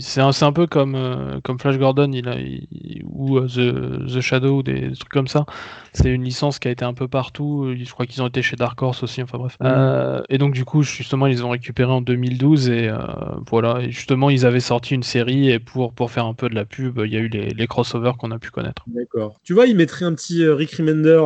c'est 0.00 0.20
un, 0.20 0.30
un, 0.40 0.52
peu 0.52 0.66
comme 0.66 0.94
euh, 0.94 1.40
comme 1.42 1.58
Flash 1.58 1.78
Gordon, 1.78 2.10
il 2.12 2.28
a, 2.28 2.36
ou 3.04 3.40
The, 3.40 4.06
The, 4.06 4.20
Shadow, 4.20 4.62
des, 4.62 4.92
trucs 4.92 5.10
comme 5.10 5.26
ça. 5.26 5.44
C'est 5.92 6.10
une 6.10 6.24
licence 6.24 6.58
qui 6.58 6.68
a 6.68 6.70
été 6.70 6.84
un 6.84 6.94
peu 6.94 7.08
partout. 7.08 7.74
Je 7.76 7.90
crois 7.92 8.06
qu'ils 8.06 8.22
ont 8.22 8.28
été 8.28 8.40
chez 8.40 8.56
Dark 8.56 8.80
Horse 8.80 9.02
aussi. 9.02 9.22
Enfin 9.22 9.38
bref. 9.38 9.56
et 10.28 10.38
donc 10.38 10.54
du 10.54 10.64
coup, 10.64 10.82
justement, 10.82 11.26
ils 11.26 11.44
ont 11.44 11.50
récupéré 11.50 11.90
en 11.90 12.00
2012 12.00 12.70
et 12.70 12.90
voilà. 13.50 13.80
Et 13.82 13.90
justement, 13.90 14.30
ils 14.30 14.46
avaient 14.46 14.60
sorti 14.60 14.94
une 14.94 15.02
série 15.02 15.50
et 15.50 15.58
pour 15.58 15.92
pour 15.92 16.10
faire 16.10 16.26
un 16.26 16.34
peu 16.34 16.48
de 16.48 16.54
la 16.54 16.64
pub, 16.64 17.00
il 17.04 17.12
y 17.12 17.16
a 17.16 17.20
eu 17.20 17.28
les, 17.28 17.50
les 17.50 17.66
crossovers 17.66 18.16
qu'on 18.18 18.30
a 18.30 18.38
pu 18.38 18.50
connaître. 18.50 18.84
D'accord. 18.86 19.34
Tu 19.42 19.54
vois, 19.54 19.66
ils 19.66 19.76
mettraient 19.76 20.04
un 20.04 20.14
petit 20.14 20.46
Rick 20.46 20.72
Remender 20.72 21.20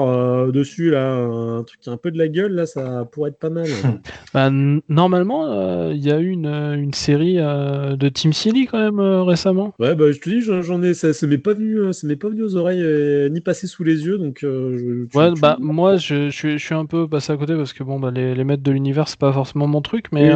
dessus 0.52 0.90
là, 0.90 1.14
un 1.14 1.62
truc 1.64 1.80
qui 1.80 1.90
a 1.90 1.92
un 1.92 1.96
peu 1.96 2.10
de 2.10 2.18
la 2.18 2.28
gueule 2.28 2.52
là. 2.52 2.66
Ça 2.66 2.77
ça 2.78 3.04
pourrait 3.10 3.30
être 3.30 3.38
pas 3.38 3.50
mal. 3.50 3.66
Bah, 4.34 4.50
normalement, 4.50 5.90
il 5.90 6.04
y 6.04 6.12
a 6.12 6.18
eu 6.18 6.28
une, 6.28 6.46
une 6.46 6.92
série 6.92 7.36
de 7.36 8.08
Team 8.08 8.32
Silly 8.34 8.66
quand 8.66 8.78
même 8.78 9.00
récemment. 9.00 9.72
Ouais, 9.78 9.94
bah 9.94 10.12
je 10.12 10.18
te 10.18 10.28
dis, 10.28 10.42
j'en 10.42 10.82
ai, 10.82 10.92
ça, 10.92 11.08
m'est 11.26 11.38
pas 11.38 11.54
venu, 11.54 11.92
ça 11.94 12.06
m'est 12.06 12.16
pas 12.16 12.28
venu 12.28 12.42
aux 12.42 12.56
oreilles 12.56 12.84
ni 13.30 13.40
passé 13.40 13.66
sous 13.66 13.84
les 13.84 14.04
yeux, 14.04 14.18
donc. 14.18 14.44
ouais, 14.44 15.30
bah 15.40 15.56
moi, 15.60 15.96
je, 15.96 16.28
je, 16.28 16.58
suis 16.58 16.74
un 16.74 16.84
peu 16.84 17.08
passé 17.08 17.32
à 17.32 17.36
côté 17.36 17.54
parce 17.54 17.72
que 17.72 17.82
bon, 17.82 17.98
bah, 17.98 18.10
les, 18.10 18.34
les 18.34 18.44
maîtres 18.44 18.62
de 18.62 18.70
l'univers, 18.70 19.08
c'est 19.08 19.18
pas 19.18 19.32
forcément 19.32 19.66
mon 19.66 19.80
truc, 19.80 20.06
mais 20.12 20.30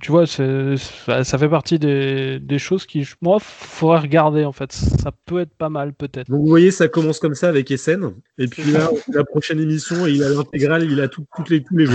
tu 0.00 0.10
vois, 0.10 0.26
c'est, 0.26 0.74
ça, 0.76 1.38
fait 1.38 1.48
partie 1.48 1.78
des, 1.78 2.38
des 2.40 2.58
choses 2.58 2.86
qui, 2.86 3.06
moi, 3.22 3.38
faudrait 3.40 4.00
regarder 4.00 4.44
en 4.44 4.52
fait. 4.52 4.72
Ça 4.72 5.12
peut 5.26 5.40
être 5.40 5.54
pas 5.54 5.68
mal 5.68 5.92
peut-être. 5.92 6.28
Donc 6.28 6.40
vous 6.40 6.48
voyez, 6.48 6.70
ça 6.70 6.88
commence 6.88 7.18
comme 7.18 7.34
ça 7.34 7.48
avec 7.48 7.70
Essen, 7.70 8.12
et 8.38 8.46
puis 8.46 8.70
là, 8.72 8.90
la 9.12 9.24
prochaine 9.24 9.60
émission, 9.60 10.06
il 10.06 10.22
a 10.22 10.28
l'intégrale, 10.28 10.84
il 10.90 11.00
a 11.00 11.08
tout, 11.08 11.24
toutes 11.36 11.50
les, 11.50 11.62
tous 11.62 11.76
les 11.76 11.85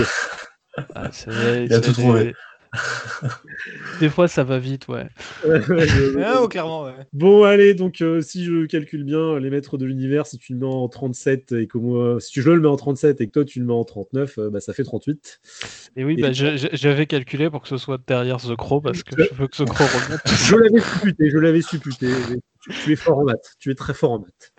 Ah, 0.94 1.10
il 1.26 1.72
a 1.72 1.80
tout 1.80 1.92
trouvé. 1.92 2.34
Des 4.00 4.08
fois, 4.08 4.28
ça 4.28 4.44
va 4.44 4.58
vite, 4.58 4.88
ouais. 4.88 5.06
Ah, 5.44 6.46
clairement, 6.48 6.84
ouais. 6.84 6.94
Bon, 7.12 7.44
allez, 7.44 7.74
donc 7.74 8.00
euh, 8.00 8.22
si 8.22 8.44
je 8.44 8.64
calcule 8.66 9.04
bien, 9.04 9.38
les 9.38 9.50
maîtres 9.50 9.76
de 9.76 9.84
l'univers, 9.84 10.26
si 10.26 10.38
tu 10.38 10.54
le 10.54 10.60
mets 10.60 10.66
en 10.66 10.88
37 10.88 11.52
et 11.52 11.66
que 11.66 11.76
moi, 11.76 12.18
si 12.20 12.40
je 12.40 12.50
le 12.50 12.60
mets 12.60 12.68
en 12.68 12.76
37 12.76 13.20
et 13.20 13.26
que 13.26 13.32
toi 13.32 13.44
tu 13.44 13.60
le 13.60 13.66
mets 13.66 13.74
en 13.74 13.84
39, 13.84 14.38
euh, 14.38 14.50
bah, 14.50 14.60
ça 14.60 14.72
fait 14.72 14.84
38. 14.84 15.40
Et 15.96 16.04
oui, 16.04 16.16
bah, 16.16 16.32
j'avais 16.32 17.06
calculé 17.06 17.50
pour 17.50 17.62
que 17.62 17.68
ce 17.68 17.76
soit 17.76 18.00
derrière 18.06 18.38
The 18.38 18.56
Crow 18.56 18.80
parce 18.80 19.02
que 19.02 19.22
je 19.22 19.34
veux 19.34 19.48
que 19.48 19.62
The 19.62 19.68
Crow 19.68 19.84
remonte. 19.84 20.20
je 20.26 20.56
l'avais 20.56 20.80
supputé, 20.80 21.30
je 21.30 21.38
l'avais 21.38 21.62
supputé. 21.62 22.08
Tu, 22.84 22.92
es 22.92 22.96
fort 22.96 23.18
en 23.18 23.24
maths, 23.24 23.56
tu 23.58 23.70
es 23.70 23.74
très 23.74 23.92
fort 23.92 24.12
en 24.12 24.20
maths. 24.20 24.52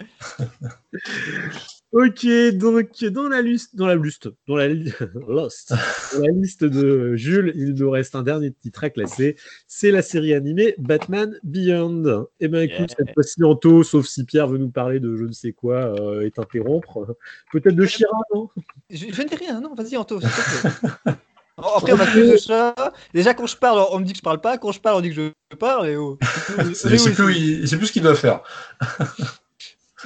Ok, 1.94 2.26
donc 2.54 3.04
dans 3.04 3.30
la 3.30 3.44
liste, 3.44 3.76
dans 3.76 3.86
la 3.86 3.96
liste, 3.96 4.28
dans 4.48 4.56
la, 4.56 4.68
Lost, 5.28 5.76
la 6.20 6.32
liste 6.32 6.64
de 6.64 7.16
Jules, 7.16 7.54
il 7.56 7.76
nous 7.76 7.92
reste 7.92 8.16
un 8.16 8.24
dernier 8.24 8.52
titre 8.52 8.84
à 8.84 8.90
classer. 8.90 9.36
C'est 9.68 9.92
la 9.92 10.02
série 10.02 10.34
animée 10.34 10.74
Batman 10.80 11.40
Beyond. 11.44 12.26
Eh 12.40 12.48
ben 12.48 12.68
écoute, 12.68 12.96
cette 12.98 13.14
fois-ci 13.14 13.44
Anto, 13.44 13.84
sauf 13.84 14.08
si 14.08 14.24
Pierre 14.24 14.48
veut 14.48 14.58
nous 14.58 14.72
parler 14.72 15.00
de 15.00 15.16
je 15.16 15.26
ne 15.26 15.32
sais 15.34 15.52
quoi 15.52 15.94
euh, 16.00 16.26
et 16.26 16.32
t'interrompre. 16.32 17.16
Peut-être 17.52 17.76
de 17.76 17.86
Chira, 17.86 18.18
non? 18.34 18.50
Je, 18.90 19.06
ne 19.06 19.28
dis 19.28 19.36
rien, 19.36 19.62
non, 19.62 19.76
vas-y 19.76 19.96
Anto. 19.96 20.20
Après, 21.58 21.94
on 21.94 22.00
a 22.00 22.08
plus 22.08 22.32
de 22.32 22.38
ça. 22.38 22.74
Déjà, 23.14 23.36
quand 23.36 23.46
je 23.46 23.56
parle, 23.56 23.86
on 23.92 24.00
me 24.00 24.06
dit 24.06 24.14
que 24.14 24.18
je 24.18 24.24
parle 24.24 24.42
pas. 24.42 24.58
Quand 24.58 24.72
je 24.72 24.80
parle, 24.80 24.98
on 24.98 25.02
dit 25.02 25.14
que 25.14 25.32
je 25.52 25.58
parle. 25.58 25.90
Et 25.90 25.96
oh. 25.96 26.18
C'est 26.74 26.90
plus, 26.90 27.04
plus, 27.14 27.86
ce 27.86 27.92
qu'il 27.92 28.02
doit 28.02 28.16
faire. 28.16 28.42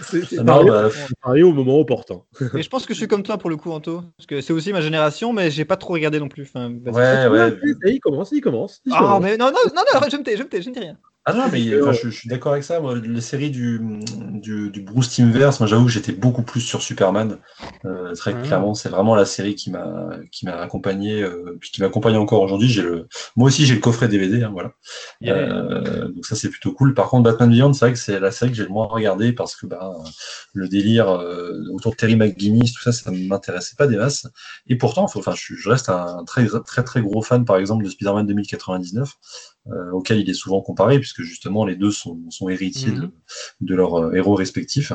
C'est 0.02 0.44
parler, 1.22 1.44
au 1.44 1.54
moment 1.54 1.80
opportun. 1.80 2.22
Mais 2.54 2.62
je 2.62 2.70
pense 2.70 2.86
que 2.86 2.94
je 2.94 3.00
suis 3.00 3.08
comme 3.08 3.24
toi 3.24 3.38
pour 3.38 3.50
le 3.50 3.58
coup, 3.58 3.72
Anto. 3.72 4.02
Parce 4.18 4.28
que 4.28 4.42
c'est 4.42 4.54
aussi 4.54 4.72
ma 4.74 4.82
génération, 4.82 5.34
mais 5.34 5.52
j'ai 5.52 5.66
pas 5.66 5.78
trop 5.78 5.94
regardé 5.94 6.20
non 6.20 6.30
plus. 6.30 6.44
Enfin, 6.44 6.72
ouais, 6.72 7.28
ouais. 7.28 7.60
Il 7.86 8.00
commence, 8.00 8.32
il 8.32 8.42
commence. 8.42 8.82
ah, 8.92 9.20
mais 9.22 9.38
non, 9.38 9.48
non, 9.48 9.60
non, 9.76 9.82
non, 9.94 10.08
je 10.10 10.18
me 10.18 10.24
tais, 10.24 10.38
je 10.38 10.44
me 10.44 10.50
tais, 10.50 10.62
je 10.62 10.70
ne 10.70 10.74
dis 10.74 10.80
rien. 10.80 10.98
Ah 11.30 11.34
non, 11.34 11.50
mais 11.52 11.62
je, 11.62 12.10
suis 12.10 12.30
d'accord 12.30 12.54
avec 12.54 12.64
ça. 12.64 12.80
Moi, 12.80 12.96
les 12.96 13.20
séries 13.20 13.52
du, 13.52 13.82
du, 14.32 14.70
du 14.70 14.82
Bruce 14.82 15.10
Timmverse, 15.10 15.60
moi 15.60 15.68
j'avoue 15.68 15.84
que 15.84 15.92
j'étais 15.92 16.14
beaucoup 16.14 16.42
plus 16.42 16.62
sur 16.62 16.82
Superman. 16.82 17.38
Euh, 17.84 18.16
très 18.16 18.34
ah. 18.34 18.42
clairement, 18.44 18.74
c'est 18.74 18.88
vraiment 18.88 19.14
la 19.14 19.26
série 19.26 19.54
qui 19.54 19.70
m'a 19.70 20.12
qui 20.32 20.46
m'a 20.46 20.56
accompagné, 20.56 21.22
euh, 21.22 21.58
puis 21.60 21.70
qui 21.70 21.82
m'accompagne 21.82 22.16
encore 22.16 22.44
aujourd'hui. 22.44 22.70
J'ai 22.70 22.82
le, 22.82 23.10
moi 23.36 23.48
aussi 23.48 23.66
j'ai 23.66 23.76
le 23.76 23.82
coffret 23.82 24.08
DVD, 24.08 24.44
hein, 24.44 24.52
voilà. 24.54 24.72
Euh, 25.26 26.08
donc 26.08 26.26
ça 26.26 26.38
c'est 26.38 26.48
plutôt 26.50 26.72
cool. 26.72 26.94
Par 26.94 27.10
contre, 27.10 27.24
Batman 27.24 27.50
Beyond, 27.50 27.74
c'est 27.74 27.84
vrai 27.84 27.94
que 27.94 28.00
c'est 28.00 28.22
la 28.22 28.32
série 28.32 28.52
que 28.52 28.56
j'ai 28.56 28.64
le 28.64 28.70
moins 28.70 28.88
regardé 28.88 29.34
parce 29.34 29.58
que 29.58 29.66
bah, 29.66 29.96
le 30.54 30.70
délire 30.70 31.10
euh, 31.10 31.62
autour 31.74 31.92
de 31.92 31.98
Terry 31.98 32.16
McGuinness, 32.16 32.72
tout 32.72 32.84
ça, 32.84 32.94
ça 32.94 33.12
m'intéressait 33.12 33.76
pas 33.76 33.88
des 33.88 33.98
masses. 33.98 34.28
Et 34.68 34.78
pourtant, 34.78 35.04
enfin, 35.04 35.34
je, 35.36 35.56
je, 35.56 35.70
reste 35.70 35.90
un 35.90 36.24
très 36.26 36.48
très 36.66 36.86
très 36.86 37.02
gros 37.02 37.22
fan, 37.22 37.44
par 37.44 37.58
exemple, 37.58 37.84
de 37.84 37.90
Spider-Man 37.90 38.26
2099. 38.28 39.18
Euh, 39.72 39.92
auquel 39.92 40.20
il 40.20 40.30
est 40.30 40.34
souvent 40.34 40.62
comparé, 40.62 40.98
puisque 40.98 41.24
justement 41.24 41.66
les 41.66 41.76
deux 41.76 41.92
sont, 41.92 42.18
sont 42.30 42.48
héritiers 42.48 42.92
de, 42.92 43.02
mhm. 43.02 43.12
de, 43.62 43.76
leurs 43.76 43.96
euh, 43.96 44.14
héros 44.14 44.36
respectifs. 44.36 44.94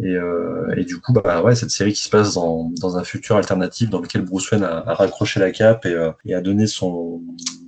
Et, 0.00 0.06
euh, 0.06 0.74
et, 0.76 0.84
du 0.84 0.98
coup, 1.00 1.12
bah, 1.12 1.42
ouais, 1.42 1.54
cette 1.54 1.70
série 1.70 1.92
qui 1.92 2.00
se 2.00 2.08
passe 2.08 2.34
dans, 2.34 2.70
dans 2.80 2.96
un 2.96 3.04
futur 3.04 3.36
alternatif 3.36 3.90
dans 3.90 4.00
lequel 4.00 4.22
Bruce 4.22 4.50
Wayne 4.50 4.64
a, 4.64 4.78
a 4.88 4.94
raccroché 4.94 5.38
la 5.38 5.50
cape 5.50 5.84
et, 5.84 5.92
euh, 5.92 6.12
et 6.24 6.34
a 6.34 6.40
donné 6.40 6.66
son, 6.66 7.20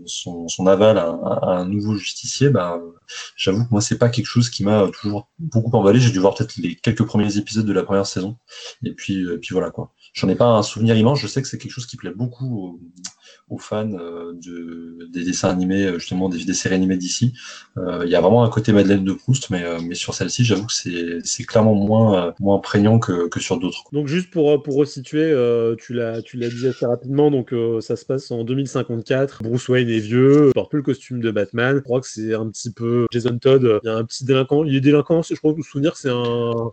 son, 0.07 0.49
son 0.49 0.67
aval 0.67 0.97
à, 0.97 1.11
à, 1.11 1.59
un 1.59 1.67
nouveau 1.67 1.97
justicier, 1.97 2.49
bah, 2.49 2.81
j'avoue 3.37 3.65
que 3.65 3.71
moi, 3.71 3.83
c'est 3.83 3.99
pas 3.99 4.09
quelque 4.09 4.27
chose 4.27 4.49
qui 4.49 4.65
m'a 4.65 4.89
toujours 4.99 5.29
beaucoup 5.39 5.77
emballé. 5.77 6.01
J'ai 6.01 6.13
dû 6.13 6.19
voir 6.19 6.35
peut-être 6.35 6.57
les 6.57 6.77
quelques 6.77 7.05
premiers 7.05 7.37
épisodes 7.37 7.67
de 7.67 7.73
la 7.75 7.83
première 7.83 8.07
saison. 8.07 8.39
Et 8.85 8.95
puis, 8.95 9.23
et 9.23 9.39
puis 9.39 9.53
voilà 9.53 9.71
quoi. 9.71 9.93
J'en 10.15 10.29
ai 10.29 10.35
pas 10.35 10.47
un 10.47 10.63
souvenir 10.63 10.97
immense. 10.97 11.21
Je 11.21 11.27
sais 11.27 11.43
que 11.43 11.49
c'est 11.49 11.59
quelque 11.59 11.73
chose 11.73 11.87
qui 11.87 11.99
plaît 11.99 12.15
beaucoup 12.15 12.57
aux 12.57 12.81
fans 13.57 13.91
euh, 13.93 14.35
de, 14.35 15.09
des 15.11 15.25
dessins 15.25 15.49
animés, 15.49 15.87
euh, 15.87 15.99
justement 15.99 16.29
des, 16.29 16.45
des 16.45 16.53
séries 16.53 16.75
animées 16.75 16.99
d'ici. 16.99 17.33
Euh, 17.79 18.03
il 18.05 18.11
y 18.11 18.15
a 18.15 18.21
vraiment 18.21 18.45
un 18.45 18.51
côté 18.51 18.73
Madeleine 18.73 19.05
de 19.05 19.13
Proust, 19.13 19.49
mais, 19.49 19.65
mais 19.83 19.95
sur 19.95 20.13
celle-ci, 20.13 20.45
j'avoue 20.45 20.67
que 20.67 20.73
c'est 21.25 21.45
clairement 21.45 21.75
moins, 21.75 22.35
moins 22.41 22.59
prégnant 22.59 22.99
que, 22.99 23.29
que 23.29 23.41
sur 23.41 23.59
d'autres. 23.59 23.85
Donc 23.93 24.09
juste 24.09 24.31
pour, 24.31 24.63
pour 24.63 24.77
resituer, 24.77 25.33
tu 25.79 25.95
l'as 25.95 26.21
dit 26.21 26.67
assez 26.67 26.85
rapidement, 26.85 27.31
donc 27.31 27.55
ça 27.81 27.97
se 27.97 28.05
passe 28.05 28.31
en 28.31 28.45
2054. 28.45 29.43
Bruce 29.43 29.69
Wayne 29.69 29.89
est 29.89 30.01
vieux, 30.01 30.51
porte 30.55 30.71
plus 30.71 30.79
le 30.79 30.83
costume 30.83 31.21
de 31.21 31.31
Batman. 31.31 31.77
Je 31.77 31.81
crois 31.81 32.01
que 32.01 32.09
c'est 32.09 32.35
un 32.35 32.49
petit 32.49 32.73
peu 32.73 33.07
Jason 33.11 33.39
Todd. 33.39 33.81
Il 33.85 33.87
y 33.87 33.91
a 33.91 33.97
un 33.97 34.05
petit 34.05 34.25
délinquant. 34.25 34.65
Il 34.65 34.75
est 34.75 34.81
délinquant, 34.81 35.23
je 35.23 35.35
crois 35.37 35.53
que 35.53 35.57
vous 35.57 35.63
vous 35.63 35.69
souvenir, 35.69 35.97
c'est 35.97 36.11
un. 36.11 36.71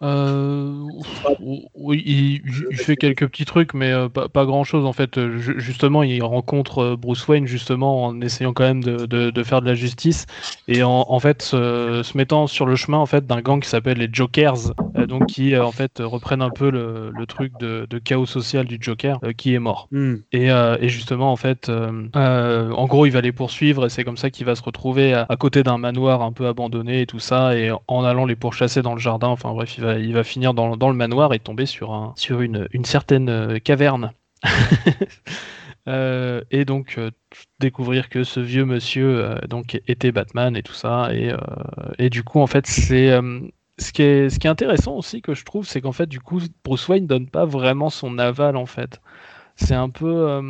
oui, 1.76 2.04
il, 2.06 2.42
il, 2.72 2.78
fait 2.78 2.96
quelques 2.96 3.28
petits 3.28 3.46
trucs, 3.46 3.74
mais 3.74 3.94
pas, 4.10 4.28
pas 4.28 4.46
grand 4.46 4.64
chose 4.64 4.86
en 4.86 4.94
fait. 4.94 5.20
Justement, 5.38 6.04
il 6.04 6.22
rencontre 6.24 6.65
euh, 6.78 6.96
Bruce 6.98 7.28
Wayne 7.28 7.48
justement 7.48 8.06
en 8.06 8.22
essayant 8.22 8.54
quand 8.54 8.64
même 8.64 8.84
de, 8.84 9.44
faire 9.44 9.62
de 9.62 9.68
la 9.68 9.76
justice 9.76 10.26
et 10.68 10.84
en, 10.84 11.20
fait 11.20 11.42
se, 11.42 12.18
mettant 12.18 12.48
sur 12.48 12.66
le 12.66 12.76
chemin 12.76 12.98
en 12.98 13.06
fait 13.06 13.26
d'un 13.26 13.42
gang 13.42 13.62
qui 13.62 13.70
s'appelle 13.70 13.98
les 13.98 14.10
Jokers, 14.12 14.74
euh, 14.98 15.06
donc 15.06 15.28
qui 15.28 15.54
euh, 15.54 15.66
en 15.66 15.72
fait 15.72 16.00
reprennent 16.00 16.42
un 16.42 16.50
peu 16.50 16.70
le, 16.70 17.26
truc 17.28 17.54
de, 17.60 17.88
chaos 18.04 18.26
social 18.26 18.66
du 18.66 18.78
Joker 18.80 19.20
qui 19.38 19.56
est 19.56 19.60
mort. 19.60 19.88
Hmm. 19.92 20.16
Et, 20.32 20.50
justement 20.90 21.32
en 21.32 21.36
fait, 21.36 21.70
en 21.70 22.86
gros 22.86 23.06
il 23.06 23.12
va 23.12 23.22
les 23.22 23.32
poursuivre 23.32 23.86
et 23.86 23.90
c'est 23.90 24.04
comme 24.04 24.18
ça 24.18 24.30
qu'il 24.30 24.46
va 24.46 24.56
se 24.56 24.64
retrouver 24.64 25.14
à, 25.14 25.36
côté 25.38 25.64
d'un 25.64 25.78
manoir 25.78 26.22
un 26.22 26.32
peu 26.32 26.48
abandonné 26.48 27.02
et 27.02 27.06
tout 27.06 27.20
ça 27.20 27.56
et 27.58 27.72
en 27.88 28.04
allant 28.04 28.26
les 28.26 28.36
pourchasser 28.36 28.82
dans 28.82 28.94
le 28.94 29.00
jardin. 29.00 29.28
Enfin 29.28 29.52
bref, 29.54 29.78
il 29.78 29.84
va, 29.84 29.98
il 29.98 30.14
va 30.14 30.24
finir 30.24 30.54
dans, 30.54 30.76
le 30.76 30.94
manoir 30.96 31.34
et 31.34 31.40
tomber 31.40 31.66
sur, 31.66 31.94
un, 31.94 32.14
sur 32.16 32.42
une, 32.42 32.68
une 32.72 32.86
certaine 32.86 33.60
caverne. 33.62 34.12
Euh, 35.88 36.42
et 36.50 36.66
donc 36.66 36.96
euh, 36.98 37.12
découvrir 37.60 38.10
que 38.10 38.24
ce 38.24 38.40
vieux 38.40 38.66
monsieur 38.66 39.24
euh, 39.24 39.40
donc 39.48 39.80
était 39.88 40.12
Batman 40.12 40.58
et 40.58 40.64
tout 40.64 40.74
ça 40.74 41.14
et, 41.14 41.32
et 42.00 42.10
du 42.10 42.24
coup 42.24 42.40
en 42.40 42.48
fait 42.48 42.66
c'est 42.66 43.12
ce 43.78 43.92
qui 43.92 44.02
est 44.02 44.32
ce 44.32 44.40
qui 44.40 44.48
est 44.48 44.50
intéressant 44.50 44.96
aussi 44.96 45.22
que 45.22 45.36
je 45.36 45.46
trouve 45.46 45.68
c'est 45.68 45.82
qu'en 45.82 45.92
fait 45.92 46.08
du 46.08 46.20
coup 46.20 46.42
Bruce 46.64 46.88
Wayne 46.88 47.06
donne 47.06 47.30
pas 47.30 47.46
vraiment 47.46 47.92
son 47.92 48.18
aval 48.18 48.58
en 48.58 48.66
fait 48.66 49.00
c'est 49.58 49.76
un 49.76 49.90
peu 49.90 50.42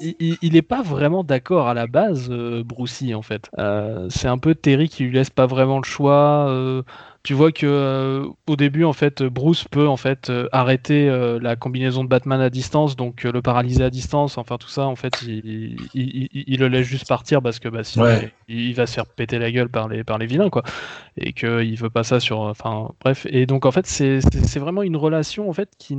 il 0.00 0.52
n'est 0.52 0.62
pas 0.62 0.82
vraiment 0.82 1.24
d'accord 1.24 1.68
à 1.68 1.74
la 1.74 1.86
base, 1.86 2.30
Brucey, 2.30 3.12
en 3.12 3.20
fait. 3.20 3.50
c'est 4.08 4.28
un 4.28 4.38
peu 4.38 4.54
Terry 4.54 4.88
qui 4.88 5.04
lui 5.04 5.12
laisse 5.12 5.28
pas 5.28 5.46
vraiment 5.46 5.76
le 5.76 5.84
choix 5.84 6.82
tu 7.22 7.34
vois 7.34 7.52
que 7.52 7.66
euh, 7.66 8.26
au 8.46 8.56
début 8.56 8.84
en 8.84 8.94
fait 8.94 9.22
Bruce 9.22 9.64
peut 9.64 9.86
en 9.86 9.98
fait 9.98 10.30
euh, 10.30 10.48
arrêter 10.52 11.06
euh, 11.06 11.38
la 11.40 11.54
combinaison 11.54 12.02
de 12.02 12.08
Batman 12.08 12.40
à 12.40 12.48
distance 12.48 12.96
donc 12.96 13.24
le 13.24 13.42
paralyser 13.42 13.84
à 13.84 13.90
distance 13.90 14.38
enfin 14.38 14.56
tout 14.56 14.68
ça 14.68 14.86
en 14.86 14.96
fait 14.96 15.20
il, 15.22 15.76
le 15.94 16.68
laisse 16.68 16.86
juste 16.86 17.06
partir 17.06 17.42
parce 17.42 17.58
que 17.58 17.68
bah, 17.68 17.84
sinon 17.84 18.06
il, 18.48 18.74
va 18.74 18.86
se 18.86 18.94
faire 18.94 19.06
péter 19.06 19.38
la 19.38 19.52
gueule 19.52 19.68
par 19.68 19.88
les 19.88 20.02
par 20.02 20.16
les 20.16 20.26
vilains 20.26 20.48
quoi. 20.48 20.62
Et 21.18 21.34
que 21.34 21.62
il 21.62 21.76
veut 21.76 21.90
pas 21.90 22.04
ça 22.04 22.20
sur 22.20 22.40
enfin 22.40 22.90
bref. 23.02 23.26
Et 23.28 23.44
donc 23.44 23.66
en 23.66 23.70
fait 23.70 23.86
c'est 23.86 24.58
vraiment 24.58 24.82
une 24.82 24.96
relation 24.96 25.50
en 25.50 25.52
fait 25.52 25.68
qui 25.78 25.96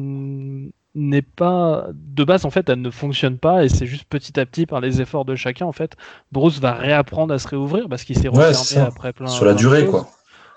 n'est 0.95 1.22
pas 1.22 1.85
de 1.93 2.23
base 2.23 2.45
en 2.45 2.49
fait 2.49 2.68
elle 2.68 2.81
ne 2.81 2.89
fonctionne 2.89 3.38
pas 3.38 3.64
et 3.64 3.69
c'est 3.69 3.85
juste 3.85 4.06
petit 4.06 4.39
à 4.39 4.45
petit 4.45 4.65
par 4.65 4.81
les 4.81 5.02
efforts 5.02 5.26
de 5.26 5.35
chacun 5.35 5.65
en 5.65 5.72
fait 5.72 5.95
Bruce 6.31 6.60
va 6.60 6.73
réapprendre 6.73 7.34
à 7.34 7.39
se 7.39 7.48
réouvrir 7.48 7.88
parce 7.88 8.03
qu'il 8.03 8.18
s'est 8.18 8.27
refermé 8.27 8.88
après 8.88 9.14
plein 9.14 9.27
sur 9.27 9.45
la 9.45 9.53
durée 9.53 9.85
quoi 9.85 10.10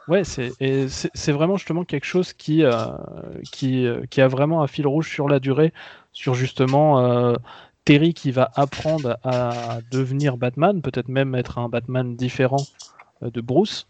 Ouais, 0.08 0.22
c'est 0.24 1.32
vraiment 1.32 1.56
justement 1.56 1.84
quelque 1.84 2.04
chose 2.04 2.34
qui, 2.34 2.62
euh, 2.62 2.72
qui, 3.52 3.86
euh, 3.86 4.04
qui, 4.10 4.20
a 4.20 4.28
vraiment 4.28 4.62
un 4.62 4.66
fil 4.66 4.86
rouge 4.86 5.08
sur 5.08 5.28
la 5.28 5.40
durée, 5.40 5.72
sur 6.12 6.34
justement 6.34 7.00
euh, 7.00 7.34
Terry 7.86 8.12
qui 8.12 8.30
va 8.30 8.50
apprendre 8.54 9.16
à 9.24 9.78
devenir 9.90 10.36
Batman, 10.36 10.82
peut-être 10.82 11.08
même 11.08 11.34
être 11.34 11.58
un 11.58 11.70
Batman 11.70 12.16
différent 12.16 12.64
de 13.22 13.40
Bruce, 13.40 13.86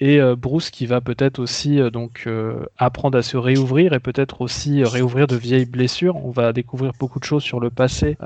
et 0.00 0.20
Bruce 0.36 0.70
qui 0.70 0.86
va 0.86 1.00
peut-être 1.00 1.40
aussi 1.40 1.80
donc 1.90 2.28
apprendre 2.76 3.18
à 3.18 3.22
se 3.22 3.36
réouvrir 3.36 3.94
et 3.94 3.98
peut-être 3.98 4.42
aussi 4.42 4.84
réouvrir 4.84 5.26
de 5.26 5.34
vieilles 5.34 5.66
blessures. 5.66 6.14
On 6.24 6.30
va 6.30 6.52
découvrir 6.52 6.92
beaucoup 7.00 7.18
de 7.18 7.24
choses 7.24 7.42
sur 7.42 7.58
le 7.58 7.70
passé 7.70 8.16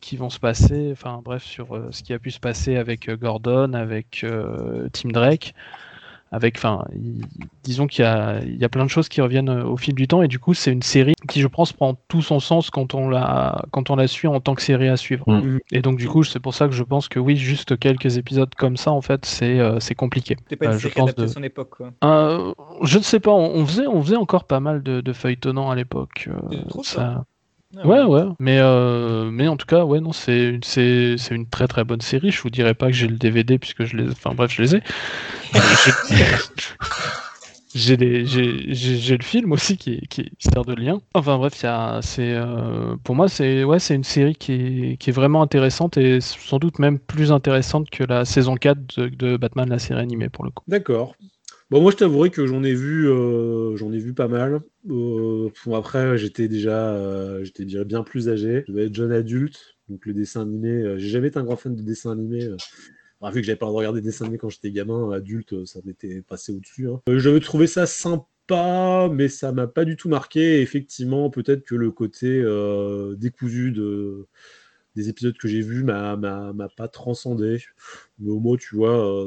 qui 0.00 0.16
vont 0.16 0.30
se 0.30 0.38
passer, 0.38 0.88
enfin 0.92 1.20
bref, 1.22 1.44
sur 1.44 1.78
ce 1.90 2.02
qui 2.02 2.14
a 2.14 2.18
pu 2.18 2.30
se 2.30 2.40
passer 2.40 2.76
avec 2.76 3.10
Gordon, 3.10 3.74
avec 3.74 4.24
Tim 4.92 5.10
Drake. 5.10 5.54
Avec, 6.32 6.56
enfin, 6.56 6.84
disons 7.62 7.86
qu'il 7.86 8.04
y 8.04 8.08
a, 8.08 8.40
il 8.42 8.56
y 8.56 8.64
a 8.64 8.68
plein 8.68 8.84
de 8.84 8.90
choses 8.90 9.08
qui 9.08 9.20
reviennent 9.20 9.50
au 9.50 9.76
fil 9.76 9.94
du 9.94 10.08
temps 10.08 10.22
et 10.22 10.28
du 10.28 10.38
coup 10.38 10.54
c'est 10.54 10.72
une 10.72 10.82
série 10.82 11.12
qui 11.28 11.40
je 11.40 11.46
pense 11.46 11.72
prend 11.72 11.94
tout 12.08 12.22
son 12.22 12.40
sens 12.40 12.70
quand 12.70 12.94
on 12.94 13.08
la, 13.08 13.62
quand 13.70 13.90
on 13.90 13.96
la 13.96 14.08
suit 14.08 14.28
en 14.28 14.40
tant 14.40 14.54
que 14.54 14.62
série 14.62 14.88
à 14.88 14.96
suivre. 14.96 15.30
Mm. 15.30 15.58
Et 15.72 15.82
donc 15.82 15.98
du 15.98 16.08
coup 16.08 16.24
c'est 16.24 16.40
pour 16.40 16.54
ça 16.54 16.68
que 16.68 16.74
je 16.74 16.82
pense 16.82 17.08
que 17.08 17.18
oui, 17.18 17.36
juste 17.36 17.78
quelques 17.78 18.16
épisodes 18.16 18.52
comme 18.54 18.78
ça 18.78 18.90
en 18.92 19.02
fait 19.02 19.26
c'est, 19.26 19.60
c'est 19.80 19.94
compliqué. 19.94 20.36
C'est 20.48 20.56
pas 20.56 20.66
une 20.66 20.78
série 20.78 20.94
je 20.96 21.00
pense 21.00 21.14
de 21.14 21.26
son 21.26 21.42
époque 21.42 21.76
quoi. 21.76 21.92
je 22.82 22.98
ne 22.98 23.02
sais 23.02 23.20
pas, 23.20 23.32
on, 23.32 23.66
faisait, 23.66 23.86
on 23.86 24.02
faisait 24.02 24.16
encore 24.16 24.44
pas 24.44 24.60
mal 24.60 24.82
de, 24.82 25.02
de 25.02 25.12
feuilletonnants 25.12 25.70
à 25.70 25.76
l'époque. 25.76 26.28
ça... 26.82 27.24
Ah 27.76 27.86
ouais, 27.86 28.02
ouais, 28.02 28.24
Mais, 28.38 28.58
euh, 28.58 29.30
mais 29.30 29.48
en 29.48 29.56
tout 29.56 29.66
cas, 29.66 29.84
ouais, 29.84 30.00
non, 30.00 30.12
c'est, 30.12 30.58
c'est, 30.62 31.16
c'est 31.16 31.34
une 31.34 31.46
très 31.46 31.66
très 31.66 31.84
bonne 31.84 32.02
série. 32.02 32.30
Je 32.30 32.40
vous 32.42 32.50
dirais 32.50 32.74
pas 32.74 32.86
que 32.86 32.92
j'ai 32.92 33.06
le 33.06 33.16
DVD 33.16 33.58
puisque 33.58 33.84
je 33.84 33.96
les, 33.96 34.10
enfin 34.10 34.34
bref, 34.34 34.52
je 34.52 34.62
les 34.62 34.76
ai. 34.76 34.82
j'ai, 37.74 37.96
les, 37.96 38.26
j'ai, 38.26 38.74
j'ai, 38.74 39.16
le 39.16 39.24
film 39.24 39.52
aussi 39.52 39.78
qui, 39.78 40.06
qui 40.08 40.30
sert 40.38 40.64
de 40.64 40.74
lien. 40.74 41.00
Enfin 41.14 41.38
bref, 41.38 41.54
c'est, 41.54 41.68
euh, 41.68 42.96
pour 43.04 43.14
moi, 43.14 43.28
c'est, 43.28 43.64
ouais, 43.64 43.78
c'est 43.78 43.94
une 43.94 44.04
série 44.04 44.34
qui 44.34 44.52
est, 44.52 44.96
qui 44.98 45.10
est 45.10 45.14
vraiment 45.14 45.42
intéressante 45.42 45.96
et 45.96 46.20
sans 46.20 46.58
doute 46.58 46.78
même 46.78 46.98
plus 46.98 47.32
intéressante 47.32 47.88
que 47.88 48.04
la 48.04 48.24
saison 48.24 48.56
4 48.56 48.98
de, 48.98 49.08
de 49.08 49.36
Batman, 49.36 49.68
la 49.68 49.78
série 49.78 50.00
animée 50.00 50.28
pour 50.28 50.44
le 50.44 50.50
coup. 50.50 50.64
D'accord. 50.68 51.14
Bon, 51.72 51.80
moi, 51.80 51.90
je 51.90 51.96
t'avouerai 51.96 52.28
que 52.28 52.46
j'en 52.46 52.62
ai 52.64 52.74
vu, 52.74 53.08
euh, 53.08 53.74
ai 53.94 53.98
vu 53.98 54.12
pas 54.12 54.28
mal. 54.28 54.60
Euh, 54.90 55.48
après, 55.74 56.18
j'étais 56.18 56.46
déjà, 56.46 56.92
euh, 56.92 57.44
j'étais 57.44 57.64
bien 57.86 58.02
plus 58.02 58.28
âgé. 58.28 58.62
Je 58.66 58.72
devais 58.72 58.84
être 58.88 58.94
jeune 58.94 59.10
adulte, 59.10 59.78
donc 59.88 60.04
le 60.04 60.12
dessin 60.12 60.42
animé. 60.42 60.98
j'ai 60.98 61.08
jamais 61.08 61.28
été 61.28 61.38
un 61.38 61.44
grand 61.44 61.56
fan 61.56 61.74
de 61.74 61.80
dessin 61.80 62.12
animé. 62.12 62.46
vu 63.32 63.40
que 63.40 63.46
j'avais 63.46 63.56
pas 63.56 63.64
le 63.64 63.72
de 63.72 63.78
regarder 63.78 64.02
des 64.02 64.08
dessins 64.08 64.26
animés 64.26 64.36
quand 64.36 64.50
j'étais 64.50 64.70
gamin, 64.70 65.12
adulte, 65.12 65.64
ça 65.64 65.80
m'était 65.86 66.20
passé 66.20 66.52
au-dessus. 66.52 66.90
Hein. 66.90 67.00
j'avais 67.06 67.40
trouvé 67.40 67.66
ça 67.66 67.86
sympa, 67.86 69.08
mais 69.10 69.28
ça 69.28 69.52
m'a 69.52 69.66
pas 69.66 69.86
du 69.86 69.96
tout 69.96 70.10
marqué. 70.10 70.60
effectivement, 70.60 71.30
peut-être 71.30 71.64
que 71.64 71.74
le 71.74 71.90
côté 71.90 72.44
décousu 73.16 73.72
de 73.72 74.26
des 74.94 75.08
épisodes 75.08 75.38
que 75.38 75.48
j'ai 75.48 75.62
vus 75.62 75.84
m'a 75.84 76.18
pas 76.76 76.88
transcendé. 76.88 77.64
Mais 78.18 78.28
au 78.28 78.40
moins, 78.40 78.58
tu 78.58 78.76
vois, 78.76 79.26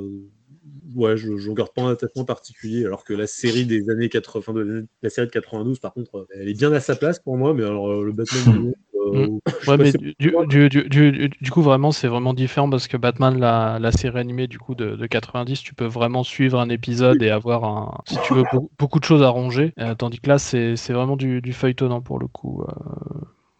ouais, 0.96 1.18
je 1.18 1.32
ne 1.32 1.54
garde 1.54 1.74
pas 1.74 1.84
un 1.84 1.92
attachement 1.92 2.26
particulier, 2.26 2.86
alors 2.86 3.04
que 3.04 3.14
la 3.14 3.28
série 3.28 3.66
des 3.66 3.90
années 3.90 4.10
80, 4.10 4.54
de, 4.54 4.88
la 5.02 5.10
série 5.10 5.28
de 5.28 5.32
92, 5.32 5.80
par 5.80 5.94
contre, 5.94 6.28
elle 6.34 6.50
est 6.50 6.54
bien 6.58 6.72
à 6.74 6.80
sa 6.80 6.96
place 6.96 7.20
pour 7.20 7.38
moi, 7.38 7.54
mais 7.54 7.64
alors 7.64 7.92
euh, 7.92 8.04
le 8.04 8.12
Batman. 8.12 8.74
Euh, 9.14 9.28
mm. 9.28 9.40
ouais, 9.68 9.78
mais 9.78 9.92
du, 9.92 10.34
du, 10.48 11.30
du, 11.30 11.52
coup, 11.52 11.62
vraiment, 11.62 11.92
c'est 11.92 12.08
vraiment 12.08 12.34
différent 12.34 12.72
parce 12.72 12.88
que 12.88 12.98
Batman, 12.98 13.40
la, 13.40 13.78
la 13.80 13.92
série 13.92 14.18
animée 14.18 14.48
du 14.48 14.58
coup 14.58 14.74
de, 14.74 14.96
de, 14.96 15.06
90, 15.06 15.62
tu 15.62 15.76
peux 15.76 15.86
vraiment 15.86 16.24
suivre 16.24 16.60
un 16.60 16.70
épisode 16.70 17.22
et 17.22 17.30
avoir 17.30 17.66
un, 17.66 18.02
si 18.08 18.18
tu 18.24 18.34
veux, 18.34 18.44
beaucoup, 18.80 19.00
de 19.00 19.06
choses 19.06 19.22
à 19.22 19.30
ronger. 19.30 19.76
Euh, 19.78 19.94
tandis 19.94 20.20
que 20.20 20.28
là, 20.28 20.40
c'est 20.40 20.74
vraiment 20.90 21.18
du, 21.18 21.54
feuilletonnant 21.54 22.02
pour 22.02 22.18
le 22.18 22.26
coup. 22.26 22.66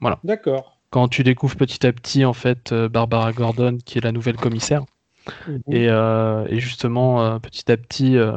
voilà. 0.02 0.18
D'accord. 0.23 0.80
Quand 0.90 1.10
tu 1.10 1.23
découvres 1.23 1.57
petit 1.57 1.86
à 1.86 1.94
petit, 1.94 2.26
en 2.26 2.34
fait, 2.34 2.73
Barbara 2.73 3.32
Gordon, 3.32 3.77
qui 3.86 3.99
est 3.99 4.03
la 4.03 4.11
nouvelle 4.11 4.38
commissaire, 4.38 4.84
Mhm. 5.47 5.61
Euh, 5.73 6.45
et, 6.49 6.60
justement, 6.60 7.23
euh, 7.23 7.39
petit 7.39 7.72
à 7.72 7.77
petit, 7.77 8.18
euh, 8.18 8.34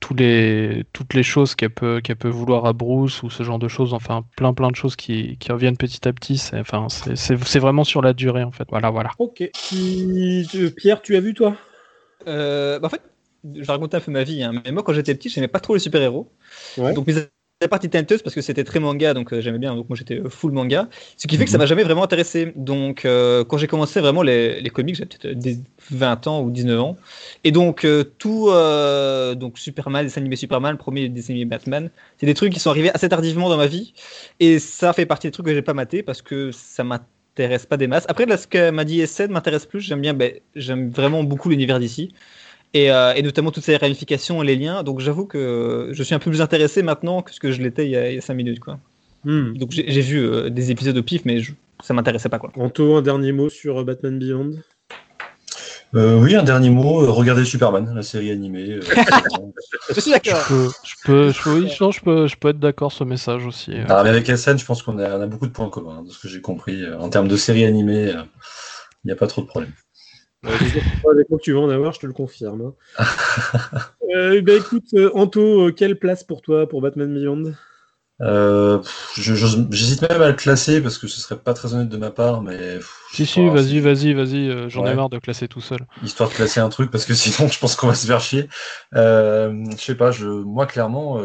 tous 0.00 0.14
les, 0.14 0.84
toutes 0.92 1.14
les 1.14 1.22
choses 1.22 1.54
qu'elle 1.54 1.70
peut, 1.70 2.00
qu'elle 2.00 2.16
peut 2.16 2.28
vouloir 2.28 2.66
à 2.66 2.72
Bruce 2.72 3.22
ou 3.22 3.30
ce 3.30 3.42
genre 3.42 3.58
de 3.58 3.68
choses, 3.68 3.94
enfin 3.94 4.24
plein 4.36 4.54
plein 4.54 4.70
de 4.70 4.76
choses 4.76 4.96
qui, 4.96 5.36
qui 5.38 5.52
reviennent 5.52 5.76
petit 5.76 6.06
à 6.08 6.12
petit, 6.12 6.38
c'est, 6.38 6.58
enfin, 6.58 6.86
c'est, 6.88 7.58
vraiment 7.58 7.84
sur 7.84 8.02
la 8.02 8.12
durée 8.12 8.44
en 8.44 8.52
fait. 8.52 8.66
Voilà, 8.70 8.90
voilà. 8.90 9.10
Ok. 9.18 9.48
Pierre, 10.76 11.02
tu 11.02 11.16
as 11.16 11.20
vu 11.20 11.34
toi? 11.34 11.56
Bah, 12.26 12.80
En 12.82 12.88
fait, 12.88 13.02
je 13.54 13.60
vais 13.60 13.72
raconter 13.72 13.96
un 13.96 14.00
peu 14.00 14.10
ma 14.10 14.24
vie, 14.24 14.42
hein, 14.42 14.52
mais 14.64 14.72
moi 14.72 14.82
quand 14.82 14.92
j'étais 14.92 15.14
petit, 15.14 15.28
j'aimais 15.28 15.48
pas 15.48 15.60
trop 15.60 15.74
les 15.74 15.80
super-héros. 15.80 16.28
Donc 16.76 17.06
la 17.64 17.68
partie 17.68 17.88
tenteuse 17.88 18.22
parce 18.22 18.34
que 18.34 18.42
c'était 18.42 18.62
très 18.62 18.78
manga, 18.78 19.14
donc 19.14 19.32
euh, 19.32 19.40
j'aimais 19.40 19.58
bien. 19.58 19.74
Donc 19.74 19.88
moi 19.88 19.96
j'étais 19.96 20.20
euh, 20.20 20.28
full 20.28 20.52
manga, 20.52 20.88
ce 21.16 21.26
qui 21.26 21.36
fait 21.36 21.44
que 21.44 21.50
ça 21.50 21.56
mhm. 21.56 21.62
m'a 21.62 21.66
jamais 21.66 21.82
vraiment 21.82 22.04
intéressé. 22.04 22.52
Donc 22.56 23.04
euh, 23.04 23.42
quand 23.44 23.56
j'ai 23.56 23.66
commencé 23.66 24.00
vraiment 24.00 24.22
les, 24.22 24.60
les 24.60 24.70
comics, 24.70 24.94
j'avais 24.94 25.08
peut-être 25.08 25.58
20 25.90 26.26
ans 26.26 26.42
ou 26.42 26.50
19 26.50 26.80
ans, 26.80 26.96
et 27.42 27.52
donc 27.52 27.86
tout, 28.18 28.50
donc 29.36 29.58
Superman, 29.58 30.06
des 30.06 30.18
animés 30.18 30.36
Superman, 30.36 30.76
premier 30.76 31.08
dessin 31.08 31.32
animé 31.32 31.46
Batman, 31.46 31.90
c'est 32.18 32.26
des 32.26 32.34
trucs 32.34 32.52
qui 32.52 32.60
sont 32.60 32.70
arrivés 32.70 32.90
assez 32.94 33.08
tardivement 33.08 33.48
dans 33.48 33.56
ma 33.56 33.66
vie, 33.66 33.94
et 34.40 34.58
ça 34.58 34.92
fait 34.92 35.06
partie 35.06 35.26
des 35.26 35.32
trucs 35.32 35.46
que 35.46 35.54
j'ai 35.54 35.62
pas 35.62 35.74
maté 35.74 36.02
parce 36.02 36.22
que 36.22 36.50
ça 36.52 36.84
m'intéresse 36.84 37.66
pas 37.66 37.76
des 37.76 37.86
masses. 37.86 38.04
Après 38.08 38.26
là, 38.26 38.36
ce 38.36 38.46
que 38.46 38.70
m'a 38.70 38.84
dit 38.84 39.06
SN 39.06 39.28
m'intéresse 39.28 39.66
plus. 39.66 39.80
J'aime 39.80 40.00
bien, 40.00 40.14
ben, 40.14 40.32
j'aime 40.54 40.90
vraiment 40.90 41.24
beaucoup 41.24 41.48
l'univers 41.48 41.80
d'ici. 41.80 42.12
Euh, 42.76 43.14
et, 43.14 43.22
notamment 43.22 43.50
toutes 43.50 43.64
ces 43.64 43.76
ramifications 43.76 44.42
et 44.42 44.46
les 44.46 44.56
liens. 44.56 44.82
Donc 44.82 45.00
j'avoue 45.00 45.26
que 45.26 45.90
je 45.92 46.02
suis 46.02 46.14
un 46.14 46.18
peu 46.18 46.30
plus 46.30 46.40
intéressé 46.40 46.82
maintenant 46.82 47.22
que 47.22 47.32
ce 47.32 47.40
que 47.40 47.52
je 47.52 47.62
l'étais 47.62 47.86
il, 47.86 47.90
y 47.92 47.96
a 47.96 48.20
5 48.20 48.34
minutes. 48.34 48.60
Quoi. 48.60 48.78
Hmm. 49.24 49.56
Donc 49.56 49.70
j'ai 49.70 50.00
vu 50.00 50.18
euh, 50.18 50.50
des 50.50 50.70
épisodes 50.70 50.96
au 50.96 51.02
pif, 51.02 51.22
mais 51.24 51.40
je, 51.40 51.52
ça 51.82 51.94
m'intéressait 51.94 52.28
pas. 52.28 52.38
Quoi. 52.38 52.50
Anto, 52.56 52.96
un 52.96 53.02
dernier 53.02 53.32
mot 53.32 53.48
sur 53.48 53.80
euh, 53.80 53.84
Batman 53.84 54.18
Beyond? 54.18 54.52
Oui, 55.96 56.34
un 56.34 56.42
dernier 56.42 56.70
mot. 56.70 57.06
regardez 57.12 57.44
Superman, 57.44 57.92
la 57.94 58.02
série 58.02 58.32
animée. 58.32 58.80
je 59.94 60.00
suis 60.00 60.10
d'accord. 60.10 60.44
Je 60.50 60.94
peux, 61.04 61.30
je 61.30 61.40
peux, 61.40 61.68
je 61.68 62.00
peux, 62.00 62.26
je 62.26 62.36
peux 62.36 62.48
être 62.48 62.58
d'accord 62.58 62.90
sur 62.90 63.04
ce 63.04 63.08
message 63.08 63.46
aussi. 63.46 63.74
Ah, 63.88 64.02
mais 64.02 64.10
avec 64.10 64.26
SN, 64.26 64.58
je 64.58 64.64
pense 64.64 64.82
qu'on 64.82 64.98
a, 64.98 65.22
a, 65.22 65.26
beaucoup 65.26 65.46
de 65.46 65.52
points 65.52 65.68
communs, 65.68 65.98
hein, 65.98 66.02
de 66.02 66.10
ce 66.10 66.18
que 66.18 66.26
j'ai 66.26 66.40
compris. 66.40 66.82
En 66.98 67.10
termes 67.10 67.28
de 67.28 67.36
série 67.36 67.64
animée, 67.64 68.10
il 68.10 69.06
n'y 69.06 69.12
a 69.12 69.16
pas 69.16 69.28
trop 69.28 69.42
de 69.42 69.46
problèmes 69.46 69.70
avec 70.46 71.30
moi 71.30 71.38
que 71.38 71.42
tu 71.42 71.52
vas 71.52 71.60
en 71.60 71.70
avoir, 71.70 71.92
je 71.92 72.00
te 72.00 72.06
le 72.06 72.12
confirme. 72.12 72.72
Hein. 72.98 73.04
euh, 74.14 74.42
bah, 74.42 74.54
écoute, 74.54 74.86
euh, 74.94 75.10
Anto, 75.14 75.68
euh, 75.68 75.72
quelle 75.72 75.98
place 75.98 76.24
pour 76.24 76.42
toi 76.42 76.68
pour 76.68 76.80
Batman 76.80 77.12
Beyond? 77.12 77.54
Euh, 78.20 78.80
J'hésite 79.16 80.02
même 80.08 80.22
à 80.22 80.28
le 80.28 80.34
classer 80.34 80.80
parce 80.80 80.98
que 80.98 81.08
ce 81.08 81.20
serait 81.20 81.38
pas 81.38 81.52
très 81.52 81.74
honnête 81.74 81.88
de 81.88 81.96
ma 81.96 82.10
part, 82.10 82.42
mais. 82.42 82.78
si, 83.12 83.26
si, 83.26 83.48
vas-y, 83.48 83.80
vas-y, 83.80 84.12
vas-y, 84.12 84.70
j'en 84.70 84.86
ai 84.86 84.94
marre 84.94 85.10
de 85.10 85.18
classer 85.18 85.48
tout 85.48 85.60
seul. 85.60 85.80
Histoire 86.02 86.28
de 86.28 86.34
classer 86.34 86.60
un 86.60 86.68
truc 86.68 86.90
parce 86.90 87.06
que 87.06 87.14
sinon 87.14 87.48
je 87.48 87.58
pense 87.58 87.74
qu'on 87.74 87.88
va 87.88 87.94
se 87.94 88.06
faire 88.06 88.20
chier. 88.20 88.48
je 88.92 89.74
sais 89.78 89.96
pas, 89.96 90.12
je, 90.12 90.26
moi 90.26 90.66
clairement. 90.66 91.20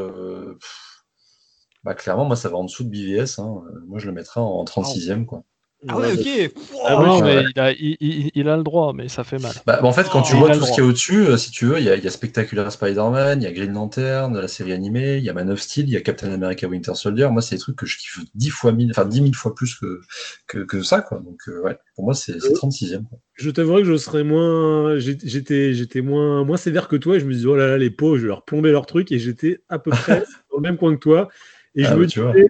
Bah, 1.83 1.93
clairement, 1.93 2.25
moi 2.25 2.35
ça 2.35 2.49
va 2.49 2.57
en 2.57 2.65
dessous 2.65 2.83
de 2.83 2.89
BVS. 2.89 3.39
Hein. 3.39 3.61
Moi 3.87 3.99
je 3.99 4.07
le 4.07 4.11
mettrais 4.11 4.41
en 4.41 4.63
36ème. 4.63 5.25
Quoi. 5.25 5.43
Ah 5.87 5.97
ouais, 5.97 6.11
ok. 6.11 6.53
Ah 6.85 6.95
non, 6.95 7.21
mais 7.21 7.41
il 7.55 7.59
a, 7.59 7.71
il, 7.71 8.31
il, 8.35 8.49
a, 8.49 8.57
le 8.57 8.63
droit, 8.63 8.91
mais 8.93 9.07
ça 9.07 9.23
fait 9.23 9.37
mal. 9.37 9.53
Bah, 9.65 9.79
en 9.81 9.93
fait, 9.93 10.09
quand 10.09 10.21
tu 10.21 10.35
vois 10.35 10.51
tout 10.51 10.65
ce 10.65 10.73
qui 10.73 10.81
est 10.81 10.83
au-dessus, 10.83 11.25
euh, 11.25 11.37
si 11.37 11.51
tu 11.51 11.67
veux, 11.67 11.79
il 11.79 11.85
y 11.85 11.89
a, 11.89 11.95
y 11.95 12.05
a 12.05 12.11
Spectacular 12.11 12.69
Spider-Man, 12.69 13.41
il 13.41 13.45
y 13.45 13.47
a 13.47 13.51
Green 13.53 13.71
Lantern, 13.71 14.37
la 14.37 14.49
série 14.49 14.73
animée, 14.73 15.17
il 15.17 15.23
y 15.23 15.29
a 15.29 15.33
Man 15.33 15.49
of 15.49 15.59
Steel, 15.61 15.87
il 15.87 15.93
y 15.93 15.95
a 15.95 16.01
Captain 16.01 16.33
America 16.33 16.67
Winter 16.67 16.95
Soldier. 16.95 17.29
Moi, 17.31 17.41
c'est 17.41 17.55
des 17.55 17.61
trucs 17.61 17.77
que 17.77 17.85
je 17.85 17.97
kiffe 17.97 18.19
10 18.35 18.49
fois 18.49 18.73
mille, 18.73 18.91
enfin 18.91 19.05
10 19.05 19.21
000 19.21 19.33
fois 19.33 19.55
plus 19.55 19.75
que, 19.75 20.01
que, 20.47 20.59
que 20.59 20.81
ça, 20.81 21.01
quoi. 21.01 21.19
Donc, 21.19 21.39
euh, 21.47 21.61
ouais, 21.61 21.77
pour 21.95 22.03
moi, 22.03 22.13
c'est 22.13 22.33
36e. 22.33 23.03
Je 23.35 23.49
t'avouerais 23.49 23.83
que 23.83 23.87
je 23.87 23.95
serais 23.95 24.25
moins, 24.25 24.97
j'étais, 24.97 25.73
j'étais 25.73 26.01
moins, 26.01 26.43
moins 26.43 26.57
sévère 26.57 26.89
que 26.89 26.97
toi 26.97 27.15
et 27.15 27.19
je 27.21 27.25
me 27.25 27.31
disais, 27.31 27.47
oh 27.47 27.55
là 27.55 27.67
là, 27.67 27.77
les 27.77 27.89
pauvres, 27.89 28.17
je 28.17 28.23
vais 28.23 28.27
leur 28.27 28.43
plomber 28.43 28.71
leur 28.71 28.85
truc 28.85 29.13
et 29.13 29.19
j'étais 29.19 29.61
à 29.69 29.79
peu 29.79 29.91
près 29.91 30.19
dans 30.51 30.57
le 30.57 30.61
même 30.61 30.75
coin 30.75 30.93
que 30.93 30.99
toi. 30.99 31.29
Et 31.75 31.83
je 31.83 31.89
ah, 31.89 31.95
me 31.95 32.05
disais, 32.05 32.49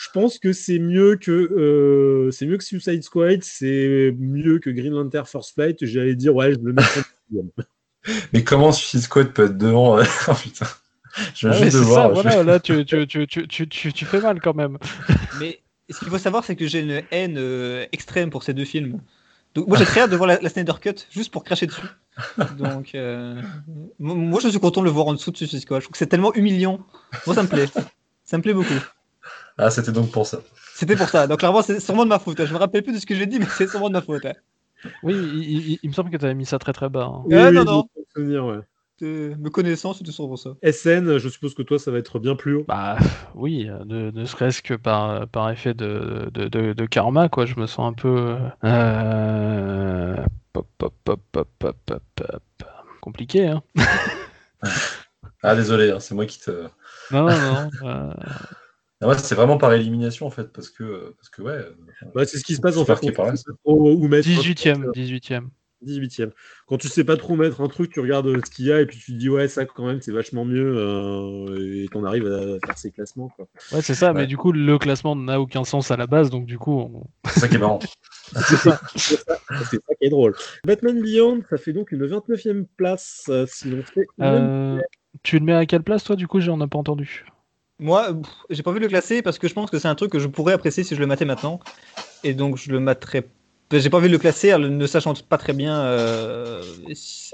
je 0.00 0.08
pense 0.14 0.38
que 0.38 0.54
c'est 0.54 0.78
mieux 0.78 1.16
que 1.16 1.30
euh, 1.30 2.30
c'est 2.30 2.46
mieux 2.46 2.56
que 2.56 2.64
Suicide 2.64 3.02
Squad, 3.02 3.44
c'est 3.44 4.16
mieux 4.18 4.58
que 4.58 4.70
Green 4.70 4.94
Lantern 4.94 5.26
First 5.26 5.52
Flight. 5.52 5.84
J'allais 5.84 6.14
dire 6.14 6.34
ouais, 6.34 6.54
je 6.54 6.58
me 6.58 6.72
mets 6.72 6.82
Mais 8.32 8.42
comment 8.42 8.72
Suicide 8.72 9.02
Squad 9.02 9.34
peut 9.34 9.44
être 9.44 9.58
devant 9.58 9.98
oh, 10.28 10.32
putain. 10.42 10.66
Je 11.34 11.48
viens 11.48 11.64
juste 11.64 11.76
de 11.76 11.82
voir. 11.82 12.16
Ça, 12.16 12.22
voilà, 12.22 12.42
là, 12.42 12.60
tu, 12.60 12.86
tu, 12.86 13.06
tu, 13.06 13.68
tu, 13.68 14.04
fais 14.06 14.20
mal 14.20 14.40
quand 14.40 14.54
même. 14.54 14.78
Mais 15.38 15.60
ce 15.90 15.98
qu'il 15.98 16.08
faut 16.08 16.16
savoir, 16.16 16.44
c'est 16.44 16.56
que 16.56 16.66
j'ai 16.66 16.80
une 16.80 17.02
haine 17.10 17.36
euh, 17.36 17.84
extrême 17.92 18.30
pour 18.30 18.42
ces 18.42 18.54
deux 18.54 18.64
films. 18.64 19.02
Donc, 19.54 19.68
moi, 19.68 19.76
j'ai 19.76 19.84
très 19.84 20.00
hâte 20.00 20.10
de 20.10 20.16
voir 20.16 20.28
la, 20.28 20.48
Snyder 20.48 20.72
Cut 20.80 20.94
juste 21.10 21.30
pour 21.30 21.44
cracher 21.44 21.66
dessus. 21.66 21.82
Donc, 22.56 22.94
euh, 22.94 23.42
moi, 23.98 24.40
je 24.42 24.48
suis 24.48 24.60
content 24.60 24.80
de 24.80 24.86
le 24.86 24.92
voir 24.92 25.08
en 25.08 25.12
dessous 25.12 25.30
de 25.30 25.36
Suicide 25.36 25.60
Squad. 25.60 25.80
Je 25.80 25.84
trouve 25.84 25.92
que 25.92 25.98
c'est 25.98 26.06
tellement 26.06 26.32
humiliant. 26.32 26.80
Moi, 27.26 27.34
ça 27.34 27.42
me 27.42 27.48
plaît. 27.48 27.68
Ça 28.24 28.38
me 28.38 28.42
plaît 28.42 28.54
beaucoup. 28.54 28.80
Ah, 29.58 29.70
c'était 29.70 29.92
donc 29.92 30.10
pour 30.10 30.26
ça. 30.26 30.40
C'était 30.74 30.96
pour 30.96 31.08
ça. 31.08 31.26
Donc, 31.26 31.38
clairement, 31.38 31.62
c'est 31.62 31.80
sûrement 31.80 32.04
de 32.04 32.08
ma 32.08 32.18
faute. 32.18 32.44
Je 32.44 32.52
me 32.52 32.58
rappelle 32.58 32.82
plus 32.82 32.92
de 32.92 32.98
ce 32.98 33.06
que 33.06 33.14
j'ai 33.14 33.26
dit, 33.26 33.38
mais 33.38 33.46
c'est 33.56 33.68
sûrement 33.68 33.88
de 33.88 33.94
ma 33.94 34.02
faute. 34.02 34.26
Oui, 35.02 35.78
il, 35.82 35.88
me 35.88 35.94
semble 35.94 36.10
que 36.10 36.16
tu 36.16 36.24
avais 36.24 36.34
mis 36.34 36.46
ça 36.46 36.58
très 36.58 36.72
très 36.72 36.88
bas. 36.88 37.04
Hein. 37.04 37.22
Oui, 37.26 37.52
non, 37.52 37.64
non. 37.64 37.84
Souvenir, 38.14 38.44
ouais. 38.46 38.60
Me 39.02 39.48
connaissant, 39.48 39.94
c'était 39.94 40.12
sûrement 40.12 40.36
ça. 40.36 40.56
SN, 40.62 41.16
je 41.16 41.28
suppose 41.28 41.54
que 41.54 41.62
toi, 41.62 41.78
ça 41.78 41.90
va 41.90 41.98
être 41.98 42.18
bien 42.18 42.36
plus 42.36 42.56
haut. 42.56 42.64
Bah 42.68 42.98
oui, 43.34 43.68
ne, 43.86 44.24
serait-ce 44.24 44.62
que 44.62 44.74
par, 44.74 45.26
par 45.28 45.50
effet 45.50 45.72
de, 45.72 46.30
de, 46.32 46.72
de, 46.72 46.86
karma, 46.86 47.28
quoi. 47.28 47.46
Je 47.46 47.58
me 47.58 47.66
sens 47.66 47.90
un 47.90 47.94
peu. 47.94 48.36
Euh... 48.64 50.16
Pop, 50.52 50.66
pop, 50.76 50.94
pop, 51.04 51.20
pop, 51.32 51.48
pop, 51.58 51.76
pop, 51.86 52.02
Compliqué, 53.00 53.46
hein. 53.46 53.62
ah, 55.42 55.54
désolé, 55.54 55.90
hein, 55.90 56.00
c'est 56.00 56.14
moi 56.14 56.26
qui 56.26 56.38
te. 56.38 56.50
Non, 57.10 57.24
non, 57.24 57.30
non. 57.30 57.70
Euh... 57.84 58.12
Ouais, 59.02 59.16
c'est 59.18 59.34
vraiment 59.34 59.56
par 59.56 59.72
élimination 59.72 60.26
en 60.26 60.30
fait, 60.30 60.52
parce 60.52 60.68
que, 60.68 61.14
parce 61.16 61.30
que 61.30 61.42
ouais. 61.42 61.64
Bah, 62.14 62.26
c'est 62.26 62.38
ce 62.38 62.44
qui 62.44 62.54
se 62.54 62.60
passe 62.60 62.76
en 62.76 62.84
fait. 62.84 62.94
18ème, 62.94 64.90
18ème. 64.92 65.48
18e. 65.84 66.30
Quand 66.66 66.76
tu 66.76 66.88
sais 66.88 67.04
pas 67.04 67.16
trop 67.16 67.36
mettre 67.36 67.60
un 67.60 67.68
truc, 67.68 67.92
tu 67.92 68.00
regardes 68.00 68.44
ce 68.44 68.50
qu'il 68.50 68.66
y 68.66 68.72
a 68.72 68.80
et 68.80 68.86
puis 68.86 68.98
tu 68.98 69.12
te 69.12 69.16
dis 69.16 69.28
ouais 69.28 69.48
ça 69.48 69.64
quand 69.64 69.86
même 69.86 70.00
c'est 70.00 70.12
vachement 70.12 70.44
mieux 70.44 70.76
euh, 70.76 71.84
et 71.84 71.88
qu'on 71.88 72.04
arrive 72.04 72.26
à 72.26 72.58
faire 72.66 72.78
ces 72.78 72.90
classements. 72.90 73.28
Quoi. 73.28 73.48
Ouais 73.72 73.82
c'est 73.82 73.94
ça, 73.94 74.12
mais 74.12 74.26
du 74.26 74.36
coup 74.36 74.52
le 74.52 74.78
classement 74.78 75.16
n'a 75.16 75.40
aucun 75.40 75.64
sens 75.64 75.90
à 75.90 75.96
la 75.96 76.06
base 76.06 76.30
donc 76.30 76.46
du 76.46 76.58
coup. 76.58 77.02
C'est 77.26 77.40
ça 77.40 77.48
qui 77.48 77.56
est 77.56 77.58
marrant. 77.58 77.78
c'est 78.32 78.56
ça, 78.56 78.80
ça, 78.96 79.16
qui 79.70 79.78
est 80.00 80.10
drôle. 80.10 80.34
Batman 80.64 81.00
Beyond, 81.00 81.42
ça 81.48 81.56
fait 81.56 81.72
donc 81.72 81.92
une 81.92 82.06
29e 82.06 82.66
place 82.76 83.24
euh, 83.28 83.46
si 83.48 83.70
l'on 83.70 83.82
fait. 83.82 84.06
Euh, 84.20 84.80
tu 85.22 85.38
le 85.38 85.44
mets 85.44 85.54
à 85.54 85.66
quelle 85.66 85.82
place 85.82 86.04
toi 86.04 86.16
du 86.16 86.28
coup 86.28 86.40
J'en 86.40 86.60
ai 86.60 86.68
pas 86.68 86.78
entendu. 86.78 87.24
Moi, 87.80 88.08
j'ai 88.50 88.62
pas 88.62 88.72
vu 88.72 88.78
le 88.78 88.88
classer 88.88 89.22
parce 89.22 89.38
que 89.38 89.48
je 89.48 89.54
pense 89.54 89.70
que 89.70 89.78
c'est 89.78 89.88
un 89.88 89.94
truc 89.94 90.12
que 90.12 90.18
je 90.18 90.28
pourrais 90.28 90.52
apprécier 90.52 90.84
si 90.84 90.94
je 90.94 91.00
le 91.00 91.06
matais 91.06 91.24
maintenant. 91.24 91.60
Et 92.22 92.34
donc 92.34 92.56
je 92.56 92.70
le 92.70 92.78
materais 92.78 93.24
j'ai 93.78 93.90
pas 93.90 93.98
envie 93.98 94.08
de 94.08 94.12
le 94.12 94.18
classer, 94.18 94.56
ne 94.58 94.86
sachant 94.86 95.14
pas 95.14 95.38
très 95.38 95.52
bien 95.52 95.80
euh, 95.80 96.62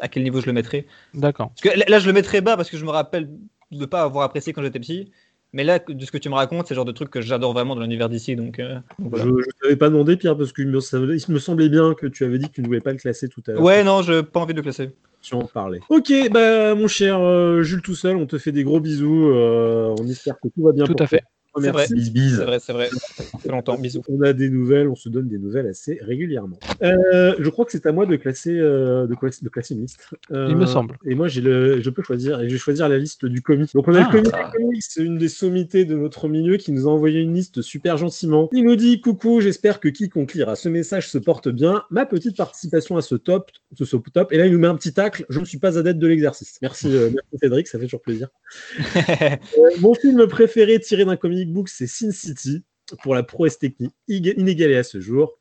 à 0.00 0.08
quel 0.08 0.22
niveau 0.22 0.40
je 0.40 0.46
le 0.46 0.52
mettrais. 0.52 0.86
D'accord. 1.14 1.52
là, 1.64 1.98
je 1.98 2.06
le 2.06 2.12
mettrais 2.12 2.40
bas 2.40 2.56
parce 2.56 2.68
que 2.68 2.76
je 2.76 2.84
me 2.84 2.90
rappelle 2.90 3.30
de 3.70 3.86
pas 3.86 4.02
avoir 4.02 4.24
apprécié 4.24 4.52
quand 4.52 4.62
j'étais 4.62 4.78
petit. 4.78 5.10
Mais 5.56 5.64
là, 5.64 5.78
de 5.78 6.04
ce 6.04 6.12
que 6.12 6.18
tu 6.18 6.28
me 6.28 6.34
racontes, 6.34 6.66
c'est 6.66 6.74
le 6.74 6.76
genre 6.76 6.84
de 6.84 6.92
truc 6.92 7.08
que 7.08 7.22
j'adore 7.22 7.54
vraiment 7.54 7.74
dans 7.74 7.80
l'univers 7.80 8.10
d'ici. 8.10 8.36
Donc, 8.36 8.58
euh, 8.58 8.78
Je 8.98 9.26
ne 9.26 9.42
t'avais 9.62 9.76
pas 9.76 9.88
demandé, 9.88 10.18
Pierre, 10.18 10.36
parce 10.36 10.52
qu'il 10.52 10.68
me, 10.68 11.32
me, 11.32 11.38
semblait 11.38 11.70
bien 11.70 11.94
que 11.94 12.06
tu 12.06 12.24
avais 12.24 12.38
dit 12.38 12.46
que 12.46 12.52
tu 12.52 12.60
ne 12.60 12.66
voulais 12.66 12.82
pas 12.82 12.92
le 12.92 12.98
classer 12.98 13.30
tout 13.30 13.42
à 13.46 13.52
l'heure. 13.52 13.62
Ouais, 13.62 13.82
non, 13.82 14.02
je 14.02 14.20
pas 14.20 14.40
envie 14.40 14.52
de 14.52 14.58
le 14.58 14.62
classer. 14.62 14.90
Tu 15.22 15.34
en 15.34 15.46
parlais. 15.46 15.80
Ok, 15.88 16.12
bah, 16.30 16.74
mon 16.74 16.88
cher 16.88 17.18
euh, 17.18 17.62
Jules 17.62 17.80
tout 17.80 17.94
seul, 17.94 18.16
on 18.16 18.26
te 18.26 18.36
fait 18.36 18.52
des 18.52 18.64
gros 18.64 18.80
bisous. 18.80 19.32
on 19.32 20.06
espère 20.08 20.38
que 20.38 20.48
tout 20.48 20.62
va 20.62 20.72
bien. 20.72 20.84
Tout 20.84 20.94
à 20.98 21.06
fait. 21.06 21.22
C'est 21.60 21.70
vrai. 21.70 21.86
C'est 21.86 22.44
vrai, 22.44 22.58
c'est 22.60 22.72
vrai. 22.72 22.88
Ça 22.90 23.38
fait 23.38 23.48
longtemps. 23.50 23.78
Bisous. 23.78 24.02
On 24.08 24.20
a 24.22 24.32
des 24.32 24.50
nouvelles, 24.50 24.88
on 24.88 24.94
se 24.94 25.08
donne 25.08 25.28
des 25.28 25.38
nouvelles 25.38 25.66
assez 25.66 25.98
régulièrement. 26.02 26.58
Euh, 26.82 27.34
je 27.38 27.48
crois 27.50 27.64
que 27.64 27.72
c'est 27.72 27.86
à 27.86 27.92
moi 27.92 28.06
de 28.06 28.16
classer, 28.16 28.58
euh, 28.58 29.06
de, 29.06 29.14
classer, 29.14 29.44
de 29.44 29.48
classer 29.48 29.74
une 29.74 29.82
liste. 29.82 30.08
Euh, 30.32 30.48
Il 30.50 30.56
me 30.56 30.66
semble. 30.66 30.96
Et 31.04 31.14
moi, 31.14 31.28
j'ai 31.28 31.40
le, 31.40 31.80
je 31.80 31.90
peux 31.90 32.02
choisir, 32.02 32.40
et 32.40 32.48
je 32.48 32.54
vais 32.54 32.58
choisir 32.58 32.88
la 32.88 32.98
liste 32.98 33.26
du 33.26 33.42
comic. 33.42 33.72
Donc, 33.74 33.88
on 33.88 33.94
a 33.94 34.00
le 34.00 34.10
comic 34.10 34.32
comics, 34.52 34.82
c'est 34.82 35.02
une 35.02 35.18
des 35.18 35.28
sommités 35.28 35.84
de 35.84 35.94
notre 35.96 36.28
milieu 36.28 36.56
qui 36.56 36.72
nous 36.72 36.86
a 36.88 36.90
envoyé 36.90 37.20
une 37.20 37.34
liste 37.34 37.62
super 37.62 37.96
gentiment. 37.96 38.48
Il 38.52 38.64
nous 38.64 38.76
dit 38.76 39.00
Coucou, 39.00 39.40
j'espère 39.40 39.80
que 39.80 39.88
quiconque 39.88 40.34
lira 40.34 40.56
ce 40.56 40.68
message 40.68 41.08
se 41.08 41.18
porte 41.18 41.48
bien. 41.48 41.84
Ma 41.90 42.06
petite 42.06 42.36
participation 42.36 42.96
à 42.96 43.02
ce 43.02 43.14
top, 43.14 43.50
ce 43.78 43.96
top. 44.12 44.32
Et 44.32 44.38
là, 44.38 44.46
il 44.46 44.52
nous 44.52 44.58
met 44.58 44.68
un 44.68 44.76
petit 44.76 44.92
tacle. 44.92 45.24
Je 45.28 45.40
ne 45.40 45.44
suis 45.44 45.58
pas 45.58 45.78
adepte 45.78 45.98
de 45.98 46.06
l'exercice. 46.06 46.58
Merci, 46.62 46.88
merci 46.88 47.16
Cédric, 47.40 47.66
ça 47.68 47.78
fait 47.78 47.84
toujours 47.84 48.02
plaisir. 48.02 48.28
mon 49.80 49.94
film 49.94 50.26
préféré 50.26 50.80
tiré 50.80 51.04
d'un 51.04 51.16
comic 51.46 51.52
book, 51.52 51.68
c'est 51.68 51.86
Sin 51.86 52.10
City, 52.10 52.64
pour 53.02 53.14
la 53.14 53.22
prouesse 53.22 53.58
technique 53.58 53.94
inégalée 54.08 54.76
à 54.76 54.82
ce 54.82 55.00
jour. 55.00 55.38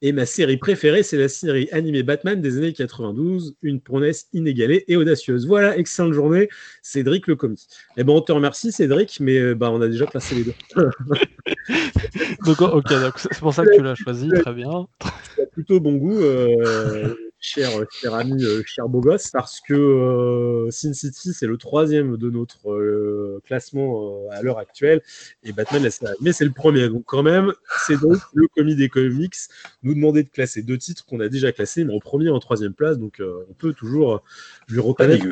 Et 0.00 0.12
ma 0.12 0.26
série 0.26 0.58
préférée, 0.58 1.02
c'est 1.02 1.16
la 1.16 1.28
série 1.28 1.68
animée 1.72 2.04
Batman 2.04 2.40
des 2.40 2.56
années 2.58 2.72
92, 2.72 3.56
une 3.62 3.80
promesse 3.80 4.28
inégalée 4.32 4.84
et 4.86 4.94
audacieuse. 4.94 5.44
Voilà, 5.44 5.76
excellente 5.76 6.12
journée, 6.12 6.48
Cédric 6.82 7.26
le 7.26 7.34
commis. 7.34 7.66
Eh 7.96 8.04
ben, 8.04 8.12
on 8.12 8.20
te 8.20 8.30
remercie, 8.30 8.70
Cédric, 8.70 9.18
mais 9.18 9.38
euh, 9.38 9.54
bah, 9.56 9.72
on 9.72 9.80
a 9.80 9.88
déjà 9.88 10.06
placé 10.06 10.36
les 10.36 10.44
deux. 10.44 10.54
donc, 12.46 12.60
ok, 12.60 12.92
c'est 13.16 13.40
pour 13.40 13.52
ça 13.52 13.64
que 13.64 13.74
tu 13.74 13.82
l'as 13.82 13.96
choisi, 13.96 14.28
très 14.28 14.54
bien. 14.54 14.86
Plutôt 15.52 15.80
bon 15.80 15.96
goût. 15.96 16.20
Euh, 16.20 17.16
cher, 17.40 17.70
cher 17.90 18.14
ami, 18.14 18.42
euh, 18.44 18.62
cher 18.64 18.88
beau 18.88 19.00
gosse, 19.00 19.30
parce 19.30 19.60
que 19.60 19.74
euh, 19.74 20.70
Sin 20.70 20.92
City, 20.92 21.32
c'est 21.32 21.46
le 21.46 21.56
troisième 21.56 22.16
de 22.16 22.30
notre 22.30 22.70
euh, 22.70 23.40
classement 23.44 24.28
à 24.30 24.42
l'heure 24.42 24.58
actuelle, 24.58 25.02
et 25.44 25.52
Batman, 25.52 25.88
mais 26.20 26.32
c'est 26.32 26.44
le 26.44 26.52
premier. 26.52 26.88
Donc, 26.88 27.04
quand 27.06 27.22
même, 27.22 27.52
c'est 27.86 28.00
donc 28.00 28.18
le 28.34 28.48
commis 28.48 28.76
des 28.76 28.88
comics 28.88 29.34
nous 29.82 29.94
demander 29.94 30.22
de 30.22 30.28
classer 30.28 30.62
deux 30.62 30.78
titres 30.78 31.04
qu'on 31.06 31.20
a 31.20 31.28
déjà 31.28 31.52
classés, 31.52 31.84
mais 31.84 31.94
en 31.94 32.00
premier 32.00 32.26
et 32.26 32.30
en 32.30 32.40
troisième 32.40 32.74
place, 32.74 32.98
donc 32.98 33.20
on 33.20 33.54
peut 33.54 33.72
toujours 33.72 34.22
lui 34.68 34.80
reconnaître. 34.80 35.24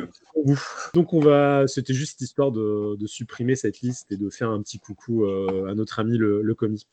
Donc 0.93 1.13
on 1.13 1.19
va, 1.19 1.65
c'était 1.67 1.93
juste 1.93 2.21
histoire 2.21 2.51
de, 2.51 2.97
supprimer 3.05 3.55
cette 3.55 3.81
liste 3.81 4.11
et 4.11 4.17
de 4.17 4.29
faire 4.29 4.49
un 4.49 4.61
petit 4.61 4.79
coucou 4.79 5.25
à 5.25 5.73
notre 5.75 5.99
ami 5.99 6.17
le, 6.17 6.41
le 6.41 6.55
commis. 6.55 6.85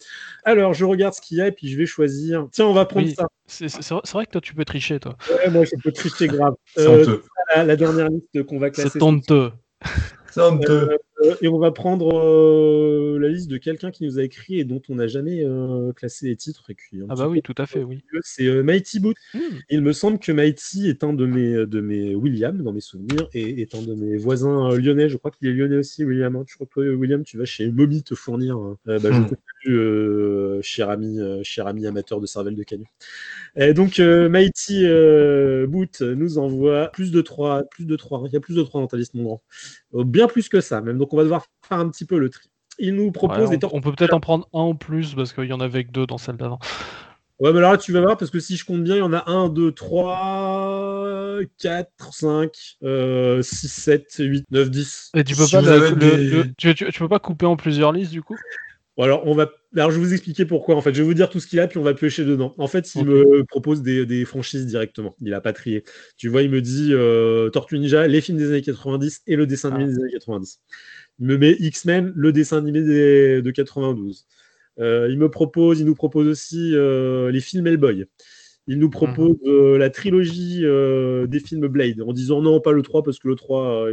Alors 0.45 0.75
je 0.75 0.85
regarde 0.85 1.15
ce 1.15 1.21
qu'il 1.21 1.39
y 1.39 1.41
a 1.41 1.49
et 1.49 1.53
puis 1.53 1.69
je 1.69 1.77
vais 1.77 1.87
choisir. 1.87 2.49
Tiens, 2.53 2.67
on 2.67 2.73
va 2.73 2.85
prendre 2.85 3.09
ça. 3.11 3.27
C'est 3.47 3.69
vrai 4.13 4.27
que 4.27 4.31
toi 4.31 4.41
tu 4.41 4.55
peux 4.55 4.65
tricher 4.65 4.95
Ouais, 4.95 5.51
moi, 5.51 5.65
je 5.65 5.77
peux 5.83 5.93
tricher 5.93 6.29
grave. 6.29 6.55
Euh, 6.79 7.19
la, 7.57 7.77
dernière 7.77 8.09
liste 8.09 8.43
qu'on 8.45 8.59
va 8.59 8.71
classer. 8.71 8.91
C'est 8.91 9.03
honteux. 9.03 9.53
Euh, 11.25 11.37
et 11.41 11.49
on 11.49 11.59
va 11.59 11.71
prendre 11.71 12.19
euh, 12.19 13.19
la 13.19 13.29
liste 13.29 13.49
de 13.49 13.57
quelqu'un 13.57 13.91
qui 13.91 14.05
nous 14.05 14.19
a 14.19 14.23
écrit 14.23 14.59
et 14.59 14.65
dont 14.65 14.83
on 14.89 14.97
n'a 14.97 15.07
jamais 15.07 15.43
euh, 15.45 15.93
classé 15.93 16.27
les 16.27 16.37
titres. 16.37 16.67
ah 17.09 17.15
bah 17.15 17.29
oui, 17.29 17.43
tout 17.43 17.55
à 17.59 17.67
fait, 17.67 17.83
oui. 17.83 18.03
C'est 18.23 18.63
Mighty 18.63 19.01
Boot. 19.01 19.17
Hmm. 19.33 19.39
Il 19.71 19.83
me 19.83 19.93
semble 19.93 20.19
que 20.19 20.33
Mighty 20.33 20.89
est 20.89 21.05
un 21.05 21.13
de 21.13 21.27
mes, 21.27 21.67
de 21.67 21.81
mes 21.81 22.15
William, 22.15 22.63
dans 22.63 22.73
mes 22.73 22.81
souvenirs, 22.81 23.29
et 23.33 23.61
est 23.61 23.75
un 23.75 23.83
de 23.83 23.95
mes 23.95 24.17
voisins 24.17 24.75
lyonnais. 24.77 25.09
Je 25.09 25.17
crois 25.17 25.31
qu'il 25.31 25.49
est 25.49 25.53
lyonnais 25.53 25.77
aussi, 25.77 26.05
William. 26.05 26.35
Hein. 26.37 26.45
Je 26.47 26.55
crois 26.55 26.67
que 26.67 26.81
William, 26.81 27.25
tu 27.25 27.39
vas 27.39 27.45
chez 27.45 27.71
Mommy 27.71 28.03
te 28.03 28.15
fournir. 28.15 28.57
Hein. 28.57 28.79
bah, 28.85 28.99
Je 29.03 29.09
hmm. 29.09 29.27
te 29.27 29.35
salue, 29.65 30.63
cher, 30.63 30.91
ami, 30.91 31.19
cher 31.43 31.67
ami 31.67 31.87
amateur 31.87 32.21
de 32.21 32.27
cervelle 32.27 32.57
de 32.57 32.63
canyon. 32.63 32.87
Et 33.57 33.75
donc, 33.75 33.99
Mighty 33.99 34.87
Boot 35.69 36.01
nous 36.01 36.39
envoie 36.39 36.89
plus 36.89 37.13
de 37.13 37.21
3, 37.21 37.65
plus 37.65 37.87
de 37.87 37.97
3. 37.97 38.25
Il 38.27 38.33
y 38.33 38.37
a 38.37 38.41
plus 38.41 38.57
de 38.57 38.63
3 38.63 38.81
dans 38.81 38.87
ta 38.87 38.97
liste, 38.97 39.15
mon 39.15 39.25
grand. 39.25 39.43
Bien 39.93 40.27
plus 40.27 40.49
que 40.49 40.61
ça, 40.61 40.81
même. 40.81 40.99
Donc, 40.99 41.13
on 41.13 41.17
va 41.17 41.23
devoir 41.23 41.47
faire 41.69 41.79
un 41.79 41.89
petit 41.89 42.05
peu 42.05 42.19
le 42.19 42.31
tri. 42.31 42.49
Il 42.79 42.95
nous 42.97 43.13
propose 43.13 43.51
des 43.51 43.59
On 43.73 43.81
peut 43.81 43.93
peut-être 43.93 44.15
en 44.15 44.21
prendre 44.21 44.49
un 44.53 44.59
en 44.61 44.75
plus 44.75 45.15
parce 45.15 45.33
qu'il 45.33 45.45
y 45.45 45.53
en 45.53 45.61
avait 45.61 45.85
que 45.85 45.93
deux 45.93 46.07
dans 46.07 46.19
celle 46.19 46.37
d'avant. 46.37 46.59
Ouais, 47.41 47.53
mais 47.53 47.59
alors 47.59 47.73
là, 47.73 47.79
tu 47.79 47.93
vas 47.93 48.01
voir, 48.01 48.17
parce 48.17 48.31
que 48.31 48.39
si 48.39 48.57
je 48.57 48.65
compte 48.65 48.85
bien, 48.85 48.95
il 48.95 49.01
y 49.01 49.03
en 49.03 49.13
a 49.13 49.29
1, 49.29 49.49
2, 49.49 49.73
3, 49.73 51.39
4, 51.59 51.91
5, 52.13 52.53
6, 53.43 53.43
7, 53.43 54.15
8, 54.19 54.45
9, 54.51 54.71
10. 54.71 55.11
Et 55.15 55.25
tu 55.25 55.35
peux, 55.35 55.47
pas, 55.51 55.63
tu, 56.57 56.75
peux 56.75 57.09
pas 57.09 57.19
couper 57.19 57.47
en 57.47 57.57
plusieurs 57.57 57.93
listes 57.93 58.13
du 58.13 58.23
coup? 58.23 58.37
Alors, 58.99 59.27
on 59.27 59.35
va... 59.35 59.51
Alors, 59.77 59.91
je 59.91 59.99
vais 59.99 60.07
vous 60.07 60.13
expliquer 60.13 60.45
pourquoi. 60.45 60.77
En 60.77 60.81
fait, 60.81 60.95
je 60.95 61.03
vais 61.03 61.07
vous 61.07 61.15
dire 61.15 61.29
tout 61.29 61.41
ce 61.41 61.47
qu'il 61.47 61.59
a, 61.59 61.67
puis 61.67 61.79
on 61.79 61.83
va 61.83 61.95
piocher 61.95 62.25
dedans. 62.25 62.55
En 62.59 62.69
fait, 62.69 62.95
il 62.95 63.05
me 63.05 63.45
propose 63.45 63.83
des, 63.83 64.25
franchises 64.25 64.67
directement. 64.67 65.17
Il 65.21 65.35
a 65.35 65.41
pas 65.41 65.53
trié. 65.53 65.85
Tu 66.17 66.29
vois, 66.29 66.43
il 66.43 66.51
me 66.51 66.61
dit 66.61 66.91
euh, 66.93 67.51
Tortue 67.51 67.79
Ninja, 67.79 68.07
les 68.07 68.21
films 68.21 68.39
des 68.39 68.51
années 68.51 68.63
90 68.63 69.23
et 69.27 69.37
le 69.37 69.47
dessin 69.47 69.73
animé 69.73 69.85
ah. 69.85 69.95
des 69.95 70.03
années 70.03 70.13
90. 70.13 70.61
Il 71.19 71.27
me 71.27 71.37
met 71.37 71.57
X-Men, 71.59 72.13
le 72.15 72.33
dessin 72.33 72.59
animé 72.59 72.83
de 72.83 73.51
92. 73.51 74.27
Euh, 74.81 75.09
il 75.11 75.19
me 75.19 75.29
propose, 75.29 75.81
il 75.81 75.87
nous 75.87 75.95
propose 75.95 76.27
aussi 76.29 76.75
euh, 76.75 77.31
les 77.31 77.41
films 77.41 77.67
Hellboy. 77.67 78.07
Il 78.67 78.79
nous 78.79 78.91
propose 78.91 79.37
mhm. 79.45 79.77
la 79.77 79.91
trilogie 79.91 80.61
des 80.63 81.41
films 81.41 81.67
Blade 81.67 82.01
en 82.01 82.13
disant 82.13 82.41
non, 82.41 82.61
pas 82.61 82.73
le 82.73 82.83
3 82.83 83.03
parce 83.03 83.19
que 83.19 83.29
le 83.29 83.35
3 83.35 83.89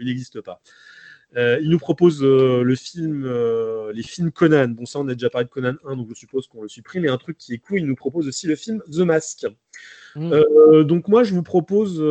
il 0.00 0.06
n'existe 0.06 0.40
pas. 0.40 0.60
Euh, 1.36 1.58
il 1.62 1.70
nous 1.70 1.78
propose 1.78 2.24
euh, 2.24 2.62
le 2.64 2.74
film, 2.74 3.24
euh, 3.24 3.92
les 3.92 4.02
films 4.02 4.32
Conan. 4.32 4.68
Bon, 4.68 4.84
ça, 4.84 4.98
on 4.98 5.08
a 5.08 5.14
déjà 5.14 5.30
parlé 5.30 5.44
de 5.44 5.50
Conan 5.50 5.74
1, 5.84 5.96
donc 5.96 6.08
je 6.08 6.14
suppose 6.14 6.48
qu'on 6.48 6.62
le 6.62 6.68
supprime. 6.68 7.04
Et 7.04 7.08
un 7.08 7.18
truc 7.18 7.38
qui 7.38 7.54
est 7.54 7.58
cool, 7.58 7.78
il 7.78 7.86
nous 7.86 7.94
propose 7.94 8.26
aussi 8.26 8.46
le 8.46 8.56
film 8.56 8.82
The 8.90 8.98
Mask. 8.98 9.46
Mm. 10.16 10.82
donc 10.82 11.06
moi, 11.06 11.22
je 11.22 11.32
vous 11.32 11.44
propose, 11.44 12.02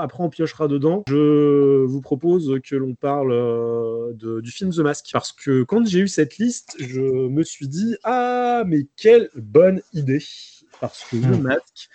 après 0.00 0.22
on 0.22 0.30
piochera 0.30 0.68
dedans, 0.68 1.02
je 1.08 1.84
vous 1.84 2.00
propose 2.00 2.60
que 2.62 2.76
l'on 2.76 2.94
parle 2.94 4.14
du 4.14 4.50
film 4.52 4.70
The 4.70 4.78
Mask. 4.78 5.10
Parce 5.12 5.32
que 5.32 5.64
quand 5.64 5.84
j'ai 5.84 6.00
eu 6.00 6.08
cette 6.08 6.38
liste, 6.38 6.76
je 6.78 7.00
me 7.00 7.42
suis 7.42 7.66
dit, 7.66 7.96
ah, 8.04 8.62
mais 8.66 8.86
quelle 8.96 9.30
bonne 9.34 9.80
idée. 9.92 10.22
Parce 10.80 11.04
que 11.04 11.16
The 11.16 11.38
mm. 11.38 11.42
Mask, 11.42 11.88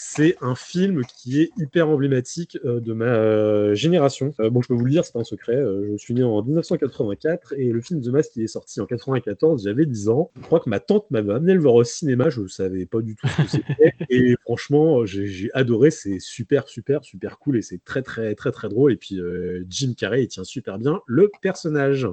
c'est 0.00 0.36
un 0.40 0.54
film 0.54 1.02
qui 1.04 1.40
est 1.40 1.50
hyper 1.58 1.88
emblématique 1.88 2.56
euh, 2.64 2.78
de 2.78 2.92
ma 2.92 3.06
euh, 3.06 3.74
génération. 3.74 4.32
Euh, 4.38 4.48
bon, 4.48 4.62
je 4.62 4.68
peux 4.68 4.74
vous 4.74 4.84
le 4.84 4.92
dire, 4.92 5.04
c'est 5.04 5.12
pas 5.12 5.18
un 5.18 5.24
secret. 5.24 5.56
je 5.56 5.96
suis 5.96 6.14
né 6.14 6.22
en 6.22 6.40
1984 6.40 7.54
et 7.56 7.72
le 7.72 7.80
film 7.80 8.00
The 8.00 8.06
Mask 8.06 8.36
il 8.36 8.44
est 8.44 8.46
sorti 8.46 8.80
en 8.80 8.86
94. 8.86 9.64
J'avais 9.64 9.86
10 9.86 10.08
ans. 10.08 10.30
Je 10.36 10.42
crois 10.42 10.60
que 10.60 10.70
ma 10.70 10.78
tante 10.78 11.10
m'avait 11.10 11.32
amené 11.32 11.52
le 11.52 11.60
voir 11.60 11.74
au 11.74 11.82
cinéma. 11.82 12.30
Je 12.30 12.42
ne 12.42 12.46
savais 12.46 12.86
pas 12.86 13.00
du 13.00 13.16
tout 13.16 13.26
ce 13.26 13.42
que 13.42 13.48
c'était. 13.48 13.92
et 14.08 14.36
franchement, 14.44 15.04
j'ai 15.04 15.50
adoré. 15.52 15.90
C'est 15.90 16.20
super, 16.20 16.68
super, 16.68 17.02
super 17.02 17.40
cool 17.40 17.56
et 17.56 17.62
c'est 17.62 17.82
très, 17.84 18.02
très, 18.02 18.36
très, 18.36 18.52
très 18.52 18.68
drôle. 18.68 18.92
Et 18.92 18.96
puis 18.96 19.20
Jim 19.68 19.94
Carrey, 19.98 20.22
il 20.22 20.28
tient 20.28 20.44
super 20.44 20.78
bien 20.78 21.00
le 21.08 21.28
personnage. 21.42 22.06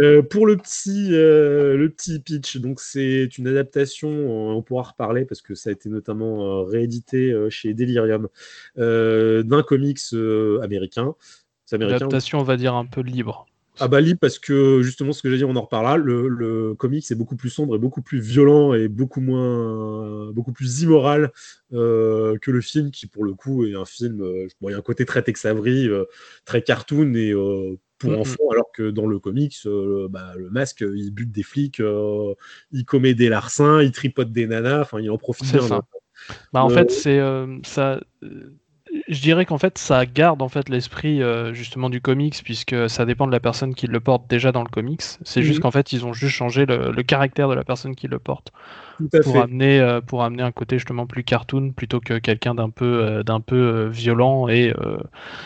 Euh, 0.00 0.22
pour 0.22 0.46
le 0.46 0.56
petit, 0.56 1.10
euh, 1.12 1.76
le 1.76 1.90
petit 1.90 2.20
pitch, 2.20 2.56
donc 2.58 2.80
c'est 2.80 3.38
une 3.38 3.46
adaptation, 3.46 4.08
on 4.08 4.62
pourra 4.62 4.82
reparler 4.82 5.24
parce 5.24 5.42
que 5.42 5.54
ça 5.54 5.70
a 5.70 5.72
été 5.72 5.88
notamment 5.88 6.42
euh, 6.42 6.62
réédité 6.62 7.34
chez 7.50 7.74
Delirium 7.74 8.28
d'un 8.76 9.62
comics 9.62 10.00
américain. 10.62 11.14
américain. 11.72 11.96
Adaptation, 11.96 12.40
on 12.40 12.44
va 12.44 12.56
dire 12.56 12.74
un 12.74 12.86
peu 12.86 13.00
libre. 13.00 13.46
Ah 13.78 13.88
bah 13.88 14.00
libre 14.00 14.18
parce 14.20 14.38
que 14.38 14.80
justement 14.80 15.12
ce 15.12 15.20
que 15.20 15.30
j'ai 15.30 15.36
dit, 15.36 15.44
on 15.44 15.54
en 15.54 15.60
reparlera. 15.60 15.98
Le, 15.98 16.28
le 16.28 16.74
comics 16.74 17.10
est 17.10 17.14
beaucoup 17.14 17.36
plus 17.36 17.50
sombre 17.50 17.76
et 17.76 17.78
beaucoup 17.78 18.00
plus 18.00 18.20
violent 18.20 18.72
et 18.72 18.88
beaucoup 18.88 19.20
moins, 19.20 20.32
beaucoup 20.32 20.52
plus 20.52 20.80
immoral 20.80 21.30
que 21.70 22.50
le 22.50 22.60
film 22.62 22.90
qui 22.90 23.06
pour 23.06 23.22
le 23.22 23.34
coup 23.34 23.66
est 23.66 23.74
un 23.74 23.84
film. 23.84 24.24
il 24.62 24.70
y 24.70 24.72
a 24.72 24.78
un 24.78 24.80
côté 24.80 25.04
très 25.04 25.22
Tex 25.22 25.44
Avery, 25.44 25.90
très 26.46 26.62
cartoon 26.62 27.12
et 27.14 27.34
pour 27.98 28.10
mm, 28.10 28.16
mm. 28.16 28.20
enfants, 28.20 28.50
alors 28.52 28.70
que 28.72 28.90
dans 28.90 29.06
le 29.06 29.18
comics, 29.18 29.56
euh, 29.66 30.08
bah, 30.08 30.34
le 30.36 30.50
masque, 30.50 30.84
il 30.86 31.10
bute 31.10 31.32
des 31.32 31.42
flics, 31.42 31.80
euh, 31.80 32.34
il 32.72 32.84
commet 32.84 33.14
des 33.14 33.28
larcins, 33.28 33.82
il 33.82 33.92
tripote 33.92 34.32
des 34.32 34.46
nanas, 34.46 34.82
enfin, 34.82 35.00
il 35.00 35.10
en 35.10 35.18
profite 35.18 35.52
bien. 35.52 35.82
Bah, 36.52 36.64
en 36.64 36.70
fait, 36.70 36.90
c'est 36.90 37.20
ça 37.64 38.00
je 39.08 39.20
dirais 39.20 39.44
qu'en 39.44 39.58
fait, 39.58 39.78
ça 39.78 40.06
garde 40.06 40.42
en 40.42 40.48
fait 40.48 40.68
l'esprit 40.68 41.22
euh, 41.22 41.52
justement 41.52 41.90
du 41.90 42.00
comics, 42.00 42.40
puisque 42.44 42.88
ça 42.88 43.04
dépend 43.04 43.26
de 43.26 43.32
la 43.32 43.40
personne 43.40 43.74
qui 43.74 43.86
le 43.86 44.00
porte 44.00 44.28
déjà 44.28 44.52
dans 44.52 44.62
le 44.62 44.68
comics. 44.68 45.02
C'est 45.22 45.42
juste 45.42 45.58
mhm. 45.58 45.62
qu'en 45.62 45.70
fait, 45.70 45.92
ils 45.92 46.04
ont 46.06 46.12
juste 46.12 46.34
changé 46.34 46.66
le, 46.66 47.02
caractère 47.02 47.48
de 47.48 47.54
la 47.54 47.64
personne 47.64 47.94
qui 47.94 48.08
le 48.08 48.18
porte 48.18 48.52
pour 49.22 49.36
amener 49.36 49.78
euh, 49.78 50.00
pour 50.00 50.24
amener 50.24 50.42
un 50.42 50.52
côté 50.52 50.78
justement 50.78 51.06
plus 51.06 51.22
cartoon 51.22 51.72
plutôt 51.72 52.00
que 52.00 52.18
quelqu'un 52.18 52.54
d'un 52.54 52.70
peu 52.70 53.02
euh, 53.04 53.22
d'un 53.22 53.40
peu 53.40 53.86
violent 53.86 54.48
et 54.48 54.72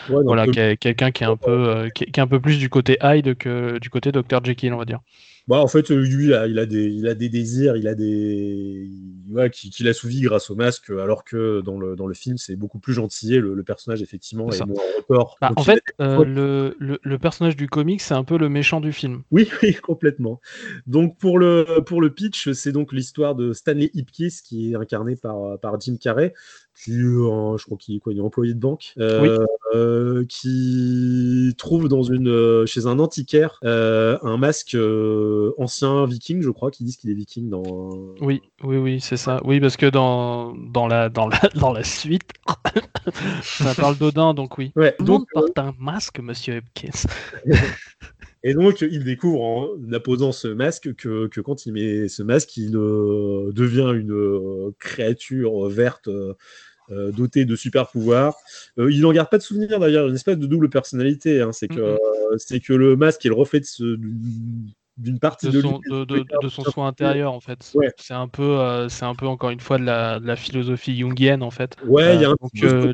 voilà 0.09 0.47
quelqu'un 0.47 1.11
qui 1.11 1.23
est 1.23 1.27
un 1.27 1.37
peu 1.37 1.89
qui, 1.93 2.05
est 2.05 2.19
un 2.19 2.27
peu 2.27 2.39
plus 2.39 2.57
du 2.57 2.69
côté 2.69 2.97
Hyde 3.03 3.35
que 3.35 3.77
du 3.79 3.89
côté 3.89 4.11
Dr 4.11 4.43
Jekyll, 4.43 4.73
on 4.73 4.77
va 4.77 4.85
dire. 4.85 4.99
Bah, 5.47 5.59
en 5.59 5.67
fait, 5.67 5.89
lui, 5.89 6.27
il 6.27 6.33
a, 6.33 6.65
des, 6.65 6.85
il 6.85 7.07
a 7.07 7.15
des 7.15 7.29
désirs, 7.29 7.75
il 7.75 7.87
a 7.87 7.95
des. 7.95 8.89
Ouais, 9.29 9.49
qu'il 9.49 9.87
a 9.87 9.93
souvi 9.93 10.21
grâce 10.21 10.49
au 10.49 10.55
masque, 10.55 10.89
alors 10.89 11.23
que 11.23 11.61
dans 11.61 11.79
le, 11.79 11.95
dans 11.95 12.07
le 12.07 12.13
film, 12.13 12.37
c'est 12.37 12.55
beaucoup 12.55 12.79
plus 12.79 12.93
gentil, 12.93 13.37
le, 13.37 13.53
le 13.53 13.63
personnage, 13.63 14.01
effectivement, 14.01 14.49
est, 14.51 14.65
moins 14.65 14.83
report. 14.97 15.37
Bah, 15.41 15.51
en 15.55 15.63
fait, 15.63 15.81
euh, 16.01 16.23
le, 16.25 16.75
le, 16.79 16.99
le, 17.01 17.17
personnage 17.17 17.55
du 17.55 17.67
comic, 17.67 18.01
c'est 18.01 18.13
un 18.13 18.23
peu 18.23 18.37
le 18.37 18.49
méchant 18.49 18.81
du 18.81 18.91
film. 18.91 19.23
Oui, 19.31 19.49
oui, 19.63 19.75
complètement. 19.75 20.41
Donc, 20.85 21.17
pour 21.17 21.39
le, 21.39 21.81
pour 21.85 22.01
le 22.01 22.13
pitch, 22.13 22.51
c'est 22.51 22.71
donc 22.71 22.91
l'histoire 22.93 23.35
de 23.35 23.53
Stanley 23.53 23.89
Ipkiss, 23.93 24.41
qui 24.41 24.71
est 24.71 24.75
incarné 24.75 25.15
par, 25.15 25.59
par 25.59 25.79
Jim 25.79 25.95
Carrey, 25.99 26.33
qui, 26.75 26.93
je 26.93 27.65
crois 27.65 27.77
qu'il 27.77 27.95
est, 27.95 28.21
employé 28.21 28.53
de 28.53 28.59
banque, 28.59 28.93
euh, 29.73 30.25
qui 30.27 31.53
trouve 31.57 31.87
dans 31.87 32.03
une, 32.03 32.27
euh, 32.27 32.65
chez 32.65 32.87
un 32.87 32.99
antiquaire 32.99 33.59
euh, 33.63 34.17
un 34.21 34.37
masque 34.37 34.75
ancien 35.57 36.05
viking, 36.05 36.41
je 36.41 36.49
crois, 36.49 36.71
qui 36.71 36.83
disent 36.83 36.97
qu'il 36.97 37.09
est 37.09 37.13
viking 37.13 37.49
dans. 37.49 38.15
Oui, 38.19 38.41
oui, 38.63 38.77
oui, 38.77 39.01
c'est 39.01 39.17
ça. 39.17 39.39
Oui, 39.45 39.59
parce 39.59 39.77
que 39.77 39.85
dans, 39.85 40.53
dans, 40.55 40.87
la, 40.87 41.09
dans, 41.09 41.27
la, 41.27 41.39
dans 41.55 41.71
la 41.71 41.83
suite, 41.83 42.31
ça 43.43 43.73
parle 43.75 43.97
d'Odin, 43.97 44.33
donc 44.33 44.57
oui. 44.57 44.71
Ouais, 44.75 44.95
Tout 44.97 45.05
donc, 45.05 45.27
porte 45.31 45.57
un 45.57 45.73
masque, 45.79 46.19
monsieur 46.19 46.57
Hopkins. 46.57 47.07
Et 48.43 48.53
donc, 48.53 48.81
il 48.81 49.03
découvre 49.03 49.41
en 49.41 49.93
apposant 49.93 50.31
ce 50.31 50.47
masque 50.47 50.93
que, 50.95 51.27
que 51.27 51.41
quand 51.41 51.65
il 51.65 51.73
met 51.73 52.07
ce 52.07 52.23
masque, 52.23 52.57
il 52.57 52.71
devient 52.71 53.93
une 53.95 54.73
créature 54.79 55.67
verte 55.69 56.09
euh, 56.91 57.11
doté 57.11 57.45
de 57.45 57.55
super 57.55 57.87
pouvoirs. 57.87 58.35
Euh, 58.77 58.91
il 58.91 59.01
n'en 59.01 59.13
garde 59.13 59.29
pas 59.29 59.37
de 59.37 59.43
souvenir 59.43 59.79
d'ailleurs, 59.79 60.09
une 60.09 60.15
espèce 60.15 60.37
de 60.37 60.45
double 60.45 60.69
personnalité. 60.69 61.39
Hein. 61.39 61.51
c'est 61.53 61.69
que, 61.69 61.79
euh, 61.79 61.97
c'est 62.37 62.59
que 62.59 62.73
le 62.73 62.97
masque 62.97 63.25
est 63.25 63.29
le 63.29 63.35
reflet 63.35 63.61
de 63.61 63.65
ce, 63.65 63.97
d'une 65.01 65.19
partie 65.19 65.49
de, 65.49 65.61
son, 65.61 65.79
de, 65.79 66.49
son 66.49 66.63
soin 66.63 66.87
intérieur 66.87 67.33
en 67.33 67.39
fait. 67.39 67.73
C'est 67.97 68.13
un 68.13 68.27
peu, 68.27 68.59
euh, 68.59 68.87
c'est 68.87 69.05
un 69.05 69.15
peu 69.15 69.25
encore 69.25 69.49
une 69.49 69.59
fois 69.59 69.77
de 69.77 69.83
la, 69.83 70.35
philosophie 70.35 70.97
jungienne 70.97 71.43
en 71.43 71.51
fait. 71.51 71.75
Ouais, 71.85 72.15
il 72.15 72.21
y 72.21 72.25
a 72.25 72.29
un 72.29 72.33
euh, 72.33 72.93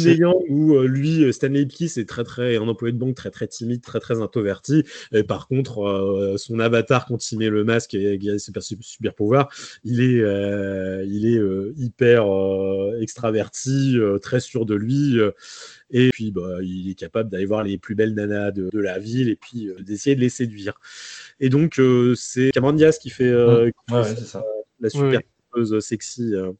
euh, 0.00 0.32
où 0.48 0.78
lui, 0.80 1.32
Stanley 1.32 1.62
Ipkiss 1.62 1.98
est 1.98 2.08
très 2.08 2.24
très 2.24 2.56
un 2.56 2.68
employé 2.68 2.92
de 2.92 2.98
banque 2.98 3.14
très 3.14 3.30
très 3.30 3.46
timide, 3.46 3.82
très 3.82 4.00
très 4.00 4.20
introverti. 4.20 4.84
Et 5.12 5.22
par 5.22 5.46
contre, 5.46 6.34
son 6.36 6.58
avatar 6.58 7.06
quand 7.06 7.30
il 7.30 7.38
met 7.38 7.48
le 7.48 7.64
masque 7.64 7.94
et 7.94 8.18
il 8.20 8.30
a 8.30 8.38
ses 8.38 8.52
super 8.80 9.14
pouvoirs, 9.14 9.48
il 9.84 10.00
est, 10.00 10.22
il 11.06 11.26
est 11.26 11.40
hyper 11.76 12.26
extraverti, 13.00 13.98
très 14.22 14.40
sûr 14.40 14.66
de 14.66 14.74
lui. 14.74 15.18
Et 15.90 16.10
puis, 16.10 16.32
bah, 16.32 16.58
il 16.62 16.90
est 16.90 16.94
capable 16.94 17.30
d'aller 17.30 17.46
voir 17.46 17.62
les 17.62 17.78
plus 17.78 17.94
belles 17.94 18.14
nanas 18.14 18.50
de, 18.50 18.70
la 18.74 18.98
ville 18.98 19.28
et 19.28 19.36
puis 19.36 19.68
d'essayer 19.80 20.16
de 20.16 20.20
les 20.20 20.28
séduire. 20.28 20.74
Et 21.40 21.48
donc, 21.48 21.78
euh, 21.78 22.14
c'est 22.16 22.50
Cameron 22.52 22.72
Diaz 22.72 22.98
qui 22.98 23.10
fait, 23.10 23.24
euh, 23.24 23.70
la 24.80 24.90
super 24.90 25.20
sexy. 25.80 26.34
Euh. 26.34 26.52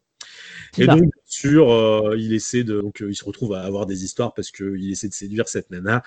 Et 0.78 0.86
donc, 0.86 1.02
bien 1.02 1.10
sûr, 1.26 2.14
il 2.16 2.32
essaie 2.32 2.64
de. 2.64 2.80
Donc, 2.80 3.04
il 3.06 3.14
se 3.14 3.24
retrouve 3.24 3.52
à 3.52 3.62
avoir 3.62 3.86
des 3.86 4.04
histoires 4.04 4.32
parce 4.34 4.50
qu'il 4.50 4.90
essaie 4.90 5.08
de 5.08 5.12
séduire 5.12 5.48
cette 5.48 5.70
nana 5.70 6.02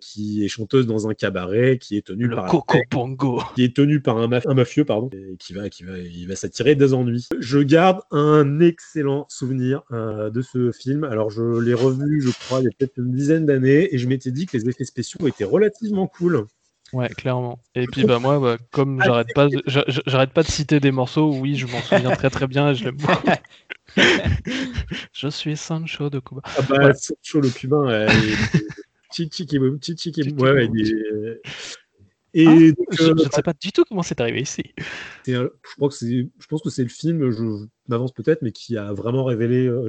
qui 0.00 0.44
est 0.44 0.48
chanteuse 0.48 0.86
dans 0.86 1.08
un 1.08 1.14
cabaret, 1.14 1.78
qui 1.78 1.96
est 1.96 2.06
tenue 2.06 2.30
par. 2.30 2.46
Coco 2.46 2.78
Pongo. 2.88 3.42
Qui 3.54 3.64
est 3.64 3.76
tenu 3.76 4.00
par 4.00 4.18
un, 4.18 4.28
mafieux, 4.54 4.84
pardon, 4.84 5.10
et 5.12 5.36
qui 5.36 5.52
va, 5.52 5.68
qui 5.68 5.82
va, 5.82 5.98
il 5.98 6.26
va 6.26 6.36
s'attirer 6.36 6.74
des 6.74 6.94
ennuis. 6.94 7.28
Je 7.40 7.58
garde 7.58 8.00
un 8.12 8.60
excellent 8.60 9.26
souvenir 9.28 9.82
de 9.90 10.42
ce 10.42 10.70
film. 10.72 11.04
Alors, 11.04 11.30
je 11.30 11.58
l'ai 11.60 11.74
revu, 11.74 12.22
je 12.22 12.30
crois, 12.30 12.60
il 12.60 12.64
y 12.64 12.68
a 12.68 12.70
peut-être 12.78 12.96
une 12.96 13.12
dizaine 13.12 13.44
d'années, 13.44 13.94
et 13.94 13.98
je 13.98 14.06
m'étais 14.08 14.30
dit 14.30 14.46
que 14.46 14.56
les 14.56 14.68
effets 14.68 14.84
spéciaux 14.84 15.26
étaient 15.26 15.44
relativement 15.44 16.06
cool. 16.06 16.46
Ouais, 16.92 17.08
clairement. 17.08 17.58
Et 17.74 17.86
puis 17.86 18.04
bah 18.04 18.18
moi, 18.18 18.38
bah, 18.38 18.58
comme 18.70 19.00
ah, 19.00 19.04
j'arrête 19.04 19.34
pas, 19.34 19.48
de, 19.48 19.62
j'arrête 20.06 20.32
pas 20.32 20.42
de 20.42 20.48
citer 20.48 20.78
des 20.78 20.92
morceaux, 20.92 21.32
oui, 21.34 21.56
je 21.56 21.66
m'en 21.66 21.80
souviens 21.80 22.10
très 22.12 22.30
très 22.30 22.46
bien 22.46 22.70
et 22.70 22.74
je 22.74 22.84
l'aime 22.84 22.96
beaucoup. 22.96 23.28
je 25.12 25.28
suis 25.28 25.56
Sancho 25.56 26.10
de 26.10 26.20
Cuba. 26.20 26.42
Ah 26.44 26.62
bah, 26.68 26.94
Sancho 26.94 27.40
le 27.40 27.50
cubain, 27.50 28.06
Chichi 29.12 29.46
qui 29.46 29.58
Chichi 29.82 30.12
qui 30.12 30.32
ouais, 30.34 30.70
Et 32.34 32.46
ah, 32.46 32.56
je, 32.92 33.02
euh, 33.02 33.14
ne 33.14 33.30
sais 33.32 33.42
pas 33.42 33.54
du 33.60 33.72
tout 33.72 33.84
comment 33.88 34.02
c'est 34.02 34.20
arrivé 34.20 34.42
ici. 34.42 34.62
je, 35.26 35.48
crois 35.76 35.88
que 35.88 35.94
c'est, 35.94 36.28
je 36.38 36.46
pense 36.48 36.62
que 36.62 36.70
c'est 36.70 36.84
le 36.84 36.88
film, 36.88 37.30
je 37.30 37.66
m'avance 37.88 38.12
peut-être, 38.12 38.42
mais 38.42 38.52
qui 38.52 38.76
a 38.76 38.92
vraiment 38.92 39.24
révélé. 39.24 39.66
Euh, 39.66 39.88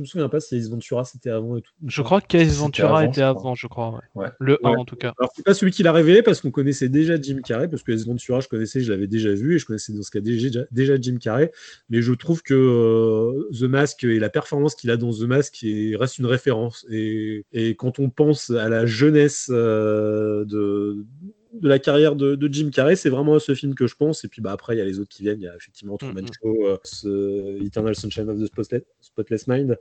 je 0.00 0.04
me 0.04 0.06
souviens 0.06 0.28
pas 0.30 0.40
si 0.40 0.56
Ace 0.56 0.70
Ventura 0.70 1.04
c'était 1.04 1.28
avant 1.28 1.58
et 1.58 1.62
tout. 1.62 1.72
Je 1.86 2.00
crois 2.00 2.22
qu'Ace 2.22 2.56
Ventura 2.56 3.04
était 3.04 3.20
avant, 3.20 3.54
je 3.54 3.66
crois. 3.66 4.00
Le 4.38 4.58
1 4.64 4.70
en 4.70 4.84
tout 4.86 4.96
cas. 4.96 5.12
Alors 5.18 5.30
c'est 5.36 5.44
pas 5.44 5.52
celui 5.52 5.72
qui 5.72 5.82
l'a 5.82 5.92
révélé 5.92 6.22
parce 6.22 6.40
qu'on 6.40 6.50
connaissait 6.50 6.88
déjà 6.88 7.20
Jim 7.20 7.40
Carrey, 7.44 7.68
parce 7.68 7.82
que 7.82 7.92
Ace 7.92 8.06
Ventura 8.06 8.40
je 8.40 8.48
connaissais, 8.48 8.80
je 8.80 8.90
l'avais 8.90 9.06
déjà 9.06 9.32
vu 9.32 9.56
et 9.56 9.58
je 9.58 9.66
connaissais 9.66 9.92
dans 9.92 10.02
ce 10.02 10.10
cas 10.10 10.20
déjà, 10.20 10.60
déjà 10.70 10.98
Jim 10.98 11.18
Carrey. 11.20 11.52
Mais 11.90 12.00
je 12.00 12.12
trouve 12.14 12.42
que 12.42 12.54
euh, 12.54 13.48
The 13.52 13.64
Mask 13.64 14.04
et 14.04 14.18
la 14.18 14.30
performance 14.30 14.74
qu'il 14.74 14.90
a 14.90 14.96
dans 14.96 15.12
The 15.12 15.22
Mask 15.22 15.64
reste 15.98 16.18
une 16.18 16.26
référence. 16.26 16.86
Et, 16.90 17.44
quand 17.78 17.98
on 17.98 18.10
pense 18.10 18.50
à 18.50 18.68
la 18.68 18.86
jeunesse 18.86 19.48
euh, 19.50 20.44
de 20.44 21.04
de 21.52 21.68
la 21.68 21.78
carrière 21.78 22.16
de, 22.16 22.48
Jim 22.50 22.70
Carrey, 22.70 22.96
c'est 22.96 23.10
vraiment 23.10 23.34
à 23.34 23.40
ce 23.40 23.54
film 23.54 23.74
que 23.74 23.86
je 23.86 23.96
pense. 23.96 24.24
Et 24.24 24.28
puis 24.28 24.40
bah, 24.40 24.52
après, 24.52 24.76
il 24.76 24.78
y 24.78 24.82
a 24.82 24.84
les 24.84 24.98
autres 24.98 25.10
qui 25.10 25.22
viennent. 25.22 25.40
Il 25.40 25.44
y 25.44 25.48
a 25.48 25.56
effectivement 25.56 25.96
Truman 25.96 26.22
mm-hmm. 26.22 26.78
Show, 27.02 27.08
euh, 27.08 27.64
Eternal 27.64 27.94
Sunshine 27.94 28.28
of 28.28 28.38
the 28.38 28.46
Spotless 29.00 29.46
Mind. 29.46 29.78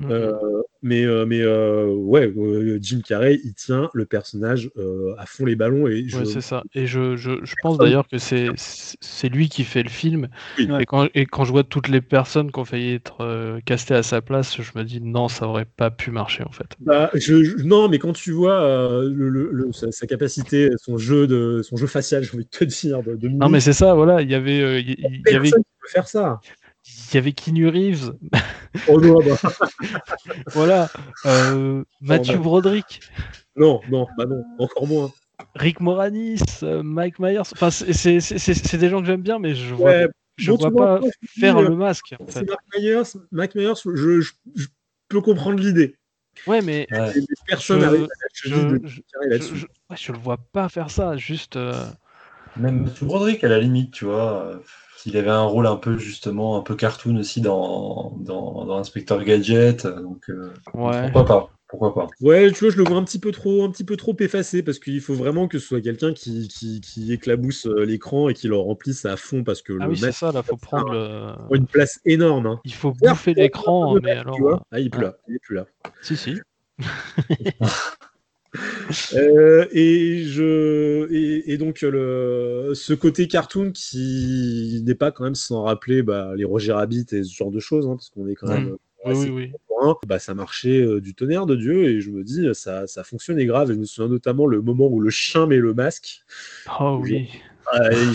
Mm-hmm. 0.00 0.12
Euh, 0.12 0.62
mais 0.80 1.04
euh, 1.04 1.26
mais 1.26 1.40
euh, 1.40 1.86
ouais, 1.86 2.32
Jim 2.80 3.00
Carrey, 3.04 3.40
il 3.42 3.54
tient 3.54 3.90
le 3.94 4.06
personnage 4.06 4.70
à 5.18 5.26
fond 5.26 5.44
les 5.44 5.56
ballons. 5.56 5.88
Et 5.88 6.04
je... 6.06 6.22
c'est 6.22 6.40
ça. 6.40 6.62
Et 6.72 6.86
je, 6.86 7.16
je, 7.16 7.32
je 7.42 7.54
pense 7.62 7.78
d'ailleurs 7.78 8.06
que 8.06 8.18
c'est, 8.18 8.46
c'est 8.56 9.28
lui 9.28 9.48
qui 9.48 9.64
fait 9.64 9.82
le 9.82 9.88
film. 9.88 10.28
Et, 10.58 10.86
quand, 10.86 11.08
et 11.14 11.26
quand 11.26 11.44
je 11.44 11.50
vois 11.50 11.64
toutes 11.64 11.88
les 11.88 12.00
personnes 12.00 12.52
qui 12.52 12.60
ont 12.60 12.64
failli 12.64 12.94
être 12.94 13.58
castées 13.64 13.94
à 13.94 14.04
sa 14.04 14.20
place, 14.20 14.60
je 14.62 14.70
me 14.78 14.84
dis 14.84 15.00
non, 15.00 15.26
ça 15.26 15.48
aurait 15.48 15.64
pas 15.64 15.90
pu 15.90 16.12
marcher 16.12 16.44
en 16.44 16.52
fait. 16.52 16.68
Bah, 16.78 17.10
je, 17.14 17.60
non, 17.64 17.88
mais 17.88 17.98
quand 17.98 18.12
tu 18.12 18.30
vois 18.30 18.60
le, 19.02 19.68
sa, 19.72 20.06
capacité, 20.06 20.70
son 20.76 20.96
jeu, 20.96 21.26
de, 21.26 21.60
son 21.62 21.76
jeu 21.76 21.88
facial, 21.88 22.22
j'ai 22.22 22.34
envie 22.34 22.44
de 22.44 22.50
te 22.50 22.64
dire. 22.64 23.02
De, 23.02 23.28
non, 23.28 23.48
mais 23.48 23.60
c'est 23.60 23.72
ça, 23.72 23.94
voilà. 23.94 24.22
Il 24.22 24.30
y 24.30 24.34
avait. 24.34 24.80
il, 24.80 25.22
y 25.26 25.34
avait... 25.34 25.50
faire 25.88 26.06
ça 26.06 26.40
il 27.10 27.14
y 27.14 27.18
avait 27.18 27.32
Keanu 27.32 27.68
Reeves. 27.68 28.12
Oh 28.88 29.00
non, 29.00 29.20
bah. 29.20 29.36
voilà. 30.52 30.90
Euh, 31.26 31.84
Mathieu 32.00 32.36
bah. 32.36 32.42
Broderick. 32.42 33.00
Non, 33.56 33.80
non, 33.90 34.06
bah 34.16 34.26
non, 34.26 34.44
encore 34.58 34.86
moins. 34.86 35.12
Rick 35.54 35.80
Moranis, 35.80 36.42
euh, 36.62 36.82
Mike 36.82 37.18
Myers. 37.18 37.40
Enfin, 37.40 37.70
c'est 37.70 38.76
des 38.76 38.88
gens 38.88 39.00
que 39.00 39.06
j'aime 39.06 39.22
bien, 39.22 39.38
mais 39.38 39.54
je 39.54 39.74
vois, 39.74 40.08
je 40.36 40.52
vois 40.52 40.70
pas 40.70 41.00
faire 41.38 41.60
le 41.60 41.74
masque. 41.74 42.14
En 42.20 42.26
fait. 42.26 42.42
Mike 42.42 42.60
Myers, 42.78 43.20
Mike 43.32 43.54
Myers 43.54 43.74
je, 43.84 44.20
je, 44.20 44.66
peux 45.08 45.20
comprendre 45.20 45.58
l'idée. 45.58 45.96
Ouais, 46.46 46.60
mais 46.60 46.86
personne 47.46 48.06
je, 48.34 48.48
je, 48.84 49.66
je, 49.96 50.12
le 50.12 50.18
vois 50.18 50.36
pas 50.52 50.68
faire 50.68 50.90
ça. 50.90 51.16
Juste. 51.16 51.56
Euh, 51.56 51.72
Même 52.56 52.84
Mathieu 52.84 53.06
Broderick, 53.06 53.42
à 53.42 53.48
la 53.48 53.58
limite, 53.58 53.92
tu 53.92 54.04
vois 54.04 54.60
il 55.06 55.16
avait 55.16 55.30
un 55.30 55.44
rôle 55.44 55.66
un 55.66 55.76
peu 55.76 55.98
justement 55.98 56.58
un 56.58 56.62
peu 56.62 56.74
cartoon 56.74 57.16
aussi 57.16 57.40
dans, 57.40 58.16
dans, 58.20 58.78
Inspector 58.78 59.22
Gadget. 59.24 59.86
Donc 59.86 60.28
euh, 60.30 60.52
pourquoi 60.64 61.24
pas 61.24 61.50
pourquoi 61.68 61.94
pas 61.94 62.06
Ouais, 62.22 62.50
tu 62.50 62.64
vois, 62.64 62.70
je 62.70 62.78
le 62.78 62.84
vois 62.84 62.96
un 62.96 63.04
petit 63.04 63.18
peu 63.18 63.30
trop, 63.30 63.62
un 63.62 63.70
petit 63.70 63.84
peu 63.84 63.96
trop 63.96 64.16
effacé 64.20 64.62
parce 64.62 64.78
qu'il 64.78 65.02
faut 65.02 65.14
vraiment 65.14 65.48
que 65.48 65.58
ce 65.58 65.66
soit 65.66 65.82
quelqu'un 65.82 66.14
qui, 66.14 66.48
qui, 66.48 67.12
éclabousse 67.12 67.66
euh, 67.66 67.84
l'écran 67.84 68.30
et 68.30 68.34
qui 68.34 68.48
le 68.48 68.56
remplisse 68.56 69.04
à 69.04 69.18
fond 69.18 69.44
parce 69.44 69.60
que 69.60 69.74
ah 69.78 69.84
le 69.84 69.90
oui, 69.90 69.98
c'est 69.98 70.12
ça, 70.12 70.32
là, 70.32 70.42
faut 70.42 70.56
prendre 70.56 71.36
une 71.52 71.66
place 71.66 72.00
énorme. 72.06 72.46
Hein. 72.46 72.60
Il 72.64 72.72
faut 72.72 72.92
bouffer 72.92 73.34
l'écran, 73.34 73.96
mais 74.02 74.12
alors. 74.12 74.62
Ah, 74.72 74.80
il 74.80 74.86
est 74.86 74.90
plus 74.90 75.02
là, 75.02 75.16
il 75.28 75.34
est 75.34 75.40
plus 75.40 75.56
là. 75.56 75.66
Si, 76.00 76.16
si. 76.16 76.38
Euh, 79.12 79.66
et 79.72 80.22
je 80.24 81.06
et, 81.12 81.58
donc 81.58 81.82
le 81.82 82.72
ce 82.74 82.94
côté 82.94 83.28
cartoon 83.28 83.72
qui 83.72 84.82
n'est 84.86 84.94
pas 84.94 85.10
quand 85.10 85.24
même 85.24 85.34
sans 85.34 85.64
rappeler 85.64 86.02
bah, 86.02 86.32
les 86.34 86.44
Roger 86.44 86.72
Rabbit 86.72 87.06
et 87.12 87.24
ce 87.24 87.34
genre 87.34 87.50
de 87.50 87.60
choses 87.60 87.86
hein, 87.86 87.96
parce 87.96 88.08
qu'on 88.08 88.26
est 88.26 88.34
quand 88.34 88.48
même 88.48 88.76
oui, 89.04 89.30
oui, 89.30 89.52
bah, 90.06 90.18
ça 90.18 90.34
marchait 90.34 90.80
euh, 90.80 91.00
du 91.00 91.14
tonnerre 91.14 91.46
de 91.46 91.56
Dieu 91.56 91.84
et 91.84 92.00
je 92.00 92.10
me 92.10 92.24
dis 92.24 92.46
ça, 92.52 92.86
ça 92.86 93.04
fonctionnait 93.04 93.46
grave. 93.46 93.70
Et 93.70 93.74
je 93.74 93.78
me 93.78 93.84
souviens 93.84 94.10
notamment 94.10 94.46
le 94.46 94.60
moment 94.60 94.88
où 94.88 95.00
le 95.00 95.10
chien 95.10 95.46
met 95.46 95.56
le 95.56 95.74
masque. 95.74 96.24
Oh 96.80 96.98
oui 97.00 97.30
Ah, 97.70 97.90
de 97.90 98.14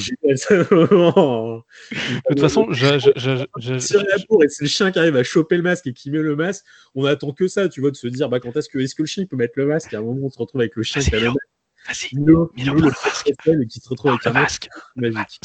toute 2.29 2.39
façon, 2.39 2.71
je, 2.71 2.99
je, 2.99 3.45
je, 3.57 4.43
et 4.43 4.49
c'est 4.49 4.63
le 4.63 4.69
chien 4.69 4.91
qui 4.91 4.99
arrive 4.99 5.15
à 5.15 5.23
choper 5.23 5.57
le 5.57 5.63
masque 5.63 5.87
et 5.87 5.93
qui 5.93 6.09
met 6.11 6.19
le 6.19 6.35
masque. 6.35 6.65
On 6.95 7.05
attend 7.05 7.33
que 7.33 7.47
ça, 7.47 7.69
tu 7.69 7.81
vois, 7.81 7.91
de 7.91 7.95
se 7.95 8.07
dire 8.07 8.29
bah, 8.29 8.39
quand 8.39 8.55
est-ce 8.55 8.69
que, 8.69 8.79
est 8.79 8.93
que 8.95 9.03
le 9.03 9.07
chien 9.07 9.25
peut 9.25 9.35
mettre 9.35 9.53
le 9.57 9.65
masque? 9.65 9.93
À 9.93 9.99
un 9.99 10.01
moment, 10.01 10.25
on 10.25 10.29
se 10.29 10.39
retrouve 10.39 10.61
avec 10.61 10.75
le 10.75 10.83
chien 10.83 11.01
qui 11.01 11.15
a 11.15 11.19
le 11.19 11.25
masque. 11.27 11.37
Vas-y, 11.87 12.15
Milo, 12.15 12.51
le 12.55 12.89
masque. 12.89 13.27
Et 13.27 13.67
qui 13.67 13.79
se 13.79 13.89
retrouve 13.89 14.11
avec 14.11 14.25
un 14.25 14.33
masque 14.33 14.69
magique. 14.95 15.41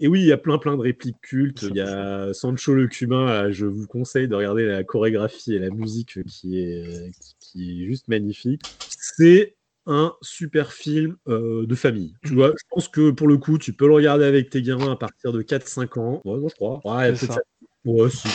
Et 0.00 0.08
oui, 0.08 0.20
il 0.20 0.26
y 0.26 0.32
a 0.32 0.36
plein 0.36 0.58
plein 0.58 0.76
de 0.76 0.82
répliques 0.82 1.20
cultes. 1.20 1.62
Il 1.62 1.76
y 1.76 1.80
a 1.80 2.32
Sancho 2.32 2.74
le 2.74 2.88
cubain. 2.88 3.50
Je 3.50 3.66
vous 3.66 3.86
conseille 3.86 4.28
de 4.28 4.34
regarder 4.34 4.66
la 4.66 4.84
chorégraphie 4.84 5.54
et 5.54 5.58
la 5.58 5.70
musique 5.70 6.22
qui 6.24 6.60
est, 6.60 7.10
qui, 7.38 7.84
est 7.84 7.86
juste 7.86 8.08
magnifique. 8.08 8.62
C'est 8.88 9.54
un 9.86 10.14
super 10.22 10.72
film 10.72 11.16
euh, 11.28 11.66
de 11.66 11.74
famille. 11.74 12.14
Tu 12.24 12.34
vois, 12.34 12.52
je 12.56 12.64
pense 12.70 12.88
que 12.88 13.10
pour 13.10 13.28
le 13.28 13.38
coup, 13.38 13.58
tu 13.58 13.72
peux 13.72 13.86
le 13.86 13.94
regarder 13.94 14.24
avec 14.24 14.50
tes 14.50 14.62
gamins 14.62 14.92
à 14.92 14.96
partir 14.96 15.32
de 15.32 15.42
4-5 15.42 15.98
ans. 15.98 16.20
Ouais, 16.24 16.38
je 16.48 16.54
crois. 16.54 16.80
Ouais, 16.84 17.14
ça. 17.14 17.38
ouais 17.84 18.10
si. 18.10 18.28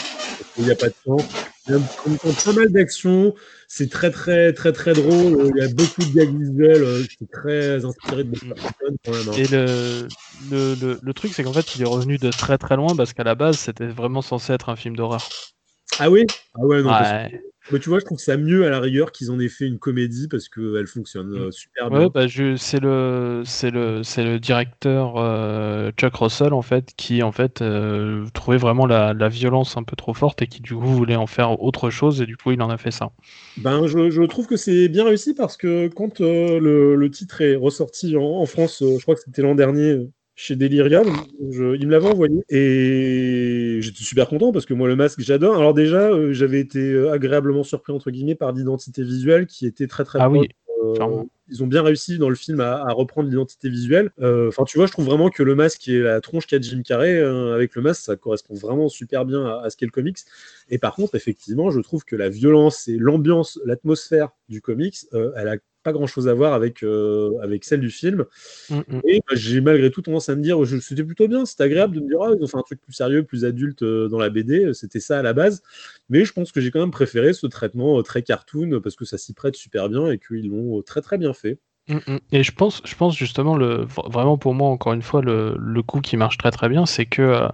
Il 0.57 0.65
n'y 0.65 0.71
a 0.71 0.75
pas 0.75 0.87
de 0.87 0.95
temps. 1.05 1.17
Il 1.67 1.73
y 1.73 1.77
a 1.77 2.33
pas 2.43 2.53
mal 2.53 2.71
d'actions. 2.71 3.33
C'est 3.67 3.89
très, 3.89 4.11
très, 4.11 4.53
très, 4.53 4.71
très 4.71 4.93
drôle. 4.93 5.51
Il 5.55 5.61
y 5.61 5.65
a 5.65 5.73
beaucoup 5.73 6.01
de 6.01 6.13
gags 6.13 6.37
visuels. 6.37 6.83
Euh, 6.83 7.03
c'est 7.17 7.29
très 7.31 7.85
inspiré 7.85 8.23
de 8.23 8.31
mm. 8.31 8.53
quand 9.03 9.11
même. 9.13 9.29
Hein. 9.29 9.31
Et 9.37 9.47
le, 9.47 10.07
le, 10.51 10.99
le, 11.01 11.13
truc, 11.13 11.33
c'est 11.33 11.43
qu'en 11.43 11.53
fait, 11.53 11.75
il 11.75 11.81
est 11.81 11.87
revenu 11.87 12.17
de 12.17 12.29
très, 12.31 12.57
très 12.57 12.75
loin 12.75 12.95
parce 12.95 13.13
qu'à 13.13 13.23
la 13.23 13.35
base, 13.35 13.57
c'était 13.57 13.87
vraiment 13.87 14.21
censé 14.21 14.53
être 14.53 14.69
un 14.69 14.75
film 14.75 14.95
d'horreur. 14.95 15.27
Ah 15.99 16.09
oui? 16.09 16.25
Ah 16.55 16.65
ouais, 16.65 16.81
non. 16.81 16.91
Mais 17.71 17.79
tu 17.79 17.89
vois, 17.89 17.99
je 17.99 18.05
trouve 18.05 18.19
ça 18.19 18.37
mieux 18.37 18.65
à 18.65 18.69
la 18.69 18.79
rigueur 18.79 19.11
qu'ils 19.11 19.31
en 19.31 19.39
aient 19.39 19.49
fait 19.49 19.65
une 19.65 19.79
comédie 19.79 20.27
parce 20.27 20.49
qu'elle 20.49 20.85
fonctionne 20.85 21.33
euh, 21.33 21.51
super 21.51 21.89
bien. 21.89 22.09
Bah, 22.13 22.27
c'est 22.57 22.79
le, 22.79 23.43
c'est 23.43 23.71
le, 23.71 24.03
c'est 24.03 24.23
le 24.23 24.39
directeur 24.39 25.15
euh, 25.17 25.91
Chuck 25.97 26.15
Russell 26.15 26.53
en 26.53 26.61
fait 26.61 26.93
qui 26.95 27.23
en 27.23 27.31
fait 27.31 27.61
euh, 27.61 28.25
trouvait 28.33 28.57
vraiment 28.57 28.85
la, 28.85 29.13
la, 29.13 29.29
violence 29.29 29.77
un 29.77 29.83
peu 29.83 29.95
trop 29.95 30.13
forte 30.13 30.43
et 30.43 30.47
qui 30.47 30.61
du 30.61 30.75
coup 30.75 30.85
voulait 30.85 31.15
en 31.15 31.25
faire 31.25 31.61
autre 31.61 31.89
chose 31.89 32.21
et 32.21 32.27
du 32.27 32.37
coup 32.37 32.51
il 32.51 32.61
en 32.61 32.69
a 32.69 32.77
fait 32.77 32.91
ça. 32.91 33.11
Ben, 33.57 33.87
je, 33.87 34.11
je 34.11 34.21
trouve 34.23 34.45
que 34.45 34.57
c'est 34.57 34.87
bien 34.87 35.03
réussi 35.03 35.33
parce 35.33 35.57
que 35.57 35.87
quand 35.87 36.19
le, 36.19 36.95
le, 36.95 37.11
titre 37.11 37.41
est 37.41 37.55
ressorti 37.55 38.15
en, 38.15 38.21
en 38.21 38.45
France, 38.45 38.83
je 38.83 39.01
crois 39.01 39.15
que 39.15 39.21
c'était 39.21 39.41
l'an 39.41 39.55
dernier, 39.55 40.07
chez 40.35 40.57
Delirium. 40.57 41.07
il 41.39 41.87
me 41.87 41.91
l'avait 41.91 42.09
envoyé 42.09 42.43
et 42.49 43.77
j'étais 43.81 44.03
super 44.03 44.27
content 44.27 44.51
parce 44.51 44.65
que 44.65 44.73
moi 44.73 44.87
le 44.87 44.95
masque 44.95 45.21
j'adore. 45.21 45.57
Alors 45.57 45.73
déjà 45.73 46.09
euh, 46.09 46.33
j'avais 46.33 46.59
été 46.59 46.79
euh, 46.79 47.13
agréablement 47.13 47.63
surpris 47.63 47.93
entre 47.93 48.11
guillemets 48.11 48.35
par 48.35 48.51
l'identité 48.51 49.03
visuelle 49.03 49.47
qui 49.47 49.65
était 49.65 49.87
très 49.87 50.03
très 50.03 50.19
ah 50.21 50.29
oui. 50.29 50.49
Euh, 50.83 51.23
ils 51.47 51.63
ont 51.63 51.67
bien 51.67 51.81
réussi 51.81 52.17
dans 52.17 52.29
le 52.29 52.35
film 52.35 52.59
à, 52.59 52.91
reprendre 52.91 53.29
l'identité 53.29 53.69
visuelle. 53.69 54.11
Enfin, 54.19 54.63
tu 54.65 54.77
vois, 54.77 54.87
je 54.87 54.91
trouve 54.91 55.05
vraiment 55.05 55.29
que 55.29 55.41
le 55.41 55.55
masque 55.55 55.87
et 55.87 55.99
la 55.99 56.19
tronche 56.21 56.47
qu'a 56.47 56.59
Jim 56.59 56.81
Carrey 56.83 57.19
avec 57.19 57.75
le 57.75 57.81
masque, 57.81 58.03
ça 58.03 58.15
correspond 58.15 58.55
vraiment 58.55 58.89
super 58.89 59.25
bien 59.25 59.45
à, 59.45 59.61
à 59.63 59.69
ce 59.69 59.77
qu'est 59.77 59.85
le 59.85 59.91
comics. 59.91 60.17
Et 60.69 60.77
par 60.77 60.95
contre, 60.95 61.15
effectivement, 61.15 61.69
je 61.71 61.79
trouve 61.79 62.03
que 62.03 62.15
la 62.15 62.29
violence 62.29 62.87
et 62.87 62.97
l'ambiance, 62.97 63.59
l'atmosphère 63.63 64.29
du 64.49 64.61
comics, 64.61 64.97
elle 65.35 65.47
a 65.47 65.57
pas 65.85 65.93
grand 65.93 66.07
chose 66.07 66.27
à 66.27 66.33
voir 66.33 66.53
avec, 66.53 66.83
euh, 66.83 67.31
avec 67.41 67.63
celle 67.63 67.79
du 67.79 67.91
film. 67.91 68.25
Mm, 68.69 68.79
mm. 68.79 69.01
Et 69.07 69.19
bah, 69.19 69.35
j'ai 69.35 69.61
malgré 69.61 69.91
tout 69.91 70.01
tendance 70.01 70.27
à 70.27 70.35
me 70.35 70.41
dire, 70.41 70.57
c'était 70.81 71.03
plutôt 71.03 71.27
bien, 71.27 71.45
c'était 71.45 71.63
agréable 71.63 71.95
de 71.95 72.01
me 72.01 72.07
dire, 72.09 72.21
ah, 72.21 72.31
ils 72.35 72.43
ont 72.43 72.47
fait 72.47 72.57
un 72.57 72.63
truc 72.63 72.81
plus 72.81 72.91
sérieux, 72.91 73.23
plus 73.23 73.45
adulte 73.45 73.83
euh, 73.83 74.09
dans 74.09 74.19
la 74.19 74.29
BD, 74.29 74.73
c'était 74.73 74.99
ça 74.99 75.19
à 75.19 75.21
la 75.21 75.33
base. 75.33 75.61
Mais 76.09 76.25
je 76.25 76.33
pense 76.33 76.51
que 76.51 76.59
j'ai 76.59 76.71
quand 76.71 76.79
même 76.79 76.91
préféré 76.91 77.33
ce 77.33 77.45
traitement 77.45 77.99
euh, 77.99 78.01
très 78.01 78.23
cartoon 78.23 78.81
parce 78.81 78.95
que 78.95 79.05
ça 79.05 79.19
s'y 79.19 79.33
prête 79.33 79.55
super 79.55 79.87
bien 79.87 80.09
et 80.09 80.17
qu'ils 80.17 80.49
l'ont 80.49 80.81
très 80.81 81.01
très 81.01 81.19
bien 81.19 81.33
fait. 81.33 81.59
Mm, 81.87 82.17
et 82.31 82.43
je 82.43 82.51
pense, 82.51 82.81
je 82.85 82.95
pense 82.95 83.15
justement, 83.15 83.55
le, 83.55 83.85
vraiment 84.05 84.37
pour 84.37 84.53
moi, 84.53 84.69
encore 84.69 84.93
une 84.93 85.01
fois, 85.01 85.21
le, 85.21 85.55
le 85.59 85.83
coup 85.83 86.01
qui 86.01 86.17
marche 86.17 86.37
très 86.37 86.51
très 86.51 86.69
bien, 86.69 86.85
c'est 86.85 87.05
que 87.05 87.49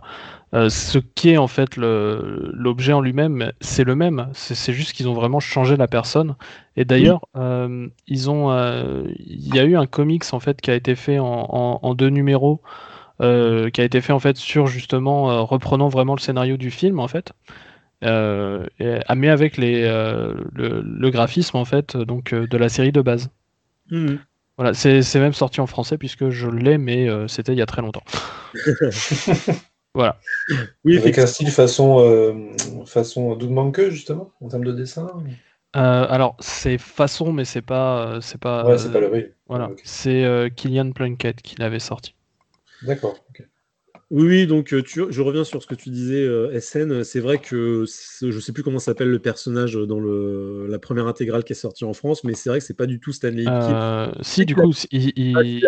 euh, 0.53 0.69
ce 0.69 0.97
qui 0.97 1.29
est 1.29 1.37
en 1.37 1.47
fait 1.47 1.77
l'objet 1.77 2.93
en 2.93 3.01
lui-même, 3.01 3.51
c'est 3.61 3.83
le 3.83 3.95
même. 3.95 4.27
C'est 4.33 4.73
juste 4.73 4.93
qu'ils 4.93 5.07
ont 5.07 5.13
vraiment 5.13 5.39
changé 5.39 5.77
la 5.77 5.87
personne. 5.87 6.35
Et 6.75 6.83
d'ailleurs, 6.85 7.25
euh, 7.37 7.87
ils 8.07 8.29
ont, 8.29 8.51
euh, 8.51 9.03
il 9.17 9.55
y 9.55 9.59
a 9.59 9.63
eu 9.63 9.77
un 9.77 9.85
comics 9.85 10.25
en 10.33 10.39
fait 10.39 10.59
qui 10.61 10.71
a 10.71 10.75
été 10.75 10.95
fait 10.95 11.19
en, 11.19 11.95
deux 11.95 12.09
numéros, 12.09 12.61
qui 13.19 13.25
a 13.25 13.83
été 13.83 14.01
fait 14.01 14.13
en 14.13 14.19
fait 14.19 14.37
sur 14.37 14.67
justement 14.67 15.45
reprenant 15.45 15.89
vraiment 15.89 16.15
le 16.15 16.19
scénario 16.19 16.57
du 16.57 16.71
film 16.71 16.99
en 16.99 17.07
fait. 17.07 17.33
mais 18.01 19.29
avec 19.29 19.57
les, 19.57 19.83
le, 20.53 21.09
graphisme 21.09 21.57
en 21.57 21.65
fait 21.65 21.95
donc 21.97 22.33
de 22.33 22.57
la 22.57 22.69
série 22.69 22.91
de 22.91 23.01
base. 23.01 23.29
Mmh. 23.91 24.15
Voilà, 24.57 24.73
c'est 24.73 25.15
même 25.15 25.33
sorti 25.33 25.61
en 25.61 25.67
français 25.67 25.97
puisque 25.97 26.29
je 26.29 26.49
l'ai, 26.49 26.77
mais 26.77 27.07
c'était 27.27 27.53
il 27.53 27.57
y 27.57 27.61
a 27.61 27.65
très 27.65 27.81
longtemps. 27.81 28.03
Voilà. 29.93 30.19
Oui, 30.85 30.97
Avec 30.97 31.17
un 31.17 31.25
style 31.25 31.51
façon, 31.51 31.99
euh, 31.99 32.33
façon 32.85 33.35
Doug 33.35 33.89
justement, 33.89 34.31
en 34.39 34.47
termes 34.47 34.63
de 34.63 34.71
dessin 34.71 35.07
euh, 35.77 36.05
alors, 36.09 36.35
c'est 36.41 36.77
façon, 36.77 37.31
mais 37.31 37.45
c'est 37.45 37.61
pas. 37.61 38.05
Euh, 38.05 38.21
c'est 38.21 38.37
pas, 38.37 38.65
ouais, 38.65 38.77
c'est 38.77 38.91
pas 38.91 38.99
le 38.99 39.09
oui. 39.09 39.27
Voilà. 39.47 39.69
C'est 39.85 40.25
euh, 40.25 40.49
Killian 40.49 40.91
Plunkett 40.91 41.41
qui 41.41 41.55
l'avait 41.55 41.79
sorti. 41.79 42.13
D'accord. 42.81 43.15
Oui, 44.11 44.45
donc 44.45 44.75
tu, 44.83 45.05
je 45.09 45.21
reviens 45.21 45.45
sur 45.45 45.63
ce 45.63 45.67
que 45.67 45.73
tu 45.73 45.89
disais, 45.89 46.27
SN. 46.59 47.03
C'est 47.03 47.21
vrai 47.21 47.37
que 47.39 47.85
je 48.21 48.39
sais 48.39 48.51
plus 48.51 48.61
comment 48.61 48.77
s'appelle 48.77 49.09
le 49.09 49.19
personnage 49.19 49.75
dans 49.75 50.01
le, 50.01 50.67
la 50.67 50.79
première 50.79 51.07
intégrale 51.07 51.45
qui 51.45 51.53
est 51.53 51.55
sortie 51.55 51.85
en 51.85 51.93
France, 51.93 52.25
mais 52.25 52.33
c'est 52.33 52.49
vrai 52.49 52.59
que 52.59 52.65
c'est 52.65 52.75
pas 52.75 52.87
du 52.87 52.99
tout 52.99 53.13
Stanley 53.13 53.47
Hopkins. 53.47 54.11
si, 54.21 54.45
du 54.45 54.53
coup, 54.53 54.73
il, 54.91 55.65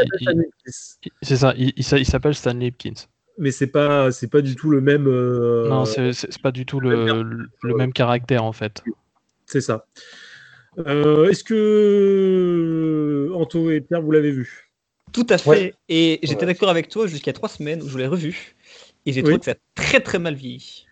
c'est 1.22 1.38
ça, 1.38 1.54
il, 1.58 1.84
s'appelle 1.84 2.36
Stanley 2.36 2.68
Hopkins 2.68 3.08
mais 3.38 3.52
c'est 3.52 3.68
pas 3.68 4.12
c'est 4.12 4.28
pas 4.28 4.42
du 4.42 4.56
tout 4.56 4.70
le 4.70 4.82
même. 4.82 5.08
Euh, 5.08 5.68
non, 5.68 5.86
c'est 5.86 6.42
pas 6.42 6.52
du 6.52 6.66
tout 6.66 6.80
le, 6.80 7.24
le, 7.64 7.76
même 7.76 7.94
caractère 7.94 8.44
en 8.44 8.54
fait. 8.54 8.84
C'est 9.46 9.62
ça. 9.62 9.86
Euh, 10.80 11.30
est-ce 11.30 11.44
que 11.44 13.30
Anto 13.34 13.70
et 13.70 13.82
Pierre, 13.82 14.02
vous 14.02 14.12
l'avez 14.12 14.32
vu? 14.32 14.73
Tout 15.14 15.28
à 15.30 15.38
fait. 15.38 15.76
Et 15.90 16.20
j'étais 16.24 16.46
d'accord 16.46 16.70
avec 16.70 16.90
toi 16.90 17.08
jusqu'à 17.08 17.34
trois 17.34 17.50
semaines 17.50 17.82
où 17.82 17.88
je 17.88 17.98
l'ai 17.98 18.08
revu. 18.08 18.56
Et 19.06 19.14
j'ai 19.14 19.22
trouvé 19.22 19.40
que 19.40 19.46
ça 19.46 19.52
a 19.52 19.56
très 19.76 20.00
très 20.00 20.20
mal 20.20 20.36
vieilli. 20.36 20.86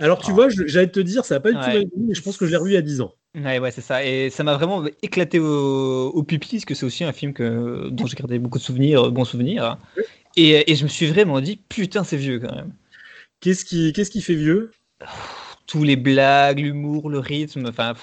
Alors 0.00 0.20
tu 0.20 0.32
vois, 0.32 0.48
j'allais 0.48 0.90
te 0.90 1.00
dire, 1.00 1.24
ça 1.24 1.36
n'a 1.36 1.40
pas 1.40 1.50
du 1.50 1.56
tout 1.56 1.62
mal 1.62 1.78
vieilli, 1.78 2.06
mais 2.08 2.14
je 2.14 2.22
pense 2.22 2.36
que 2.36 2.46
je 2.46 2.50
l'ai 2.50 2.56
revu 2.56 2.72
il 2.72 2.74
y 2.74 2.78
a 2.78 2.82
10 2.82 3.00
ans. 3.00 3.14
Ouais, 3.34 3.58
ouais, 3.58 3.70
c'est 3.70 3.80
ça. 3.80 4.04
Et 4.04 4.30
ça 4.30 4.42
m'a 4.42 4.54
vraiment 4.54 4.84
éclaté 5.02 5.38
au, 5.38 6.08
au 6.08 6.22
pupille, 6.22 6.58
parce 6.58 6.64
que 6.64 6.74
c'est 6.74 6.86
aussi 6.86 7.04
un 7.04 7.12
film 7.12 7.32
que, 7.32 7.88
dont 7.90 8.06
j'ai 8.06 8.16
gardé 8.16 8.38
beaucoup 8.38 8.58
de 8.58 8.62
souvenirs, 8.62 9.10
bons 9.10 9.24
souvenirs. 9.24 9.78
Et, 10.36 10.74
je 10.74 10.84
me 10.84 10.88
suis 10.88 11.06
vraiment 11.06 11.40
dit, 11.40 11.56
putain, 11.56 12.04
c'est 12.04 12.16
vieux 12.16 12.40
quand 12.40 12.54
même. 12.54 12.72
Qu'est-ce 13.40 13.64
qui, 13.64 13.92
qu'est-ce 13.92 14.10
qui 14.10 14.22
fait 14.22 14.34
vieux? 14.34 14.72
Tous 15.66 15.84
les 15.84 15.96
blagues, 15.96 16.60
l'humour, 16.60 17.10
le 17.10 17.18
rythme, 17.18 17.66
enfin. 17.68 17.94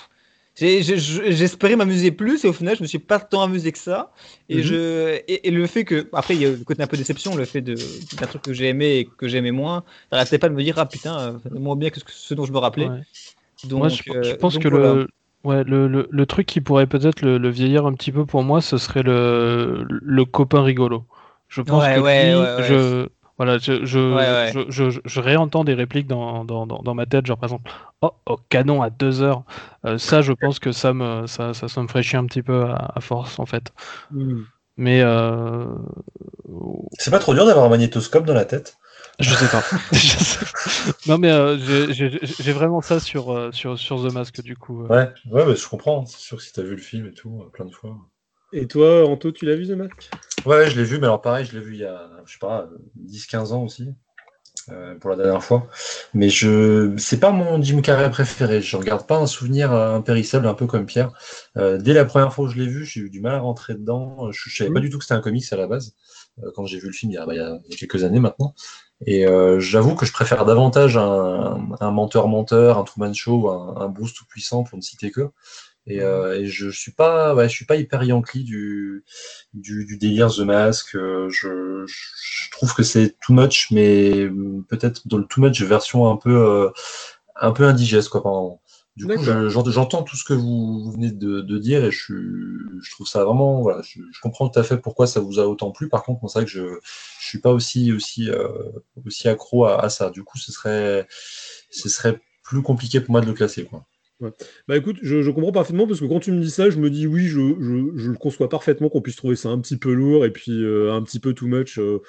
J'espérais 0.56 1.76
m'amuser 1.76 2.12
plus 2.12 2.46
et 2.46 2.48
au 2.48 2.54
final 2.54 2.78
je 2.78 2.82
me 2.82 2.88
suis 2.88 3.00
pas 3.00 3.20
tant 3.20 3.42
amusé 3.42 3.72
que 3.72 3.78
ça. 3.78 4.12
Et 4.48 4.58
mhm. 4.58 4.64
je 4.64 5.22
et, 5.28 5.52
le 5.52 5.68
fait 5.68 5.84
que 5.84 6.08
après 6.14 6.36
il 6.36 6.42
y 6.42 6.46
a 6.46 6.52
le 6.52 6.58
côté 6.58 6.82
un 6.82 6.88
peu 6.88 6.96
déception 6.98 7.36
le 7.36 7.46
fait 7.46 7.62
d'un 7.62 8.28
truc 8.28 8.42
que 8.42 8.54
j'ai 8.54 8.70
aimé 8.70 9.00
et 9.00 9.06
que 9.06 9.28
j'aimais 9.28 9.52
moins 9.52 9.84
ça 10.12 10.26
pas 10.40 10.50
de 10.50 10.54
me 10.54 10.64
dire 10.64 10.76
ah 10.78 10.86
putain 10.86 11.40
moins 11.52 11.76
bien 11.76 11.90
que 11.90 12.00
ce, 12.08 12.34
dont 12.34 12.46
je 12.46 12.54
me 12.54 12.58
rappelais. 12.58 12.90
Donc 13.66 13.80
moi, 13.80 13.90
je, 13.90 14.04
euh, 14.10 14.36
pense 14.38 14.58
que 14.58 14.68
le 14.68 15.08
Ouais, 15.44 15.64
le, 15.64 15.88
le, 15.88 16.08
le, 16.10 16.26
truc 16.26 16.48
qui 16.48 16.60
pourrait 16.60 16.88
peut-être 16.88 17.22
le, 17.22 17.38
le, 17.38 17.50
vieillir 17.50 17.86
un 17.86 17.94
petit 17.94 18.12
peu 18.12 18.26
pour 18.26 18.42
moi, 18.42 18.62
ce 18.62 18.80
serait 18.80 19.04
le, 19.04 19.86
le 19.88 20.26
copain 20.26 20.64
rigolo. 20.64 21.06
Je 21.50 21.62
pense 21.62 21.84
que 21.86 22.64
je, 22.64 23.08
voilà, 23.38 23.58
je, 23.58 23.86
je, 23.86 24.66
je, 24.70 25.00
je, 25.04 25.20
réentends 25.20 25.66
des 25.66 25.74
répliques 25.74 26.08
dans, 26.08 26.46
dans, 26.46 26.66
dans, 26.66 26.94
ma 26.94 27.06
tête, 27.06 27.26
genre 27.26 27.38
par 27.38 27.50
exemple, 27.50 27.70
oh, 28.02 28.12
oh 28.26 28.38
canon 28.50 28.82
à 28.82 28.90
deux 28.90 29.22
heures. 29.22 29.44
Euh, 29.86 29.98
ça, 29.98 30.22
je 30.22 30.32
pense 30.32 30.60
que 30.60 30.72
ça 30.72 30.94
me, 30.94 31.28
ça, 31.28 31.54
ça, 31.54 31.68
ça 31.68 31.82
me 31.82 31.88
ferait 31.88 32.04
chier 32.04 32.18
un 32.18 32.26
petit 32.26 32.42
peu 32.42 32.64
à, 32.64 33.00
force, 33.02 33.38
en 33.40 33.46
fait. 33.46 33.74
Hmm. 34.12 34.44
Mais. 34.78 35.02
Euh... 35.02 35.66
C'est 36.98 37.12
pas 37.12 37.20
trop 37.20 37.34
dur 37.34 37.46
d'avoir 37.46 37.66
un 37.66 37.70
magnétoscope 37.70 38.26
dans 38.26 38.34
la 38.34 38.46
tête 38.46 38.78
je 39.18 39.34
sais 39.34 39.48
pas. 39.48 39.64
non 41.08 41.18
mais 41.18 41.32
euh, 41.32 41.56
j'ai 41.90 42.52
vraiment 42.52 42.82
ça 42.82 43.00
sur, 43.00 43.50
sur, 43.54 43.80
sur 43.80 44.06
The 44.06 44.12
Mask 44.12 44.42
du 44.42 44.58
coup. 44.58 44.84
Ouais, 44.88 45.10
ouais 45.32 45.46
mais 45.46 45.56
je 45.56 45.70
comprends. 45.70 46.06
C'est 46.06 46.20
sûr 46.20 46.36
que 46.36 46.44
si 46.44 46.52
t'as 46.52 46.64
vu 46.64 46.72
le 46.72 46.82
film 46.82 47.08
et 47.08 47.14
tout, 47.14 47.50
plein 47.54 47.64
de 47.64 47.72
fois. 47.72 47.96
Et 48.58 48.68
toi, 48.68 49.06
Anto, 49.06 49.34
tu 49.34 49.46
l'as 49.46 49.56
vu, 49.56 49.68
The 49.68 49.72
Mask 49.72 50.10
Ouais, 50.46 50.70
je 50.70 50.78
l'ai 50.78 50.86
vu, 50.86 50.98
mais 50.98 51.08
alors 51.08 51.22
pareil, 51.22 51.44
je 51.44 51.58
l'ai 51.58 51.60
vu 51.60 51.74
il 51.74 51.82
y 51.82 51.86
a, 51.86 52.10
je 52.26 52.32
sais 52.32 52.40
pas, 52.40 52.70
10-15 53.06 53.52
ans 53.52 53.64
aussi, 53.64 53.90
euh, 54.70 54.96
pour 54.96 55.10
la 55.10 55.18
dernière 55.18 55.44
fois. 55.44 55.68
Mais 56.14 56.30
je, 56.30 56.96
c'est 56.98 57.20
pas 57.20 57.32
mon 57.32 57.62
Jim 57.62 57.82
Carrey 57.82 58.10
préféré. 58.10 58.62
Je 58.62 58.78
regarde 58.78 59.06
pas 59.06 59.18
un 59.18 59.28
souvenir 59.28 59.74
impérissable, 59.74 60.48
un 60.48 60.54
peu 60.54 60.68
comme 60.68 60.86
Pierre. 60.86 61.12
Euh, 61.58 61.78
dès 61.78 61.92
la 61.92 62.06
première 62.06 62.34
fois 62.34 62.48
que 62.48 62.54
je 62.54 62.58
l'ai 62.58 62.68
vu, 62.68 62.86
j'ai 62.86 63.02
eu 63.02 63.10
du 63.10 63.20
mal 63.20 63.36
à 63.36 63.40
rentrer 63.40 63.74
dedans. 63.74 64.32
Je, 64.32 64.50
savais 64.56 64.72
pas 64.72 64.80
du 64.80 64.90
tout 64.90 65.00
que 65.00 65.04
c'était 65.04 65.16
un 65.16 65.22
comics 65.22 65.52
à 65.52 65.58
la 65.58 65.68
base, 65.68 65.94
euh, 66.42 66.50
quand 66.56 66.66
j'ai 66.66 66.80
vu 66.80 66.88
le 66.88 66.94
film 66.94 67.12
il 67.12 67.16
y, 67.16 67.18
a, 67.18 67.24
a, 67.24 67.60
quelques 67.78 68.06
années 68.06 68.22
maintenant. 68.22 68.56
Et 69.06 69.26
j'avoue 69.58 69.96
que 69.96 70.06
je 70.06 70.14
préfère 70.14 70.46
davantage 70.46 70.96
un 70.96 71.92
menteur-menteur, 71.92 72.78
un, 72.78 72.84
Truman 72.86 73.14
Show, 73.14 73.50
un, 73.50 73.82
un 73.82 73.90
Bruce 73.90 74.14
tout-puissant, 74.14 74.64
pour 74.64 74.78
ne 74.78 74.82
citer 74.82 75.12
que. 75.12 75.30
Et, 75.88 76.00
je, 76.00 76.70
je 76.70 76.80
suis 76.80 76.92
pas, 76.92 77.36
ouais, 77.36 77.48
je 77.48 77.54
suis 77.54 77.66
pas 77.66 77.76
hyper 77.76 78.04
yankee 78.04 78.44
du, 78.44 79.04
du, 79.54 79.86
du 79.86 79.98
délire 79.98 80.34
The 80.34 80.40
Mask. 80.40 80.90
Je, 80.94 81.86
je, 81.86 82.52
trouve 82.52 82.74
que 82.74 82.84
c'est 82.84 83.16
too 83.20 83.34
much, 83.34 83.70
mais 83.72 84.28
peut-être 84.68 85.08
dans 85.08 85.18
le 85.18 85.26
too 85.26 85.42
much 85.42 85.62
version 85.62 86.10
un 86.10 86.18
peu, 86.18 86.72
un 87.36 87.52
peu 87.52 87.66
indigeste 87.66 88.10
quoi. 88.10 88.24
Pendant. 88.24 88.62
Du 88.96 89.06
coup, 89.08 89.24
j'entends 89.24 90.04
tout 90.04 90.16
ce 90.16 90.24
que 90.24 90.34
vous 90.34 90.90
venez 90.90 91.12
de, 91.12 91.58
dire 91.58 91.84
et 91.84 91.92
je, 91.92 92.14
je, 92.82 92.92
trouve 92.92 93.08
ça 93.08 93.26
vraiment. 93.26 93.62
Voilà, 93.62 93.82
je, 93.82 94.00
comprends 94.22 94.48
tout 94.48 94.58
à 94.58 94.64
fait 94.64 94.78
pourquoi 94.78 95.06
ça 95.06 95.20
vous 95.20 95.38
a 95.40 95.46
autant 95.46 95.72
plu. 95.72 95.90
Par 95.90 96.04
contre, 96.04 96.22
c'est 96.30 96.40
vrai 96.40 96.46
que 96.46 96.52
je 96.52 96.62
ne 96.62 96.80
suis 97.20 97.40
pas 97.40 97.52
aussi, 97.52 97.92
aussi, 97.92 98.30
euh, 98.30 98.48
aussi 99.06 99.28
accro 99.28 99.66
à, 99.66 99.90
ça. 99.90 100.12
Du 100.12 100.24
coup, 100.24 100.38
ce 100.38 100.54
serait, 100.54 101.08
ce 101.72 101.90
serait 101.90 102.22
plus 102.42 102.62
compliqué 102.62 103.02
pour 103.02 103.12
moi 103.12 103.20
de 103.20 103.26
le 103.26 103.34
classer. 103.34 103.66
Quoi. 103.66 103.86
Bah 104.68 104.78
écoute, 104.78 104.98
je, 105.02 105.30
comprends 105.30 105.52
parfaitement 105.52 105.88
parce 105.88 106.00
que 106.00 106.06
quand 106.06 106.20
tu 106.20 106.32
me 106.32 106.42
dis 106.42 106.52
ça, 106.52 106.70
je 106.70 106.78
me 106.78 106.90
dis 106.90 107.08
oui, 107.08 107.28
je, 107.28 107.40
le 107.40 108.18
conçois 108.18 108.50
parfaitement 108.50 108.90
qu'on 108.90 109.02
puisse 109.02 109.18
trouver 109.18 109.36
ça 109.36 109.50
un 109.50 109.60
petit 109.60 109.78
peu 109.78 109.94
lourd 109.94 110.26
et 110.26 110.32
puis 110.32 110.64
euh, 110.64 110.94
un 110.94 111.02
petit 111.02 111.20
peu 111.20 111.34
too 111.34 111.48
much. 111.48 111.78
Euh, 111.80 112.02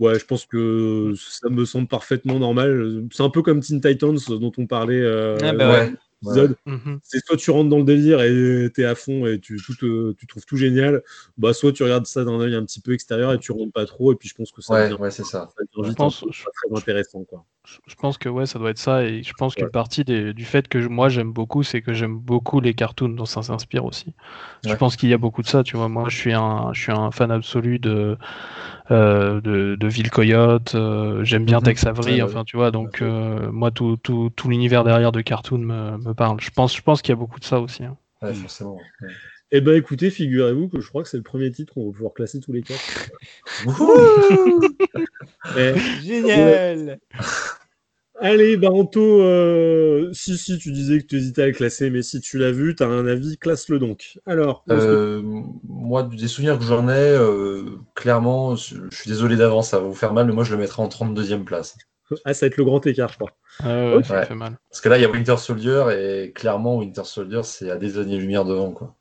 ouais, 0.00 0.18
je 0.18 0.24
pense 0.24 0.46
que 0.46 1.14
ça 1.16 1.48
me 1.48 1.64
semble 1.64 1.86
parfaitement 1.86 2.38
normal. 2.38 3.04
C'est 3.12 3.22
un 3.22 3.30
peu 3.30 3.42
comme 3.42 3.60
Teen 3.60 3.80
Titans 3.80 4.18
dont 4.28 4.52
on 4.58 4.66
parlait. 4.66 5.04
Ah 5.42 5.52
bah 5.52 5.70
ouais. 5.70 5.92
Mhm. 6.66 6.98
C'est 7.02 7.24
soit 7.24 7.36
tu 7.36 7.50
rentres 7.50 7.68
dans 7.68 7.78
le 7.78 7.84
délire 7.84 8.20
et 8.22 8.70
t'es 8.72 8.84
à 8.84 8.94
fond 8.94 9.26
et 9.26 9.38
tu, 9.38 9.56
tout, 9.56 10.14
tu 10.14 10.26
trouves 10.26 10.44
tout 10.46 10.56
génial, 10.56 11.02
bah 11.36 11.52
soit 11.52 11.72
tu 11.72 11.82
regardes 11.84 12.06
ça 12.06 12.24
d'un 12.24 12.40
œil 12.40 12.54
un 12.54 12.64
petit 12.64 12.80
peu 12.80 12.92
extérieur 12.92 13.32
et 13.32 13.38
tu 13.38 13.52
rentres 13.52 13.72
pas 13.72 13.86
trop 13.86 14.12
et 14.12 14.16
puis 14.16 14.28
je 14.28 14.34
pense 14.34 14.50
que 14.50 14.60
ça 14.60 14.74
ouais, 14.74 14.92
ouais 14.94 15.10
c'est 15.10 15.24
ça. 15.24 15.48
je 15.60 15.92
pense, 15.92 16.20
très 16.20 16.76
intéressant 16.76 17.24
quoi. 17.24 17.44
Je 17.86 17.94
pense 17.94 18.18
que 18.18 18.28
ouais 18.28 18.46
ça 18.46 18.58
doit 18.58 18.70
être 18.70 18.78
ça 18.78 19.04
et 19.04 19.22
je 19.22 19.32
pense 19.34 19.54
qu'une 19.54 19.70
partie 19.70 20.04
du 20.04 20.44
fait 20.44 20.68
que 20.68 20.78
moi 20.78 21.08
j'aime 21.08 21.32
beaucoup 21.32 21.62
c'est 21.62 21.82
que 21.82 21.92
j'aime 21.92 22.18
beaucoup 22.18 22.60
les 22.60 22.74
cartoons 22.74 23.08
dont 23.08 23.24
ça 23.24 23.42
s'inspire 23.42 23.84
aussi. 23.84 24.14
Je 24.66 24.74
pense 24.74 24.96
qu'il 24.96 25.08
y 25.08 25.14
a 25.14 25.18
beaucoup 25.18 25.42
de 25.42 25.48
ça 25.48 25.62
tu 25.62 25.76
vois 25.76 25.88
moi 25.88 26.06
je 26.08 26.16
suis 26.16 26.32
un 26.32 26.72
je 26.72 26.80
suis 26.80 26.92
un 26.92 27.10
fan 27.10 27.30
absolu 27.30 27.78
de 27.78 28.16
euh, 28.90 29.42
de, 29.42 29.74
de 29.74 29.86
Ville 29.86 30.10
Coyote, 30.10 30.74
euh, 30.74 31.22
j'aime 31.22 31.44
bien 31.44 31.58
mhm. 31.58 31.64
Tex 31.64 31.84
Avery, 31.84 32.22
enfin 32.22 32.44
tu 32.44 32.56
vois, 32.56 32.70
donc 32.70 33.02
euh, 33.02 33.52
moi 33.52 33.70
tout, 33.70 33.98
tout, 34.02 34.30
tout 34.34 34.48
l'univers 34.48 34.82
derrière 34.82 35.12
de 35.12 35.20
cartoon 35.20 35.58
me, 35.58 35.98
me, 35.98 36.14
parle. 36.14 36.40
Je 36.40 36.50
pense, 36.50 36.74
je 36.74 36.80
pense 36.80 37.02
qu'il 37.02 37.10
y 37.10 37.12
a 37.12 37.16
beaucoup 37.16 37.38
de 37.38 37.44
ça 37.44 37.60
aussi. 37.60 37.84
Hein. 37.84 37.98
Ouais, 38.22 38.32
forcément. 38.32 38.78
Eh 39.50 39.60
ben 39.60 39.76
écoutez, 39.76 40.08
figurez-vous 40.10 40.68
que 40.68 40.80
je 40.80 40.88
crois 40.88 41.02
que 41.02 41.08
c'est 41.10 41.18
le 41.18 41.22
premier 41.22 41.50
titre 41.50 41.74
qu'on 41.74 41.86
va 41.86 41.92
pouvoir 41.92 42.14
classer 42.14 42.40
tous 42.40 42.52
les 42.52 42.62
quatre. 42.62 43.10
Génial 46.02 46.98
Allez, 48.20 48.56
Baranto, 48.56 49.22
euh, 49.22 50.10
si, 50.12 50.36
si, 50.36 50.58
tu 50.58 50.72
disais 50.72 51.00
que 51.00 51.06
tu 51.06 51.16
hésitais 51.16 51.42
à 51.42 51.46
le 51.46 51.52
classer, 51.52 51.88
mais 51.90 52.02
si 52.02 52.20
tu 52.20 52.38
l'as 52.38 52.50
vu, 52.50 52.74
tu 52.74 52.82
as 52.82 52.86
un 52.86 53.06
avis, 53.06 53.38
classe-le 53.38 53.78
donc. 53.78 54.18
Alors, 54.26 54.64
euh, 54.70 55.22
moi, 55.64 56.02
des 56.02 56.26
souvenirs 56.26 56.58
que 56.58 56.64
j'en 56.64 56.88
ai, 56.88 56.92
euh, 56.92 57.62
clairement, 57.94 58.56
je 58.56 58.76
suis 58.90 59.08
désolé 59.08 59.36
d'avance, 59.36 59.68
ça 59.68 59.78
va 59.78 59.86
vous 59.86 59.94
faire 59.94 60.12
mal, 60.12 60.26
mais 60.26 60.32
moi, 60.32 60.42
je 60.42 60.52
le 60.52 60.58
mettrais 60.58 60.82
en 60.82 60.88
32e 60.88 61.44
place. 61.44 61.76
Ah, 62.24 62.34
ça 62.34 62.46
va 62.46 62.48
être 62.48 62.56
le 62.56 62.64
grand 62.64 62.84
écart, 62.86 63.10
je 63.10 63.18
crois. 63.18 63.30
Ah 63.60 63.96
ouais, 63.96 64.02
ça 64.02 64.24
fait 64.24 64.34
mal. 64.34 64.58
Parce 64.70 64.80
que 64.80 64.88
là, 64.88 64.98
il 64.98 65.02
y 65.02 65.04
a 65.04 65.10
Winter 65.10 65.36
Soldier, 65.36 65.84
et 65.96 66.32
clairement, 66.32 66.78
Winter 66.78 67.04
Soldier, 67.04 67.42
c'est 67.44 67.70
à 67.70 67.76
des 67.76 67.98
années-lumière 67.98 68.44
devant, 68.44 68.72
quoi. 68.72 68.96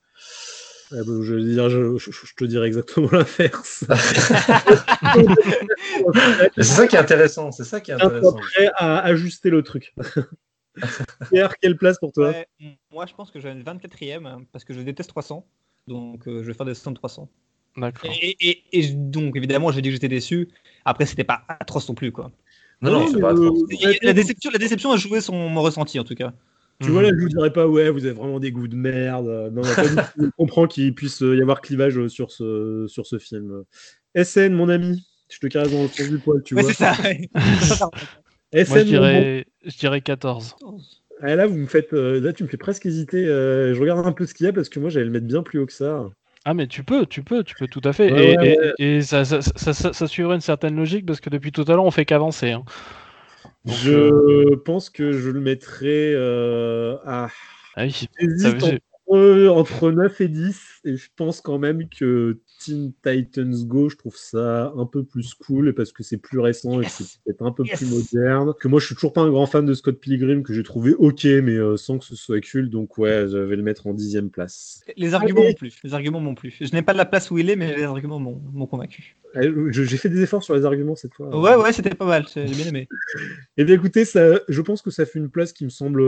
Je, 0.92 1.40
dire, 1.40 1.70
je, 1.70 2.36
te 2.36 2.46
dirais 2.46 2.68
exactement 2.68 3.10
l'inverse. 3.12 3.84
c'est 6.56 6.64
ça 6.64 6.88
qui 6.88 6.96
est 6.96 7.00
intéressant. 7.00 7.52
C'est 7.52 7.66
ça 7.66 7.82
qui 7.82 7.92
est 7.92 7.96
intéressant. 7.96 8.38
prêt 8.38 8.72
à 8.76 9.00
ajuster 9.00 9.50
le 9.50 9.64
truc. 9.64 9.94
Pierre, 11.32 11.58
quelle 11.58 11.78
place 11.78 11.98
pour 11.98 12.14
toi? 12.14 12.34
Moi, 12.92 13.06
je 13.06 13.14
pense 13.14 13.32
que 13.32 13.40
j'ai 13.40 13.50
une 13.50 13.64
24e 13.64 14.26
hein, 14.26 14.42
parce 14.52 14.64
que 14.64 14.74
je 14.74 14.82
déteste 14.82 15.10
300. 15.10 15.46
Donc, 15.88 16.28
euh, 16.28 16.44
je 16.44 16.48
vais 16.48 16.54
faire 16.54 16.66
des 16.66 16.74
100 16.74 16.92
de 16.92 16.96
300. 16.96 17.30
D'accord. 17.78 18.12
Et, 18.22 18.88
donc, 18.94 19.36
évidemment, 19.36 19.72
je 19.72 19.80
dit 19.80 19.90
que 19.90 19.94
j'étais 19.94 20.08
déçu. 20.08 20.50
Après, 20.86 21.06
c'était 21.06 21.24
pas 21.24 21.44
atroce 21.48 21.88
non 21.90 21.96
plus. 21.96 22.12
Quoi. 22.12 22.32
Non, 22.82 22.92
non, 22.92 23.08
c'est 23.08 23.20
pas 23.20 23.32
atroce. 23.32 23.60
La 24.02 24.14
déception, 24.14 24.52
la 24.52 24.60
déception 24.60 24.92
a 24.92 24.98
joué 24.98 25.22
son, 25.22 25.50
mon 25.50 25.62
ressenti, 25.62 26.00
en 26.00 26.04
tout 26.04 26.16
cas. 26.16 26.34
Tu 26.82 26.92
vois, 26.92 27.02
là, 27.02 27.10
je 27.10 27.16
vous 27.16 27.30
dirais 27.30 27.52
pas, 27.52 27.68
ouais, 27.68 27.90
vous 27.90 28.06
avez 28.06 28.14
vraiment 28.14 28.40
des 28.40 28.52
goûts 28.52 28.68
de 28.68 28.76
merde. 28.76 29.52
Non, 29.52 29.64
je 30.18 30.30
comprends 30.38 30.68
qu'il 30.68 30.94
puisse 30.94 31.22
y 31.22 31.42
avoir 31.42 31.62
clivage 31.62 32.08
sur 32.08 32.32
ce, 32.32 32.86
sur 32.88 33.06
ce 33.08 33.18
film. 33.18 33.64
SN, 34.16 34.54
mon 34.54 34.70
ami, 34.70 35.06
je 35.30 35.40
te 35.40 35.48
caresse 35.48 35.72
dans 35.72 35.82
le 35.82 35.88
fond 35.88 36.08
du 36.08 36.20
poil, 36.20 36.44
tu 36.44 36.56
ouais, 36.56 36.62
vois. 36.62 36.74
c'est 36.74 36.84
ça. 36.84 37.90
SN, 38.54 38.70
Moi, 38.70 38.80
je 38.80 38.84
dirais, 38.84 39.46
je 39.66 39.78
dirais 39.78 40.02
14. 40.02 40.56
Ah, 41.22 41.36
là, 41.36 41.48
vous 41.48 41.58
me 41.58 41.66
faites, 41.66 41.94
euh, 41.94 42.20
là, 42.22 42.32
tu 42.32 42.44
me 42.44 42.48
fais 42.48 42.58
presque 42.58 42.86
hésiter. 42.86 43.26
Euh, 43.26 43.74
je 43.74 43.82
regarde 43.82 44.06
un 44.06 44.12
peu 44.12 44.26
ce 44.26 44.36
qu'il 44.36 44.46
y 44.46 44.50
a 44.50 44.54
parce 44.54 44.70
que 44.70 44.80
moi, 44.80 44.90
j'allais 44.90 45.06
le 45.06 45.12
mettre 45.12 45.26
bien 45.26 45.42
plus 45.42 45.60
haut 45.60 45.66
que 45.66 45.74
ça. 45.74 46.08
Ah 46.46 46.54
mais 46.54 46.68
tu 46.68 46.82
peux, 46.82 47.06
tu 47.06 47.24
peux, 47.24 47.44
tu 47.44 47.56
peux 47.56 47.68
tout 47.68 47.82
à 47.84 47.92
fait. 47.92 48.08
et, 48.08 48.96
et, 48.96 49.02
ça, 49.02 49.26
ça, 49.26 49.42
ça, 49.42 49.74
ça, 49.74 50.08
suivrait 50.08 50.36
une 50.36 50.42
certaine 50.42 50.78
logique 50.78 51.06
parce 51.06 51.20
que 51.20 51.30
depuis 51.30 51.52
tout 51.52 51.66
à 51.68 51.74
l'heure 51.74 51.84
on 51.84 51.92
fait 51.92 52.06
qu'avancer. 52.06 52.52
Hein 52.52 52.64
je 53.68 53.92
euh, 53.92 54.62
pense 54.64 54.90
que 54.90 55.12
je 55.12 55.30
le 55.30 55.40
mettrais 55.40 56.14
euh, 56.14 56.98
à. 57.06 57.28
Ah 57.76 57.84
oui, 57.84 58.08
entre, 59.08 59.48
entre 59.50 59.92
9 59.92 60.22
et 60.22 60.28
10, 60.28 60.62
et 60.86 60.96
je 60.96 61.10
pense 61.16 61.42
quand 61.42 61.58
même 61.60 61.88
que 61.90 62.40
Teen 62.60 62.94
Titans 63.04 63.66
Go, 63.66 63.90
je 63.90 63.96
trouve 63.96 64.18
ça 64.18 64.74
un 64.76 64.86
peu 64.86 65.04
plus 65.04 65.34
cool 65.34 65.74
parce 65.74 65.92
que 65.92 66.04
c'est 66.04 66.18
plus 66.18 66.40
récent 66.40 66.82
et 66.82 66.86
que 66.86 66.92
c'est 66.92 67.22
peut-être 67.24 67.42
un 67.44 67.52
peu 67.52 67.64
plus 67.64 67.86
moderne. 67.90 68.54
Que 68.60 68.68
moi, 68.68 68.80
je 68.80 68.88
suis 68.88 68.96
toujours 68.96 69.14
pas 69.14 69.22
un 69.22 69.30
grand 69.30 69.46
fan 69.46 69.66
de 69.66 69.74
Scott 69.74 70.00
Pilgrim, 70.00 70.44
que 70.44 70.54
j'ai 70.54 70.64
trouvé 70.64 70.94
ok, 70.94 71.24
mais 71.26 71.56
euh, 71.56 71.78
sans 71.78 72.00
que 72.00 72.06
ce 72.06 72.16
soit 72.16 72.42
cool. 72.52 72.70
Donc 72.70 72.98
ouais, 72.98 73.28
je 73.30 73.38
vais 73.38 73.56
le 73.56 73.64
mettre 73.64 73.88
en 73.88 73.94
dixième 73.94 74.30
place. 74.30 74.82
Les 74.96 75.14
arguments 75.14 75.44
m'ont 75.44 75.54
plu. 75.54 75.74
Les 75.84 75.94
arguments 75.94 76.20
m'ont 76.20 76.36
plu. 76.36 76.56
Je 76.60 76.74
n'ai 76.74 76.82
pas 76.82 76.94
de 76.94 76.98
la 76.98 77.06
place 77.06 77.32
où 77.32 77.38
il 77.38 77.50
est, 77.50 77.56
mais 77.56 77.76
les 77.76 77.84
arguments 77.84 78.20
m'ont 78.20 78.68
convaincu. 78.68 79.18
Euh, 79.36 79.72
j'ai 79.72 79.98
fait 79.98 80.10
des 80.10 80.22
efforts 80.22 80.44
sur 80.44 80.56
les 80.56 80.66
arguments 80.66 80.96
cette 80.96 81.14
fois. 81.14 81.36
Ouais, 81.38 81.56
ouais, 81.56 81.74
c'était 81.74 81.94
pas 81.94 82.06
mal. 82.06 82.26
J'ai 82.34 82.46
bien 82.46 82.68
aimé. 82.68 82.88
et 82.90 83.28
eh 83.58 83.66
bien 83.66 83.76
écoutez, 83.76 84.06
ça, 84.06 84.40
je 84.48 84.62
pense 84.62 84.82
que 84.82 84.90
ça 84.90 85.06
fait 85.06 85.20
une 85.20 85.30
place 85.30 85.54
qui 85.54 85.66
me 85.66 85.70
semble 85.70 86.02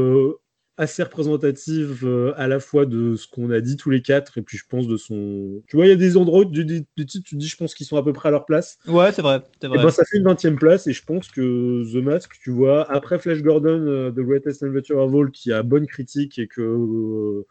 assez 0.78 1.04
représentative 1.04 2.06
euh, 2.06 2.34
à 2.38 2.48
la 2.48 2.62
fois 2.62 2.86
de 2.86 3.18
ce 3.18 3.28
qu'on 3.28 3.52
a 3.52 3.60
dit 3.60 3.76
tous 3.76 3.90
les 3.90 4.02
quatre 4.02 4.38
et 4.38 4.42
puis 4.42 4.58
je 4.58 4.64
pense 4.68 4.88
de 4.88 4.96
son. 4.96 5.62
Tu 5.68 5.76
vois, 5.76 5.86
il 5.86 5.90
y 5.90 5.92
a 5.92 5.98
des 5.98 6.16
endroits, 6.16 6.46
des, 6.46 6.64
des, 6.64 6.86
titres, 7.06 7.28
tu 7.28 7.36
dis, 7.36 7.48
je 7.48 7.58
pense 7.58 7.76
qu'ils 7.76 7.86
sont 7.86 7.98
à 7.98 8.04
peu 8.04 8.14
près 8.14 8.30
à 8.30 8.32
leur 8.32 8.46
place. 8.46 8.78
Ouais, 8.88 9.12
c'est 9.12 9.22
vrai. 9.22 9.42
vrai. 9.62 9.78
Et 9.78 9.84
ben, 9.84 9.90
ça 9.90 10.06
fait 10.06 10.18
une 10.18 10.24
20 10.24 10.46
e 10.46 10.56
place 10.56 10.88
et 10.88 10.94
je 10.94 11.04
pense 11.04 11.28
que 11.28 11.84
The 11.92 12.02
Mask, 12.02 12.32
tu 12.42 12.52
vois, 12.52 12.90
après 12.90 13.20
Flash 13.20 13.42
Gordon, 13.42 13.86
euh, 13.88 14.12
The 14.12 14.22
Greatest 14.22 14.64
Adventure 14.64 15.00
of 15.00 15.14
All, 15.14 15.32
qui 15.32 15.52
a 15.52 15.64
bonne 15.64 15.86
critique 15.86 16.40
et 16.40 16.48
que 16.48 16.62
euh, 16.62 17.46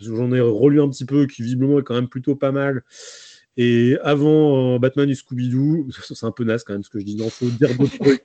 j'en 0.00 0.32
ai 0.32 0.40
relu 0.40 0.80
un 0.80 0.88
petit 0.88 1.06
peu, 1.06 1.26
qui 1.26 1.42
visiblement 1.42 1.78
est 1.78 1.84
quand 1.84 1.94
même 1.94 2.08
plutôt 2.08 2.34
pas 2.34 2.50
mal. 2.50 2.82
Et 3.58 3.98
avant 4.02 4.74
euh, 4.74 4.78
Batman 4.78 5.10
et 5.10 5.14
Scooby-Doo, 5.14 5.88
c'est 6.14 6.24
un 6.24 6.30
peu 6.30 6.44
naze 6.44 6.64
quand 6.64 6.72
même 6.72 6.82
ce 6.82 6.88
que 6.90 6.98
je 6.98 7.04
dis, 7.04 7.16
non, 7.16 7.28
faut 7.28 7.46
dire 7.46 7.76
d'autres 7.76 7.98
trucs. 7.98 8.22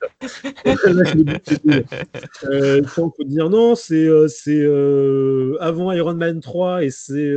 euh, 2.44 2.82
faut 2.84 3.12
dire 3.24 3.50
non, 3.50 3.74
c'est 3.74 4.06
euh, 4.06 4.26
euh, 4.48 5.56
avant 5.60 5.92
Iron 5.92 6.14
Man 6.14 6.40
3 6.40 6.84
et 6.84 6.90
c'est 6.90 7.34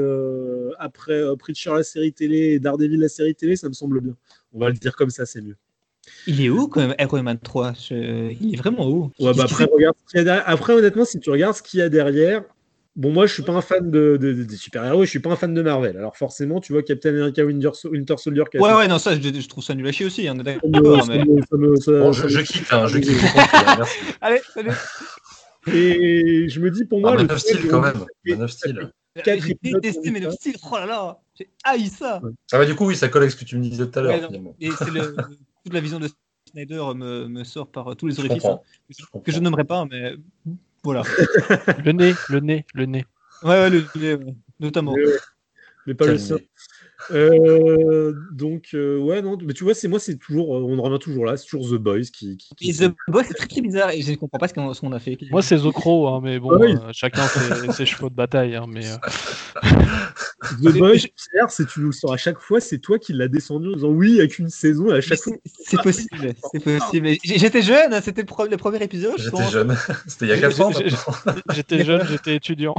après 0.80 1.22
Preacher 1.38 1.72
la 1.74 1.84
série 1.84 2.14
télé 2.14 2.54
et 2.54 2.60
Daredevil 2.60 2.98
la 2.98 3.10
série 3.10 3.36
télé, 3.36 3.56
ça 3.56 3.68
me 3.68 3.74
semble 3.74 4.02
bien. 4.02 4.16
On 4.54 4.60
va 4.60 4.70
le 4.70 4.76
dire 4.76 4.96
comme 4.96 5.10
ça, 5.10 5.26
c'est 5.26 5.42
mieux. 5.42 5.58
Il 6.28 6.42
est 6.42 6.50
où 6.50 6.68
quand 6.68 6.82
même 6.82 6.96
Iron 7.00 7.24
Man 7.24 7.40
3 7.40 7.74
Il 7.90 8.54
est 8.54 8.58
vraiment 8.58 8.90
où? 8.90 9.12
Ouais, 9.20 9.34
bah 9.36 9.44
après, 9.44 9.66
regarde 9.66 9.96
après, 10.46 10.74
honnêtement, 10.74 11.06
si 11.06 11.20
tu 11.20 11.30
regardes 11.30 11.56
ce 11.56 11.62
qu'il 11.62 11.80
y 11.80 11.84
a 11.84 11.90
derrière, 11.90 12.44
Bon, 12.98 13.14
moi, 13.14 13.26
je 13.26 13.34
suis 13.34 13.44
pas 13.44 13.54
un 13.54 13.62
fan 13.62 13.90
de, 13.90 14.18
des 14.18 14.58
super-héros, 14.58 15.06
je 15.06 15.10
suis 15.10 15.20
pas 15.20 15.32
un 15.32 15.38
fan 15.38 15.54
de 15.54 15.62
Marvel. 15.62 15.98
Alors 15.98 16.18
forcément, 16.18 16.60
tu 16.60 16.74
vois 16.74 16.84
Captain 16.84 17.10
America 17.10 17.46
Winter, 17.46 17.70
Winter 17.86 18.16
Soldier. 18.18 18.44
Ouais, 18.56 18.74
ouais, 18.74 18.88
non, 18.90 19.00
ça, 19.00 19.18
je, 19.18 19.48
trouve 19.48 19.64
ça 19.64 19.74
nul 19.74 19.88
à 19.88 19.94
chier 19.94 20.06
aussi. 20.06 20.28
Hein, 20.28 20.36
d'accord, 20.36 21.08
mais... 21.08 21.24
bon, 21.24 22.12
je, 22.12 22.28
je, 22.28 22.42
quitte, 22.42 22.68
hein, 22.72 22.88
je 22.88 22.98
quitte. 22.98 23.18
Merci. 23.78 23.98
Allez, 24.20 24.42
salut. 24.54 24.72
Et 25.68 26.50
je 26.50 26.60
me 26.60 26.70
dis, 26.70 26.84
pour 26.84 27.00
moi, 27.00 27.16
ah, 27.18 27.34
of 27.34 27.38
Steel 27.40 27.68
quand 27.70 27.82
même. 27.82 28.06
Man 28.26 28.42
of 28.42 28.52
Steel. 28.52 28.92
J'ai 29.26 29.58
détesté 29.62 30.12
Man 30.12 30.26
of 30.26 30.34
Steel. 30.34 30.56
Oh 30.70 30.76
là 30.76 30.86
là, 30.86 31.20
j'ai 31.36 31.50
haï 31.64 31.88
ça. 31.88 32.22
Ça 32.48 32.58
va 32.58 32.66
du 32.66 32.76
coup, 32.76 32.88
oui, 32.88 32.98
ça 32.98 33.08
colle 33.08 33.22
avec 33.22 33.32
ce 33.32 33.38
que 33.38 33.46
tu 33.46 33.58
me 33.58 33.64
disais 33.64 33.88
tout 33.88 34.00
à 34.00 34.02
l'heure. 34.02 34.30
et 34.60 34.70
c'est 34.72 34.92
le, 34.92 35.16
toute 35.64 35.74
la 35.74 35.80
vision 35.80 36.00
de 36.00 36.10
Snyder 36.52 36.84
me, 36.96 37.28
me 37.28 37.44
sort 37.46 37.68
par 37.68 37.96
tous 37.96 38.08
les 38.08 38.20
orifices 38.20 38.44
hein, 38.44 38.60
que 39.24 39.32
je 39.32 39.40
n'aimerais 39.40 39.64
pas, 39.64 39.86
mais 39.86 40.16
voilà. 40.84 41.04
le 41.86 41.92
nez, 41.92 42.14
le 42.30 42.40
nez, 42.40 42.66
le 42.74 42.86
nez. 42.86 43.06
Ouais, 43.44 43.50
ouais 43.50 43.70
le 43.70 43.86
nez, 43.96 44.18
notamment. 44.60 44.96
Mais, 45.88 45.94
pas 45.94 46.06
le 46.06 46.18
sein. 46.18 46.38
Euh, 47.10 48.14
donc 48.32 48.70
euh, 48.76 49.00
ouais 49.00 49.24
non 49.24 49.36
mais 49.42 49.54
tu 49.54 49.64
vois 49.64 49.74
c'est 49.74 49.88
moi 49.88 50.00
c'est 50.00 50.18
toujours 50.18 50.50
on 50.50 50.78
en 50.78 50.82
revient 50.84 51.00
toujours 51.00 51.26
là 51.26 51.36
c'est 51.36 51.48
toujours 51.48 51.68
The 51.68 51.82
Boys 51.82 52.02
qui, 52.14 52.38
qui, 52.38 52.74
The 52.74 52.94
Boys 53.08 53.24
c'est 53.24 53.34
très 53.34 53.48
très 53.48 53.62
bizarre 53.62 53.90
et 53.90 54.04
je 54.04 54.12
ne 54.12 54.18
comprends 54.18 54.38
pas 54.38 54.48
ce 54.48 54.54
qu'on 54.54 54.92
a 54.92 55.00
fait 55.00 55.18
moi 55.32 55.42
c'est 55.42 55.58
The 55.58 55.72
Crow 55.72 56.08
hein, 56.08 56.20
mais 56.22 56.40
bon 56.40 56.62
euh, 56.62 56.76
chacun 56.92 57.24
ses, 57.24 57.72
ses, 57.72 57.86
chevaux 57.88 58.12
de 58.12 58.16
bataille 58.16 58.56
hein, 58.56 58.66
mais 58.68 58.86
The 60.42 60.78
Boys, 60.78 60.98
Pierre, 61.32 61.52
c'est 61.52 61.68
tu 61.68 61.82
nous 61.82 61.92
sors 61.92 62.14
à 62.14 62.18
chaque 62.18 62.40
fois, 62.40 62.60
c'est 62.60 62.80
toi 62.80 62.98
qui 62.98 63.14
l'as 63.14 63.28
descendu 63.28 63.70
en 63.70 63.74
disant 63.74 63.90
oui, 63.90 64.20
avec 64.20 64.40
une 64.40 64.50
saison, 64.50 64.90
à 64.90 65.00
chaque 65.00 65.20
fois. 65.20 65.36
C'est 65.46 65.82
possible, 65.82 66.34
c'est 66.52 66.64
possible. 66.64 67.10
J'étais 67.24 67.62
jeune, 67.62 67.94
hein, 67.94 68.02
c'était 68.02 68.24
le, 68.24 68.58
premier 68.58 68.84
épisode. 68.84 69.14
J'étais 69.18 69.50
jeune, 69.52 69.76
c'était 70.08 70.26
il 70.26 70.30
y 70.30 70.32
a 70.32 70.40
4 70.40 70.62
ans. 70.62 70.72
J'étais 71.54 71.84
jeune, 71.84 72.08
j'étais 72.08 72.36
étudiant. 72.36 72.74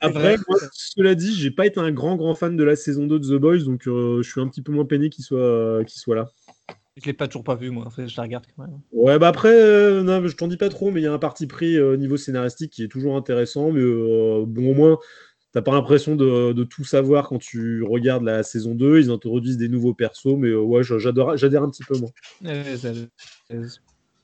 Après, 0.00 0.36
moi, 0.48 0.58
cela 0.72 1.14
dit, 1.14 1.34
j'ai 1.34 1.52
pas 1.52 1.66
été 1.66 1.78
un 1.78 1.92
grand 1.92 2.16
grand 2.16 2.34
fan 2.34 2.56
de 2.56 2.64
la 2.64 2.74
saison 2.74 3.06
2 3.06 3.18
de 3.20 3.36
The 3.36 3.40
Boys, 3.40 3.58
donc 3.58 3.86
euh, 3.86 4.20
je 4.22 4.28
suis 4.28 4.40
un 4.40 4.48
petit 4.48 4.62
peu 4.62 4.72
moins 4.72 4.84
peiné 4.84 5.08
qu'il 5.08 5.24
soit, 5.24 5.84
qu'il 5.86 6.00
soit 6.00 6.16
là. 6.16 6.30
Je 6.96 7.06
l'ai 7.06 7.12
pas 7.12 7.26
toujours 7.26 7.44
pas 7.44 7.56
vu, 7.56 7.70
moi. 7.70 7.88
je 7.96 8.16
la 8.16 8.22
regarde 8.22 8.44
quand 8.56 8.64
même. 8.64 8.78
Ouais, 8.92 9.18
bah 9.18 9.28
après, 9.28 9.52
euh, 9.52 10.02
non, 10.02 10.26
je 10.26 10.36
t'en 10.36 10.48
dis 10.48 10.56
pas 10.56 10.68
trop, 10.68 10.90
mais 10.90 11.00
il 11.00 11.04
y 11.04 11.08
a 11.08 11.12
un 11.12 11.18
parti 11.18 11.46
pris 11.46 11.80
au 11.80 11.96
niveau 11.96 12.16
scénaristique 12.16 12.72
qui 12.72 12.84
est 12.84 12.88
toujours 12.88 13.16
intéressant, 13.16 13.70
mais 13.70 13.82
bon, 13.82 14.70
au 14.70 14.74
moins, 14.74 14.98
T'as 15.54 15.62
pas 15.62 15.70
l'impression 15.70 16.16
de, 16.16 16.64
tout 16.64 16.82
savoir 16.82 17.28
quand 17.28 17.38
tu 17.38 17.84
regardes 17.84 18.24
la 18.24 18.42
saison 18.42 18.74
2. 18.74 19.02
Ils 19.02 19.10
introduisent 19.10 19.56
des 19.56 19.68
nouveaux 19.68 19.94
persos, 19.94 20.36
mais 20.36 20.48
euh, 20.48 20.60
ouais, 20.60 20.82
j'adore, 20.82 21.36
j'adhère 21.36 21.62
un 21.62 21.70
petit 21.70 21.84
peu 21.84 21.96
moins. 21.96 22.10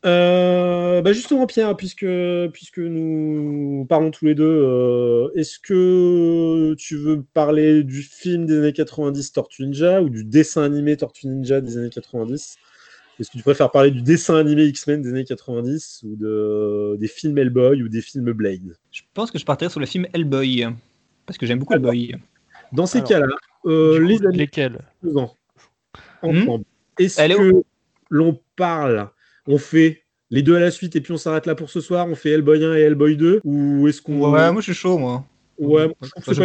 Euh, 0.07 1.03
bah 1.03 1.13
justement, 1.13 1.47
Pierre, 1.47 1.77
puisque, 1.77 2.07
puisque 2.53 2.79
nous 2.79 3.87
parlons 3.89 4.11
tous 4.11 4.25
les 4.25 4.35
deux, 4.35 4.45
euh, 4.45 5.29
est-ce 5.37 5.61
que 5.61 6.75
tu 6.75 6.97
veux 6.97 7.23
parler 7.23 7.85
du 7.85 8.03
film 8.03 8.45
des 8.47 8.59
années 8.59 8.73
90 8.73 9.33
Tortue 9.33 9.63
Ninja 9.67 10.03
ou 10.03 10.09
du 10.09 10.25
dessin 10.25 10.65
animé 10.65 10.97
Tortue 10.97 11.29
Ninja 11.29 11.61
des 11.61 11.77
années 11.77 11.91
90 11.91 12.57
Est-ce 13.21 13.31
que 13.31 13.37
tu 13.37 13.45
préfères 13.45 13.71
parler 13.71 13.93
du 13.93 14.03
dessin 14.03 14.35
animé 14.35 14.65
X-Men 14.65 15.01
des 15.01 15.11
années 15.11 15.25
90 15.25 16.01
ou 16.05 16.17
de, 16.17 16.97
des 16.99 17.09
films 17.09 17.39
Hellboy 17.39 17.85
ou 17.85 17.89
des 17.89 18.01
films 18.01 18.33
Blade? 18.33 18.75
Je 18.91 19.03
pense 19.15 19.31
que 19.31 19.39
je 19.39 19.45
partirais 19.45 19.71
sur 19.71 19.79
le 19.79 19.87
film 19.87 20.09
Hellboy 20.13 20.67
parce 21.31 21.39
que 21.39 21.47
j'aime 21.47 21.61
beaucoup 21.61 21.75
le 21.75 21.79
boy. 21.79 22.17
Dans 22.73 22.87
ces 22.87 23.03
cas-là, 23.03 23.29
euh, 23.65 24.01
les 24.01 24.21
amis, 24.27 24.37
lesquels 24.37 24.81
hmm 25.05 25.27
ensemble, 26.23 26.65
est-ce 26.99 27.23
que 27.23 27.63
l'on 28.11 28.39
parle, 28.57 29.09
on 29.47 29.59
fait 29.59 30.03
les 30.31 30.43
deux 30.43 30.57
à 30.57 30.61
la 30.61 30.73
suite 30.73 30.97
et 30.97 31.01
puis 31.01 31.13
on 31.13 31.17
s'arrête 31.17 31.47
là 31.47 31.55
pour 31.55 31.71
ce 31.71 31.81
soir, 31.81 32.09
on 32.09 32.17
fait 32.17 32.31
Hellboy 32.31 32.65
1 32.65 32.75
et 32.75 32.81
Hellboy 32.81 33.17
2 33.17 33.41
ou 33.45 33.87
est-ce 33.87 34.03
qu'on 34.03 34.19
Ouais, 34.33 34.51
moi 34.51 34.61
je 34.61 34.73
suis 34.73 34.75
chaud 34.75 34.99
moi. 34.99 35.25
Ouais, 35.57 35.89
je 36.03 36.11
trouve 36.11 36.25
que 36.25 36.35
c'est 36.35 36.45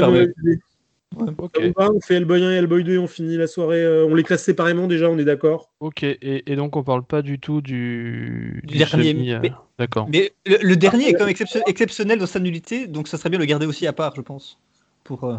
pas 1.74 1.90
on 1.90 2.00
fait 2.00 2.16
Hellboy 2.16 2.44
1 2.44 2.52
et 2.52 2.56
Hellboy 2.56 2.84
2 2.84 2.94
et 2.94 2.98
on 3.00 3.08
finit 3.08 3.38
la 3.38 3.48
soirée. 3.48 3.84
Euh, 3.84 4.06
on 4.06 4.14
les 4.16 4.24
classe 4.24 4.44
séparément 4.44 4.88
déjà, 4.88 5.10
on 5.10 5.18
est 5.18 5.26
d'accord? 5.26 5.72
Ok, 5.80 6.04
et, 6.04 6.56
donc 6.56 6.76
on 6.76 6.84
parle 6.84 7.04
pas 7.04 7.22
du 7.22 7.40
tout 7.40 7.62
du, 7.62 8.62
dernier. 8.66 9.34
Euh, 9.34 9.50
d'accord. 9.80 10.08
Mais 10.10 10.34
le, 10.46 10.76
dernier 10.76 11.10
est 11.10 11.14
quand 11.14 11.26
même 11.26 11.36
exceptionnel 11.68 12.20
dans 12.20 12.28
sa 12.28 12.40
nullité, 12.40 12.88
donc 12.88 13.08
ça 13.08 13.18
serait 13.18 13.30
bien 13.30 13.40
de 13.40 13.44
le 13.44 13.48
garder 13.48 13.66
aussi 13.66 13.88
à 13.88 13.94
part, 13.94 14.14
je 14.16 14.22
pense 14.22 14.60
pour, 15.06 15.24
euh, 15.24 15.38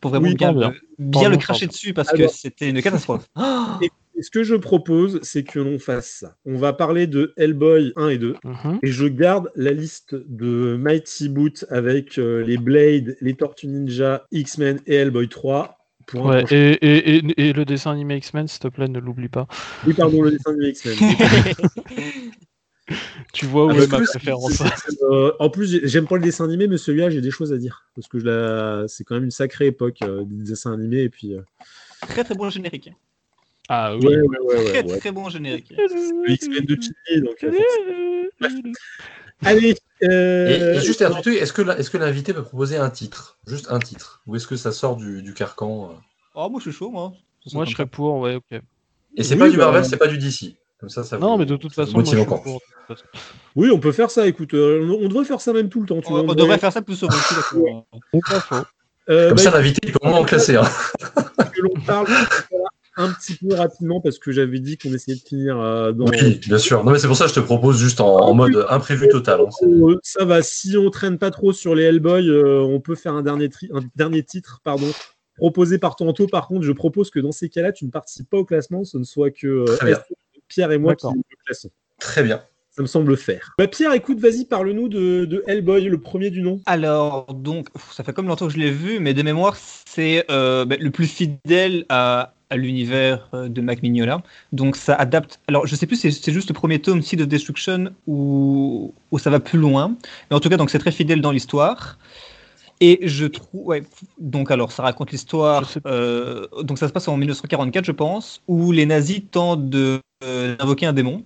pour 0.00 0.12
vraiment 0.12 0.30
bien, 0.32 0.72
bien, 0.98 1.28
le 1.28 1.36
cracher 1.36 1.66
dessus 1.66 1.92
parce 1.92 2.10
que 2.10 2.26
c'était 2.28 2.70
une 2.70 2.80
catastrophe. 2.80 3.28
Et 4.16 4.22
ce 4.22 4.30
que 4.30 4.44
je 4.44 4.54
propose, 4.54 5.18
c'est 5.22 5.42
que 5.42 5.58
l'on 5.58 5.80
fasse 5.80 6.18
ça. 6.20 6.36
On 6.46 6.56
va 6.56 6.72
parler 6.72 7.08
de 7.08 7.34
Hellboy 7.36 7.92
1 7.96 8.10
et 8.10 8.18
2. 8.18 8.36
Mhm. 8.44 8.78
Et 8.84 8.92
je 8.92 9.06
garde 9.06 9.50
la 9.56 9.72
liste 9.72 10.14
de 10.14 10.76
Mighty 10.76 11.28
Boot 11.28 11.64
avec 11.68 12.16
euh, 12.18 12.44
les 12.44 12.56
Blade, 12.56 13.16
les 13.20 13.34
Tortues 13.34 13.66
Ninja, 13.66 14.24
X-Men 14.30 14.78
et 14.86 14.94
Hellboy 14.94 15.28
3. 15.28 15.78
Pour 16.06 16.26
ouais, 16.26 16.44
et, 16.52 16.72
et, 16.74 17.48
et, 17.48 17.52
le 17.52 17.64
dessin 17.64 17.90
animé 17.90 18.16
X-Men, 18.18 18.46
s'il 18.46 18.60
te 18.60 18.68
plaît, 18.68 18.86
ne 18.86 19.00
l'oublie 19.00 19.28
pas. 19.28 19.48
Oui, 19.84 19.94
pardon, 19.94 20.22
le 20.22 20.30
dessin 20.30 20.52
animé 20.52 20.68
X-Men. 20.68 20.94
tu 23.32 23.46
vois 23.46 23.66
où 23.66 23.70
est 23.72 23.86
ma 23.86 24.00
préférence. 24.00 24.62
Euh, 25.02 25.32
en 25.38 25.48
plus, 25.48 25.80
j'aime 25.84 26.06
pas 26.06 26.16
le 26.16 26.22
dessin 26.22 26.44
animé, 26.44 26.66
mais 26.66 26.76
celui-là, 26.76 27.10
j'ai 27.10 27.20
des 27.20 27.30
choses 27.30 27.52
à 27.52 27.58
dire. 27.58 27.86
Parce 27.94 28.08
que 28.08 28.86
c'est 28.88 29.04
quand 29.04 29.14
même 29.14 29.24
une 29.24 29.30
sacrée 29.30 29.66
époque 29.66 29.98
euh, 30.02 30.24
des 30.24 30.44
dessins 30.44 30.72
animés. 30.72 31.02
Et 31.02 31.08
puis, 31.08 31.34
euh, 31.34 31.42
Très 32.02 32.24
très 32.24 32.34
bon 32.34 32.50
générique. 32.50 32.90
Ah 33.68 33.96
oui, 33.96 34.06
ouais, 34.06 34.38
ouais, 34.40 34.64
très 34.64 34.82
très 34.98 35.12
bon 35.12 35.30
générique. 35.30 35.70
Le 35.76 36.30
X-Men 36.30 36.64
de 36.64 36.78
Chili, 36.80 37.22
donc. 37.22 37.46
Allez. 39.42 39.74
Et, 40.00 40.80
juste 40.80 41.00
un 41.00 41.10
truc, 41.10 41.36
est-ce 41.36 41.52
que 41.52 41.96
l'invité 41.96 42.34
peut 42.34 42.42
proposer 42.42 42.76
un 42.76 42.90
titre? 42.90 43.38
Juste 43.46 43.70
un 43.70 43.78
titre 43.78 44.22
Ou 44.26 44.36
est-ce 44.36 44.46
que 44.46 44.56
ça 44.56 44.72
sort 44.72 44.96
du, 44.96 45.22
du 45.22 45.32
carcan 45.32 45.98
Oh, 46.34 46.50
moi 46.50 46.60
je 46.62 46.70
suis 46.70 46.78
chaud, 46.78 46.90
moi. 46.90 47.14
Moi 47.52 47.64
je 47.64 47.72
serais 47.72 47.86
pour, 47.86 48.18
ouais, 48.18 48.34
ok. 48.34 48.60
Et 49.16 49.22
c'est 49.22 49.36
pas 49.36 49.48
du 49.48 49.56
Marvel, 49.56 49.82
bah, 49.82 49.88
c'est 49.88 49.96
pas 49.96 50.08
du 50.08 50.18
DC 50.18 50.56
non, 51.20 51.38
mais 51.38 51.46
de 51.46 51.56
toute 51.56 51.72
façon, 51.72 52.02
Oui, 53.56 53.70
on 53.72 53.78
peut 53.78 53.92
faire 53.92 54.10
ça. 54.10 54.26
Écoute, 54.26 54.54
euh, 54.54 54.96
on, 55.00 55.08
devrait 55.08 55.24
faire 55.24 55.40
ça 55.40 55.52
même 55.52 55.68
tout 55.68 55.80
le 55.80 55.86
temps. 55.86 56.00
on, 56.06 56.34
devrait 56.34 56.58
faire 56.58 56.72
ça 56.72 56.82
plus 56.82 56.96
souvent. 56.96 57.86
euh, 59.08 59.28
Comme 59.28 59.36
bah, 59.36 59.42
ça, 59.42 59.50
l'invité, 59.50 59.80
il 59.84 59.92
peut 59.92 59.98
vraiment 60.02 60.20
en 60.20 60.24
classer. 60.24 60.56
Hein. 60.56 60.64
que 61.52 61.60
l'on 61.60 61.80
parle 61.86 62.06
un 62.96 63.10
petit 63.12 63.34
peu 63.34 63.54
rapidement 63.54 64.00
parce 64.00 64.18
que 64.18 64.30
j'avais 64.30 64.60
dit 64.60 64.78
qu'on 64.78 64.92
essayait 64.92 65.16
de 65.16 65.26
finir 65.26 65.58
euh, 65.60 65.92
dans. 65.92 66.06
Oui, 66.06 66.40
bien 66.46 66.58
sûr. 66.58 66.84
Non, 66.84 66.92
mais 66.92 66.98
c'est 66.98 67.06
pour 67.06 67.16
ça 67.16 67.24
que 67.24 67.30
je 67.30 67.36
te 67.36 67.40
propose 67.40 67.78
juste 67.78 68.00
en, 68.00 68.34
mode 68.34 68.66
imprévu 68.68 69.08
total. 69.08 69.40
Hein. 69.40 69.66
Euh, 69.66 69.98
ça 70.02 70.24
va. 70.24 70.42
Si 70.42 70.76
on 70.76 70.90
traîne 70.90 71.18
pas 71.18 71.30
trop 71.30 71.52
sur 71.52 71.74
les 71.74 71.84
Hellboy, 71.84 72.30
on 72.30 72.80
peut 72.80 72.94
faire 72.94 73.14
un 73.14 73.22
dernier, 73.22 73.48
un 73.72 73.80
dernier 73.96 74.22
titre, 74.22 74.60
pardon, 74.64 74.90
proposé 75.36 75.78
par 75.78 75.96
Tanto. 75.96 76.26
Par 76.26 76.46
contre, 76.46 76.62
je 76.62 76.72
propose 76.72 77.10
que 77.10 77.20
dans 77.20 77.32
ces 77.32 77.48
cas-là, 77.48 77.72
tu 77.72 77.84
ne 77.84 77.90
participes 77.90 78.28
pas 78.28 78.38
au 78.38 78.44
classement, 78.44 78.84
ce 78.84 78.98
ne 78.98 79.04
soit 79.04 79.30
que 79.30 79.64
Pierre 80.48 80.72
et 80.72 80.78
moi 80.78 80.94
qui 80.94 81.06
le 81.06 81.36
classons. 81.44 81.70
Très 81.98 82.22
bien. 82.22 82.42
Ça 82.76 82.82
me 82.82 82.88
semble 82.88 83.16
faire. 83.16 83.54
Bah 83.56 83.68
Pierre, 83.68 83.92
écoute, 83.92 84.18
vas-y, 84.18 84.46
parle-nous 84.46 84.88
de, 84.88 85.44
Hellboy, 85.46 85.84
le 85.84 85.98
premier 85.98 86.30
du 86.30 86.42
nom. 86.42 86.60
Alors, 86.66 87.32
donc, 87.32 87.68
ça 87.92 88.02
fait 88.02 88.12
comme 88.12 88.26
longtemps 88.26 88.48
que 88.48 88.52
je 88.52 88.58
l'ai 88.58 88.72
vu, 88.72 88.98
mais 88.98 89.14
de 89.14 89.22
mémoire, 89.22 89.54
c'est 89.56 90.24
euh, 90.28 90.64
bah, 90.64 90.74
le 90.80 90.90
plus 90.90 91.06
fidèle 91.06 91.86
à, 91.88 92.32
l'univers 92.52 93.28
euh, 93.32 93.48
de 93.48 93.60
Mac 93.60 93.80
Mignola. 93.80 94.22
Donc, 94.50 94.74
ça 94.74 94.96
adapte. 94.96 95.40
Alors, 95.46 95.68
je 95.68 95.76
sais 95.76 95.86
plus 95.86 95.94
si 95.94 96.10
c'est 96.10 96.32
juste 96.32 96.48
le 96.48 96.54
premier 96.54 96.80
tome, 96.80 97.00
Seed 97.00 97.20
of 97.20 97.28
Destruction, 97.28 97.92
ou, 98.08 98.92
ou 99.12 99.18
ça 99.20 99.30
va 99.30 99.38
plus 99.38 99.58
loin. 99.58 99.96
Mais 100.28 100.36
en 100.36 100.40
tout 100.40 100.48
cas, 100.48 100.56
donc, 100.56 100.70
c'est 100.70 100.80
très 100.80 100.92
fidèle 100.92 101.20
dans 101.20 101.30
l'histoire. 101.30 101.96
Et 102.80 102.98
je 103.02 103.26
trouve, 103.26 103.66
ouais, 103.66 103.84
donc 104.18 104.50
alors 104.50 104.72
ça 104.72 104.82
raconte 104.82 105.12
l'histoire. 105.12 105.70
Euh, 105.86 106.46
donc 106.62 106.78
ça 106.78 106.88
se 106.88 106.92
passe 106.92 107.06
en 107.08 107.16
1944, 107.16 107.84
je 107.84 107.92
pense, 107.92 108.42
où 108.48 108.72
les 108.72 108.84
nazis 108.84 109.22
tentent 109.30 109.70
de 109.70 110.00
d'invoquer 110.58 110.86
un 110.86 110.92
démon 110.92 111.24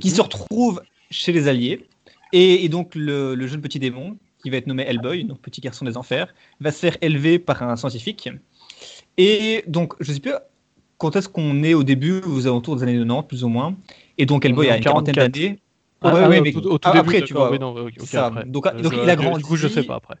qui 0.00 0.10
se 0.10 0.16
mhm. 0.16 0.22
retrouve 0.22 0.82
chez 1.10 1.32
les 1.32 1.48
Alliés. 1.48 1.86
Et, 2.32 2.68
donc 2.68 2.94
le, 2.94 3.46
jeune 3.46 3.60
petit 3.60 3.78
démon, 3.78 4.16
qui 4.42 4.50
va 4.50 4.56
être 4.56 4.66
nommé 4.66 4.84
Hellboy, 4.84 5.24
donc 5.24 5.40
petit 5.40 5.60
garçon 5.60 5.84
des 5.84 5.96
enfers, 5.96 6.34
va 6.60 6.70
se 6.70 6.78
faire 6.78 6.96
élever 7.00 7.38
par 7.38 7.62
un 7.62 7.76
scientifique. 7.76 8.28
Et 9.16 9.64
donc, 9.66 9.94
je 10.00 10.10
ne 10.10 10.14
sais 10.14 10.20
plus 10.20 10.32
quand 10.98 11.16
est-ce 11.16 11.28
qu'on 11.28 11.62
est 11.62 11.74
au 11.74 11.82
début, 11.82 12.20
aux 12.22 12.46
alentours 12.46 12.76
des 12.76 12.82
années 12.82 12.98
90, 12.98 13.26
plus 13.28 13.44
ou 13.44 13.48
moins. 13.48 13.76
Et 14.18 14.26
donc 14.26 14.44
Hellboy 14.44 14.68
a 14.70 14.76
une 14.76 14.82
quarantaine 14.82 15.14
d'années. 15.14 15.58
Ah, 16.02 16.12
ah, 16.14 16.28
oui, 16.28 16.40
mais 16.42 16.54
au, 16.54 16.78
tout, 16.78 16.88
après, 16.88 17.22
tu 17.22 17.32
vois. 17.32 17.56
Donc, 18.46 18.66
donc 18.76 18.92
il 19.02 19.10
a 19.10 19.16
grandi. 19.16 19.38
Du 19.38 19.44
coup, 19.44 19.56
je 19.56 19.68
sais 19.68 19.82
pas 19.82 19.96
après. 19.96 20.16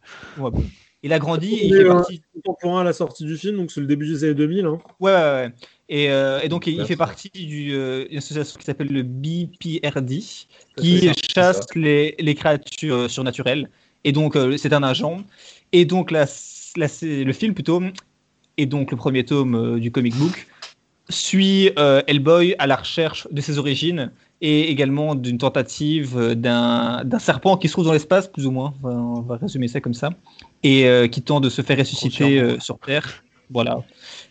Il 1.02 1.12
a 1.12 1.18
grandi 1.18 1.54
et 1.54 1.66
il 1.66 1.76
fait 1.76 1.84
partie. 1.84 2.22
à 2.64 2.82
la 2.82 2.92
sortie 2.92 3.24
du 3.24 3.36
film, 3.36 3.58
donc 3.58 3.70
c'est 3.70 3.80
le 3.80 3.86
début 3.86 4.08
des 4.08 4.24
années 4.24 4.34
2000. 4.34 4.64
Hein. 4.64 4.78
Ouais, 4.98 5.12
ouais, 5.12 5.18
ouais. 5.18 5.52
Et, 5.88 6.10
euh, 6.10 6.40
et 6.42 6.48
donc, 6.48 6.66
il, 6.66 6.84
fait 6.84 6.96
partie 6.96 7.30
d'une 7.30 7.72
euh, 7.72 8.16
association 8.16 8.58
qui 8.58 8.64
s'appelle 8.64 8.88
le 8.88 9.02
BPRD, 9.02 10.20
qui 10.76 11.10
chasse 11.32 11.60
les, 11.76 12.16
les, 12.18 12.34
créatures 12.34 12.94
euh, 12.94 13.08
surnaturelles. 13.08 13.70
Et 14.02 14.12
donc, 14.12 14.36
c'est 14.56 14.72
un 14.72 14.82
agent. 14.82 15.18
Et 15.72 15.84
donc, 15.84 16.10
la, 16.10 16.26
le 16.76 17.32
film, 17.32 17.54
plutôt, 17.54 17.82
et 18.56 18.66
donc 18.66 18.90
le 18.92 18.96
premier 18.96 19.24
tome 19.24 19.80
du 19.80 19.90
comic 19.90 20.14
book, 20.14 20.46
suit 21.08 21.70
Hellboy 21.76 22.54
à 22.58 22.68
la 22.68 22.76
recherche 22.76 23.26
de 23.32 23.40
ses 23.40 23.58
origines 23.58 24.12
et 24.40 24.70
également 24.70 25.16
d'une 25.16 25.38
tentative 25.38 26.34
d'un 26.34 27.18
serpent 27.18 27.56
qui 27.56 27.66
se 27.66 27.72
trouve 27.72 27.86
dans 27.86 27.92
l'espace, 27.92 28.28
plus 28.28 28.46
ou 28.46 28.52
moins. 28.52 28.74
On 28.84 29.22
va, 29.22 29.38
résumer 29.38 29.66
ça 29.66 29.80
comme 29.80 29.94
ça. 29.94 30.10
Et 30.62 30.88
qui 31.10 31.22
tente 31.22 31.42
de 31.42 31.48
se 31.48 31.62
faire 31.62 31.78
ressusciter 31.78 32.60
sur 32.60 32.78
Terre. 32.78 33.24
Voilà 33.50 33.80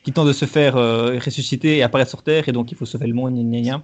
qui 0.06 0.14
tente 0.14 0.27
de 0.27 0.34
se 0.34 0.45
faire 0.45 0.77
euh, 0.77 1.17
ressusciter 1.17 1.77
et 1.77 1.84
apparaître 1.84 2.11
sur 2.11 2.22
Terre, 2.22 2.48
et 2.48 2.51
donc 2.51 2.72
il 2.72 2.77
faut 2.77 2.85
sauver 2.85 3.08
le 3.08 3.16
monde, 3.16 3.34
gna, 3.34 3.59
gna, 3.59 3.82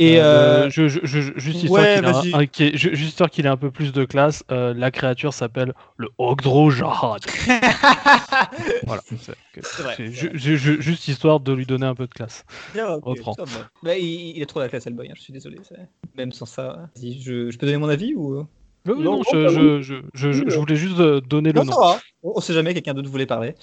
Et 0.00 0.20
euh, 0.20 0.64
euh, 0.64 0.68
je, 0.68 0.88
je, 0.88 0.98
juste 1.36 1.62
histoire 1.62 3.30
qu'il 3.30 3.46
ait, 3.46 3.48
un 3.48 3.56
peu 3.56 3.70
plus 3.70 3.92
de 3.92 4.04
classe, 4.04 4.42
la 4.50 4.90
créature 4.90 5.32
s'appelle 5.32 5.74
le 5.96 6.08
Ogdro 6.18 6.72
Jahad. 6.72 7.22
voilà. 8.84 9.00
juste 10.34 11.06
histoire 11.06 11.38
de 11.38 11.52
lui 11.52 11.66
donner 11.66 11.86
un 11.86 11.94
peu 11.94 12.08
de 12.08 12.12
classe. 12.12 12.44
bah, 12.74 13.96
il, 13.96 14.36
il, 14.36 14.42
a 14.42 14.46
trop 14.46 14.58
la 14.58 14.68
classe, 14.68 14.88
Hellboy, 14.88 15.08
hein, 15.08 15.14
je 15.14 15.22
suis 15.22 15.32
désolé. 15.32 15.58
Même 16.16 16.32
sans 16.32 16.46
ça. 16.46 16.90
Je, 17.00 17.48
je 17.48 17.58
peux 17.58 17.66
donner 17.66 17.78
mon 17.78 17.88
avis 17.88 18.16
ou 18.16 18.44
non, 18.86 19.22
je, 19.24 20.58
voulais 20.58 20.76
juste 20.76 20.98
euh, 20.98 21.20
donner 21.20 21.52
le 21.52 21.62
nom. 21.62 21.72
On 22.22 22.40
sait 22.40 22.52
jamais, 22.52 22.74
quelqu'un 22.74 22.94
d'autre 22.94 23.08
voulait 23.08 23.26
parler. 23.26 23.54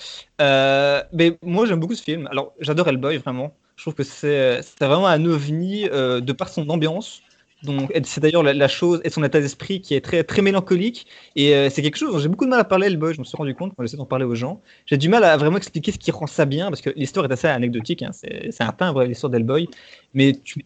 Euh, 0.41 1.01
mais 1.13 1.37
moi, 1.43 1.65
j'aime 1.65 1.79
beaucoup 1.79 1.95
ce 1.95 2.03
film. 2.03 2.27
Alors, 2.31 2.53
j'adore 2.59 2.87
Hellboy, 2.87 3.17
vraiment. 3.17 3.55
Je 3.77 3.83
trouve 3.83 3.93
que 3.93 4.03
c'est 4.03 4.61
vraiment 4.81 5.07
un 5.07 5.25
ovni 5.25 5.87
euh, 5.89 6.19
de 6.19 6.33
par 6.33 6.49
son 6.49 6.69
ambiance. 6.69 7.21
Donc, 7.63 7.91
c'est 8.05 8.21
d'ailleurs 8.21 8.43
la, 8.43 8.67
chose 8.69 9.01
et 9.03 9.09
son 9.09 9.23
état 9.23 9.41
d'esprit 9.41 9.81
qui 9.81 9.93
est 9.93 10.01
très, 10.01 10.23
très 10.23 10.41
mélancolique. 10.41 11.07
Et 11.35 11.53
euh, 11.55 11.69
c'est 11.69 11.81
quelque 11.81 11.97
chose 11.97 12.11
dont 12.11 12.19
j'ai 12.19 12.29
beaucoup 12.29 12.45
de 12.45 12.49
mal 12.49 12.59
à 12.59 12.63
parler, 12.63 12.87
Hellboy. 12.87 13.13
Je 13.13 13.19
me 13.19 13.25
suis 13.25 13.37
rendu 13.37 13.55
compte 13.55 13.73
quand 13.75 13.83
j'essaie 13.83 13.97
d'en 13.97 14.05
parler 14.05 14.25
aux 14.25 14.35
gens. 14.35 14.61
J'ai 14.85 14.97
du 14.97 15.09
mal 15.09 15.23
à 15.23 15.35
vraiment 15.37 15.57
expliquer 15.57 15.91
ce 15.91 15.97
qui 15.97 16.11
rend 16.11 16.27
ça 16.27 16.45
bien 16.45 16.69
parce 16.69 16.81
que 16.81 16.89
l'histoire 16.91 17.25
est 17.25 17.31
assez 17.31 17.47
anecdotique. 17.47 18.01
Hein. 18.01 18.11
C'est 18.13 18.61
un 18.61 18.71
timbre, 18.71 19.03
l'histoire 19.03 19.29
d'Hellboy. 19.29 19.67
Mais 20.13 20.33
tu 20.43 20.65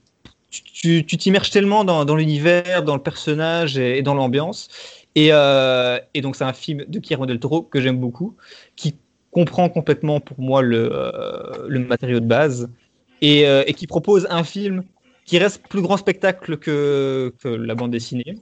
tu 0.62 1.04
t'immerges 1.06 1.50
tellement 1.50 1.84
dans, 1.84 2.16
l'univers, 2.16 2.84
dans 2.84 2.96
le 2.96 3.02
personnage 3.02 3.78
et, 3.78 4.02
dans 4.02 4.14
l'ambiance. 4.14 4.70
Et, 5.16 5.30
euh, 5.32 6.00
et, 6.14 6.22
donc, 6.22 6.36
c'est 6.36 6.44
un 6.44 6.54
film 6.54 6.86
de 6.88 7.00
Guillermo 7.00 7.26
del 7.26 7.40
Toro 7.40 7.62
que 7.62 7.82
j'aime 7.82 7.98
beaucoup, 7.98 8.36
qui 8.76 8.96
comprend 9.32 9.70
complètement 9.70 10.20
pour 10.20 10.40
moi 10.40 10.62
le, 10.62 10.90
euh, 10.92 11.80
matériau 11.88 12.20
de 12.20 12.26
base 12.26 12.70
et, 13.22 13.42
et, 13.42 13.74
qui 13.74 13.88
propose 13.88 14.28
un 14.30 14.44
film 14.44 14.84
qui 15.26 15.38
reste 15.38 15.66
plus 15.68 15.82
grand 15.82 15.98
spectacle 15.98 16.58
que, 16.58 17.34
que 17.42 17.48
la 17.48 17.76
bande 17.76 17.92
dessinée, 17.92 18.36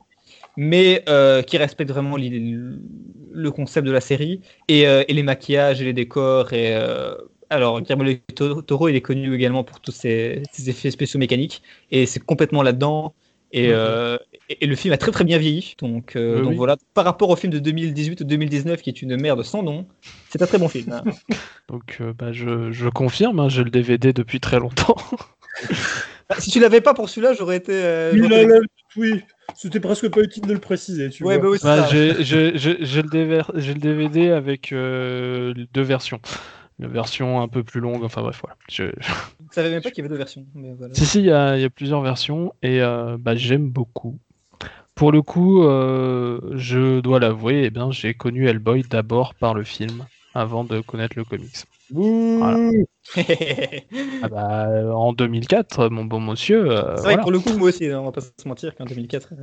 mais 0.58 1.04
euh, 1.08 1.42
qui 1.42 1.58
respecte 1.58 1.92
vraiment 1.92 2.18
le 2.18 3.52
concept 3.52 3.88
de 3.88 3.92
la 3.92 4.02
série 4.02 4.42
et, 4.68 4.88
euh, 4.88 5.04
les 5.08 5.24
maquillages 5.24 5.82
et 5.82 5.86
les 5.86 5.94
décors. 5.94 6.54
Et, 6.54 6.76
euh, 6.76 7.16
alors, 7.52 7.82
Guillermo 7.82 8.04
del 8.04 8.20
Toro, 8.66 8.90
il 8.90 8.96
est 8.96 9.02
connu 9.02 9.34
également 9.36 9.64
pour 9.64 9.80
tous 9.80 9.92
ses, 9.92 10.42
effets 10.68 10.92
spéciaux 10.92 11.20
mécaniques, 11.20 11.62
et 11.92 12.06
c'est 12.06 12.20
complètement 12.20 12.64
là-dedans. 12.64 13.14
Et, 13.54 13.66
et, 13.66 14.66
le 14.66 14.76
film 14.76 14.94
a 14.94 14.98
très 14.98 15.12
très 15.12 15.26
bien 15.26 15.38
vieilli. 15.38 15.76
Donc, 15.80 16.18
donc 16.18 16.56
voilà, 16.56 16.78
par 16.94 17.04
rapport 17.04 17.30
au 17.30 17.36
film 17.36 17.52
de 17.52 17.60
2018 17.60 18.22
ou 18.22 18.24
2019 18.24 18.82
qui 18.82 18.90
est 18.90 19.02
une 19.02 19.20
merde 19.20 19.44
sans 19.44 19.62
nom, 19.62 19.86
c'est 20.30 20.42
un 20.42 20.46
très 20.46 20.58
bon 20.58 20.70
film. 20.70 20.94
Hein. 20.94 21.04
donc 21.68 22.02
bah, 22.18 22.32
je, 22.32 22.72
je, 22.72 22.88
confirme, 22.88 23.42
hein, 23.42 23.50
j'ai 23.50 23.66
le 23.66 23.70
DVD 23.70 24.14
depuis 24.14 24.40
très 24.40 24.60
longtemps. 24.60 24.96
Bah, 26.32 26.38
si 26.40 26.50
tu 26.50 26.62
l'avais 26.62 26.80
pas 26.80 26.94
pour 26.94 27.10
celui-là, 27.10 27.34
j'aurais 27.34 27.58
été. 27.58 27.74
Euh, 27.74 28.62
oui, 28.96 29.22
c'était 29.54 29.82
presque 29.82 30.10
pas 30.10 30.22
utile 30.22 30.48
de 30.48 30.54
le 30.54 30.60
préciser. 30.60 31.10
Tu 31.10 31.26
ouais, 31.26 31.38
vois. 31.38 31.58
Bah, 31.62 31.82
bah 31.82 31.88
j'ai 31.92 32.14
le, 32.14 33.80
DVD 33.80 34.30
avec 34.30 34.72
euh, 34.72 35.54
deux 35.74 35.82
versions. 35.82 36.22
La 36.80 36.88
version 36.88 37.42
un 37.42 37.48
peu 37.48 37.64
plus 37.64 37.80
longue, 37.80 38.04
enfin 38.04 38.22
bref, 38.22 38.42
voilà. 38.42 38.56
Je, 38.70 38.86
je... 39.00 39.12
savais 39.52 39.70
même 39.70 39.82
pas 39.82 39.92
qu'il 39.92 40.00
y 40.00 40.02
avait 40.02 40.10
deux 40.10 40.18
versions. 40.18 40.46
Si, 40.94 41.06
si, 41.06 41.20
il 41.20 41.26
y, 41.26 41.32
a, 41.32 41.70
plusieurs 41.70 42.02
versions 42.02 42.54
et 42.64 42.82
euh, 42.82 43.18
bah, 43.20 43.36
j'aime 43.36 43.70
beaucoup. 43.70 44.18
Pour 44.96 45.12
le 45.12 45.22
coup, 45.22 45.64
je 45.64 47.00
dois 47.00 47.20
l'avouer, 47.20 47.64
eh 47.66 47.70
bien, 47.70 47.92
j'ai 47.92 48.14
connu 48.14 48.48
Hellboy 48.48 48.84
d'abord 48.84 49.36
par 49.36 49.54
le 49.54 49.64
film 49.64 50.06
avant 50.34 50.64
de 50.64 50.82
connaître 50.82 51.18
le 51.18 51.24
comics. 51.24 51.66
Ah 54.24 54.30
bah, 54.30 54.70
en 54.96 55.14
2004, 55.14 55.90
mon 55.90 56.06
bon 56.06 56.20
monsieur. 56.20 56.72
Euh, 56.72 56.96
c'est 56.96 57.04
vrai 57.04 57.16
que 57.18 57.22
pour 57.22 57.32
le 57.32 57.40
coup, 57.40 57.58
moi 57.58 57.70
aussi, 57.70 57.88
hein, 57.88 58.00
on 58.00 58.06
va 58.06 58.12
pas 58.12 58.22
se 58.22 58.48
mentir 58.48 58.76
qu'en 58.76 58.86
2004. 58.86 59.34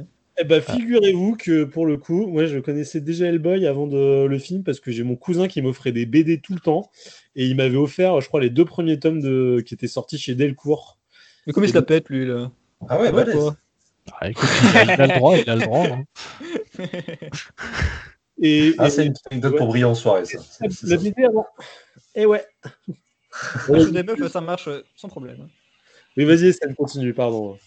Eh 0.40 0.44
bah, 0.44 0.60
figurez-vous 0.60 1.36
que 1.36 1.64
pour 1.64 1.84
le 1.84 1.96
coup, 1.96 2.28
moi 2.28 2.46
je 2.46 2.58
connaissais 2.58 3.00
déjà 3.00 3.26
Hellboy 3.26 3.66
avant 3.66 3.88
de, 3.88 4.24
le 4.24 4.38
film 4.38 4.62
parce 4.62 4.78
que 4.78 4.92
j'ai 4.92 5.02
mon 5.02 5.16
cousin 5.16 5.48
qui 5.48 5.60
m'offrait 5.62 5.90
des 5.90 6.06
BD 6.06 6.40
tout 6.40 6.54
le 6.54 6.60
temps 6.60 6.90
et 7.34 7.46
il 7.46 7.56
m'avait 7.56 7.76
offert, 7.76 8.20
je 8.20 8.28
crois, 8.28 8.40
les 8.40 8.50
deux 8.50 8.64
premiers 8.64 9.00
tomes 9.00 9.20
de... 9.20 9.62
qui 9.66 9.74
étaient 9.74 9.88
sortis 9.88 10.16
chez 10.16 10.36
Delcourt. 10.36 10.98
Mais 11.46 11.52
comment 11.52 11.66
il 11.66 11.70
se 11.70 11.74
la 11.74 11.82
pète 11.82 12.08
lui 12.08 12.24
là? 12.24 12.52
Ah 12.88 13.00
ouais, 13.00 13.10
quoi 13.10 13.56
ah, 14.20 14.30
écoute, 14.30 14.48
il, 14.62 14.76
a, 14.76 15.06
le 15.06 15.18
droit, 15.18 15.36
il 15.36 15.50
a 15.50 15.56
le 15.56 15.62
droit. 15.62 15.86
Hein. 15.86 16.04
et, 18.42 18.74
ah, 18.78 18.88
c'est 18.88 19.06
une 19.06 19.14
anecdote 19.30 19.56
pour 19.56 19.66
briller 19.66 19.84
en 19.84 19.94
soirée, 19.94 20.24
ça. 20.24 20.38
La 20.84 20.96
BD 20.96 21.24
avant. 21.24 21.46
Et 22.14 22.22
eh 22.22 22.26
ouais. 22.26 22.46
des 23.68 24.02
meufs, 24.02 24.32
ça 24.32 24.40
marche 24.40 24.68
sans 24.96 25.08
problème. 25.08 25.48
Oui, 26.16 26.24
vas-y, 26.24 26.52
ça 26.52 26.72
continue, 26.72 27.12
pardon. 27.12 27.58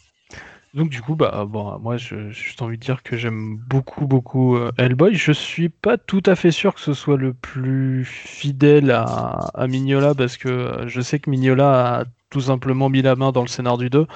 Donc 0.73 0.89
du 0.89 1.01
coup, 1.01 1.15
bah 1.15 1.45
bon, 1.47 1.77
moi, 1.79 1.97
j'ai 1.97 2.31
juste 2.31 2.61
envie 2.61 2.77
de 2.77 2.81
dire 2.81 3.03
que 3.03 3.17
j'aime 3.17 3.57
beaucoup, 3.57 4.07
beaucoup 4.07 4.55
euh, 4.55 4.71
Hellboy. 4.77 5.15
Je 5.15 5.33
suis 5.33 5.67
pas 5.67 5.97
tout 5.97 6.23
à 6.25 6.35
fait 6.35 6.51
sûr 6.51 6.73
que 6.73 6.79
ce 6.79 6.93
soit 6.93 7.17
le 7.17 7.33
plus 7.33 8.05
fidèle 8.05 8.89
à, 8.91 9.49
à 9.53 9.67
Mignola 9.67 10.15
parce 10.15 10.37
que 10.37 10.47
euh, 10.47 10.87
je 10.87 11.01
sais 11.01 11.19
que 11.19 11.29
Mignola 11.29 11.99
a 11.99 12.05
tout 12.29 12.39
simplement 12.41 12.87
mis 12.89 13.01
la 13.01 13.17
main 13.17 13.33
dans 13.33 13.41
le 13.41 13.49
scénar 13.49 13.77
du 13.77 13.89
2. 13.89 14.07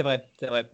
C'est 0.00 0.04
vrai, 0.04 0.24
c'est 0.38 0.46
vrai. 0.46 0.66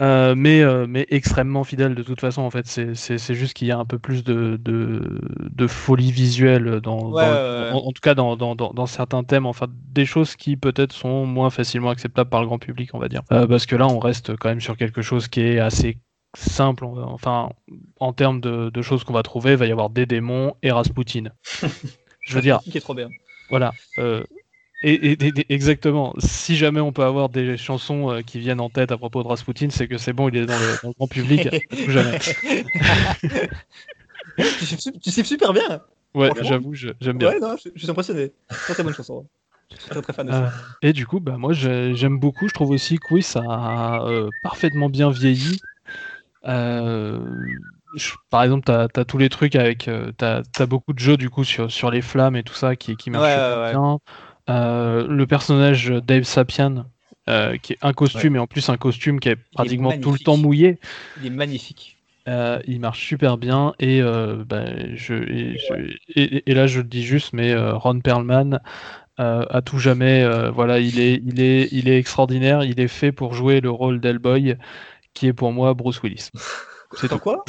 Euh, 0.00 0.34
mais, 0.34 0.62
euh, 0.62 0.86
mais 0.88 1.06
extrêmement 1.10 1.64
fidèle 1.64 1.94
de 1.94 2.02
toute 2.02 2.18
façon, 2.18 2.40
en 2.40 2.50
fait. 2.50 2.66
C'est 2.66 3.34
juste 3.34 3.52
qu'il 3.52 3.68
y 3.68 3.72
a 3.72 3.78
un 3.78 3.84
peu 3.84 3.98
plus 3.98 4.24
de, 4.24 4.58
de, 4.58 5.66
folie 5.66 6.10
visuelle, 6.10 6.80
dans, 6.80 7.12
En, 7.12 7.92
tout 7.92 8.00
cas 8.00 8.14
dans, 8.14 8.36
dans, 8.36 8.86
certains 8.86 9.22
thèmes, 9.22 9.44
enfin 9.44 9.66
des 9.68 10.06
choses 10.06 10.34
qui 10.34 10.56
peut-être 10.56 10.94
sont 10.94 11.26
moins 11.26 11.50
facilement 11.50 11.90
acceptables 11.90 12.30
par 12.30 12.40
le 12.40 12.46
grand 12.46 12.58
public, 12.58 12.94
on 12.94 12.98
va 12.98 13.10
dire. 13.10 13.20
Euh, 13.32 13.46
parce 13.46 13.66
que 13.66 13.76
là, 13.76 13.86
on 13.86 13.98
reste 13.98 14.34
quand 14.36 14.48
même 14.48 14.62
sur 14.62 14.78
quelque 14.78 15.02
chose 15.02 15.28
qui 15.28 15.42
est 15.42 15.58
assez 15.58 15.98
simple, 16.34 16.86
enfin 16.86 17.50
en 17.98 18.14
termes 18.14 18.40
de, 18.40 18.70
de 18.70 18.82
choses 18.82 19.04
qu'on 19.04 19.12
va 19.12 19.22
trouver, 19.22 19.50
il 19.50 19.56
va 19.58 19.66
y 19.66 19.72
avoir 19.72 19.90
des 19.90 20.06
démons 20.06 20.54
et 20.62 20.72
Rasputin. 20.72 21.24
Je 22.22 22.34
veux 22.34 22.40
dire. 22.40 22.60
Qui 22.60 22.78
est 22.78 22.80
trop 22.80 22.94
bien. 22.94 23.10
Voilà. 23.50 23.74
Et, 24.82 25.18
exactement. 25.52 26.14
Si 26.18 26.56
jamais 26.56 26.80
on 26.80 26.92
peut 26.92 27.04
avoir 27.04 27.28
des 27.28 27.58
chansons 27.58 28.10
euh, 28.10 28.22
qui 28.22 28.38
viennent 28.38 28.60
en 28.60 28.70
tête 28.70 28.92
à 28.92 28.96
propos 28.96 29.22
de 29.22 29.28
Rasputin, 29.28 29.68
c'est 29.70 29.88
que 29.88 29.98
c'est 29.98 30.14
bon, 30.14 30.28
il 30.28 30.38
est 30.38 30.46
dans 30.46 30.58
le, 30.58 30.92
grand 30.94 31.06
public. 31.06 31.48
jamais. 31.88 32.18
tu, 35.02 35.10
sais 35.10 35.24
super 35.24 35.52
bien. 35.52 35.82
Ouais, 36.14 36.30
j'avoue, 36.40 36.72
j'aime 36.74 37.18
bien. 37.18 37.28
Ouais, 37.28 37.40
non, 37.40 37.56
je, 37.62 37.78
suis 37.78 37.90
impressionné. 37.90 38.32
Très 38.48 38.72
très 38.72 38.82
bonne 38.82 38.94
chanson. 38.94 39.26
Je 39.70 39.76
suis 39.82 39.90
très 39.90 40.00
très 40.00 40.14
fan 40.14 40.26
de 40.26 40.32
ça. 40.32 40.44
Euh, 40.44 40.48
et 40.82 40.94
du 40.94 41.06
coup, 41.06 41.20
bah 41.20 41.36
moi 41.36 41.52
j'aime 41.52 42.18
beaucoup. 42.18 42.48
Je 42.48 42.54
trouve 42.54 42.70
aussi 42.70 42.98
que 42.98 43.14
oui, 43.14 43.22
ça 43.22 43.42
a 43.46 44.02
euh, 44.06 44.30
parfaitement 44.42 44.88
bien 44.88 45.10
vieilli. 45.10 45.60
par 46.42 47.20
exemple, 48.42 48.64
tu 48.64 48.72
as, 48.72 48.88
tous 49.04 49.18
les 49.18 49.28
trucs 49.28 49.56
avec. 49.56 49.90
tu 50.18 50.24
as, 50.24 50.42
beaucoup 50.66 50.94
de 50.94 50.98
jeux 50.98 51.18
du 51.18 51.28
coup 51.28 51.44
sur, 51.44 51.70
sur 51.70 51.90
les 51.90 52.00
flammes 52.00 52.36
et 52.36 52.42
tout 52.42 52.54
ça 52.54 52.76
qui, 52.76 52.96
qui 52.96 53.10
marchent 53.10 53.72
bien. 53.72 53.98
Euh, 54.50 55.06
le 55.06 55.26
personnage 55.26 55.88
Dave 56.04 56.24
Sapian, 56.24 56.86
euh, 57.28 57.56
qui 57.56 57.74
est 57.74 57.78
un 57.82 57.92
costume 57.92 58.36
et 58.36 58.38
en 58.38 58.46
plus 58.46 58.68
un 58.68 58.76
costume 58.76 59.20
qui 59.20 59.28
est 59.28 59.36
pratiquement 59.54 59.96
tout 59.98 60.12
le 60.12 60.18
temps 60.18 60.36
mouillé. 60.36 60.78
Il 61.20 61.26
est 61.26 61.30
magnifique. 61.30 61.96
Euh, 62.28 62.60
il 62.66 62.80
marche 62.80 63.06
super 63.06 63.38
bien 63.38 63.74
et, 63.78 64.02
bah, 64.02 64.64
je, 64.94 65.14
et, 66.14 66.54
là 66.54 66.66
je 66.66 66.80
le 66.80 66.86
dis 66.86 67.02
juste, 67.02 67.32
mais 67.32 67.54
Ron 67.56 68.00
Perlman 68.00 68.60
à 69.16 69.60
tout 69.62 69.78
jamais, 69.78 70.26
voilà, 70.50 70.78
il 70.80 70.98
est, 70.98 71.20
il 71.24 71.40
est, 71.40 71.68
il 71.72 71.88
est 71.88 71.98
extraordinaire. 71.98 72.64
Il 72.64 72.80
est 72.80 72.88
fait 72.88 73.12
pour 73.12 73.34
jouer 73.34 73.60
le 73.60 73.70
rôle 73.70 74.00
d'Hellboy, 74.00 74.56
qui 75.14 75.26
est 75.26 75.32
pour 75.32 75.52
moi 75.52 75.74
Bruce 75.74 76.02
Willis. 76.02 76.30
C'est 76.96 77.08
quoi? 77.20 77.44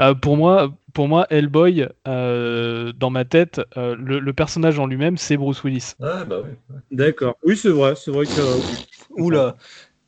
Euh, 0.00 0.14
pour 0.14 0.36
moi, 0.36 0.72
pour 0.94 1.08
moi, 1.08 1.26
Hellboy, 1.30 1.86
euh, 2.06 2.92
dans 2.92 3.10
ma 3.10 3.24
tête, 3.24 3.60
euh, 3.76 3.96
le, 3.96 4.32
personnage 4.32 4.78
en 4.78 4.86
lui-même, 4.86 5.16
c'est 5.16 5.36
Bruce 5.36 5.62
Willis. 5.64 5.94
Ah 6.00 6.24
bah 6.24 6.42
oui. 6.44 6.76
D'accord. 6.90 7.36
Oui, 7.44 7.56
c'est 7.56 7.68
vrai, 7.68 7.94
c'est 7.96 8.10
vrai 8.10 8.26
que. 8.26 9.20
Oula. 9.20 9.56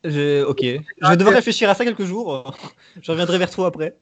Ok. 0.03 0.61
Je 0.61 1.09
vais 1.09 1.17
devoir 1.17 1.35
réfléchir 1.35 1.69
à 1.69 1.75
ça 1.75 1.83
quelques 1.83 2.05
jours. 2.05 2.55
Je 3.01 3.11
reviendrai 3.11 3.37
vers 3.37 3.51
toi 3.51 3.67
après. 3.67 3.95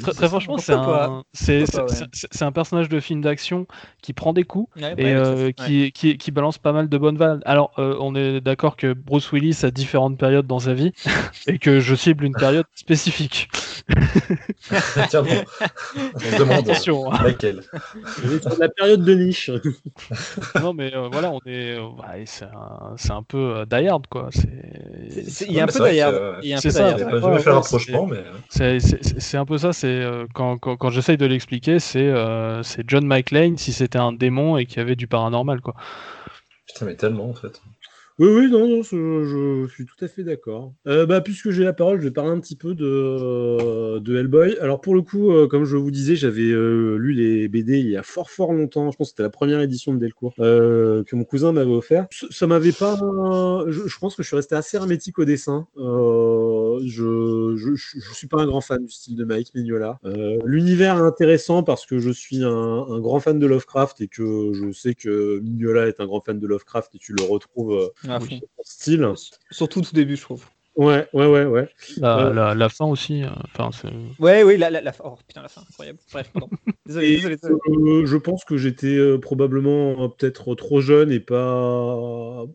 Très, 0.00 0.28
franchement, 0.28 0.58
c'est 0.58 0.72
un, 0.72 1.24
c'est, 1.32 1.64
un 2.42 2.52
personnage 2.52 2.88
de 2.88 3.00
film 3.00 3.20
d'action 3.20 3.66
qui 4.02 4.12
prend 4.12 4.32
des 4.32 4.44
coups 4.44 4.70
et 4.76 5.14
euh, 5.14 5.50
qui, 5.52 5.92
qui, 5.92 6.16
qui, 6.16 6.30
balance 6.30 6.58
pas 6.58 6.72
mal 6.72 6.88
de 6.88 6.98
bonnes 6.98 7.16
vannes. 7.16 7.40
Alors, 7.44 7.72
euh, 7.78 7.96
on 8.00 8.14
est 8.14 8.40
d'accord 8.40 8.76
que 8.76 8.92
Bruce 8.92 9.32
Willis 9.32 9.60
a 9.62 9.70
différentes 9.70 10.18
périodes 10.18 10.46
dans 10.46 10.60
sa 10.60 10.74
vie 10.74 10.92
et 11.46 11.58
que 11.58 11.80
je 11.80 11.94
cible 11.94 12.24
une 12.24 12.34
période 12.34 12.66
spécifique. 12.74 13.48
Tiens, 15.08 15.22
bon. 15.22 15.44
On 15.96 16.38
demande 16.38 16.58
Attention, 16.58 17.12
hein. 17.12 17.20
laquelle 17.22 17.62
La 18.58 18.68
période 18.68 19.04
de 19.04 19.14
niche. 19.14 19.50
non, 20.60 20.74
mais 20.74 20.94
euh, 20.94 21.08
voilà, 21.10 21.30
on 21.30 21.40
est. 21.46 21.78
c'est, 22.26 22.44
un, 22.44 22.94
c'est 22.96 23.12
un 23.12 23.22
peu 23.22 23.64
die 23.70 23.88
quoi. 24.10 24.28
Il 25.48 25.52
y 25.52 25.60
a 25.60 25.64
un 25.64 25.66
peu 25.66 25.90
die 26.42 26.54
C'est 26.58 26.70
ça. 26.70 26.96
Je 26.96 27.04
vais 27.04 27.38
faire 27.38 27.56
un 27.56 27.62
euh. 28.12 28.78
C'est 29.18 29.36
un 29.36 29.44
peu 29.44 29.58
ça, 29.58 29.72
c'est 29.72 29.86
euh, 29.86 30.26
quand, 30.34 30.58
quand, 30.58 30.76
quand 30.76 30.90
j'essaye 30.90 31.16
de 31.16 31.26
l'expliquer, 31.26 31.78
c'est 31.78 32.08
euh, 32.08 32.62
John 32.86 33.06
McClane 33.06 33.56
si 33.56 33.72
c'était 33.72 33.98
un 33.98 34.12
démon 34.12 34.56
et 34.56 34.66
qu'il 34.66 34.78
y 34.78 34.80
avait 34.80 34.96
du 34.96 35.06
paranormal. 35.06 35.60
quoi. 35.60 35.74
Putain, 36.66 36.86
mais 36.86 36.96
tellement 36.96 37.28
en 37.28 37.34
fait. 37.34 37.60
Oui, 38.18 38.26
oui, 38.26 38.50
non, 38.50 38.66
non 38.66 38.82
je, 38.82 39.68
suis 39.72 39.86
tout 39.86 40.04
à 40.04 40.08
fait 40.08 40.24
d'accord. 40.24 40.72
Euh, 40.88 41.06
bah, 41.06 41.20
puisque 41.20 41.50
j'ai 41.50 41.62
la 41.62 41.72
parole, 41.72 42.00
je 42.00 42.04
vais 42.06 42.10
parler 42.10 42.32
un 42.32 42.40
petit 42.40 42.56
peu 42.56 42.74
de, 42.74 44.00
de 44.00 44.16
Hellboy. 44.16 44.58
Alors, 44.60 44.80
pour 44.80 44.96
le 44.96 45.02
coup, 45.02 45.30
euh, 45.30 45.46
comme 45.46 45.64
je 45.64 45.76
vous 45.76 45.92
disais, 45.92 46.16
j'avais 46.16 46.50
euh, 46.50 46.96
lu 46.96 47.12
les 47.12 47.46
BD 47.46 47.78
il 47.78 47.88
y 47.88 47.96
a 47.96 48.02
fort, 48.02 48.28
fort 48.28 48.52
longtemps. 48.52 48.90
Je 48.90 48.96
pense 48.96 49.08
que 49.08 49.10
c'était 49.10 49.22
la 49.22 49.30
première 49.30 49.60
édition 49.60 49.94
de 49.94 50.00
Delcourt 50.00 50.34
que 50.36 51.14
mon 51.14 51.22
cousin 51.22 51.52
m'avait 51.52 51.70
offert. 51.70 52.08
Ça, 52.10 52.48
m'avait 52.48 52.72
pas. 52.72 52.96
Je, 53.68 53.98
pense 54.00 54.16
que 54.16 54.24
je 54.24 54.26
suis 54.26 54.36
resté 54.36 54.56
assez 54.56 54.76
hermétique 54.76 55.20
au 55.20 55.24
dessin. 55.24 55.68
Je, 56.84 57.54
je, 57.56 57.74
je, 57.74 58.14
suis 58.14 58.26
pas 58.26 58.42
un 58.42 58.46
grand 58.46 58.60
fan 58.60 58.84
du 58.84 58.90
style 58.90 59.16
de 59.16 59.24
Mike 59.24 59.54
Mignola. 59.54 59.98
L'univers 60.44 60.98
est 60.98 61.06
intéressant 61.06 61.62
parce 61.62 61.86
que 61.86 61.98
je 61.98 62.10
suis 62.10 62.42
un, 62.44 62.50
un, 62.50 63.00
grand 63.00 63.20
fan 63.20 63.38
de 63.38 63.46
Lovecraft 63.46 64.00
et 64.00 64.08
que 64.08 64.52
je 64.52 64.72
sais 64.72 64.94
que 64.94 65.40
Mignola 65.40 65.88
est 65.88 66.00
un 66.00 66.06
grand 66.06 66.20
fan 66.20 66.38
de 66.38 66.46
Lovecraft 66.46 66.94
et 66.94 66.98
tu 66.98 67.14
le 67.14 67.24
retrouves 67.24 67.90
dans 68.04 68.20
son 68.20 68.40
style. 68.62 69.12
Surtout 69.50 69.80
au 69.80 69.82
tout 69.82 69.94
début, 69.94 70.16
je 70.16 70.22
trouve. 70.22 70.44
Ouais, 70.78 71.08
ouais, 71.12 71.26
ouais, 71.26 71.44
ouais. 71.44 71.68
La, 71.96 72.30
la, 72.32 72.54
la 72.54 72.68
fin 72.68 72.84
aussi. 72.86 73.24
Euh, 73.24 73.30
enfin, 73.58 73.90
ouais, 74.20 74.44
oui, 74.44 74.56
la, 74.56 74.70
la, 74.70 74.80
la, 74.80 74.92
fin. 74.92 75.02
Oh 75.06 75.16
putain, 75.26 75.42
la 75.42 75.48
fin, 75.48 75.62
incroyable. 75.68 75.98
Bref, 76.12 76.30
pardon. 76.32 76.48
Désolé, 76.86 77.16
désolé, 77.16 77.36
désolé. 77.36 77.58
Euh, 77.68 78.06
je 78.06 78.16
pense 78.16 78.44
que 78.44 78.56
j'étais 78.56 78.96
euh, 78.96 79.18
probablement 79.18 80.08
peut-être 80.08 80.54
trop 80.54 80.80
jeune 80.80 81.10
et 81.10 81.18
pas. 81.18 81.98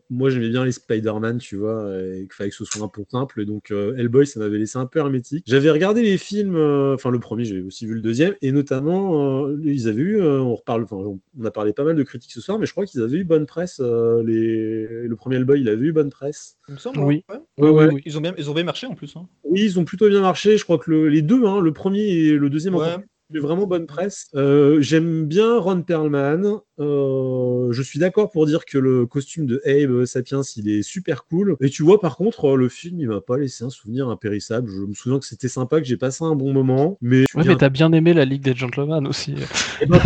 Moi, 0.08 0.30
j'aimais 0.30 0.48
bien 0.48 0.64
les 0.64 0.72
Spider-Man, 0.72 1.36
tu 1.36 1.56
vois, 1.56 1.86
et 1.98 2.22
qu'il 2.22 2.32
fallait 2.32 2.48
que 2.48 2.56
ce 2.56 2.64
soit 2.64 2.82
un 2.82 2.88
peu 2.88 3.04
simple. 3.08 3.42
Et 3.42 3.44
donc, 3.44 3.70
Hellboy, 3.70 4.26
ça 4.26 4.40
m'avait 4.40 4.58
laissé 4.58 4.78
un 4.78 4.86
peu 4.86 5.00
hermétique. 5.00 5.44
J'avais 5.46 5.70
regardé 5.70 6.02
les 6.02 6.16
films, 6.16 6.56
enfin, 6.94 7.10
le 7.10 7.20
premier, 7.20 7.44
j'avais 7.44 7.60
aussi 7.60 7.86
vu 7.86 7.94
le 7.94 8.00
deuxième, 8.00 8.34
et 8.40 8.52
notamment, 8.52 9.48
ils 9.62 9.86
avaient 9.86 10.02
eu, 10.02 10.22
on 10.22 10.56
reparle, 10.56 10.84
enfin, 10.84 10.96
on 10.96 11.44
a 11.44 11.50
parlé 11.50 11.74
pas 11.74 11.84
mal 11.84 11.94
de 11.94 12.02
critiques 12.02 12.32
ce 12.32 12.40
soir, 12.40 12.58
mais 12.58 12.66
je 12.66 12.72
crois 12.72 12.86
qu'ils 12.86 13.02
avaient 13.02 13.18
eu 13.18 13.24
bonne 13.24 13.46
presse. 13.46 13.80
les... 13.80 14.86
Le 15.06 15.14
premier 15.16 15.36
Hellboy, 15.36 15.60
il 15.60 15.68
avait 15.68 15.84
eu 15.84 15.92
bonne 15.92 16.10
presse. 16.10 16.56
Il 16.68 16.74
me 16.74 16.78
semble, 16.78 17.00
oui. 17.00 17.24
Ouais. 17.28 17.38
Ouais, 17.58 17.70
ouais, 17.70 17.88
oui. 17.92 18.02
Ils 18.14 18.18
ont, 18.18 18.20
bien, 18.20 18.34
ils 18.38 18.50
ont 18.50 18.54
bien 18.54 18.62
marché 18.62 18.86
en 18.86 18.94
plus. 18.94 19.16
Hein. 19.16 19.26
Oui, 19.42 19.62
ils 19.64 19.78
ont 19.80 19.84
plutôt 19.84 20.08
bien 20.08 20.20
marché. 20.20 20.56
Je 20.56 20.62
crois 20.62 20.78
que 20.78 20.88
le, 20.88 21.08
les 21.08 21.20
deux, 21.20 21.46
hein, 21.46 21.60
le 21.60 21.72
premier 21.72 22.02
et 22.02 22.32
le 22.32 22.48
deuxième, 22.48 22.76
ouais. 22.76 22.96
Eu 23.34 23.40
vraiment 23.40 23.66
bonne 23.66 23.86
presse. 23.86 24.28
Euh, 24.34 24.80
J'aime 24.80 25.26
bien 25.26 25.58
Ron 25.58 25.82
Perlman. 25.82 26.60
Euh, 26.80 27.72
je 27.72 27.82
suis 27.82 27.98
d'accord 27.98 28.30
pour 28.30 28.46
dire 28.46 28.64
que 28.64 28.78
le 28.78 29.06
costume 29.06 29.46
de 29.46 29.60
Abe 29.64 30.04
Sapiens, 30.04 30.42
il 30.56 30.68
est 30.68 30.82
super 30.82 31.24
cool. 31.24 31.56
Et 31.60 31.70
tu 31.70 31.82
vois, 31.82 32.00
par 32.00 32.16
contre, 32.16 32.56
le 32.56 32.68
film, 32.68 33.00
il 33.00 33.08
m'a 33.08 33.20
pas 33.20 33.38
laissé 33.38 33.64
un 33.64 33.70
souvenir 33.70 34.08
impérissable. 34.08 34.70
Je 34.70 34.82
me 34.82 34.94
souviens 34.94 35.18
que 35.18 35.26
c'était 35.26 35.48
sympa, 35.48 35.80
que 35.80 35.86
j'ai 35.86 35.96
passé 35.96 36.24
un 36.24 36.34
bon 36.34 36.52
moment. 36.52 36.98
Mais 37.00 37.24
ouais, 37.34 37.44
mais 37.46 37.56
t'as 37.56 37.68
bien 37.68 37.92
aimé 37.92 38.12
la 38.14 38.24
Ligue 38.24 38.42
des 38.42 38.54
Gentlemen 38.54 39.06
aussi. 39.06 39.34
Et 39.80 39.86
ben, 39.86 40.00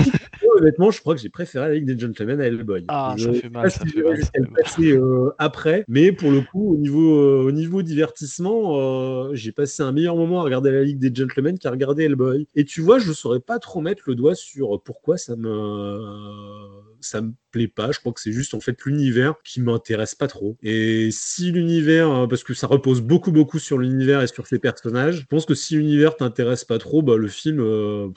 honnêtement, 0.58 0.90
je 0.90 1.00
crois 1.00 1.15
que 1.15 1.20
j'ai 1.20 1.28
préféré 1.28 1.68
la 1.68 1.74
Ligue 1.74 1.86
des 1.86 1.98
Gentlemen 1.98 2.40
à 2.40 2.47
Hellboy. 2.47 2.84
Ah, 2.89 3.15
je 3.16 3.24
ça 3.24 3.32
fait 3.32 3.48
mal. 3.48 3.70
Ça 3.70 3.84
fait 3.84 4.02
mal, 4.02 4.18
passé, 4.57 4.92
euh, 4.92 5.31
après, 5.39 5.84
mais 5.89 6.12
pour 6.12 6.31
le 6.31 6.40
coup, 6.40 6.74
au 6.74 6.76
niveau, 6.76 7.18
euh, 7.18 7.44
au 7.44 7.52
niveau 7.52 7.82
divertissement, 7.82 8.78
euh, 8.78 9.31
j'ai 9.34 9.52
passé 9.52 9.82
un 9.82 9.92
meilleur 9.92 10.16
moment 10.16 10.40
à 10.40 10.44
regarder 10.44 10.70
la 10.70 10.82
Ligue 10.82 10.98
des 10.98 11.15
Gentlemen 11.15 11.58
qu'à 11.58 11.70
regarder 11.70 12.05
Hellboy. 12.05 12.47
Et 12.55 12.65
tu 12.65 12.81
vois, 12.81 12.98
je 12.98 13.12
saurais 13.19 13.41
pas 13.41 13.59
trop 13.59 13.81
mettre 13.81 14.05
le 14.07 14.15
doigt 14.15 14.35
sur 14.35 14.83
pourquoi 14.83 15.17
ça 15.19 15.37
me 15.37 16.81
ça 17.01 17.21
me 17.21 17.33
plaît 17.51 17.69
pas. 17.69 17.93
Je 17.93 18.01
crois 18.01 18.13
que 18.13 18.21
c'est 18.21 18.33
juste 18.33 18.55
en 18.55 18.61
fait 18.61 18.85
l'univers 18.85 19.35
qui 19.45 19.61
m'intéresse 19.61 20.15
pas 20.15 20.29
trop. 20.29 20.57
Et 20.63 21.11
si 21.11 21.53
l'univers, 21.53 22.27
parce 22.29 22.45
que 22.45 22.55
ça 22.55 22.67
repose 22.67 23.01
beaucoup 23.01 23.33
beaucoup 23.33 23.59
sur 23.59 23.79
l'univers 23.79 24.23
et 24.23 24.27
sur 24.27 24.47
ses 24.47 24.59
personnages, 24.59 25.21
je 25.21 25.27
pense 25.27 25.47
que 25.47 25.55
si 25.55 25.77
l'univers 25.77 26.17
t'intéresse 26.17 26.65
pas 26.65 26.79
trop, 26.79 27.03
bah 27.03 27.17
le 27.17 27.29
film. 27.29 27.61
Euh, 27.61 28.09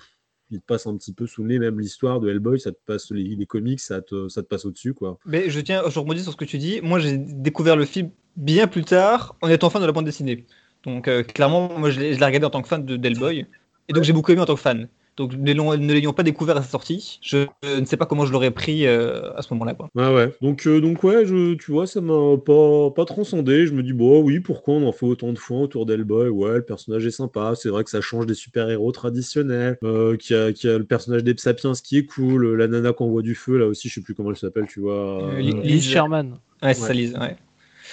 il 0.51 0.59
te 0.59 0.65
passe 0.65 0.85
un 0.85 0.97
petit 0.97 1.13
peu 1.13 1.25
sous 1.27 1.43
le 1.43 1.49
nez, 1.49 1.59
même 1.59 1.79
l'histoire 1.79 2.19
de 2.19 2.29
Hellboy, 2.29 2.59
ça 2.59 2.71
te 2.71 2.79
passe 2.85 3.09
les, 3.11 3.23
les 3.23 3.45
comics, 3.45 3.79
ça 3.79 4.01
te, 4.01 4.27
ça 4.27 4.43
te 4.43 4.47
passe 4.47 4.65
au-dessus, 4.65 4.93
quoi. 4.93 5.17
Mais 5.25 5.49
je 5.49 5.59
tiens, 5.61 5.83
je 5.89 5.97
rebondis 5.97 6.23
sur 6.23 6.33
ce 6.33 6.37
que 6.37 6.45
tu 6.45 6.57
dis. 6.57 6.81
Moi, 6.81 6.99
j'ai 6.99 7.17
découvert 7.17 7.77
le 7.77 7.85
film 7.85 8.11
bien 8.35 8.67
plus 8.67 8.83
tard, 8.83 9.35
en 9.41 9.47
étant 9.47 9.69
fan 9.69 9.81
de 9.81 9.87
la 9.87 9.93
bande 9.93 10.05
dessinée. 10.05 10.45
Donc, 10.83 11.07
euh, 11.07 11.23
clairement, 11.23 11.77
moi, 11.77 11.89
je 11.89 11.99
l'ai 11.99 12.13
regardé 12.13 12.45
en 12.45 12.49
tant 12.49 12.61
que 12.61 12.67
fan 12.67 12.83
de 12.83 12.97
d'Hellboy, 12.97 13.45
et 13.87 13.93
donc 13.93 14.03
j'ai 14.03 14.13
beaucoup 14.13 14.31
aimé 14.31 14.41
en 14.41 14.45
tant 14.45 14.55
que 14.55 14.61
fan. 14.61 14.87
Donc 15.17 15.33
ne 15.33 15.93
l'ayant 15.93 16.13
pas 16.13 16.23
découvert 16.23 16.55
à 16.55 16.61
sa 16.63 16.69
sortie, 16.69 17.19
je 17.21 17.45
ne 17.77 17.85
sais 17.85 17.97
pas 17.97 18.05
comment 18.05 18.25
je 18.25 18.31
l'aurais 18.31 18.49
pris 18.49 18.87
euh, 18.87 19.33
à 19.35 19.41
ce 19.41 19.53
moment-là. 19.53 19.73
Quoi. 19.73 19.89
Ouais, 19.93 20.15
ouais. 20.15 20.33
Donc, 20.41 20.65
euh, 20.65 20.79
donc 20.79 21.03
ouais, 21.03 21.25
je, 21.25 21.55
tu 21.55 21.71
vois, 21.71 21.85
ça 21.85 21.99
m'a 21.99 22.37
pas, 22.37 22.91
pas 22.91 23.03
transcendé. 23.03 23.67
Je 23.67 23.73
me 23.73 23.83
dis, 23.83 23.91
bon, 23.91 24.21
oui, 24.21 24.39
pourquoi 24.39 24.75
on 24.75 24.87
en 24.87 24.93
fait 24.93 25.05
autant 25.05 25.33
de 25.33 25.37
fois 25.37 25.59
autour 25.59 25.85
d'Hellboy? 25.85 26.29
Ouais, 26.29 26.55
le 26.55 26.61
personnage 26.61 27.05
est 27.05 27.11
sympa. 27.11 27.53
C'est 27.55 27.67
vrai 27.67 27.83
que 27.83 27.89
ça 27.89 27.99
change 27.99 28.25
des 28.25 28.33
super-héros 28.33 28.93
traditionnels. 28.93 29.77
Euh, 29.83 30.15
qui 30.15 30.33
a, 30.33 30.53
qui 30.53 30.69
a 30.69 30.77
le 30.77 30.85
personnage 30.85 31.25
des 31.25 31.35
Sapiens 31.37 31.73
qui 31.73 31.97
est 31.97 32.05
cool. 32.05 32.55
La 32.55 32.67
nana 32.67 32.93
qu'on 32.93 33.09
voit 33.09 33.21
du 33.21 33.35
feu, 33.35 33.57
là 33.57 33.67
aussi, 33.67 33.89
je 33.89 33.95
sais 33.95 34.01
plus 34.01 34.15
comment 34.15 34.29
elle 34.31 34.37
s'appelle, 34.37 34.67
tu 34.67 34.79
vois. 34.79 35.33
Euh, 35.33 35.39
Liz 35.39 35.83
Sherman. 35.83 36.37
Ouais, 36.63 36.73
c'est 36.73 36.81
ouais. 36.81 36.87
ça, 36.87 36.93
Liz, 36.93 37.13
ouais. 37.19 37.35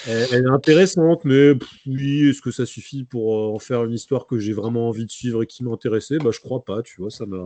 Elle, 0.06 0.26
elle, 0.32 0.44
est 0.44 0.50
intéressante, 0.50 1.24
mais 1.24 1.54
pff, 1.54 1.68
oui, 1.86 2.28
est-ce 2.28 2.40
que 2.40 2.50
ça 2.50 2.66
suffit 2.66 3.04
pour 3.04 3.34
euh, 3.34 3.54
en 3.54 3.58
faire 3.58 3.84
une 3.84 3.92
histoire 3.92 4.26
que 4.26 4.38
j'ai 4.38 4.52
vraiment 4.52 4.88
envie 4.88 5.06
de 5.06 5.10
suivre 5.10 5.42
et 5.42 5.46
qui 5.46 5.64
m'intéressait? 5.64 6.18
Bah, 6.18 6.30
je 6.32 6.40
crois 6.40 6.64
pas, 6.64 6.82
tu 6.82 7.00
vois, 7.00 7.10
ça 7.10 7.26
m'a. 7.26 7.36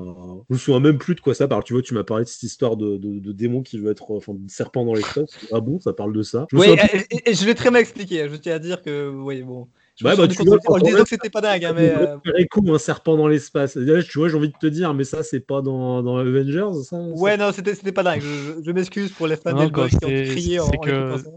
Je 0.49 0.55
me 0.55 0.59
souviens 0.59 0.81
même 0.81 0.99
plus 0.99 1.15
de 1.15 1.21
quoi 1.21 1.35
ça 1.35 1.49
parle. 1.49 1.65
Tu 1.65 1.73
vois, 1.73 1.83
tu 1.83 1.95
m'as 1.95 2.05
parlé 2.05 2.25
de 2.25 2.29
cette 2.29 2.43
histoire 2.43 2.77
de, 2.77 2.97
de, 2.97 3.19
de 3.19 3.33
démon 3.33 3.63
qui 3.63 3.79
veut 3.79 3.91
être, 3.91 4.11
enfin, 4.11 4.35
de 4.35 4.51
serpent 4.51 4.85
dans 4.85 4.95
l'espace. 4.95 5.39
Ah 5.53 5.61
bon, 5.61 5.81
ça 5.81 5.93
parle 5.93 6.13
de 6.13 6.23
ça? 6.23 6.47
Je 6.53 6.57
Oui, 6.57 6.67
et, 7.11 7.31
et, 7.31 7.35
je 7.35 7.47
l'ai 7.47 7.55
très 7.55 7.71
mal 7.71 7.83
expliqué. 7.83 8.29
Je 8.29 8.37
tiens 8.37 8.55
à 8.55 8.59
dire 8.59 8.83
que, 8.83 9.09
oui, 9.09 9.43
bon. 9.43 9.69
Je 9.97 10.05
bah, 10.05 10.17
bah, 10.17 10.27
tu 10.27 10.43
vois, 10.43 10.59
en 10.69 10.79
disant 10.79 11.03
que 11.03 11.09
c'était 11.09 11.29
pas 11.29 11.43
dingue, 11.43 11.65
hein, 11.65 11.75
mais. 11.77 11.93
Euh... 11.95 12.17
Coup, 12.51 12.65
un 12.73 12.79
serpent 12.79 13.17
dans 13.17 13.29
l'espace. 13.29 13.75
Tu 13.75 14.19
vois, 14.19 14.29
j'ai 14.29 14.37
envie 14.37 14.49
de 14.49 14.59
te 14.61 14.67
dire, 14.67 14.95
mais 14.95 15.05
ça, 15.05 15.23
c'est 15.23 15.41
pas 15.41 15.63
dans, 15.63 16.03
dans 16.03 16.17
Avengers, 16.17 16.83
ça 16.83 16.97
Ouais, 16.97 17.37
non, 17.37 17.51
c'était 17.53 17.93
pas 17.93 18.03
dingue. 18.03 18.21
Je, 18.21 18.63
je 18.65 18.71
m'excuse 18.73 19.11
pour 19.13 19.27
les 19.27 19.37
fans 19.37 19.53
d'Hellboy 19.53 19.91
qui 19.91 20.05
ont 20.05 20.09
crié 20.09 20.61
en. 20.61 20.71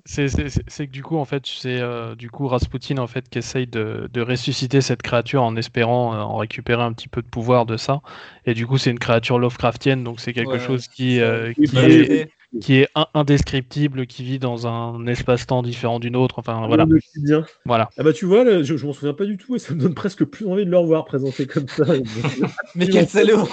C'est 0.05 0.87
que 0.87 0.91
du 0.91 1.03
coup, 1.03 1.17
en 1.17 1.25
fait, 1.25 1.43
c'est 1.45 1.79
euh, 1.79 2.15
du 2.15 2.29
coup 2.29 2.47
Rasputin 2.47 2.97
en 2.97 3.07
fait 3.07 3.29
qui 3.29 3.39
essaye 3.39 3.67
de, 3.67 4.09
de, 4.11 4.21
ressusciter 4.21 4.81
cette 4.81 5.01
créature 5.01 5.43
en 5.43 5.55
espérant 5.55 6.13
euh, 6.13 6.17
en 6.17 6.37
récupérer 6.37 6.81
un 6.81 6.93
petit 6.93 7.07
peu 7.07 7.21
de 7.21 7.27
pouvoir 7.27 7.65
de 7.65 7.77
ça. 7.77 8.01
Et 8.45 8.53
du 8.53 8.67
coup, 8.67 8.77
c'est 8.77 8.91
une 8.91 8.99
créature 8.99 9.39
Lovecraftienne, 9.39 10.03
donc 10.03 10.19
c'est 10.19 10.33
quelque 10.33 10.53
ouais, 10.53 10.59
chose 10.59 10.87
qui, 10.87 11.19
euh, 11.19 11.53
qui 11.53 11.77
est 11.77 12.29
qui 12.61 12.75
est 12.75 12.89
indescriptible, 13.13 14.07
qui 14.07 14.23
vit 14.23 14.39
dans 14.39 14.67
un 14.67 15.05
espace-temps 15.07 15.63
différent 15.63 15.99
d'une 15.99 16.15
autre. 16.15 16.39
Enfin, 16.39 16.67
voilà. 16.67 16.85
Bien. 17.15 17.45
Voilà. 17.65 17.89
Ah 17.97 18.03
bah 18.03 18.13
tu 18.13 18.25
vois, 18.25 18.43
là, 18.43 18.63
je, 18.63 18.77
je 18.77 18.85
m'en 18.85 18.93
souviens 18.93 19.13
pas 19.13 19.25
du 19.25 19.37
tout 19.37 19.55
et 19.55 19.59
ça 19.59 19.73
me 19.73 19.79
donne 19.79 19.93
presque 19.93 20.25
plus 20.25 20.47
envie 20.47 20.65
de 20.65 20.71
le 20.71 20.77
revoir 20.77 21.05
présenté 21.05 21.45
comme 21.47 21.67
ça. 21.67 21.85
Mais 22.75 22.87
quel 22.87 23.07
salaud 23.07 23.47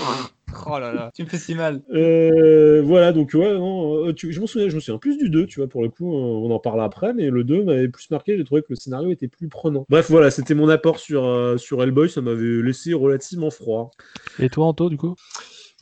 Oh 0.66 0.78
là 0.78 0.92
là, 0.92 1.10
tu 1.14 1.22
me 1.22 1.28
fais 1.28 1.38
si 1.38 1.54
mal. 1.54 1.82
Euh, 1.92 2.82
voilà, 2.84 3.12
donc 3.12 3.30
ouais, 3.34 3.52
non, 3.54 4.12
tu, 4.12 4.32
je 4.32 4.40
m'en 4.40 4.46
souviens, 4.46 4.68
je 4.68 4.74
me 4.74 4.80
souviens 4.80 4.98
plus 4.98 5.16
du 5.16 5.30
2, 5.30 5.46
tu 5.46 5.60
vois, 5.60 5.68
pour 5.68 5.82
le 5.82 5.88
coup, 5.88 6.12
on 6.12 6.50
en 6.50 6.58
parlera 6.58 6.84
après, 6.84 7.14
mais 7.14 7.30
le 7.30 7.42
2 7.42 7.64
m'avait 7.64 7.88
plus 7.88 8.10
marqué, 8.10 8.36
j'ai 8.36 8.44
trouvé 8.44 8.60
que 8.60 8.66
le 8.70 8.76
scénario 8.76 9.10
était 9.10 9.28
plus 9.28 9.48
prenant. 9.48 9.86
Bref, 9.88 10.10
voilà, 10.10 10.30
c'était 10.30 10.54
mon 10.54 10.68
apport 10.68 10.98
sur, 10.98 11.24
euh, 11.24 11.56
sur 11.56 11.82
Hellboy, 11.82 12.10
ça 12.10 12.20
m'avait 12.20 12.62
laissé 12.62 12.92
relativement 12.92 13.50
froid. 13.50 13.92
Et 14.38 14.50
toi, 14.50 14.66
Anto, 14.66 14.90
du 14.90 14.96
coup? 14.98 15.14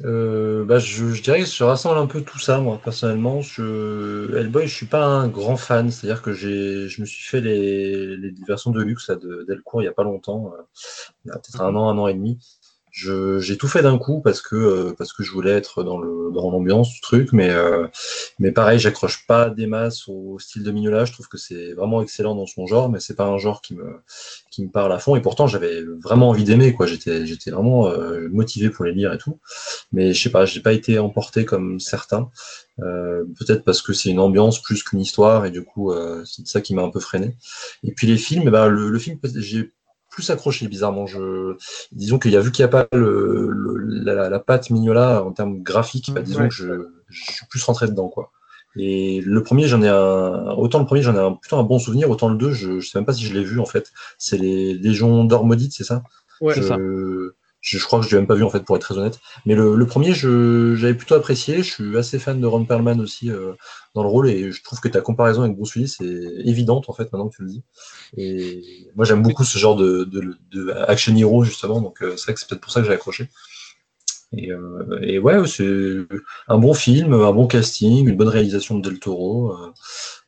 Euh, 0.04 0.64
bah, 0.64 0.78
je, 0.78 1.12
je, 1.12 1.22
dirais 1.22 1.40
que 1.40 1.46
je 1.46 1.64
rassemble 1.64 1.98
un 1.98 2.06
peu 2.06 2.22
tout 2.22 2.38
ça, 2.38 2.58
moi, 2.58 2.80
personnellement. 2.82 3.42
Je, 3.42 4.34
Hellboy, 4.36 4.66
je 4.66 4.74
suis 4.74 4.86
pas 4.86 5.04
un 5.04 5.28
grand 5.28 5.56
fan, 5.56 5.90
c'est-à-dire 5.90 6.22
que 6.22 6.32
j'ai, 6.32 6.88
je 6.88 7.00
me 7.00 7.06
suis 7.06 7.22
fait 7.22 7.40
les, 7.40 8.16
les 8.16 8.34
versions 8.46 8.70
de 8.70 8.80
luxe 8.82 9.10
de 9.10 9.44
Delcourt 9.48 9.82
il 9.82 9.86
y 9.86 9.88
a 9.88 9.92
pas 9.92 10.04
longtemps, 10.04 10.52
euh, 10.54 11.32
peut-être 11.32 11.60
un 11.60 11.74
an, 11.74 11.88
un 11.88 11.98
an 11.98 12.08
et 12.08 12.14
demi. 12.14 12.38
J'ai 12.92 13.56
tout 13.56 13.68
fait 13.68 13.82
d'un 13.82 13.98
coup 13.98 14.20
parce 14.20 14.42
que 14.42 14.56
euh, 14.56 14.94
parce 14.96 15.12
que 15.12 15.22
je 15.22 15.30
voulais 15.30 15.52
être 15.52 15.84
dans 15.84 15.98
le 15.98 16.30
dans 16.32 16.50
l'ambiance 16.50 16.90
du 16.90 17.00
truc 17.00 17.32
mais 17.32 17.50
euh, 17.50 17.86
mais 18.38 18.52
pareil 18.52 18.78
j'accroche 18.78 19.26
pas 19.26 19.50
des 19.50 19.66
masses 19.66 20.08
au 20.08 20.38
style 20.38 20.64
de 20.64 20.70
Mignola. 20.70 21.04
Je 21.04 21.12
trouve 21.12 21.28
que 21.28 21.38
c'est 21.38 21.72
vraiment 21.72 22.02
excellent 22.02 22.34
dans 22.34 22.46
son 22.46 22.66
genre 22.66 22.88
mais 22.90 23.00
c'est 23.00 23.14
pas 23.14 23.26
un 23.26 23.38
genre 23.38 23.62
qui 23.62 23.74
me 23.74 24.00
qui 24.50 24.64
me 24.64 24.70
parle 24.70 24.92
à 24.92 24.98
fond. 24.98 25.16
Et 25.16 25.20
pourtant 25.20 25.46
j'avais 25.46 25.82
vraiment 26.02 26.30
envie 26.30 26.44
d'aimer 26.44 26.74
quoi. 26.74 26.86
J'étais 26.86 27.26
j'étais 27.26 27.50
vraiment 27.50 27.88
euh, 27.88 28.28
motivé 28.30 28.70
pour 28.70 28.84
les 28.84 28.92
lire 28.92 29.12
et 29.12 29.18
tout. 29.18 29.38
Mais 29.92 30.12
je 30.12 30.22
sais 30.22 30.30
pas 30.30 30.44
j'ai 30.44 30.60
pas 30.60 30.72
été 30.72 30.98
emporté 30.98 31.44
comme 31.44 31.80
certains. 31.80 32.30
Euh, 32.80 33.24
peut-être 33.38 33.64
parce 33.64 33.82
que 33.82 33.92
c'est 33.92 34.10
une 34.10 34.20
ambiance 34.20 34.62
plus 34.62 34.82
qu'une 34.82 35.00
histoire 35.00 35.44
et 35.44 35.50
du 35.50 35.64
coup 35.64 35.92
euh, 35.92 36.24
c'est 36.24 36.46
ça 36.46 36.60
qui 36.60 36.74
m'a 36.74 36.82
un 36.82 36.90
peu 36.90 37.00
freiné. 37.00 37.36
Et 37.84 37.92
puis 37.92 38.06
les 38.06 38.16
films 38.16 38.50
bah, 38.50 38.68
le, 38.68 38.88
le 38.88 38.98
film 38.98 39.18
j'ai 39.36 39.72
plus 40.10 40.30
accroché 40.30 40.68
bizarrement. 40.68 41.06
Je... 41.06 41.56
Disons 41.92 42.18
qu'il 42.18 42.32
y 42.32 42.36
a 42.36 42.40
vu 42.40 42.52
qu'il 42.52 42.64
n'y 42.64 42.68
a 42.68 42.68
pas 42.68 42.86
le, 42.92 43.48
le, 43.50 43.76
la, 44.04 44.28
la, 44.28 44.38
patte 44.40 44.70
Mignola 44.70 45.24
en 45.24 45.32
termes 45.32 45.62
graphiques, 45.62 46.12
bah, 46.12 46.22
disons 46.22 46.42
ouais. 46.42 46.48
que 46.48 46.54
je, 46.54 46.66
je, 47.08 47.32
suis 47.32 47.46
plus 47.46 47.62
rentré 47.62 47.86
dedans. 47.86 48.08
quoi. 48.08 48.30
Et 48.76 49.20
le 49.22 49.42
premier, 49.42 49.66
j'en 49.66 49.82
ai 49.82 49.88
un. 49.88 50.52
Autant 50.52 50.78
le 50.78 50.86
premier, 50.86 51.02
j'en 51.02 51.14
ai 51.14 51.18
un, 51.18 51.32
plutôt 51.32 51.56
un 51.56 51.62
bon 51.62 51.78
souvenir, 51.78 52.10
autant 52.10 52.28
le 52.28 52.36
deux, 52.36 52.52
je 52.52 52.72
ne 52.72 52.80
sais 52.80 52.98
même 52.98 53.06
pas 53.06 53.12
si 53.12 53.24
je 53.24 53.34
l'ai 53.34 53.44
vu 53.44 53.58
en 53.58 53.66
fait. 53.66 53.92
C'est 54.18 54.38
les 54.38 54.74
Légions 54.74 55.24
d'or 55.24 55.44
maudite, 55.44 55.72
c'est 55.72 55.84
ça? 55.84 56.02
Ouais, 56.40 56.54
je... 56.54 56.62
c'est 56.62 56.68
ça. 56.68 56.78
Je, 57.60 57.78
je, 57.78 57.84
crois 57.84 58.00
que 58.00 58.06
je 58.06 58.10
l'ai 58.10 58.16
même 58.16 58.26
pas 58.26 58.34
vu 58.34 58.42
en 58.42 58.50
fait 58.50 58.64
pour 58.64 58.76
être 58.76 58.82
très 58.82 58.96
honnête. 58.96 59.20
Mais 59.44 59.54
le, 59.54 59.76
le 59.76 59.86
premier, 59.86 60.14
j'avais 60.14 60.94
plutôt 60.94 61.14
apprécié. 61.14 61.58
Je 61.58 61.70
suis 61.70 61.98
assez 61.98 62.18
fan 62.18 62.40
de 62.40 62.46
Ron 62.46 62.64
Perlman 62.64 63.00
aussi 63.00 63.30
euh, 63.30 63.52
dans 63.94 64.02
le 64.02 64.08
rôle 64.08 64.28
et 64.28 64.52
je 64.52 64.62
trouve 64.62 64.80
que 64.80 64.88
ta 64.88 65.00
comparaison 65.00 65.42
avec 65.42 65.56
Bruce 65.56 65.74
Willis 65.74 65.96
est 66.00 66.48
évidente 66.48 66.88
en 66.88 66.92
fait 66.92 67.04
maintenant 67.12 67.28
que 67.28 67.36
tu 67.36 67.42
le 67.42 67.48
dis. 67.48 67.62
Et 68.16 68.90
moi 68.94 69.04
j'aime 69.04 69.22
beaucoup 69.22 69.44
ce 69.44 69.58
genre 69.58 69.76
de, 69.76 70.04
de, 70.04 70.36
de, 70.52 70.70
action 70.88 71.14
hero 71.16 71.44
justement, 71.44 71.80
donc 71.80 72.02
euh, 72.02 72.16
c'est 72.16 72.24
vrai 72.24 72.34
que 72.34 72.40
c'est 72.40 72.48
peut-être 72.48 72.60
pour 72.60 72.72
ça 72.72 72.80
que 72.80 72.86
j'ai 72.86 72.92
accroché. 72.92 73.28
Et, 74.36 74.52
euh, 74.52 75.00
et 75.02 75.18
ouais, 75.18 75.44
c'est 75.48 75.66
un 76.46 76.58
bon 76.58 76.72
film, 76.72 77.12
un 77.14 77.32
bon 77.32 77.48
casting, 77.48 78.08
une 78.08 78.16
bonne 78.16 78.28
réalisation 78.28 78.78
de 78.78 78.88
Del 78.88 79.00
Toro. 79.00 79.52
Euh, 79.52 79.72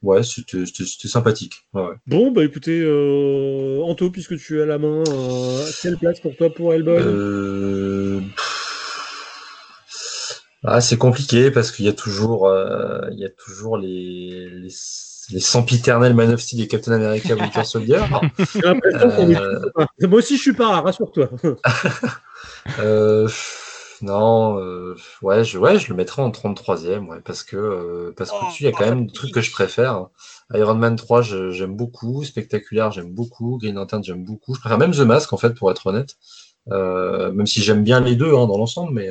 ouais, 0.03 0.23
c'était 0.25 0.65
sympathique. 1.07 1.67
Ouais, 1.73 1.83
ouais. 1.83 1.95
Bon, 2.09 2.33
bah 2.33 2.45
écoutez, 2.45 2.81
euh, 2.81 3.81
Anto, 3.83 4.11
puisque 4.11 4.37
tu 4.39 4.61
as 4.61 4.67
la 4.67 4.79
main, 4.79 5.05
euh, 5.09 5.65
quelle 5.83 5.99
place 5.99 6.19
pour 6.19 6.35
toi 6.35 6.51
pour 6.51 6.75
Hellboy? 6.75 6.97
Euh... 6.99 8.21
ah, 10.65 10.81
C'est 10.81 10.99
compliqué 10.99 11.53
parce 11.53 11.71
qu'il 11.71 11.85
y 11.85 11.89
a 11.89 11.93
toujours, 11.93 12.49
euh, 12.49 13.03
il 13.13 13.21
y 13.21 13.25
a 13.25 13.31
toujours 13.31 13.79
les, 13.79 14.49
les, 14.51 14.71
les 15.31 15.41
sempiternels 15.41 16.15
Man 16.15 16.33
of 16.33 16.41
Steel 16.41 16.63
et 16.63 16.67
Captain 16.67 16.91
America 16.91 17.37
Winter 17.37 17.63
Soldier. 17.63 18.01
Moi 20.01 20.19
aussi, 20.19 20.37
je 20.37 20.43
suis 20.43 20.55
pas 20.55 20.81
rassure-toi. 20.81 21.31
non, 24.03 24.57
ouais, 25.23 25.45
je, 25.45 25.59
ouais, 25.59 25.79
je 25.79 25.89
le 25.89 25.95
mettrais 25.95 26.23
en 26.23 26.31
33e, 26.31 27.07
ouais, 27.07 27.21
parce 27.25 27.43
que 27.43 28.13
parce 28.17 28.31
que 28.31 28.47
dessus, 28.47 28.65
il 28.65 28.67
y 28.67 28.69
a 28.69 28.73
quand 28.73 28.87
même 28.87 29.07
des 29.07 29.13
trucs 29.13 29.33
que 29.33 29.41
je 29.41 29.51
préfère. 29.53 30.09
Iron 30.55 30.75
Man 30.75 30.97
3, 30.97 31.23
j'aime 31.23 31.77
beaucoup. 31.77 32.25
Spectaculaire, 32.25 32.91
j'aime 32.93 33.13
beaucoup. 33.13 33.59
Green 33.59 33.75
Lantern, 33.77 34.03
j'aime 34.05 34.25
beaucoup. 34.25 34.55
Je 34.55 34.61
préfère 34.61 34.79
même 34.79 34.93
The 34.93 35.01
Mask, 35.01 35.33
en 35.33 35.37
fait, 35.39 35.55
pour 35.55 35.71
être 35.71 35.87
honnête. 35.87 36.17
même 36.69 37.47
si 37.47 37.63
j'aime 37.63 37.85
bien 37.85 38.01
les 38.01 38.17
deux 38.17 38.35
hein, 38.35 38.47
dans 38.47 38.59
l'ensemble, 38.59 38.93
mais 38.93 39.09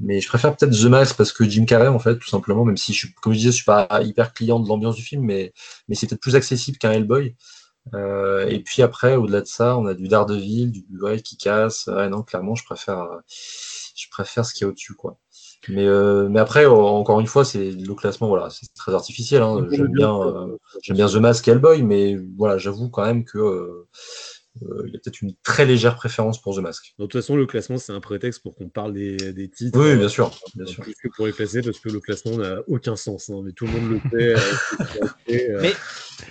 mais 0.00 0.20
je 0.20 0.28
préfère 0.28 0.56
peut-être 0.56 0.72
The 0.72 0.86
Mask 0.86 1.16
parce 1.16 1.32
que 1.32 1.44
Jim 1.44 1.66
Carrey, 1.66 1.88
en 1.88 1.98
fait, 1.98 2.18
tout 2.18 2.28
simplement, 2.28 2.64
même 2.64 2.76
si, 2.76 2.94
je, 2.94 3.06
comme 3.22 3.32
je 3.32 3.38
disais, 3.38 3.50
je 3.50 3.56
suis 3.56 3.64
pas 3.64 3.86
hyper 4.02 4.32
client 4.32 4.58
de 4.58 4.68
l'ambiance 4.68 4.96
du 4.96 5.02
film, 5.02 5.22
mais, 5.24 5.52
mais 5.88 5.94
c'est 5.94 6.06
peut-être 6.06 6.22
plus 6.22 6.36
accessible 6.36 6.78
qu'un 6.78 6.92
Hellboy. 6.92 7.36
Euh, 7.94 8.46
et 8.48 8.60
puis 8.60 8.82
après, 8.82 9.16
au-delà 9.16 9.42
de 9.42 9.46
ça, 9.46 9.76
on 9.76 9.86
a 9.86 9.94
du 9.94 10.08
Daredevil, 10.08 10.70
du 10.72 10.84
ouais, 11.00 11.20
qui 11.20 11.36
casse. 11.36 11.88
Non, 11.88 12.22
clairement, 12.22 12.54
je 12.54 12.64
préfère, 12.64 13.06
je 14.00 14.08
préfère 14.10 14.44
ce 14.44 14.54
qui 14.54 14.64
est 14.64 14.66
au-dessus, 14.66 14.94
quoi. 14.94 15.18
Mais, 15.68 15.86
euh, 15.86 16.28
mais 16.30 16.40
après, 16.40 16.66
encore 16.66 17.20
une 17.20 17.26
fois, 17.26 17.44
c'est 17.44 17.70
le 17.70 17.94
classement, 17.94 18.28
voilà, 18.28 18.48
c'est 18.50 18.72
très 18.74 18.94
artificiel. 18.94 19.42
Hein. 19.42 19.66
J'aime 19.70 19.92
bien, 19.92 20.18
euh, 20.18 20.56
j'aime 20.82 20.96
bien 20.96 21.06
The 21.06 21.16
Mask 21.16 21.46
et 21.46 21.50
Hellboy, 21.50 21.82
mais 21.82 22.16
voilà, 22.36 22.56
j'avoue 22.56 22.88
quand 22.88 23.04
même 23.04 23.24
que 23.24 23.86
euh, 24.62 24.82
il 24.86 24.92
y 24.92 24.96
a 24.96 24.98
peut-être 24.98 25.22
une 25.22 25.34
très 25.42 25.64
légère 25.64 25.94
préférence 25.94 26.40
pour 26.40 26.56
The 26.56 26.60
Mask. 26.60 26.94
De 26.98 27.04
toute 27.04 27.12
façon, 27.12 27.36
le 27.36 27.46
classement, 27.46 27.78
c'est 27.78 27.92
un 27.92 28.00
prétexte 28.00 28.42
pour 28.42 28.56
qu'on 28.56 28.68
parle 28.68 28.92
des, 28.92 29.16
des, 29.32 29.48
titres. 29.48 29.78
Oui, 29.78 29.96
bien 29.96 30.08
sûr. 30.08 30.36
Bien 30.54 30.66
sûr. 30.66 30.82
Plus 30.82 30.94
que 30.94 31.08
pour 31.16 31.26
les 31.26 31.32
classer, 31.32 31.62
parce 31.62 31.78
que 31.78 31.88
le 31.88 32.00
classement 32.00 32.36
n'a 32.36 32.56
aucun 32.66 32.96
sens. 32.96 33.30
Hein, 33.30 33.42
mais 33.44 33.52
tout 33.52 33.66
le 33.66 33.72
monde 33.72 33.90
le 33.90 34.10
fait. 34.10 34.34
Euh, 35.30 35.60
mais 35.62 35.72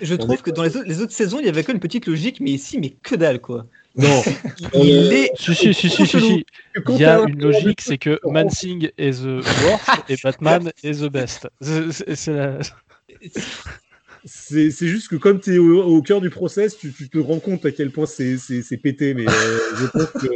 je 0.02 0.14
trouve 0.14 0.42
que 0.42 0.50
dans 0.50 0.62
les 0.62 0.76
autres, 0.76 0.86
les 0.86 1.00
autres, 1.00 1.12
saisons, 1.12 1.38
il 1.40 1.46
y 1.46 1.48
avait 1.48 1.62
une 1.62 1.80
petite 1.80 2.06
logique, 2.06 2.38
mais 2.40 2.50
ici, 2.50 2.78
mais 2.78 2.90
que 2.90 3.14
dalle, 3.14 3.40
quoi. 3.40 3.66
Non. 3.96 4.22
il 4.74 5.12
est. 5.12 5.30
Si, 5.36 5.54
si, 5.54 5.72
si, 5.72 5.88
si, 5.88 6.06
si, 6.06 6.44
Il 6.88 6.96
y 6.96 7.04
a 7.04 7.20
une 7.20 7.40
logique, 7.40 7.80
c'est 7.80 7.96
que 7.96 8.20
Mansing 8.24 8.90
est 8.98 9.22
the 9.22 9.42
worst 9.64 10.10
et 10.10 10.16
Batman 10.22 10.70
est 10.82 11.00
the 11.00 11.10
best. 11.10 11.48
C'est 11.60 12.32
la 12.32 12.58
c'est 14.24 14.70
juste 14.70 15.08
que 15.08 15.16
comme 15.16 15.40
tu 15.40 15.54
es 15.54 15.58
au, 15.58 16.02
cœur 16.02 16.20
du 16.20 16.30
process, 16.30 16.76
tu, 16.76 16.92
te 16.92 17.18
rends 17.18 17.38
compte 17.38 17.64
à 17.64 17.72
quel 17.72 17.90
point 17.90 18.06
c'est 18.06 18.36
pété. 18.82 19.14
Mais 19.14 19.26
euh, 19.26 19.58
je 19.76 19.86
pense 19.86 20.10
que 20.22 20.28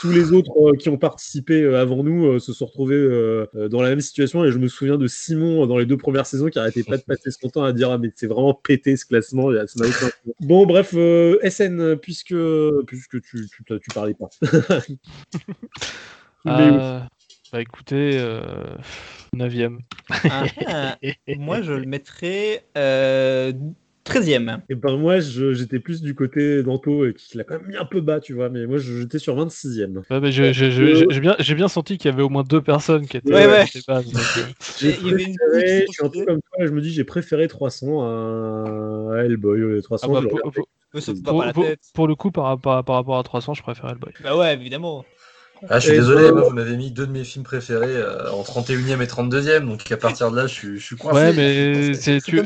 tous 0.00 0.10
les 0.10 0.32
autres 0.32 0.52
euh, 0.56 0.76
qui 0.76 0.88
ont 0.88 0.98
participé 0.98 1.62
euh, 1.62 1.80
avant 1.80 2.02
nous 2.02 2.38
se 2.38 2.52
sont 2.52 2.66
retrouvés 2.66 3.46
dans 3.54 3.82
la 3.82 3.90
même 3.90 4.00
situation. 4.00 4.44
Et 4.44 4.52
je 4.52 4.58
me 4.58 4.68
souviens 4.68 4.96
de 4.96 5.06
Simon 5.06 5.66
dans 5.66 5.78
les 5.78 5.86
deux 5.86 5.96
premières 5.96 6.26
saisons 6.26 6.48
qui 6.48 6.58
arrêtait 6.58 6.84
pas 6.84 6.96
de 6.96 7.02
passer 7.02 7.30
son 7.30 7.48
temps 7.48 7.64
à 7.64 7.72
dire 7.72 7.90
ah, 7.90 7.98
mais 7.98 8.10
c'est 8.14 8.26
vraiment 8.26 8.54
pété 8.54 8.96
ce 8.96 9.06
classement. 9.06 9.50
bon, 10.40 10.66
bref, 10.66 10.90
SN, 10.92 11.96
puisque, 11.96 12.34
puisque 12.86 13.20
tu, 13.20 13.48
tu, 13.48 13.64
tu 13.64 13.90
parlais 13.94 14.14
pas. 14.14 14.30
Bah 17.54 17.60
écoutez, 17.60 18.20
9ème. 19.32 19.78
Ah, 20.10 20.96
moi, 21.38 21.62
je 21.62 21.72
le 21.72 21.86
mettrais 21.86 22.64
euh, 22.76 23.52
13ème. 24.04 24.58
Et 24.68 24.74
ben 24.74 24.96
moi, 24.96 25.20
j'étais 25.20 25.78
plus 25.78 26.02
du 26.02 26.16
côté 26.16 26.64
d'Anto, 26.64 27.04
qui 27.16 27.38
l'a 27.38 27.44
quand 27.44 27.60
même 27.60 27.68
mis 27.68 27.76
un 27.76 27.84
peu 27.84 28.00
bas, 28.00 28.18
tu 28.18 28.32
vois, 28.32 28.48
mais 28.48 28.66
moi, 28.66 28.78
j'étais 28.78 29.20
sur 29.20 29.36
26ème. 29.36 30.02
j'ai 30.10 31.20
bien, 31.20 31.36
bien, 31.38 31.68
senti 31.68 31.96
qu'il 31.96 32.10
y 32.10 32.12
avait 32.12 32.24
au 32.24 32.28
moins 32.28 32.42
deux 32.42 32.60
personnes 32.60 33.06
qui 33.06 33.18
étaient, 33.18 33.32
ouais, 33.32 33.46
ouais. 33.46 33.66
bas. 33.86 34.02
je 34.76 35.86
suis 35.92 36.04
un 36.04 36.08
peu 36.08 36.24
comme 36.24 36.40
toi, 36.40 36.66
je 36.66 36.72
me 36.72 36.80
dis, 36.80 36.92
j'ai 36.92 37.04
préféré 37.04 37.46
300 37.46 38.02
à, 38.02 39.22
Hellboy. 39.22 39.80
300, 39.80 40.08
ah 40.12 40.20
bah, 40.20 41.52
pour, 41.94 42.08
le 42.08 42.16
coup, 42.16 42.32
par, 42.32 42.58
par, 42.58 42.84
par, 42.84 42.96
rapport 42.96 43.16
à 43.16 43.22
300, 43.22 43.54
je 43.54 43.62
préfère 43.62 43.90
Hellboy. 43.90 44.12
Bah 44.24 44.36
ouais, 44.36 44.54
évidemment. 44.54 45.04
Ah, 45.68 45.78
je 45.78 45.88
suis 45.88 45.96
désolé, 45.96 46.30
moi, 46.30 46.42
vous 46.42 46.54
m'avez 46.54 46.76
mis 46.76 46.90
deux 46.90 47.06
de 47.06 47.12
mes 47.12 47.24
films 47.24 47.44
préférés 47.44 47.96
euh, 47.96 48.30
en 48.32 48.42
31e 48.42 49.00
et 49.00 49.06
32e, 49.06 49.66
donc 49.66 49.90
à 49.90 49.96
partir 49.96 50.30
de 50.30 50.36
là, 50.36 50.46
je 50.46 50.52
suis, 50.52 50.78
je 50.78 50.84
suis 50.84 50.96
coincé. 50.96 51.16
Ouais, 51.16 51.32
mais 51.32 51.94
c'est 51.94 52.20
tu, 52.20 52.42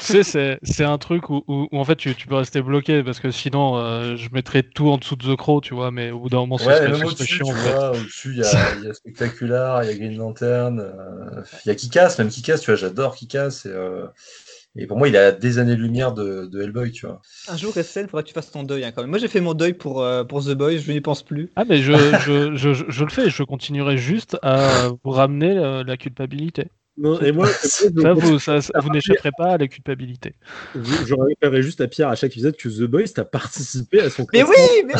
sais, 0.00 0.58
c'est 0.62 0.84
un 0.84 0.98
truc 0.98 1.30
où, 1.30 1.42
où, 1.48 1.68
en 1.72 1.84
fait 1.84 1.96
tu, 1.96 2.14
tu, 2.14 2.26
peux 2.26 2.36
rester 2.36 2.62
bloqué 2.62 3.02
parce 3.02 3.18
que 3.18 3.30
sinon 3.30 3.76
euh, 3.76 4.16
je 4.16 4.28
mettrais 4.32 4.62
tout 4.62 4.88
en 4.90 4.98
dessous 4.98 5.16
de 5.16 5.32
The 5.32 5.36
Crow, 5.36 5.60
tu 5.60 5.74
vois, 5.74 5.90
mais 5.90 6.10
au 6.10 6.20
bout 6.20 6.28
d'un 6.28 6.38
moment, 6.38 6.56
ouais, 6.56 6.80
c'est 6.80 6.92
au 6.92 7.24
chiant. 7.24 7.46
Au-dessus, 7.48 8.32
il 8.32 8.38
y, 8.38 8.44
a, 8.44 8.74
y 8.82 8.88
a 8.88 8.94
Spectacular, 8.94 9.82
il 9.84 9.90
y 9.90 9.92
a 9.92 9.96
Green 9.96 10.16
Lantern, 10.16 10.80
euh, 10.80 11.42
il 11.64 11.68
y 11.68 11.72
a 11.72 11.74
Kikas, 11.74 12.16
même 12.18 12.28
Kikas, 12.28 12.58
tu 12.58 12.66
vois, 12.66 12.76
j'adore 12.76 13.16
Kikas. 13.16 13.62
Et, 13.66 13.72
et 14.74 14.86
pour 14.86 14.96
moi, 14.96 15.08
il 15.08 15.16
a 15.16 15.32
des 15.32 15.58
années-lumière 15.58 16.14
de, 16.14 16.46
de, 16.46 16.62
Hellboy, 16.62 16.92
tu 16.92 17.06
vois. 17.06 17.20
Un 17.48 17.56
jour, 17.58 17.74
SL, 17.74 18.04
il 18.04 18.08
faudra 18.08 18.22
que 18.22 18.28
tu 18.28 18.34
fasses 18.34 18.50
ton 18.50 18.62
deuil 18.62 18.84
hein, 18.84 18.92
quand 18.92 19.02
même. 19.02 19.10
Moi, 19.10 19.18
j'ai 19.18 19.28
fait 19.28 19.42
mon 19.42 19.52
deuil 19.52 19.74
pour, 19.74 20.02
euh, 20.02 20.24
pour 20.24 20.42
The 20.42 20.52
Boy, 20.52 20.78
je 20.78 20.90
n'y 20.90 21.02
pense 21.02 21.22
plus. 21.22 21.50
Ah, 21.56 21.64
mais 21.68 21.76
je, 21.82 21.92
je, 21.92 22.54
je, 22.54 22.84
je, 22.88 23.04
le 23.04 23.10
fais, 23.10 23.28
je 23.28 23.42
continuerai 23.42 23.98
juste 23.98 24.38
à 24.40 24.88
vous 25.04 25.10
ramener 25.10 25.58
euh, 25.58 25.84
la, 25.84 25.98
culpabilité. 25.98 26.68
Non, 26.96 27.20
et 27.20 27.32
moi, 27.32 27.48
ça, 27.48 28.12
vous, 28.14 28.38
ça, 28.38 28.60
vous 28.80 28.90
n'échapperez 28.90 29.30
pas 29.36 29.52
à 29.52 29.58
la 29.58 29.66
culpabilité. 29.66 30.36
Je 30.74 31.14
rappellerai 31.14 31.62
juste 31.62 31.82
à 31.82 31.88
Pierre 31.88 32.08
à 32.08 32.14
chaque 32.16 32.32
épisode 32.32 32.56
que 32.56 32.68
The 32.68 32.84
Boys 32.84 33.04
a 33.16 33.24
participé 33.24 34.00
à 34.00 34.10
son 34.10 34.26
Mais 34.32 34.42
oui, 34.42 34.56
mais 34.86 34.94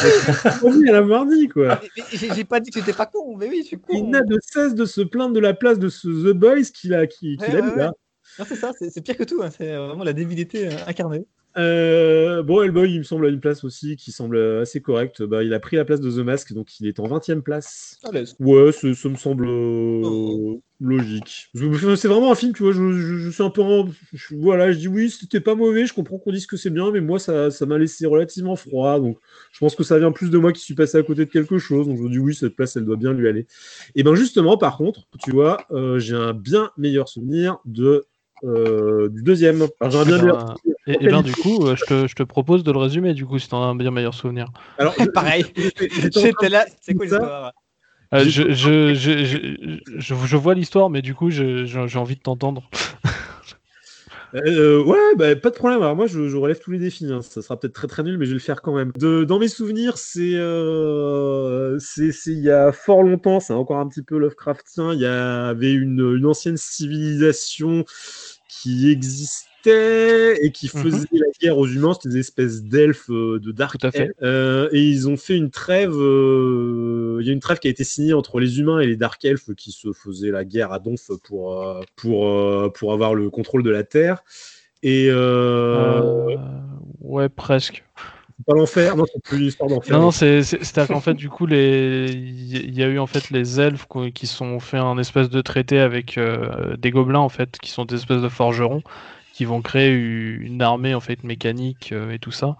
oui 0.63 0.85
Elle 0.89 0.97
a 0.97 1.03
mardi, 1.03 1.49
quoi 1.49 1.81
J'ai 2.13 2.45
pas 2.45 2.61
dit 2.61 2.71
que 2.71 2.81
j'étais 2.81 2.95
pas 2.95 3.07
con, 3.07 3.37
mais 3.39 3.49
oui, 3.49 3.61
je 3.63 3.69
suis 3.69 3.77
con 3.77 3.95
Il 3.95 4.11
n'a 4.11 4.23
de 4.23 4.39
cesse 4.43 4.75
de 4.75 4.85
se 4.85 5.01
plaindre 5.01 5.35
de 5.35 5.41
la 5.41 5.55
place 5.55 5.79
de 5.79 5.89
ce 5.89 6.09
The 6.09 6.35
Boys 6.35 6.65
qu'il 6.75 6.95
a, 6.95 7.07
qui, 7.07 7.39
a 7.41 7.61
mis 7.63 7.77
là 7.77 7.93
c'est 8.39 8.57
ça, 8.57 8.73
c'est 8.79 9.01
pire 9.03 9.17
que 9.17 9.25
tout, 9.25 9.43
hein. 9.43 9.51
c'est 9.51 9.77
vraiment 9.77 10.05
la 10.05 10.13
débilité 10.13 10.69
euh, 10.69 10.77
incarnée. 10.87 11.27
Euh, 11.59 12.43
bon, 12.43 12.63
Hellboy, 12.63 12.93
il 12.93 12.99
me 12.99 13.05
semble 13.05 13.27
à 13.27 13.29
une 13.29 13.41
place 13.41 13.63
aussi 13.65 13.97
qui 13.97 14.11
semble 14.11 14.39
assez 14.39 14.81
correcte. 14.81 15.23
Bah, 15.23 15.43
il 15.43 15.53
a 15.53 15.61
pris 15.61 15.77
la 15.77 15.85
place 15.85 16.01
de 16.01 16.11
The 16.11 16.25
Mask, 16.25 16.53
donc 16.53 16.81
il 16.81 16.87
est 16.87 16.99
en 16.99 17.07
20 17.07 17.29
e 17.29 17.41
place. 17.41 17.99
ouais, 18.41 18.73
ça, 18.73 19.09
me 19.09 19.17
semble 19.17 19.47
euh, 19.47 20.01
oh. 20.03 20.63
logique. 20.81 21.51
C'est 21.55 22.09
vraiment 22.09 22.33
un 22.33 22.35
film, 22.35 22.55
tu 22.55 22.63
vois, 22.63 22.73
je, 22.73 23.31
suis 23.31 23.43
un 23.43 23.51
peu 23.51 23.63
voilà, 24.33 24.73
je 24.73 24.79
dis 24.79 24.89
oui, 24.89 25.11
c'était 25.11 25.41
pas 25.41 25.55
mauvais, 25.55 25.85
je 25.87 25.93
comprends 25.93 26.19
qu'on 26.19 26.33
dise 26.33 26.47
que 26.47 26.57
c'est 26.57 26.71
bien, 26.71 26.91
mais 26.91 27.01
moi, 27.01 27.19
ça 27.19 27.51
m'a 27.67 27.79
laissé 27.79 28.07
relativement 28.07 28.57
froid, 28.57 28.99
donc 28.99 29.19
je 29.53 29.59
pense 29.59 29.75
que 29.75 29.85
ça 29.85 29.99
vient 29.99 30.13
plus 30.13 30.31
de 30.31 30.39
moi 30.39 30.53
qui 30.53 30.61
suis 30.61 30.75
passé 30.75 30.97
à 30.97 31.03
côté 31.03 31.27
de 31.27 31.31
quelque 31.31 31.59
chose, 31.59 31.87
donc 31.87 31.99
je 31.99 32.03
me 32.03 32.11
dis 32.11 32.19
oui, 32.19 32.35
cette 32.35 32.57
place, 32.57 32.77
elle 32.77 32.87
doit 32.87 32.97
bien 32.97 33.13
lui 33.13 33.29
aller. 33.29 33.47
Et 33.95 34.03
ben 34.03 34.15
justement, 34.15 34.57
par 34.57 34.79
contre, 34.79 35.07
tu 35.23 35.33
vois, 35.33 35.67
j'ai 35.99 36.15
un 36.15 36.33
bien 36.33 36.71
meilleur 36.79 37.09
souvenir 37.09 37.59
de 37.67 38.07
euh, 38.45 39.09
du 39.09 39.23
deuxième. 39.23 39.67
Alors, 39.81 40.05
bien 40.05 40.55
et, 40.87 40.97
et, 41.01 41.09
ben, 41.09 41.23
du 41.23 41.33
coup, 41.33 41.65
euh, 41.65 41.77
je, 41.77 41.85
te, 41.85 42.07
je, 42.09 42.15
te, 42.15 42.23
propose 42.25 42.65
de 42.65 42.73
le 42.73 42.79
résumer, 42.79 43.15
du 43.15 43.25
coup, 43.25 43.39
si 43.39 43.49
t'en 43.49 43.63
as 43.63 43.67
un 43.67 43.77
bien 43.77 43.93
meilleur 43.93 44.15
souvenir. 44.15 44.49
Alors, 44.79 44.95
pareil, 45.15 45.45
j'étais 46.13 46.49
là, 46.49 46.67
c'est 46.81 46.95
quoi 46.95 47.05
l'histoire? 47.05 47.53
Euh, 48.15 48.25
je, 48.27 48.53
je, 48.53 48.95
je, 48.95 50.15
je, 50.15 50.37
vois 50.37 50.55
l'histoire, 50.55 50.91
mais 50.91 51.01
du 51.01 51.15
coup, 51.15 51.31
j'ai 51.31 51.97
envie 51.97 52.17
de 52.17 52.21
t'entendre. 52.21 52.69
Euh, 54.35 54.83
ouais, 54.83 55.15
bah, 55.17 55.37
pas 55.37 55.51
de 55.51 55.55
problème. 55.55 55.83
Alors 55.83 55.95
moi, 55.95 56.07
je, 56.07 56.29
je 56.29 56.37
relève 56.37 56.59
tous 56.59 56.71
les 56.71 56.79
défis. 56.79 57.07
Hein. 57.13 57.21
Ça 57.23 57.43
sera 57.43 57.59
peut-être 57.59 57.75
très 57.75 57.87
très 57.87 58.03
nul, 58.03 58.17
mais 58.17 58.25
je 58.25 58.31
vais 58.31 58.37
le 58.37 58.41
faire 58.41 58.63
quand 58.63 58.75
même. 58.75 58.93
De, 58.99 59.25
dans 59.25 59.39
mes 59.39 59.49
souvenirs, 59.49 59.99
c'est 59.99 60.35
euh, 60.35 61.79
il 61.99 62.39
y 62.39 62.51
a 62.51 62.73
fort 62.73 63.03
longtemps. 63.03 63.41
C'est 63.41 63.53
encore 63.53 63.79
un 63.79 63.87
petit 63.89 64.03
peu 64.03 64.17
Lovecraftien. 64.17 64.95
Il 64.95 65.01
y 65.01 65.07
avait 65.07 65.73
une, 65.73 66.15
une 66.17 66.27
ancienne 66.27 66.57
civilisation 66.57 67.85
qui 68.63 68.93
existait 68.93 70.39
et 70.41 70.53
qui 70.53 70.71
mhm. 70.73 70.83
faisaient 70.83 71.09
la 71.13 71.27
guerre 71.41 71.59
aux 71.59 71.67
humains, 71.67 71.95
c'était 71.95 72.11
des 72.11 72.21
espèces 72.21 72.63
d'elfes 72.63 73.11
euh, 73.11 73.41
de 73.41 73.51
Dark 73.51 73.77
euh, 74.23 74.69
et 74.73 74.83
ils 74.83 75.09
ont 75.09 75.17
fait 75.17 75.37
une 75.37 75.51
trêve. 75.51 75.95
Euh, 75.95 77.19
il 77.21 77.27
y 77.27 77.31
a 77.31 77.33
une 77.33 77.41
trêve 77.41 77.59
qui 77.59 77.67
a 77.67 77.71
été 77.71 77.83
signée 77.83 78.13
entre 78.13 78.39
les 78.39 78.61
humains 78.61 78.79
et 78.79 78.87
les 78.87 78.97
Dark 78.97 79.25
Elfes 79.25 79.55
qui 79.57 79.73
se 79.73 79.93
faisaient 79.93 80.31
la 80.31 80.45
guerre 80.45 80.73
à 80.73 80.79
Donf 80.79 81.11
pour, 81.25 81.85
pour, 81.97 82.73
pour 82.73 82.93
avoir 82.93 83.15
le 83.15 83.31
contrôle 83.31 83.63
de 83.63 83.71
la 83.71 83.83
Terre. 83.83 84.23
Et. 84.83 85.11
ouais, 87.01 87.29
presque 87.29 87.85
pas 88.43 88.55
l'enfer, 88.55 88.97
non, 88.97 89.05
c'est 89.13 89.23
plus 89.23 89.39
l'histoire 89.39 89.71
d'enfer. 89.71 89.97
Non, 89.97 90.07
non 90.07 90.11
c'est-à-dire 90.11 90.89
qu'en 90.89 91.01
fait, 91.01 91.15
du 91.15 91.29
coup, 91.29 91.47
les... 91.47 92.11
il 92.13 92.75
y 92.75 92.83
a 92.83 92.87
eu 92.87 92.99
en 92.99 93.07
fait 93.07 93.31
les 93.31 93.61
elfes 93.61 93.87
qui 94.15 94.27
sont 94.27 94.61
fait 94.61 94.79
un 94.79 94.99
espèce 94.99 95.31
de 95.31 95.41
traité 95.41 95.79
avec 95.79 96.19
des 96.79 96.91
gobelins 96.91 97.21
en 97.21 97.29
fait, 97.29 97.59
qui 97.61 97.71
sont 97.71 97.85
des 97.85 97.97
espèces 97.97 98.23
de 98.23 98.29
forgerons, 98.29 98.83
qui 99.33 99.45
vont 99.45 99.63
créer 99.63 99.91
une 99.91 100.63
armée 100.63 100.95
en 100.95 101.01
fait 101.01 101.25
mécanique 101.25 101.91
euh, 101.93 102.13
et 102.13 102.19
tout 102.19 102.31
ça. 102.31 102.57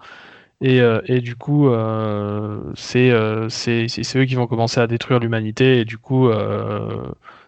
Et, 0.61 0.79
euh, 0.79 1.01
et, 1.05 1.19
du 1.19 1.35
coup, 1.35 1.67
euh, 1.67 2.59
c'est 2.75 3.09
eux 3.11 4.25
qui 4.25 4.35
vont 4.35 4.47
commencer 4.47 4.79
à 4.79 4.87
détruire 4.87 5.19
l'humanité. 5.19 5.79
Et 5.79 5.85
du 5.85 5.97
coup, 5.97 6.29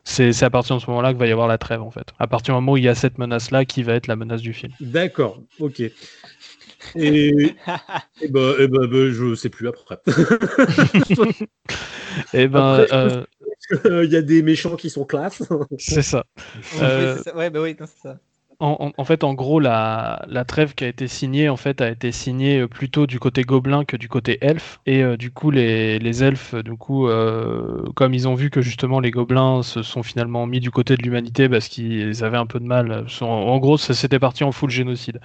c'est 0.03 0.43
à 0.43 0.49
partir 0.49 0.75
de 0.75 0.81
ce 0.81 0.89
moment-là 0.89 1.13
que 1.13 1.17
va 1.17 1.25
y 1.25 1.31
avoir 1.31 1.47
la 1.47 1.57
trêve, 1.57 1.81
en 1.81 1.91
fait. 1.91 2.07
À 2.19 2.27
partir 2.27 2.53
du 2.53 2.57
moment 2.57 2.73
où 2.73 2.77
il 2.77 2.83
y 2.83 2.89
a 2.89 2.95
cette 2.95 3.17
menace-là 3.17 3.63
qui 3.63 3.83
va 3.83 3.93
être 3.93 4.07
la 4.07 4.17
menace 4.17 4.41
du 4.41 4.51
film. 4.51 4.73
D'accord, 4.81 5.39
ok. 5.59 5.81
Et, 6.95 7.55
et, 8.21 8.27
ben, 8.29 8.53
et 8.59 8.67
ben, 8.67 8.87
ben, 8.87 9.11
je 9.11 9.35
sais 9.35 9.49
plus 9.49 9.67
après. 9.69 9.99
et 12.33 12.47
ben, 12.47 12.85
il 13.85 14.11
y 14.11 14.15
a 14.15 14.21
des 14.21 14.41
méchants 14.41 14.75
qui 14.75 14.89
sont 14.89 15.05
classe. 15.05 15.43
c'est 15.77 16.01
ça. 16.01 16.25
ouais, 17.35 17.49
bah 17.49 17.61
oui, 17.61 17.75
c'est 17.79 18.07
ça. 18.07 18.17
en, 18.59 19.03
fait, 19.03 19.23
en 19.23 19.33
gros, 19.33 19.59
la, 19.59 20.45
trêve 20.47 20.75
qui 20.75 20.83
a 20.85 20.87
été 20.87 21.07
signée, 21.07 21.49
en 21.49 21.57
fait, 21.57 21.81
a 21.81 21.89
été 21.89 22.11
signée 22.11 22.59
euh, 22.59 22.67
plutôt 22.67 23.07
du 23.07 23.19
côté 23.19 23.41
gobelin 23.41 23.85
que 23.85 23.97
du 23.97 24.07
côté 24.07 24.37
elfe. 24.41 24.79
Et 24.85 25.03
euh, 25.03 25.17
du 25.17 25.31
coup, 25.31 25.51
les, 25.51 26.23
elfes, 26.23 26.55
du 26.55 26.75
coup, 26.75 27.07
comme 27.95 28.13
ils 28.13 28.27
ont 28.27 28.35
vu 28.35 28.49
que 28.49 28.61
justement 28.61 28.99
les 28.99 29.11
gobelins 29.11 29.63
se 29.63 29.81
sont 29.81 30.03
finalement 30.03 30.45
mis 30.47 30.59
du 30.59 30.71
côté 30.71 30.95
de 30.95 31.03
l'humanité 31.03 31.49
parce 31.49 31.67
qu'ils 31.67 32.23
avaient 32.23 32.37
un 32.37 32.45
peu 32.45 32.59
de 32.59 32.65
mal. 32.65 33.05
En, 33.21 33.57
gros, 33.59 33.77
c'était 33.77 34.19
parti 34.19 34.43
en 34.43 34.51
full 34.51 34.69
génocide. 34.69 35.19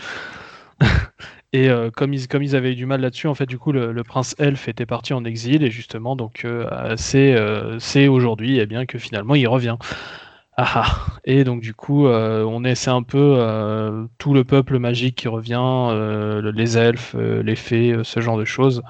Et 1.52 1.68
comme, 1.96 2.14
ils, 2.14 2.28
comme 2.28 2.42
ils 2.42 2.54
avaient 2.54 2.72
eu 2.72 2.76
du 2.76 2.86
mal 2.86 3.00
là-dessus, 3.00 3.26
en 3.26 3.34
fait, 3.34 3.46
du 3.46 3.58
coup, 3.58 3.72
le, 3.72 4.02
prince 4.04 4.36
elfe 4.38 4.68
était 4.68 4.86
parti 4.86 5.12
en 5.12 5.24
exil 5.24 5.64
et 5.64 5.70
justement, 5.70 6.14
donc, 6.14 6.46
c'est 6.96 8.08
aujourd'hui, 8.08 8.58
eh 8.58 8.66
bien, 8.66 8.86
que 8.86 8.98
finalement, 8.98 9.34
il 9.34 9.48
revient. 9.48 9.76
Ah, 10.62 10.72
ah. 10.74 11.06
Et 11.24 11.42
donc 11.44 11.62
du 11.62 11.72
coup, 11.72 12.06
euh, 12.06 12.44
on 12.44 12.64
essaie 12.64 12.90
un 12.90 13.02
peu 13.02 13.36
euh, 13.38 14.06
tout 14.18 14.34
le 14.34 14.44
peuple 14.44 14.78
magique 14.78 15.16
qui 15.16 15.28
revient, 15.28 15.58
euh, 15.58 16.52
les 16.52 16.76
elfes, 16.76 17.14
les 17.14 17.56
fées, 17.56 17.96
ce 18.02 18.20
genre 18.20 18.36
de 18.36 18.44
choses. 18.44 18.82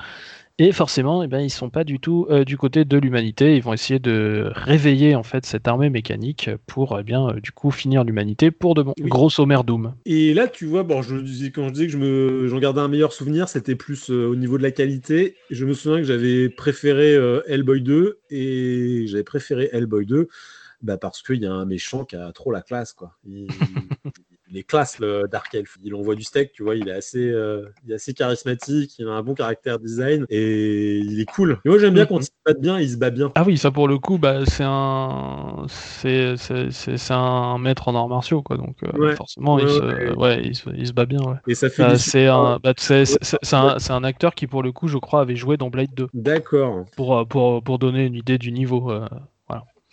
Et 0.62 0.72
forcément, 0.72 1.22
eh 1.22 1.26
ben, 1.26 1.40
ils 1.40 1.48
sont 1.48 1.70
pas 1.70 1.84
du 1.84 2.00
tout 2.00 2.28
du 2.46 2.58
côté 2.58 2.84
de 2.84 2.98
l'humanité. 2.98 3.56
Ils 3.56 3.62
vont 3.62 3.72
essayer 3.72 3.98
de 3.98 4.50
réveiller 4.54 5.14
en 5.14 5.22
fait 5.22 5.46
cette 5.46 5.66
armée 5.66 5.88
mécanique 5.88 6.50
pour 6.66 6.98
eh 7.00 7.02
bien 7.02 7.34
du 7.42 7.50
coup 7.50 7.70
finir 7.70 8.04
l'humanité 8.04 8.50
pour 8.50 8.74
de 8.74 8.82
bon. 8.82 8.92
Gros 9.00 9.30
sommaire 9.30 9.64
Doom. 9.64 9.94
Et 10.04 10.34
là, 10.34 10.48
tu 10.48 10.66
vois, 10.66 10.82
bon, 10.82 11.00
je, 11.00 11.16
quand 11.46 11.68
je 11.68 11.72
disais 11.72 11.86
que 11.86 11.92
je 11.92 11.96
me, 11.96 12.46
j'en 12.46 12.58
gardais 12.58 12.82
un 12.82 12.88
meilleur 12.88 13.14
souvenir, 13.14 13.48
c'était 13.48 13.74
plus 13.74 14.10
au 14.10 14.36
niveau 14.36 14.58
de 14.58 14.62
la 14.62 14.70
qualité. 14.70 15.36
Je 15.48 15.64
me 15.64 15.72
souviens 15.72 15.96
que 15.96 16.04
j'avais 16.04 16.50
préféré 16.50 17.14
Hellboy 17.46 17.80
2 17.80 18.18
et 18.28 19.04
j'avais 19.06 19.24
préféré 19.24 19.70
Hellboy 19.72 20.04
2 20.04 20.28
bah 20.82 20.96
parce 20.96 21.22
qu'il 21.22 21.40
y 21.42 21.46
a 21.46 21.52
un 21.52 21.64
méchant 21.64 22.04
qui 22.04 22.16
a 22.16 22.32
trop 22.32 22.50
la 22.52 22.62
classe, 22.62 22.92
quoi. 22.92 23.16
Il, 23.26 23.48
est 24.56 24.62
classe, 24.62 24.98
le 24.98 25.26
Dark 25.30 25.54
Elf. 25.54 25.76
Il 25.82 25.94
envoie 25.94 26.14
du 26.14 26.22
steak, 26.22 26.52
tu 26.52 26.62
vois, 26.62 26.74
il 26.74 26.88
est 26.88 26.92
assez, 26.92 27.30
euh, 27.30 27.66
il 27.84 27.92
est 27.92 27.94
assez 27.94 28.14
charismatique, 28.14 28.98
il 28.98 29.08
a 29.08 29.12
un 29.12 29.22
bon 29.22 29.34
caractère 29.34 29.78
design 29.78 30.24
et 30.28 30.98
il 30.98 31.20
est 31.20 31.30
cool. 31.30 31.58
Et 31.64 31.68
moi, 31.68 31.78
j'aime 31.78 31.94
bien 31.94 32.06
quand 32.06 32.16
mhm. 32.16 32.22
il 32.22 32.24
se 32.24 32.30
bat 32.46 32.54
bien, 32.54 32.80
il 32.80 32.90
se 32.90 32.96
bat 32.96 33.10
bien. 33.10 33.32
Ah 33.34 33.44
oui, 33.46 33.58
ça 33.58 33.70
pour 33.70 33.88
le 33.88 33.98
coup, 33.98 34.18
bah, 34.18 34.44
c'est 34.46 34.64
un, 34.66 35.66
c'est, 35.68 36.36
c'est, 36.36 37.10
un 37.10 37.58
maître 37.58 37.88
en 37.88 37.94
arts 37.94 38.08
martiaux, 38.08 38.42
quoi. 38.42 38.56
Donc, 38.56 38.76
euh, 38.82 39.14
forcément, 39.14 39.58
il, 39.58 39.68
se... 39.68 40.14
Ouais, 40.16 40.42
il, 40.44 40.54
se... 40.54 40.70
il, 40.74 40.86
se, 40.86 40.92
bat 40.92 41.06
bien. 41.06 41.20
Et 41.46 41.54
ça 41.54 41.68
fait. 41.70 41.82
Bah, 41.82 41.98
c'est 41.98 42.26
un... 42.26 42.58
Bah, 42.62 42.74
c'est, 42.76 43.04
un... 43.52 43.76
un, 43.88 44.04
acteur 44.04 44.34
qui, 44.34 44.46
pour 44.46 44.62
le 44.62 44.72
coup, 44.72 44.88
je 44.88 44.98
crois, 44.98 45.20
avait 45.20 45.36
joué 45.36 45.56
dans 45.56 45.70
Blade 45.70 45.94
2. 45.94 46.08
D'accord. 46.14 46.84
Pour, 46.96 47.18
euh, 47.18 47.24
pour, 47.24 47.62
pour 47.62 47.78
donner 47.78 48.06
une 48.06 48.14
idée 48.14 48.38
du 48.38 48.52
niveau. 48.52 48.92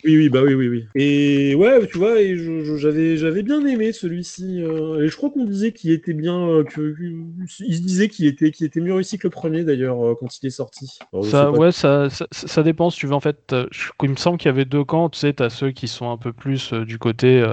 Oui, 0.04 0.16
oui, 0.16 0.28
bah 0.28 0.42
oui, 0.44 0.54
oui, 0.54 0.68
oui. 0.68 0.86
Et 0.94 1.56
ouais, 1.56 1.84
tu 1.88 1.98
vois, 1.98 2.20
et 2.20 2.36
j'avais, 2.76 3.16
j'avais 3.16 3.42
bien 3.42 3.66
aimé 3.66 3.92
celui-ci. 3.92 4.62
Euh, 4.62 5.02
et 5.02 5.08
je 5.08 5.16
crois 5.16 5.30
qu'on 5.30 5.44
disait 5.44 5.72
qu'il 5.72 5.90
était 5.90 6.12
bien, 6.12 6.38
euh, 6.38 6.62
que, 6.62 6.94
il 7.00 7.76
se 7.76 7.82
disait 7.82 8.08
qu'il 8.08 8.26
était, 8.26 8.52
qu'il 8.52 8.64
était 8.64 8.80
mieux 8.80 8.94
réussi 8.94 9.18
que 9.18 9.26
le 9.26 9.32
premier 9.32 9.64
d'ailleurs 9.64 10.00
euh, 10.06 10.14
quand 10.14 10.28
il 10.40 10.46
est 10.46 10.50
sorti. 10.50 10.98
ça, 11.24 11.50
ouais, 11.50 11.72
ça, 11.72 12.08
ça, 12.30 12.62
dépend. 12.62 12.90
Si 12.90 12.98
tu 13.00 13.08
veux, 13.08 13.14
en 13.14 13.20
fait, 13.20 13.52
il 14.00 14.10
me 14.10 14.16
semble 14.16 14.38
qu'il 14.38 14.48
y 14.48 14.54
avait 14.54 14.64
deux 14.64 14.84
camps. 14.84 15.08
Tu 15.08 15.18
sais, 15.18 15.32
t'as 15.32 15.50
ceux 15.50 15.72
qui 15.72 15.88
sont 15.88 16.10
un 16.12 16.16
peu 16.16 16.32
plus 16.32 16.72
du 16.72 16.98
côté 16.98 17.44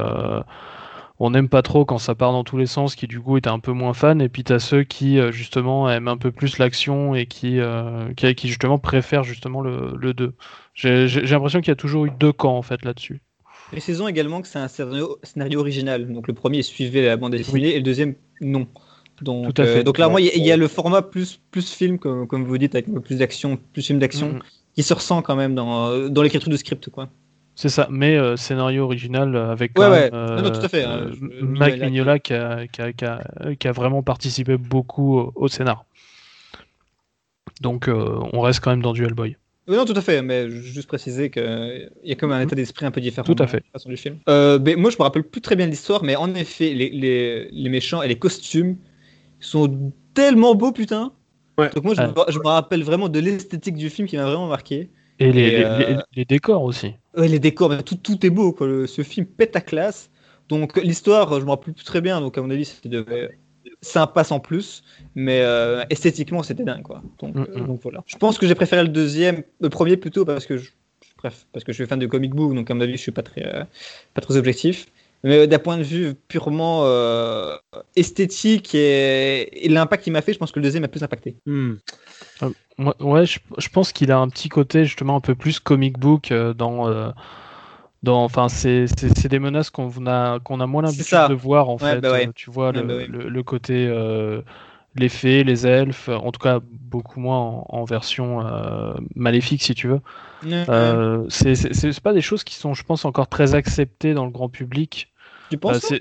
on 1.19 1.29
n'aime 1.29 1.49
pas 1.49 1.61
trop 1.61 1.85
quand 1.85 1.97
ça 1.97 2.15
part 2.15 2.31
dans 2.31 2.43
tous 2.43 2.57
les 2.57 2.65
sens, 2.65 2.95
qui 2.95 3.07
du 3.07 3.19
coup 3.19 3.37
étaient 3.37 3.49
un 3.49 3.59
peu 3.59 3.71
moins 3.71 3.93
fan, 3.93 4.21
et 4.21 4.29
puis 4.29 4.43
t'as 4.43 4.59
ceux 4.59 4.83
qui 4.83 5.19
justement 5.31 5.89
aiment 5.89 6.09
un 6.09 6.17
peu 6.17 6.31
plus 6.31 6.57
l'action 6.57 7.15
et 7.15 7.25
qui, 7.25 7.59
qui, 8.17 8.35
qui, 8.35 8.47
justement 8.47 8.77
préfèrent 8.77 9.23
justement 9.23 9.61
le, 9.61 9.95
le 9.97 10.13
2. 10.13 10.33
J'ai 10.73 11.07
l'impression 11.07 11.61
qu'il 11.61 11.69
y 11.69 11.71
a 11.71 11.77
toujours 11.77 12.05
eu 12.05 12.11
deux 12.11 12.33
camps 12.33 12.57
en 12.57 12.61
fait 12.61 12.83
là-dessus. 12.83 13.21
Précisons 13.71 14.07
également 14.07 14.41
que 14.41 14.47
c'est 14.47 14.59
un 14.59 14.67
scénario, 14.67 15.17
original. 15.59 16.11
Donc 16.11 16.27
le 16.27 16.33
premier 16.33 16.61
suivait 16.61 17.03
la 17.03 17.17
bande 17.17 17.31
dessinée 17.31 17.73
et 17.73 17.77
le 17.77 17.83
deuxième 17.83 18.15
non. 18.41 18.67
Donc, 19.21 19.59
euh, 19.59 19.81
donc 19.81 19.97
là, 19.97 20.09
moi, 20.09 20.19
il 20.19 20.45
y, 20.45 20.51
a 20.51 20.57
le 20.57 20.67
format 20.67 21.01
plus, 21.01 21.39
plus 21.49 21.71
film, 21.71 21.97
comme, 21.97 22.27
comme 22.27 22.43
vous 22.43 22.57
dites, 22.57 22.75
avec 22.75 22.93
plus 23.01 23.19
d'action, 23.19 23.57
plus 23.71 23.87
film 23.87 23.97
d'action, 23.97 24.33
mm-hmm. 24.33 24.41
qui 24.75 24.83
se 24.83 24.93
ressent 24.93 25.21
quand 25.21 25.37
même 25.37 25.55
dans, 25.55 26.09
dans 26.09 26.21
l'écriture 26.21 26.49
du 26.49 26.57
script. 26.57 26.89
quoi. 26.89 27.07
C'est 27.55 27.69
ça, 27.69 27.87
mais 27.89 28.17
euh, 28.17 28.35
scénario 28.35 28.83
original 28.83 29.35
avec 29.35 29.79
ouais, 29.79 29.87
ouais. 29.87 30.11
non, 30.11 30.49
tout 30.49 30.65
à 30.65 30.67
fait, 30.67 30.83
hein, 30.83 31.09
Mike 31.41 31.81
Mignola 31.81 32.19
qui 32.19 32.33
a, 32.33 32.67
qui, 32.67 32.81
a, 32.81 32.91
qui, 33.55 33.67
a, 33.67 33.71
vraiment 33.71 34.03
participé 34.03 34.57
beaucoup 34.57 35.17
au, 35.17 35.31
au 35.35 35.47
scénar. 35.47 35.85
Donc 37.61 37.87
euh, 37.87 38.19
on 38.33 38.41
reste 38.41 38.59
quand 38.59 38.71
même 38.71 38.81
dans 38.81 38.93
du 38.93 39.05
Hellboy. 39.05 39.37
Oui, 39.67 39.75
non, 39.75 39.85
tout 39.85 39.93
à 39.95 40.01
fait, 40.01 40.21
mais 40.21 40.49
juste 40.49 40.87
préciser 40.87 41.31
qu'il 41.31 41.89
y 42.03 42.11
a 42.11 42.15
comme 42.15 42.31
un 42.31 42.37
mhm. 42.37 42.43
état 42.43 42.55
d'esprit 42.55 42.85
un 42.85 42.91
peu 42.91 43.01
différent 43.01 43.25
tout 43.25 43.41
à 43.41 43.47
fait. 43.47 43.63
façon 43.73 43.89
du 43.89 43.97
film. 43.97 44.17
Euh, 44.29 44.59
mais 44.63 44.75
moi, 44.75 44.91
je 44.91 44.97
me 44.97 45.03
rappelle 45.03 45.23
plus 45.23 45.41
très 45.41 45.55
bien 45.55 45.65
l'histoire, 45.65 46.03
mais 46.03 46.15
en 46.15 46.35
effet, 46.35 46.73
les, 46.73 46.89
les, 46.89 47.49
les, 47.49 47.69
méchants 47.69 48.03
et 48.03 48.07
les 48.07 48.19
costumes 48.19 48.77
sont 49.39 49.91
tellement 50.13 50.53
beaux, 50.53 50.71
putain. 50.71 51.13
Ouais. 51.57 51.69
Donc 51.73 51.83
moi, 51.83 51.95
je, 51.95 52.01
me, 52.39 52.47
rappelle 52.47 52.83
vraiment 52.83 53.09
de 53.09 53.19
l'esthétique 53.19 53.75
du 53.75 53.89
film 53.89 54.07
qui 54.07 54.17
m'a 54.17 54.25
vraiment 54.25 54.47
marqué. 54.47 54.89
Et, 55.17 55.31
les, 55.31 55.63
euh, 55.63 55.97
les, 56.13 56.25
décors 56.25 56.61
aussi. 56.61 56.93
Ouais, 57.17 57.27
les 57.27 57.39
décors, 57.39 57.83
tout, 57.83 57.95
tout 57.95 58.25
est 58.25 58.29
beau, 58.29 58.51
quoi. 58.51 58.87
ce 58.87 59.01
film 59.01 59.25
pète 59.25 59.55
à 59.55 59.61
classe. 59.61 60.09
Donc 60.49 60.77
l'histoire, 60.77 61.39
je 61.39 61.45
me 61.45 61.49
rappelle 61.49 61.73
plus 61.73 61.83
très 61.83 62.01
bien, 62.01 62.21
donc 62.21 62.37
à 62.37 62.41
mon 62.41 62.49
avis, 62.49 62.65
c'était 62.65 62.89
de 62.89 63.05
sympa 63.81 64.23
sans 64.23 64.39
plus, 64.39 64.83
mais 65.15 65.41
euh, 65.41 65.83
esthétiquement 65.89 66.43
c'était 66.43 66.63
dingue 66.63 66.83
quoi. 66.83 67.01
Donc, 67.19 67.35
mm, 67.35 67.39
euh, 67.39 67.59
mm. 67.59 67.67
donc, 67.67 67.79
voilà. 67.81 68.03
Je 68.05 68.17
pense 68.17 68.37
que 68.37 68.47
j'ai 68.47 68.55
préféré 68.55 68.83
le 68.83 68.89
deuxième, 68.89 69.43
le 69.59 69.69
premier 69.69 69.97
plutôt 69.97 70.25
parce 70.25 70.45
que 70.45 70.57
je, 70.57 70.71
bref, 71.17 71.47
parce 71.51 71.63
que 71.63 71.71
je 71.71 71.77
suis 71.77 71.87
fan 71.87 71.99
de 71.99 72.07
comic 72.07 72.33
book, 72.33 72.53
donc 72.53 72.69
à 72.69 72.73
mon 72.73 72.81
avis 72.81 72.93
je 72.93 73.01
suis 73.01 73.11
pas 73.11 73.23
très, 73.23 73.45
euh, 73.45 73.63
pas 74.13 74.21
très 74.21 74.37
objectif. 74.37 74.87
Mais 75.25 75.47
d'un 75.47 75.59
point 75.59 75.77
de 75.77 75.83
vue 75.83 76.15
purement 76.27 76.85
esthétique 77.95 78.73
et, 78.75 79.67
l'impact 79.67 80.03
qu'il 80.03 80.13
m'a 80.13 80.21
fait, 80.21 80.33
je 80.33 80.39
pense 80.39 80.51
que 80.51 80.59
le 80.59 80.63
deuxième 80.63 80.83
a 80.83 80.87
plus 80.87 81.03
impacté. 81.03 81.35
Mm. 81.45 81.73
ouais, 82.99 83.25
je, 83.25 83.39
je 83.57 83.69
pense 83.69 83.91
qu'il 83.91 84.11
a 84.11 84.17
un 84.17 84.29
petit 84.29 84.49
côté 84.49 84.85
justement 84.85 85.17
un 85.17 85.21
peu 85.21 85.35
plus 85.35 85.59
comic 85.59 85.97
book 85.99 86.31
dans 86.31 87.13
enfin, 88.13 88.49
c'est 88.49 89.27
des 89.27 89.39
menaces 89.39 89.69
qu'on 89.69 89.89
a, 90.07 90.39
qu'on 90.39 90.59
a 90.59 90.67
moins 90.67 90.83
l'habitude 90.83 91.17
de 91.29 91.33
voir 91.33 91.69
en 91.69 91.77
fait. 91.77 92.01
Bah 92.01 92.17
tu 92.33 92.51
vois 92.51 92.71
le, 92.71 92.81
bah 92.81 93.05
le, 93.07 93.43
côté 93.43 93.87
euh, 93.87 94.41
les 94.95 95.09
fées, 95.09 95.43
les 95.43 95.65
elfes, 95.67 96.09
en 96.09 96.31
tout 96.31 96.39
cas 96.39 96.59
beaucoup 96.71 97.19
moins 97.19 97.63
en, 97.67 97.83
version 97.85 98.45
euh, 98.45 98.93
maléfique 99.15 99.63
si 99.63 99.75
tu 99.75 99.87
veux. 99.87 100.01
Euh, 100.45 101.25
c'est 101.29 102.01
pas 102.01 102.13
des 102.13 102.21
choses 102.21 102.43
qui 102.43 102.55
sont, 102.55 102.73
je 102.73 102.83
pense, 102.83 103.05
encore 103.05 103.27
très 103.27 103.55
acceptées 103.55 104.13
dans 104.13 104.25
le 104.25 104.31
grand 104.31 104.49
public. 104.49 105.11
Tu 105.49 105.57
penses 105.57 105.91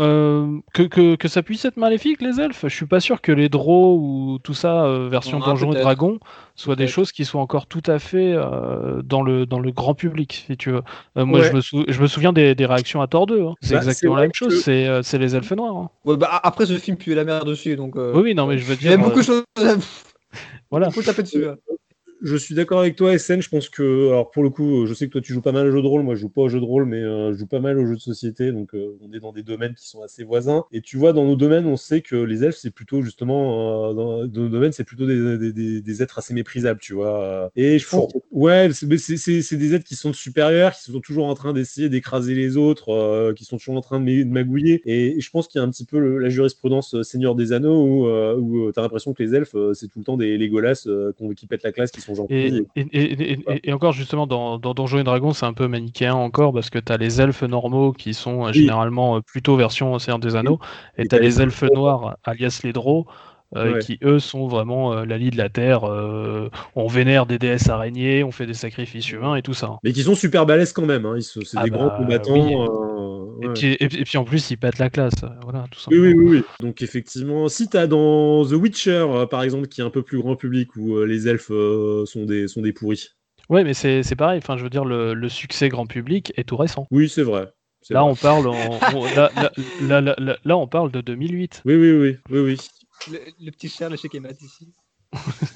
euh, 0.00 0.58
que, 0.72 0.82
que, 0.82 1.14
que, 1.14 1.28
ça 1.28 1.44
puisse 1.44 1.64
être 1.64 1.76
maléfique, 1.76 2.20
les 2.20 2.40
elfes? 2.40 2.64
Je 2.64 2.74
suis 2.74 2.86
pas 2.86 2.98
sûr 2.98 3.20
que 3.20 3.30
les 3.30 3.48
draws 3.48 3.96
ou 3.96 4.38
tout 4.42 4.54
ça, 4.54 4.86
euh, 4.86 5.08
version 5.08 5.40
ah, 5.40 5.46
Donjons 5.46 5.72
et 5.72 5.80
Dragons, 5.80 6.18
soient 6.56 6.74
des 6.74 6.88
choses 6.88 7.12
qui 7.12 7.24
soient 7.24 7.40
encore 7.40 7.68
tout 7.68 7.82
à 7.86 8.00
fait 8.00 8.32
euh, 8.32 9.02
dans, 9.02 9.22
le, 9.22 9.46
dans 9.46 9.60
le 9.60 9.70
grand 9.70 9.94
public, 9.94 10.44
si 10.48 10.56
tu 10.56 10.72
veux. 10.72 10.82
moi, 11.14 11.42
je, 11.42 11.52
me 11.52 11.60
je, 11.86 12.00
me 12.00 12.06
souviens 12.08 12.32
des, 12.32 12.56
des, 12.56 12.66
réactions 12.66 13.02
à 13.02 13.06
Thor 13.06 13.26
2. 13.26 13.42
Hein. 13.42 13.54
C'est 13.60 13.74
bah, 13.74 13.78
exactement 13.78 14.16
la 14.16 14.22
même 14.22 14.34
chose, 14.34 14.62
c'est 14.64 15.18
les 15.18 15.36
elfes 15.36 15.52
noirs. 15.52 15.76
Hein. 15.76 15.90
Ouais, 16.04 16.16
bah, 16.16 16.40
après, 16.42 16.66
ce 16.66 16.76
film 16.76 16.96
pue 16.96 17.14
la 17.14 17.22
merde 17.22 17.46
dessus. 17.46 17.76
Donc, 17.76 17.94
oui, 17.94 18.20
oui, 18.20 18.34
non, 18.34 18.48
mais 18.48 18.58
je 18.58 18.64
veux 18.64 18.74
dire. 18.74 18.90
Il 18.90 19.00
y 19.00 19.00
a 19.00 19.04
beaucoup 19.04 19.20
de 19.20 19.24
choses. 19.24 19.44
voilà. 20.72 20.90
Faut 20.90 21.02
taper 21.02 21.22
dessus. 21.22 21.46
Hein 21.46 21.56
je 22.24 22.36
suis 22.36 22.54
d'accord 22.54 22.80
avec 22.80 22.96
toi, 22.96 23.16
SN. 23.18 23.42
Je 23.42 23.50
pense 23.50 23.68
que, 23.68 24.08
alors 24.08 24.30
pour 24.30 24.42
le 24.42 24.48
coup, 24.48 24.86
je 24.86 24.94
sais 24.94 25.06
que 25.06 25.12
toi 25.12 25.20
tu 25.20 25.34
joues 25.34 25.42
pas 25.42 25.52
mal 25.52 25.66
au 25.66 25.70
jeu 25.70 25.82
de 25.82 25.86
rôle. 25.86 26.02
Moi, 26.02 26.14
je 26.14 26.22
joue 26.22 26.30
pas 26.30 26.40
au 26.40 26.48
jeu 26.48 26.58
de 26.58 26.64
rôle, 26.64 26.86
mais 26.86 27.02
euh, 27.02 27.32
je 27.32 27.38
joue 27.38 27.46
pas 27.46 27.60
mal 27.60 27.78
aux 27.78 27.86
jeux 27.86 27.96
de 27.96 28.00
société. 28.00 28.50
Donc, 28.50 28.74
euh, 28.74 28.96
on 29.02 29.12
est 29.12 29.20
dans 29.20 29.32
des 29.32 29.42
domaines 29.42 29.74
qui 29.74 29.86
sont 29.86 30.02
assez 30.02 30.24
voisins. 30.24 30.64
Et 30.72 30.80
tu 30.80 30.96
vois, 30.96 31.12
dans 31.12 31.26
nos 31.26 31.36
domaines, 31.36 31.66
on 31.66 31.76
sait 31.76 32.00
que 32.00 32.16
les 32.16 32.42
elfes, 32.42 32.56
c'est 32.56 32.70
plutôt 32.70 33.02
justement, 33.02 33.90
euh, 33.90 33.92
dans, 33.92 34.26
nos 34.26 34.48
domaines, 34.48 34.72
c'est 34.72 34.84
plutôt 34.84 35.06
des, 35.06 35.52
des, 35.52 35.82
des, 35.82 36.02
êtres 36.02 36.18
assez 36.18 36.32
méprisables, 36.32 36.80
tu 36.80 36.94
vois. 36.94 37.50
Et 37.56 37.78
je 37.78 37.86
pense, 37.86 38.10
ouais, 38.30 38.70
c'est 38.72 39.56
des 39.56 39.74
êtres 39.74 39.84
qui 39.84 39.94
sont 39.94 40.14
supérieurs, 40.14 40.72
qui 40.72 40.90
sont 40.90 41.00
toujours 41.00 41.26
en 41.26 41.34
train 41.34 41.52
d'essayer 41.52 41.90
d'écraser 41.90 42.34
les 42.34 42.56
autres, 42.56 43.32
qui 43.34 43.44
sont 43.44 43.58
toujours 43.58 43.76
en 43.76 43.82
train 43.82 44.00
de 44.00 44.24
magouiller. 44.24 44.80
Et, 44.86 45.20
je 45.20 45.30
pense 45.30 45.46
qu'il 45.46 45.58
y 45.58 45.62
a 45.62 45.66
un 45.66 45.70
petit 45.70 45.84
peu 45.84 46.18
la 46.18 46.28
jurisprudence 46.30 47.02
Seigneur 47.02 47.34
des 47.34 47.52
Anneaux 47.52 47.84
où, 47.84 48.08
où 48.08 48.72
tu 48.72 48.78
as 48.78 48.82
l'impression 48.82 49.12
que 49.12 49.22
les 49.22 49.34
elfes, 49.34 49.54
c'est 49.74 49.88
tout 49.88 49.98
le 49.98 50.04
temps 50.04 50.16
des 50.16 50.38
Legolas 50.38 50.88
qui 51.36 51.46
pètent 51.46 51.62
la 51.62 51.72
classe, 51.72 51.90
qui 51.90 52.00
sont 52.00 52.13
et, 52.28 53.72
encore 53.72 53.92
justement 53.92 54.26
dans, 54.26 54.58
dans 54.58 54.74
Donjons 54.74 54.98
et 54.98 55.04
Dragons, 55.04 55.32
c'est 55.32 55.46
un 55.46 55.52
peu 55.52 55.68
manichéen 55.68 56.14
encore 56.14 56.52
parce 56.52 56.70
que 56.70 56.78
tu 56.78 56.92
as 56.92 56.96
les 56.96 57.20
elfes 57.20 57.42
normaux 57.42 57.92
qui 57.92 58.14
sont 58.14 58.46
euh, 58.46 58.52
généralement 58.52 59.16
euh, 59.16 59.20
plutôt 59.20 59.56
version 59.56 59.94
Océan 59.94 60.18
des 60.18 60.36
Anneaux 60.36 60.58
et 60.98 61.06
tu 61.06 61.14
as 61.14 61.18
les 61.18 61.40
elfes 61.40 61.64
noirs, 61.74 62.16
alias 62.24 62.60
les 62.64 62.72
Draux. 62.72 63.06
Euh, 63.56 63.78
qui 63.78 64.00
eux 64.02 64.18
sont 64.18 64.48
vraiment 64.48 65.04
la 65.04 65.16
lie 65.16 65.30
de 65.30 65.36
la 65.36 65.48
terre. 65.48 65.84
on 65.84 66.88
vénère 66.88 67.24
des 67.24 67.38
déesses 67.38 67.68
araignées, 67.68 68.24
on 68.24 68.32
fait 68.32 68.46
des 68.46 68.54
sacrifices 68.54 69.12
humains 69.12 69.36
et 69.36 69.42
tout 69.42 69.54
ça. 69.54 69.78
Mais 69.84 69.92
qui 69.92 70.02
sont 70.02 70.16
super 70.16 70.44
balèzes 70.44 70.72
quand 70.72 70.86
même. 70.86 71.06
Hein. 71.06 71.18
C'est 71.20 71.40
ah 71.54 71.62
des 71.62 71.70
grands 71.70 71.86
bah, 71.86 72.18
combattants. 73.34 73.60
et, 73.60 73.76
puis, 73.76 74.00
et, 74.00 74.04
puis, 74.04 74.18
en 74.18 74.24
plus, 74.24 74.50
ils 74.50 74.56
pètent 74.56 74.78
la 74.78 74.90
classe. 74.90 75.14
Voilà, 75.42 75.66
tout 75.70 75.80
oui, 75.90 75.98
oui, 75.98 76.14
oui, 76.14 76.42
Donc 76.60 76.82
effectivement, 76.82 77.48
si 77.48 77.68
tu 77.68 77.76
as 77.76 77.86
dans 77.86 78.44
The 78.44 78.52
Witcher, 78.52 79.26
par 79.30 79.42
exemple, 79.42 79.68
qui 79.68 79.80
est 79.80 79.84
un 79.84 79.90
peu 79.90 80.02
plus 80.02 80.18
grand 80.18 80.36
public, 80.36 80.74
où 80.76 81.02
les 81.04 81.28
elfes 81.28 81.48
sont, 81.48 82.24
des, 82.24 82.48
sont 82.48 82.62
des 82.62 82.72
pourris. 82.72 83.10
Ouais, 83.50 83.64
mais 83.64 83.74
c'est 83.74 84.16
pareil. 84.16 84.38
Enfin, 84.38 84.56
je 84.56 84.64
veux 84.64 84.70
dire, 84.70 84.84
le, 84.84 85.14
le, 85.14 85.28
succès 85.28 85.68
grand 85.68 85.86
public 85.86 86.32
est 86.36 86.44
tout 86.44 86.56
récent. 86.56 86.86
Oui, 86.90 87.08
c'est 87.08 87.22
vrai. 87.22 87.52
Là, 87.90 88.04
on 88.04 88.14
parle 88.14 88.44
là, 89.82 90.56
on 90.56 90.66
parle 90.66 90.90
de 90.90 91.00
2008. 91.00 91.62
Oui, 91.64 91.74
oui, 91.74 91.92
oui, 91.92 92.16
oui, 92.30 92.40
oui. 92.40 92.56
Le, 93.40 93.50
petit 93.50 93.68
Charles 93.68 93.98
chez 93.98 94.08
Kemat 94.08 94.32
ici. 94.40 94.72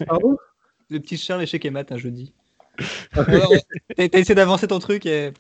Pardon? 0.07 0.37
Le 0.91 1.01
petit 1.01 1.17
Charles 1.17 1.47
chez 1.47 1.59
Kemat 1.59 1.87
un 1.91 1.97
jeudi. 1.97 2.35
T'as 3.15 3.25
essayé 3.97 4.35
d'avancer 4.35 4.69
ton 4.69 4.79
truc 4.79 5.07
et 5.07 5.33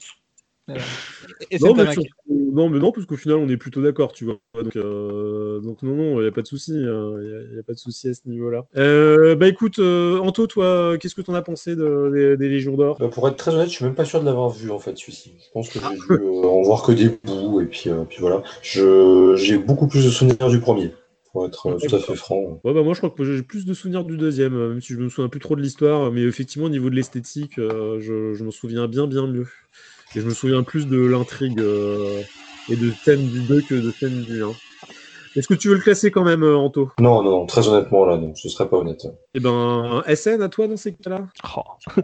non, 2.58 2.68
mais 2.68 2.78
non, 2.78 2.92
parce 2.92 3.06
qu'au 3.06 3.16
final, 3.16 3.38
on 3.38 3.48
est 3.48 3.56
plutôt 3.56 3.82
d'accord, 3.82 4.12
tu 4.12 4.24
vois. 4.24 4.38
Donc, 4.54 4.76
euh, 4.76 5.60
donc 5.60 5.82
non, 5.82 5.94
non, 5.94 6.20
il 6.20 6.22
n'y 6.22 6.28
a 6.28 6.32
pas 6.32 6.42
de 6.42 6.46
souci. 6.46 6.72
Hein. 6.72 7.14
N'y 7.52 7.58
a, 7.58 7.62
pas 7.62 7.72
de 7.72 7.78
souci 7.78 8.08
à 8.08 8.14
ce 8.14 8.20
niveau-là. 8.26 8.66
Euh, 8.76 9.34
bah 9.34 9.48
écoute, 9.48 9.78
euh, 9.78 10.18
Anto, 10.18 10.46
toi, 10.46 10.96
qu'est-ce 10.98 11.14
que 11.14 11.22
tu 11.22 11.30
en 11.30 11.34
as 11.34 11.42
pensé 11.42 11.76
des, 11.76 12.36
Légions 12.48 12.76
d'Or? 12.76 12.96
Bah, 12.98 13.08
Pour 13.08 13.28
être 13.28 13.36
très 13.36 13.54
honnête, 13.54 13.68
je 13.68 13.74
suis 13.74 13.84
même 13.84 13.94
pas 13.94 14.04
sûr 14.04 14.20
de 14.20 14.26
l'avoir 14.26 14.50
vu, 14.50 14.70
en 14.70 14.78
fait, 14.78 14.96
celui-ci. 14.96 15.34
Je 15.38 15.50
pense 15.52 15.68
que 15.68 15.78
j'ai 15.78 16.16
dû 16.16 16.24
en 16.24 16.62
voir 16.62 16.82
que 16.82 16.92
des 16.92 17.18
bouts, 17.24 17.60
et 17.60 17.66
puis, 17.66 17.90
puis 18.08 18.18
voilà. 18.20 18.42
J'ai 18.62 19.58
beaucoup 19.58 19.86
plus 19.86 20.04
de 20.04 20.10
souvenirs 20.10 20.48
du 20.48 20.60
premier 20.60 20.92
pour 21.32 21.44
être 21.44 21.76
tout 21.86 21.94
à 21.94 21.98
fait 21.98 22.16
franc. 22.16 22.58
Ouais, 22.64 22.72
bah 22.72 22.82
moi 22.82 22.94
je 22.94 23.00
crois 23.00 23.10
que 23.10 23.22
j'ai 23.22 23.42
plus 23.42 23.66
de 23.66 23.74
souvenirs 23.74 24.02
du 24.02 24.16
deuxième, 24.16 24.56
même 24.56 24.80
si 24.80 24.94
je 24.94 24.98
me 24.98 25.10
souviens 25.10 25.28
plus 25.28 25.40
trop 25.40 25.56
de 25.56 25.60
l'histoire, 25.60 26.10
mais 26.10 26.22
effectivement 26.22 26.66
au 26.66 26.70
niveau 26.70 26.88
de 26.88 26.94
l'esthétique, 26.94 27.56
je, 27.56 28.32
je 28.32 28.44
m'en 28.44 28.50
souviens 28.50 28.88
bien 28.88 29.06
bien 29.06 29.26
mieux. 29.26 29.46
Et 30.14 30.20
je 30.20 30.26
me 30.26 30.32
souviens 30.32 30.62
plus 30.62 30.86
de 30.86 30.98
l'intrigue 30.98 31.60
euh, 31.60 32.22
et 32.70 32.76
de 32.76 32.92
thème 33.04 33.26
du 33.26 33.42
2 33.42 33.62
que 33.62 33.74
de 33.74 33.90
thème 33.90 34.22
du 34.22 34.42
1. 34.42 34.48
Est-ce 35.36 35.46
que 35.46 35.54
tu 35.54 35.68
veux 35.68 35.74
le 35.74 35.80
classer 35.80 36.10
quand 36.10 36.24
même, 36.24 36.42
euh, 36.42 36.56
Anto? 36.56 36.90
Non, 36.98 37.22
non, 37.22 37.46
très 37.46 37.68
honnêtement, 37.68 38.06
là, 38.06 38.16
non, 38.16 38.34
ce 38.34 38.48
serait 38.48 38.68
pas 38.68 38.78
honnête. 38.78 39.06
Eh 39.34 39.40
ben, 39.40 40.02
SN 40.12 40.42
à 40.42 40.48
toi 40.48 40.66
dans 40.66 40.76
ces 40.76 40.94
cas-là? 40.94 41.26
Oh. 41.56 42.00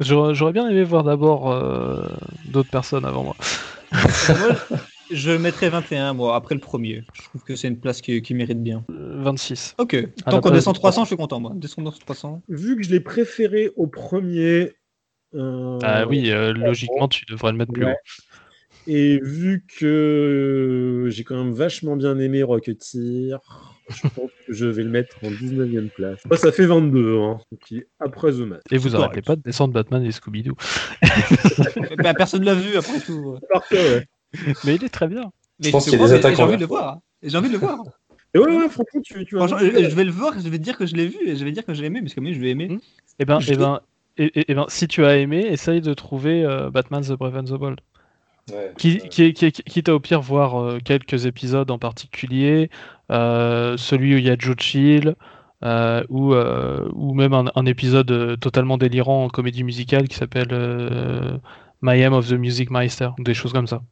J'aurais 0.00 0.52
bien 0.52 0.68
aimé 0.68 0.84
voir 0.84 1.02
d'abord 1.02 1.50
euh, 1.50 2.06
d'autres 2.46 2.70
personnes 2.70 3.04
avant 3.04 3.24
moi. 3.24 3.36
je 5.10 5.32
mettrais 5.32 5.68
21, 5.68 6.14
moi, 6.14 6.36
après 6.36 6.54
le 6.54 6.60
premier. 6.60 7.02
Je 7.12 7.24
trouve 7.24 7.42
que 7.42 7.56
c'est 7.56 7.68
une 7.68 7.78
place 7.78 8.00
qui, 8.00 8.34
mérite 8.34 8.62
bien. 8.62 8.84
26. 8.88 9.74
Ok. 9.78 9.96
Tant 10.24 10.40
qu'on 10.40 10.50
descend 10.50 10.74
300, 10.74 11.02
je 11.02 11.06
suis 11.08 11.16
content, 11.16 11.40
moi. 11.40 11.52
Descendons 11.54 11.90
300. 11.90 12.42
Vu 12.48 12.76
que 12.76 12.84
je 12.84 12.90
l'ai 12.90 13.00
préféré 13.00 13.72
au 13.76 13.88
premier, 13.88 14.72
ah 15.82 16.06
oui, 16.08 16.30
euh, 16.30 16.52
logiquement, 16.52 17.08
tu 17.08 17.24
devrais 17.26 17.52
le 17.52 17.58
mettre 17.58 17.72
plus 17.72 17.86
haut. 17.86 17.96
Et 18.86 19.18
vu 19.22 19.64
que 19.78 21.08
j'ai 21.10 21.24
quand 21.24 21.42
même 21.42 21.54
vachement 21.54 21.96
bien 21.96 22.18
aimé 22.18 22.42
Rocketeer, 22.42 23.38
je 23.88 24.08
pense 24.08 24.30
que 24.46 24.52
je 24.52 24.66
vais 24.66 24.82
le 24.82 24.90
mettre 24.90 25.16
en 25.22 25.30
19ème 25.30 25.88
place. 25.88 26.20
ça 26.36 26.52
fait 26.52 26.66
22, 26.66 27.18
hein, 27.18 27.38
après 27.98 28.32
The 28.32 28.40
Match. 28.40 28.62
Et 28.70 28.76
vous 28.76 28.94
arrêtez 28.94 29.22
pas 29.22 29.36
de 29.36 29.42
descendre 29.42 29.72
Batman 29.72 30.04
et 30.04 30.10
Scooby-Doo. 30.10 30.54
bah, 32.02 32.12
personne 32.12 32.44
l'a 32.44 32.54
vu 32.54 32.76
après 32.76 33.00
tout. 33.00 33.38
Mais 34.64 34.74
il 34.74 34.84
est 34.84 34.92
très 34.92 35.08
bien. 35.08 35.32
Mais 35.60 35.66
je 35.66 35.70
pense 35.70 35.84
qu'il 35.84 35.98
y 35.98 36.02
a 36.02 36.06
des 36.06 36.12
attaques. 36.12 36.36
J'ai 36.36 36.42
envie 36.42 36.56
de 36.56 36.60
le 36.60 36.66
voir. 36.66 36.98
J'ai 37.22 37.38
envie 37.38 37.48
de 37.48 37.54
le 37.54 37.60
voir. 37.60 37.78
Et 38.34 38.38
ouais, 38.38 38.46
ouais, 38.46 38.68
franchement, 38.68 39.00
tu, 39.02 39.24
tu 39.24 39.36
je, 39.38 39.94
vais 39.94 40.04
le 40.04 40.10
voir, 40.10 40.34
je 40.34 40.48
vais 40.48 40.58
te 40.58 40.62
dire 40.64 40.76
que 40.76 40.86
je 40.86 40.96
l'ai 40.96 41.06
vu 41.06 41.18
et 41.24 41.36
je 41.36 41.44
vais 41.44 41.52
dire 41.52 41.64
que 41.64 41.72
je 41.72 41.80
l'ai 41.80 41.86
aimé, 41.86 42.00
parce 42.02 42.14
que 42.14 42.20
moi, 42.20 42.32
je 42.32 42.40
l'ai 42.40 42.50
aimé. 42.50 42.64
Et 42.64 42.78
eh 43.20 43.24
ben, 43.24 43.38
et 44.16 44.50
et, 44.50 44.54
ben, 44.54 44.66
si 44.68 44.88
tu 44.88 45.04
as 45.04 45.16
aimé, 45.16 45.38
essaye 45.38 45.80
de 45.80 45.94
trouver 45.94 46.44
euh, 46.44 46.70
Batman 46.70 47.02
The 47.02 47.12
Brave 47.12 47.36
and 47.36 47.44
the 47.44 47.58
Bold. 47.58 47.80
qui, 48.76 48.98
qui, 49.08 49.32
qui, 49.32 49.52
quitte 49.52 49.88
à 49.88 49.94
au 49.94 50.00
pire 50.00 50.20
voir 50.20 50.60
euh, 50.60 50.78
quelques 50.84 51.26
épisodes 51.26 51.70
en 51.70 51.78
particulier, 51.78 52.70
euh, 53.10 53.76
celui 53.76 54.14
où 54.14 54.18
il 54.18 54.24
y 54.24 54.30
a 54.30 54.36
Joe 54.38 54.56
Chill, 54.58 55.14
ou, 56.10 56.34
ou 56.34 57.14
même 57.14 57.32
un, 57.32 57.66
épisode 57.66 58.38
totalement 58.38 58.76
délirant 58.76 59.24
en 59.24 59.28
comédie 59.28 59.64
musicale 59.64 60.08
qui 60.08 60.16
s'appelle 60.16 61.40
My 61.80 62.02
Am 62.02 62.12
of 62.12 62.28
the 62.28 62.34
Music 62.34 62.70
Meister, 62.70 63.08
des 63.18 63.32
choses 63.32 63.54
comme 63.54 63.66
ça. 63.66 63.82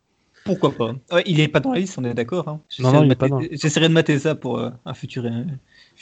Pourquoi 0.44 0.72
pas 0.72 0.94
Il 1.24 1.40
est 1.40 1.48
pas 1.48 1.60
dans 1.60 1.72
la 1.72 1.78
liste, 1.78 1.96
on 1.98 2.04
est 2.04 2.12
d'accord. 2.12 2.46
Hein. 2.48 2.60
Non, 2.78 2.92
non, 2.92 3.04
il 3.04 3.12
est 3.12 3.14
pas 3.14 3.28
J'essaierai 3.52 3.88
de 3.88 3.94
mater 3.94 4.18
ça 4.18 4.34
pour 4.34 4.60
un 4.60 4.94
futur 4.94 5.24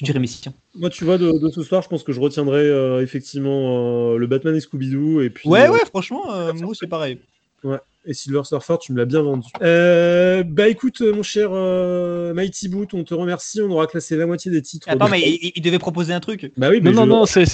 future 0.01 0.17
émission. 0.17 0.55
Moi, 0.75 0.89
tu 0.89 1.05
vois, 1.05 1.19
de, 1.19 1.49
ce 1.51 1.63
soir, 1.63 1.83
je 1.83 1.89
pense 1.89 2.03
que 2.03 2.13
je 2.13 2.21
retiendrai 2.21 2.61
euh, 2.61 3.03
effectivement 3.03 4.13
euh, 4.15 4.17
le 4.17 4.27
Batman 4.27 4.57
et 4.57 4.61
Scooby-Doo. 4.61 5.21
Et 5.21 5.31
puis, 5.31 5.49
ouais, 5.49 5.69
euh, 5.69 5.73
ouais, 5.73 5.85
franchement, 5.87 6.25
moi, 6.55 6.73
c'est 6.75 6.87
pareil. 6.87 7.21
Ouais. 7.63 7.79
Et 8.07 8.15
Silver 8.15 8.41
Surfer, 8.45 8.77
tu 8.81 8.95
me 8.95 8.99
l'as 8.99 9.05
bien 9.05 9.21
vendu. 9.21 9.47
bah 9.61 10.69
écoute, 10.69 11.03
mon 11.03 11.23
cher 11.23 11.51
Mighty 12.35 12.71
Boot, 12.71 12.95
on 12.95 13.05
te 13.05 13.13
remercie. 13.13 13.61
On 13.61 13.71
aura 13.71 13.87
classé 13.87 14.17
la 14.17 14.25
moitié 14.25 14.51
des 14.51 14.63
titres. 14.63 14.89
Attends, 14.89 15.11
mais 15.11 15.21
il, 15.21 15.61
devait 15.61 15.79
proposer 15.79 16.15
un 16.15 16.21
truc. 16.21 16.51
Bah 16.57 16.71
oui, 16.71 16.81
mais 16.83 16.93
non, 16.93 17.05
non, 17.05 17.21
non, 17.21 17.27
c'est 17.27 17.45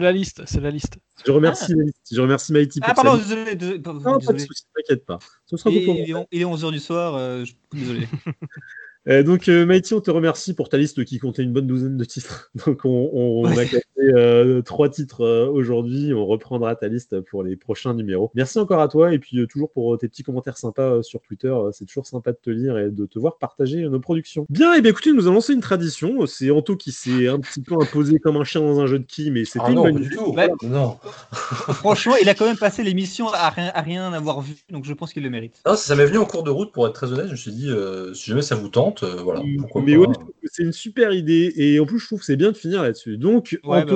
la 0.00 0.12
liste. 0.12 0.42
C'est 0.46 0.60
la 0.60 0.70
liste. 0.70 0.98
Je 1.26 1.32
remercie, 1.32 1.72
ah. 1.76 1.90
Je 2.12 2.20
remercie 2.20 2.52
Mighty 2.52 2.78
Ah, 2.82 2.94
pardon, 2.94 3.16
désolé. 3.16 3.56
non, 3.84 4.20
pas 4.20 4.32
de 4.32 4.38
soucis, 4.38 4.64
t'inquiète 4.76 5.04
pas. 5.04 5.18
Ce 5.46 5.56
sera 5.56 5.70
il, 5.70 6.26
il, 6.30 6.40
est 6.40 6.44
11h 6.44 6.70
du 6.70 6.78
soir. 6.78 7.44
désolé. 7.72 8.06
Euh, 9.08 9.22
donc, 9.22 9.48
euh, 9.48 9.64
Mighty, 9.66 9.94
on 9.94 10.00
te 10.00 10.10
remercie 10.10 10.52
pour 10.52 10.68
ta 10.68 10.78
liste 10.78 11.04
qui 11.04 11.18
comptait 11.18 11.42
une 11.42 11.52
bonne 11.52 11.66
douzaine 11.66 11.96
de 11.96 12.04
titres. 12.04 12.50
Donc, 12.66 12.80
on, 12.84 13.44
a 13.44 13.64
classé 13.64 13.84
euh, 13.98 14.62
trois 14.62 14.88
titres 14.88 15.24
aujourd'hui. 15.48 16.12
On 16.12 16.26
reprendra 16.26 16.74
ta 16.74 16.88
liste 16.88 17.20
pour 17.20 17.42
les 17.42 17.56
prochains 17.56 17.94
numéros. 17.94 18.30
Merci 18.34 18.58
encore 18.58 18.80
à 18.80 18.88
toi 18.88 19.12
et 19.14 19.18
puis 19.18 19.46
toujours 19.46 19.70
pour 19.70 19.96
tes 19.98 20.08
petits 20.08 20.22
commentaires 20.22 20.58
sympas 20.58 21.02
sur 21.02 21.20
Twitter. 21.20 21.54
c'est 21.72 21.84
toujours 21.84 22.06
sympa 22.06 22.32
de 22.32 22.38
te 22.42 22.50
lire 22.50 22.78
et 22.78 22.90
de 22.90 23.06
te 23.06 23.18
voir 23.18 23.38
partager 23.38 23.88
nos 23.88 24.00
productions. 24.00 24.46
Bien, 24.48 24.74
et 24.74 24.80
bien 24.80 24.90
écoutez, 24.90 25.12
nous 25.12 25.26
allons 25.26 25.34
lancer 25.34 25.52
une 25.52 25.60
tradition. 25.60 26.26
C'est 26.26 26.50
Anto 26.50 26.76
qui 26.76 26.92
s'est 26.92 27.28
un 27.28 27.38
petit 27.38 27.60
peu 27.60 27.74
imposé 27.80 28.18
comme 28.18 28.36
un 28.36 28.44
chien 28.44 28.60
dans 28.60 28.80
un 28.80 28.86
jeu 28.86 28.98
de 28.98 29.04
qui, 29.04 29.30
mais 29.30 29.44
c'était 29.44 29.66
ah 29.68 29.72
non, 29.72 29.90
du 29.90 30.08
tout. 30.08 30.34
non. 30.62 30.98
Franchement, 31.32 32.14
il 32.20 32.28
a 32.28 32.34
quand 32.34 32.46
même 32.46 32.58
passé 32.58 32.82
l'émission 32.82 33.28
à 33.28 33.50
rien, 33.50 33.70
à 33.74 33.82
rien 33.82 34.12
avoir 34.12 34.40
vu, 34.40 34.54
donc 34.70 34.84
je 34.84 34.92
pense 34.92 35.12
qu'il 35.12 35.22
le 35.22 35.30
mérite. 35.30 35.60
Non, 35.66 35.76
ça 35.76 35.94
m'est 35.94 36.06
venu 36.06 36.18
en 36.18 36.24
cours 36.24 36.42
de 36.42 36.50
route, 36.50 36.72
pour 36.72 36.86
être 36.86 36.94
très 36.94 37.12
honnête. 37.12 37.26
Je 37.26 37.32
me 37.32 37.36
suis 37.36 37.52
dit, 37.52 37.70
si 38.14 38.30
jamais 38.30 38.42
ça 38.42 38.56
vous 38.56 38.68
tente, 38.68 38.95
euh, 39.02 39.16
voilà. 39.22 39.42
Mais 39.84 39.96
ouais, 39.96 40.06
c'est 40.44 40.62
une 40.62 40.72
super 40.72 41.12
idée. 41.12 41.52
Et 41.56 41.78
en 41.80 41.86
plus, 41.86 41.98
je 41.98 42.06
trouve 42.06 42.20
que 42.20 42.24
c'est 42.24 42.36
bien 42.36 42.52
de 42.52 42.56
finir 42.56 42.82
là-dessus. 42.82 43.18
Donc, 43.18 43.58
ouais, 43.64 43.84
bah 43.84 43.94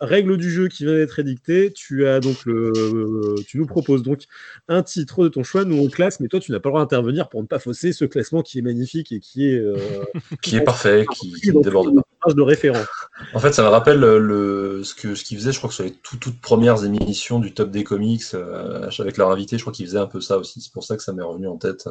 règle 0.00 0.36
du 0.36 0.50
jeu 0.50 0.68
qui 0.68 0.84
vient 0.84 0.94
d'être 0.94 1.18
édictée. 1.18 1.72
Tu 1.72 2.06
as 2.06 2.20
donc 2.20 2.44
le, 2.46 3.34
tu 3.46 3.58
nous 3.58 3.66
proposes 3.66 4.02
donc 4.02 4.24
un 4.68 4.82
titre 4.82 5.24
de 5.24 5.28
ton 5.28 5.42
choix. 5.42 5.64
Nous 5.64 5.78
on 5.78 5.88
classe, 5.88 6.20
mais 6.20 6.28
toi 6.28 6.40
tu 6.40 6.52
n'as 6.52 6.60
pas 6.60 6.68
le 6.68 6.72
droit 6.72 6.82
d'intervenir 6.82 7.28
pour 7.28 7.42
ne 7.42 7.46
pas 7.46 7.58
fausser 7.58 7.92
ce 7.92 8.04
classement 8.04 8.42
qui 8.42 8.58
est 8.58 8.62
magnifique 8.62 9.12
et 9.12 9.20
qui 9.20 9.48
est 9.48 9.58
euh, 9.58 9.76
qui 10.42 10.56
est 10.56 10.62
parfait, 10.62 11.06
qui, 11.14 11.32
qui 11.32 11.52
déborde 11.52 11.94
pas. 11.94 12.03
De 12.32 12.42
référence. 12.42 12.86
En 13.32 13.40
fait, 13.40 13.52
ça 13.52 13.62
me 13.62 13.68
rappelle 13.68 13.98
le, 13.98 14.82
ce 14.84 14.94
que 14.94 15.14
ce 15.14 15.24
qu'ils 15.24 15.38
faisaient. 15.38 15.52
Je 15.52 15.58
crois 15.58 15.68
que 15.68 15.74
sur 15.74 15.84
les 15.84 15.92
toutes 15.92 16.40
premières 16.40 16.84
émissions 16.84 17.38
du 17.38 17.52
Top 17.54 17.70
des 17.70 17.84
comics 17.84 18.22
euh, 18.34 18.88
avec 18.98 19.16
leur 19.16 19.30
invité, 19.30 19.58
je 19.58 19.62
crois 19.62 19.72
qu'ils 19.72 19.86
faisaient 19.86 19.98
un 19.98 20.06
peu 20.06 20.20
ça 20.20 20.38
aussi. 20.38 20.60
C'est 20.60 20.72
pour 20.72 20.84
ça 20.84 20.96
que 20.96 21.02
ça 21.02 21.12
m'est 21.12 21.22
revenu 21.22 21.48
en 21.48 21.56
tête. 21.56 21.88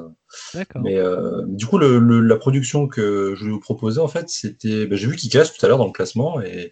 Mais 0.82 0.98
euh, 0.98 1.42
du 1.48 1.66
coup, 1.66 1.78
le, 1.78 2.00
la 2.22 2.36
production 2.38 2.88
que 2.88 3.34
je 3.36 3.42
voulais 3.42 3.54
vous 3.54 3.60
proposer, 3.60 4.00
en 4.00 4.08
fait, 4.08 4.30
c'était. 4.30 4.86
Ben, 4.86 4.98
j'ai 4.98 5.08
vu 5.08 5.16
casse 5.34 5.54
tout 5.54 5.66
à 5.66 5.70
l'heure 5.70 5.78
dans 5.78 5.88
le 5.88 5.92
classement 5.92 6.42
et, 6.42 6.72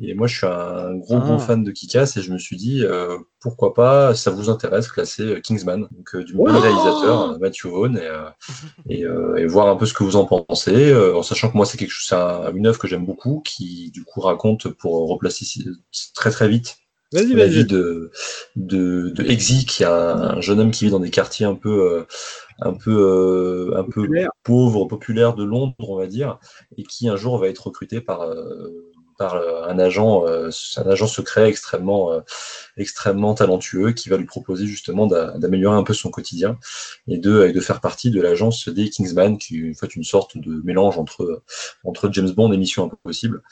et 0.00 0.14
moi 0.14 0.26
je 0.26 0.36
suis 0.36 0.46
un 0.46 0.94
gros 0.96 1.18
gros 1.18 1.34
ah. 1.34 1.38
fan 1.38 1.64
de 1.64 1.70
Kikas 1.70 2.14
et 2.16 2.22
je 2.22 2.32
me 2.32 2.38
suis 2.38 2.56
dit 2.56 2.84
euh, 2.84 3.18
pourquoi 3.42 3.74
pas, 3.74 4.14
ça 4.14 4.30
vous 4.30 4.48
intéresse, 4.48 4.88
classer 4.88 5.24
euh, 5.24 5.40
Kingsman, 5.40 5.88
donc 5.90 6.14
euh, 6.14 6.24
du 6.24 6.36
même 6.36 6.56
réalisateur 6.56 7.38
Matthew 7.40 7.66
Vaughn 7.66 8.00
et, 8.88 9.02
et, 9.36 9.46
voir 9.46 9.68
un 9.68 9.76
peu 9.76 9.86
ce 9.86 9.92
que 9.92 10.04
vous 10.04 10.16
en 10.16 10.24
pensez, 10.24 10.94
en 10.94 11.22
sachant 11.22 11.50
que 11.50 11.56
moi 11.56 11.66
c'est 11.66 11.76
quelque 11.76 11.90
chose, 11.90 12.06
c'est 12.08 12.56
une 12.56 12.66
œuvre 12.66 12.78
que 12.78 12.88
j'aime 12.88 13.04
beaucoup 13.04 13.42
qui 13.44 13.90
du 13.92 14.04
coup 14.04 14.20
raconte 14.20 14.68
pour 14.68 15.08
replacer 15.08 15.44
très 16.14 16.30
très 16.30 16.48
vite 16.48 16.76
la 17.12 17.46
vie 17.46 17.66
de, 17.66 18.10
de, 18.56 19.10
de 19.10 19.24
Exy, 19.24 19.66
qui 19.66 19.82
est 19.82 19.86
un, 19.86 20.40
jeune 20.40 20.60
homme 20.60 20.70
qui 20.70 20.86
vit 20.86 20.90
dans 20.90 20.98
des 20.98 21.10
quartiers 21.10 21.44
un 21.44 21.54
peu, 21.54 22.06
un 22.60 22.72
peu, 22.72 23.74
un 23.76 23.84
peu 23.84 24.08
pauvres, 24.44 24.86
populaires 24.86 25.34
de 25.34 25.44
Londres, 25.44 25.74
on 25.80 25.96
va 25.96 26.06
dire, 26.06 26.38
et 26.78 26.84
qui 26.84 27.10
un 27.10 27.16
jour 27.16 27.36
va 27.36 27.48
être 27.48 27.66
recruté 27.66 28.00
par, 28.00 28.26
par 29.22 29.34
euh, 29.34 29.64
un 29.68 29.78
agent, 29.78 30.26
euh, 30.26 30.50
un 30.76 30.90
agent 30.90 31.06
secret 31.06 31.48
extrêmement, 31.48 32.12
euh, 32.12 32.20
extrêmement 32.76 33.34
talentueux 33.34 33.92
qui 33.92 34.08
va 34.08 34.16
lui 34.16 34.24
proposer 34.24 34.66
justement 34.66 35.06
d'améliorer 35.06 35.76
un 35.76 35.82
peu 35.82 35.94
son 35.94 36.10
quotidien 36.10 36.58
et 37.08 37.18
de, 37.18 37.46
et 37.46 37.52
de 37.52 37.60
faire 37.60 37.80
partie 37.80 38.10
de 38.10 38.20
l'agence 38.20 38.68
des 38.68 38.88
Kingsman, 38.88 39.38
qui 39.38 39.66
est 39.66 39.70
en 39.70 39.74
fait 39.74 39.94
une 39.94 40.04
sorte 40.04 40.38
de 40.38 40.62
mélange 40.64 40.98
entre, 40.98 41.42
entre 41.84 42.10
James 42.12 42.30
Bond 42.30 42.52
et 42.52 42.56
Mission 42.56 42.84
Impossible. 42.84 43.42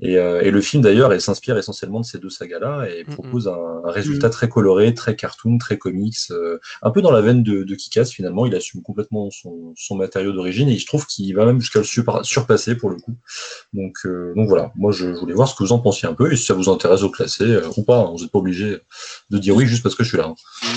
Et, 0.00 0.12
et 0.12 0.52
le 0.52 0.60
film 0.60 0.80
d'ailleurs 0.80 1.20
s'inspire 1.20 1.58
essentiellement 1.58 1.98
de 1.98 2.04
ces 2.04 2.18
deux 2.18 2.30
sagas-là 2.30 2.86
et 2.88 3.02
propose 3.02 3.48
un, 3.48 3.82
résultat 3.84 4.30
très 4.30 4.48
coloré, 4.48 4.94
très 4.94 5.16
cartoon, 5.16 5.58
très 5.58 5.76
comics, 5.76 6.16
un 6.82 6.90
peu 6.90 7.02
dans 7.02 7.10
la 7.10 7.20
veine 7.20 7.42
de, 7.42 7.64
de 7.64 7.74
Kikas 7.74 8.04
finalement. 8.06 8.46
Il 8.46 8.54
assume 8.54 8.82
complètement 8.82 9.30
son, 9.30 9.74
son 9.76 9.96
matériau 9.96 10.32
d'origine 10.32 10.68
et 10.68 10.78
je 10.78 10.86
trouve 10.86 11.04
qu'il 11.06 11.34
va 11.34 11.44
même 11.44 11.60
jusqu'à 11.60 11.80
le 11.80 12.22
surpasser 12.22 12.76
pour 12.76 12.90
le 12.90 12.96
coup. 12.96 13.16
Donc, 13.72 13.96
donc 14.36 14.48
voilà, 14.48 14.72
moi 14.76 14.92
je, 14.92 15.14
je 15.14 15.18
voulais 15.18 15.34
voir 15.34 15.48
ce 15.48 15.56
que 15.56 15.64
vous 15.64 15.72
en 15.72 15.80
pensiez 15.80 16.08
un 16.08 16.14
peu 16.14 16.32
et 16.32 16.36
si 16.36 16.44
ça 16.44 16.54
vous 16.54 16.68
intéresse 16.68 17.02
classer 17.08 17.44
euh, 17.44 17.68
ou 17.76 17.82
pas. 17.82 18.00
Hein. 18.00 18.10
vous 18.12 18.22
n'êtes 18.22 18.32
pas 18.32 18.38
obligé 18.38 18.67
de 19.30 19.38
dire 19.38 19.54
oui 19.54 19.66
juste 19.66 19.82
parce 19.82 19.94
que 19.94 20.04
je 20.04 20.08
suis 20.08 20.18
là. 20.18 20.32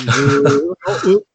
Hein. 0.08 1.16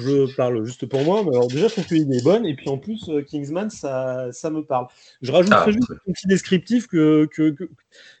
je 0.00 0.34
parle 0.36 0.64
juste 0.64 0.86
pour 0.86 1.02
moi, 1.04 1.22
mais 1.24 1.30
alors 1.30 1.48
déjà, 1.48 1.68
je 1.68 1.72
trouve 1.72 1.86
que 1.86 1.94
l'idée 1.94 2.16
est 2.16 2.24
bonne, 2.24 2.44
et 2.46 2.54
puis 2.54 2.68
en 2.68 2.78
plus, 2.78 3.08
euh, 3.08 3.22
Kingsman, 3.22 3.70
ça, 3.70 4.28
ça 4.32 4.50
me 4.50 4.64
parle. 4.64 4.86
Je 5.20 5.30
rajouterais 5.30 5.62
ah, 5.66 5.70
juste 5.70 5.90
un 5.90 6.12
petit 6.12 6.26
descriptif 6.26 6.86
que, 6.88 7.26
que, 7.26 7.54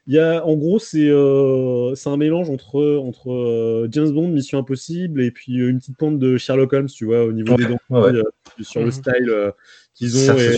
y 0.06 0.18
a, 0.18 0.44
en 0.46 0.56
gros, 0.56 0.78
c'est 0.78 1.08
euh, 1.08 1.94
un 2.06 2.16
mélange 2.16 2.48
entre, 2.48 2.98
entre 2.98 3.32
euh, 3.32 3.88
James 3.90 4.10
Bond, 4.10 4.28
Mission 4.28 4.58
Impossible, 4.58 5.20
et 5.22 5.30
puis 5.30 5.54
une 5.54 5.78
petite 5.78 5.96
pente 5.96 6.18
de 6.18 6.36
Sherlock 6.36 6.72
Holmes, 6.72 6.88
tu 6.88 7.06
vois, 7.06 7.24
au 7.24 7.32
niveau 7.32 7.56
des 7.56 7.66
dents, 7.66 7.78
sur 8.60 8.80
le 8.80 8.86
mhm. 8.86 8.92
style 8.92 9.52
qu'ils 9.94 10.30
ont. 10.30 10.38
Et, 10.38 10.56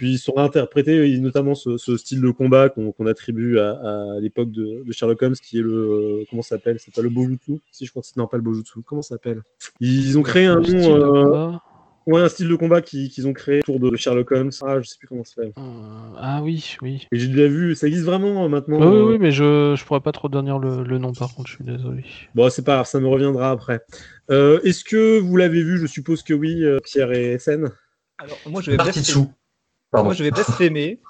puis 0.00 0.12
ils 0.12 0.18
sont 0.18 0.32
réinterprétés, 0.32 1.18
notamment 1.18 1.54
ce, 1.54 1.76
style 1.98 2.22
de 2.22 2.30
combat 2.30 2.70
qu'on 2.70 3.06
attribue 3.06 3.58
à, 3.58 4.16
l'époque 4.18 4.50
de, 4.50 4.82
Sherlock 4.92 5.20
Holmes, 5.20 5.34
qui 5.34 5.58
est 5.58 5.62
le. 5.62 6.24
comment 6.30 6.40
ça 6.40 6.56
s'appelle? 6.56 6.78
C'est 6.78 6.94
pas 6.94 7.02
le 7.02 7.10
Bojutsu 7.10 7.60
Si, 7.70 7.84
je 7.84 7.90
crois 7.90 8.00
que 8.00 8.08
c'est. 8.08 8.16
Non, 8.16 8.26
pas 8.26 8.38
le 8.38 8.42
Bojutsu. 8.42 8.78
Comment 8.82 9.02
ça 9.02 9.16
s'appelle? 9.16 9.42
Ils 9.78 10.16
ont 10.16 10.22
créé 10.22 10.46
un 10.46 10.58
nom. 10.58 10.64
Euh, 10.64 11.52
ouais, 12.06 12.22
un 12.22 12.30
style 12.30 12.48
de 12.48 12.54
combat 12.54 12.80
qu'ils 12.80 13.28
ont 13.28 13.34
créé 13.34 13.58
autour 13.58 13.78
de 13.78 13.94
Sherlock 13.94 14.32
Holmes. 14.32 14.52
Ah, 14.62 14.80
je 14.80 14.88
sais 14.88 14.96
plus 14.98 15.06
comment 15.06 15.22
ça 15.22 15.34
s'appelle. 15.34 15.52
Euh, 15.58 16.14
ah 16.16 16.40
oui, 16.42 16.78
oui. 16.80 17.06
Et 17.12 17.18
j'ai 17.18 17.28
déjà 17.28 17.48
vu, 17.48 17.74
ça 17.74 17.86
existe 17.86 18.06
vraiment 18.06 18.46
euh, 18.46 18.48
maintenant. 18.48 18.80
oui, 18.80 19.02
oui, 19.02 19.18
mais 19.20 19.32
je, 19.32 19.74
je 19.76 19.84
pourrais 19.84 20.00
pas 20.00 20.12
trop 20.12 20.30
donner 20.30 20.56
le, 20.62 20.82
le, 20.82 20.96
nom 20.96 21.12
par 21.12 21.34
contre, 21.34 21.50
je 21.50 21.56
suis 21.56 21.64
désolé. 21.64 22.06
Bon, 22.34 22.48
c'est 22.48 22.64
pas 22.64 22.76
grave, 22.76 22.86
ça 22.86 23.00
me 23.00 23.06
reviendra 23.08 23.50
après. 23.50 23.82
Est-ce 24.30 24.82
que 24.82 25.18
vous 25.18 25.36
l'avez 25.36 25.62
vu? 25.62 25.76
Je 25.76 25.86
suppose 25.86 26.22
que 26.22 26.32
oui, 26.32 26.64
Pierre 26.84 27.12
et 27.12 27.38
SN. 27.38 27.68
Alors, 28.16 28.38
moi, 28.46 28.62
je 28.62 28.70
vais 28.70 28.78
moi, 29.92 30.14
je 30.14 30.24
vais 30.24 30.30
blasphémer. 30.30 31.00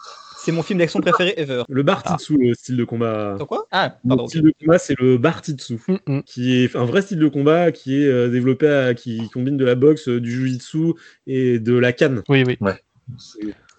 C'est 0.43 0.53
mon 0.53 0.63
film 0.63 0.79
d'action 0.79 1.01
préféré 1.01 1.35
ever. 1.37 1.65
Le 1.69 1.83
Bartitsu, 1.83 2.39
le 2.39 2.55
style 2.55 2.79
de 2.79 2.85
combat. 2.85 3.37
C'est 3.39 3.47
quoi? 3.47 3.67
Ah, 3.71 3.99
pardon. 4.09 4.23
Le 4.23 4.29
style 4.29 4.43
de 4.43 4.55
combat, 4.59 4.79
c'est 4.79 4.99
le 4.99 5.19
Bartitsu, 5.19 5.79
mm, 5.87 5.97
mm. 6.07 6.23
qui 6.23 6.65
est 6.65 6.75
un 6.77 6.87
vrai 6.87 7.03
style 7.03 7.19
de 7.19 7.29
combat 7.29 7.73
qui 7.73 8.03
est 8.03 8.07
euh, 8.07 8.29
développé, 8.29 8.67
à, 8.67 8.95
qui 8.95 9.29
combine 9.35 9.59
de 9.59 9.67
la 9.67 9.75
boxe, 9.75 10.09
euh, 10.09 10.19
du 10.19 10.31
jujitsu 10.31 10.95
et 11.27 11.59
de 11.59 11.75
la 11.75 11.93
canne. 11.93 12.23
Oui, 12.31 12.45
oui. 12.47 12.57
Ouais. 12.63 12.83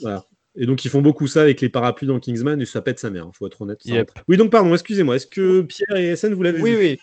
Voilà. 0.01 0.23
Et 0.55 0.65
donc 0.65 0.83
ils 0.83 0.89
font 0.89 1.01
beaucoup 1.01 1.27
ça 1.27 1.41
avec 1.41 1.61
les 1.61 1.69
parapluies 1.69 2.07
dans 2.07 2.19
Kingsman 2.19 2.61
et 2.61 2.65
ça 2.65 2.81
pète 2.81 2.99
sa 2.99 3.09
mère, 3.09 3.25
il 3.33 3.35
faut 3.35 3.47
être 3.47 3.61
honnête. 3.61 3.79
Oui, 4.27 4.37
donc 4.37 4.51
pardon, 4.51 4.73
excusez-moi. 4.73 5.15
Est-ce 5.15 5.27
que 5.27 5.61
Pierre 5.61 5.95
et 5.95 6.15
SN, 6.15 6.33
vous 6.33 6.43
l'avez 6.43 6.57
vu? 6.57 6.63
Oui, 6.63 6.75
oui. 6.77 6.99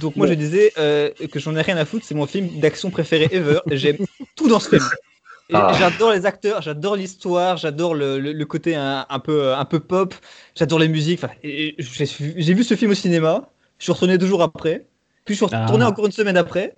Donc 0.00 0.16
moi 0.16 0.26
je 0.26 0.34
disais 0.34 0.72
euh, 0.78 1.10
que 1.30 1.38
j'en 1.38 1.54
ai 1.56 1.60
rien 1.60 1.76
à 1.76 1.84
foutre, 1.84 2.06
c'est 2.06 2.14
mon 2.14 2.26
film 2.26 2.60
d'action 2.60 2.90
préféré 2.90 3.28
ever. 3.30 3.58
J'aime 3.72 3.98
tout 4.36 4.48
dans 4.48 4.60
ce 4.60 4.70
film. 4.70 4.82
Ah. 5.52 5.72
J'adore 5.78 6.12
les 6.12 6.26
acteurs, 6.26 6.62
j'adore 6.62 6.96
l'histoire, 6.96 7.56
j'adore 7.56 7.94
le, 7.94 8.44
côté 8.44 8.74
un, 8.74 9.04
peu, 9.22 9.54
un 9.54 9.64
peu 9.64 9.80
pop, 9.80 10.14
j'adore 10.54 10.78
les 10.78 10.88
musiques. 10.88 11.20
J'ai 11.42 12.54
vu 12.54 12.64
ce 12.64 12.74
film 12.74 12.90
au 12.90 12.94
cinéma, 12.94 13.50
je 13.78 13.84
suis 13.84 13.92
retourné 13.92 14.18
deux 14.18 14.26
jours 14.26 14.42
après, 14.42 14.86
puis 15.24 15.34
je 15.34 15.44
suis 15.44 15.56
retourné 15.56 15.84
ah. 15.84 15.88
encore 15.88 16.06
une 16.06 16.12
semaine 16.12 16.36
après, 16.36 16.74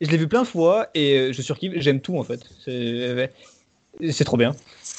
et 0.00 0.06
je 0.06 0.10
l'ai 0.10 0.16
vu 0.16 0.28
plein 0.28 0.42
de 0.42 0.46
fois, 0.46 0.88
et 0.94 1.18
euh, 1.18 1.32
je 1.32 1.42
surkiffe, 1.42 1.72
j'aime 1.76 2.00
tout 2.00 2.18
en 2.18 2.24
fait. 2.24 2.40
C'est 4.10 4.24
trop 4.24 4.36
bien. 4.36 4.52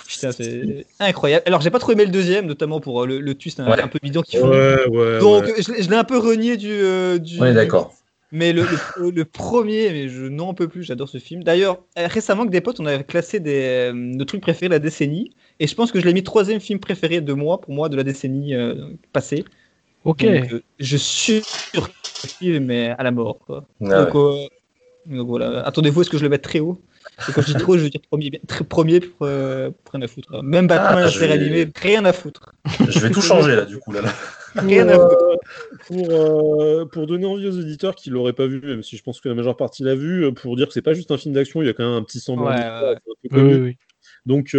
c'est 0.08 0.86
incroyable. 1.00 1.44
Alors, 1.48 1.62
j'ai 1.62 1.72
pas 1.72 1.80
trop 1.80 1.92
aimé 1.92 2.06
le 2.06 2.12
deuxième, 2.12 2.46
notamment 2.46 2.80
pour 2.80 3.04
euh, 3.04 3.08
le, 3.08 3.20
le 3.20 3.34
twist 3.36 3.60
un, 3.60 3.88
peu 3.88 4.00
bidon 4.02 4.22
qu'ils 4.22 4.40
font. 4.40 4.48
Donc, 4.48 5.46
je, 5.58 5.90
l'ai 5.90 5.96
un 5.96 6.04
peu 6.04 6.18
renié 6.18 6.58
du. 6.58 6.72
Euh, 6.72 7.18
du 7.18 7.40
on 7.42 7.46
est 7.46 7.54
d'accord. 7.54 7.94
Mais 8.36 8.52
le, 8.52 8.66
le, 8.98 9.26
premier, 9.26 9.92
mais 9.92 10.10
je 10.10 10.24
n'en 10.24 10.56
peux 10.56 10.68
plus, 10.68 10.82
j'adore 10.82 11.08
ce 11.08 11.20
film. 11.20 11.44
D'ailleurs, 11.44 11.78
euh, 12.00 12.08
récemment, 12.08 12.42
avec 12.42 12.52
des 12.52 12.62
potes, 12.62 12.80
on 12.80 12.86
avait 12.88 13.04
classé 13.04 13.40
des, 13.40 13.62
euh, 13.62 13.94
nos 13.94 14.26
trucs 14.26 14.42
préférés 14.42 14.70
de 14.70 14.74
la 14.74 14.80
décennie. 14.80 15.36
Et 15.60 15.68
je 15.68 15.76
pense 15.76 15.92
que 15.92 16.00
je 16.00 16.06
l'ai 16.08 16.14
mis 16.14 16.24
troisième 16.24 16.60
film 16.60 16.80
préféré 16.80 17.22
de 17.22 17.34
moi, 17.34 17.62
pour 17.62 17.76
moi, 17.76 17.90
de 17.90 17.96
la 17.96 18.02
décennie 18.02 18.56
euh, 18.56 18.74
passée. 19.14 19.46
Ok. 20.04 20.26
je 20.80 20.98
suis 20.98 21.44
sûr 21.44 21.88
mais 22.60 22.90
à 22.98 23.04
la 23.04 23.12
mort. 23.12 23.38
Quoi. 23.46 23.66
Ah 23.86 24.06
donc, 24.06 24.50
voilà. 25.06 25.62
Attendez-vous, 25.62 26.02
est-ce 26.02 26.10
que 26.10 26.18
je 26.18 26.24
le 26.24 26.30
mets 26.30 26.40
très 26.40 26.60
haut 26.60 26.82
quand 27.36 27.42
je 27.42 27.48
dis 27.48 27.54
trop, 27.54 27.78
je 27.78 27.84
veux 27.84 27.90
dire 27.92 28.02
premier, 28.10 28.32
très 28.48 28.64
premier 28.64 29.00
pour, 29.00 29.28
rien 29.28 30.02
à 30.02 30.08
foutre. 30.08 30.42
Même 30.42 30.66
Batman, 30.66 30.96
ah, 30.98 31.02
la 31.02 31.12
série 31.12 31.34
animée, 31.34 31.70
rien 31.76 32.04
à 32.06 32.14
foutre. 32.14 32.56
Je 32.90 33.00
vais 33.00 33.12
tout 33.12 33.22
changer 33.22 33.56
là, 33.56 33.66
du 33.66 33.78
coup. 33.78 33.92
Là, 33.92 34.02
là. 34.02 34.14
Euh, 34.58 35.08
pour, 35.88 36.12
euh, 36.12 36.86
pour, 36.86 37.08
donner 37.08 37.26
envie 37.26 37.48
aux 37.48 37.58
auditeurs 37.58 37.96
qui 37.96 38.10
l'auraient 38.10 38.34
pas 38.34 38.48
vu, 38.48 38.62
même 38.62 38.84
si 38.84 38.98
je 38.98 39.04
pense 39.04 39.20
que 39.20 39.30
la 39.30 39.36
majeure 39.36 39.58
partie 39.58 39.84
l'a 39.84 39.96
vu, 39.96 40.26
euh, 40.26 40.32
pour 40.32 40.56
dire 40.56 40.68
que 40.68 40.74
c'est 40.74 40.82
pas 40.82 40.94
juste 40.94 41.12
un 41.12 41.18
film 41.18 41.34
d'action, 41.34 41.62
il 41.62 41.66
y 41.66 41.70
a 41.70 41.74
quand 41.74 41.84
même 41.84 41.98
un 41.98 42.04
petit 42.04 42.20
semblant. 42.20 42.52
oui, 43.32 43.78
Donc 44.26 44.56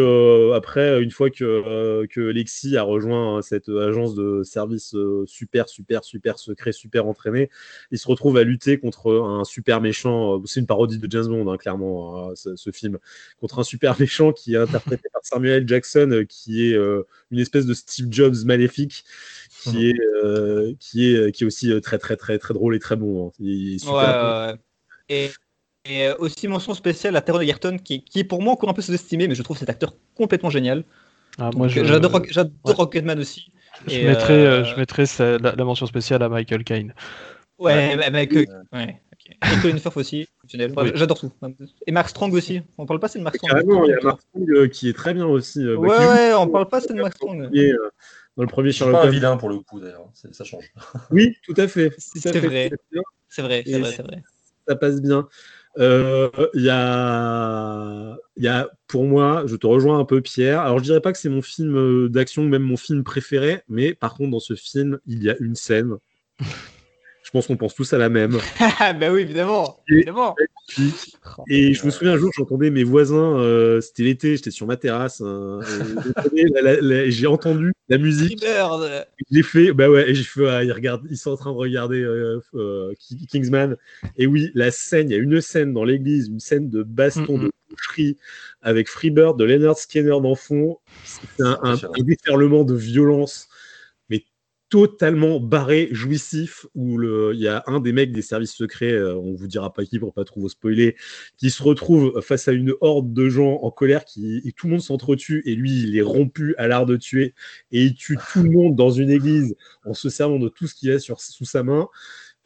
après, 0.54 1.02
une 1.02 1.10
fois 1.10 1.30
que, 1.30 2.06
que 2.06 2.20
Lexi 2.20 2.76
a 2.76 2.82
rejoint 2.82 3.40
cette 3.42 3.68
agence 3.68 4.14
de 4.14 4.42
service 4.42 4.96
super, 5.26 5.68
super, 5.68 6.04
super 6.04 6.38
secret, 6.38 6.72
super 6.72 7.06
entraîné, 7.06 7.50
il 7.90 7.98
se 7.98 8.08
retrouve 8.08 8.36
à 8.36 8.42
lutter 8.42 8.78
contre 8.78 9.12
un 9.12 9.44
super 9.44 9.80
méchant. 9.80 10.42
C'est 10.44 10.60
une 10.60 10.66
parodie 10.66 10.98
de 10.98 11.10
James 11.10 11.28
Bond, 11.28 11.50
hein, 11.50 11.56
clairement, 11.56 12.30
hein, 12.30 12.32
ce, 12.34 12.56
ce, 12.56 12.70
film, 12.70 12.98
contre 13.40 13.60
un 13.60 13.64
super 13.64 13.96
méchant 14.00 14.32
qui 14.32 14.54
est 14.54 14.58
interprété 14.58 15.08
par 15.12 15.24
Samuel 15.24 15.68
Jackson, 15.68 16.24
qui 16.28 16.66
est 16.66 16.76
une 17.30 17.38
espèce 17.38 17.66
de 17.66 17.74
Steve 17.74 18.08
Jobs 18.10 18.44
maléfique 18.44 19.04
qui, 19.64 19.76
mhm. 19.76 19.82
est, 19.84 20.00
euh, 20.22 20.72
qui, 20.78 21.14
est, 21.14 21.32
qui 21.32 21.44
est 21.44 21.46
aussi 21.46 21.72
euh, 21.72 21.80
très, 21.80 21.98
très, 21.98 22.16
très, 22.16 22.38
très 22.38 22.54
drôle 22.54 22.76
et 22.76 22.78
très 22.78 22.96
bon. 22.96 23.28
Hein. 23.28 23.32
Il 23.38 23.74
est 23.74 23.78
super 23.78 24.56
Et, 25.08 25.30
et, 25.86 26.08
euh, 26.08 26.14
aussi 26.18 26.48
mention 26.48 26.74
spéciale 26.74 27.16
à 27.16 27.22
Taron 27.22 27.40
Egerton, 27.40 27.78
qui, 27.82 28.02
qui, 28.04 28.20
est 28.20 28.24
pour 28.24 28.42
moi 28.42 28.52
encore 28.52 28.68
un 28.68 28.74
peu 28.74 28.82
sous-estimé, 28.82 29.26
mais 29.28 29.34
je 29.34 29.42
trouve 29.42 29.56
cet 29.56 29.70
acteur 29.70 29.94
complètement 30.14 30.50
génial. 30.50 30.84
Ah, 31.38 31.50
moi, 31.56 31.68
j'adore, 31.68 32.22
Rocketman 32.64 33.18
aussi. 33.18 33.50
Je 33.88 33.98
et 33.98 34.04
mettrais, 34.04 34.64
je 34.64 34.76
mettrais 34.76 35.04
la, 35.38 35.64
mention 35.64 35.86
spéciale 35.86 36.22
à 36.22 36.28
Michael 36.28 36.62
Caine. 36.62 36.94
Ouais, 37.58 37.96
ouais, 37.96 38.10
Michael, 38.10 38.46
ouais. 38.72 39.00
Okay. 39.14 39.90
aussi, 39.96 40.28
j'adore 40.46 41.18
tout. 41.18 41.32
Et 41.86 41.92
Mark 41.92 42.08
Strong 42.08 42.34
aussi. 42.34 42.60
On 42.78 42.86
parle 42.86 43.00
pas 43.00 43.08
c'est 43.08 43.18
de 43.18 43.24
Mark 43.24 43.36
Strong. 43.36 43.50
Carrément, 43.50 43.84
il 43.84 43.90
y 43.90 43.94
a 43.94 43.98
Mark 44.02 44.20
Strong 44.20 44.68
qui 44.68 44.88
est 44.88 44.92
très 44.92 45.14
bien 45.14 45.26
aussi. 45.26 45.64
ouais, 45.66 45.76
ouais, 45.76 46.34
on 46.34 46.46
parle 46.48 46.68
pas 46.68 46.80
c'est 46.80 46.92
de 46.92 47.00
Mark 47.00 47.14
Strong 47.14 47.48
dans 48.36 48.42
le 48.42 48.48
premier 48.48 48.72
Sherlock 48.72 48.96
Holmes. 48.96 49.04
pas 49.04 49.08
un 49.08 49.12
vilain 49.12 49.36
pour 49.36 49.48
le 49.48 49.58
coup 49.60 49.80
d'ailleurs, 49.80 50.10
ça 50.12 50.44
change. 50.44 50.72
Oui, 51.10 51.36
tout 51.44 51.54
à 51.56 51.68
fait. 51.68 51.92
C'est 51.98 52.36
vrai. 52.38 52.70
C'est 53.28 53.42
vrai, 53.42 53.62
c'est 53.66 53.78
vrai, 53.78 53.90
vrai, 53.90 54.22
Ça 54.68 54.76
passe 54.76 55.00
bien. 55.00 55.28
Il 55.76 55.82
euh, 55.82 56.30
y, 56.54 56.68
a, 56.70 58.16
y, 58.36 58.46
a, 58.46 58.70
pour 58.86 59.04
moi, 59.04 59.42
je 59.46 59.56
te 59.56 59.66
rejoins 59.66 59.98
un 59.98 60.04
peu 60.04 60.20
Pierre. 60.20 60.60
Alors 60.60 60.78
je 60.78 60.84
dirais 60.84 61.00
pas 61.00 61.12
que 61.12 61.18
c'est 61.18 61.28
mon 61.28 61.42
film 61.42 61.76
euh, 61.76 62.08
d'action, 62.08 62.44
même 62.44 62.62
mon 62.62 62.76
film 62.76 63.02
préféré, 63.02 63.62
mais 63.68 63.92
par 63.92 64.14
contre 64.14 64.30
dans 64.30 64.40
ce 64.40 64.54
film, 64.54 65.00
il 65.06 65.22
y 65.24 65.30
a 65.30 65.36
une 65.40 65.56
scène 65.56 65.96
pense 67.34 67.48
qu'on 67.48 67.56
pense 67.56 67.74
tous 67.74 67.92
à 67.92 67.98
la 67.98 68.08
même. 68.08 68.38
ben 69.00 69.12
oui, 69.12 69.22
évidemment. 69.22 69.80
Et, 69.90 69.94
évidemment. 69.94 70.36
Et, 71.48 71.74
je 71.74 71.84
me 71.84 71.90
souviens 71.90 72.12
un 72.12 72.16
jour, 72.16 72.30
j'entendais 72.36 72.70
mes 72.70 72.84
voisins, 72.84 73.40
euh, 73.40 73.80
c'était 73.80 74.04
l'été, 74.04 74.36
j'étais 74.36 74.52
sur 74.52 74.68
ma 74.68 74.76
terrasse, 74.76 75.20
hein, 75.20 75.58
j'ai 77.08 77.26
entendu 77.26 77.72
la 77.88 77.98
musique. 77.98 78.44
J'ai 79.32 79.42
fait, 79.42 79.72
bah 79.72 79.90
ouais, 79.90 80.10
et 80.10 80.14
j'ai 80.14 80.22
fait, 80.22 80.64
ils, 80.64 80.72
regardent, 80.72 81.08
ils 81.10 81.16
sont 81.16 81.32
en 81.32 81.36
train 81.36 81.50
de 81.50 81.56
regarder 81.56 82.00
euh, 82.00 82.38
euh, 82.54 82.94
Kingsman. 83.28 83.76
Et 84.16 84.28
oui, 84.28 84.52
la 84.54 84.70
scène, 84.70 85.10
il 85.10 85.14
y 85.14 85.16
a 85.16 85.20
une 85.20 85.40
scène 85.40 85.74
dans 85.74 85.84
l'église, 85.84 86.28
une 86.28 86.38
scène 86.38 86.70
de 86.70 86.84
baston, 86.84 87.36
de 87.36 87.50
boucherie 87.68 88.16
avec 88.62 88.88
Freebird, 88.88 89.36
de 89.36 89.44
Leonard 89.44 89.76
Skinner 89.76 90.20
dans 90.22 90.36
fond. 90.36 90.78
C'est 91.04 91.42
un, 91.42 91.58
un, 91.64 91.74
un 91.74 92.02
déferlement 92.04 92.62
de 92.62 92.76
violence 92.76 93.48
totalement 94.68 95.40
barré, 95.40 95.88
jouissif, 95.92 96.66
où 96.74 97.00
il 97.32 97.38
y 97.38 97.48
a 97.48 97.62
un 97.66 97.80
des 97.80 97.92
mecs 97.92 98.12
des 98.12 98.22
services 98.22 98.54
secrets, 98.54 98.92
euh, 98.92 99.14
on 99.16 99.34
vous 99.34 99.46
dira 99.46 99.72
pas 99.72 99.84
qui 99.84 99.98
pour 99.98 100.12
pas 100.12 100.24
trop 100.24 100.40
vous 100.40 100.48
spoiler, 100.48 100.96
qui 101.36 101.50
se 101.50 101.62
retrouve 101.62 102.20
face 102.20 102.48
à 102.48 102.52
une 102.52 102.74
horde 102.80 103.12
de 103.12 103.28
gens 103.28 103.60
en 103.62 103.70
colère, 103.70 104.04
qui, 104.04 104.42
et 104.44 104.52
tout 104.52 104.66
le 104.66 104.72
monde 104.72 104.82
s'entretue, 104.82 105.42
et 105.46 105.54
lui, 105.54 105.82
il 105.82 105.96
est 105.96 106.02
rompu 106.02 106.54
à 106.58 106.66
l'art 106.66 106.86
de 106.86 106.96
tuer, 106.96 107.34
et 107.72 107.82
il 107.82 107.94
tue 107.94 108.18
tout 108.32 108.42
le 108.42 108.50
monde 108.50 108.74
dans 108.74 108.90
une 108.90 109.10
église 109.10 109.54
en 109.84 109.94
se 109.94 110.08
servant 110.08 110.38
de 110.38 110.48
tout 110.48 110.66
ce 110.66 110.74
qu'il 110.74 110.90
a 110.90 110.98
sur, 110.98 111.20
sous 111.20 111.44
sa 111.44 111.62
main. 111.62 111.88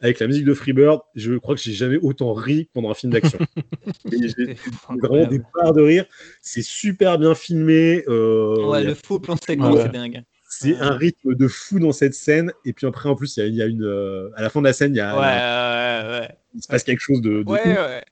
Avec 0.01 0.19
la 0.19 0.27
musique 0.27 0.45
de 0.45 0.53
Freebird, 0.53 1.01
je 1.15 1.33
crois 1.33 1.55
que 1.55 1.61
j'ai 1.61 1.73
jamais 1.73 1.97
autant 1.97 2.31
ri 2.33 2.69
pendant 2.73 2.89
un 2.89 2.93
film 2.93 3.11
d'action. 3.11 3.37
j'ai 4.11 4.55
vraiment 5.01 5.27
des 5.27 5.41
parts 5.53 5.73
de 5.73 5.81
rire. 5.81 6.05
C'est 6.41 6.61
super 6.61 7.19
bien 7.19 7.35
filmé. 7.35 8.05
Euh, 8.07 8.65
ouais, 8.65 8.81
le 8.81 8.93
faux 8.93 9.19
plan 9.19 9.35
c'est 9.45 9.57
dingue. 9.57 10.23
C'est 10.61 10.75
un 10.77 10.91
rythme 10.91 11.35
de 11.35 11.47
fou 11.47 11.79
dans 11.79 11.93
cette 11.93 12.13
scène. 12.13 12.51
Et 12.65 12.73
puis 12.73 12.85
après, 12.85 13.07
en 13.07 13.15
plus, 13.15 13.37
il 13.37 13.55
y, 13.55 13.61
a, 13.61 13.65
une. 13.65 13.83
Euh, 13.83 14.29
à 14.35 14.41
la 14.41 14.49
fin 14.49 14.59
de 14.59 14.65
la 14.65 14.73
scène, 14.73 14.93
il 14.93 14.97
y 14.97 15.01
a. 15.01 15.15
Ouais, 15.15 16.19
ouais, 16.19 16.35
Il 16.53 16.61
se 16.61 16.67
passe 16.67 16.83
quelque 16.83 16.99
chose 16.99 17.21
de. 17.21 17.43
ouais, 17.47 17.65
ouais. 17.65 18.03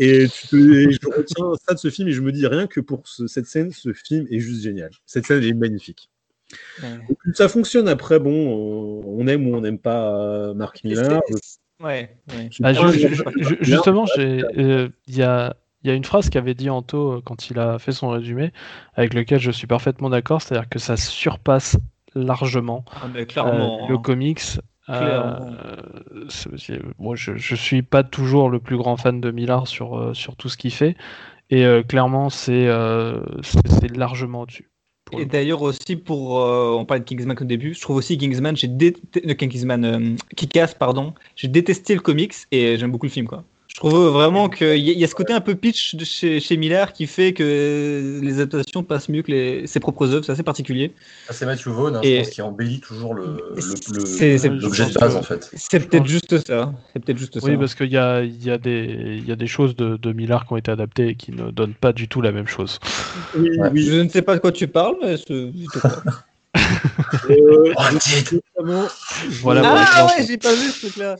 Et, 0.00 0.28
tu 0.28 0.92
je 0.92 1.08
retiens 1.08 1.46
ça 1.66 1.74
de 1.74 1.78
ce 1.78 1.90
film 1.90 2.08
et 2.08 2.12
je 2.12 2.20
me 2.20 2.30
dis 2.30 2.46
rien 2.46 2.66
que 2.68 2.80
pour 2.80 3.08
cette 3.08 3.46
scène, 3.46 3.72
ce 3.72 3.92
film 3.92 4.26
est 4.30 4.38
juste 4.38 4.62
génial. 4.62 4.90
Cette 5.06 5.26
scène 5.26 5.42
est 5.42 5.54
magnifique. 5.54 6.10
ça 7.34 7.48
fonctionne 7.48 7.88
après, 7.88 8.20
bon, 8.20 9.02
on 9.04 9.26
aime 9.26 9.48
ou 9.48 9.56
on 9.56 9.60
n'aime 9.60 9.78
pas 9.78 10.14
euh, 10.14 10.54
Mark 10.54 10.84
Miller. 10.84 11.20
Ouais, 11.80 12.16
ah, 12.62 12.72
justement, 13.60 14.04
euh, 14.18 14.88
il 15.06 15.16
y 15.16 15.22
a 15.22 15.56
il 15.82 15.88
y 15.88 15.92
a 15.92 15.94
une 15.94 16.04
phrase 16.04 16.28
qu'avait 16.28 16.54
dit 16.54 16.70
Anto 16.70 17.12
euh, 17.12 17.22
quand 17.24 17.50
il 17.50 17.58
a 17.58 17.78
fait 17.78 17.92
son 17.92 18.08
résumé, 18.08 18.52
avec 18.94 19.14
lequel 19.14 19.38
je 19.38 19.50
suis 19.50 19.66
parfaitement 19.66 20.10
d'accord, 20.10 20.42
c'est-à-dire 20.42 20.68
que 20.68 20.78
ça 20.78 20.96
surpasse 20.96 21.76
largement 22.14 22.84
ah, 22.90 23.06
euh, 23.14 23.24
le 23.88 23.94
hein. 23.94 23.98
comics. 24.02 24.42
moi, 26.98 27.14
je, 27.14 27.36
je 27.36 27.54
suis 27.54 27.82
pas 27.82 28.02
toujours 28.02 28.50
le 28.50 28.58
plus 28.58 28.76
grand 28.76 28.96
fan 28.96 29.20
de 29.20 29.30
Millard 29.30 29.68
sur, 29.68 30.16
sur 30.16 30.34
tout 30.36 30.48
ce 30.48 30.56
qu'il 30.56 30.72
fait. 30.72 30.96
Et 31.50 31.64
clairement, 31.86 32.28
c'est 32.30 32.66
largement 33.94 34.40
au-dessus. 34.42 34.70
Et 35.18 35.24
d'ailleurs 35.24 35.62
aussi 35.62 35.96
pour, 35.96 36.32
on 36.32 36.84
parlait 36.84 37.00
de 37.00 37.06
Kingsman 37.06 37.36
au 37.40 37.44
début, 37.44 37.72
je 37.72 37.80
trouve 37.80 37.96
aussi 37.96 38.18
Kingsman, 38.18 38.56
j'ai 38.56 38.68
détesté, 38.68 39.36
Kingsman, 39.36 40.16
Kick-Ass, 40.36 40.74
pardon, 40.74 41.14
j'ai 41.36 41.48
détesté 41.48 41.94
le 41.94 42.00
comics 42.00 42.34
et 42.50 42.76
j'aime 42.76 42.90
beaucoup 42.90 43.06
le 43.06 43.12
film 43.12 43.26
quoi. 43.26 43.44
Je 43.78 43.88
trouve 43.88 44.08
vraiment 44.08 44.48
qu'il 44.48 44.76
y, 44.78 45.04
a 45.04 45.06
ce 45.06 45.14
côté 45.14 45.32
un 45.32 45.40
peu 45.40 45.54
pitch 45.54 45.94
de 45.94 46.04
chez, 46.04 46.40
chez, 46.40 46.56
Miller 46.56 46.92
qui 46.92 47.06
fait 47.06 47.32
que 47.32 48.18
les 48.20 48.40
adaptations 48.40 48.82
passent 48.82 49.08
mieux 49.08 49.22
que 49.22 49.30
les, 49.30 49.68
ses 49.68 49.78
propres 49.78 50.12
œuvres. 50.12 50.24
C'est 50.24 50.32
assez 50.32 50.42
particulier. 50.42 50.92
Ah, 51.28 51.32
c'est 51.32 51.46
Matthew 51.46 51.68
Vaughn, 51.68 51.94
hein, 51.94 52.00
je 52.02 52.16
pense, 52.16 52.30
qui 52.30 52.42
embellit 52.42 52.80
toujours 52.80 53.14
l'objet 53.14 53.36
de 53.54 54.98
base, 54.98 55.14
en 55.14 55.22
fait. 55.22 55.48
C'est 55.54 55.78
peut-être 55.78 56.06
juste 56.06 56.44
ça. 56.44 56.72
C'est 56.92 57.04
peut-être 57.04 57.18
juste 57.18 57.38
oui, 57.40 57.56
parce 57.56 57.76
qu'il 57.76 57.92
y 57.92 57.96
a, 57.96 58.24
y, 58.24 58.50
a 58.50 58.58
des, 58.58 59.22
y 59.24 59.30
a 59.30 59.36
des 59.36 59.46
choses 59.46 59.76
de, 59.76 59.96
de, 59.96 60.12
Miller 60.12 60.44
qui 60.44 60.54
ont 60.54 60.56
été 60.56 60.72
adaptées 60.72 61.10
et 61.10 61.14
qui 61.14 61.30
ne 61.30 61.52
donnent 61.52 61.74
pas 61.74 61.92
du 61.92 62.08
tout 62.08 62.20
la 62.20 62.32
même 62.32 62.48
chose. 62.48 62.80
Oui, 63.36 63.50
oui. 63.72 63.82
Je 63.84 64.00
ne 64.00 64.08
sais 64.08 64.22
pas 64.22 64.34
de 64.34 64.40
quoi 64.40 64.50
tu 64.50 64.66
parles, 64.66 64.96
mais 65.00 65.16
c'est. 65.18 65.34
euh, 67.30 67.74
oh, 67.76 68.88
voilà, 69.40 69.62
ah 69.64 70.06
ouais, 70.06 70.26
j'ai 70.26 70.36
pas 70.36 70.52
vu 70.52 70.68
ce 70.68 70.86
truc-là. 70.86 71.14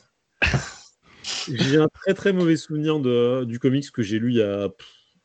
J'ai 1.53 1.77
un 1.77 1.89
très 1.89 2.15
très 2.15 2.33
mauvais 2.33 2.57
souvenir 2.57 3.01
de, 3.01 3.45
du 3.45 3.59
comics 3.59 3.91
que 3.91 4.03
j'ai 4.03 4.19
lu 4.19 4.31
il 4.31 4.37
y 4.37 4.43
a. 4.43 4.69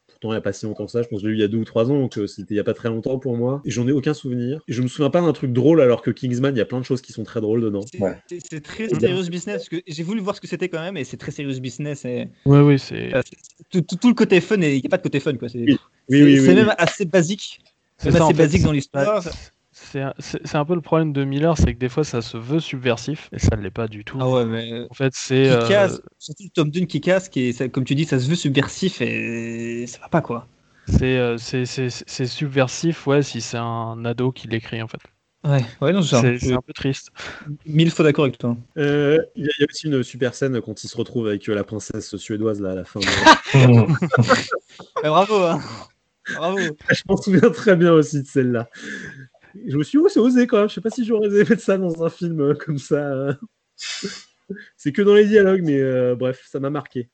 Pourtant, 0.08 0.30
il 0.30 0.36
n'y 0.36 0.38
a 0.38 0.42
pas 0.42 0.54
si 0.54 0.66
longtemps 0.66 0.86
que 0.86 0.92
ça. 0.92 1.02
Je 1.02 1.08
pense 1.08 1.20
que 1.20 1.24
je 1.24 1.28
l'ai 1.28 1.34
lu 1.34 1.40
il 1.40 1.42
y 1.42 1.46
a 1.46 1.48
deux 1.48 1.58
ou 1.58 1.66
trois 1.66 1.92
ans, 1.92 2.00
donc 2.00 2.18
euh, 2.18 2.28
c'était 2.28 2.54
il 2.54 2.58
n'y 2.58 2.62
a 2.62 2.64
pas 2.64 2.74
très 2.74 2.90
longtemps 2.90 3.20
pour 3.20 3.36
moi. 3.36 3.62
Et 3.66 3.72
j'en 3.72 3.88
ai 3.88 3.92
aucun 3.92 4.14
souvenir. 4.14 4.62
Et 4.68 4.74
je 4.74 4.82
me 4.82 4.88
souviens 4.88 5.10
pas 5.10 5.22
d'un 5.22 5.34
truc 5.34 5.52
drôle, 5.52 5.82
alors 5.82 6.02
que 6.02 6.12
Kingsman, 6.12 6.56
il 6.56 6.60
y 6.60 6.62
a 6.62 6.66
plein 6.66 6.80
de 6.80 6.86
choses 6.86 7.02
qui 7.02 7.12
sont 7.12 7.24
très 7.24 7.42
drôles 7.42 7.62
dedans. 7.62 7.82
C'est 8.28 8.62
très 8.62 8.88
serious 8.88 9.30
business, 9.30 9.58
parce 9.58 9.70
que 9.70 9.82
j'ai 9.86 10.04
voulu 10.04 10.22
voir 10.22 10.36
ce 10.36 10.42
que 10.42 10.48
c'était 10.48 10.70
quand 10.70 10.82
même, 10.82 10.98
et 10.98 11.04
c'est 11.04 11.18
très 11.18 11.32
serious 11.32 11.60
business. 11.60 12.06
Et... 12.06 12.30
Ouais, 12.46 12.62
oui, 12.62 12.80
c'est. 12.80 13.12
Tout, 13.70 13.82
tout, 13.82 14.08
le 14.08 14.14
côté 14.14 14.40
fun, 14.40 14.62
et 14.62 14.76
il 14.76 14.82
n'y 14.82 14.88
a 14.88 14.90
pas 14.90 14.98
de 14.98 15.04
côté 15.04 15.20
fun, 15.20 15.36
quoi. 15.36 15.50
C'est 15.50 15.60
oui. 15.60 15.78
oui, 16.10 16.40
oui, 16.40 16.54
même 16.54 16.74
assez 16.78 17.06
basique. 17.06 17.60
C'est 17.98 18.16
assez 18.16 18.34
basique 18.34 18.64
dans 18.64 18.72
l'histoire 18.72 19.24
c'est 20.20 20.56
un 20.56 20.66
peu 20.66 20.76
le 20.76 20.82
problème 20.82 21.14
de 21.14 21.24
Miller, 21.24 21.58
c'est 21.58 21.74
que 21.74 21.80
des 21.80 21.90
fois 21.90 22.04
ça 22.04 22.22
se 22.22 22.38
veut 22.38 22.60
subversif 22.60 23.30
et 23.32 23.40
ça 23.40 23.56
ne 23.56 23.62
l'est 23.62 23.72
pas 23.72 23.88
du 23.88 24.04
tout. 24.04 24.18
Ah 24.20 24.30
ouais, 24.30 24.46
mais 24.46 24.86
en 24.90 24.94
fait 24.94 25.14
c'est 25.16 25.50
euh... 25.50 25.88
surtout 26.18 26.44
le 26.44 26.50
tome 26.50 26.72
2 26.72 26.82
qui 26.82 27.02
casse, 27.02 27.30
qui 27.30 27.50
est, 27.50 27.70
comme 27.70 27.84
tu 27.84 27.96
dis, 27.96 28.06
ça 28.06 28.20
se 28.20 28.30
veut 28.30 28.36
subversif 28.36 29.02
et 29.02 29.86
ça 29.88 30.00
va 30.00 30.10
pas 30.10 30.22
quoi. 30.22 30.48
C'est 30.88 31.18
euh, 31.18 31.38
subversif, 31.38 33.08
ouais, 33.08 33.24
si 33.24 33.42
c'est 33.42 33.58
un 33.58 34.04
ado 34.06 34.32
qui 34.32 34.48
l'écrit 34.48 34.82
en 34.82 34.88
fait. 34.88 35.00
Ouais, 35.46 35.64
ouais, 35.82 35.92
non, 35.92 36.02
c'est 36.02 36.54
un, 36.54 36.62
peu 36.62 36.72
triste. 36.74 37.10
Mille 37.66 37.92
fois 37.92 38.06
d'accord 38.06 38.24
avec 38.24 38.38
toi. 38.38 38.56
Euh, 38.78 39.20
il 39.36 39.46
y, 39.46 39.64
a 39.64 39.66
aussi 39.70 39.88
une 39.88 40.02
super 40.02 40.36
scène 40.36 40.62
quand 40.62 40.86
il 40.86 40.88
se 40.88 40.96
retrouve 40.96 41.28
avec 41.28 41.50
euh, 41.50 41.54
la 41.54 41.66
princesse 41.66 42.16
suédoise 42.16 42.62
là 42.62 42.72
à 42.72 42.76
la 42.76 42.86
fin. 42.86 43.02
bravo, 45.04 45.36
hein. 45.44 45.60
bravo. 46.34 46.60
Je 46.90 47.02
m'en 47.10 47.18
souviens 47.18 47.50
très 47.50 47.76
bien 47.76 47.92
aussi 47.92 48.22
de 48.22 48.28
celle-là 48.28 48.70
je 49.68 49.78
me 49.78 49.84
suis 49.84 49.98
dit, 49.98 50.04
oh, 50.06 50.10
c'est 50.10 50.20
osé 50.20 50.48
quand 50.48 50.58
même. 50.58 50.70
Je 50.70 50.76
sais 50.76 50.82
pas 50.82 50.90
si 50.90 51.06
j'aurais 51.06 51.28
aimé 51.28 51.44
mettre 51.50 51.62
ça 51.62 51.78
dans 51.78 52.04
un 52.04 52.10
film 52.10 52.42
euh, 52.42 52.54
comme 52.54 52.78
ça. 52.78 52.96
Euh. 52.96 53.34
c'est 54.78 54.92
que 54.92 55.02
dans 55.02 55.16
les 55.16 55.26
dialogues, 55.26 55.62
mais 55.64 55.80
euh, 55.80 56.16
bref, 56.16 56.44
ça 56.50 56.60
m'a 56.60 56.70
marqué. 56.70 57.10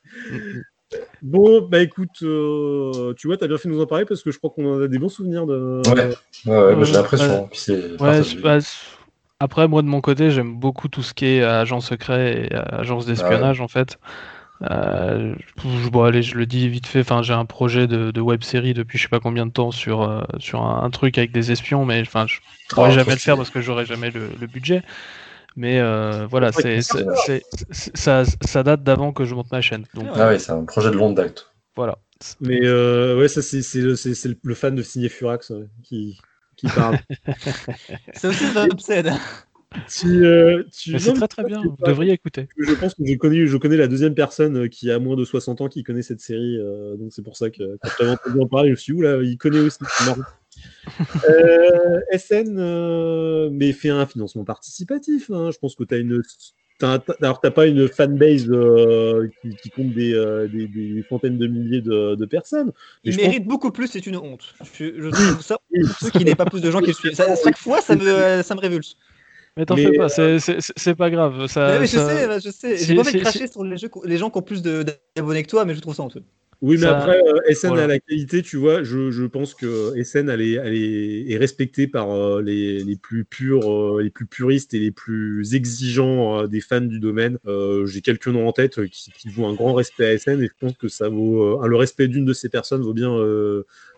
Bon, 1.22 1.62
bah 1.62 1.82
écoute, 1.82 2.10
tu 2.18 3.28
vois, 3.28 3.38
t'as 3.38 3.48
bien 3.48 3.58
fait 3.58 3.70
de 3.70 3.74
nous 3.74 3.82
en 3.82 3.86
parler 3.86 4.06
parce 4.06 4.24
que 4.24 4.32
je 4.32 4.38
crois 4.40 4.50
qu'on 4.50 4.82
a 4.82 4.88
des 4.88 4.98
bons 4.98 5.10
souvenirs 5.10 5.46
de. 5.46 5.82
Ouais, 5.88 6.16
ouais, 6.52 6.76
bah, 6.76 6.84
j'ai 6.84 6.94
l'impression. 6.94 7.50
Ouais, 8.00 8.60
après, 9.42 9.68
moi 9.68 9.82
de 9.84 9.88
mon 9.88 10.02
côté, 10.02 10.32
j'aime 10.32 10.56
beaucoup 10.60 10.88
tout 10.88 11.04
ce 11.04 11.14
qui 11.14 11.26
est 11.26 11.44
agent 11.44 11.80
secret 11.80 12.50
et 12.50 12.56
agence 12.56 13.06
d'espionnage 13.06 13.62
en 13.62 13.68
fait. 13.68 14.00
Euh, 14.64 15.36
je, 15.64 15.90
bon, 15.90 16.04
allez, 16.04 16.22
je 16.22 16.36
le 16.36 16.46
dis 16.46 16.68
vite 16.68 16.88
fait. 16.88 17.02
Enfin, 17.02 17.22
j'ai 17.22 17.34
un 17.34 17.46
projet 17.46 17.88
de, 17.88 18.20
web 18.20 18.44
série 18.44 18.74
depuis 18.74 18.98
je 18.98 19.04
sais 19.04 19.10
pas 19.10 19.20
combien 19.20 19.46
de 19.46 19.52
temps 19.52 19.72
sur 19.72 20.02
euh, 20.02 20.22
sur 20.40 20.64
un, 20.64 20.90
truc 20.90 21.18
avec 21.18 21.32
des 21.32 21.52
espions, 21.52 21.86
mais 21.86 22.02
enfin, 22.02 22.26
je 22.28 22.40
pourrais 22.70 22.90
oh, 22.90 22.94
jamais 22.94 23.14
le 23.14 23.20
faire 23.20 23.38
parce 23.38 23.50
que 23.50 23.62
j'aurais 23.62 23.86
jamais 23.86 24.12
le, 24.12 24.48
budget. 24.48 24.84
Mais 25.56 25.80
euh, 25.80 26.28
voilà, 26.30 26.52
c'est, 26.52 26.82
ça, 27.72 28.24
ça 28.46 28.64
date 28.64 28.84
d'avant 28.84 29.14
que 29.14 29.26
je 29.26 29.36
monte 29.36 29.52
ma 29.52 29.62
chaîne. 29.62 29.86
Donc, 29.94 30.08
ah 30.16 30.30
oui, 30.30 30.40
c'est 30.40 30.52
un 30.52 30.66
projet 30.66 30.92
de 30.92 30.96
longue 30.96 31.16
date. 31.16 31.52
Voilà. 31.76 31.98
Mais 32.42 32.60
ouais, 32.60 33.28
ça 33.28 33.42
c'est, 33.42 33.62
c'est, 33.62 33.82
le 33.82 34.56
fan 34.56 34.76
de 34.76 34.84
signer 34.84 35.10
Furax 35.10 35.54
qui, 35.84 36.20
qui 36.58 36.68
parle. 36.68 36.98
c'est 38.14 38.28
aussi 38.28 38.46
un 38.56 38.66
obsède. 38.70 39.12
Euh, 40.04 40.64
c'est 40.72 41.14
très 41.14 41.28
très 41.28 41.44
bien, 41.44 41.62
vous 41.62 41.76
devriez 41.86 42.14
écouter. 42.14 42.48
Je 42.58 42.74
pense 42.74 42.96
que 42.96 43.06
je 43.06 43.14
connais, 43.16 43.46
je 43.46 43.58
connais 43.58 43.78
la 43.78 43.88
deuxième 43.88 44.16
personne 44.16 44.64
euh, 44.64 44.68
qui 44.68 44.90
a 44.90 44.98
moins 44.98 45.16
de 45.16 45.24
60 45.24 45.62
ans 45.62 45.68
qui 45.68 45.84
connaît 45.84 46.02
cette 46.02 46.22
série, 46.22 46.58
euh, 46.58 46.96
donc 46.96 47.14
c'est 47.14 47.22
pour 47.22 47.38
ça 47.38 47.52
que 47.52 47.78
quand 47.82 47.90
tu 47.98 48.08
entendu 48.08 48.42
en 48.42 48.48
parler, 48.48 48.70
je 48.70 48.72
me 48.72 48.78
suis 48.78 48.96
dit, 48.96 49.02
là, 49.02 49.22
il 49.22 49.38
connaît 49.38 49.60
aussi. 49.60 49.78
SN, 52.18 53.50
mais 53.52 53.72
fait 53.74 53.90
un 53.90 54.08
financement 54.08 54.44
participatif. 54.44 55.30
Hein. 55.30 55.52
Je 55.52 55.60
pense 55.60 55.76
que 55.76 55.84
tu 55.84 55.94
as 55.94 55.98
une. 56.00 56.24
alors, 57.22 57.40
t'as 57.40 57.52
pas 57.52 57.68
une 57.68 57.88
fanbase 57.88 58.52
qui, 59.62 59.70
compte 59.70 59.94
des, 59.94 60.48
des, 60.50 61.06
fontaines 61.08 61.38
de 61.38 61.46
milliers 61.46 61.82
de, 61.82 62.26
personnes. 62.26 62.72
Il 63.04 63.16
mérite 63.18 63.46
beaucoup 63.46 63.70
plus, 63.70 63.88
c'est 63.88 64.08
une 64.08 64.18
honte. 64.18 64.56
Je, 64.74 65.10
trouve 65.10 65.44
ça 65.44 65.60
ceux 66.02 66.10
qui 66.10 66.26
n'aient 66.26 66.34
pas 66.34 66.46
plus 66.46 66.62
de 66.62 66.72
gens 66.72 66.80
qui 66.80 66.88
le 66.88 66.94
suivent. 66.94 67.16
chaque 67.16 67.58
fois, 67.58 67.82
ça 67.82 67.96
me, 67.96 68.42
ça 68.42 68.56
me 68.56 68.60
révulse. 68.60 68.98
Mais 69.60 69.66
t'en 69.66 69.76
fais 69.76 69.92
pas, 69.92 70.08
c'est 70.08 70.96
pas 70.96 71.10
grave. 71.10 71.48
Ça, 71.48 71.82
je 71.82 71.86
sais, 71.86 72.28
bah, 72.28 72.40
je 72.40 72.50
sais. 72.50 72.78
J'ai 72.78 72.96
pas 72.96 73.02
envie 73.02 73.12
de 73.12 73.20
cracher 73.20 73.48
sur 73.48 73.62
les, 73.66 73.76
jeux, 73.76 73.90
les 74.06 74.18
gens 74.18 74.30
qui 74.30 74.38
ont 74.38 74.42
plus 74.42 74.62
d'abonnés 74.62 75.44
que 75.44 75.50
toi, 75.50 75.66
mais 75.66 75.76
je 75.76 75.82
trouve 75.82 75.94
ça 75.94 76.04
honteux. 76.04 76.24
Oui, 76.62 76.78
mais 76.78 76.88
après, 76.88 77.22
euh, 77.22 77.54
SN 77.54 77.78
a 77.78 77.88
la 77.88 78.00
qualité, 78.00 78.42
tu 78.42 78.56
vois. 78.56 78.84
Je, 78.84 79.12
je 79.12 79.26
pense 79.26 79.54
que 79.54 79.94
SN 80.02 80.30
elle 80.30 80.42
est, 80.42 80.54
elle 80.54 80.74
est, 80.74 81.32
est 81.32 81.38
respectée 81.38 81.88
par 81.88 82.12
euh, 82.12 82.42
les, 82.42 82.84
les, 82.86 82.96
plus 82.96 83.26
purs, 83.26 83.70
euh, 83.70 84.02
les 84.02 84.10
plus 84.10 84.26
puristes 84.26 84.74
et 84.74 84.80
les 84.80 84.92
plus 84.92 85.56
exigeants 85.56 86.48
des 86.48 86.62
fans 86.62 86.80
du 86.80 87.02
domaine. 87.02 87.38
J'ai 87.86 88.02
quelques 88.02 88.28
noms 88.28 88.48
en 88.48 88.54
tête 88.54 88.86
qui, 88.88 89.12
qui 89.12 89.28
vouent 89.28 89.48
un 89.48 89.54
grand 89.54 89.74
respect 89.74 90.06
à 90.06 90.18
SN 90.18 90.42
et 90.42 90.48
je 90.48 90.54
pense 90.60 90.78
que 90.78 90.88
ça 90.88 91.10
vaut 91.10 91.66
le 91.66 91.76
respect 91.76 92.08
d'une 92.08 92.26
de 92.26 92.34
ces 92.34 92.48
personnes 92.48 92.82
vaut 92.82 92.94
bien 92.94 93.14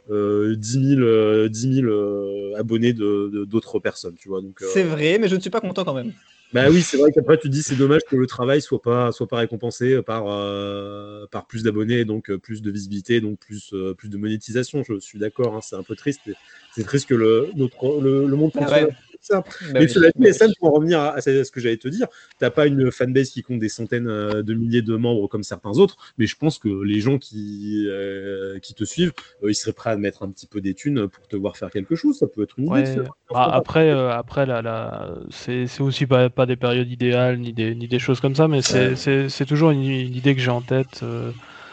10 0.09 0.95
000, 0.95 1.47
10 1.47 1.73
000 1.81 2.55
abonnés 2.57 2.93
d'autres 2.93 3.80
personnes, 3.80 4.15
tu 4.15 4.30
vois. 4.30 4.41
Donc, 4.41 4.59
c'est 4.61 4.83
vrai, 4.83 5.17
mais 5.19 5.27
je 5.27 5.35
ne 5.35 5.41
suis 5.41 5.49
pas 5.49 5.61
content 5.61 5.83
quand 5.83 5.93
même. 5.93 6.13
Bah 6.53 6.65
oui, 6.69 6.81
c'est 6.81 6.97
vrai 6.97 7.11
qu'après 7.13 7.38
tu 7.38 7.47
dis 7.47 7.63
c'est 7.63 7.77
dommage 7.77 8.01
que 8.09 8.15
le 8.17 8.27
travail 8.27 8.61
soit 8.61 8.81
pas 8.81 9.13
soit 9.13 9.27
pas 9.27 9.38
récompensé 9.38 10.01
par 10.01 10.25
euh, 10.27 11.25
par 11.31 11.47
plus 11.47 11.63
d'abonnés, 11.63 12.03
donc 12.03 12.30
euh, 12.30 12.38
plus 12.38 12.61
de 12.61 12.69
visibilité, 12.69 13.21
donc 13.21 13.39
plus 13.39 13.71
euh, 13.73 13.93
plus 13.93 14.09
de 14.09 14.17
monétisation. 14.17 14.83
Je 14.83 14.99
suis 14.99 15.17
d'accord, 15.17 15.55
hein, 15.55 15.61
c'est 15.61 15.77
un 15.77 15.83
peu 15.83 15.95
triste. 15.95 16.21
C'est 16.75 16.83
triste 16.83 17.07
que 17.07 17.15
le 17.15 17.49
notre 17.55 18.01
le, 18.01 18.27
monde 18.35 18.51
fonctionne 18.51 18.89
Bah 19.30 19.43
mais 19.74 19.88
cela 19.88 20.09
dit, 20.16 20.33
SN, 20.33 20.51
pour 20.59 20.69
en 20.69 20.72
revenir 20.72 21.00
à, 21.00 21.22
ce 21.22 21.51
que 21.51 21.59
j'allais 21.59 21.77
te 21.77 21.88
dire, 21.88 22.08
t'as 22.40 22.50
pas 22.50 22.67
une 22.67 22.91
fanbase 22.91 23.30
qui 23.30 23.43
compte 23.43 23.59
des 23.59 23.69
centaines 23.69 24.06
de 24.06 24.53
milliers 24.53 24.82
de 24.82 24.95
membres 24.95 25.27
comme 25.27 25.43
certains 25.43 25.72
autres, 25.72 25.98
mais 26.17 26.25
je 26.25 26.35
pense 26.35 26.58
que 26.58 26.69
les 26.83 27.00
gens 27.01 27.17
qui 27.17 27.88
qui 28.61 28.74
te 28.74 28.83
suivent, 28.83 29.14
ils 29.48 29.56
seraient 29.56 29.74
prêts 29.74 29.91
à 29.91 29.98
mettre 29.98 30.24
un 30.24 30.32
petit 30.32 30.48
peu 30.48 30.61
des 30.61 30.74
thunes 30.74 31.08
pour 31.08 31.27
te 31.27 31.35
voir 31.35 31.58
faire 31.58 31.69
quelque 31.69 31.95
chose. 31.95 32.17
Ça 32.17 32.27
peut 32.27 32.43
être 32.43 32.58
une 32.58 32.75
idée. 32.75 32.95
Bah, 33.30 33.50
après 33.53 33.91
après 33.91 34.45
la, 34.45 34.61
la... 34.61 35.16
c'est 35.30 35.67
aussi 35.80 36.06
pas 36.06 36.30
des 36.45 36.56
périodes 36.56 36.90
idéales 36.90 37.40
ni 37.40 37.53
des, 37.53 37.75
ni 37.75 37.88
des 37.88 38.00
choses 38.00 38.19
comme 38.19 38.35
ça, 38.35 38.48
mais 38.48 38.61
c'est 38.61 39.45
toujours 39.45 39.72
une, 39.72 39.83
idée 39.83 40.35
que 40.35 40.41
j'ai 40.41 40.51
en 40.51 40.61
tête. 40.61 41.03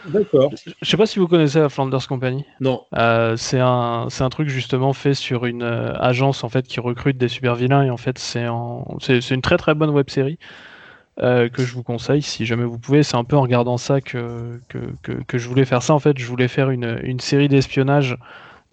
Euh. 0.05 0.09
D'accord. 0.09 0.51
Je 0.81 0.89
sais 0.89 0.97
pas 0.97 1.05
si 1.05 1.19
vous 1.19 1.27
connaissez 1.27 1.59
la 1.59 1.69
Flanders 1.69 2.07
Company. 2.07 2.45
Non. 2.59 2.83
Euh, 2.95 3.35
c'est 3.37 3.59
un, 3.59 4.07
un 4.19 4.29
truc 4.29 4.49
justement 4.49 4.93
fait 4.93 5.13
sur 5.13 5.45
une 5.45 5.63
euh, 5.63 5.93
agence 5.99 6.43
en 6.43 6.49
fait 6.49 6.67
qui 6.67 6.79
recrute 6.79 7.17
des 7.17 7.27
super 7.27 7.55
vilains 7.55 7.83
et 7.83 7.89
en 7.89 7.97
fait 7.97 8.17
c'est 8.17 8.45
une 8.45 9.41
très 9.41 9.57
très 9.57 9.73
bonne 9.73 9.89
web 9.89 10.09
série. 10.09 10.39
que 11.17 11.49
je 11.57 11.73
vous 11.73 11.83
conseille 11.83 12.21
si 12.21 12.45
jamais 12.45 12.65
vous 12.65 12.79
pouvez. 12.79 13.03
C'est 13.03 13.17
un 13.17 13.23
peu 13.23 13.35
en 13.35 13.41
regardant 13.41 13.77
ça 13.77 14.01
que, 14.01 14.59
que, 14.69 14.79
que, 15.03 15.11
que, 15.27 15.37
je 15.37 15.47
voulais 15.49 15.65
faire 15.65 15.83
ça. 15.83 15.93
En 15.93 15.99
fait, 15.99 16.17
je 16.17 16.25
voulais 16.25 16.47
faire 16.47 16.69
une, 16.69 16.99
une 17.03 17.19
série 17.19 17.49
d'espionnage 17.49 18.17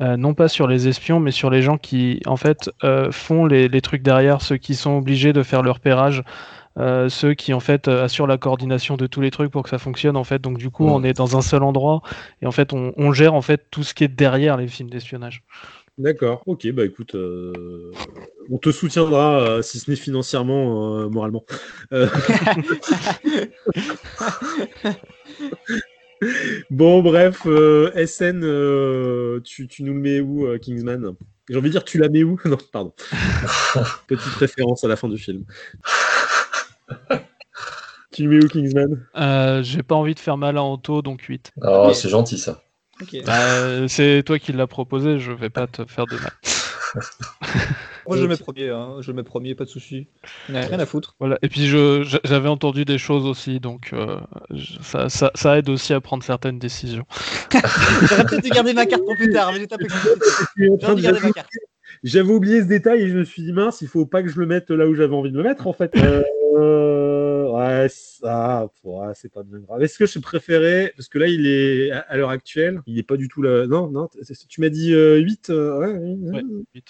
euh, 0.02 0.16
non 0.16 0.34
pas 0.34 0.48
sur 0.48 0.66
les 0.66 0.88
espions, 0.88 1.20
mais 1.20 1.30
sur 1.30 1.48
les 1.48 1.62
gens 1.62 1.78
qui, 1.78 2.20
en 2.26 2.36
fait, 2.36 2.70
euh, 2.84 3.10
font 3.10 3.46
les, 3.46 3.80
trucs 3.80 4.02
derrière, 4.02 4.42
ceux 4.42 4.58
qui 4.58 4.74
sont 4.74 4.98
obligés 4.98 5.32
de 5.32 5.42
faire 5.42 5.62
leur 5.62 5.80
pérage, 5.80 6.22
euh, 6.78 7.08
ceux 7.08 7.34
qui, 7.34 7.52
en 7.52 7.60
fait, 7.60 7.88
assurent 7.88 8.26
la 8.26 8.38
coordination 8.38 8.96
de 8.96 9.06
tous 9.06 9.20
les 9.20 9.30
trucs 9.30 9.50
pour 9.50 9.62
que 9.62 9.68
ça 9.68 9.78
fonctionne, 9.78 10.16
en 10.16 10.24
fait. 10.24 10.40
Donc, 10.40 10.58
du 10.58 10.70
coup, 10.70 10.86
on 10.86 11.02
est 11.02 11.14
dans 11.14 11.36
un 11.36 11.42
seul 11.42 11.62
endroit 11.62 12.02
et, 12.42 12.46
en 12.46 12.52
fait, 12.52 12.72
on, 12.72 13.12
gère, 13.12 13.34
en 13.34 13.42
fait, 13.42 13.66
tout 13.70 13.82
ce 13.82 13.94
qui 13.94 14.05
est 14.05 14.08
derrière 14.08 14.56
les 14.56 14.68
films 14.68 14.90
d'espionnage. 14.90 15.42
D'accord, 15.98 16.42
ok, 16.44 16.70
bah 16.72 16.84
écoute, 16.84 17.16
on 18.50 18.58
te 18.58 18.70
soutiendra, 18.70 19.62
si 19.62 19.78
ce 19.78 19.90
n'est 19.90 19.96
financièrement, 19.96 21.08
moralement. 21.08 21.44
Bon, 26.70 27.02
bref, 27.02 27.42
euh, 27.46 27.90
SN, 28.06 28.40
euh, 28.42 29.40
tu, 29.40 29.68
nous 29.80 29.94
le 29.94 30.00
mets 30.00 30.20
où, 30.20 30.46
euh, 30.46 30.58
Kingsman? 30.58 31.14
J'ai 31.48 31.56
envie 31.56 31.68
de 31.68 31.72
dire, 31.72 31.84
tu 31.84 31.98
la 31.98 32.08
mets 32.08 32.24
où? 32.24 32.38
Non, 32.44 32.56
pardon. 32.72 32.94
Petite 34.08 34.34
référence 34.34 34.84
à 34.84 34.88
la 34.88 34.96
fin 34.96 35.08
du 35.08 35.18
film. 35.18 35.44
Tu 38.12 38.28
mets 38.28 38.42
où, 38.42 38.48
Kingsman? 38.48 39.06
Euh, 39.16 39.62
J'ai 39.62 39.82
pas 39.82 39.94
envie 39.94 40.15
de 40.15 40.20
faire 40.20 40.39
mal 40.39 40.56
à 40.56 40.62
Anto, 40.62 41.02
donc 41.02 41.23
8. 41.23 41.52
Oh, 41.62 41.90
c'est 41.92 42.08
gentil 42.08 42.39
ça. 42.39 42.62
Bah, 43.26 43.89
c'est 43.89 44.23
toi 44.24 44.39
qui 44.39 44.52
l'as 44.52 44.66
proposé, 44.66 45.18
je 45.18 45.32
vais 45.32 45.50
pas 45.50 45.66
te 45.66 45.84
faire 45.84 46.06
de 46.06 46.16
mal. 46.16 46.32
Moi, 48.08 48.16
je 48.16 48.24
mets 48.24 48.36
premier, 48.36 48.70
hein. 48.70 48.98
je 49.00 49.12
mets 49.12 49.24
premier, 49.24 49.55
pas 49.55 49.65
de 49.65 49.68
souci. 49.68 50.06
rien 50.48 50.78
à 50.78 50.86
foutre. 50.86 51.16
Voilà. 51.18 51.39
Et 51.42 51.48
puis, 51.48 51.66
j'avais 51.66 52.48
entendu 52.48 52.84
des 52.84 52.98
choses 52.98 53.26
aussi, 53.26 53.58
donc 53.60 53.90
euh, 53.92 54.20
ça, 54.81 55.08
ça, 55.08 55.32
ça, 55.34 55.58
aide 55.58 55.68
aussi 55.68 55.92
à 55.92 56.00
prendre 56.00 56.23
certaines 56.23 56.58
décisions. 56.58 57.05
J'aurais 58.08 58.24
peut-être 58.24 58.44
dû 58.44 58.50
garder 58.50 58.73
ma 58.73 58.86
carte 58.86 59.05
pour 59.05 59.16
plus 59.16 59.32
tard, 59.32 59.52
mais 59.52 59.58
j'ai 59.58 59.66
tapé 59.66 59.86
garder 61.02 61.20
ma 61.20 61.32
carte. 61.32 61.50
J'avais 62.02 62.33
oublié 62.33 62.60
ce 62.60 62.66
détail 62.66 63.02
et 63.02 63.08
je 63.08 63.16
me 63.16 63.25
suis 63.25 63.42
dit, 63.42 63.52
mince, 63.52 63.81
il 63.81 63.89
faut 63.89 64.07
pas 64.07 64.23
que 64.23 64.28
je 64.28 64.39
le 64.39 64.47
mette 64.47 64.70
là 64.70 64.86
où 64.86 64.94
j'avais 64.94 65.15
envie 65.15 65.31
de 65.31 65.36
le 65.36 65.42
mettre, 65.42 65.66
en 65.66 65.73
fait. 65.73 65.92
Euh, 66.57 67.49
ouais, 67.50 67.86
ça, 67.91 68.68
c'est 69.15 69.31
pas 69.31 69.42
bien 69.42 69.58
grave. 69.58 69.83
Est-ce 69.83 69.99
que 69.99 70.07
je 70.07 70.18
préférais, 70.18 70.92
parce 70.97 71.08
que 71.08 71.18
là, 71.18 71.26
il 71.26 71.47
est, 71.47 71.91
à 71.91 72.16
l'heure 72.16 72.31
actuelle, 72.31 72.81
il 72.86 72.99
est 72.99 73.02
pas 73.02 73.16
du 73.16 73.28
tout 73.28 73.42
là. 73.42 73.66
Non, 73.66 73.91
non, 73.91 74.08
tu 74.49 74.60
m'as 74.60 74.68
dit 74.68 74.92
8 74.92 75.50
euh, 75.50 75.78
ouais, 75.78 75.92
ouais, 76.33 76.42
8. 76.75 76.84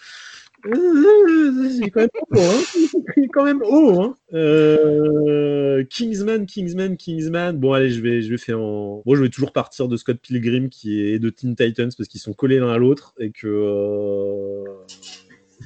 C'est 0.75 1.91
quand 1.91 2.01
même 2.01 2.11
haut, 2.31 2.41
hein. 2.41 3.23
quand 3.33 3.45
même 3.45 3.63
haut, 3.63 4.01
hein. 4.01 4.17
Euh, 4.33 5.85
Kingsman, 5.85 6.47
Kingsman, 6.47 6.97
Kingsman. 6.97 7.57
Bon, 7.57 7.73
allez, 7.73 7.91
je 7.91 8.01
vais, 8.01 8.23
je 8.23 8.31
vais 8.31 8.39
faire 8.39 8.61
en. 8.61 9.03
Bon, 9.05 9.15
je 9.15 9.23
vais 9.23 9.29
toujours 9.29 9.53
partir 9.53 9.89
de 9.89 9.97
Scott 9.97 10.19
Pilgrim 10.21 10.69
qui 10.69 11.01
est 11.01 11.19
de 11.19 11.31
Teen 11.31 11.55
Titans 11.55 11.91
parce 11.97 12.09
qu'ils 12.09 12.21
sont 12.21 12.33
collés 12.33 12.59
l'un 12.59 12.73
à 12.73 12.79
l'autre 12.79 13.15
et 13.19 13.31
que. 13.31 13.47
Euh, 13.47 14.65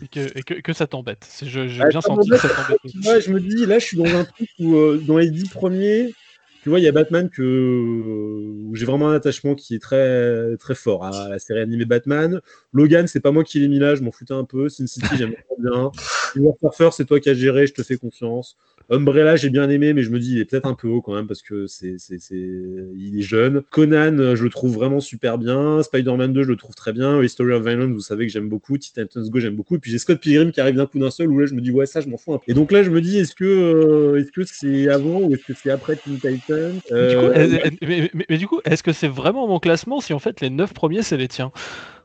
et 0.03 0.43
que, 0.43 0.55
que, 0.55 0.73
ça 0.73 0.87
t'embête. 0.87 1.29
J'ai 1.43 1.67
bien 1.67 2.01
senti 2.01 2.31
que 2.31 2.37
ça 2.37 2.49
t'embête. 2.49 2.79
Ouais, 3.07 3.21
je 3.21 3.33
me 3.33 3.41
dis, 3.41 3.67
là, 3.67 3.79
je 3.79 3.85
suis 3.85 3.97
dans 3.97 4.07
un 4.07 4.25
truc 4.25 4.49
où, 4.59 4.77
euh, 4.77 5.03
dans 5.05 5.19
les 5.19 5.31
dix 5.31 5.49
premiers, 5.49 6.15
tu 6.63 6.69
vois, 6.69 6.79
il 6.79 6.85
y 6.85 6.89
a 6.89 6.93
Batman 6.93 7.31
que 7.31 8.73
j'ai 8.75 8.85
vraiment 8.85 9.09
un 9.09 9.15
attachement 9.15 9.55
qui 9.55 9.75
est 9.75 9.79
très 9.79 10.57
très 10.59 10.75
fort 10.75 11.05
à 11.05 11.29
la 11.29 11.39
série 11.39 11.61
animée 11.61 11.87
Batman. 11.87 12.41
Logan, 12.73 13.07
c'est 13.07 13.21
pas 13.21 13.31
moi 13.31 13.45
qui 13.45 13.61
l'ai 13.61 13.69
mis 13.69 13.79
là, 13.79 13.95
je 13.95 14.03
m'en 14.03 14.13
foutais 14.13 14.35
un 14.35 14.45
peu. 14.45 14.69
Sin 14.69 14.87
City, 14.87 15.07
j'aime 15.17 15.35
bien. 15.59 15.91
War 16.37 16.55
Surfer, 16.61 16.91
c'est 16.93 17.07
toi 17.07 17.19
qui 17.19 17.31
as 17.31 17.35
géré, 17.35 17.67
je 17.67 17.73
te 17.73 17.83
fais 17.83 17.97
confiance. 17.97 18.57
Umbrella, 18.91 19.37
j'ai 19.37 19.51
bien 19.51 19.71
aimé, 19.71 19.93
mais 19.93 20.03
je 20.03 20.11
me 20.11 20.19
dis, 20.19 20.33
il 20.33 20.41
est 20.41 20.45
peut-être 20.45 20.67
un 20.67 20.75
peu 20.75 20.89
haut 20.89 21.01
quand 21.01 21.15
même 21.15 21.27
parce 21.27 21.43
que 21.43 21.67
c'est, 21.67 21.95
c'est, 21.99 22.19
c'est... 22.19 22.35
il 22.37 23.19
est 23.19 23.23
jeune. 23.23 23.63
Conan, 23.71 24.35
je 24.35 24.43
le 24.43 24.51
trouve 24.51 24.75
vraiment 24.75 25.01
super 25.01 25.39
bien. 25.39 25.83
Spider-Man 25.83 26.33
2, 26.33 26.43
je 26.43 26.49
le 26.49 26.57
trouve 26.57 26.75
très 26.75 26.93
bien. 26.93 27.23
History 27.23 27.53
of 27.53 27.65
Violence, 27.65 27.91
vous 27.91 28.01
savez 28.01 28.27
que 28.27 28.33
j'aime 28.33 28.49
beaucoup. 28.49 28.79
Titans 28.79 29.07
Go, 29.15 29.39
j'aime 29.39 29.57
beaucoup. 29.57 29.77
Et 29.77 29.79
puis 29.79 29.91
j'ai 29.91 29.99
Scott 29.99 30.21
Pilgrim 30.21 30.53
qui 30.53 30.61
arrive 30.61 30.77
d'un 30.77 30.87
coup 30.87 30.99
d'un 30.99 31.11
seul 31.11 31.29
où 31.29 31.39
là, 31.39 31.47
je 31.47 31.55
me 31.55 31.61
dis, 31.61 31.71
ouais, 31.71 31.87
ça, 31.87 32.01
je 32.01 32.09
m'en 32.09 32.17
fous 32.17 32.35
un 32.35 32.39
peu. 32.39 32.45
Et 32.51 32.55
donc 32.55 32.73
là, 32.73 32.83
je 32.83 32.91
me 32.91 33.01
dis, 33.01 33.19
est-ce 33.19 33.35
que, 33.35 33.45
euh, 33.45 34.21
est-ce 34.21 34.33
que 34.33 34.45
c'est 34.45 34.89
avant 34.89 35.21
ou 35.21 35.35
est-ce 35.35 35.45
que 35.45 35.55
c'est 35.55 35.71
après 35.71 35.97
Teen 35.97 36.19
Titans? 36.19 36.81
Euh, 36.93 37.71
mais, 37.83 38.11
mais, 38.29 38.39
du 38.39 38.47
coup, 38.47 38.61
est-ce 38.65 38.83
que 38.83 38.93
c'est 38.93 39.09
vraiment 39.09 39.47
mon 39.47 39.59
classement 39.59 40.01
si 40.01 40.13
en 40.13 40.19
fait 40.19 40.41
les 40.41 40.51
9 40.51 40.73
premiers, 40.75 41.03
c'est 41.03 41.17
les 41.17 41.29
tiens? 41.29 41.53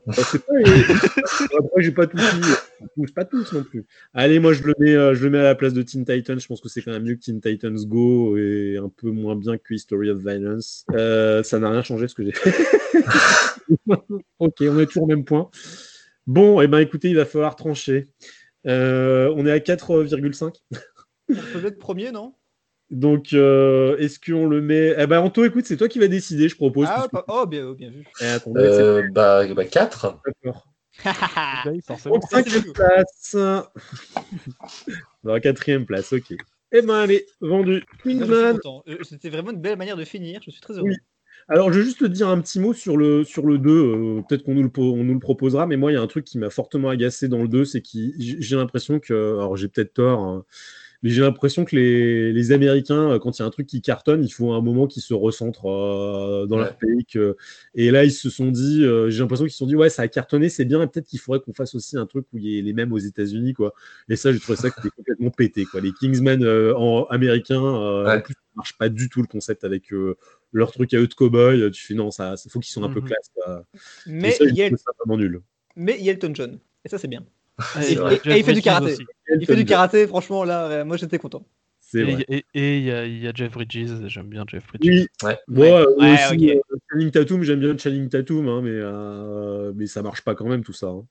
Bah, 0.06 0.12
Après, 1.58 1.82
j'ai 1.82 1.90
pas 1.92 2.06
tout. 2.06 2.18
Pas 3.14 3.24
tous 3.24 3.52
non 3.52 3.64
plus. 3.64 3.84
Allez, 4.14 4.38
moi, 4.38 4.52
je 4.52 4.62
le, 4.62 4.74
mets, 4.78 4.94
euh, 4.94 5.14
je 5.14 5.24
le 5.24 5.30
mets 5.30 5.38
à 5.38 5.42
la 5.42 5.54
place 5.54 5.72
de 5.72 5.82
Teen 5.82 6.04
Titans. 6.04 6.38
Je 6.38 6.46
pense 6.46 6.60
que 6.60 6.68
c'est 6.68 6.82
quand 6.82 6.92
même 6.92 7.02
mieux 7.02 7.14
que 7.14 7.20
Teen 7.20 7.40
Titans 7.40 7.76
Go 7.86 8.36
et 8.36 8.76
un 8.76 8.88
peu 8.88 9.10
moins 9.10 9.36
bien 9.36 9.58
que 9.58 9.74
History 9.74 10.10
of 10.10 10.18
Violence. 10.18 10.84
Euh, 10.92 11.42
ça 11.42 11.58
n'a 11.58 11.70
rien 11.70 11.82
changé 11.82 12.08
ce 12.08 12.14
que 12.14 12.24
j'ai 12.24 12.32
fait. 12.32 12.54
ok, 14.38 14.54
on 14.60 14.78
est 14.78 14.86
toujours 14.86 15.04
au 15.04 15.06
même 15.06 15.24
point. 15.24 15.50
Bon, 16.26 16.60
et 16.60 16.64
eh 16.64 16.68
ben 16.68 16.78
écoutez, 16.78 17.08
il 17.08 17.16
va 17.16 17.24
falloir 17.24 17.56
trancher. 17.56 18.08
Euh, 18.66 19.32
on 19.36 19.46
est 19.46 19.52
à 19.52 19.58
4,5. 19.58 20.54
On 21.28 21.34
peut 21.34 21.66
être 21.66 21.78
premier, 21.78 22.10
non? 22.10 22.34
Donc, 22.90 23.32
euh, 23.32 23.96
est-ce 23.98 24.20
qu'on 24.20 24.46
le 24.46 24.60
met 24.60 24.94
Eh 24.96 25.06
ben, 25.06 25.20
Anto, 25.20 25.44
écoute, 25.44 25.66
c'est 25.66 25.76
toi 25.76 25.88
qui 25.88 25.98
vas 25.98 26.06
décider, 26.06 26.48
je 26.48 26.54
propose. 26.54 26.86
Ah, 26.88 27.08
oh, 27.28 27.46
bien, 27.46 27.66
oh, 27.66 27.74
bien 27.74 27.90
vu. 27.90 28.06
Eh, 28.20 28.36
euh, 28.56 29.02
bah, 29.10 29.46
bah, 29.54 29.64
4. 29.64 30.20
D'accord. 30.24 30.68
En 32.06 32.20
cinquième 32.22 32.72
place. 32.72 33.36
Dans 35.24 35.40
quatrième 35.40 35.84
place, 35.84 36.12
ok. 36.12 36.34
Eh 36.72 36.82
ben, 36.82 36.94
allez, 36.94 37.26
vendu. 37.40 37.84
Queensman. 38.02 38.58
Euh, 38.64 38.96
c'était 39.02 39.28
vraiment 39.28 39.50
une 39.50 39.60
belle 39.60 39.76
manière 39.76 39.96
de 39.96 40.04
finir, 40.04 40.40
je 40.44 40.50
suis 40.50 40.60
très 40.60 40.74
heureux. 40.74 40.88
Oui. 40.88 40.96
Alors, 41.48 41.72
je 41.72 41.80
vais 41.80 41.84
juste 41.84 42.00
te 42.00 42.06
dire 42.06 42.28
un 42.28 42.40
petit 42.40 42.58
mot 42.58 42.72
sur 42.72 42.96
le, 42.96 43.24
sur 43.24 43.44
le 43.46 43.58
2. 43.58 44.22
Peut-être 44.28 44.42
qu'on 44.42 44.54
nous, 44.54 44.62
le, 44.62 45.02
nous 45.02 45.12
le 45.12 45.20
proposera, 45.20 45.66
mais 45.66 45.76
moi, 45.76 45.92
il 45.92 45.96
y 45.96 45.98
a 45.98 46.00
un 46.00 46.06
truc 46.06 46.24
qui 46.24 46.38
m'a 46.38 46.50
fortement 46.50 46.88
agacé 46.88 47.28
dans 47.28 47.42
le 47.42 47.48
2, 47.48 47.64
c'est 47.64 47.82
que 47.82 47.88
j'ai 48.18 48.56
l'impression 48.56 48.98
que. 49.00 49.34
Alors, 49.34 49.56
j'ai 49.56 49.68
peut-être 49.68 49.92
tort. 49.92 50.20
Hein, 50.20 50.44
mais 51.06 51.12
j'ai 51.12 51.22
l'impression 51.22 51.64
que 51.64 51.76
les, 51.76 52.32
les, 52.32 52.50
Américains, 52.50 53.12
euh, 53.12 53.18
quand 53.20 53.38
il 53.38 53.40
y 53.40 53.44
a 53.44 53.46
un 53.46 53.50
truc 53.50 53.68
qui 53.68 53.80
cartonne, 53.80 54.24
il 54.24 54.28
faut 54.28 54.52
un 54.54 54.60
moment 54.60 54.88
qu'ils 54.88 55.02
se 55.02 55.14
recentrent 55.14 55.70
euh, 55.70 56.46
dans 56.46 56.58
leur 56.58 56.76
pays. 56.76 57.06
Et 57.76 57.92
là, 57.92 58.02
ils 58.02 58.10
se 58.10 58.28
sont 58.28 58.50
dit, 58.50 58.82
euh, 58.82 59.08
j'ai 59.08 59.20
l'impression 59.20 59.44
qu'ils 59.44 59.52
se 59.52 59.58
sont 59.58 59.68
dit, 59.68 59.76
ouais, 59.76 59.88
ça 59.88 60.02
a 60.02 60.08
cartonné, 60.08 60.48
c'est 60.48 60.64
bien, 60.64 60.82
et 60.82 60.88
peut-être 60.88 61.06
qu'il 61.06 61.20
faudrait 61.20 61.38
qu'on 61.38 61.52
fasse 61.52 61.76
aussi 61.76 61.96
un 61.96 62.06
truc 62.06 62.26
où 62.32 62.38
il 62.38 62.44
y 62.46 62.58
ait 62.58 62.62
les 62.62 62.72
mêmes 62.72 62.92
aux 62.92 62.98
États-Unis, 62.98 63.54
quoi. 63.54 63.72
Et 64.08 64.16
ça, 64.16 64.32
j'ai 64.32 64.40
trouvé 64.40 64.56
ça 64.56 64.68
qui 64.68 64.80
était 64.80 64.90
complètement 64.96 65.30
pété, 65.30 65.64
quoi. 65.64 65.80
Les 65.80 65.92
Kingsmen 65.92 66.44
en 66.44 67.04
américains, 67.04 67.60
en 67.60 68.20
plus, 68.20 68.34
ça 68.34 68.40
marche 68.56 68.76
pas 68.76 68.88
du 68.88 69.08
tout 69.08 69.20
le 69.20 69.28
concept 69.28 69.62
avec 69.62 69.92
leur 70.52 70.72
truc 70.72 70.92
à 70.92 70.98
eux 70.98 71.06
de 71.06 71.14
cowboy. 71.14 71.70
Tu 71.70 71.84
fais 71.84 71.94
non, 71.94 72.10
ça, 72.10 72.34
faut 72.48 72.58
qu'ils 72.58 72.72
soient 72.72 72.84
un 72.84 72.92
peu 72.92 73.00
mhm. 73.00 73.06
classe. 73.06 73.30
Mais 74.08 74.36
il 74.40 74.56
y 74.56 74.62
a 74.64 74.70
nul. 75.06 75.40
Mais 75.76 75.94
il 76.00 76.04
y 76.04 76.08
a 76.08 76.14
Elton 76.14 76.32
John, 76.34 76.58
et 76.84 76.88
ça, 76.88 76.98
c'est 76.98 77.06
bien. 77.06 77.24
Et, 77.80 77.96
il 78.38 78.44
fait 78.44 78.52
du 78.52 78.62
karaté. 78.62 78.96
Il 79.40 79.46
fait 79.46 79.56
du 79.56 79.64
karaté, 79.64 80.06
franchement, 80.06 80.44
là, 80.44 80.84
moi 80.84 80.96
j'étais 80.96 81.18
content. 81.18 81.46
Et 81.94 82.44
il 82.54 82.82
y, 82.82 83.28
a 83.28 83.32
Jeff 83.34 83.52
Bridges, 83.52 84.08
j'aime 84.08 84.28
bien 84.28 84.44
Jeff 84.46 84.66
Bridges. 84.66 84.88
Oui, 84.88 85.06
ouais. 85.22 85.38
Moi, 85.48 85.96
ouais, 85.98 86.14
aussi, 86.14 86.34
okay. 86.34 86.56
euh, 86.56 86.76
Channing 86.90 87.10
Tatum, 87.10 87.42
j'aime 87.42 87.60
bien 87.60 87.76
Channing 87.78 88.08
Tatum, 88.08 88.48
hein, 88.48 88.60
mais, 88.62 88.70
euh, 88.72 89.72
mais 89.74 89.86
ça 89.86 90.02
marche 90.02 90.22
pas 90.22 90.34
quand 90.34 90.46
même 90.46 90.64
tout 90.64 90.72
ça. 90.72 90.88
Hein. 90.88 91.06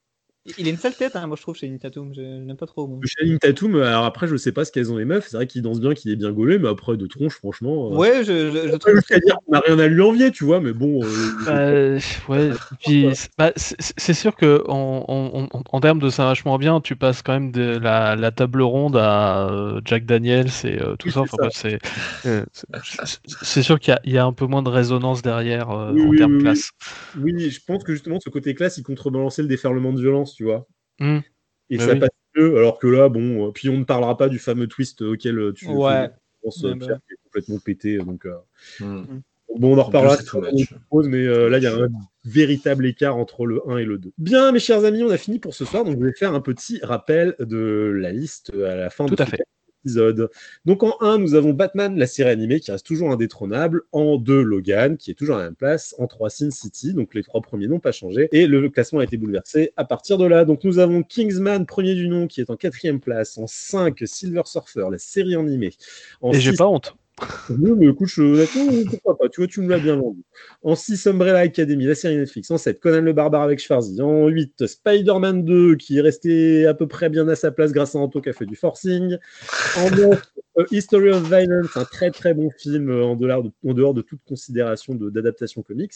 Il 0.58 0.66
a 0.66 0.70
une 0.70 0.76
sale 0.76 0.94
tête, 0.94 1.16
hein, 1.16 1.26
moi 1.26 1.36
je 1.36 1.42
trouve, 1.42 1.56
Channing 1.56 1.78
Tatum. 1.78 2.12
Je 2.14 2.20
n'aime 2.20 2.56
pas 2.56 2.66
trop. 2.66 2.86
Moi. 2.86 3.00
Channing 3.04 3.38
Tatum, 3.38 3.76
alors 3.76 4.04
après, 4.04 4.28
je 4.28 4.36
sais 4.36 4.52
pas 4.52 4.64
ce 4.64 4.70
qu'elles 4.70 4.92
ont 4.92 4.96
les 4.96 5.04
meufs. 5.04 5.26
C'est 5.28 5.36
vrai 5.36 5.46
qu'il 5.46 5.62
danse 5.62 5.80
bien, 5.80 5.94
qu'il 5.94 6.12
est 6.12 6.16
bien 6.16 6.30
gaulé, 6.30 6.58
mais 6.58 6.68
après, 6.68 6.96
de 6.96 7.06
tronche, 7.06 7.34
franchement. 7.34 7.92
Euh, 7.92 7.96
ouais, 7.96 8.24
je, 8.24 8.50
je, 8.50 8.68
je 8.70 8.76
trouve. 8.76 8.94
dire 9.24 9.38
qu'on 9.44 9.52
n'a 9.52 9.60
rien 9.60 9.78
à 9.78 9.88
lui 9.88 10.00
envier, 10.02 10.30
tu 10.30 10.44
vois, 10.44 10.60
mais 10.60 10.72
bon. 10.72 11.00
Euh, 11.48 11.98
bah, 12.28 12.34
ouais, 12.34 12.50
puis 12.80 13.08
bah, 13.38 13.52
c'est 13.56 14.14
sûr 14.14 14.36
que 14.36 14.62
en, 14.68 15.04
en, 15.08 15.60
en, 15.72 15.80
termes 15.80 15.98
de 15.98 16.10
ça 16.10 16.26
vachement 16.26 16.58
bien, 16.58 16.80
tu 16.80 16.96
passes 16.96 17.22
quand 17.22 17.32
même 17.32 17.50
de 17.50 17.78
la, 17.78 18.14
la 18.14 18.30
table 18.30 18.62
ronde 18.62 18.96
à 18.96 19.48
euh, 19.48 19.80
Jack 19.84 20.06
Daniels 20.06 20.50
et 20.64 20.78
tout 20.98 21.10
ça. 21.10 21.20
Enfin, 21.20 21.48
c'est 21.50 21.78
c'est 23.42 23.62
sûr 23.62 23.80
qu'il 23.80 23.98
y, 24.04 24.12
y, 24.12 24.18
a 24.18 24.24
un 24.24 24.32
peu 24.32 24.46
moins 24.46 24.62
de 24.62 24.68
résonance 24.68 25.22
derrière 25.22 25.70
en 25.70 26.14
termes 26.16 26.38
classe. 26.38 26.70
Oui, 27.18 27.50
je 27.50 27.60
pense 27.66 27.82
que 27.82 27.92
justement, 27.92 28.20
ce 28.20 28.30
côté 28.30 28.54
classe, 28.54 28.78
il 28.78 28.82
contrebalançait 28.82 29.42
le 29.42 29.48
déferlement 29.48 29.92
de 29.92 30.00
violence 30.00 30.35
tu 30.36 30.44
vois. 30.44 30.66
Mmh. 31.00 31.18
Et 31.70 31.78
ça 31.78 31.96
passe 31.96 32.10
mieux, 32.36 32.58
alors 32.58 32.78
que 32.78 32.86
là, 32.86 33.08
bon, 33.08 33.48
euh, 33.48 33.50
puis 33.52 33.68
on 33.68 33.78
ne 33.78 33.84
parlera 33.84 34.16
pas 34.16 34.28
du 34.28 34.38
fameux 34.38 34.66
twist 34.66 35.02
auquel 35.02 35.38
euh, 35.38 35.52
tu 35.52 35.66
ouais. 35.66 36.10
penses, 36.42 36.60
Pierre, 36.60 36.98
qui 37.06 37.14
est 37.14 37.18
complètement 37.24 37.58
pété. 37.58 37.98
Donc, 37.98 38.26
euh, 38.26 38.36
mmh. 38.80 39.20
Bon, 39.58 39.74
on 39.74 39.78
en 39.78 39.84
reparlera, 39.84 40.16
mais 41.04 41.24
là, 41.24 41.56
il 41.56 41.64
y 41.64 41.66
a 41.66 41.74
un 41.74 41.88
véritable 42.24 42.84
écart 42.84 43.16
entre 43.16 43.46
le 43.46 43.62
1 43.66 43.78
et 43.78 43.84
le 43.84 43.96
2. 43.96 44.12
Bien, 44.18 44.52
mes 44.52 44.58
chers 44.58 44.84
amis, 44.84 45.02
on 45.02 45.10
a 45.10 45.16
fini 45.16 45.38
pour 45.38 45.54
ce 45.54 45.64
soir, 45.64 45.84
donc 45.84 45.98
je 45.98 46.04
vais 46.04 46.12
faire 46.12 46.34
un 46.34 46.40
petit 46.40 46.78
rappel 46.82 47.34
de 47.38 47.94
la 47.98 48.12
liste 48.12 48.52
à 48.54 48.74
la 48.74 48.90
fin 48.90 49.06
Tout 49.06 49.14
de 49.14 49.22
à 49.22 49.26
fait. 49.26 49.38
Donc 50.64 50.82
en 50.82 50.96
1, 51.00 51.18
nous 51.18 51.34
avons 51.34 51.52
Batman, 51.52 51.96
la 51.96 52.06
série 52.06 52.30
animée, 52.30 52.60
qui 52.60 52.70
reste 52.70 52.86
toujours 52.86 53.10
indétrônable. 53.10 53.82
En 53.92 54.16
2, 54.16 54.42
Logan, 54.42 54.96
qui 54.96 55.10
est 55.10 55.14
toujours 55.14 55.36
à 55.36 55.38
la 55.38 55.44
même 55.44 55.54
place. 55.54 55.94
En 55.98 56.06
3, 56.06 56.30
Sin 56.30 56.50
City, 56.50 56.92
donc 56.92 57.14
les 57.14 57.22
trois 57.22 57.40
premiers 57.40 57.68
n'ont 57.68 57.80
pas 57.80 57.92
changé. 57.92 58.28
Et 58.32 58.46
le 58.46 58.68
classement 58.68 59.00
a 59.00 59.04
été 59.04 59.16
bouleversé 59.16 59.72
à 59.76 59.84
partir 59.84 60.18
de 60.18 60.26
là. 60.26 60.44
Donc 60.44 60.64
nous 60.64 60.78
avons 60.78 61.02
Kingsman, 61.02 61.66
premier 61.66 61.94
du 61.94 62.08
nom, 62.08 62.26
qui 62.26 62.40
est 62.40 62.50
en 62.50 62.56
quatrième 62.56 63.00
place. 63.00 63.38
En 63.38 63.46
5, 63.46 64.02
Silver 64.04 64.42
Surfer, 64.44 64.86
la 64.90 64.98
série 64.98 65.34
animée. 65.34 65.72
Et 66.32 66.40
j'ai 66.40 66.52
pas 66.52 66.66
honte. 66.66 66.96
Oui, 67.48 67.72
mais 67.76 67.86
écoute, 67.86 68.08
je... 68.08 68.44
pourquoi 68.90 69.16
pas 69.16 69.28
Tu 69.28 69.40
vois, 69.40 69.48
tu 69.48 69.62
me 69.62 69.70
l'as 69.70 69.78
bien 69.78 69.96
vendu. 69.96 70.22
En 70.62 70.74
6, 70.74 71.06
Umbrella 71.06 71.38
Academy, 71.38 71.86
la 71.86 71.94
série 71.94 72.16
Netflix. 72.16 72.50
En 72.50 72.58
7, 72.58 72.78
Conan 72.78 73.00
le 73.00 73.12
Barbare 73.14 73.42
avec 73.42 73.58
Schwarzy. 73.58 74.02
En 74.02 74.28
8, 74.28 74.66
Spider-Man 74.66 75.44
2, 75.44 75.76
qui 75.76 75.98
est 75.98 76.02
resté 76.02 76.66
à 76.66 76.74
peu 76.74 76.86
près 76.86 77.08
bien 77.08 77.26
à 77.28 77.34
sa 77.34 77.50
place 77.52 77.72
grâce 77.72 77.94
à 77.94 77.98
Anto 77.98 78.20
qui 78.20 78.28
a 78.28 78.32
fait 78.34 78.44
du 78.44 78.56
forcing. 78.56 79.16
En 79.78 79.90
9, 79.90 80.22
euh, 80.58 80.64
History 80.70 81.10
of 81.10 81.28
Violence, 81.28 81.76
un 81.76 81.84
très 81.84 82.10
très 82.10 82.32
bon 82.32 82.50
film 82.50 82.88
euh, 82.90 83.04
en, 83.04 83.16
dehors 83.16 83.42
de, 83.42 83.50
en 83.66 83.74
dehors 83.74 83.94
de 83.94 84.00
toute 84.00 84.20
considération 84.24 84.94
d'adaptation 84.94 85.62
comics. 85.62 85.92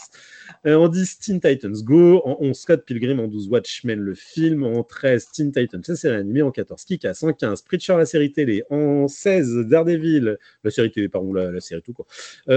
Euh, 0.66 0.74
en 0.74 0.88
10, 0.88 1.18
Teen 1.18 1.40
Titans 1.40 1.82
Go. 1.82 2.20
En 2.24 2.36
11, 2.40 2.56
Scott 2.56 2.84
Pilgrim. 2.84 3.20
En 3.20 3.28
12, 3.28 3.48
Watchmen, 3.48 4.00
le 4.00 4.14
film. 4.14 4.64
En 4.64 4.82
13, 4.82 5.30
Teen 5.32 5.52
Titans, 5.52 5.82
la 5.86 5.96
série 5.96 6.16
animée. 6.16 6.42
En 6.42 6.50
14, 6.50 6.84
Kick-Ass. 6.84 7.22
En 7.22 7.32
15, 7.32 7.62
Preacher, 7.62 7.96
la 7.96 8.06
série 8.06 8.32
télé. 8.32 8.62
En 8.70 9.08
16, 9.08 9.66
Daredevil, 9.68 10.36
la 10.62 10.70
série 10.70 10.90
télé, 10.90 11.08
pardon, 11.08 11.32
la, 11.32 11.50
la 11.50 11.60
série 11.60 11.82
tout 11.82 11.94
quoi. 11.94 12.06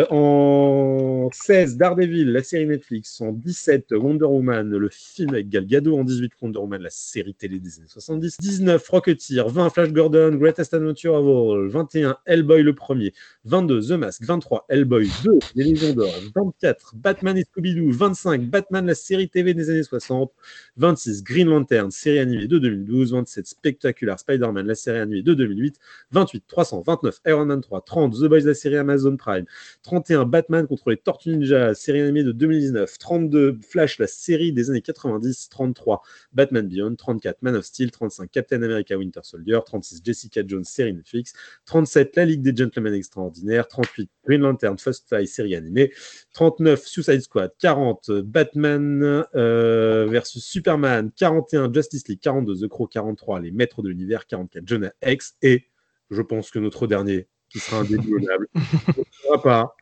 en 0.10 1.30
16, 1.32 1.78
Daredevil, 1.78 2.32
la 2.32 2.44
série 2.44 2.68
Netflix. 2.68 3.22
En 3.22 3.32
17, 3.32 3.94
Wonder 3.94 4.26
Woman, 4.26 4.70
le 4.70 4.90
film 4.90 5.30
avec 5.30 5.50
Gal 5.50 5.66
Gadot. 5.66 5.98
En 5.98 6.04
18, 6.04 6.34
Wonder 6.42 6.60
Woman, 6.60 6.82
la 6.82 6.90
série 6.90 7.34
télé 7.34 7.60
des 7.60 7.78
années 7.78 7.88
70. 7.88 8.38
19, 8.40 8.88
Rocketeer. 8.90 9.48
20, 9.48 9.70
Flash 9.70 9.94
Gordon, 9.94 10.36
Greatest 10.36 10.74
Adventure 10.74 11.14
of 11.14 11.26
All. 11.26 11.70
21, 11.70 11.93
21, 11.94 12.18
Hellboy 12.26 12.64
le 12.64 12.74
premier. 12.74 13.14
22, 13.46 13.82
The 13.82 13.92
Mask. 13.92 14.24
23, 14.24 14.66
Hellboy 14.70 15.08
2, 15.24 15.40
Les 15.56 15.64
Légions 15.64 15.94
d'Or. 15.94 16.12
24, 16.36 16.96
Batman 16.96 17.38
et 17.38 17.44
Scooby-Doo. 17.44 17.92
25, 17.92 18.50
Batman, 18.50 18.86
la 18.86 18.96
série 18.96 19.30
TV 19.30 19.54
des 19.54 19.70
années 19.70 19.84
60. 19.84 20.32
26, 20.78 21.24
Green 21.24 21.50
Lantern, 21.50 21.92
série 21.92 22.20
animée 22.20 22.48
de 22.48 22.58
2012. 22.58 23.14
27, 23.14 23.48
Spectacular 23.48 24.20
Spider-Man, 24.20 24.66
la 24.66 24.76
série 24.76 25.00
animée 25.00 25.22
de 25.22 25.34
2008. 25.34 25.78
28, 26.12 26.44
329, 26.48 27.20
Iron 27.28 27.46
Man 27.46 27.62
3. 27.62 27.82
30, 27.82 28.14
The 28.16 28.26
Boys, 28.26 28.42
la 28.42 28.54
série 28.54 28.78
Amazon 28.78 29.16
Prime. 29.16 29.46
31, 29.84 30.26
Batman 30.26 30.68
contre 30.68 30.90
les 30.90 30.98
Tortues 30.98 31.30
Ninja, 31.30 31.76
série 31.76 32.02
animée 32.02 32.24
de 32.24 32.32
2019. 32.32 32.98
32, 32.98 33.60
Flash, 33.62 34.00
la 34.00 34.08
série 34.08 34.52
des 34.52 34.70
années 34.70 34.82
90. 34.82 35.50
33, 35.50 36.02
Batman 36.34 36.68
Beyond. 36.68 36.96
34, 36.96 37.42
Man 37.42 37.56
of 37.56 37.66
Steel. 37.66 37.92
35, 37.92 38.32
Captain 38.32 38.62
America 38.64 38.98
Winter 38.98 39.22
Soldier. 39.24 39.60
36, 39.64 40.02
Jessica 40.04 40.42
Jones, 40.46 40.64
série 40.64 40.94
Netflix. 40.94 41.34
37, 41.66 41.83
La 42.16 42.26
Ligue 42.26 42.42
des 42.42 42.56
Gentlemen 42.56 42.94
Extraordinaires. 42.94 43.68
38, 43.68 44.10
Green 44.26 44.42
Lantern, 44.42 44.78
First 44.78 45.12
Eye, 45.14 45.28
série 45.28 45.56
animée. 45.56 45.92
39, 46.34 46.86
Suicide 46.86 47.22
Squad. 47.22 47.52
40, 47.60 48.12
Batman 48.22 49.24
euh, 49.36 50.06
versus 50.10 50.44
Superman. 50.44 51.12
41, 51.16 51.72
Justice 51.74 52.08
League. 52.08 52.20
42, 52.22 52.66
The 52.66 52.68
Crow. 52.68 52.88
43, 52.88 53.40
Les 53.42 53.52
Maîtres 53.52 53.82
de 53.82 53.90
l'Univers. 53.90 54.26
44, 54.28 54.68
Jonah 54.68 54.92
X. 55.06 55.36
Et 55.42 55.66
je 56.12 56.22
pense 56.22 56.52
que 56.52 56.60
notre 56.60 56.88
dernier, 56.88 57.28
qui 57.50 57.60
sera 57.60 57.82
indéboulonnable, 57.82 58.48
ne 58.56 59.42
pas. 59.42 59.76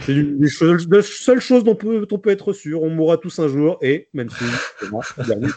C'est 0.00 0.14
la 0.90 1.02
seule 1.02 1.40
chose 1.40 1.64
dont, 1.64 1.74
peut- 1.74 2.06
on 2.10 2.18
peut 2.18 2.30
être 2.30 2.52
sûr. 2.52 2.82
On 2.82 2.90
mourra 2.90 3.18
tous 3.18 3.38
un 3.40 3.48
jour. 3.48 3.78
Et 3.82 4.08
de 4.14 4.22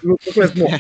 notre 0.04 0.32
classement. 0.34 0.66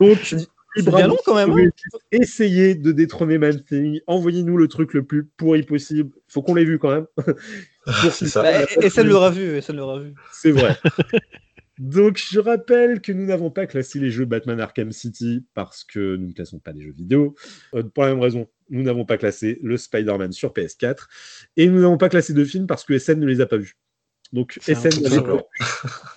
Donc, 0.00 0.34
C'est 0.76 0.82
libre 0.82 0.96
bien 0.96 1.04
à 1.06 1.08
long 1.08 1.14
vous. 1.14 1.22
quand 1.24 1.34
même. 1.34 1.50
Vous 1.50 1.58
hein. 1.58 1.98
Essayez 2.12 2.74
de 2.74 2.92
détrôner 2.92 3.38
Man 3.38 3.62
Thing. 3.62 4.00
Envoyez-nous 4.06 4.56
le 4.56 4.68
truc 4.68 4.92
le 4.92 5.04
plus 5.04 5.24
pourri 5.24 5.62
possible. 5.62 6.10
Faut 6.28 6.42
qu'on 6.42 6.54
l'ait 6.54 6.64
vu 6.64 6.78
quand 6.78 6.90
même. 6.90 7.06
Pour 7.16 8.12
ça. 8.12 8.42
Bah, 8.42 8.62
et, 8.62 8.86
et 8.86 8.90
ça 8.90 9.02
l'aura 9.02 9.30
vu, 9.30 9.56
et 9.56 9.60
ça 9.62 9.72
l'aura 9.72 10.00
vu. 10.00 10.14
C'est 10.32 10.50
vrai. 10.52 10.76
Donc, 11.78 12.16
je 12.16 12.40
rappelle 12.40 13.00
que 13.00 13.12
nous 13.12 13.26
n'avons 13.26 13.50
pas 13.50 13.66
classé 13.66 13.98
les 13.98 14.10
jeux 14.10 14.24
Batman 14.24 14.60
Arkham 14.60 14.92
City 14.92 15.44
parce 15.52 15.84
que 15.84 16.16
nous 16.16 16.28
ne 16.28 16.32
classons 16.32 16.58
pas 16.58 16.72
les 16.72 16.82
jeux 16.82 16.92
vidéo. 16.92 17.34
Euh, 17.74 17.82
pour 17.82 18.04
la 18.04 18.10
même 18.10 18.20
raison, 18.20 18.48
nous 18.70 18.82
n'avons 18.82 19.04
pas 19.04 19.18
classé 19.18 19.58
le 19.62 19.76
Spider-Man 19.76 20.32
sur 20.32 20.52
PS4. 20.52 21.06
Et 21.56 21.68
nous 21.68 21.80
n'avons 21.80 21.98
pas 21.98 22.08
classé 22.08 22.32
de 22.32 22.44
films 22.44 22.66
parce 22.66 22.84
que 22.84 22.98
SN 22.98 23.20
ne 23.20 23.26
les 23.26 23.42
a 23.42 23.46
pas 23.46 23.58
vus. 23.58 23.76
Donc, 24.36 24.58
SN 24.62 24.90
truc 24.90 25.02
n'a 25.02 25.08
simple. 25.10 25.30
pas 25.30 25.36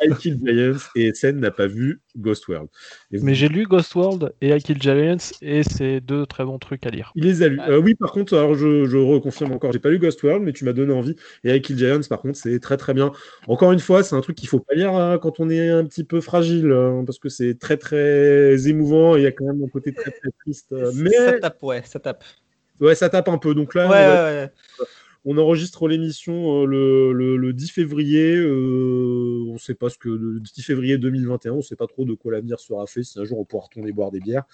vu 0.05 0.11
I 0.11 0.15
Kill 0.15 0.39
Giants 0.45 0.77
et 0.95 1.11
SN 1.13 1.39
n'a 1.39 1.51
pas 1.51 1.67
vu 1.67 2.01
Ghost 2.17 2.47
World. 2.47 2.67
Vous- 3.11 3.25
Mais 3.25 3.33
j'ai 3.33 3.47
lu 3.47 3.65
Ghost 3.65 3.95
World 3.95 4.33
et 4.41 4.53
I 4.55 4.61
Kill 4.61 4.81
Giants 4.81 5.17
et 5.41 5.63
c'est 5.63 6.01
deux 6.01 6.25
très 6.25 6.43
bons 6.45 6.59
trucs 6.59 6.85
à 6.85 6.89
lire. 6.89 7.11
Il 7.15 7.23
les 7.23 7.41
a 7.43 7.47
lus. 7.47 7.59
Euh, 7.67 7.79
oui, 7.79 7.95
par 7.95 8.11
contre, 8.11 8.37
alors 8.37 8.55
je, 8.55 8.85
je 8.85 8.97
reconfirme 8.97 9.53
encore, 9.53 9.71
j'ai 9.71 9.79
pas 9.79 9.89
lu 9.89 9.99
Ghost 9.99 10.21
World, 10.21 10.43
mais 10.43 10.53
tu 10.53 10.65
m'as 10.65 10.73
donné 10.73 10.93
envie. 10.93 11.15
Et 11.43 11.49
avec 11.49 11.63
Kill 11.63 11.77
Giants, 11.77 12.01
par 12.09 12.19
contre, 12.21 12.37
c'est 12.37 12.59
très 12.59 12.77
très 12.77 12.93
bien. 12.93 13.11
Encore 13.47 13.71
une 13.71 13.79
fois, 13.79 14.03
c'est 14.03 14.15
un 14.15 14.21
truc 14.21 14.35
qu'il 14.37 14.49
faut 14.49 14.59
pas 14.59 14.75
lire 14.75 14.93
hein, 14.93 15.17
quand 15.21 15.39
on 15.39 15.49
est 15.49 15.69
un 15.69 15.85
petit 15.85 16.03
peu 16.03 16.21
fragile, 16.21 16.71
hein, 16.71 17.03
parce 17.05 17.17
que 17.19 17.29
c'est 17.29 17.57
très 17.57 17.77
très 17.77 18.67
émouvant 18.67 19.15
et 19.15 19.21
il 19.21 19.23
y 19.23 19.27
a 19.27 19.31
quand 19.31 19.45
même 19.45 19.63
un 19.63 19.69
côté 19.69 19.93
très 19.93 20.11
très 20.11 20.29
triste. 20.43 20.71
euh, 20.73 20.91
mais 20.95 21.09
Ça 21.11 21.39
tape, 21.39 21.63
ouais, 21.63 21.81
ça 21.85 21.99
tape. 21.99 22.23
ouais, 22.81 22.95
ça 22.95 23.09
tape 23.09 23.29
un 23.29 23.37
peu. 23.37 23.55
Donc 23.55 23.73
là, 23.75 23.87
Ouais, 23.89 23.95
on, 23.95 23.99
ouais, 23.99 24.07
va- 24.07 24.23
ouais. 24.43 24.51
On 25.31 25.37
enregistre 25.37 25.87
l'émission 25.87 26.63
euh, 26.63 26.65
le, 26.65 27.13
le- 27.13 27.37
le 27.37 27.53
10 27.53 27.69
février. 27.69 28.35
euh, 28.35 29.43
on 29.47 29.57
sait 29.59 29.75
pas 29.75 29.89
ce 29.89 29.97
que 29.99 30.09
le 30.09 30.39
10 30.39 30.63
février 30.63 30.97
2021, 30.97 31.53
on 31.53 31.61
sait 31.61 31.75
pas 31.75 31.85
trop 31.85 32.03
de 32.03 32.15
quoi 32.15 32.31
l'avenir 32.31 32.59
sera 32.59 32.87
fait. 32.87 33.03
Si 33.03 33.19
un 33.19 33.25
jour 33.25 33.37
on 33.39 33.45
pourra 33.45 33.65
retourner 33.65 33.91
boire 33.91 34.09
des 34.09 34.19
bières. 34.19 34.45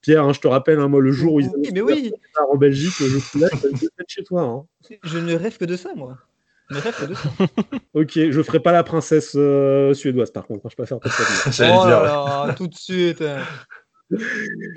Pierre, 0.00 0.24
hein, 0.24 0.32
je 0.32 0.40
te 0.40 0.48
rappelle, 0.48 0.78
hein, 0.80 0.88
moi, 0.88 1.00
le 1.02 1.12
jour 1.12 1.34
où 1.34 1.40
ils 1.40 1.50
Oui, 1.56 1.70
mais 1.74 1.80
oui, 1.82 2.12
en 2.50 2.56
Belgique, 2.56 2.92
je 2.98 3.18
suis 3.18 3.38
là, 3.38 3.48
je 3.52 3.68
vais 3.68 3.74
être 3.98 4.08
chez 4.08 4.24
toi. 4.24 4.42
hein. 4.42 4.66
je 5.02 5.18
ne 5.18 5.34
rêve 5.34 5.58
que 5.58 5.64
de 5.66 5.76
ça, 5.76 5.94
moi. 5.94 6.16
Je 6.70 6.76
ne 6.76 6.80
rêve 6.80 6.98
que 6.98 7.04
de 7.06 7.14
ça. 7.14 7.28
Ok, 7.94 8.12
je 8.14 8.42
ferai 8.42 8.58
pas 8.60 8.72
la 8.72 8.82
princesse 8.82 9.34
euh, 9.36 9.94
suédoise 9.94 10.32
par 10.32 10.46
contre, 10.46 10.68
je 10.68 10.74
préfère 10.74 10.98
pas. 10.98 11.08
J'allais 11.52 11.78
oh 11.80 11.84
là 11.86 12.02
là, 12.46 12.54
tout 12.54 12.66
de 12.66 12.74
suite. 12.74 13.22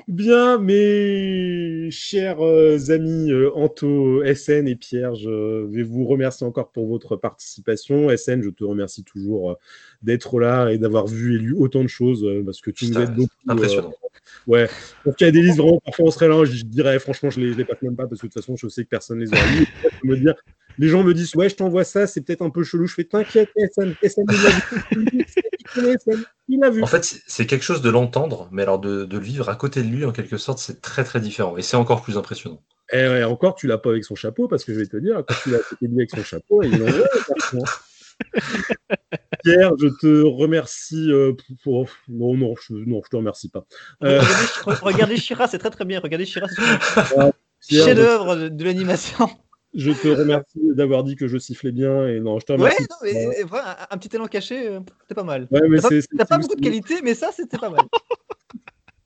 Bien, 0.07 0.57
mes 0.57 1.89
chers 1.91 2.41
euh, 2.41 2.77
amis 2.89 3.31
euh, 3.31 3.51
Anto, 3.53 4.23
SN 4.23 4.67
et 4.67 4.75
Pierre, 4.75 5.15
je 5.15 5.65
vais 5.65 5.83
vous 5.83 6.05
remercier 6.05 6.45
encore 6.47 6.71
pour 6.71 6.87
votre 6.87 7.15
participation. 7.15 8.09
SN, 8.15 8.41
je 8.41 8.49
te 8.49 8.63
remercie 8.63 9.03
toujours 9.03 9.51
euh, 9.51 9.55
d'être 10.01 10.39
là 10.39 10.69
et 10.69 10.77
d'avoir 10.77 11.07
vu 11.07 11.35
et 11.35 11.39
lu 11.39 11.53
autant 11.57 11.83
de 11.83 11.87
choses 11.89 12.23
euh, 12.23 12.43
parce 12.45 12.61
que 12.61 12.71
tu 12.71 12.87
nous 12.87 12.99
aides 12.99 13.15
beaucoup. 13.15 13.29
euh, 13.49 13.53
Impressionnant. 13.53 13.93
Ouais, 14.45 14.69
pour 15.03 15.15
qu'il 15.15 15.25
y 15.25 15.29
a 15.29 15.31
des 15.31 15.41
livres, 15.41 15.63
vraiment, 15.63 15.79
parfois 15.83 16.05
on 16.05 16.11
serait 16.11 16.27
là, 16.27 16.43
je 16.45 16.63
dirais, 16.63 16.99
franchement, 16.99 17.29
je 17.29 17.39
les, 17.39 17.53
je 17.53 17.57
les 17.57 17.65
passe 17.65 17.81
même 17.81 17.95
pas 17.95 18.07
parce 18.07 18.21
que 18.21 18.27
de 18.27 18.31
toute 18.31 18.41
façon, 18.41 18.55
je 18.55 18.67
sais 18.67 18.83
que 18.83 18.89
personne 18.89 19.19
les 19.19 19.33
aura 19.33 19.45
lus. 19.45 19.65
Me 20.03 20.15
dire, 20.17 20.35
les 20.77 20.87
gens 20.89 21.03
me 21.03 21.13
disent, 21.13 21.35
ouais, 21.35 21.49
je 21.49 21.55
t'envoie 21.55 21.83
ça, 21.83 22.07
c'est 22.07 22.21
peut-être 22.21 22.41
un 22.41 22.49
peu 22.49 22.63
chelou. 22.63 22.87
Je 22.87 22.93
fais, 22.93 23.03
t'inquiète, 23.03 23.49
SN, 23.55 23.93
SN, 24.03 24.25
il 26.47 26.59
vu. 26.71 26.83
En 26.83 26.87
fait, 26.87 27.03
c'est- 27.27 27.45
quelque 27.45 27.63
chose 27.63 27.81
de 27.81 27.89
l'entendre, 27.89 28.47
mais 28.51 28.61
alors 28.61 28.79
de, 28.79 29.05
de 29.05 29.17
le 29.17 29.23
vivre 29.23 29.49
à 29.49 29.55
côté 29.55 29.83
de 29.83 29.87
lui, 29.87 30.05
en 30.05 30.11
quelque 30.11 30.37
sorte, 30.37 30.59
c'est 30.59 30.81
très 30.81 31.03
très 31.03 31.19
différent. 31.19 31.57
Et 31.57 31.61
c'est 31.61 31.77
encore 31.77 32.01
plus 32.01 32.17
impressionnant. 32.17 32.61
Et 32.93 33.05
ouais, 33.07 33.23
encore, 33.23 33.55
tu 33.55 33.67
l'as 33.67 33.77
pas 33.77 33.89
avec 33.89 34.05
son 34.05 34.15
chapeau, 34.15 34.47
parce 34.47 34.63
que 34.63 34.73
je 34.73 34.79
vais 34.79 34.85
te 34.87 34.97
dire, 34.97 35.21
quand 35.27 35.35
tu 35.43 35.51
l'as 35.51 35.57
à 35.57 35.61
côté 35.61 35.87
de 35.87 35.91
lui 35.91 35.99
avec 35.99 36.11
son 36.11 36.23
chapeau, 36.23 36.63
il 36.63 36.81
en 36.81 36.85
veut, 36.85 37.05
Pierre, 39.43 39.71
je 39.79 39.87
te 40.01 40.23
remercie 40.23 41.11
euh, 41.11 41.33
pour. 41.63 41.87
Non, 42.07 42.35
non, 42.35 42.55
je, 42.61 42.73
non, 42.73 43.01
je 43.03 43.09
te 43.09 43.15
remercie 43.15 43.49
pas. 43.49 43.65
Euh, 44.03 44.19
Regardez, 44.19 44.45
Sh- 44.45 44.79
regardez 44.81 45.17
Shira, 45.17 45.47
c'est 45.47 45.59
très 45.59 45.69
très 45.69 45.85
bien. 45.85 45.99
Regardez 45.99 46.25
Shira, 46.25 46.47
c'est 46.47 46.55
Pierre, 46.61 47.31
je, 47.59 47.83
chef-d'œuvre 47.85 48.35
de, 48.35 48.47
de 48.49 48.63
l'animation. 48.63 49.29
Je 49.77 49.91
te 49.91 50.07
remercie 50.09 50.59
d'avoir 50.75 51.03
dit 51.03 51.15
que 51.15 51.27
je 51.27 51.37
sifflais 51.37 51.71
bien, 51.71 52.07
et 52.07 52.19
non, 52.19 52.39
je 52.39 52.45
te 52.45 52.51
Ouais, 52.51 52.57
remercie. 52.59 52.83
non, 52.89 52.95
mais, 53.03 53.41
euh, 53.41 53.45
voilà, 53.47 53.87
un, 53.89 53.97
petit 53.97 54.13
élan 54.15 54.27
caché, 54.27 54.67
euh, 54.67 54.79
c'était 55.01 55.15
pas 55.15 55.23
mal. 55.23 55.47
Ouais, 55.51 55.61
mais 55.69 55.77
T'as 55.79 55.89
pas, 55.89 55.95
t'as 56.17 56.25
pas 56.25 56.37
beaucoup 56.39 56.55
de 56.55 56.61
qualité, 56.61 56.95
mais 57.03 57.13
ça, 57.13 57.29
c'était 57.31 57.57
pas 57.57 57.69
mal. 57.69 57.83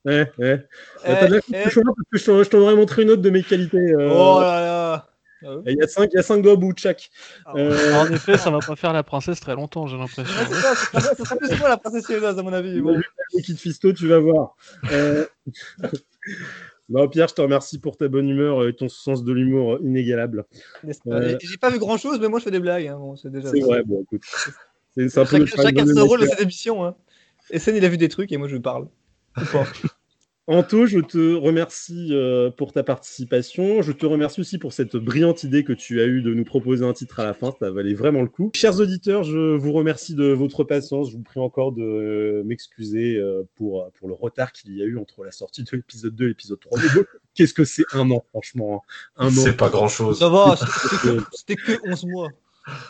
Ouais, 0.03 0.31
ouais. 0.39 0.47
Euh, 0.47 0.57
Euh, 1.05 1.15
T'as 1.19 1.27
de 1.27 1.31
la 1.33 1.37
euh, 1.37 1.41
je 1.65 1.69
sois 1.69 1.83
là, 1.83 1.91
parce 1.95 2.09
que 2.09 2.43
je 2.43 2.49
t'en- 2.49 2.57
aurais 2.57 2.75
montré 2.75 3.03
une 3.03 3.11
autre 3.11 3.21
de 3.21 3.29
mes 3.29 3.43
qualités. 3.43 3.77
euh, 3.77 4.09
Oh 4.09 4.39
là 4.41 4.59
là. 4.59 5.07
Ah 5.43 5.55
ouais. 5.57 5.61
Il 5.67 5.77
y 5.77 5.83
a 5.83 5.87
cinq, 5.87 6.09
il 6.11 6.15
y 6.15 6.19
a 6.19 6.23
cinq 6.23 6.41
doigts 6.41 6.53
au 6.53 6.57
bout 6.57 6.73
de 6.73 6.79
chaque. 6.79 7.11
Ah, 7.45 7.53
Euh, 7.55 7.93
En 7.93 8.09
effet, 8.11 8.35
ça 8.37 8.49
va 8.49 8.61
pas 8.61 8.75
faire 8.75 8.93
la 8.93 9.03
princesse 9.03 9.39
très 9.39 9.53
longtemps, 9.53 9.85
j'ai 9.85 9.97
l'impression. 9.97 10.41
Ouais, 10.41 10.59
ça, 10.59 10.75
ce 10.75 10.85
sera- 11.23 11.37
plus 11.37 11.55
moi 11.59 11.69
la 11.69 11.77
princesse 11.77 12.05
suédoise, 12.05 12.39
à 12.39 12.41
mon 12.41 12.51
avis. 12.51 12.81
Bon. 12.81 12.99
Kid 13.43 13.57
Fisto, 13.59 13.93
tu 13.93 14.07
vas 14.07 14.17
voir. 14.17 14.55
Euh, 14.89 15.23
Non, 16.91 17.07
Pierre, 17.07 17.29
je 17.29 17.33
te 17.35 17.41
remercie 17.41 17.79
pour 17.79 17.95
ta 17.95 18.07
bonne 18.09 18.27
humeur 18.29 18.67
et 18.67 18.73
ton 18.73 18.89
sens 18.89 19.23
de 19.23 19.31
l'humour 19.31 19.79
inégalable. 19.81 20.45
Euh, 21.07 21.37
J'ai 21.41 21.57
pas 21.57 21.69
vu 21.69 21.79
grand 21.79 21.97
chose, 21.97 22.19
mais 22.19 22.27
moi 22.27 22.39
je 22.39 22.43
fais 22.43 22.51
des 22.51 22.59
blagues. 22.59 22.87
hein. 22.87 22.97
Bon, 22.97 23.15
c'est 23.15 23.31
déjà 23.31 23.49
vrai, 23.49 23.83
bon, 23.83 24.01
écoute. 24.03 24.21
C'est 24.93 25.09
Chacun, 25.09 25.45
son 25.47 26.05
rôle 26.05 26.19
de 26.19 26.25
Maker. 26.25 26.29
cette 26.29 26.41
émission. 26.41 26.83
Hein. 26.83 26.95
Essen, 27.49 27.75
il 27.75 27.85
a 27.85 27.89
vu 27.89 27.97
des 27.97 28.09
trucs 28.09 28.31
et 28.31 28.37
moi 28.37 28.49
je 28.49 28.57
parle. 28.57 28.87
Anto, 30.51 30.85
je 30.85 30.99
te 30.99 31.33
remercie 31.33 32.09
euh, 32.11 32.51
pour 32.51 32.73
ta 32.73 32.83
participation. 32.83 33.81
Je 33.81 33.93
te 33.93 34.05
remercie 34.05 34.41
aussi 34.41 34.57
pour 34.57 34.73
cette 34.73 34.97
brillante 34.97 35.45
idée 35.45 35.63
que 35.63 35.71
tu 35.71 36.01
as 36.01 36.05
eue 36.07 36.21
de 36.21 36.33
nous 36.33 36.43
proposer 36.43 36.83
un 36.83 36.91
titre 36.91 37.21
à 37.21 37.23
la 37.23 37.33
fin. 37.33 37.55
Ça 37.57 37.71
valait 37.71 37.93
vraiment 37.93 38.21
le 38.21 38.27
coup. 38.27 38.51
Chers 38.53 38.81
auditeurs, 38.81 39.23
je 39.23 39.55
vous 39.55 39.71
remercie 39.71 40.13
de 40.13 40.25
votre 40.25 40.65
patience. 40.65 41.09
Je 41.09 41.15
vous 41.15 41.23
prie 41.23 41.39
encore 41.39 41.71
de 41.71 41.83
euh, 41.83 42.43
m'excuser 42.43 43.15
euh, 43.15 43.43
pour, 43.55 43.89
pour 43.93 44.09
le 44.09 44.13
retard 44.13 44.51
qu'il 44.51 44.75
y 44.75 44.81
a 44.81 44.85
eu 44.85 44.97
entre 44.97 45.23
la 45.23 45.31
sortie 45.31 45.63
de 45.63 45.69
l'épisode 45.71 46.15
2 46.15 46.25
et 46.25 46.27
l'épisode 46.27 46.59
3. 46.59 46.79
Mais 46.81 46.89
bon, 46.95 47.05
Qu'est-ce 47.33 47.53
que 47.53 47.63
c'est 47.63 47.85
un 47.93 48.11
an, 48.11 48.25
franchement 48.29 48.83
hein. 49.17 49.25
Un 49.25 49.27
an. 49.27 49.41
C'est 49.41 49.55
pas 49.55 49.69
grand 49.69 49.87
chose. 49.87 50.19
Ça 50.19 50.27
va, 50.27 50.55
c'était 50.57 50.97
que, 50.97 51.23
c'était 51.31 51.55
que 51.55 51.89
11 51.89 52.05
mois. 52.07 52.29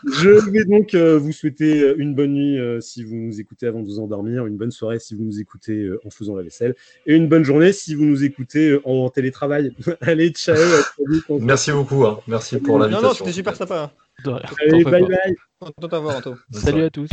Je 0.06 0.30
vais 0.52 0.66
donc 0.66 0.94
euh, 0.94 1.18
vous 1.18 1.32
souhaiter 1.32 1.82
euh, 1.82 1.96
une 1.98 2.14
bonne 2.14 2.34
nuit 2.34 2.60
euh, 2.60 2.82
si 2.82 3.04
vous 3.04 3.16
nous 3.16 3.40
écoutez 3.40 3.68
avant 3.68 3.82
de 3.82 3.86
vous 3.86 4.00
endormir, 4.00 4.46
une 4.46 4.58
bonne 4.58 4.72
soirée 4.72 5.00
si 5.00 5.16
vous 5.16 5.24
nous 5.24 5.40
écoutez 5.40 5.84
euh, 5.84 6.00
en 6.06 6.10
faisant 6.10 6.36
la 6.36 6.44
vaisselle, 6.44 6.76
et 7.06 7.16
une 7.16 7.28
bonne 7.30 7.44
journée 7.44 7.72
si 7.72 7.96
vous 7.96 8.04
nous 8.06 8.24
écoutez 8.24 8.70
euh, 8.72 8.82
en 8.88 9.10
télétravail. 9.10 9.72
Allez, 10.02 10.30
ciao. 10.32 10.56
à 10.56 10.84
très 10.84 11.04
vite, 11.10 11.24
on 11.30 11.40
se 11.40 11.44
Merci 11.44 11.72
beaucoup. 11.72 12.06
hein. 12.06 12.20
Merci 12.28 12.58
pour 12.58 12.78
Non, 12.78 12.84
l'invitation. 12.86 13.08
non, 13.10 13.14
c'était 13.14 13.32
super 13.32 13.56
sympa. 13.56 13.92
De 14.26 14.30
rien. 14.30 14.42
Allez, 14.60 14.84
bye 14.84 15.02
pas. 15.04 15.08
bye. 15.08 15.36
Content 15.60 15.82
de 15.82 15.88
t'avoir, 15.88 16.18
Anto. 16.18 16.36
Salut 16.52 16.84
à 16.84 16.90
tous. 16.90 17.10